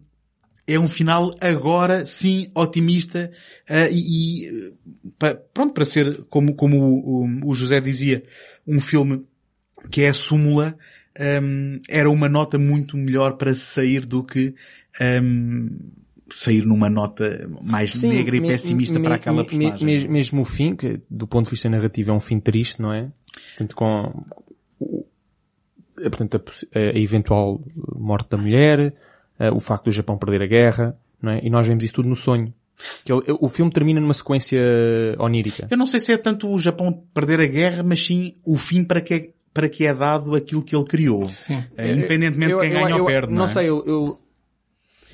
é 0.68 0.80
um 0.80 0.88
final 0.88 1.32
agora, 1.42 2.06
sim, 2.06 2.50
otimista, 2.56 3.32
uh, 3.70 3.92
e, 3.92 4.48
e 4.48 4.74
pa, 5.18 5.36
pronto, 5.36 5.74
para 5.74 5.86
ser, 5.86 6.24
como, 6.30 6.56
como 6.56 6.78
o, 6.78 7.50
o, 7.50 7.54
José 7.54 7.82
dizia, 7.82 8.24
um 8.68 8.80
filme 8.80 9.26
que 9.90 10.04
é 10.04 10.10
a 10.10 10.14
súmula, 10.14 10.78
um, 11.44 11.80
era 11.90 12.10
uma 12.10 12.30
nota 12.30 12.58
muito 12.58 12.96
melhor 12.96 13.38
para 13.38 13.54
sair 13.56 14.06
do 14.06 14.24
que 14.24 14.54
um, 15.22 15.70
sair 16.30 16.66
numa 16.66 16.90
nota 16.90 17.50
mais 17.62 17.94
Sim, 17.94 18.10
negra 18.10 18.38
e 18.38 18.42
pessimista 18.42 19.00
para 19.00 19.16
aquela 19.16 19.44
personagem. 19.44 19.86
Me, 19.86 20.08
mesmo 20.08 20.42
o 20.42 20.46
fim, 20.46 20.76
que 20.76 21.02
do 21.10 21.28
ponto 21.28 21.46
de 21.46 21.52
vista 21.52 21.70
narrativo 21.70 22.12
é 22.12 22.14
um 22.14 22.20
fim 22.20 22.40
triste, 22.40 22.82
não 22.82 22.94
é? 22.94 23.12
Portanto, 23.58 23.76
com 23.76 24.26
portanto, 25.96 26.42
a, 26.74 26.80
a, 26.80 27.00
eventual 27.00 27.62
morte 27.96 28.30
da 28.30 28.38
mulher, 28.38 28.94
o 29.50 29.60
facto 29.60 29.86
do 29.86 29.92
Japão 29.92 30.18
perder 30.18 30.44
a 30.44 30.48
guerra, 30.48 30.98
não 31.22 31.32
é? 31.32 31.40
E 31.44 31.50
nós 31.50 31.66
vemos 31.66 31.84
isso 31.84 31.94
tudo 31.94 32.10
no 32.10 32.16
sonho. 32.16 32.54
Que 33.06 33.14
ele, 33.14 33.22
o 33.40 33.48
filme 33.48 33.72
termina 33.72 34.02
numa 34.02 34.14
sequência 34.14 34.60
onírica. 35.20 35.68
Eu 35.70 35.78
não 35.78 35.88
sei 35.88 36.00
se 36.00 36.14
é 36.14 36.18
tanto 36.18 36.50
o 36.50 36.60
Japão 36.60 37.04
perder 37.14 37.40
a 37.40 37.46
guerra, 37.46 37.84
mas 37.84 38.04
sim 38.04 38.36
o 38.44 38.58
fim 38.58 38.84
para 38.84 39.02
que 39.02 39.14
é, 39.14 39.28
para 39.54 39.70
que 39.70 39.86
é 39.86 39.94
dado 39.94 40.36
aquilo 40.36 40.64
que 40.64 40.76
ele 40.76 40.86
criou. 40.86 41.30
Sim. 41.30 41.64
É, 41.78 41.92
independentemente 41.92 42.54
de 42.54 42.60
quem 42.60 42.70
ganha 42.72 42.98
ou 42.98 43.06
perde, 43.06 43.30
não, 43.30 43.40
não 43.40 43.46
é? 43.46 43.48
sei, 43.48 43.70
eu, 43.70 43.84
eu 43.86 44.20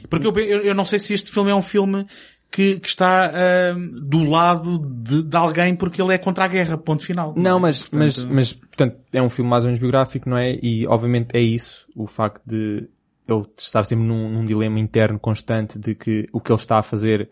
porque 0.10 0.28
eu, 0.28 0.34
eu, 0.38 0.62
eu, 0.62 0.76
não 0.76 0.86
sei 0.86 1.00
se 1.00 1.14
este 1.14 1.32
filme 1.32 1.50
é 1.52 1.56
um 1.56 1.62
filme 1.62 2.06
que, 2.52 2.80
que 2.80 2.88
está 2.88 3.32
uh, 3.32 4.02
do 4.02 4.24
lado 4.30 4.80
de, 4.80 5.24
de, 5.24 5.36
alguém 5.36 5.76
porque 5.76 6.02
ele 6.02 6.14
é 6.14 6.18
contra 6.18 6.46
a 6.46 6.48
guerra, 6.48 6.78
ponto 6.78 7.04
final. 7.04 7.34
Não, 7.36 7.44
não 7.44 7.58
é? 7.58 7.62
mas, 7.62 7.84
portanto... 7.84 8.00
mas, 8.00 8.24
mas, 8.24 8.54
portanto, 8.54 8.98
é 9.12 9.22
um 9.22 9.30
filme 9.30 9.50
mais 9.50 9.64
ou 9.64 9.68
menos 9.68 9.80
biográfico, 9.80 10.30
não 10.30 10.38
é? 10.38 10.58
E, 10.62 10.88
obviamente, 10.88 11.36
é 11.36 11.42
isso, 11.42 11.86
o 11.96 12.08
facto 12.08 12.42
de 12.46 12.88
ele 13.28 13.46
estar 13.58 13.84
sempre 13.84 14.06
num, 14.06 14.30
num 14.30 14.46
dilema 14.46 14.80
interno 14.80 15.20
constante 15.20 15.78
de 15.78 15.96
que 15.96 16.28
o 16.32 16.40
que 16.40 16.52
ele 16.52 16.60
está 16.60 16.80
a 16.80 16.84
fazer 16.84 17.30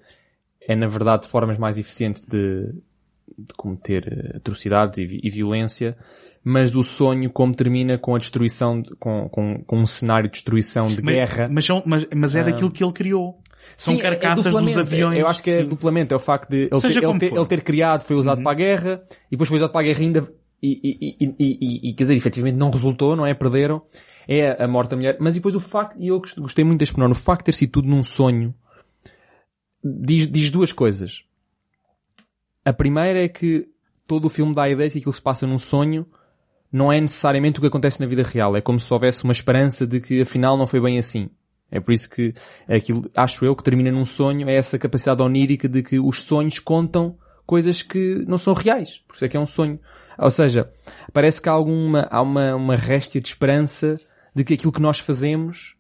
é, 0.68 0.76
na 0.76 0.88
verdade, 0.88 1.28
formas 1.28 1.58
mais 1.58 1.78
eficientes 1.78 2.24
de, 2.24 2.74
de 3.38 3.54
cometer 3.56 4.34
atrocidades 4.36 4.98
e, 4.98 5.20
e 5.24 5.30
violência, 5.30 5.96
mas 6.44 6.76
o 6.76 6.84
sonho 6.84 7.30
como 7.30 7.54
termina 7.54 7.98
com 7.98 8.16
a 8.16 8.18
destruição, 8.18 8.82
de, 8.82 8.96
com, 8.96 9.30
com, 9.30 9.64
com 9.66 9.80
um 9.80 9.86
cenário 9.86 10.30
de 10.30 10.34
destruição 10.34 10.88
de 10.88 11.02
mas, 11.02 11.16
guerra. 11.16 11.50
Mas, 11.52 11.66
são, 11.66 11.84
mas, 11.86 12.08
mas 12.16 12.36
é 12.36 12.44
daquilo 12.44 12.72
que 12.72 12.84
ele 12.84 12.94
criou. 12.94 13.40
São 13.76 13.96
sim, 13.96 14.00
é 14.00 14.04
carcaças 14.04 14.54
é 14.54 14.60
dos 14.60 14.78
aviões. 14.78 15.20
Eu 15.20 15.28
acho 15.28 15.42
que 15.42 15.50
é 15.50 15.62
sim. 15.62 15.68
duplamente. 15.68 16.14
É 16.14 16.16
o 16.16 16.20
facto 16.20 16.50
de 16.50 16.70
ele 16.72 16.82
ter, 16.82 17.04
ele, 17.04 17.20
ter, 17.20 17.34
ele 17.34 17.46
ter, 17.46 17.62
criado, 17.62 18.04
foi 18.04 18.16
usado 18.16 18.38
uhum. 18.38 18.44
para 18.44 18.52
a 18.52 18.56
guerra, 18.56 19.04
e 19.28 19.32
depois 19.32 19.50
foi 19.50 19.58
usado 19.58 19.72
para 19.72 19.82
a 19.82 19.84
guerra 19.84 20.02
ainda, 20.02 20.34
e, 20.62 20.80
e, 20.84 21.18
e, 21.20 21.36
e, 21.40 21.90
e 21.90 21.94
quer 21.94 22.04
dizer, 22.04 22.16
efetivamente 22.16 22.58
não 22.58 22.70
resultou, 22.70 23.16
não 23.16 23.26
é? 23.26 23.34
Perderam. 23.34 23.82
É 24.28 24.64
a 24.64 24.68
morte 24.68 24.92
da 24.92 24.96
mulher. 24.98 25.18
Mas 25.20 25.36
depois 25.36 25.56
o 25.56 25.60
facto, 25.60 26.00
e 26.00 26.08
eu 26.08 26.22
gostei 26.38 26.64
muito 26.64 26.80
deste 26.80 26.94
pormenor, 26.94 27.16
o 27.16 27.20
facto 27.20 27.42
de 27.42 27.46
ter 27.46 27.54
sido 27.54 27.72
tudo 27.72 27.88
num 27.88 28.04
sonho, 28.04 28.54
diz, 29.84 30.28
diz 30.28 30.50
duas 30.50 30.72
coisas. 30.72 31.24
A 32.64 32.74
primeira 32.74 33.24
é 33.24 33.28
que 33.28 33.68
todo 34.08 34.26
o 34.26 34.30
filme 34.30 34.54
dá 34.54 34.64
a 34.64 34.70
ideia 34.70 34.90
de 34.90 34.94
que 34.94 35.00
aquilo 35.00 35.14
se 35.14 35.22
passa 35.22 35.46
num 35.46 35.60
sonho, 35.60 36.06
não 36.72 36.92
é 36.92 37.00
necessariamente 37.00 37.60
o 37.60 37.62
que 37.62 37.68
acontece 37.68 38.00
na 38.00 38.08
vida 38.08 38.24
real. 38.24 38.56
É 38.56 38.62
como 38.62 38.80
se 38.80 38.92
houvesse 38.94 39.24
uma 39.24 39.32
esperança 39.32 39.86
de 39.86 40.00
que 40.00 40.22
afinal 40.22 40.58
não 40.58 40.68
foi 40.68 40.82
bem 40.82 40.98
assim. 40.98 41.30
É 41.72 41.80
por 41.80 41.94
isso 41.94 42.10
que 42.10 42.34
aquilo, 42.68 43.10
acho 43.16 43.46
eu, 43.46 43.56
que 43.56 43.64
termina 43.64 43.92
num 43.92 44.06
sonho, 44.06 44.50
é 44.50 44.56
essa 44.56 44.78
capacidade 44.78 45.22
onírica 45.22 45.68
de 45.68 45.82
que 45.82 46.00
os 46.00 46.22
sonhos 46.22 46.60
contam 46.60 47.18
coisas 47.46 47.82
que 47.82 48.24
não 48.28 48.38
são 48.38 48.54
reais. 48.54 49.02
Por 49.08 49.16
isso 49.16 49.26
é 49.26 49.30
que 49.30 49.38
é 49.38 49.40
um 49.40 49.46
sonho. 49.46 49.80
Ou 50.18 50.30
seja, 50.30 50.70
parece 51.14 51.42
que 51.42 51.50
há 51.50 51.52
alguma, 51.52 52.08
há 52.10 52.22
uma, 52.22 52.56
uma 52.56 52.76
réstia 52.76 53.22
de 53.22 53.28
esperança 53.28 53.98
de 54.36 54.44
que 54.44 54.54
aquilo 54.56 54.72
que 54.72 54.82
nós 54.82 55.00
fazemos, 55.00 55.76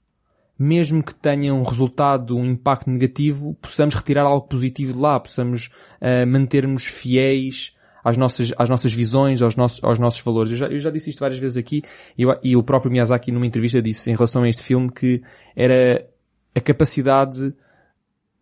mesmo 0.57 1.03
que 1.03 1.13
tenha 1.13 1.53
um 1.53 1.63
resultado, 1.63 2.37
um 2.37 2.45
impacto 2.45 2.89
negativo, 2.89 3.53
possamos 3.61 3.93
retirar 3.93 4.23
algo 4.23 4.47
positivo 4.47 4.93
de 4.93 4.99
lá, 4.99 5.19
possamos 5.19 5.69
uh, 6.01 6.25
manter-nos 6.25 6.85
fiéis 6.85 7.75
às 8.01 8.15
nossas, 8.15 8.53
às 8.57 8.69
nossas 8.69 8.93
visões, 8.93 9.41
aos 9.41 9.55
nossos, 9.55 9.83
aos 9.83 9.99
nossos 9.99 10.21
valores. 10.21 10.51
Eu 10.51 10.57
já, 10.57 10.67
eu 10.67 10.79
já 10.79 10.89
disse 10.89 11.09
isto 11.09 11.19
várias 11.19 11.39
vezes 11.39 11.57
aqui 11.57 11.81
e, 12.17 12.23
eu, 12.23 12.39
e 12.41 12.55
o 12.55 12.63
próprio 12.63 12.91
Miyazaki 12.91 13.31
numa 13.31 13.45
entrevista 13.45 13.81
disse 13.81 14.09
em 14.09 14.13
relação 14.13 14.43
a 14.43 14.49
este 14.49 14.63
filme 14.63 14.89
que 14.89 15.21
era 15.55 16.07
a 16.55 16.61
capacidade 16.61 17.53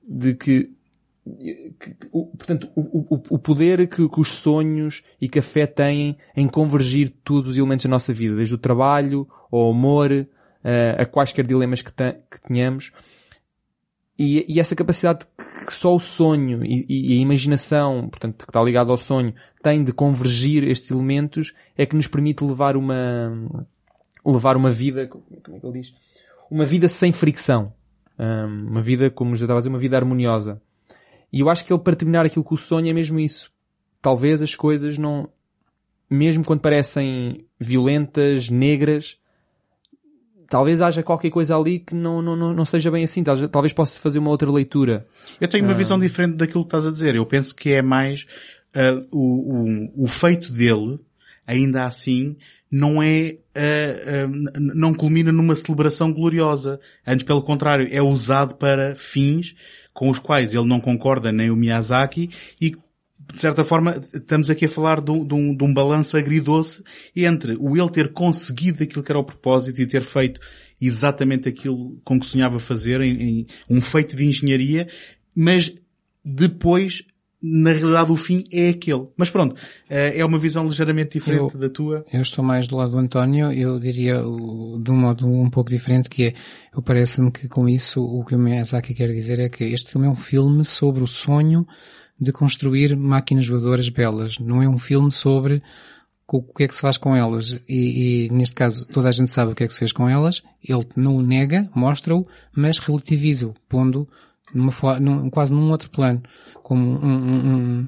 de 0.07 0.35
que 0.35 0.69
portanto, 2.37 2.69
o, 2.75 3.15
o, 3.15 3.21
o 3.29 3.39
poder 3.39 3.87
que, 3.87 4.07
que, 4.09 4.19
os 4.19 4.33
sonhos 4.33 5.03
e 5.21 5.29
que 5.29 5.39
a 5.39 5.41
fé 5.41 5.65
têm 5.65 6.17
em 6.35 6.47
convergir 6.47 7.09
todos 7.23 7.49
os 7.49 7.57
elementos 7.57 7.85
da 7.85 7.89
nossa 7.89 8.11
vida, 8.11 8.35
desde 8.35 8.55
o 8.55 8.57
trabalho, 8.57 9.27
ao 9.51 9.71
amor, 9.71 10.11
uh, 10.11 11.01
a 11.01 11.05
quaisquer 11.05 11.45
dilemas 11.45 11.81
que, 11.81 11.91
que 11.91 12.41
tenhamos, 12.41 12.91
e, 14.17 14.45
e, 14.47 14.59
essa 14.59 14.75
capacidade 14.75 15.25
que 15.65 15.73
só 15.73 15.95
o 15.95 15.99
sonho 15.99 16.63
e, 16.63 16.85
e, 16.87 17.17
a 17.17 17.21
imaginação, 17.21 18.09
portanto, 18.09 18.45
que 18.45 18.51
está 18.51 18.61
ligado 18.61 18.91
ao 18.91 18.97
sonho, 18.97 19.33
tem 19.61 19.83
de 19.83 19.91
convergir 19.91 20.63
estes 20.65 20.91
elementos, 20.91 21.51
é 21.75 21.85
que 21.85 21.95
nos 21.95 22.07
permite 22.07 22.43
levar 22.43 22.77
uma, 22.77 23.65
levar 24.23 24.55
uma 24.55 24.69
vida, 24.69 25.07
como 25.07 25.23
é 25.31 25.59
que 25.59 25.65
ele 25.65 25.79
diz? 25.79 25.95
Uma 26.49 26.63
vida 26.63 26.87
sem 26.87 27.11
fricção. 27.11 27.73
Um, 28.19 28.67
uma 28.69 28.81
vida, 28.81 29.09
como 29.09 29.35
já 29.35 29.45
estava 29.45 29.57
a 29.57 29.61
dizer, 29.61 29.69
uma 29.69 29.79
vida 29.79 29.97
harmoniosa. 29.97 30.61
E 31.33 31.39
eu 31.39 31.49
acho 31.49 31.65
que 31.65 31.73
ele, 31.73 31.81
para 31.81 31.95
terminar 31.95 32.27
aquilo 32.27 32.45
com 32.45 32.53
o 32.53 32.57
sonho, 32.57 32.87
é 32.87 32.93
mesmo 32.93 33.19
isso. 33.19 33.51
Talvez 33.99 34.39
as 34.39 34.55
coisas 34.55 34.99
não, 34.99 35.27
mesmo 36.07 36.45
quando 36.45 36.59
parecem 36.59 37.43
violentas, 37.59 38.51
negras, 38.51 39.17
talvez 40.47 40.79
haja 40.79 41.01
qualquer 41.01 41.31
coisa 41.31 41.57
ali 41.57 41.79
que 41.79 41.95
não, 41.95 42.21
não, 42.21 42.35
não, 42.35 42.53
não 42.53 42.65
seja 42.65 42.91
bem 42.91 43.03
assim. 43.03 43.23
Talvez, 43.23 43.73
possa 43.73 43.99
fazer 43.99 44.19
uma 44.19 44.29
outra 44.29 44.51
leitura. 44.51 45.07
Eu 45.41 45.47
tenho 45.47 45.63
uma 45.63 45.73
uh... 45.73 45.77
visão 45.77 45.97
diferente 45.97 46.35
daquilo 46.35 46.63
que 46.63 46.67
estás 46.67 46.85
a 46.85 46.91
dizer. 46.91 47.15
Eu 47.15 47.25
penso 47.25 47.55
que 47.55 47.71
é 47.71 47.81
mais 47.81 48.27
uh, 48.75 49.07
o, 49.11 50.01
o, 50.01 50.03
o 50.03 50.07
feito 50.07 50.53
dele, 50.53 50.99
ainda 51.47 51.85
assim, 51.85 52.37
não 52.69 53.01
é, 53.01 53.37
uh, 53.55 54.59
não 54.59 54.93
culmina 54.93 55.31
numa 55.31 55.55
celebração 55.55 56.13
gloriosa. 56.13 56.79
Antes, 57.07 57.25
pelo 57.25 57.41
contrário, 57.41 57.87
é 57.89 58.03
usado 58.03 58.53
para 58.53 58.93
fins 58.93 59.55
com 59.93 60.09
os 60.09 60.19
quais 60.19 60.53
ele 60.53 60.67
não 60.67 60.81
concorda 60.81 61.31
nem 61.31 61.51
o 61.51 61.55
Miyazaki 61.55 62.29
e 62.59 62.75
de 63.31 63.39
certa 63.39 63.63
forma, 63.63 64.01
estamos 64.13 64.49
aqui 64.49 64.65
a 64.65 64.69
falar 64.69 64.99
de 64.99 65.11
um, 65.11 65.25
de 65.25 65.33
um, 65.33 65.55
de 65.55 65.63
um 65.63 65.73
balanço 65.73 66.17
agridoce 66.17 66.83
entre 67.15 67.55
o 67.57 67.77
ele 67.77 67.89
ter 67.89 68.11
conseguido 68.11 68.83
aquilo 68.83 69.03
que 69.03 69.11
era 69.11 69.19
o 69.19 69.23
propósito 69.23 69.81
e 69.81 69.87
ter 69.87 70.03
feito 70.03 70.41
exatamente 70.81 71.47
aquilo 71.47 71.97
com 72.03 72.19
que 72.19 72.25
sonhava 72.25 72.59
fazer, 72.59 72.99
em, 73.01 73.21
em 73.21 73.47
um 73.69 73.79
feito 73.79 74.15
de 74.15 74.25
engenharia, 74.25 74.87
mas 75.33 75.73
depois 76.23 77.03
na 77.45 77.73
realidade 77.73 78.09
o 78.09 78.15
fim 78.15 78.45
é 78.49 78.69
aquele. 78.69 79.07
Mas 79.17 79.29
pronto, 79.29 79.59
eh, 79.89 80.17
é 80.17 80.25
uma 80.25 80.37
visão 80.37 80.63
ligeiramente 80.65 81.19
diferente 81.19 81.53
eu, 81.53 81.59
da 81.59 81.69
tua. 81.69 82.05
Eu 82.11 82.21
estou 82.21 82.41
mais 82.41 82.67
do 82.67 82.77
lado 82.77 82.91
do 82.91 82.97
António, 82.97 83.51
eu 83.51 83.77
diria 83.81 84.15
de 84.15 84.89
um 84.89 84.95
modo 84.95 85.27
um 85.27 85.49
pouco 85.49 85.69
diferente 85.69 86.09
que 86.09 86.27
é, 86.27 86.33
eu 86.73 86.81
parece-me 86.81 87.29
que 87.31 87.49
com 87.49 87.67
isso 87.67 88.01
o 88.01 88.23
que 88.23 88.33
o 88.33 88.39
Miyazaki 88.39 88.93
quer 88.93 89.09
dizer 89.09 89.39
é 89.39 89.49
que 89.49 89.65
este 89.65 89.91
filme 89.91 90.07
é 90.07 90.09
um 90.09 90.15
filme 90.15 90.63
sobre 90.63 91.03
o 91.03 91.07
sonho 91.07 91.67
de 92.17 92.31
construir 92.31 92.95
máquinas 92.95 93.45
voadoras 93.45 93.89
belas. 93.89 94.39
Não 94.39 94.61
é 94.61 94.69
um 94.69 94.77
filme 94.77 95.11
sobre 95.11 95.61
o 96.25 96.41
que 96.41 96.63
é 96.63 96.67
que 96.69 96.75
se 96.75 96.81
faz 96.81 96.95
com 96.97 97.13
elas. 97.13 97.61
E, 97.67 98.27
e, 98.27 98.29
neste 98.31 98.55
caso 98.55 98.87
toda 98.87 99.09
a 99.09 99.11
gente 99.11 99.31
sabe 99.31 99.51
o 99.51 99.55
que 99.55 99.65
é 99.65 99.67
que 99.67 99.73
se 99.73 99.79
fez 99.79 99.91
com 99.91 100.07
elas. 100.07 100.41
Ele 100.63 100.87
não 100.95 101.17
o 101.17 101.21
nega, 101.21 101.69
mostra-o, 101.75 102.25
mas 102.55 102.79
relativiza-o, 102.79 103.53
pondo 103.67 104.07
numa, 104.53 104.99
num, 104.99 105.29
quase 105.29 105.53
num 105.53 105.69
outro 105.71 105.89
plano, 105.89 106.21
como 106.61 106.81
um, 106.81 107.05
um, 107.05 107.55
um, 107.55 107.87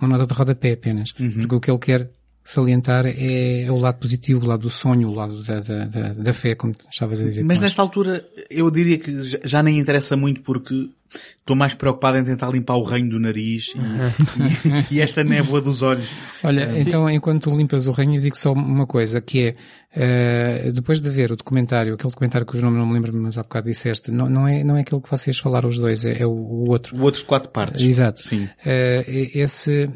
uma 0.00 0.08
nota 0.08 0.26
de 0.26 0.34
rodapé 0.34 0.72
apenas. 0.72 1.12
Uhum. 1.18 1.46
Porque 1.46 1.54
o 1.54 1.60
que 1.60 1.70
ele 1.70 1.78
quer 1.78 2.10
salientar 2.46 3.06
é, 3.06 3.64
é, 3.64 3.72
o 3.72 3.76
lado 3.76 3.98
positivo, 3.98 4.44
o 4.44 4.46
lado 4.46 4.62
do 4.62 4.70
sonho, 4.70 5.08
o 5.08 5.14
lado 5.14 5.42
da, 5.42 5.58
da, 5.58 5.84
da, 5.84 6.12
da 6.12 6.32
fé, 6.32 6.54
como 6.54 6.74
estavas 6.88 7.20
a 7.20 7.24
dizer. 7.24 7.42
Mas 7.42 7.58
nesta 7.58 7.82
altura 7.82 8.24
eu 8.48 8.70
diria 8.70 8.98
que 8.98 9.40
já 9.42 9.62
nem 9.64 9.78
interessa 9.78 10.16
muito 10.16 10.42
porque 10.42 10.88
estou 11.40 11.56
mais 11.56 11.74
preocupado 11.74 12.18
em 12.18 12.24
tentar 12.24 12.50
limpar 12.50 12.76
o 12.76 12.84
reino 12.84 13.10
do 13.10 13.20
nariz 13.20 13.72
e, 13.74 14.94
e, 14.94 14.98
e 14.98 15.00
esta 15.00 15.24
névoa 15.24 15.60
dos 15.60 15.82
olhos. 15.82 16.08
Olha, 16.44 16.68
Sim. 16.70 16.82
então 16.82 17.10
enquanto 17.10 17.50
limpas 17.50 17.88
o 17.88 17.92
reino 17.92 18.14
eu 18.14 18.20
digo 18.20 18.36
só 18.36 18.52
uma 18.52 18.86
coisa, 18.86 19.20
que 19.20 19.56
é, 19.92 20.68
uh, 20.68 20.72
depois 20.72 21.00
de 21.00 21.10
ver 21.10 21.32
o 21.32 21.36
documentário, 21.36 21.94
aquele 21.94 22.10
documentário 22.12 22.46
que 22.46 22.56
os 22.56 22.62
nomes 22.62 22.78
não 22.78 22.86
me 22.86 22.94
lembro, 22.94 23.12
mas 23.14 23.36
há 23.38 23.42
bocado 23.42 23.66
disseste, 23.66 24.12
não, 24.12 24.30
não, 24.30 24.46
é, 24.46 24.62
não 24.62 24.76
é 24.76 24.82
aquele 24.82 25.00
que 25.00 25.10
vocês 25.10 25.36
falaram 25.36 25.68
os 25.68 25.78
dois, 25.78 26.04
é, 26.04 26.22
é 26.22 26.26
o, 26.26 26.30
o, 26.30 26.70
outro. 26.70 26.96
O 26.96 27.02
outro 27.02 27.22
de 27.22 27.26
quatro 27.26 27.50
partes. 27.50 27.82
Exato. 27.82 28.22
Sim. 28.22 28.44
Uh, 28.44 29.02
esse, 29.34 29.90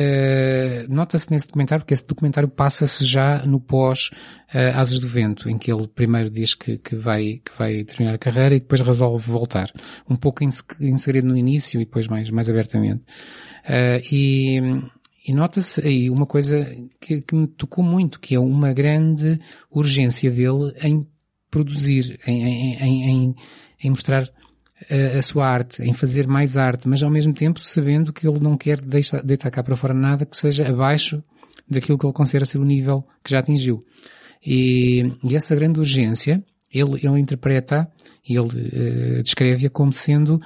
uh, 0.00 0.92
nota-se 0.92 1.30
nesse 1.30 1.46
documentário, 1.46 1.82
porque 1.82 1.94
esse 1.94 2.06
documentário 2.06 2.48
passa-se 2.48 3.04
já 3.04 3.44
no 3.44 3.60
pós 3.60 4.10
uh, 4.54 4.78
Asas 4.78 4.98
do 4.98 5.08
Vento, 5.08 5.48
em 5.48 5.58
que 5.58 5.72
ele 5.72 5.88
primeiro 5.88 6.30
diz 6.30 6.54
que, 6.54 6.78
que, 6.78 6.94
vai, 6.94 7.40
que 7.44 7.52
vai 7.58 7.84
terminar 7.84 8.14
a 8.14 8.18
carreira 8.18 8.54
e 8.54 8.60
depois 8.60 8.80
resolve 8.80 9.30
voltar. 9.30 9.70
Um 10.08 10.16
pouco 10.16 10.44
em, 10.44 10.48
em 10.80 10.96
segredo 10.96 11.28
no 11.28 11.36
início 11.36 11.80
e 11.80 11.84
depois 11.84 12.06
mais, 12.06 12.30
mais 12.30 12.48
abertamente. 12.48 13.02
Uh, 13.64 14.00
e, 14.10 14.60
e 15.26 15.32
nota-se 15.32 15.80
aí 15.86 16.08
uma 16.10 16.26
coisa 16.26 16.64
que, 17.00 17.20
que, 17.20 17.34
me 17.34 17.46
tocou 17.46 17.84
muito, 17.84 18.20
que 18.20 18.34
é 18.34 18.40
uma 18.40 18.72
grande 18.72 19.40
urgência 19.70 20.30
dele 20.30 20.72
em 20.82 21.06
produzir, 21.50 22.18
em, 22.26 22.44
em, 22.44 23.10
em, 23.10 23.34
em 23.82 23.90
mostrar 23.90 24.28
a, 25.18 25.22
sua 25.22 25.48
arte, 25.48 25.82
em 25.82 25.94
fazer 25.94 26.26
mais 26.26 26.56
arte, 26.56 26.86
mas 26.88 27.02
ao 27.02 27.10
mesmo 27.10 27.32
tempo 27.32 27.60
sabendo 27.60 28.12
que 28.12 28.26
ele 28.26 28.38
não 28.40 28.56
quer 28.56 28.80
deixar, 28.80 29.22
deitar 29.22 29.50
cá 29.50 29.62
para 29.62 29.76
fora 29.76 29.94
nada 29.94 30.26
que 30.26 30.36
seja 30.36 30.68
abaixo 30.68 31.22
daquilo 31.68 31.98
que 31.98 32.06
ele 32.06 32.12
considera 32.12 32.44
ser 32.44 32.58
o 32.58 32.64
nível 32.64 33.06
que 33.24 33.30
já 33.30 33.38
atingiu. 33.38 33.84
E, 34.44 35.12
e 35.24 35.34
essa 35.34 35.56
grande 35.56 35.78
urgência, 35.78 36.44
ele, 36.72 37.00
ele 37.02 37.20
interpreta, 37.20 37.90
ele 38.28 38.38
uh, 38.40 39.22
descreve-a 39.22 39.70
como 39.70 39.92
sendo 39.92 40.36
uh, 40.36 40.40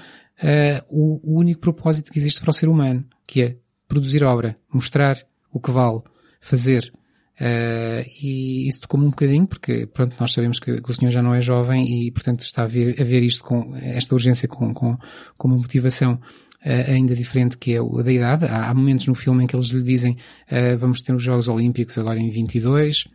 o, 0.88 1.20
o 1.22 1.38
único 1.38 1.60
propósito 1.60 2.12
que 2.12 2.18
existe 2.18 2.40
para 2.40 2.50
o 2.50 2.54
ser 2.54 2.68
humano, 2.68 3.04
que 3.26 3.42
é 3.42 3.56
produzir 3.88 4.22
obra, 4.22 4.56
mostrar 4.72 5.18
o 5.52 5.60
que 5.60 5.70
vale, 5.70 6.02
fazer, 6.40 6.92
Uh, 7.40 8.04
e 8.22 8.68
isso 8.68 8.82
tocou-me 8.82 9.06
um 9.06 9.10
bocadinho, 9.10 9.46
porque 9.46 9.86
pronto, 9.86 10.14
nós 10.20 10.30
sabemos 10.30 10.58
que, 10.58 10.78
que, 10.82 10.90
o 10.90 10.92
senhor 10.92 11.10
já 11.10 11.22
não 11.22 11.34
é 11.34 11.40
jovem 11.40 12.06
e 12.06 12.10
portanto 12.10 12.40
está 12.40 12.64
a 12.64 12.66
ver, 12.66 13.00
a 13.00 13.04
ver 13.04 13.22
isto 13.22 13.42
com, 13.42 13.74
esta 13.76 14.14
urgência 14.14 14.46
com, 14.46 14.74
com, 14.74 14.98
com 15.38 15.48
uma 15.48 15.56
motivação 15.56 16.14
uh, 16.14 16.90
ainda 16.90 17.14
diferente 17.14 17.56
que 17.56 17.74
é 17.74 17.80
o 17.80 18.02
da 18.02 18.12
idade. 18.12 18.44
Há, 18.44 18.68
há, 18.68 18.74
momentos 18.74 19.06
no 19.06 19.14
filme 19.14 19.44
em 19.44 19.46
que 19.46 19.56
eles 19.56 19.68
lhe 19.68 19.82
dizem 19.82 20.18
uh, 20.52 20.76
vamos 20.76 21.00
ter 21.00 21.14
os 21.14 21.22
Jogos 21.22 21.48
Olímpicos 21.48 21.96
agora 21.96 22.20
em 22.20 22.28
22, 22.28 23.08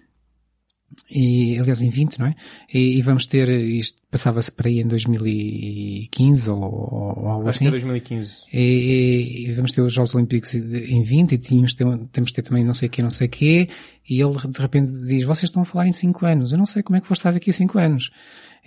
e, 1.10 1.58
aliás, 1.60 1.82
em 1.82 1.90
20, 1.90 2.20
não 2.20 2.28
é? 2.28 2.36
E, 2.74 2.98
e 2.98 3.02
vamos 3.02 3.26
ter, 3.26 3.50
isto 3.50 4.02
passava-se 4.10 4.52
para 4.52 4.70
aí 4.70 4.80
em 4.80 4.88
2015 4.88 6.50
ou, 6.50 6.62
ou 6.62 7.28
algo 7.28 7.48
Acho 7.48 7.50
assim. 7.50 7.66
que 7.66 7.68
é 7.68 7.72
2015. 7.72 8.44
E, 8.54 9.46
e, 9.48 9.54
vamos 9.54 9.72
ter 9.72 9.82
os 9.82 9.94
Jogos 9.94 10.16
Olímpicos 10.16 10.56
em 10.56 11.02
20 11.02 11.34
e 11.34 11.38
tínhamos, 11.38 11.74
temos 11.74 12.30
de 12.30 12.34
ter 12.34 12.42
também 12.42 12.64
não 12.64 12.74
sei 12.74 12.88
o 12.88 12.92
que, 12.92 13.02
não 13.02 13.10
sei 13.10 13.28
o 13.28 13.30
que. 13.30 13.70
E 14.10 14.22
ele 14.22 14.34
de 14.50 14.60
repente 14.60 14.92
diz, 14.92 15.24
vocês 15.24 15.50
estão 15.50 15.64
a 15.64 15.66
falar 15.66 15.88
em 15.88 15.92
5 15.92 16.26
anos. 16.26 16.52
Eu 16.52 16.58
não 16.58 16.66
sei 16.66 16.82
como 16.82 16.98
é 16.98 17.02
que 17.02 17.08
vou 17.08 17.14
estar 17.14 17.32
daqui 17.32 17.50
a 17.50 17.54
5 17.54 17.78
anos. 17.78 18.10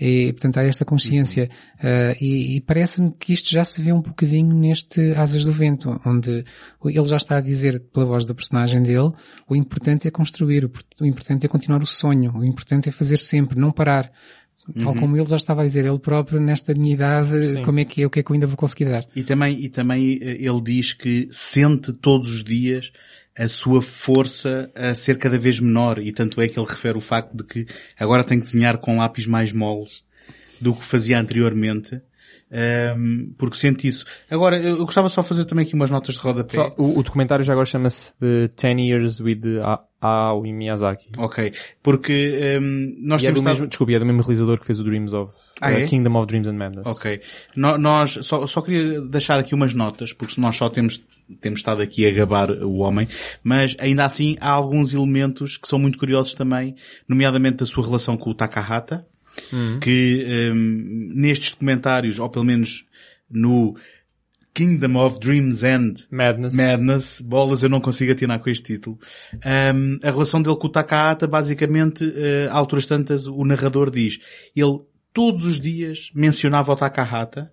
E, 0.01 0.33
portanto, 0.33 0.59
há 0.59 0.63
esta 0.63 0.85
consciência. 0.85 1.51
Uh, 1.79 2.17
e, 2.21 2.57
e 2.57 2.61
parece-me 2.61 3.13
que 3.19 3.33
isto 3.33 3.51
já 3.51 3.65
se 3.65 3.83
vê 3.83 3.93
um 3.93 4.01
bocadinho 4.01 4.55
neste 4.55 5.13
Asas 5.13 5.45
do 5.45 5.53
Vento, 5.53 6.01
onde 6.07 6.45
ele 6.85 7.05
já 7.05 7.17
está 7.17 7.39
a 7.39 7.41
dizer, 7.41 7.81
pela 7.93 8.07
voz 8.07 8.25
da 8.25 8.35
personagem 8.35 8.83
dele, 8.83 9.11
o 9.49 9.57
importante 9.57 10.07
é 10.07 10.11
construir, 10.11 10.71
o 11.01 11.05
importante 11.05 11.47
é 11.47 11.49
continuar 11.49 11.83
o 11.83 11.87
sonho, 11.87 12.33
o 12.37 12.45
importante 12.45 12.89
é 12.89 12.93
fazer 12.93 13.17
sempre, 13.17 13.59
não 13.59 13.73
parar. 13.73 14.11
Tal 14.75 14.93
uhum. 14.93 15.01
como 15.01 15.17
ele 15.17 15.25
já 15.25 15.37
estava 15.37 15.63
a 15.63 15.67
dizer, 15.67 15.87
ele 15.87 15.99
próprio, 15.99 16.39
nesta 16.39 16.75
minha 16.75 16.93
idade, 16.93 17.55
Sim. 17.55 17.63
como 17.63 17.81
é 17.81 17.87
que 17.87 18.03
é, 18.03 18.07
o 18.07 18.11
que 18.11 18.21
é 18.21 18.23
que 18.23 18.31
eu 18.31 18.35
ainda 18.35 18.47
vou 18.47 18.57
conseguir 18.57 18.85
dar. 18.85 19.07
E 19.17 19.23
também, 19.23 19.59
e 19.65 19.69
também 19.71 20.19
eh, 20.21 20.37
ele 20.41 20.61
diz 20.61 20.93
que 20.93 21.27
sente 21.31 21.91
todos 21.93 22.31
os 22.31 22.45
dias 22.45 22.93
a 23.39 23.47
sua 23.47 23.81
força 23.81 24.69
a 24.75 24.95
ser 24.95 25.17
cada 25.17 25.39
vez 25.39 25.61
menor 25.61 26.01
e 26.01 26.11
tanto 26.11 26.41
é 26.41 26.49
que 26.49 26.59
ele 26.59 26.67
refere 26.67 26.99
o 26.99 27.01
facto 27.01 27.37
de 27.37 27.45
que 27.45 27.67
agora 27.97 28.25
tem 28.25 28.41
que 28.41 28.47
desenhar 28.47 28.79
com 28.79 28.99
lápis 28.99 29.27
mais 29.27 29.53
moles 29.53 30.03
do 30.61 30.75
que 30.75 30.85
fazia 30.85 31.21
anteriormente. 31.21 32.01
Um, 32.51 33.35
porque 33.39 33.57
sente 33.57 33.87
isso. 33.87 34.05
Agora, 34.31 34.59
eu 34.59 34.79
gostava 34.79 35.09
só 35.09 35.21
de 35.21 35.29
fazer 35.29 35.45
também 35.45 35.67
aqui 35.67 35.75
umas 35.75 35.91
notas 35.91 36.15
de 36.15 36.21
rodapé. 36.21 36.57
Só, 36.57 36.75
o, 36.79 36.99
o, 36.99 37.03
documentário 37.03 37.45
já 37.45 37.53
agora 37.53 37.67
chama-se 37.67 38.15
The 38.17 38.49
10 38.57 38.79
Years 38.81 39.21
with 39.21 39.43
Ao 40.01 40.47
e 40.47 40.53
Miyazaki. 40.53 41.11
Ok. 41.19 41.53
Porque 41.83 42.59
um, 42.61 42.95
nós 43.01 43.23
e 43.23 43.27
temos... 43.27 43.41
É 43.41 43.43
do 43.43 43.49
mesmo, 43.49 43.67
desculpe, 43.67 43.95
é 43.95 43.99
do 43.99 44.07
mesmo 44.07 44.23
realizador 44.23 44.59
que 44.59 44.65
fez 44.65 44.81
o 44.81 44.85
Dreams 44.85 45.13
of... 45.13 45.33
Ah, 45.61 45.71
uh, 45.71 45.75
é? 45.75 45.85
Kingdom 45.85 46.17
of 46.17 46.27
Dreams 46.27 46.49
and 46.49 46.55
Madness. 46.55 46.87
Ok. 46.87 47.21
No, 47.55 47.77
nós, 47.77 48.19
só, 48.23 48.47
só 48.47 48.63
queria 48.63 49.01
deixar 49.03 49.39
aqui 49.39 49.55
umas 49.55 49.75
notas, 49.75 50.13
porque 50.13 50.41
nós 50.41 50.57
só 50.57 50.71
temos, 50.71 51.03
temos 51.41 51.61
estado 51.61 51.83
aqui 51.83 52.07
a 52.07 52.11
gabar 52.13 52.51
o 52.51 52.79
homem, 52.79 53.09
mas 53.43 53.77
ainda 53.79 54.07
assim 54.07 54.39
há 54.41 54.51
alguns 54.51 54.95
elementos 54.95 55.59
que 55.59 55.69
são 55.69 55.79
muito 55.79 55.99
curiosos 55.99 56.33
também, 56.33 56.75
nomeadamente 57.07 57.63
a 57.63 57.67
sua 57.67 57.85
relação 57.85 58.17
com 58.17 58.31
o 58.31 58.35
Takahata, 58.35 59.05
Uhum. 59.53 59.79
que 59.81 60.51
um, 60.53 61.13
nestes 61.15 61.53
documentários, 61.53 62.19
ou 62.19 62.29
pelo 62.29 62.45
menos 62.45 62.85
no 63.31 63.77
Kingdom 64.55 64.97
of 64.97 65.21
Dreams 65.21 65.63
and 65.63 65.95
Madness. 66.11 66.55
Madness, 66.55 67.21
bolas 67.21 67.63
eu 67.63 67.69
não 67.69 67.81
consigo 67.81 68.11
atinar 68.11 68.41
com 68.41 68.51
este 68.51 68.75
título. 68.75 68.99
Um, 69.35 69.99
a 70.03 70.11
relação 70.11 70.43
dele 70.43 70.57
com 70.57 70.67
o 70.67 70.71
Takahata, 70.71 71.27
basicamente, 71.29 72.05
uh, 72.05 72.51
a 72.51 72.57
alturas 72.57 72.85
tantas, 72.85 73.27
o 73.27 73.45
narrador 73.45 73.91
diz, 73.91 74.19
ele 74.57 74.81
todos 75.13 75.45
os 75.45 75.61
dias 75.61 76.11
mencionava 76.15 76.73
o 76.73 76.77
Takahata, 76.77 77.53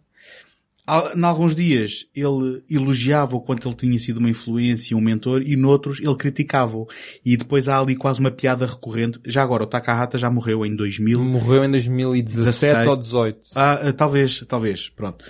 em 1.15 1.23
alguns 1.23 1.55
dias 1.55 2.05
ele 2.13 2.63
elogiava 2.69 3.35
o 3.35 3.41
quanto 3.41 3.67
ele 3.67 3.75
tinha 3.75 3.97
sido 3.97 4.17
uma 4.17 4.29
influência 4.29 4.93
e 4.93 4.95
um 4.95 5.01
mentor 5.01 5.41
e 5.41 5.55
noutros 5.55 5.99
ele 5.99 6.15
criticava-o. 6.15 6.87
E 7.25 7.35
depois 7.35 7.67
há 7.67 7.79
ali 7.79 7.95
quase 7.95 8.19
uma 8.19 8.31
piada 8.31 8.65
recorrente. 8.65 9.19
Já 9.25 9.41
agora, 9.41 9.63
o 9.63 9.67
Takahata 9.67 10.17
já 10.17 10.29
morreu 10.29 10.65
em 10.65 10.75
2000. 10.75 11.19
Morreu 11.23 11.63
em 11.63 11.71
2017 11.71 12.73
16. 12.73 12.87
ou 12.87 12.95
18. 12.95 13.39
Ah, 13.55 13.93
talvez, 13.93 14.43
talvez, 14.47 14.89
pronto. 14.89 15.25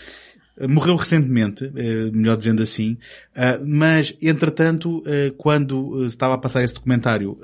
Morreu 0.69 0.95
recentemente, 0.95 1.69
melhor 2.13 2.37
dizendo 2.37 2.63
assim, 2.63 2.97
mas 3.65 4.15
entretanto, 4.21 5.03
quando 5.37 6.05
estava 6.05 6.35
a 6.35 6.37
passar 6.37 6.63
esse 6.63 6.73
documentário, 6.73 7.37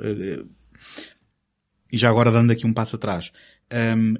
e 1.92 1.98
já 1.98 2.10
agora 2.10 2.32
dando 2.32 2.52
aqui 2.52 2.66
um 2.66 2.72
passo 2.72 2.96
atrás, 2.96 3.34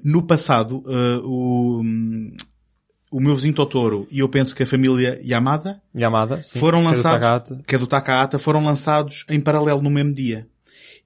no 0.04 0.24
passado, 0.24 0.84
o, 1.24 1.82
o 3.12 3.20
meu 3.20 3.36
vizinho 3.36 3.54
Totoro 3.54 4.08
e 4.10 4.20
eu 4.20 4.30
penso 4.30 4.56
que 4.56 4.64
a 4.64 4.66
família 4.66 5.22
Yamada, 5.24 5.82
Yamada 5.96 6.42
sim, 6.42 6.58
foram 6.58 6.80
é 6.80 6.84
do 6.84 6.88
lançados, 6.88 7.58
que 7.68 7.76
é 7.76 7.78
do 7.78 7.86
Takahata, 7.86 8.40
foram 8.40 8.64
lançados 8.64 9.26
em 9.30 9.40
paralelo 9.40 9.82
no 9.82 9.90
mesmo 9.90 10.14
dia. 10.14 10.48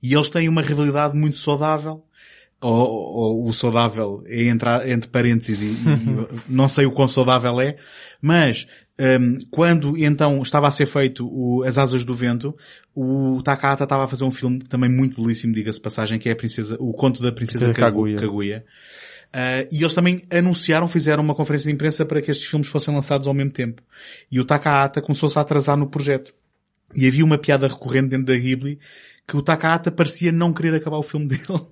E 0.01 0.13
eles 0.13 0.29
têm 0.29 0.47
uma 0.47 0.61
rivalidade 0.61 1.17
muito 1.17 1.37
saudável, 1.37 2.03
ou, 2.61 2.71
ou 2.71 3.47
o 3.47 3.53
saudável 3.53 4.23
é 4.27 4.43
entre, 4.43 4.91
entre 4.91 5.09
parênteses 5.09 5.61
e, 5.61 5.65
e 5.65 6.29
não 6.47 6.69
sei 6.69 6.85
o 6.85 6.91
quão 6.91 7.07
saudável 7.07 7.59
é, 7.59 7.75
mas 8.21 8.67
um, 8.97 9.37
quando 9.51 9.97
então 9.97 10.41
estava 10.41 10.67
a 10.67 10.71
ser 10.71 10.85
feito 10.85 11.27
o, 11.27 11.63
As 11.63 11.77
Asas 11.77 12.05
do 12.05 12.13
Vento, 12.13 12.55
o 12.93 13.41
Takahata 13.43 13.83
estava 13.83 14.05
a 14.05 14.07
fazer 14.07 14.23
um 14.23 14.31
filme 14.31 14.59
também 14.59 14.89
muito 14.89 15.21
belíssimo, 15.21 15.53
diga-se 15.53 15.81
passagem, 15.81 16.17
que 16.17 16.29
é 16.29 16.31
a 16.31 16.35
princesa, 16.35 16.77
o 16.79 16.93
conto 16.93 17.21
da 17.21 17.31
princesa, 17.31 17.65
Princesa 17.65 17.85
Kaguya. 17.85 18.17
Kaguya. 18.17 18.65
Uh, 19.35 19.67
e 19.69 19.81
eles 19.81 19.93
também 19.93 20.21
anunciaram, 20.31 20.87
fizeram 20.87 21.21
uma 21.21 21.35
conferência 21.35 21.67
de 21.67 21.75
imprensa 21.75 22.05
para 22.05 22.21
que 22.21 22.31
estes 22.31 22.47
filmes 22.47 22.69
fossem 22.69 22.93
lançados 22.93 23.27
ao 23.27 23.33
mesmo 23.33 23.51
tempo. 23.51 23.81
E 24.31 24.39
o 24.39 24.45
Takahata 24.45 25.01
começou-se 25.01 25.37
a 25.37 25.41
atrasar 25.41 25.75
no 25.75 25.89
projeto. 25.89 26.33
E 26.95 27.05
havia 27.05 27.25
uma 27.25 27.37
piada 27.37 27.67
recorrente 27.67 28.11
dentro 28.11 28.27
da 28.27 28.37
Ghibli 28.37 28.79
que 29.27 29.35
o 29.35 29.41
Takahata 29.41 29.91
parecia 29.91 30.31
não 30.31 30.53
querer 30.53 30.75
acabar 30.75 30.97
o 30.97 31.03
filme 31.03 31.27
dele. 31.27 31.65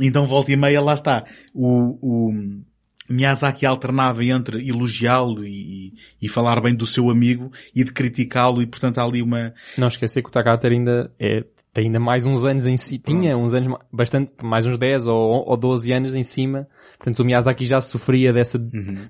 Então 0.00 0.26
volta 0.26 0.50
e 0.50 0.56
meia 0.56 0.80
lá 0.80 0.94
está. 0.94 1.24
O, 1.54 2.30
o 2.30 2.62
Miyazaki 3.08 3.64
alternava 3.64 4.24
entre 4.24 4.68
elogiá-lo 4.68 5.46
e, 5.46 5.94
e 6.20 6.28
falar 6.28 6.60
bem 6.60 6.74
do 6.74 6.84
seu 6.84 7.10
amigo 7.10 7.52
e 7.72 7.84
de 7.84 7.92
criticá-lo 7.92 8.60
e 8.60 8.66
portanto 8.66 8.98
há 8.98 9.04
ali 9.04 9.22
uma... 9.22 9.54
Não 9.78 9.86
esquecer 9.86 10.20
que 10.20 10.28
o 10.28 10.32
Takahata 10.32 10.66
ainda 10.66 11.12
é, 11.16 11.44
tem 11.76 11.84
ainda 11.84 12.00
mais 12.00 12.24
uns 12.24 12.42
anos 12.42 12.66
em 12.66 12.74
si, 12.78 12.96
tinha 12.98 13.36
uns 13.36 13.52
anos, 13.52 13.78
bastante, 13.92 14.32
mais 14.42 14.64
uns 14.64 14.78
10 14.78 15.08
ou, 15.08 15.46
ou 15.46 15.56
12 15.58 15.92
anos 15.92 16.14
em 16.14 16.22
cima. 16.22 16.66
Portanto 16.96 17.20
o 17.20 17.24
Miyazaki 17.26 17.66
já 17.66 17.82
sofria 17.82 18.32
dessa 18.32 18.58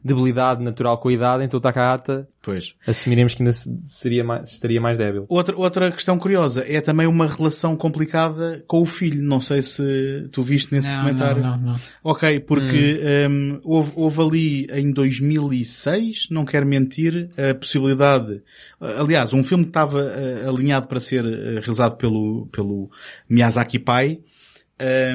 debilidade 0.02 0.64
natural 0.64 0.98
com 0.98 1.08
a 1.08 1.12
idade, 1.12 1.44
então 1.44 1.58
o 1.58 1.60
Takahata 1.60 2.28
Pois. 2.46 2.74
assumiremos 2.86 3.34
que 3.34 3.42
ainda 3.42 3.52
seria 3.84 4.22
mais, 4.22 4.50
estaria 4.52 4.80
mais 4.80 4.96
débil. 4.96 5.26
Outra, 5.28 5.56
outra 5.56 5.90
questão 5.90 6.16
curiosa 6.16 6.64
é 6.66 6.80
também 6.80 7.06
uma 7.06 7.26
relação 7.26 7.76
complicada 7.76 8.64
com 8.68 8.82
o 8.82 8.86
filho. 8.86 9.20
Não 9.20 9.40
sei 9.40 9.62
se 9.62 10.28
tu 10.30 10.42
viste 10.42 10.72
nesse 10.72 10.88
Não, 10.88 10.94
documentário. 10.96 11.42
não, 11.42 11.56
não, 11.56 11.72
não. 11.72 11.80
Ok, 12.04 12.38
porque 12.40 13.00
um, 13.28 13.60
houve, 13.64 13.92
houve 13.96 14.20
ali 14.20 14.66
em 14.70 14.92
2006, 14.92 16.28
não 16.30 16.44
quero 16.44 16.64
mentir, 16.64 17.30
a 17.36 17.52
possibilidade, 17.52 18.40
aliás, 18.80 19.32
um 19.32 19.42
filme 19.42 19.64
que 19.64 19.70
estava 19.70 19.98
uh, 20.00 20.48
alinhado 20.48 20.86
para 20.86 21.00
ser 21.00 21.24
uh, 21.24 21.60
realizado 21.60 21.96
pelo, 21.96 22.46
pelo 22.56 22.90
Miyazaki 23.28 23.78
Pai, 23.78 24.18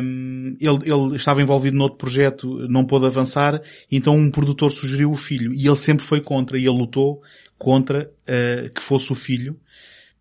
um, 0.03 0.55
ele, 0.59 0.79
ele 0.91 1.15
estava 1.15 1.41
envolvido 1.41 1.77
noutro 1.77 1.97
projeto, 1.97 2.67
não 2.67 2.85
pôde 2.85 3.05
avançar, 3.05 3.61
então 3.91 4.15
um 4.15 4.31
produtor 4.31 4.71
sugeriu 4.71 5.11
o 5.11 5.15
filho 5.15 5.53
e 5.53 5.67
ele 5.67 5.75
sempre 5.77 6.05
foi 6.05 6.21
contra 6.21 6.57
e 6.57 6.61
ele 6.61 6.77
lutou 6.77 7.21
contra 7.57 8.09
uh, 8.27 8.69
que 8.73 8.81
fosse 8.81 9.11
o 9.11 9.15
filho 9.15 9.59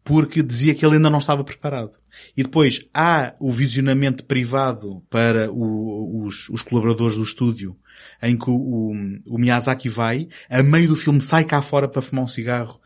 porque 0.02 0.42
dizia 0.42 0.74
que 0.74 0.84
ele 0.84 0.96
ainda 0.96 1.10
não 1.10 1.18
estava 1.18 1.44
preparado. 1.44 1.92
E 2.36 2.42
depois 2.42 2.84
há 2.92 3.34
o 3.38 3.52
visionamento 3.52 4.24
privado 4.24 5.02
para 5.08 5.50
o- 5.52 6.24
os, 6.24 6.48
os 6.48 6.62
colaboradores 6.62 7.16
do 7.16 7.22
estúdio 7.22 7.76
em 8.22 8.36
que 8.36 8.50
o, 8.50 8.54
o, 8.54 8.92
o 9.26 9.38
Miyazaki 9.38 9.88
vai, 9.88 10.26
a 10.48 10.62
meio 10.62 10.88
do 10.88 10.96
filme 10.96 11.20
sai 11.20 11.44
cá 11.44 11.62
fora 11.62 11.86
para 11.88 12.02
fumar 12.02 12.24
um 12.24 12.28
cigarro 12.28 12.80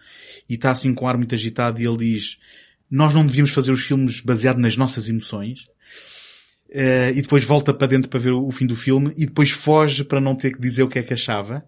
e 0.48 0.55
está 0.55 0.73
assim 0.73 0.93
com 0.93 1.05
o 1.05 1.09
ar 1.09 1.16
muito 1.16 1.35
agitado 1.35 1.81
e 1.81 1.86
ele 1.86 1.97
diz 1.97 2.36
nós 2.94 3.12
não 3.12 3.26
devíamos 3.26 3.50
fazer 3.50 3.72
os 3.72 3.84
filmes 3.84 4.20
baseados 4.20 4.62
nas 4.62 4.76
nossas 4.76 5.08
emoções. 5.08 5.62
Uh, 6.68 7.10
e 7.14 7.22
depois 7.22 7.44
volta 7.44 7.74
para 7.74 7.88
dentro 7.88 8.08
para 8.08 8.20
ver 8.20 8.30
o, 8.30 8.46
o 8.46 8.52
fim 8.52 8.66
do 8.66 8.76
filme 8.76 9.12
e 9.16 9.26
depois 9.26 9.50
foge 9.50 10.04
para 10.04 10.20
não 10.20 10.36
ter 10.36 10.52
que 10.52 10.60
dizer 10.60 10.84
o 10.84 10.88
que 10.88 11.00
é 11.00 11.02
que 11.02 11.12
achava. 11.12 11.64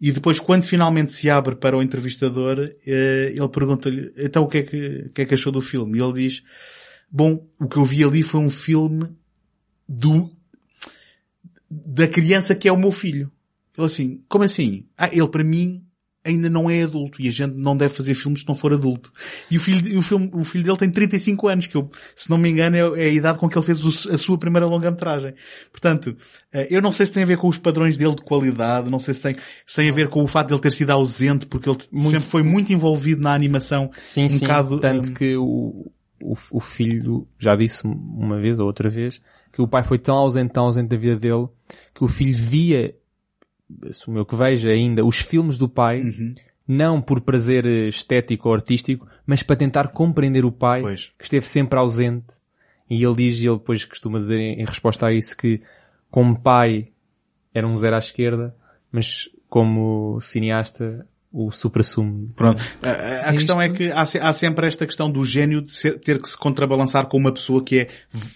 E 0.00 0.12
depois, 0.12 0.38
quando 0.38 0.62
finalmente 0.62 1.12
se 1.12 1.28
abre 1.28 1.56
para 1.56 1.76
o 1.76 1.82
entrevistador, 1.82 2.58
uh, 2.58 2.70
ele 2.86 3.48
pergunta-lhe, 3.48 4.12
então 4.16 4.44
o 4.44 4.48
que, 4.48 4.58
é 4.58 4.62
que, 4.62 5.04
o 5.06 5.10
que 5.10 5.22
é 5.22 5.24
que 5.24 5.34
achou 5.34 5.50
do 5.50 5.60
filme? 5.60 5.98
E 5.98 6.02
ele 6.02 6.12
diz, 6.12 6.42
bom, 7.10 7.44
o 7.58 7.66
que 7.66 7.76
eu 7.76 7.84
vi 7.84 8.04
ali 8.04 8.22
foi 8.22 8.40
um 8.40 8.50
filme 8.50 9.08
do, 9.88 10.30
da 11.68 12.06
criança 12.06 12.54
que 12.54 12.68
é 12.68 12.72
o 12.72 12.78
meu 12.78 12.92
filho. 12.92 13.32
Ele 13.76 13.86
assim, 13.86 14.22
como 14.28 14.44
assim? 14.44 14.86
Ah, 14.96 15.10
ele 15.12 15.28
para 15.28 15.42
mim 15.42 15.85
ainda 16.26 16.50
não 16.50 16.68
é 16.68 16.82
adulto 16.82 17.22
e 17.22 17.28
a 17.28 17.30
gente 17.30 17.54
não 17.54 17.76
deve 17.76 17.94
fazer 17.94 18.14
filmes 18.14 18.40
se 18.40 18.48
não 18.48 18.54
for 18.54 18.72
adulto. 18.72 19.12
E 19.50 19.56
o 19.56 19.60
filho, 19.60 19.98
o 19.98 20.02
filme, 20.02 20.30
o 20.34 20.44
filho 20.44 20.64
dele 20.64 20.76
tem 20.76 20.90
35 20.90 21.48
anos, 21.48 21.66
que 21.66 21.76
eu, 21.76 21.90
se 22.14 22.28
não 22.28 22.36
me 22.36 22.50
engano, 22.50 22.76
é, 22.76 22.80
é 22.80 23.08
a 23.08 23.12
idade 23.12 23.38
com 23.38 23.48
que 23.48 23.56
ele 23.56 23.64
fez 23.64 24.06
a 24.08 24.18
sua 24.18 24.36
primeira 24.36 24.66
longa-metragem. 24.66 25.34
Portanto, 25.70 26.16
eh, 26.52 26.66
eu 26.70 26.82
não 26.82 26.92
sei 26.92 27.06
se 27.06 27.12
tem 27.12 27.22
a 27.22 27.26
ver 27.26 27.38
com 27.38 27.48
os 27.48 27.58
padrões 27.58 27.96
dele 27.96 28.14
de 28.14 28.22
qualidade, 28.22 28.90
não 28.90 28.98
sei 28.98 29.14
se 29.14 29.22
tem, 29.22 29.36
se 29.66 29.76
tem 29.76 29.88
a 29.88 29.92
ver 29.92 30.08
com 30.08 30.22
o 30.24 30.28
fato 30.28 30.48
de 30.48 30.54
ele 30.54 30.60
ter 30.60 30.72
sido 30.72 30.90
ausente, 30.90 31.46
porque 31.46 31.70
ele 31.70 31.78
muito, 31.92 32.10
sempre 32.10 32.28
foi 32.28 32.42
muito 32.42 32.72
envolvido 32.72 33.22
na 33.22 33.32
animação. 33.32 33.90
Sim, 33.96 34.24
um 34.24 34.28
sim. 34.28 34.40
bocado, 34.40 34.80
Tanto 34.80 35.10
um, 35.10 35.14
que 35.14 35.36
o, 35.36 35.90
o, 36.20 36.34
o 36.52 36.60
filho 36.60 37.26
já 37.38 37.54
disse 37.54 37.86
uma 37.86 38.40
vez 38.40 38.58
ou 38.58 38.66
outra 38.66 38.90
vez 38.90 39.20
que 39.52 39.62
o 39.62 39.68
pai 39.68 39.82
foi 39.82 39.98
tão 39.98 40.16
ausente, 40.16 40.52
tão 40.52 40.64
ausente 40.64 40.88
da 40.88 40.98
vida 40.98 41.16
dele, 41.16 41.48
que 41.94 42.04
o 42.04 42.08
filho 42.08 42.36
via 42.36 42.94
assumo 43.88 44.18
eu 44.18 44.26
que 44.26 44.36
veja 44.36 44.70
ainda, 44.70 45.04
os 45.04 45.18
filmes 45.18 45.58
do 45.58 45.68
pai, 45.68 46.00
uhum. 46.00 46.34
não 46.66 47.00
por 47.00 47.20
prazer 47.20 47.66
estético 47.66 48.48
ou 48.48 48.54
artístico, 48.54 49.06
mas 49.26 49.42
para 49.42 49.56
tentar 49.56 49.88
compreender 49.88 50.44
o 50.44 50.52
pai, 50.52 50.82
Pois. 50.82 51.12
que 51.18 51.24
esteve 51.24 51.46
sempre 51.46 51.78
ausente. 51.78 52.34
E 52.88 53.02
ele 53.02 53.16
diz, 53.16 53.40
e 53.40 53.46
ele 53.46 53.58
depois 53.58 53.84
costuma 53.84 54.18
dizer 54.18 54.38
em, 54.38 54.60
em 54.60 54.64
resposta 54.64 55.06
a 55.06 55.12
isso, 55.12 55.36
que 55.36 55.60
como 56.10 56.40
pai 56.40 56.88
era 57.52 57.66
um 57.66 57.76
zero 57.76 57.96
à 57.96 57.98
esquerda, 57.98 58.54
mas 58.92 59.28
como 59.48 60.20
cineasta 60.20 61.06
o 61.38 61.50
supra-sumo. 61.50 62.32
Pronto. 62.34 62.62
A, 62.82 62.88
a- 62.88 62.92
a 62.92 63.28
É 63.28 63.32
questão 63.32 63.60
é 63.60 63.66
isto. 63.66 63.76
que 63.76 63.90
há, 63.90 64.02
há 64.02 64.32
sempre 64.32 64.66
esta 64.66 64.86
questão 64.86 65.10
do 65.10 65.22
gênio 65.22 65.60
de 65.60 65.70
ser- 65.70 65.98
ter 66.00 66.20
que 66.20 66.28
se 66.28 66.36
contrabalançar 66.38 67.06
com 67.08 67.18
uma 67.18 67.30
pessoa 67.32 67.62
que 67.62 67.80
é 67.80 67.88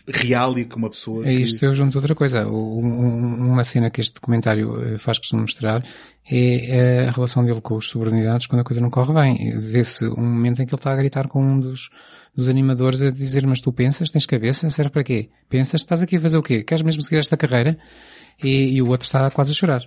real 0.06 0.58
e 0.58 0.66
com 0.66 0.78
uma 0.78 0.90
pessoa 0.90 1.24
É 1.26 1.34
que... 1.34 1.40
isto, 1.42 1.64
eu 1.64 1.74
junto 1.74 1.96
outra 1.96 2.14
coisa. 2.14 2.46
O- 2.46 2.78
um- 2.80 3.52
uma 3.52 3.64
cena 3.64 3.88
que 3.90 4.00
este 4.02 4.14
documentário 4.14 4.82
eh, 4.94 4.98
faz 4.98 5.18
de 5.18 5.34
mostrar 5.34 5.82
é 6.30 7.06
a 7.08 7.10
relação 7.10 7.42
dele 7.44 7.60
com 7.60 7.74
os 7.76 7.88
subordinados 7.88 8.46
quando 8.46 8.60
a 8.60 8.64
coisa 8.64 8.80
não 8.80 8.90
corre 8.90 9.14
bem. 9.14 9.58
Vê-se 9.58 10.04
um 10.06 10.20
momento 10.20 10.60
em 10.62 10.66
que 10.66 10.74
ele 10.74 10.78
está 10.78 10.92
a 10.92 10.96
gritar 10.96 11.26
com 11.26 11.42
um 11.42 11.58
dos, 11.58 11.88
dos 12.36 12.48
animadores 12.50 13.00
a 13.02 13.10
dizer, 13.10 13.46
mas 13.46 13.60
tu 13.60 13.72
pensas, 13.72 14.10
tens 14.10 14.26
cabeça, 14.26 14.68
serve 14.70 14.90
para 14.90 15.02
quê? 15.04 15.30
Pensas, 15.48 15.80
estás 15.80 16.02
aqui 16.02 16.16
a 16.16 16.20
fazer 16.20 16.36
o 16.38 16.42
quê? 16.42 16.62
Queres 16.62 16.82
mesmo 16.84 17.02
seguir 17.02 17.16
esta 17.18 17.36
carreira? 17.36 17.78
E, 18.42 18.74
e 18.76 18.82
o 18.82 18.88
outro 18.88 19.06
está 19.06 19.30
quase 19.30 19.52
a 19.52 19.54
chorar. 19.54 19.82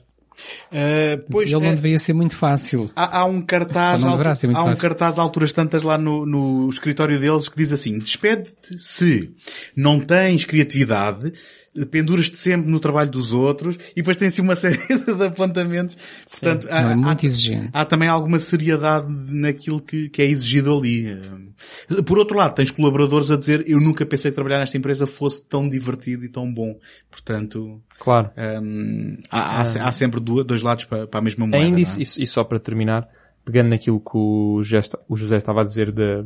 Ah, 0.72 1.22
pois 1.30 1.51
ele 1.51 1.64
é, 1.64 1.68
não 1.68 1.76
deveria 1.76 1.99
ser 1.99 2.14
muito 2.14 2.35
fácil. 2.35 2.89
há, 2.95 3.19
há 3.19 3.26
um 3.26 3.41
cartaz, 3.41 4.03
há 4.03 4.07
um 4.07 4.18
fácil. 4.22 4.81
cartaz 4.81 5.19
a 5.19 5.22
alturas 5.22 5.51
tantas 5.51 5.84
lá 5.84 5.97
no, 5.97 6.26
no 6.26 6.69
escritório 6.69 7.19
deles 7.19 7.47
que 7.47 7.55
diz 7.55 7.72
assim, 7.72 7.97
despede-te 7.97 8.80
se 8.80 9.31
não 9.76 9.99
tens 9.99 10.45
criatividade, 10.45 11.34
penduras-te 11.89 12.37
sempre 12.37 12.69
no 12.69 12.79
trabalho 12.79 13.09
dos 13.09 13.31
outros 13.33 13.77
e 13.91 13.95
depois 13.95 14.15
tem 14.17 14.27
assim 14.27 14.41
uma 14.41 14.55
série 14.57 14.77
de 14.77 15.23
apontamentos. 15.25 15.97
Portanto, 16.29 16.67
Não, 16.67 16.77
é 16.77 16.83
há, 16.93 16.95
muito 16.95 17.23
há- 17.23 17.25
exigente. 17.25 17.69
há 17.73 17.85
também 17.85 18.07
alguma 18.07 18.39
seriedade 18.39 19.07
naquilo 19.09 19.81
que, 19.81 20.09
que 20.09 20.21
é 20.21 20.25
exigido 20.25 20.77
ali. 20.77 21.19
Por 22.05 22.17
outro 22.19 22.37
lado, 22.37 22.53
tens 22.55 22.69
colaboradores 22.71 23.31
a 23.31 23.35
dizer 23.37 23.63
eu 23.67 23.79
nunca 23.79 24.05
pensei 24.05 24.29
que 24.31 24.35
trabalhar 24.35 24.59
nesta 24.59 24.77
empresa 24.77 25.07
fosse 25.07 25.43
tão 25.45 25.67
divertido 25.67 26.23
e 26.25 26.29
tão 26.29 26.51
bom. 26.51 26.77
Portanto, 27.09 27.81
Claro. 27.99 28.29
hum, 28.61 29.17
há, 29.31 29.61
há, 29.61 29.61
há 29.61 29.91
sempre 29.91 30.19
dois 30.19 30.61
lados 30.61 30.85
para, 30.85 31.07
para 31.07 31.19
a 31.19 31.23
mesma 31.23 31.47
moeda. 31.47 31.63
Ainda 31.65 31.77
não 31.79 31.95
é? 31.95 32.01
e 32.01 32.27
só 32.27 32.43
para 32.43 32.59
terminar, 32.59 33.07
pegando 33.45 33.69
naquilo 33.69 33.99
que 33.99 34.15
o 34.17 34.61
José, 34.61 35.37
estava 35.37 35.61
a 35.61 35.63
dizer 35.63 35.91
da- 35.91 36.23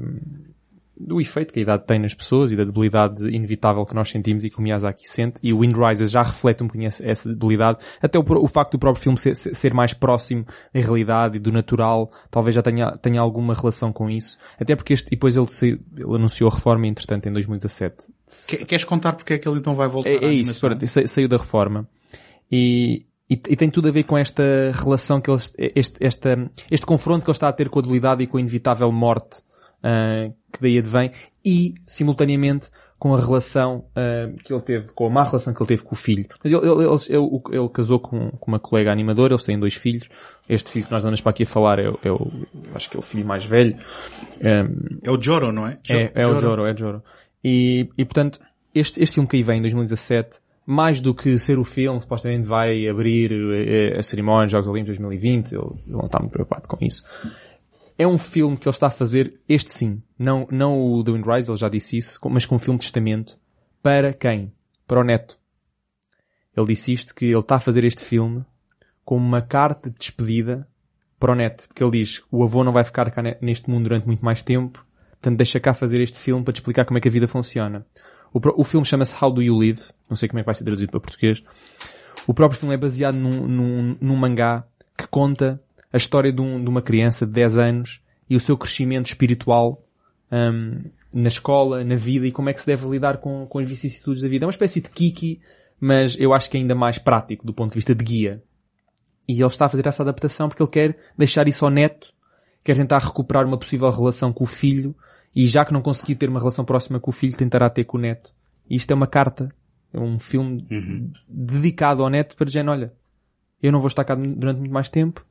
do 0.99 1.21
efeito 1.21 1.53
que 1.53 1.59
a 1.59 1.61
idade 1.61 1.85
tem 1.85 1.99
nas 1.99 2.13
pessoas 2.13 2.51
e 2.51 2.55
da 2.55 2.63
debilidade 2.63 3.27
inevitável 3.27 3.85
que 3.85 3.93
nós 3.93 4.09
sentimos 4.09 4.43
e 4.43 4.49
que 4.49 4.57
o 4.57 4.61
Miyazaki 4.61 5.07
sente, 5.07 5.39
e 5.43 5.53
o 5.53 5.59
Wind 5.59 5.75
Rises 5.77 6.09
já 6.09 6.23
reflete 6.23 6.63
um 6.63 6.67
bocadinho 6.67 6.87
essa, 7.01 7.29
debilidade, 7.29 7.79
até 8.01 8.17
o, 8.17 8.23
o 8.27 8.47
facto 8.47 8.71
do 8.73 8.79
próprio 8.79 9.01
filme 9.03 9.17
ser, 9.17 9.35
ser- 9.35 9.73
mais 9.73 9.93
próximo 9.93 10.45
da 10.73 10.79
realidade 10.79 11.37
e 11.37 11.39
do 11.39 11.51
natural, 11.51 12.11
talvez 12.31 12.55
já 12.55 12.61
tenha, 12.61 12.91
tenha 12.97 13.21
alguma 13.21 13.53
relação 13.53 13.93
com 13.93 14.09
isso, 14.09 14.37
até 14.59 14.75
porque 14.75 14.93
este, 14.93 15.07
e 15.07 15.11
depois 15.11 15.37
ele, 15.37 15.47
saiu- 15.47 15.79
ele 15.95 16.15
anunciou 16.15 16.49
a 16.49 16.53
reforma, 16.55 16.87
entretanto, 16.87 17.27
em 17.29 17.31
2017. 17.33 17.95
Que- 18.47 18.65
Queres 18.65 18.83
contar 18.85 19.13
porque 19.13 19.33
é 19.33 19.37
que 19.37 19.47
ele 19.47 19.59
então 19.59 19.75
vai 19.75 19.87
voltar 19.87 20.09
É, 20.09 20.15
é 20.25 20.33
isso, 20.33 20.59
pronto, 20.59 20.85
saiu 20.87 21.27
da 21.27 21.37
reforma. 21.37 21.87
E, 22.51 23.05
e, 23.29 23.33
e 23.33 23.55
tem 23.55 23.69
tudo 23.69 23.87
a 23.89 23.91
ver 23.91 24.03
com 24.03 24.17
esta 24.17 24.43
relação 24.73 25.19
que 25.19 25.29
eles, 25.29 25.53
este, 25.57 25.97
esta, 25.99 26.49
este 26.71 26.85
confronto 26.85 27.23
que 27.25 27.29
ele 27.29 27.35
está 27.35 27.49
a 27.49 27.53
ter 27.53 27.69
com 27.69 27.79
a 27.79 27.81
debilidade 27.81 28.23
e 28.23 28.27
com 28.27 28.37
a 28.37 28.39
inevitável 28.39 28.91
morte 28.91 29.41
ah, 29.83 30.29
que 30.51 30.61
daí 30.61 30.77
advém 30.77 31.11
e, 31.45 31.75
simultaneamente, 31.85 32.69
com 32.99 33.13
a 33.15 33.19
relação 33.19 33.85
ah, 33.95 34.29
que 34.43 34.51
ele 34.53 34.61
teve, 34.61 34.91
com 34.93 35.05
a 35.05 35.09
má 35.09 35.23
relação 35.23 35.53
que 35.53 35.61
ele 35.61 35.67
teve 35.67 35.83
com 35.83 35.93
o 35.93 35.97
filho. 35.97 36.25
Ele, 36.43 36.55
ele, 36.55 36.83
ele, 37.09 37.41
ele- 37.51 37.69
casou 37.69 37.99
com, 37.99 38.31
com 38.31 38.51
uma 38.51 38.59
colega 38.59 38.91
animadora, 38.91 39.33
eles 39.33 39.43
têm 39.43 39.59
dois 39.59 39.75
filhos. 39.75 40.09
Este 40.49 40.71
filho 40.71 40.85
que 40.85 40.91
nós 40.91 41.01
andamos 41.03 41.21
para 41.21 41.29
aqui 41.29 41.43
a 41.43 41.47
falar 41.47 41.79
é, 41.79 41.89
o- 41.89 41.99
é 42.03 42.11
o, 42.11 42.31
acho 42.73 42.89
que 42.89 42.97
é 42.97 42.99
o 42.99 43.03
filho 43.03 43.25
mais 43.25 43.45
velho. 43.45 43.77
Ah, 44.43 44.67
É 45.03 45.11
o 45.11 45.21
Joro, 45.21 45.51
não 45.51 45.67
é? 45.67 45.77
é, 45.95 46.11
é 46.15 46.27
o 46.27 46.39
Joro, 46.39 46.65
é 46.65 46.73
o 46.73 46.77
Joro. 46.77 47.03
E, 47.43 47.87
e 47.97 48.03
portanto, 48.05 48.39
este, 48.73 49.01
este 49.01 49.13
filme 49.15 49.29
que 49.29 49.35
aí 49.37 49.43
vem 49.43 49.59
em 49.59 49.61
2017, 49.61 50.39
mais 50.65 50.99
do 50.99 51.13
que 51.13 51.37
ser 51.39 51.57
o 51.59 51.63
filme, 51.63 52.01
supostamente 52.01 52.45
vai 52.45 52.87
abrir 52.89 53.31
eh, 53.31 53.97
a 53.97 54.01
cerimónia 54.03 54.45
dos 54.47 54.51
Jogos 54.51 54.67
Olímpicos 54.67 54.97
2020, 54.97 55.53
ele, 55.53 55.61
ele 55.63 55.95
não 55.95 56.05
está 56.05 56.19
muito 56.19 56.31
preocupado 56.33 56.67
com 56.67 56.77
isso. 56.83 57.05
É 57.97 58.05
um 58.07 58.17
filme 58.17 58.55
que 58.57 58.67
ele 58.67 58.75
está 58.75 58.87
a 58.87 58.91
fazer, 58.91 59.39
este 59.49 59.73
sim, 59.73 60.01
não, 60.19 60.47
não 60.51 60.79
o 60.79 61.03
The 61.03 61.11
Wind 61.11 61.25
Rise, 61.25 61.49
ele 61.49 61.57
já 61.57 61.67
disse 61.67 61.97
isso, 61.97 62.19
com- 62.19 62.29
mas 62.29 62.45
com 62.45 62.55
um 62.55 62.59
filme 62.59 62.77
de 62.79 62.83
testamento, 62.85 63.37
para 63.81 64.13
quem? 64.13 64.53
Para 64.87 64.99
o 64.99 65.03
neto. 65.03 65.37
Ele 66.55 66.67
disse 66.67 66.91
isto, 66.93 67.13
que 67.15 67.25
ele 67.25 67.39
está 67.39 67.55
a 67.55 67.59
fazer 67.59 67.83
este 67.85 68.03
filme 68.03 68.43
como 69.03 69.25
uma 69.25 69.41
carta 69.41 69.89
de 69.89 69.97
despedida 69.97 70.67
para 71.19 71.31
o 71.31 71.35
neto. 71.35 71.67
Porque 71.67 71.83
ele 71.83 71.91
diz, 71.91 72.23
o 72.31 72.43
avô 72.43 72.63
não 72.63 72.71
vai 72.71 72.83
ficar 72.83 73.09
cá 73.11 73.21
ne- 73.21 73.37
neste 73.41 73.69
mundo 73.69 73.83
durante 73.83 74.05
muito 74.05 74.23
mais 74.23 74.41
tempo, 74.43 74.85
portanto 75.11 75.37
deixa 75.37 75.59
cá 75.59 75.73
fazer 75.73 75.99
este 76.01 76.19
filme 76.19 76.43
para 76.43 76.53
te 76.53 76.57
explicar 76.57 76.85
como 76.85 76.97
é 76.97 77.01
que 77.01 77.07
a 77.07 77.11
vida 77.11 77.27
funciona. 77.27 77.85
O, 78.33 78.39
o 78.61 78.63
filme 78.63 78.85
chama-se 78.85 79.15
How 79.23 79.31
Do 79.31 79.41
You 79.41 79.57
Live, 79.57 79.81
não 80.09 80.15
sei 80.15 80.27
como 80.29 80.39
é 80.39 80.43
que 80.43 80.45
vai 80.47 80.55
ser 80.55 80.63
traduzido 80.63 80.91
para 80.91 80.99
português. 80.99 81.43
O 82.27 82.33
próprio 82.33 82.59
filme 82.59 82.75
é 82.75 82.77
baseado 82.77 83.15
num, 83.15 83.47
num, 83.47 83.97
num 83.99 84.15
mangá 84.15 84.65
que 84.97 85.07
conta 85.07 85.61
a 85.91 85.97
história 85.97 86.31
de, 86.31 86.41
um- 86.41 86.61
de 86.63 86.69
uma 86.69 86.81
criança 86.81 87.25
de 87.25 87.31
10 87.31 87.57
anos 87.57 88.01
e 88.29 88.35
o 88.35 88.39
seu 88.39 88.57
crescimento 88.57 89.07
espiritual 89.07 89.83
hum, 90.31 90.83
na 91.13 91.27
escola, 91.27 91.83
na 91.83 91.95
vida 91.95 92.27
e 92.27 92.31
como 92.31 92.49
é 92.49 92.53
que 92.53 92.59
se 92.61 92.67
deve 92.67 92.87
lidar 92.87 93.17
com, 93.17 93.45
com 93.47 93.59
as 93.59 93.67
vicissitudes 93.67 94.21
da 94.21 94.27
vida. 94.27 94.45
É 94.45 94.47
uma 94.47 94.51
espécie 94.51 94.81
de 94.81 94.89
Kiki, 94.89 95.39
mas 95.79 96.15
eu 96.19 96.33
acho 96.33 96.49
que 96.49 96.57
é 96.57 96.59
ainda 96.59 96.75
mais 96.75 96.97
prático 96.97 97.45
do 97.45 97.53
ponto 97.53 97.69
de 97.71 97.75
vista 97.75 97.95
de 97.95 98.03
guia. 98.03 98.43
E 99.27 99.33
ele 99.33 99.45
está 99.45 99.65
a 99.65 99.69
fazer 99.69 99.85
essa 99.87 100.03
adaptação 100.03 100.47
porque 100.49 100.61
ele 100.63 100.69
quer 100.69 100.97
deixar 101.17 101.47
isso 101.47 101.65
ao 101.65 101.71
neto, 101.71 102.13
quer 102.63 102.75
tentar 102.75 102.99
recuperar 102.99 103.45
uma 103.45 103.57
possível 103.57 103.89
relação 103.89 104.31
com 104.33 104.43
o 104.43 104.47
filho 104.47 104.95
e 105.35 105.47
já 105.47 105.63
que 105.65 105.73
não 105.73 105.81
conseguiu 105.81 106.15
ter 106.15 106.29
uma 106.29 106.39
relação 106.39 106.65
próxima 106.65 106.99
com 106.99 107.11
o 107.11 107.13
filho, 107.13 107.35
tentará 107.35 107.69
ter 107.69 107.83
com 107.83 107.97
o 107.97 108.01
neto. 108.01 108.33
E 108.69 108.75
isto 108.75 108.89
é 108.91 108.95
uma 108.95 109.07
carta, 109.07 109.53
é 109.93 109.99
um 109.99 110.17
filme 110.19 110.65
dedicado 111.27 112.03
ao 112.03 112.09
neto 112.09 112.35
para 112.35 112.45
dizer, 112.45 112.67
olha, 112.67 112.91
eu 113.61 113.71
não 113.71 113.79
vou 113.79 113.87
estar 113.87 114.03
cá 114.03 114.15
durante 114.15 114.59
muito 114.59 114.71
mais 114.73 114.89
tempo, 114.89 115.25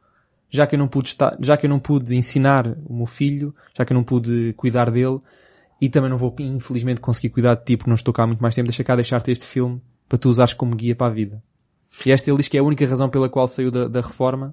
já 0.51 0.67
que 0.67 0.75
eu 0.75 0.79
não 0.79 0.89
pude 0.89 1.09
estar, 1.09 1.37
já 1.41 1.57
que 1.57 1.67
eu 1.67 1.71
não 1.71 1.79
pude 1.79 2.15
ensinar 2.15 2.77
o 2.85 2.95
meu 2.95 3.07
filho, 3.07 3.55
já 3.77 3.85
que 3.85 3.93
eu 3.93 3.95
não 3.95 4.05
pude 4.05 4.53
cuidar 4.57 4.91
dele, 4.91 5.21
e 5.81 5.89
também 5.89 6.09
não 6.09 6.17
vou, 6.17 6.35
infelizmente, 6.39 7.01
conseguir 7.01 7.31
cuidar 7.31 7.55
de 7.55 7.65
ti 7.65 7.77
porque 7.77 7.91
não 7.91 7.95
estou 7.95 8.15
cá 8.15 8.23
há 8.25 8.27
muito 8.27 8.41
mais 8.41 8.55
tempo, 8.55 8.69
deixa 8.69 8.85
cá 8.85 8.97
deixar-te 8.97 9.31
este 9.31 9.47
filme 9.47 9.81
para 10.09 10.19
tu 10.19 10.29
usares 10.29 10.55
como 10.55 10.75
guia 10.75 10.95
para 10.95 11.09
a 11.09 11.15
vida. 11.15 11.43
E 12.05 12.13
esta 12.13 12.31
ele 12.31 12.39
diz 12.39 12.49
que 12.49 12.57
é 12.57 12.61
a 12.61 12.65
única 12.65 12.87
razão 12.87 13.09
pela 13.09 13.29
qual 13.29 13.47
saiu 13.49 13.71
da, 13.71 13.89
da 13.89 14.01
reforma, 14.01 14.53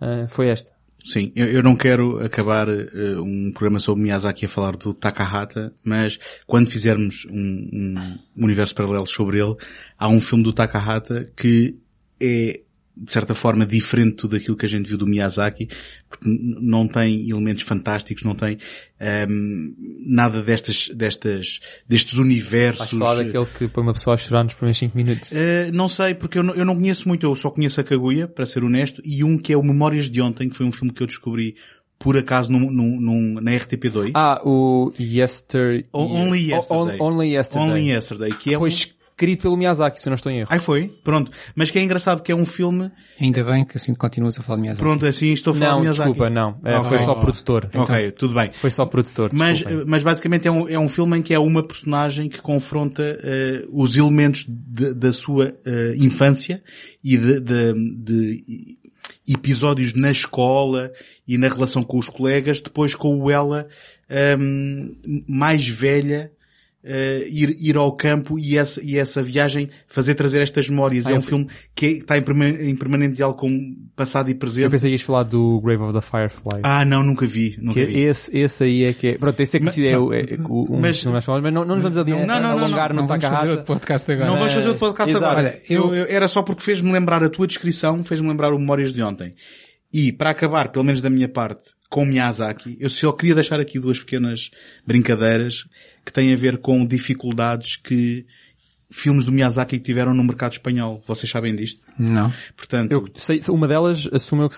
ah, 0.00 0.26
foi 0.28 0.48
esta. 0.48 0.78
Sim, 1.04 1.32
eu, 1.34 1.46
eu 1.46 1.62
não 1.62 1.76
quero 1.76 2.22
acabar 2.24 2.68
eh, 2.68 3.18
um 3.18 3.52
programa 3.52 3.78
sobre 3.78 4.02
Miyazaki 4.02 4.44
a 4.44 4.48
falar 4.48 4.76
do 4.76 4.92
Takahata, 4.92 5.72
mas 5.82 6.18
quando 6.46 6.70
fizermos 6.70 7.24
um, 7.30 7.94
um 8.36 8.44
universo 8.44 8.74
paralelo 8.74 9.06
sobre 9.06 9.40
ele, 9.40 9.54
há 9.96 10.08
um 10.08 10.20
filme 10.20 10.42
do 10.42 10.52
Takahata 10.52 11.24
que 11.36 11.78
é 12.20 12.60
de 13.00 13.12
certa 13.12 13.32
forma 13.34 13.64
diferente 13.64 14.10
de 14.10 14.16
tudo 14.16 14.36
aquilo 14.36 14.56
que 14.56 14.66
a 14.66 14.68
gente 14.68 14.88
viu 14.88 14.98
do 14.98 15.06
Miyazaki, 15.06 15.68
porque 16.08 16.24
não 16.28 16.88
tem 16.88 17.28
elementos 17.30 17.62
fantásticos, 17.62 18.24
não 18.24 18.34
tem 18.34 18.58
ehm, 18.98 19.72
nada 20.06 20.42
destas, 20.42 20.88
destas, 20.94 21.60
destes 21.88 22.14
Vais 22.14 22.26
universos. 22.26 22.90
falar 22.90 23.16
daquele 23.22 23.46
que 23.46 23.68
põe 23.68 23.82
uma 23.84 23.92
pessoa 23.92 24.14
a 24.14 24.16
chorar 24.16 24.44
nos 24.44 24.54
primeiros 24.54 24.78
5 24.78 24.96
minutos. 24.96 25.30
Uh, 25.30 25.72
não 25.72 25.88
sei, 25.88 26.14
porque 26.14 26.38
eu 26.38 26.42
não, 26.42 26.54
eu 26.54 26.64
não 26.64 26.74
conheço 26.74 27.06
muito, 27.08 27.24
eu 27.24 27.34
só 27.34 27.50
conheço 27.50 27.80
a 27.80 27.84
Kaguya, 27.84 28.26
para 28.26 28.44
ser 28.46 28.64
honesto, 28.64 29.00
e 29.04 29.22
um 29.22 29.38
que 29.38 29.52
é 29.52 29.56
o 29.56 29.62
Memórias 29.62 30.10
de 30.10 30.20
Ontem, 30.20 30.48
que 30.48 30.56
foi 30.56 30.66
um 30.66 30.72
filme 30.72 30.92
que 30.92 31.02
eu 31.02 31.06
descobri 31.06 31.54
por 31.98 32.16
acaso 32.16 32.50
num, 32.52 32.70
num, 32.70 33.00
num- 33.00 33.40
na 33.40 33.50
RTP2. 33.52 34.12
Ah, 34.14 34.40
o 34.44 34.92
Yesterday. 34.98 35.86
O- 35.92 35.98
Only 36.04 36.52
Yesterday. 36.52 36.96
O- 36.98 37.04
Only 37.04 37.34
Yesterday. 37.34 37.68
Only 37.70 37.90
Yesterday, 37.90 38.30
que 38.32 38.54
é 38.54 38.58
Foi 38.58 38.70
um... 38.70 38.72
escrito 39.18 39.42
pelo 39.42 39.56
Miyazaki, 39.56 40.00
se 40.00 40.08
eu 40.08 40.10
não 40.10 40.14
estou 40.14 40.30
em 40.30 40.38
erro. 40.38 40.48
Ai 40.52 40.60
foi? 40.60 40.88
Pronto. 41.02 41.32
Mas 41.56 41.72
que 41.72 41.78
é 41.78 41.82
engraçado 41.82 42.22
que 42.22 42.30
é 42.30 42.36
um 42.36 42.46
filme, 42.46 42.88
Ainda 43.20 43.42
bem 43.42 43.64
que 43.64 43.76
assim 43.76 43.92
continuas 43.92 44.38
a 44.38 44.42
falar 44.44 44.56
de 44.58 44.62
Miyazaki. 44.62 44.82
pronto, 44.84 45.04
assim 45.06 45.32
estou 45.32 45.50
a 45.50 45.54
falar 45.54 45.66
Não, 45.70 45.76
de 45.78 45.80
Miyazaki. 45.82 46.10
desculpa, 46.10 46.30
não. 46.30 46.60
É, 46.64 46.84
foi 46.84 46.98
só 46.98 47.14
produtor. 47.16 47.68
Ok, 47.74 48.12
tudo 48.12 48.34
bem. 48.34 48.52
Foi 48.52 48.70
só 48.70 48.86
produtor, 48.86 49.30
Mas, 49.34 49.62
mas 49.86 50.02
basicamente 50.04 50.46
é 50.46 50.50
um, 50.52 50.68
é 50.68 50.78
um 50.78 50.88
filme 50.88 51.18
em 51.18 51.22
que 51.22 51.34
é 51.34 51.38
uma 51.38 51.62
personagem 51.66 52.28
que 52.28 52.40
confronta 52.40 53.02
eh, 53.22 53.64
os 53.72 53.96
elementos 53.96 54.44
de- 54.48 54.94
da 54.94 55.12
sua 55.12 55.52
eh, 55.66 55.94
infância 55.96 56.62
e 57.02 57.16
de, 57.16 57.40
de- 57.40 57.74
de 57.96 58.78
episódios 59.26 59.94
na 59.94 60.10
escola 60.10 60.92
e 61.26 61.36
na 61.36 61.48
relação 61.48 61.82
com 61.82 61.98
os 61.98 62.08
colegas, 62.08 62.60
depois 62.60 62.94
com 62.94 63.18
o 63.20 63.30
ela 63.30 63.66
ehm, 64.08 64.94
mais 65.28 65.66
velha 65.68 66.30
eh, 66.90 67.26
ir, 67.28 67.54
ir 67.60 67.76
ao 67.76 67.92
campo 67.94 68.38
e 68.38 68.56
essa, 68.56 68.82
e 68.82 68.98
essa 68.98 69.22
viagem 69.22 69.68
fazer 69.86 70.14
trazer 70.14 70.40
estas 70.40 70.68
memórias. 70.70 71.04
Ah, 71.06 71.10
é 71.10 71.12
um 71.12 71.16
eu- 71.16 71.22
filme 71.22 71.46
que 71.74 71.86
é- 71.86 71.90
está 71.98 72.16
em, 72.16 72.22
em 72.70 72.74
permanente 72.76 73.14
diálogo 73.16 73.38
com 73.38 73.76
passado 73.94 74.30
e 74.30 74.32
Eu 74.32 74.38
presente. 74.38 74.70
pensei 74.70 74.88
que 74.90 74.94
ias 74.94 75.02
falar 75.02 75.24
do 75.24 75.60
Grave 75.60 75.82
of 75.82 75.92
the 75.92 76.00
Firefly. 76.00 76.60
Ah, 76.62 76.84
não, 76.84 77.02
nunca 77.02 77.26
vi. 77.26 77.56
Nunca 77.60 77.74
que 77.74 77.84
vi. 77.86 78.00
esse, 78.00 78.34
esse 78.36 78.64
aí 78.64 78.84
é 78.84 78.92
que 78.94 79.08
é... 79.08 79.18
Pronto, 79.18 79.38
esse 79.40 79.56
é 79.56 79.60
Mas- 79.60 79.74
conhecido, 79.74 79.94
é, 79.94 79.98
o- 79.98 80.12
é, 80.14 80.20
é 80.20 80.38
o- 80.48 80.74
um 80.74 80.80
mas- 80.80 81.04
mas 81.04 81.26
não, 81.26 81.64
não 81.64 81.74
nos 81.76 81.82
vamos 81.82 81.98
adi- 81.98 82.12
Não, 82.12 82.26
não, 82.26 82.40
não, 82.40 82.50
alongar 82.50 82.94
não 82.94 83.02
no 83.02 83.08
vamos 83.08 83.24
fazer 83.24 83.50
outro 83.50 83.66
podcast 83.66 84.10
agora. 84.10 84.30
Não 84.30 84.36
vamos 84.38 84.54
fazer 84.54 84.68
outro 84.68 84.80
podcast 84.86 85.14
Exato. 85.16 85.26
agora. 85.32 85.48
Olha, 85.48 85.62
eu- 85.68 85.84
Eu- 85.88 85.94
eu- 85.94 86.06
era 86.08 86.26
só 86.26 86.42
porque 86.42 86.62
fez-me 86.62 86.90
lembrar 86.90 87.22
a 87.22 87.28
tua 87.28 87.46
descrição, 87.46 88.02
fez-me 88.02 88.28
lembrar 88.28 88.52
o 88.54 88.58
Memórias 88.58 88.92
de 88.92 89.02
Ontem. 89.02 89.34
E, 89.92 90.12
para 90.12 90.30
acabar, 90.30 90.70
pelo 90.70 90.84
menos 90.84 91.00
da 91.00 91.08
minha 91.08 91.28
parte, 91.30 91.70
com 91.88 92.04
Miyazaki, 92.04 92.76
eu 92.78 92.90
só 92.90 93.10
queria 93.10 93.34
deixar 93.34 93.58
aqui 93.58 93.78
duas 93.78 93.98
pequenas 93.98 94.50
brincadeiras 94.86 95.64
que 96.08 96.12
têm 96.12 96.32
a 96.32 96.36
ver 96.36 96.56
com 96.56 96.86
dificuldades 96.86 97.76
que 97.76 98.24
filmes 98.90 99.26
do 99.26 99.30
Miyazaki 99.30 99.78
tiveram 99.78 100.14
no 100.14 100.24
mercado 100.24 100.52
espanhol. 100.52 101.04
Vocês 101.06 101.30
sabem 101.30 101.54
disto? 101.54 101.82
Não. 101.98 102.32
Portanto, 102.56 102.90
Eu 102.90 103.04
sei, 103.14 103.42
uma 103.48 103.68
delas 103.68 104.08
assumo 104.10 104.42
eu 104.42 104.48
que 104.48 104.56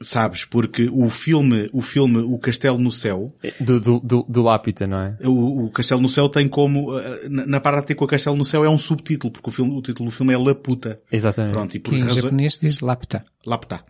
sabes, 0.00 0.44
porque 0.44 0.88
o 0.92 1.08
filme, 1.10 1.68
o 1.72 1.82
filme 1.82 2.18
O 2.18 2.38
Castelo 2.38 2.78
no 2.78 2.90
Céu, 2.90 3.34
do, 3.60 3.78
do, 3.80 4.00
do, 4.00 4.26
do 4.28 4.42
Lápita, 4.42 4.86
não 4.86 4.98
é? 4.98 5.16
o, 5.24 5.66
o 5.66 5.70
Castelo 5.70 6.00
no 6.00 6.08
Céu 6.08 6.28
tem 6.28 6.48
como, 6.48 6.98
eh, 6.98 7.28
na 7.28 7.46
na 7.46 7.60
parte 7.60 7.88
ter 7.88 7.94
com 7.94 8.04
o 8.04 8.08
Castelo 8.08 8.36
no 8.36 8.44
Céu 8.44 8.64
é 8.64 8.70
um 8.70 8.78
subtítulo, 8.78 9.32
porque 9.32 9.50
o, 9.50 9.52
filme, 9.52 9.72
o 9.76 9.82
título 9.82 10.08
do 10.08 10.14
filme 10.14 10.32
é 10.32 10.38
La 10.38 10.54
Puta. 10.54 11.00
Exatamente. 11.12 11.52
Pronto, 11.52 11.76
e 11.76 11.78
por 11.80 11.90
Que 11.90 11.96
em 11.96 12.02
razões- 12.02 12.22
japonês 12.22 12.58
diz 12.60 12.80
lapta. 12.80 13.24
Lapta. 13.46 13.80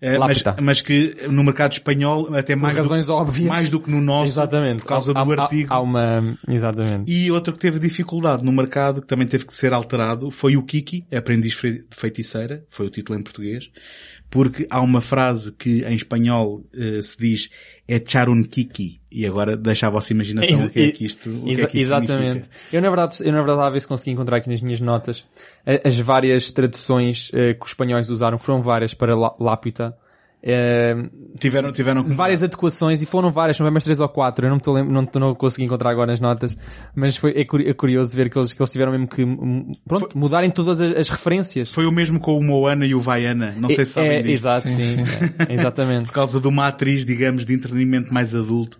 Eh, 0.00 0.18
mas, 0.18 0.42
Lapta. 0.42 0.62
mas 0.62 0.80
que 0.80 1.14
no 1.28 1.42
mercado 1.42 1.72
espanhol, 1.72 2.32
até 2.34 2.54
mais, 2.54 2.76
razões 2.76 3.06
do, 3.06 3.12
óbvias. 3.14 3.48
mais 3.48 3.68
do 3.70 3.80
que 3.80 3.90
no 3.90 4.00
nosso, 4.00 4.32
Exatamente. 4.32 4.82
por 4.82 4.88
causa 4.88 5.10
Há- 5.12 5.24
do 5.24 5.32
há- 5.32 5.42
artigo. 5.42 5.72
Há 5.74 5.80
uma... 5.80 6.36
Exatamente. 6.48 7.10
E 7.10 7.30
outro 7.30 7.52
que 7.52 7.58
teve 7.58 7.78
dificuldade 7.80 8.44
no 8.44 8.52
mercado, 8.52 9.00
que 9.00 9.06
também 9.08 9.26
teve 9.26 9.44
que 9.46 9.54
ser 9.54 9.72
alterado, 9.72 10.30
foi 10.30 10.56
o 10.56 10.62
Kiki, 10.62 11.04
Aprendiz 11.12 11.54
de 11.60 11.84
Feiticeira, 11.90 12.64
foi 12.70 12.86
o 12.86 12.90
título 12.90 13.18
em 13.18 13.22
português, 13.22 13.68
porque 14.30 14.66
há 14.70 14.80
uma 14.80 15.00
frase 15.00 15.52
que 15.52 15.84
em 15.84 15.94
espanhol 15.94 16.62
eh, 16.72 17.02
se 17.02 17.18
diz 17.18 17.50
echar 17.88 18.28
un 18.28 18.44
Kiki, 18.44 19.00
e 19.10 19.26
agora 19.26 19.56
deixa 19.56 19.88
a 19.88 19.90
vossa 19.90 20.12
imaginação 20.12 20.66
o 20.66 20.70
que 20.70 20.80
é 20.80 20.90
que 20.92 21.04
isto, 21.04 21.28
o 21.28 21.44
que 21.46 21.50
é 21.50 21.66
que 21.66 21.76
isto 21.78 21.86
Exatamente. 21.86 22.44
significa. 22.44 22.56
Eu 22.72 22.80
na 22.80 22.88
verdade, 22.88 23.16
eu 23.20 23.32
na 23.32 23.38
verdade 23.38 23.50
estava 23.56 23.66
a 23.66 23.70
ver 23.70 23.80
se 23.80 23.88
consegui 23.88 24.10
encontrar 24.12 24.36
aqui 24.36 24.48
nas 24.48 24.60
minhas 24.60 24.80
notas 24.80 25.26
as 25.84 25.98
várias 25.98 26.50
traduções 26.50 27.30
eh, 27.34 27.54
que 27.54 27.64
os 27.64 27.70
espanhóis 27.70 28.08
usaram, 28.08 28.38
foram 28.38 28.62
várias 28.62 28.94
para 28.94 29.16
lá- 29.16 29.34
Lápita. 29.40 29.96
Eh, 30.42 30.94
Tiveram, 31.38 31.70
tiveram 31.72 32.02
várias 32.02 32.42
adequações 32.42 33.00
e 33.02 33.06
foram 33.06 33.30
várias, 33.30 33.56
são 33.56 33.64
bem 33.64 33.72
mais 33.72 33.84
três 33.84 34.00
ou 34.00 34.08
quatro, 34.08 34.44
eu 34.44 34.48
não 34.50 34.56
me 34.56 34.60
estou 34.60 34.84
não, 34.84 35.02
estou- 35.04 35.20
não 35.20 35.34
consegui 35.34 35.64
encontrar 35.64 35.90
agora 35.90 36.08
nas 36.08 36.20
notas, 36.20 36.56
mas 36.94 37.16
foi, 37.16 37.32
é, 37.32 37.40
é 37.42 37.74
curioso 37.74 38.14
ver 38.16 38.28
que 38.30 38.38
eles, 38.38 38.52
que 38.52 38.60
eles 38.60 38.70
tiveram 38.70 38.92
mesmo 38.92 39.06
que, 39.08 39.24
pronto, 39.86 40.16
mudarem 40.18 40.50
todas 40.50 40.80
as, 40.80 40.96
as 40.96 41.08
referências. 41.08 41.70
Foi 41.70 41.86
o 41.86 41.92
mesmo 41.92 42.18
com 42.20 42.36
o 42.38 42.42
Moana 42.42 42.84
e 42.86 42.94
o 42.94 43.00
Vaiana, 43.00 43.54
não 43.58 43.70
sei 43.70 43.84
se 43.84 43.92
sabem 43.92 44.12
é, 44.12 44.22
disso. 44.22 44.32
Exato, 44.32 44.68
Sim, 44.68 44.82
sim. 44.82 45.04
sim. 45.06 45.12
É, 45.48 45.54
exatamente. 45.54 46.06
Por 46.10 46.12
causa 46.14 46.40
de 46.40 46.48
uma 46.48 46.66
atriz, 46.68 47.04
digamos, 47.06 47.44
de 47.46 47.54
entretenimento 47.54 48.12
mais 48.12 48.34
adulto, 48.34 48.78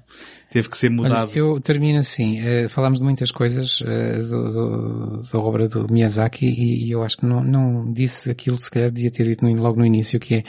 teve 0.50 0.68
que 0.68 0.76
ser 0.76 0.88
Olha, 0.88 0.96
mudado. 0.96 1.30
eu 1.34 1.60
termino 1.60 1.98
assim. 1.98 2.40
eh, 2.40 2.68
falámos 2.68 2.98
de 2.98 3.04
muitas 3.04 3.30
coisas 3.30 3.82
eh, 3.86 4.18
do, 4.18 4.52
do- 4.52 5.22
da 5.32 5.38
obra 5.38 5.68
do 5.68 5.86
Miyazaki 5.90 6.44
e, 6.46 6.86
e 6.88 6.90
eu 6.90 7.02
acho 7.02 7.18
que 7.18 7.26
não, 7.26 7.42
não 7.44 7.92
disse 7.92 8.30
aquilo 8.30 8.56
que 8.56 8.64
se 8.64 8.70
calhar 8.70 8.90
devia 8.90 9.10
ter 9.10 9.24
dito 9.24 9.44
no- 9.44 9.62
logo 9.62 9.78
no 9.78 9.86
início, 9.86 10.18
que 10.20 10.34
é 10.36 10.44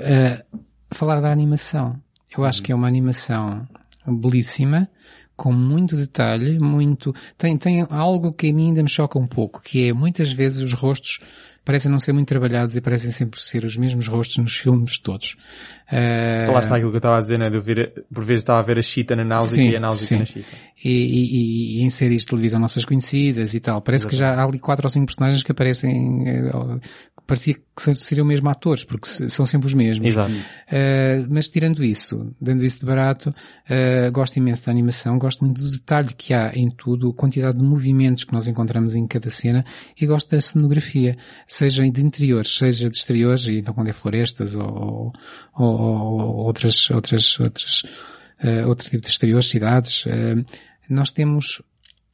eh, 0.00 0.44
falar 0.90 1.20
da 1.20 1.30
animação. 1.30 1.96
Eu 2.36 2.44
acho 2.44 2.62
que 2.62 2.72
é 2.72 2.74
uma 2.74 2.86
animação 2.86 3.66
belíssima, 4.06 4.88
com 5.36 5.52
muito 5.52 5.96
detalhe, 5.96 6.58
muito, 6.58 7.14
tem, 7.36 7.56
tem 7.56 7.86
algo 7.90 8.32
que 8.32 8.50
a 8.50 8.52
mim 8.52 8.68
ainda 8.68 8.82
me 8.82 8.88
choca 8.88 9.18
um 9.18 9.26
pouco, 9.26 9.62
que 9.62 9.88
é 9.88 9.92
muitas 9.92 10.32
vezes 10.32 10.60
os 10.62 10.72
rostos 10.72 11.20
parecem 11.64 11.90
não 11.90 11.98
ser 11.98 12.14
muito 12.14 12.26
trabalhados 12.28 12.76
e 12.76 12.80
parecem 12.80 13.10
sempre 13.10 13.40
ser 13.42 13.62
os 13.62 13.76
mesmos 13.76 14.08
rostos 14.08 14.38
nos 14.38 14.56
filmes 14.56 14.96
todos. 14.98 15.36
Eh, 15.92 16.48
Lá 16.50 16.60
está 16.60 16.76
aquilo 16.76 16.90
que 16.90 16.96
eu 16.96 16.98
estava 16.98 17.18
a 17.18 17.20
dizer, 17.20 17.38
né? 17.38 17.50
De 17.50 17.60
ver, 17.60 18.04
por 18.12 18.24
vezes 18.24 18.42
estava 18.42 18.58
a 18.58 18.62
ver 18.62 18.78
a 18.78 18.82
Chita 18.82 19.14
na 19.14 19.22
náusea 19.22 19.62
e 19.62 19.76
a 19.76 19.80
náusea 19.80 20.18
na 20.18 20.24
Chita. 20.24 20.48
e, 20.82 20.90
e, 20.90 21.78
e 21.78 21.82
em 21.82 21.90
séries 21.90 22.22
de 22.22 22.28
televisão 22.28 22.58
nossas 22.58 22.86
conhecidas 22.86 23.52
e 23.52 23.60
tal. 23.60 23.82
Parece 23.82 24.06
que 24.08 24.16
já 24.16 24.34
há 24.34 24.44
ali 24.44 24.58
quatro 24.58 24.86
ou 24.86 24.90
cinco 24.90 25.06
personagens 25.06 25.42
que 25.42 25.52
aparecem, 25.52 26.26
eh, 26.26 26.50
parecia 27.28 27.54
que 27.54 27.94
seriam 27.94 28.26
mesmo 28.26 28.48
atores, 28.48 28.84
porque 28.84 29.06
são 29.28 29.44
sempre 29.44 29.66
os 29.68 29.74
mesmos. 29.74 30.08
Exato. 30.08 30.32
Uh, 30.32 31.26
mas 31.28 31.46
tirando 31.46 31.84
isso, 31.84 32.34
dando 32.40 32.64
isso 32.64 32.80
de 32.80 32.86
barato, 32.86 33.28
uh, 33.30 34.10
gosto 34.10 34.38
imenso 34.38 34.64
da 34.64 34.72
animação, 34.72 35.18
gosto 35.18 35.44
muito 35.44 35.62
do 35.62 35.70
detalhe 35.70 36.14
que 36.14 36.32
há 36.32 36.52
em 36.54 36.70
tudo, 36.70 37.10
a 37.10 37.14
quantidade 37.14 37.58
de 37.58 37.62
movimentos 37.62 38.24
que 38.24 38.32
nós 38.32 38.46
encontramos 38.48 38.94
em 38.94 39.06
cada 39.06 39.28
cena 39.28 39.62
e 40.00 40.06
gosto 40.06 40.30
da 40.30 40.40
cenografia, 40.40 41.16
seja 41.46 41.88
de 41.88 42.00
interiores, 42.02 42.56
seja 42.56 42.88
de 42.88 42.96
exteriores, 42.96 43.46
e 43.46 43.58
então 43.58 43.74
quando 43.74 43.88
é 43.88 43.92
florestas 43.92 44.54
ou, 44.54 44.64
ou, 44.64 45.12
ou- 45.54 46.18
ou 46.20 46.36
outras, 46.46 46.90
outras, 46.90 47.38
outras, 47.38 47.82
uh, 48.42 48.66
outro 48.68 48.88
tipo 48.88 49.02
de 49.02 49.08
exteriores, 49.08 49.46
cidades, 49.50 50.04
nós 50.88 51.12
temos 51.12 51.60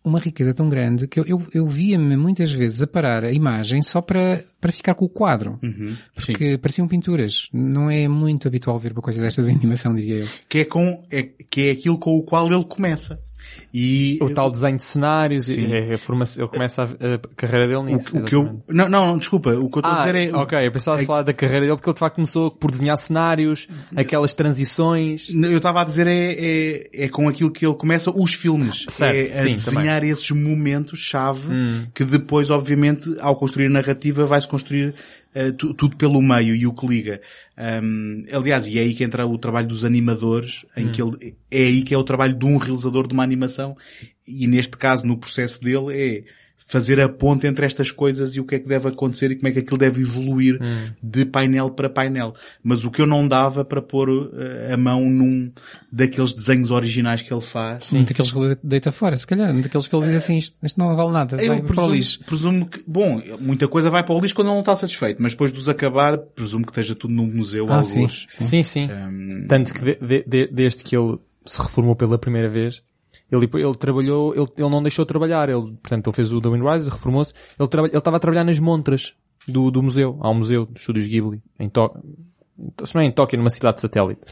uma 0.05 0.21
riqueza 0.21 0.53
tão 0.53 0.69
grande 0.69 1.09
que 1.09 1.19
eu, 1.19 1.25
eu, 1.27 1.43
eu 1.53 1.67
via-me 1.67 2.17
muitas 2.17 2.53
vezes 2.53 2.83
a 2.83 2.87
parar 2.87 3.25
a 3.25 3.33
imagem 3.33 3.81
só 3.81 4.03
para, 4.03 4.45
para 4.61 4.71
ficar 4.71 4.95
com 4.95 5.07
o 5.07 5.09
quadro. 5.09 5.59
Uhum. 5.63 5.97
Sim. 6.19 6.33
Porque 6.33 6.59
pareciam 6.59 6.87
pinturas. 6.87 7.49
Não 7.53 7.91
é 7.91 8.07
muito 8.07 8.47
habitual 8.47 8.79
ver 8.79 8.93
uma 8.93 9.01
coisa 9.01 9.21
destas 9.21 9.49
em 9.49 9.55
animação, 9.55 9.95
diria 9.95 10.17
eu. 10.17 10.29
Que 10.49 10.59
é 10.59 10.65
com, 10.67 11.03
é, 11.11 11.23
que 11.23 11.69
é 11.69 11.71
aquilo 11.71 11.99
com 11.99 12.17
o 12.17 12.23
qual 12.23 12.53
ele 12.53 12.65
começa. 12.65 13.19
E 13.77 14.19
O 14.23 14.31
tal 14.31 14.51
desenho 14.51 14.77
de 14.77 14.85
cenários, 14.85 15.47
Sim. 15.47 15.73
é, 15.73 15.91
é 15.91 15.95
a 15.95 15.99
formação, 15.99 16.43
ele 16.45 16.51
começa 16.53 16.83
a, 16.83 16.87
a 16.87 17.19
carreira 17.37 17.67
dele 17.67 17.79
o, 17.79 17.83
nisso. 17.85 18.17
o 18.17 18.23
que 18.25 18.35
eu, 18.35 18.63
não, 18.69 18.89
não, 18.89 19.19
desculpa, 19.19 19.51
o 19.51 19.69
que 19.69 19.79
eu 19.79 19.81
estou 19.81 19.91
a 19.93 19.95
Ah, 20.03 20.07
dizer 20.07 20.15
é, 20.31 20.37
ok, 20.37 20.67
eu 20.67 20.73
pensava 20.73 21.03
é- 21.03 21.05
falar 21.05 21.23
da 21.23 21.33
carreira 21.33 21.63
dele 21.67 21.77
porque 21.77 21.89
ele 21.91 21.95
de 21.95 21.99
facto 22.01 22.15
começou 22.17 22.51
por 22.53 22.71
desenhar 22.71 22.97
cenários, 22.97 23.67
aquelas 23.97 24.33
transições. 24.33 25.29
eu 25.35 25.57
estava 25.57 25.81
a 25.81 25.85
dizer 25.85 26.07
é, 26.07 26.33
é, 26.93 27.05
é 27.05 27.09
com 27.09 27.29
aquilo 27.29 27.51
que 27.51 27.67
ele 27.67 27.75
começa 27.75 28.11
os 28.11 28.33
filmes. 28.35 28.87
Certo, 28.89 29.33
é 29.33 29.41
a 29.41 29.45
sim, 29.45 29.53
desenhar 29.55 30.05
esses 30.05 30.31
momentos-chave 30.31 31.53
Hum. 31.53 31.87
que 31.95 32.05
depois, 32.05 32.51
obviamente, 32.51 33.15
ao 33.21 33.37
construir 33.37 33.67
a 33.67 33.71
narrativa, 33.71 34.25
vai-se 34.25 34.47
construir 34.49 34.95
eh, 35.35 35.53
tu- 35.53 35.75
tudo 35.75 35.97
pelo 35.97 36.23
meio 36.23 36.55
e 36.55 36.67
o 36.67 36.73
que 36.73 36.87
liga. 36.87 37.21
Ahm, 37.57 38.25
aliás, 38.33 38.67
e 38.67 38.79
é 38.79 38.83
aí 38.83 38.95
que 38.95 39.05
entra 39.05 39.27
o 39.27 39.37
trabalho 39.39 39.67
dos 39.69 39.85
animadores, 39.85 40.65
Hum. 40.77 40.83
em 40.83 40.93
que 40.93 41.03
ele, 41.03 41.35
é 41.51 41.65
aí 41.65 41.83
que 41.83 41.93
é 41.95 41.99
o 41.99 42.05
trabalho 42.05 42.35
de 42.35 42.45
um 42.45 42.57
realizador 42.57 43.07
de 43.07 43.15
uma 43.15 43.23
animação, 43.25 43.77
e 44.27 44.47
neste 44.47 44.77
caso, 44.77 45.07
no 45.07 45.19
processo 45.19 45.61
dele, 45.61 45.93
é 45.93 46.25
fazer 46.67 46.99
a 47.01 47.09
ponte 47.09 47.47
entre 47.47 47.67
estas 47.67 47.91
coisas 47.91 48.35
e 48.35 48.41
o 48.41 48.45
que 48.45 48.55
é 48.55 48.59
que 48.59 48.67
deve 48.67 48.89
acontecer 48.89 49.31
e 49.31 49.37
como 49.37 49.49
é 49.49 49.53
que 49.53 49.59
aquilo 49.59 49.77
deve 49.77 50.01
evoluir 50.01 50.59
Hum. 50.63 50.89
de 51.03 51.27
painel 51.27 51.71
para 51.71 51.91
painel. 51.91 52.35
Mas 52.63 52.85
o 52.85 52.91
que 52.91 53.03
eu 53.03 53.07
não 53.07 53.29
dava 53.29 53.65
para 53.65 53.83
pôr 53.83 54.09
eh, 54.35 54.73
a 54.73 54.77
mão 54.77 55.03
num 55.05 55.53
daqueles 55.93 56.33
desenhos 56.33 56.71
originais 56.71 57.21
que 57.23 57.33
ele 57.33 57.41
faz. 57.43 57.85
Sim. 57.87 58.03
Daqueles 58.05 58.33
que 58.33 58.39
ele 58.39 58.57
deita 58.63 58.91
fora, 58.91 59.17
se 59.17 59.27
calhar. 59.27 59.53
Daqueles 59.61 59.87
que 59.87 59.95
ele 59.95 60.07
diz 60.07 60.15
assim, 60.17 60.39
isto, 60.39 60.57
isto 60.63 60.79
não 60.79 60.95
vale 60.97 61.13
nada, 61.13 61.37
vai 61.37 61.47
Eu 61.47 61.55
para 61.57 61.63
o 61.63 61.67
presumo, 61.67 61.89
lixo. 61.95 62.19
presumo 62.25 62.67
que, 62.67 62.83
bom, 62.87 63.23
muita 63.41 63.69
coisa 63.69 63.91
vai 63.91 64.03
para 64.03 64.15
o 64.15 64.21
lixo 64.21 64.35
quando 64.35 64.47
ele 64.49 64.55
não 64.55 64.61
está 64.61 64.75
satisfeito, 64.75 65.23
mas 65.23 65.33
depois 65.33 65.53
de 65.53 65.59
os 65.59 65.69
acabar, 65.69 66.17
presumo 66.19 66.65
que 66.65 66.71
esteja 66.73 66.95
tudo 66.95 67.13
num 67.13 67.27
museu, 67.27 67.67
Ah, 67.71 67.83
sim, 67.83 68.01
alguns. 68.01 68.25
sim. 68.29 68.45
Sim, 68.45 68.63
sim. 68.63 68.91
Ahm, 68.91 69.47
Tanto 69.47 69.73
que 69.75 69.81
de- 69.85 69.99
de- 70.01 70.25
de- 70.27 70.49
desde 70.53 70.83
que 70.83 70.97
ele 70.97 71.19
se 71.45 71.61
reformou 71.61 71.95
pela 71.95 72.19
primeira 72.19 72.49
vez, 72.49 72.83
ele, 73.31 73.49
ele 73.53 73.75
trabalhou, 73.75 74.35
ele, 74.35 74.47
ele 74.57 74.69
não 74.71 74.83
deixou 74.83 75.05
de 75.05 75.09
trabalhar, 75.09 75.49
ele, 75.49 75.73
portanto, 75.83 76.07
ele 76.09 76.17
fez 76.17 76.33
o 76.33 76.41
The 76.41 76.49
Wind 76.49 76.63
Rises, 76.65 76.89
reformou-se, 76.89 77.33
ele 77.59 77.69
traba- 77.69 77.89
ele 77.89 77.97
estava 77.99 78.17
a 78.17 78.21
trabalhar 78.21 78.45
nas 78.45 78.59
montras. 78.59 79.15
do, 79.47 79.71
do 79.71 79.83
museu. 79.83 80.17
Há 80.23 80.31
um 80.31 80.35
museu 80.37 80.65
dos 80.65 80.81
estúdios 80.81 81.07
Ghibli, 81.07 81.43
em 81.61 81.69
Tóquio. 81.69 82.03
Se 82.85 82.95
não 82.95 83.03
é 83.03 83.05
em 83.05 83.13
Tóquio, 83.13 83.39
numa 83.39 83.51
cidade 83.51 83.77
de 83.77 83.83
satélite. 83.83 84.23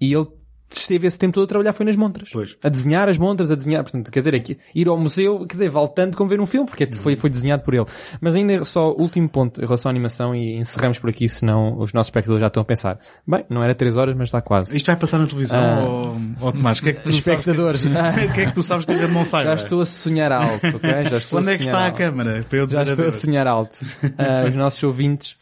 E 0.00 0.12
ele 0.12 0.26
esteve 0.70 1.06
esse 1.06 1.18
tempo 1.18 1.34
todo 1.34 1.44
a 1.44 1.46
trabalhar 1.46 1.72
foi 1.72 1.86
nas 1.86 1.96
montras. 1.96 2.28
Pois. 2.32 2.56
A 2.62 2.68
desenhar 2.68 3.08
as 3.08 3.16
montras, 3.18 3.50
a 3.50 3.54
desenhar, 3.54 3.82
portanto, 3.82 4.10
quer 4.10 4.20
dizer, 4.20 4.34
aqui, 4.34 4.58
ir 4.74 4.88
ao 4.88 4.98
museu, 4.98 5.40
quer 5.46 5.54
dizer, 5.54 5.70
vale 5.70 5.88
tanto 5.94 6.16
como 6.16 6.28
ver 6.28 6.40
um 6.40 6.46
filme, 6.46 6.66
porque 6.66 6.86
foi, 6.94 7.14
foi 7.16 7.30
desenhado 7.30 7.62
por 7.62 7.74
ele. 7.74 7.84
Mas 8.20 8.34
ainda 8.34 8.64
só 8.64 8.90
último 8.92 9.28
ponto 9.28 9.60
em 9.60 9.64
relação 9.64 9.88
à 9.88 9.92
animação 9.92 10.34
e 10.34 10.56
encerramos 10.56 10.98
por 10.98 11.10
aqui, 11.10 11.28
senão 11.28 11.78
os 11.78 11.92
nossos 11.92 12.08
espectadores 12.08 12.40
já 12.40 12.48
estão 12.48 12.62
a 12.62 12.64
pensar. 12.64 12.98
Bem, 13.26 13.44
não 13.48 13.62
era 13.62 13.74
3 13.74 13.96
horas, 13.96 14.14
mas 14.16 14.28
está 14.28 14.40
quase. 14.40 14.76
Isto 14.76 14.86
vai 14.86 14.96
passar 14.96 15.18
na 15.18 15.26
televisão 15.26 15.60
Ah. 15.62 15.80
ou, 15.84 16.16
ou 16.40 16.52
Tomás? 16.52 16.80
Que 16.80 16.88
é 16.90 16.92
que 16.92 17.02
tu 17.02 17.10
Espectadores. 17.10 17.82
Sabes 17.82 18.14
que, 18.20 18.26
o 18.26 18.32
que 18.34 18.40
é 18.40 18.46
que 18.46 18.54
tu 18.54 18.62
sabes 18.62 18.84
que 18.84 18.92
a 18.92 18.96
gente 18.96 19.12
não 19.12 19.24
sabe? 19.24 19.44
Já 19.44 19.54
estou 19.54 19.80
a 19.80 19.86
sonhar 19.86 20.32
alto, 20.32 20.66
ok? 20.76 20.90
Já 21.04 21.18
estou 21.18 21.38
Onde 21.38 21.50
a 21.50 21.52
é 21.52 21.58
que 21.58 21.64
sonhar 21.64 21.76
está 21.76 21.78
a 21.78 21.86
alto. 21.86 21.96
câmara? 21.98 22.44
Para 22.48 22.58
eu 22.58 22.68
Já 22.68 22.82
estou 22.82 23.06
a 23.06 23.10
sonhar 23.12 23.46
alto. 23.46 23.78
Ah, 24.18 24.48
os 24.48 24.56
nossos 24.56 24.82
ouvintes. 24.82 25.36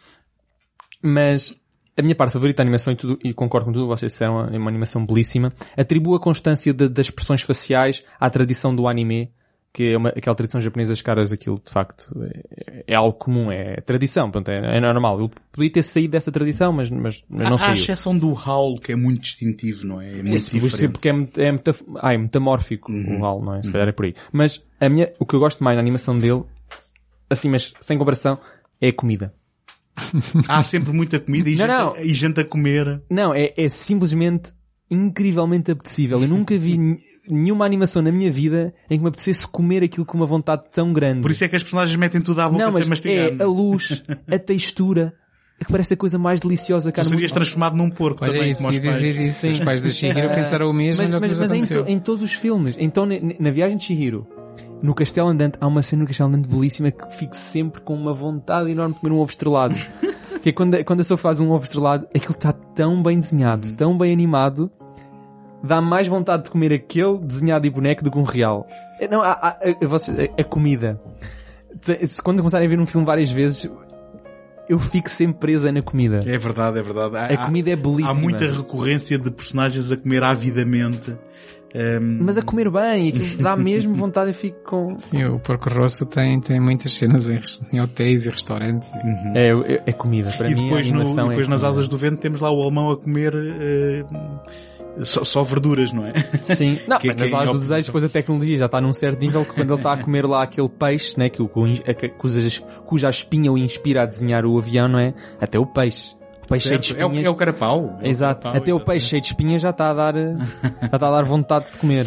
Mas 1.03 1.55
a 1.97 2.02
minha 2.02 2.14
parte 2.14 2.32
favorita 2.32 2.59
da 2.59 2.62
animação, 2.62 2.93
e, 2.93 2.97
tudo, 2.97 3.19
e 3.23 3.32
concordo 3.35 3.66
com 3.66 3.73
tudo 3.73 3.86
vocês 3.86 4.12
disseram, 4.12 4.47
é 4.47 4.59
uma 4.59 4.70
animação 4.70 5.05
belíssima. 5.05 5.52
Atribuo 5.77 6.14
a 6.14 6.20
constância 6.20 6.73
de- 6.73 6.89
das 6.89 7.06
expressões 7.06 7.43
faciais 7.43 8.05
à 8.19 8.31
tradição 8.31 8.74
do 8.74 8.89
anime, 8.89 9.31
que 9.74 9.93
é 9.93 9.97
uma, 9.97 10.10
aquela 10.10 10.35
tradição 10.36 10.60
japonesa, 10.60 10.93
as 10.93 11.01
caras, 11.01 11.32
aquilo 11.32 11.56
de 11.64 11.73
facto 11.73 12.10
é, 12.23 12.85
é 12.89 12.94
algo 12.94 13.16
comum, 13.16 13.51
é 13.51 13.77
tradição, 13.81 14.31
portanto, 14.31 14.51
é, 14.51 14.77
é 14.77 14.81
normal. 14.81 15.19
Ele 15.19 15.31
podia 15.51 15.70
ter 15.73 15.82
saído 15.82 16.12
dessa 16.12 16.31
tradição, 16.31 16.73
mas, 16.73 16.90
mas, 16.90 17.24
mas 17.28 17.48
não 17.48 17.55
há 17.55 17.59
saiu. 17.59 17.70
a 17.70 17.74
exceção 17.74 18.19
do 18.19 18.32
Howl, 18.35 18.78
que 18.78 18.93
é 18.93 18.97
muito 18.97 19.23
distintivo, 19.23 19.86
não 19.86 19.98
é? 20.01 20.10
É 20.10 20.14
muito 20.23 20.35
Esse, 20.35 20.51
diferente. 20.51 20.93
porque 20.93 21.09
é, 21.09 21.47
é, 21.47 21.52
metaf 21.52 21.82
ah, 22.01 22.12
é 22.12 22.19
metamórfico 22.19 22.93
Uhum. 22.93 23.20
o 23.20 23.24
HAL, 23.24 23.43
não 23.43 23.55
é? 23.55 23.62
Se 23.62 23.73
calhar 23.73 23.89
é 23.89 23.93
por 23.93 24.05
aí. 24.05 24.14
Mas 24.31 24.62
a 24.78 24.89
minha, 24.90 25.10
o 25.19 25.24
que 25.24 25.35
eu 25.35 25.40
gosto 25.40 25.64
mais 25.64 25.77
na 25.77 25.81
animação 25.82 26.19
dele, 26.19 26.43
assim, 27.31 27.48
mas 27.48 27.73
sem 27.81 27.97
comparação, 27.97 28.39
é 28.78 28.89
a 28.89 28.93
comida. 28.94 29.32
Há 30.48 30.62
sempre 30.62 30.93
muita 30.93 31.19
comida 31.20 31.48
e, 31.51 31.56
Não, 31.56 31.66
gente, 31.66 31.69
não. 31.98 32.05
e 32.05 32.14
gente 32.14 32.40
a 32.40 32.44
comer. 32.44 33.02
Não, 33.10 33.35
é, 33.35 33.52
é 33.56 33.69
simplesmente 33.69 34.51
incrivelmente 34.90 35.70
apetecível. 35.70 36.20
Eu 36.23 36.28
nunca 36.28 36.56
vi 36.59 36.98
nenhuma 37.28 37.64
animação 37.64 38.02
na 38.02 38.12
minha 38.12 38.31
vida 38.31 38.74
em 38.90 38.97
que 38.97 39.02
me 39.02 39.09
apetecesse 39.09 39.47
comer 39.47 39.82
aquilo 39.82 40.05
com 40.05 40.16
uma 40.19 40.27
vontade 40.27 40.64
tão 40.73 40.93
grande. 40.93 41.23
Por 41.23 41.31
isso 41.31 41.44
é 41.44 41.48
que 41.48 41.56
as 41.56 41.62
personagens 41.62 41.97
metem 41.97 42.20
tudo 42.20 42.40
à 42.40 42.48
boca 42.48 42.62
não, 42.64 42.70
sem 42.73 42.81
mas 42.81 42.89
mastigar. 42.89 43.31
é 43.39 43.43
a 43.43 43.47
luz, 43.47 44.02
a 44.31 44.39
textura, 44.39 45.14
que 45.64 45.70
parece 45.70 45.94
a 45.94 45.97
coisa 45.97 46.19
mais 46.19 46.40
deliciosa 46.40 46.90
que 46.93 47.01
há 47.01 47.05
serias 47.05 47.32
transformado 47.32 47.77
num 47.77 47.89
porco 47.89 48.24
Olha 48.24 48.32
também, 48.35 48.51
isso, 48.51 48.60
como 48.60 48.70
os 48.70 48.77
ia 48.77 48.82
dizer 48.90 49.14
pais. 49.14 49.27
isso. 49.27 49.51
Os 49.51 49.60
pais 49.60 49.82
da 49.82 49.90
Shihiro 49.90 50.28
pensaram 50.35 50.69
o 50.69 50.74
mesmo, 50.74 51.02
mas, 51.02 51.10
que 51.10 51.20
mas, 51.20 51.39
mas 51.39 51.70
em, 51.70 51.74
to- 51.74 51.89
em 51.89 51.98
todos 51.98 52.23
os 52.23 52.32
filmes. 52.32 52.77
Então, 52.78 53.06
na, 53.06 53.14
na 53.39 53.51
viagem 53.51 53.78
de 53.78 53.85
Chihiro, 53.85 54.27
no 54.82 54.94
Castelo 54.94 55.28
Andante, 55.28 55.56
há 55.60 55.66
uma 55.66 55.82
cena 55.82 56.02
no 56.02 56.09
Castelo 56.09 56.28
Andante 56.28 56.48
belíssima 56.48 56.90
que 56.90 57.16
fico 57.16 57.36
sempre 57.36 57.80
com 57.80 57.94
uma 57.94 58.12
vontade 58.12 58.70
enorme 58.70 58.94
de 58.94 59.00
comer 59.00 59.12
um 59.14 59.18
ovo 59.20 59.30
estrelado. 59.30 59.74
que 60.42 60.48
é 60.48 60.52
quando, 60.52 60.74
a- 60.74 60.84
quando 60.84 61.00
a 61.00 61.02
pessoa 61.04 61.16
faz 61.18 61.38
um 61.40 61.50
ovo 61.50 61.64
estrelado, 61.64 62.06
aquilo 62.14 62.32
está 62.34 62.52
tão 62.52 63.02
bem 63.02 63.20
desenhado, 63.20 63.72
tão 63.74 63.96
bem 63.96 64.12
animado, 64.12 64.70
dá 65.62 65.80
mais 65.80 66.09
vontade 66.09 66.44
de 66.44 66.50
comer 66.50 66.72
aquele 66.72 67.18
desenhado 67.18 67.66
e 67.66 67.70
boneco 67.70 68.02
do 68.02 68.10
que 68.10 68.18
um 68.18 68.24
real. 68.24 68.66
É, 68.98 69.06
Não, 69.06 69.20
há- 69.22 69.32
há- 69.32 69.59
a, 69.82 69.86
vocês- 69.86 70.18
a- 70.18 70.40
a 70.40 70.44
comida. 70.44 71.00
Se 71.80 72.20
Quando 72.22 72.38
começarem 72.38 72.66
a 72.66 72.70
ver 72.70 72.78
um 72.80 72.86
filme 72.86 73.06
várias 73.06 73.30
vezes, 73.30 73.68
eu 74.68 74.78
fico 74.78 75.09
sempre 75.10 75.38
presa 75.38 75.70
na 75.72 75.82
comida. 75.82 76.20
É 76.26 76.38
verdade, 76.38 76.78
é 76.78 76.82
verdade. 76.82 77.16
Há, 77.16 77.26
A 77.26 77.46
comida 77.46 77.70
é 77.70 77.76
belíssima. 77.76 78.10
há 78.10 78.14
muita 78.14 78.46
recorrência 78.48 79.18
de 79.18 79.30
personagens 79.30 79.90
a 79.92 79.96
comer 79.96 80.22
avidamente. 80.24 81.16
Ehm, 81.74 82.19
Mas 82.20 82.36
a 82.36 82.43
comer 82.43 82.70
bem, 82.70 83.09
aquilo 83.09 83.43
dá 83.43 83.57
mesmo 83.57 83.94
vontade, 83.94 84.31
eu 84.31 84.35
fico 84.35 84.59
com... 84.62 84.99
Sim, 84.99 85.24
o 85.24 85.39
Porco 85.39 85.70
Rosso 85.70 86.05
tem, 86.05 86.39
tem 86.40 86.61
muitas 86.61 86.93
cenas 86.93 87.28
em, 87.31 87.40
em 87.73 87.81
hotéis 87.81 88.27
e 88.27 88.31
restaurantes. 88.31 88.90
É, 89.35 89.49
é, 89.51 89.82
é 89.86 89.93
comida, 89.93 90.31
para 90.32 90.51
e 90.51 90.55
mim 90.55 90.65
depois, 90.65 90.86
a 90.89 90.90
no, 90.93 91.01
animação 91.01 91.28
depois 91.28 91.47
é 91.47 91.51
nas 91.51 91.61
comida. 91.62 91.78
asas 91.78 91.89
do 91.89 91.97
vento 91.97 92.19
temos 92.19 92.40
lá 92.40 92.51
o 92.51 92.61
alemão 92.62 92.90
a 92.90 92.97
comer 92.99 93.32
eh, 93.35 94.05
só, 95.03 95.24
só 95.24 95.43
verduras, 95.43 95.93
não 95.93 96.05
é? 96.07 96.12
Sim, 96.55 96.78
não, 96.86 96.99
Que- 96.99 97.09
mas 97.09 97.16
que 97.16 97.23
nas 97.23 97.32
é 97.32 97.35
aulas 97.35 97.49
em 97.49 97.53
do 97.55 97.59
desejo, 97.61 97.86
depois 97.86 98.05
a 98.05 98.09
tecnologia 98.11 98.57
já 98.59 98.66
está 98.66 98.81
num 98.81 98.93
certo 98.93 99.20
nível 99.20 99.44
que 99.44 99.55
quando 99.55 99.70
ele 99.73 99.81
está 99.81 99.93
a 99.94 99.97
comer 99.97 100.27
lá 100.27 100.43
aquele 100.43 100.69
peixe, 100.69 101.19
né, 101.19 101.31
que, 101.31 101.40
o- 101.43 101.49
que, 101.49 101.94
que, 101.94 102.09
cuja, 102.11 102.62
cuja 102.85 103.09
espinha 103.11 103.51
o 103.51 103.57
inspira 103.57 104.03
a 104.03 104.07
desenhar 104.07 104.44
o 104.44 104.59
avião, 104.59 104.89
não 104.89 104.99
é? 104.99 105.15
Até 105.40 105.59
o 105.59 105.65
peixe. 105.66 106.15
O 106.52 106.54
peixe 106.54 106.68
cheio 106.68 106.80
de 106.80 106.92
é, 106.92 107.04
o, 107.04 107.08
espinhas. 107.08 107.26
é 107.26 107.30
o 107.30 107.34
carapau. 107.34 107.98
É 108.00 108.04
o 108.04 108.06
Exato. 108.08 108.42
carapau, 108.42 108.62
Até 108.62 108.74
o 108.74 108.80
peixe 108.80 109.08
cheio 109.08 109.22
de 109.22 109.28
espinhas 109.28 109.62
já 109.62 109.70
está 109.70 109.90
a 109.90 109.94
dar, 109.94 110.14
já 110.14 110.94
está 110.94 111.08
a 111.08 111.10
dar 111.10 111.24
vontade 111.24 111.70
de 111.70 111.78
comer. 111.78 112.06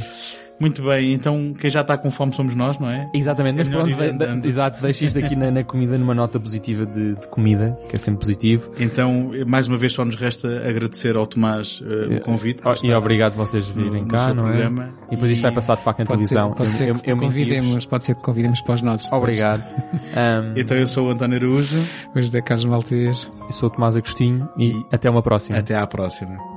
Muito 0.60 0.82
bem, 0.84 1.11
então 1.14 1.53
quem 1.53 1.69
já 1.69 1.82
está 1.82 1.98
com 1.98 2.10
fome 2.10 2.34
somos 2.34 2.56
nós, 2.56 2.80
não 2.80 2.90
é? 2.90 3.10
Exatamente, 3.14 3.57
mas 3.57 3.68
É 3.68 3.69
melhor 3.72 3.84
pronto, 3.88 3.99
de- 4.02 4.07
de- 4.07 4.14
andando. 4.26 4.45
exato, 4.45 4.82
deixa 4.82 5.03
isto 5.06 5.19
aqui 5.19 5.36
na, 5.36 5.52
na 5.52 5.64
comida 5.65 5.98
numa 5.98 6.14
nota 6.15 6.40
positiva 6.40 6.86
de, 6.86 7.15
de 7.15 7.27
comida, 7.27 7.77
que 7.90 7.95
é 7.95 7.99
sempre 7.99 8.22
positivo. 8.22 8.72
Então, 8.80 9.32
mais 9.45 9.68
uma 9.68 9.76
vez 9.76 9.91
só 9.94 10.06
nos 10.06 10.15
resta 10.15 10.48
agradecer 10.68 11.18
ao 11.18 11.27
Tomás 11.27 11.82
eh, 11.86 12.18
o 12.18 12.22
convite. 12.22 12.61
para 12.61 12.72
Oh, 12.82 12.86
E 12.86 12.94
obrigado 12.94 13.34
vocês 13.36 13.68
no- 13.76 13.84
virem 13.84 14.03
no 14.03 14.07
cá, 14.07 14.19
seu 14.19 14.34
não 14.36 14.48
é? 14.48 14.52
programa. 14.52 14.90
E 15.07 15.15
depois 15.15 15.32
isto 15.32 15.41
vai 15.41 15.52
passar 15.52 15.76
de 15.76 15.84
facto 15.84 15.99
em 15.99 16.06
Pode 16.06 16.26
ser, 16.26 16.36
televisão. 16.36 16.56
pode 16.56 16.72
ser 16.72 16.90
eu, 16.90 16.95
eu, 17.06 17.18
convidemos, 17.18 17.86
pode 17.86 18.06
ser 18.06 18.15
que 18.15 18.22
convidemos 18.23 18.61
para 18.61 18.73
os 18.76 18.82
nossos. 18.82 19.11
Obrigado. 19.11 19.64
Um, 20.15 20.53
Então 20.57 20.77
eu 20.77 20.88
sou 20.88 21.07
o 21.07 21.11
António 21.11 21.38
Araújo. 21.38 21.77
Hoje 22.15 22.32
da 22.32 22.41
Carlos 22.41 22.64
Maltês. 22.65 23.30
eu 23.48 23.52
sou 23.52 23.68
o 23.68 23.72
Tomás 23.72 23.98
Agostinho 23.98 24.48
e, 24.57 24.69
E- 24.69 24.86
até 24.91 25.10
uma 25.10 25.22
próxima. 25.22 25.57
Até 25.60 25.76
à 25.76 25.86
próxima. 25.86 26.55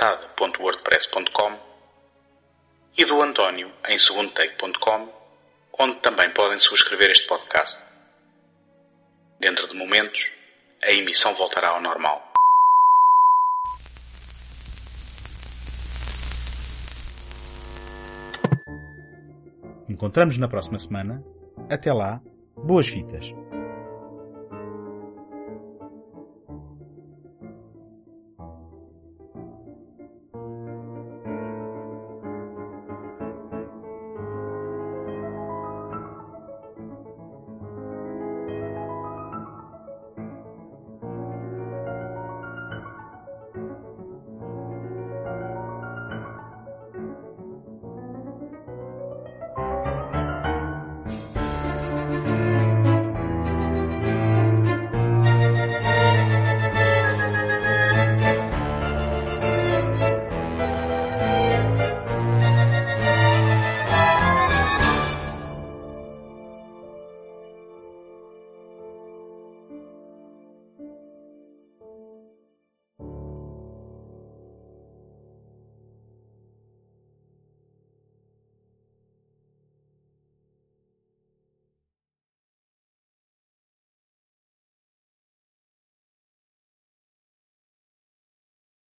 fragmentada.wordpress.com 0.00 1.58
e 2.96 3.04
do 3.04 3.22
António 3.22 3.70
em 3.86 3.98
segundotake.com, 3.98 5.08
onde 5.78 5.96
também 5.96 6.30
podem 6.30 6.58
subscrever 6.58 7.10
este 7.10 7.26
podcast. 7.26 7.78
Dentro 9.38 9.68
de 9.68 9.76
momentos, 9.76 10.30
a 10.82 10.90
emissão 10.90 11.34
voltará 11.34 11.68
ao 11.68 11.82
normal. 11.82 12.32
Encontramos 19.88 20.38
na 20.38 20.48
próxima 20.48 20.78
semana. 20.78 21.22
Até 21.68 21.92
lá, 21.92 22.20
boas 22.56 22.88
fitas! 22.88 23.34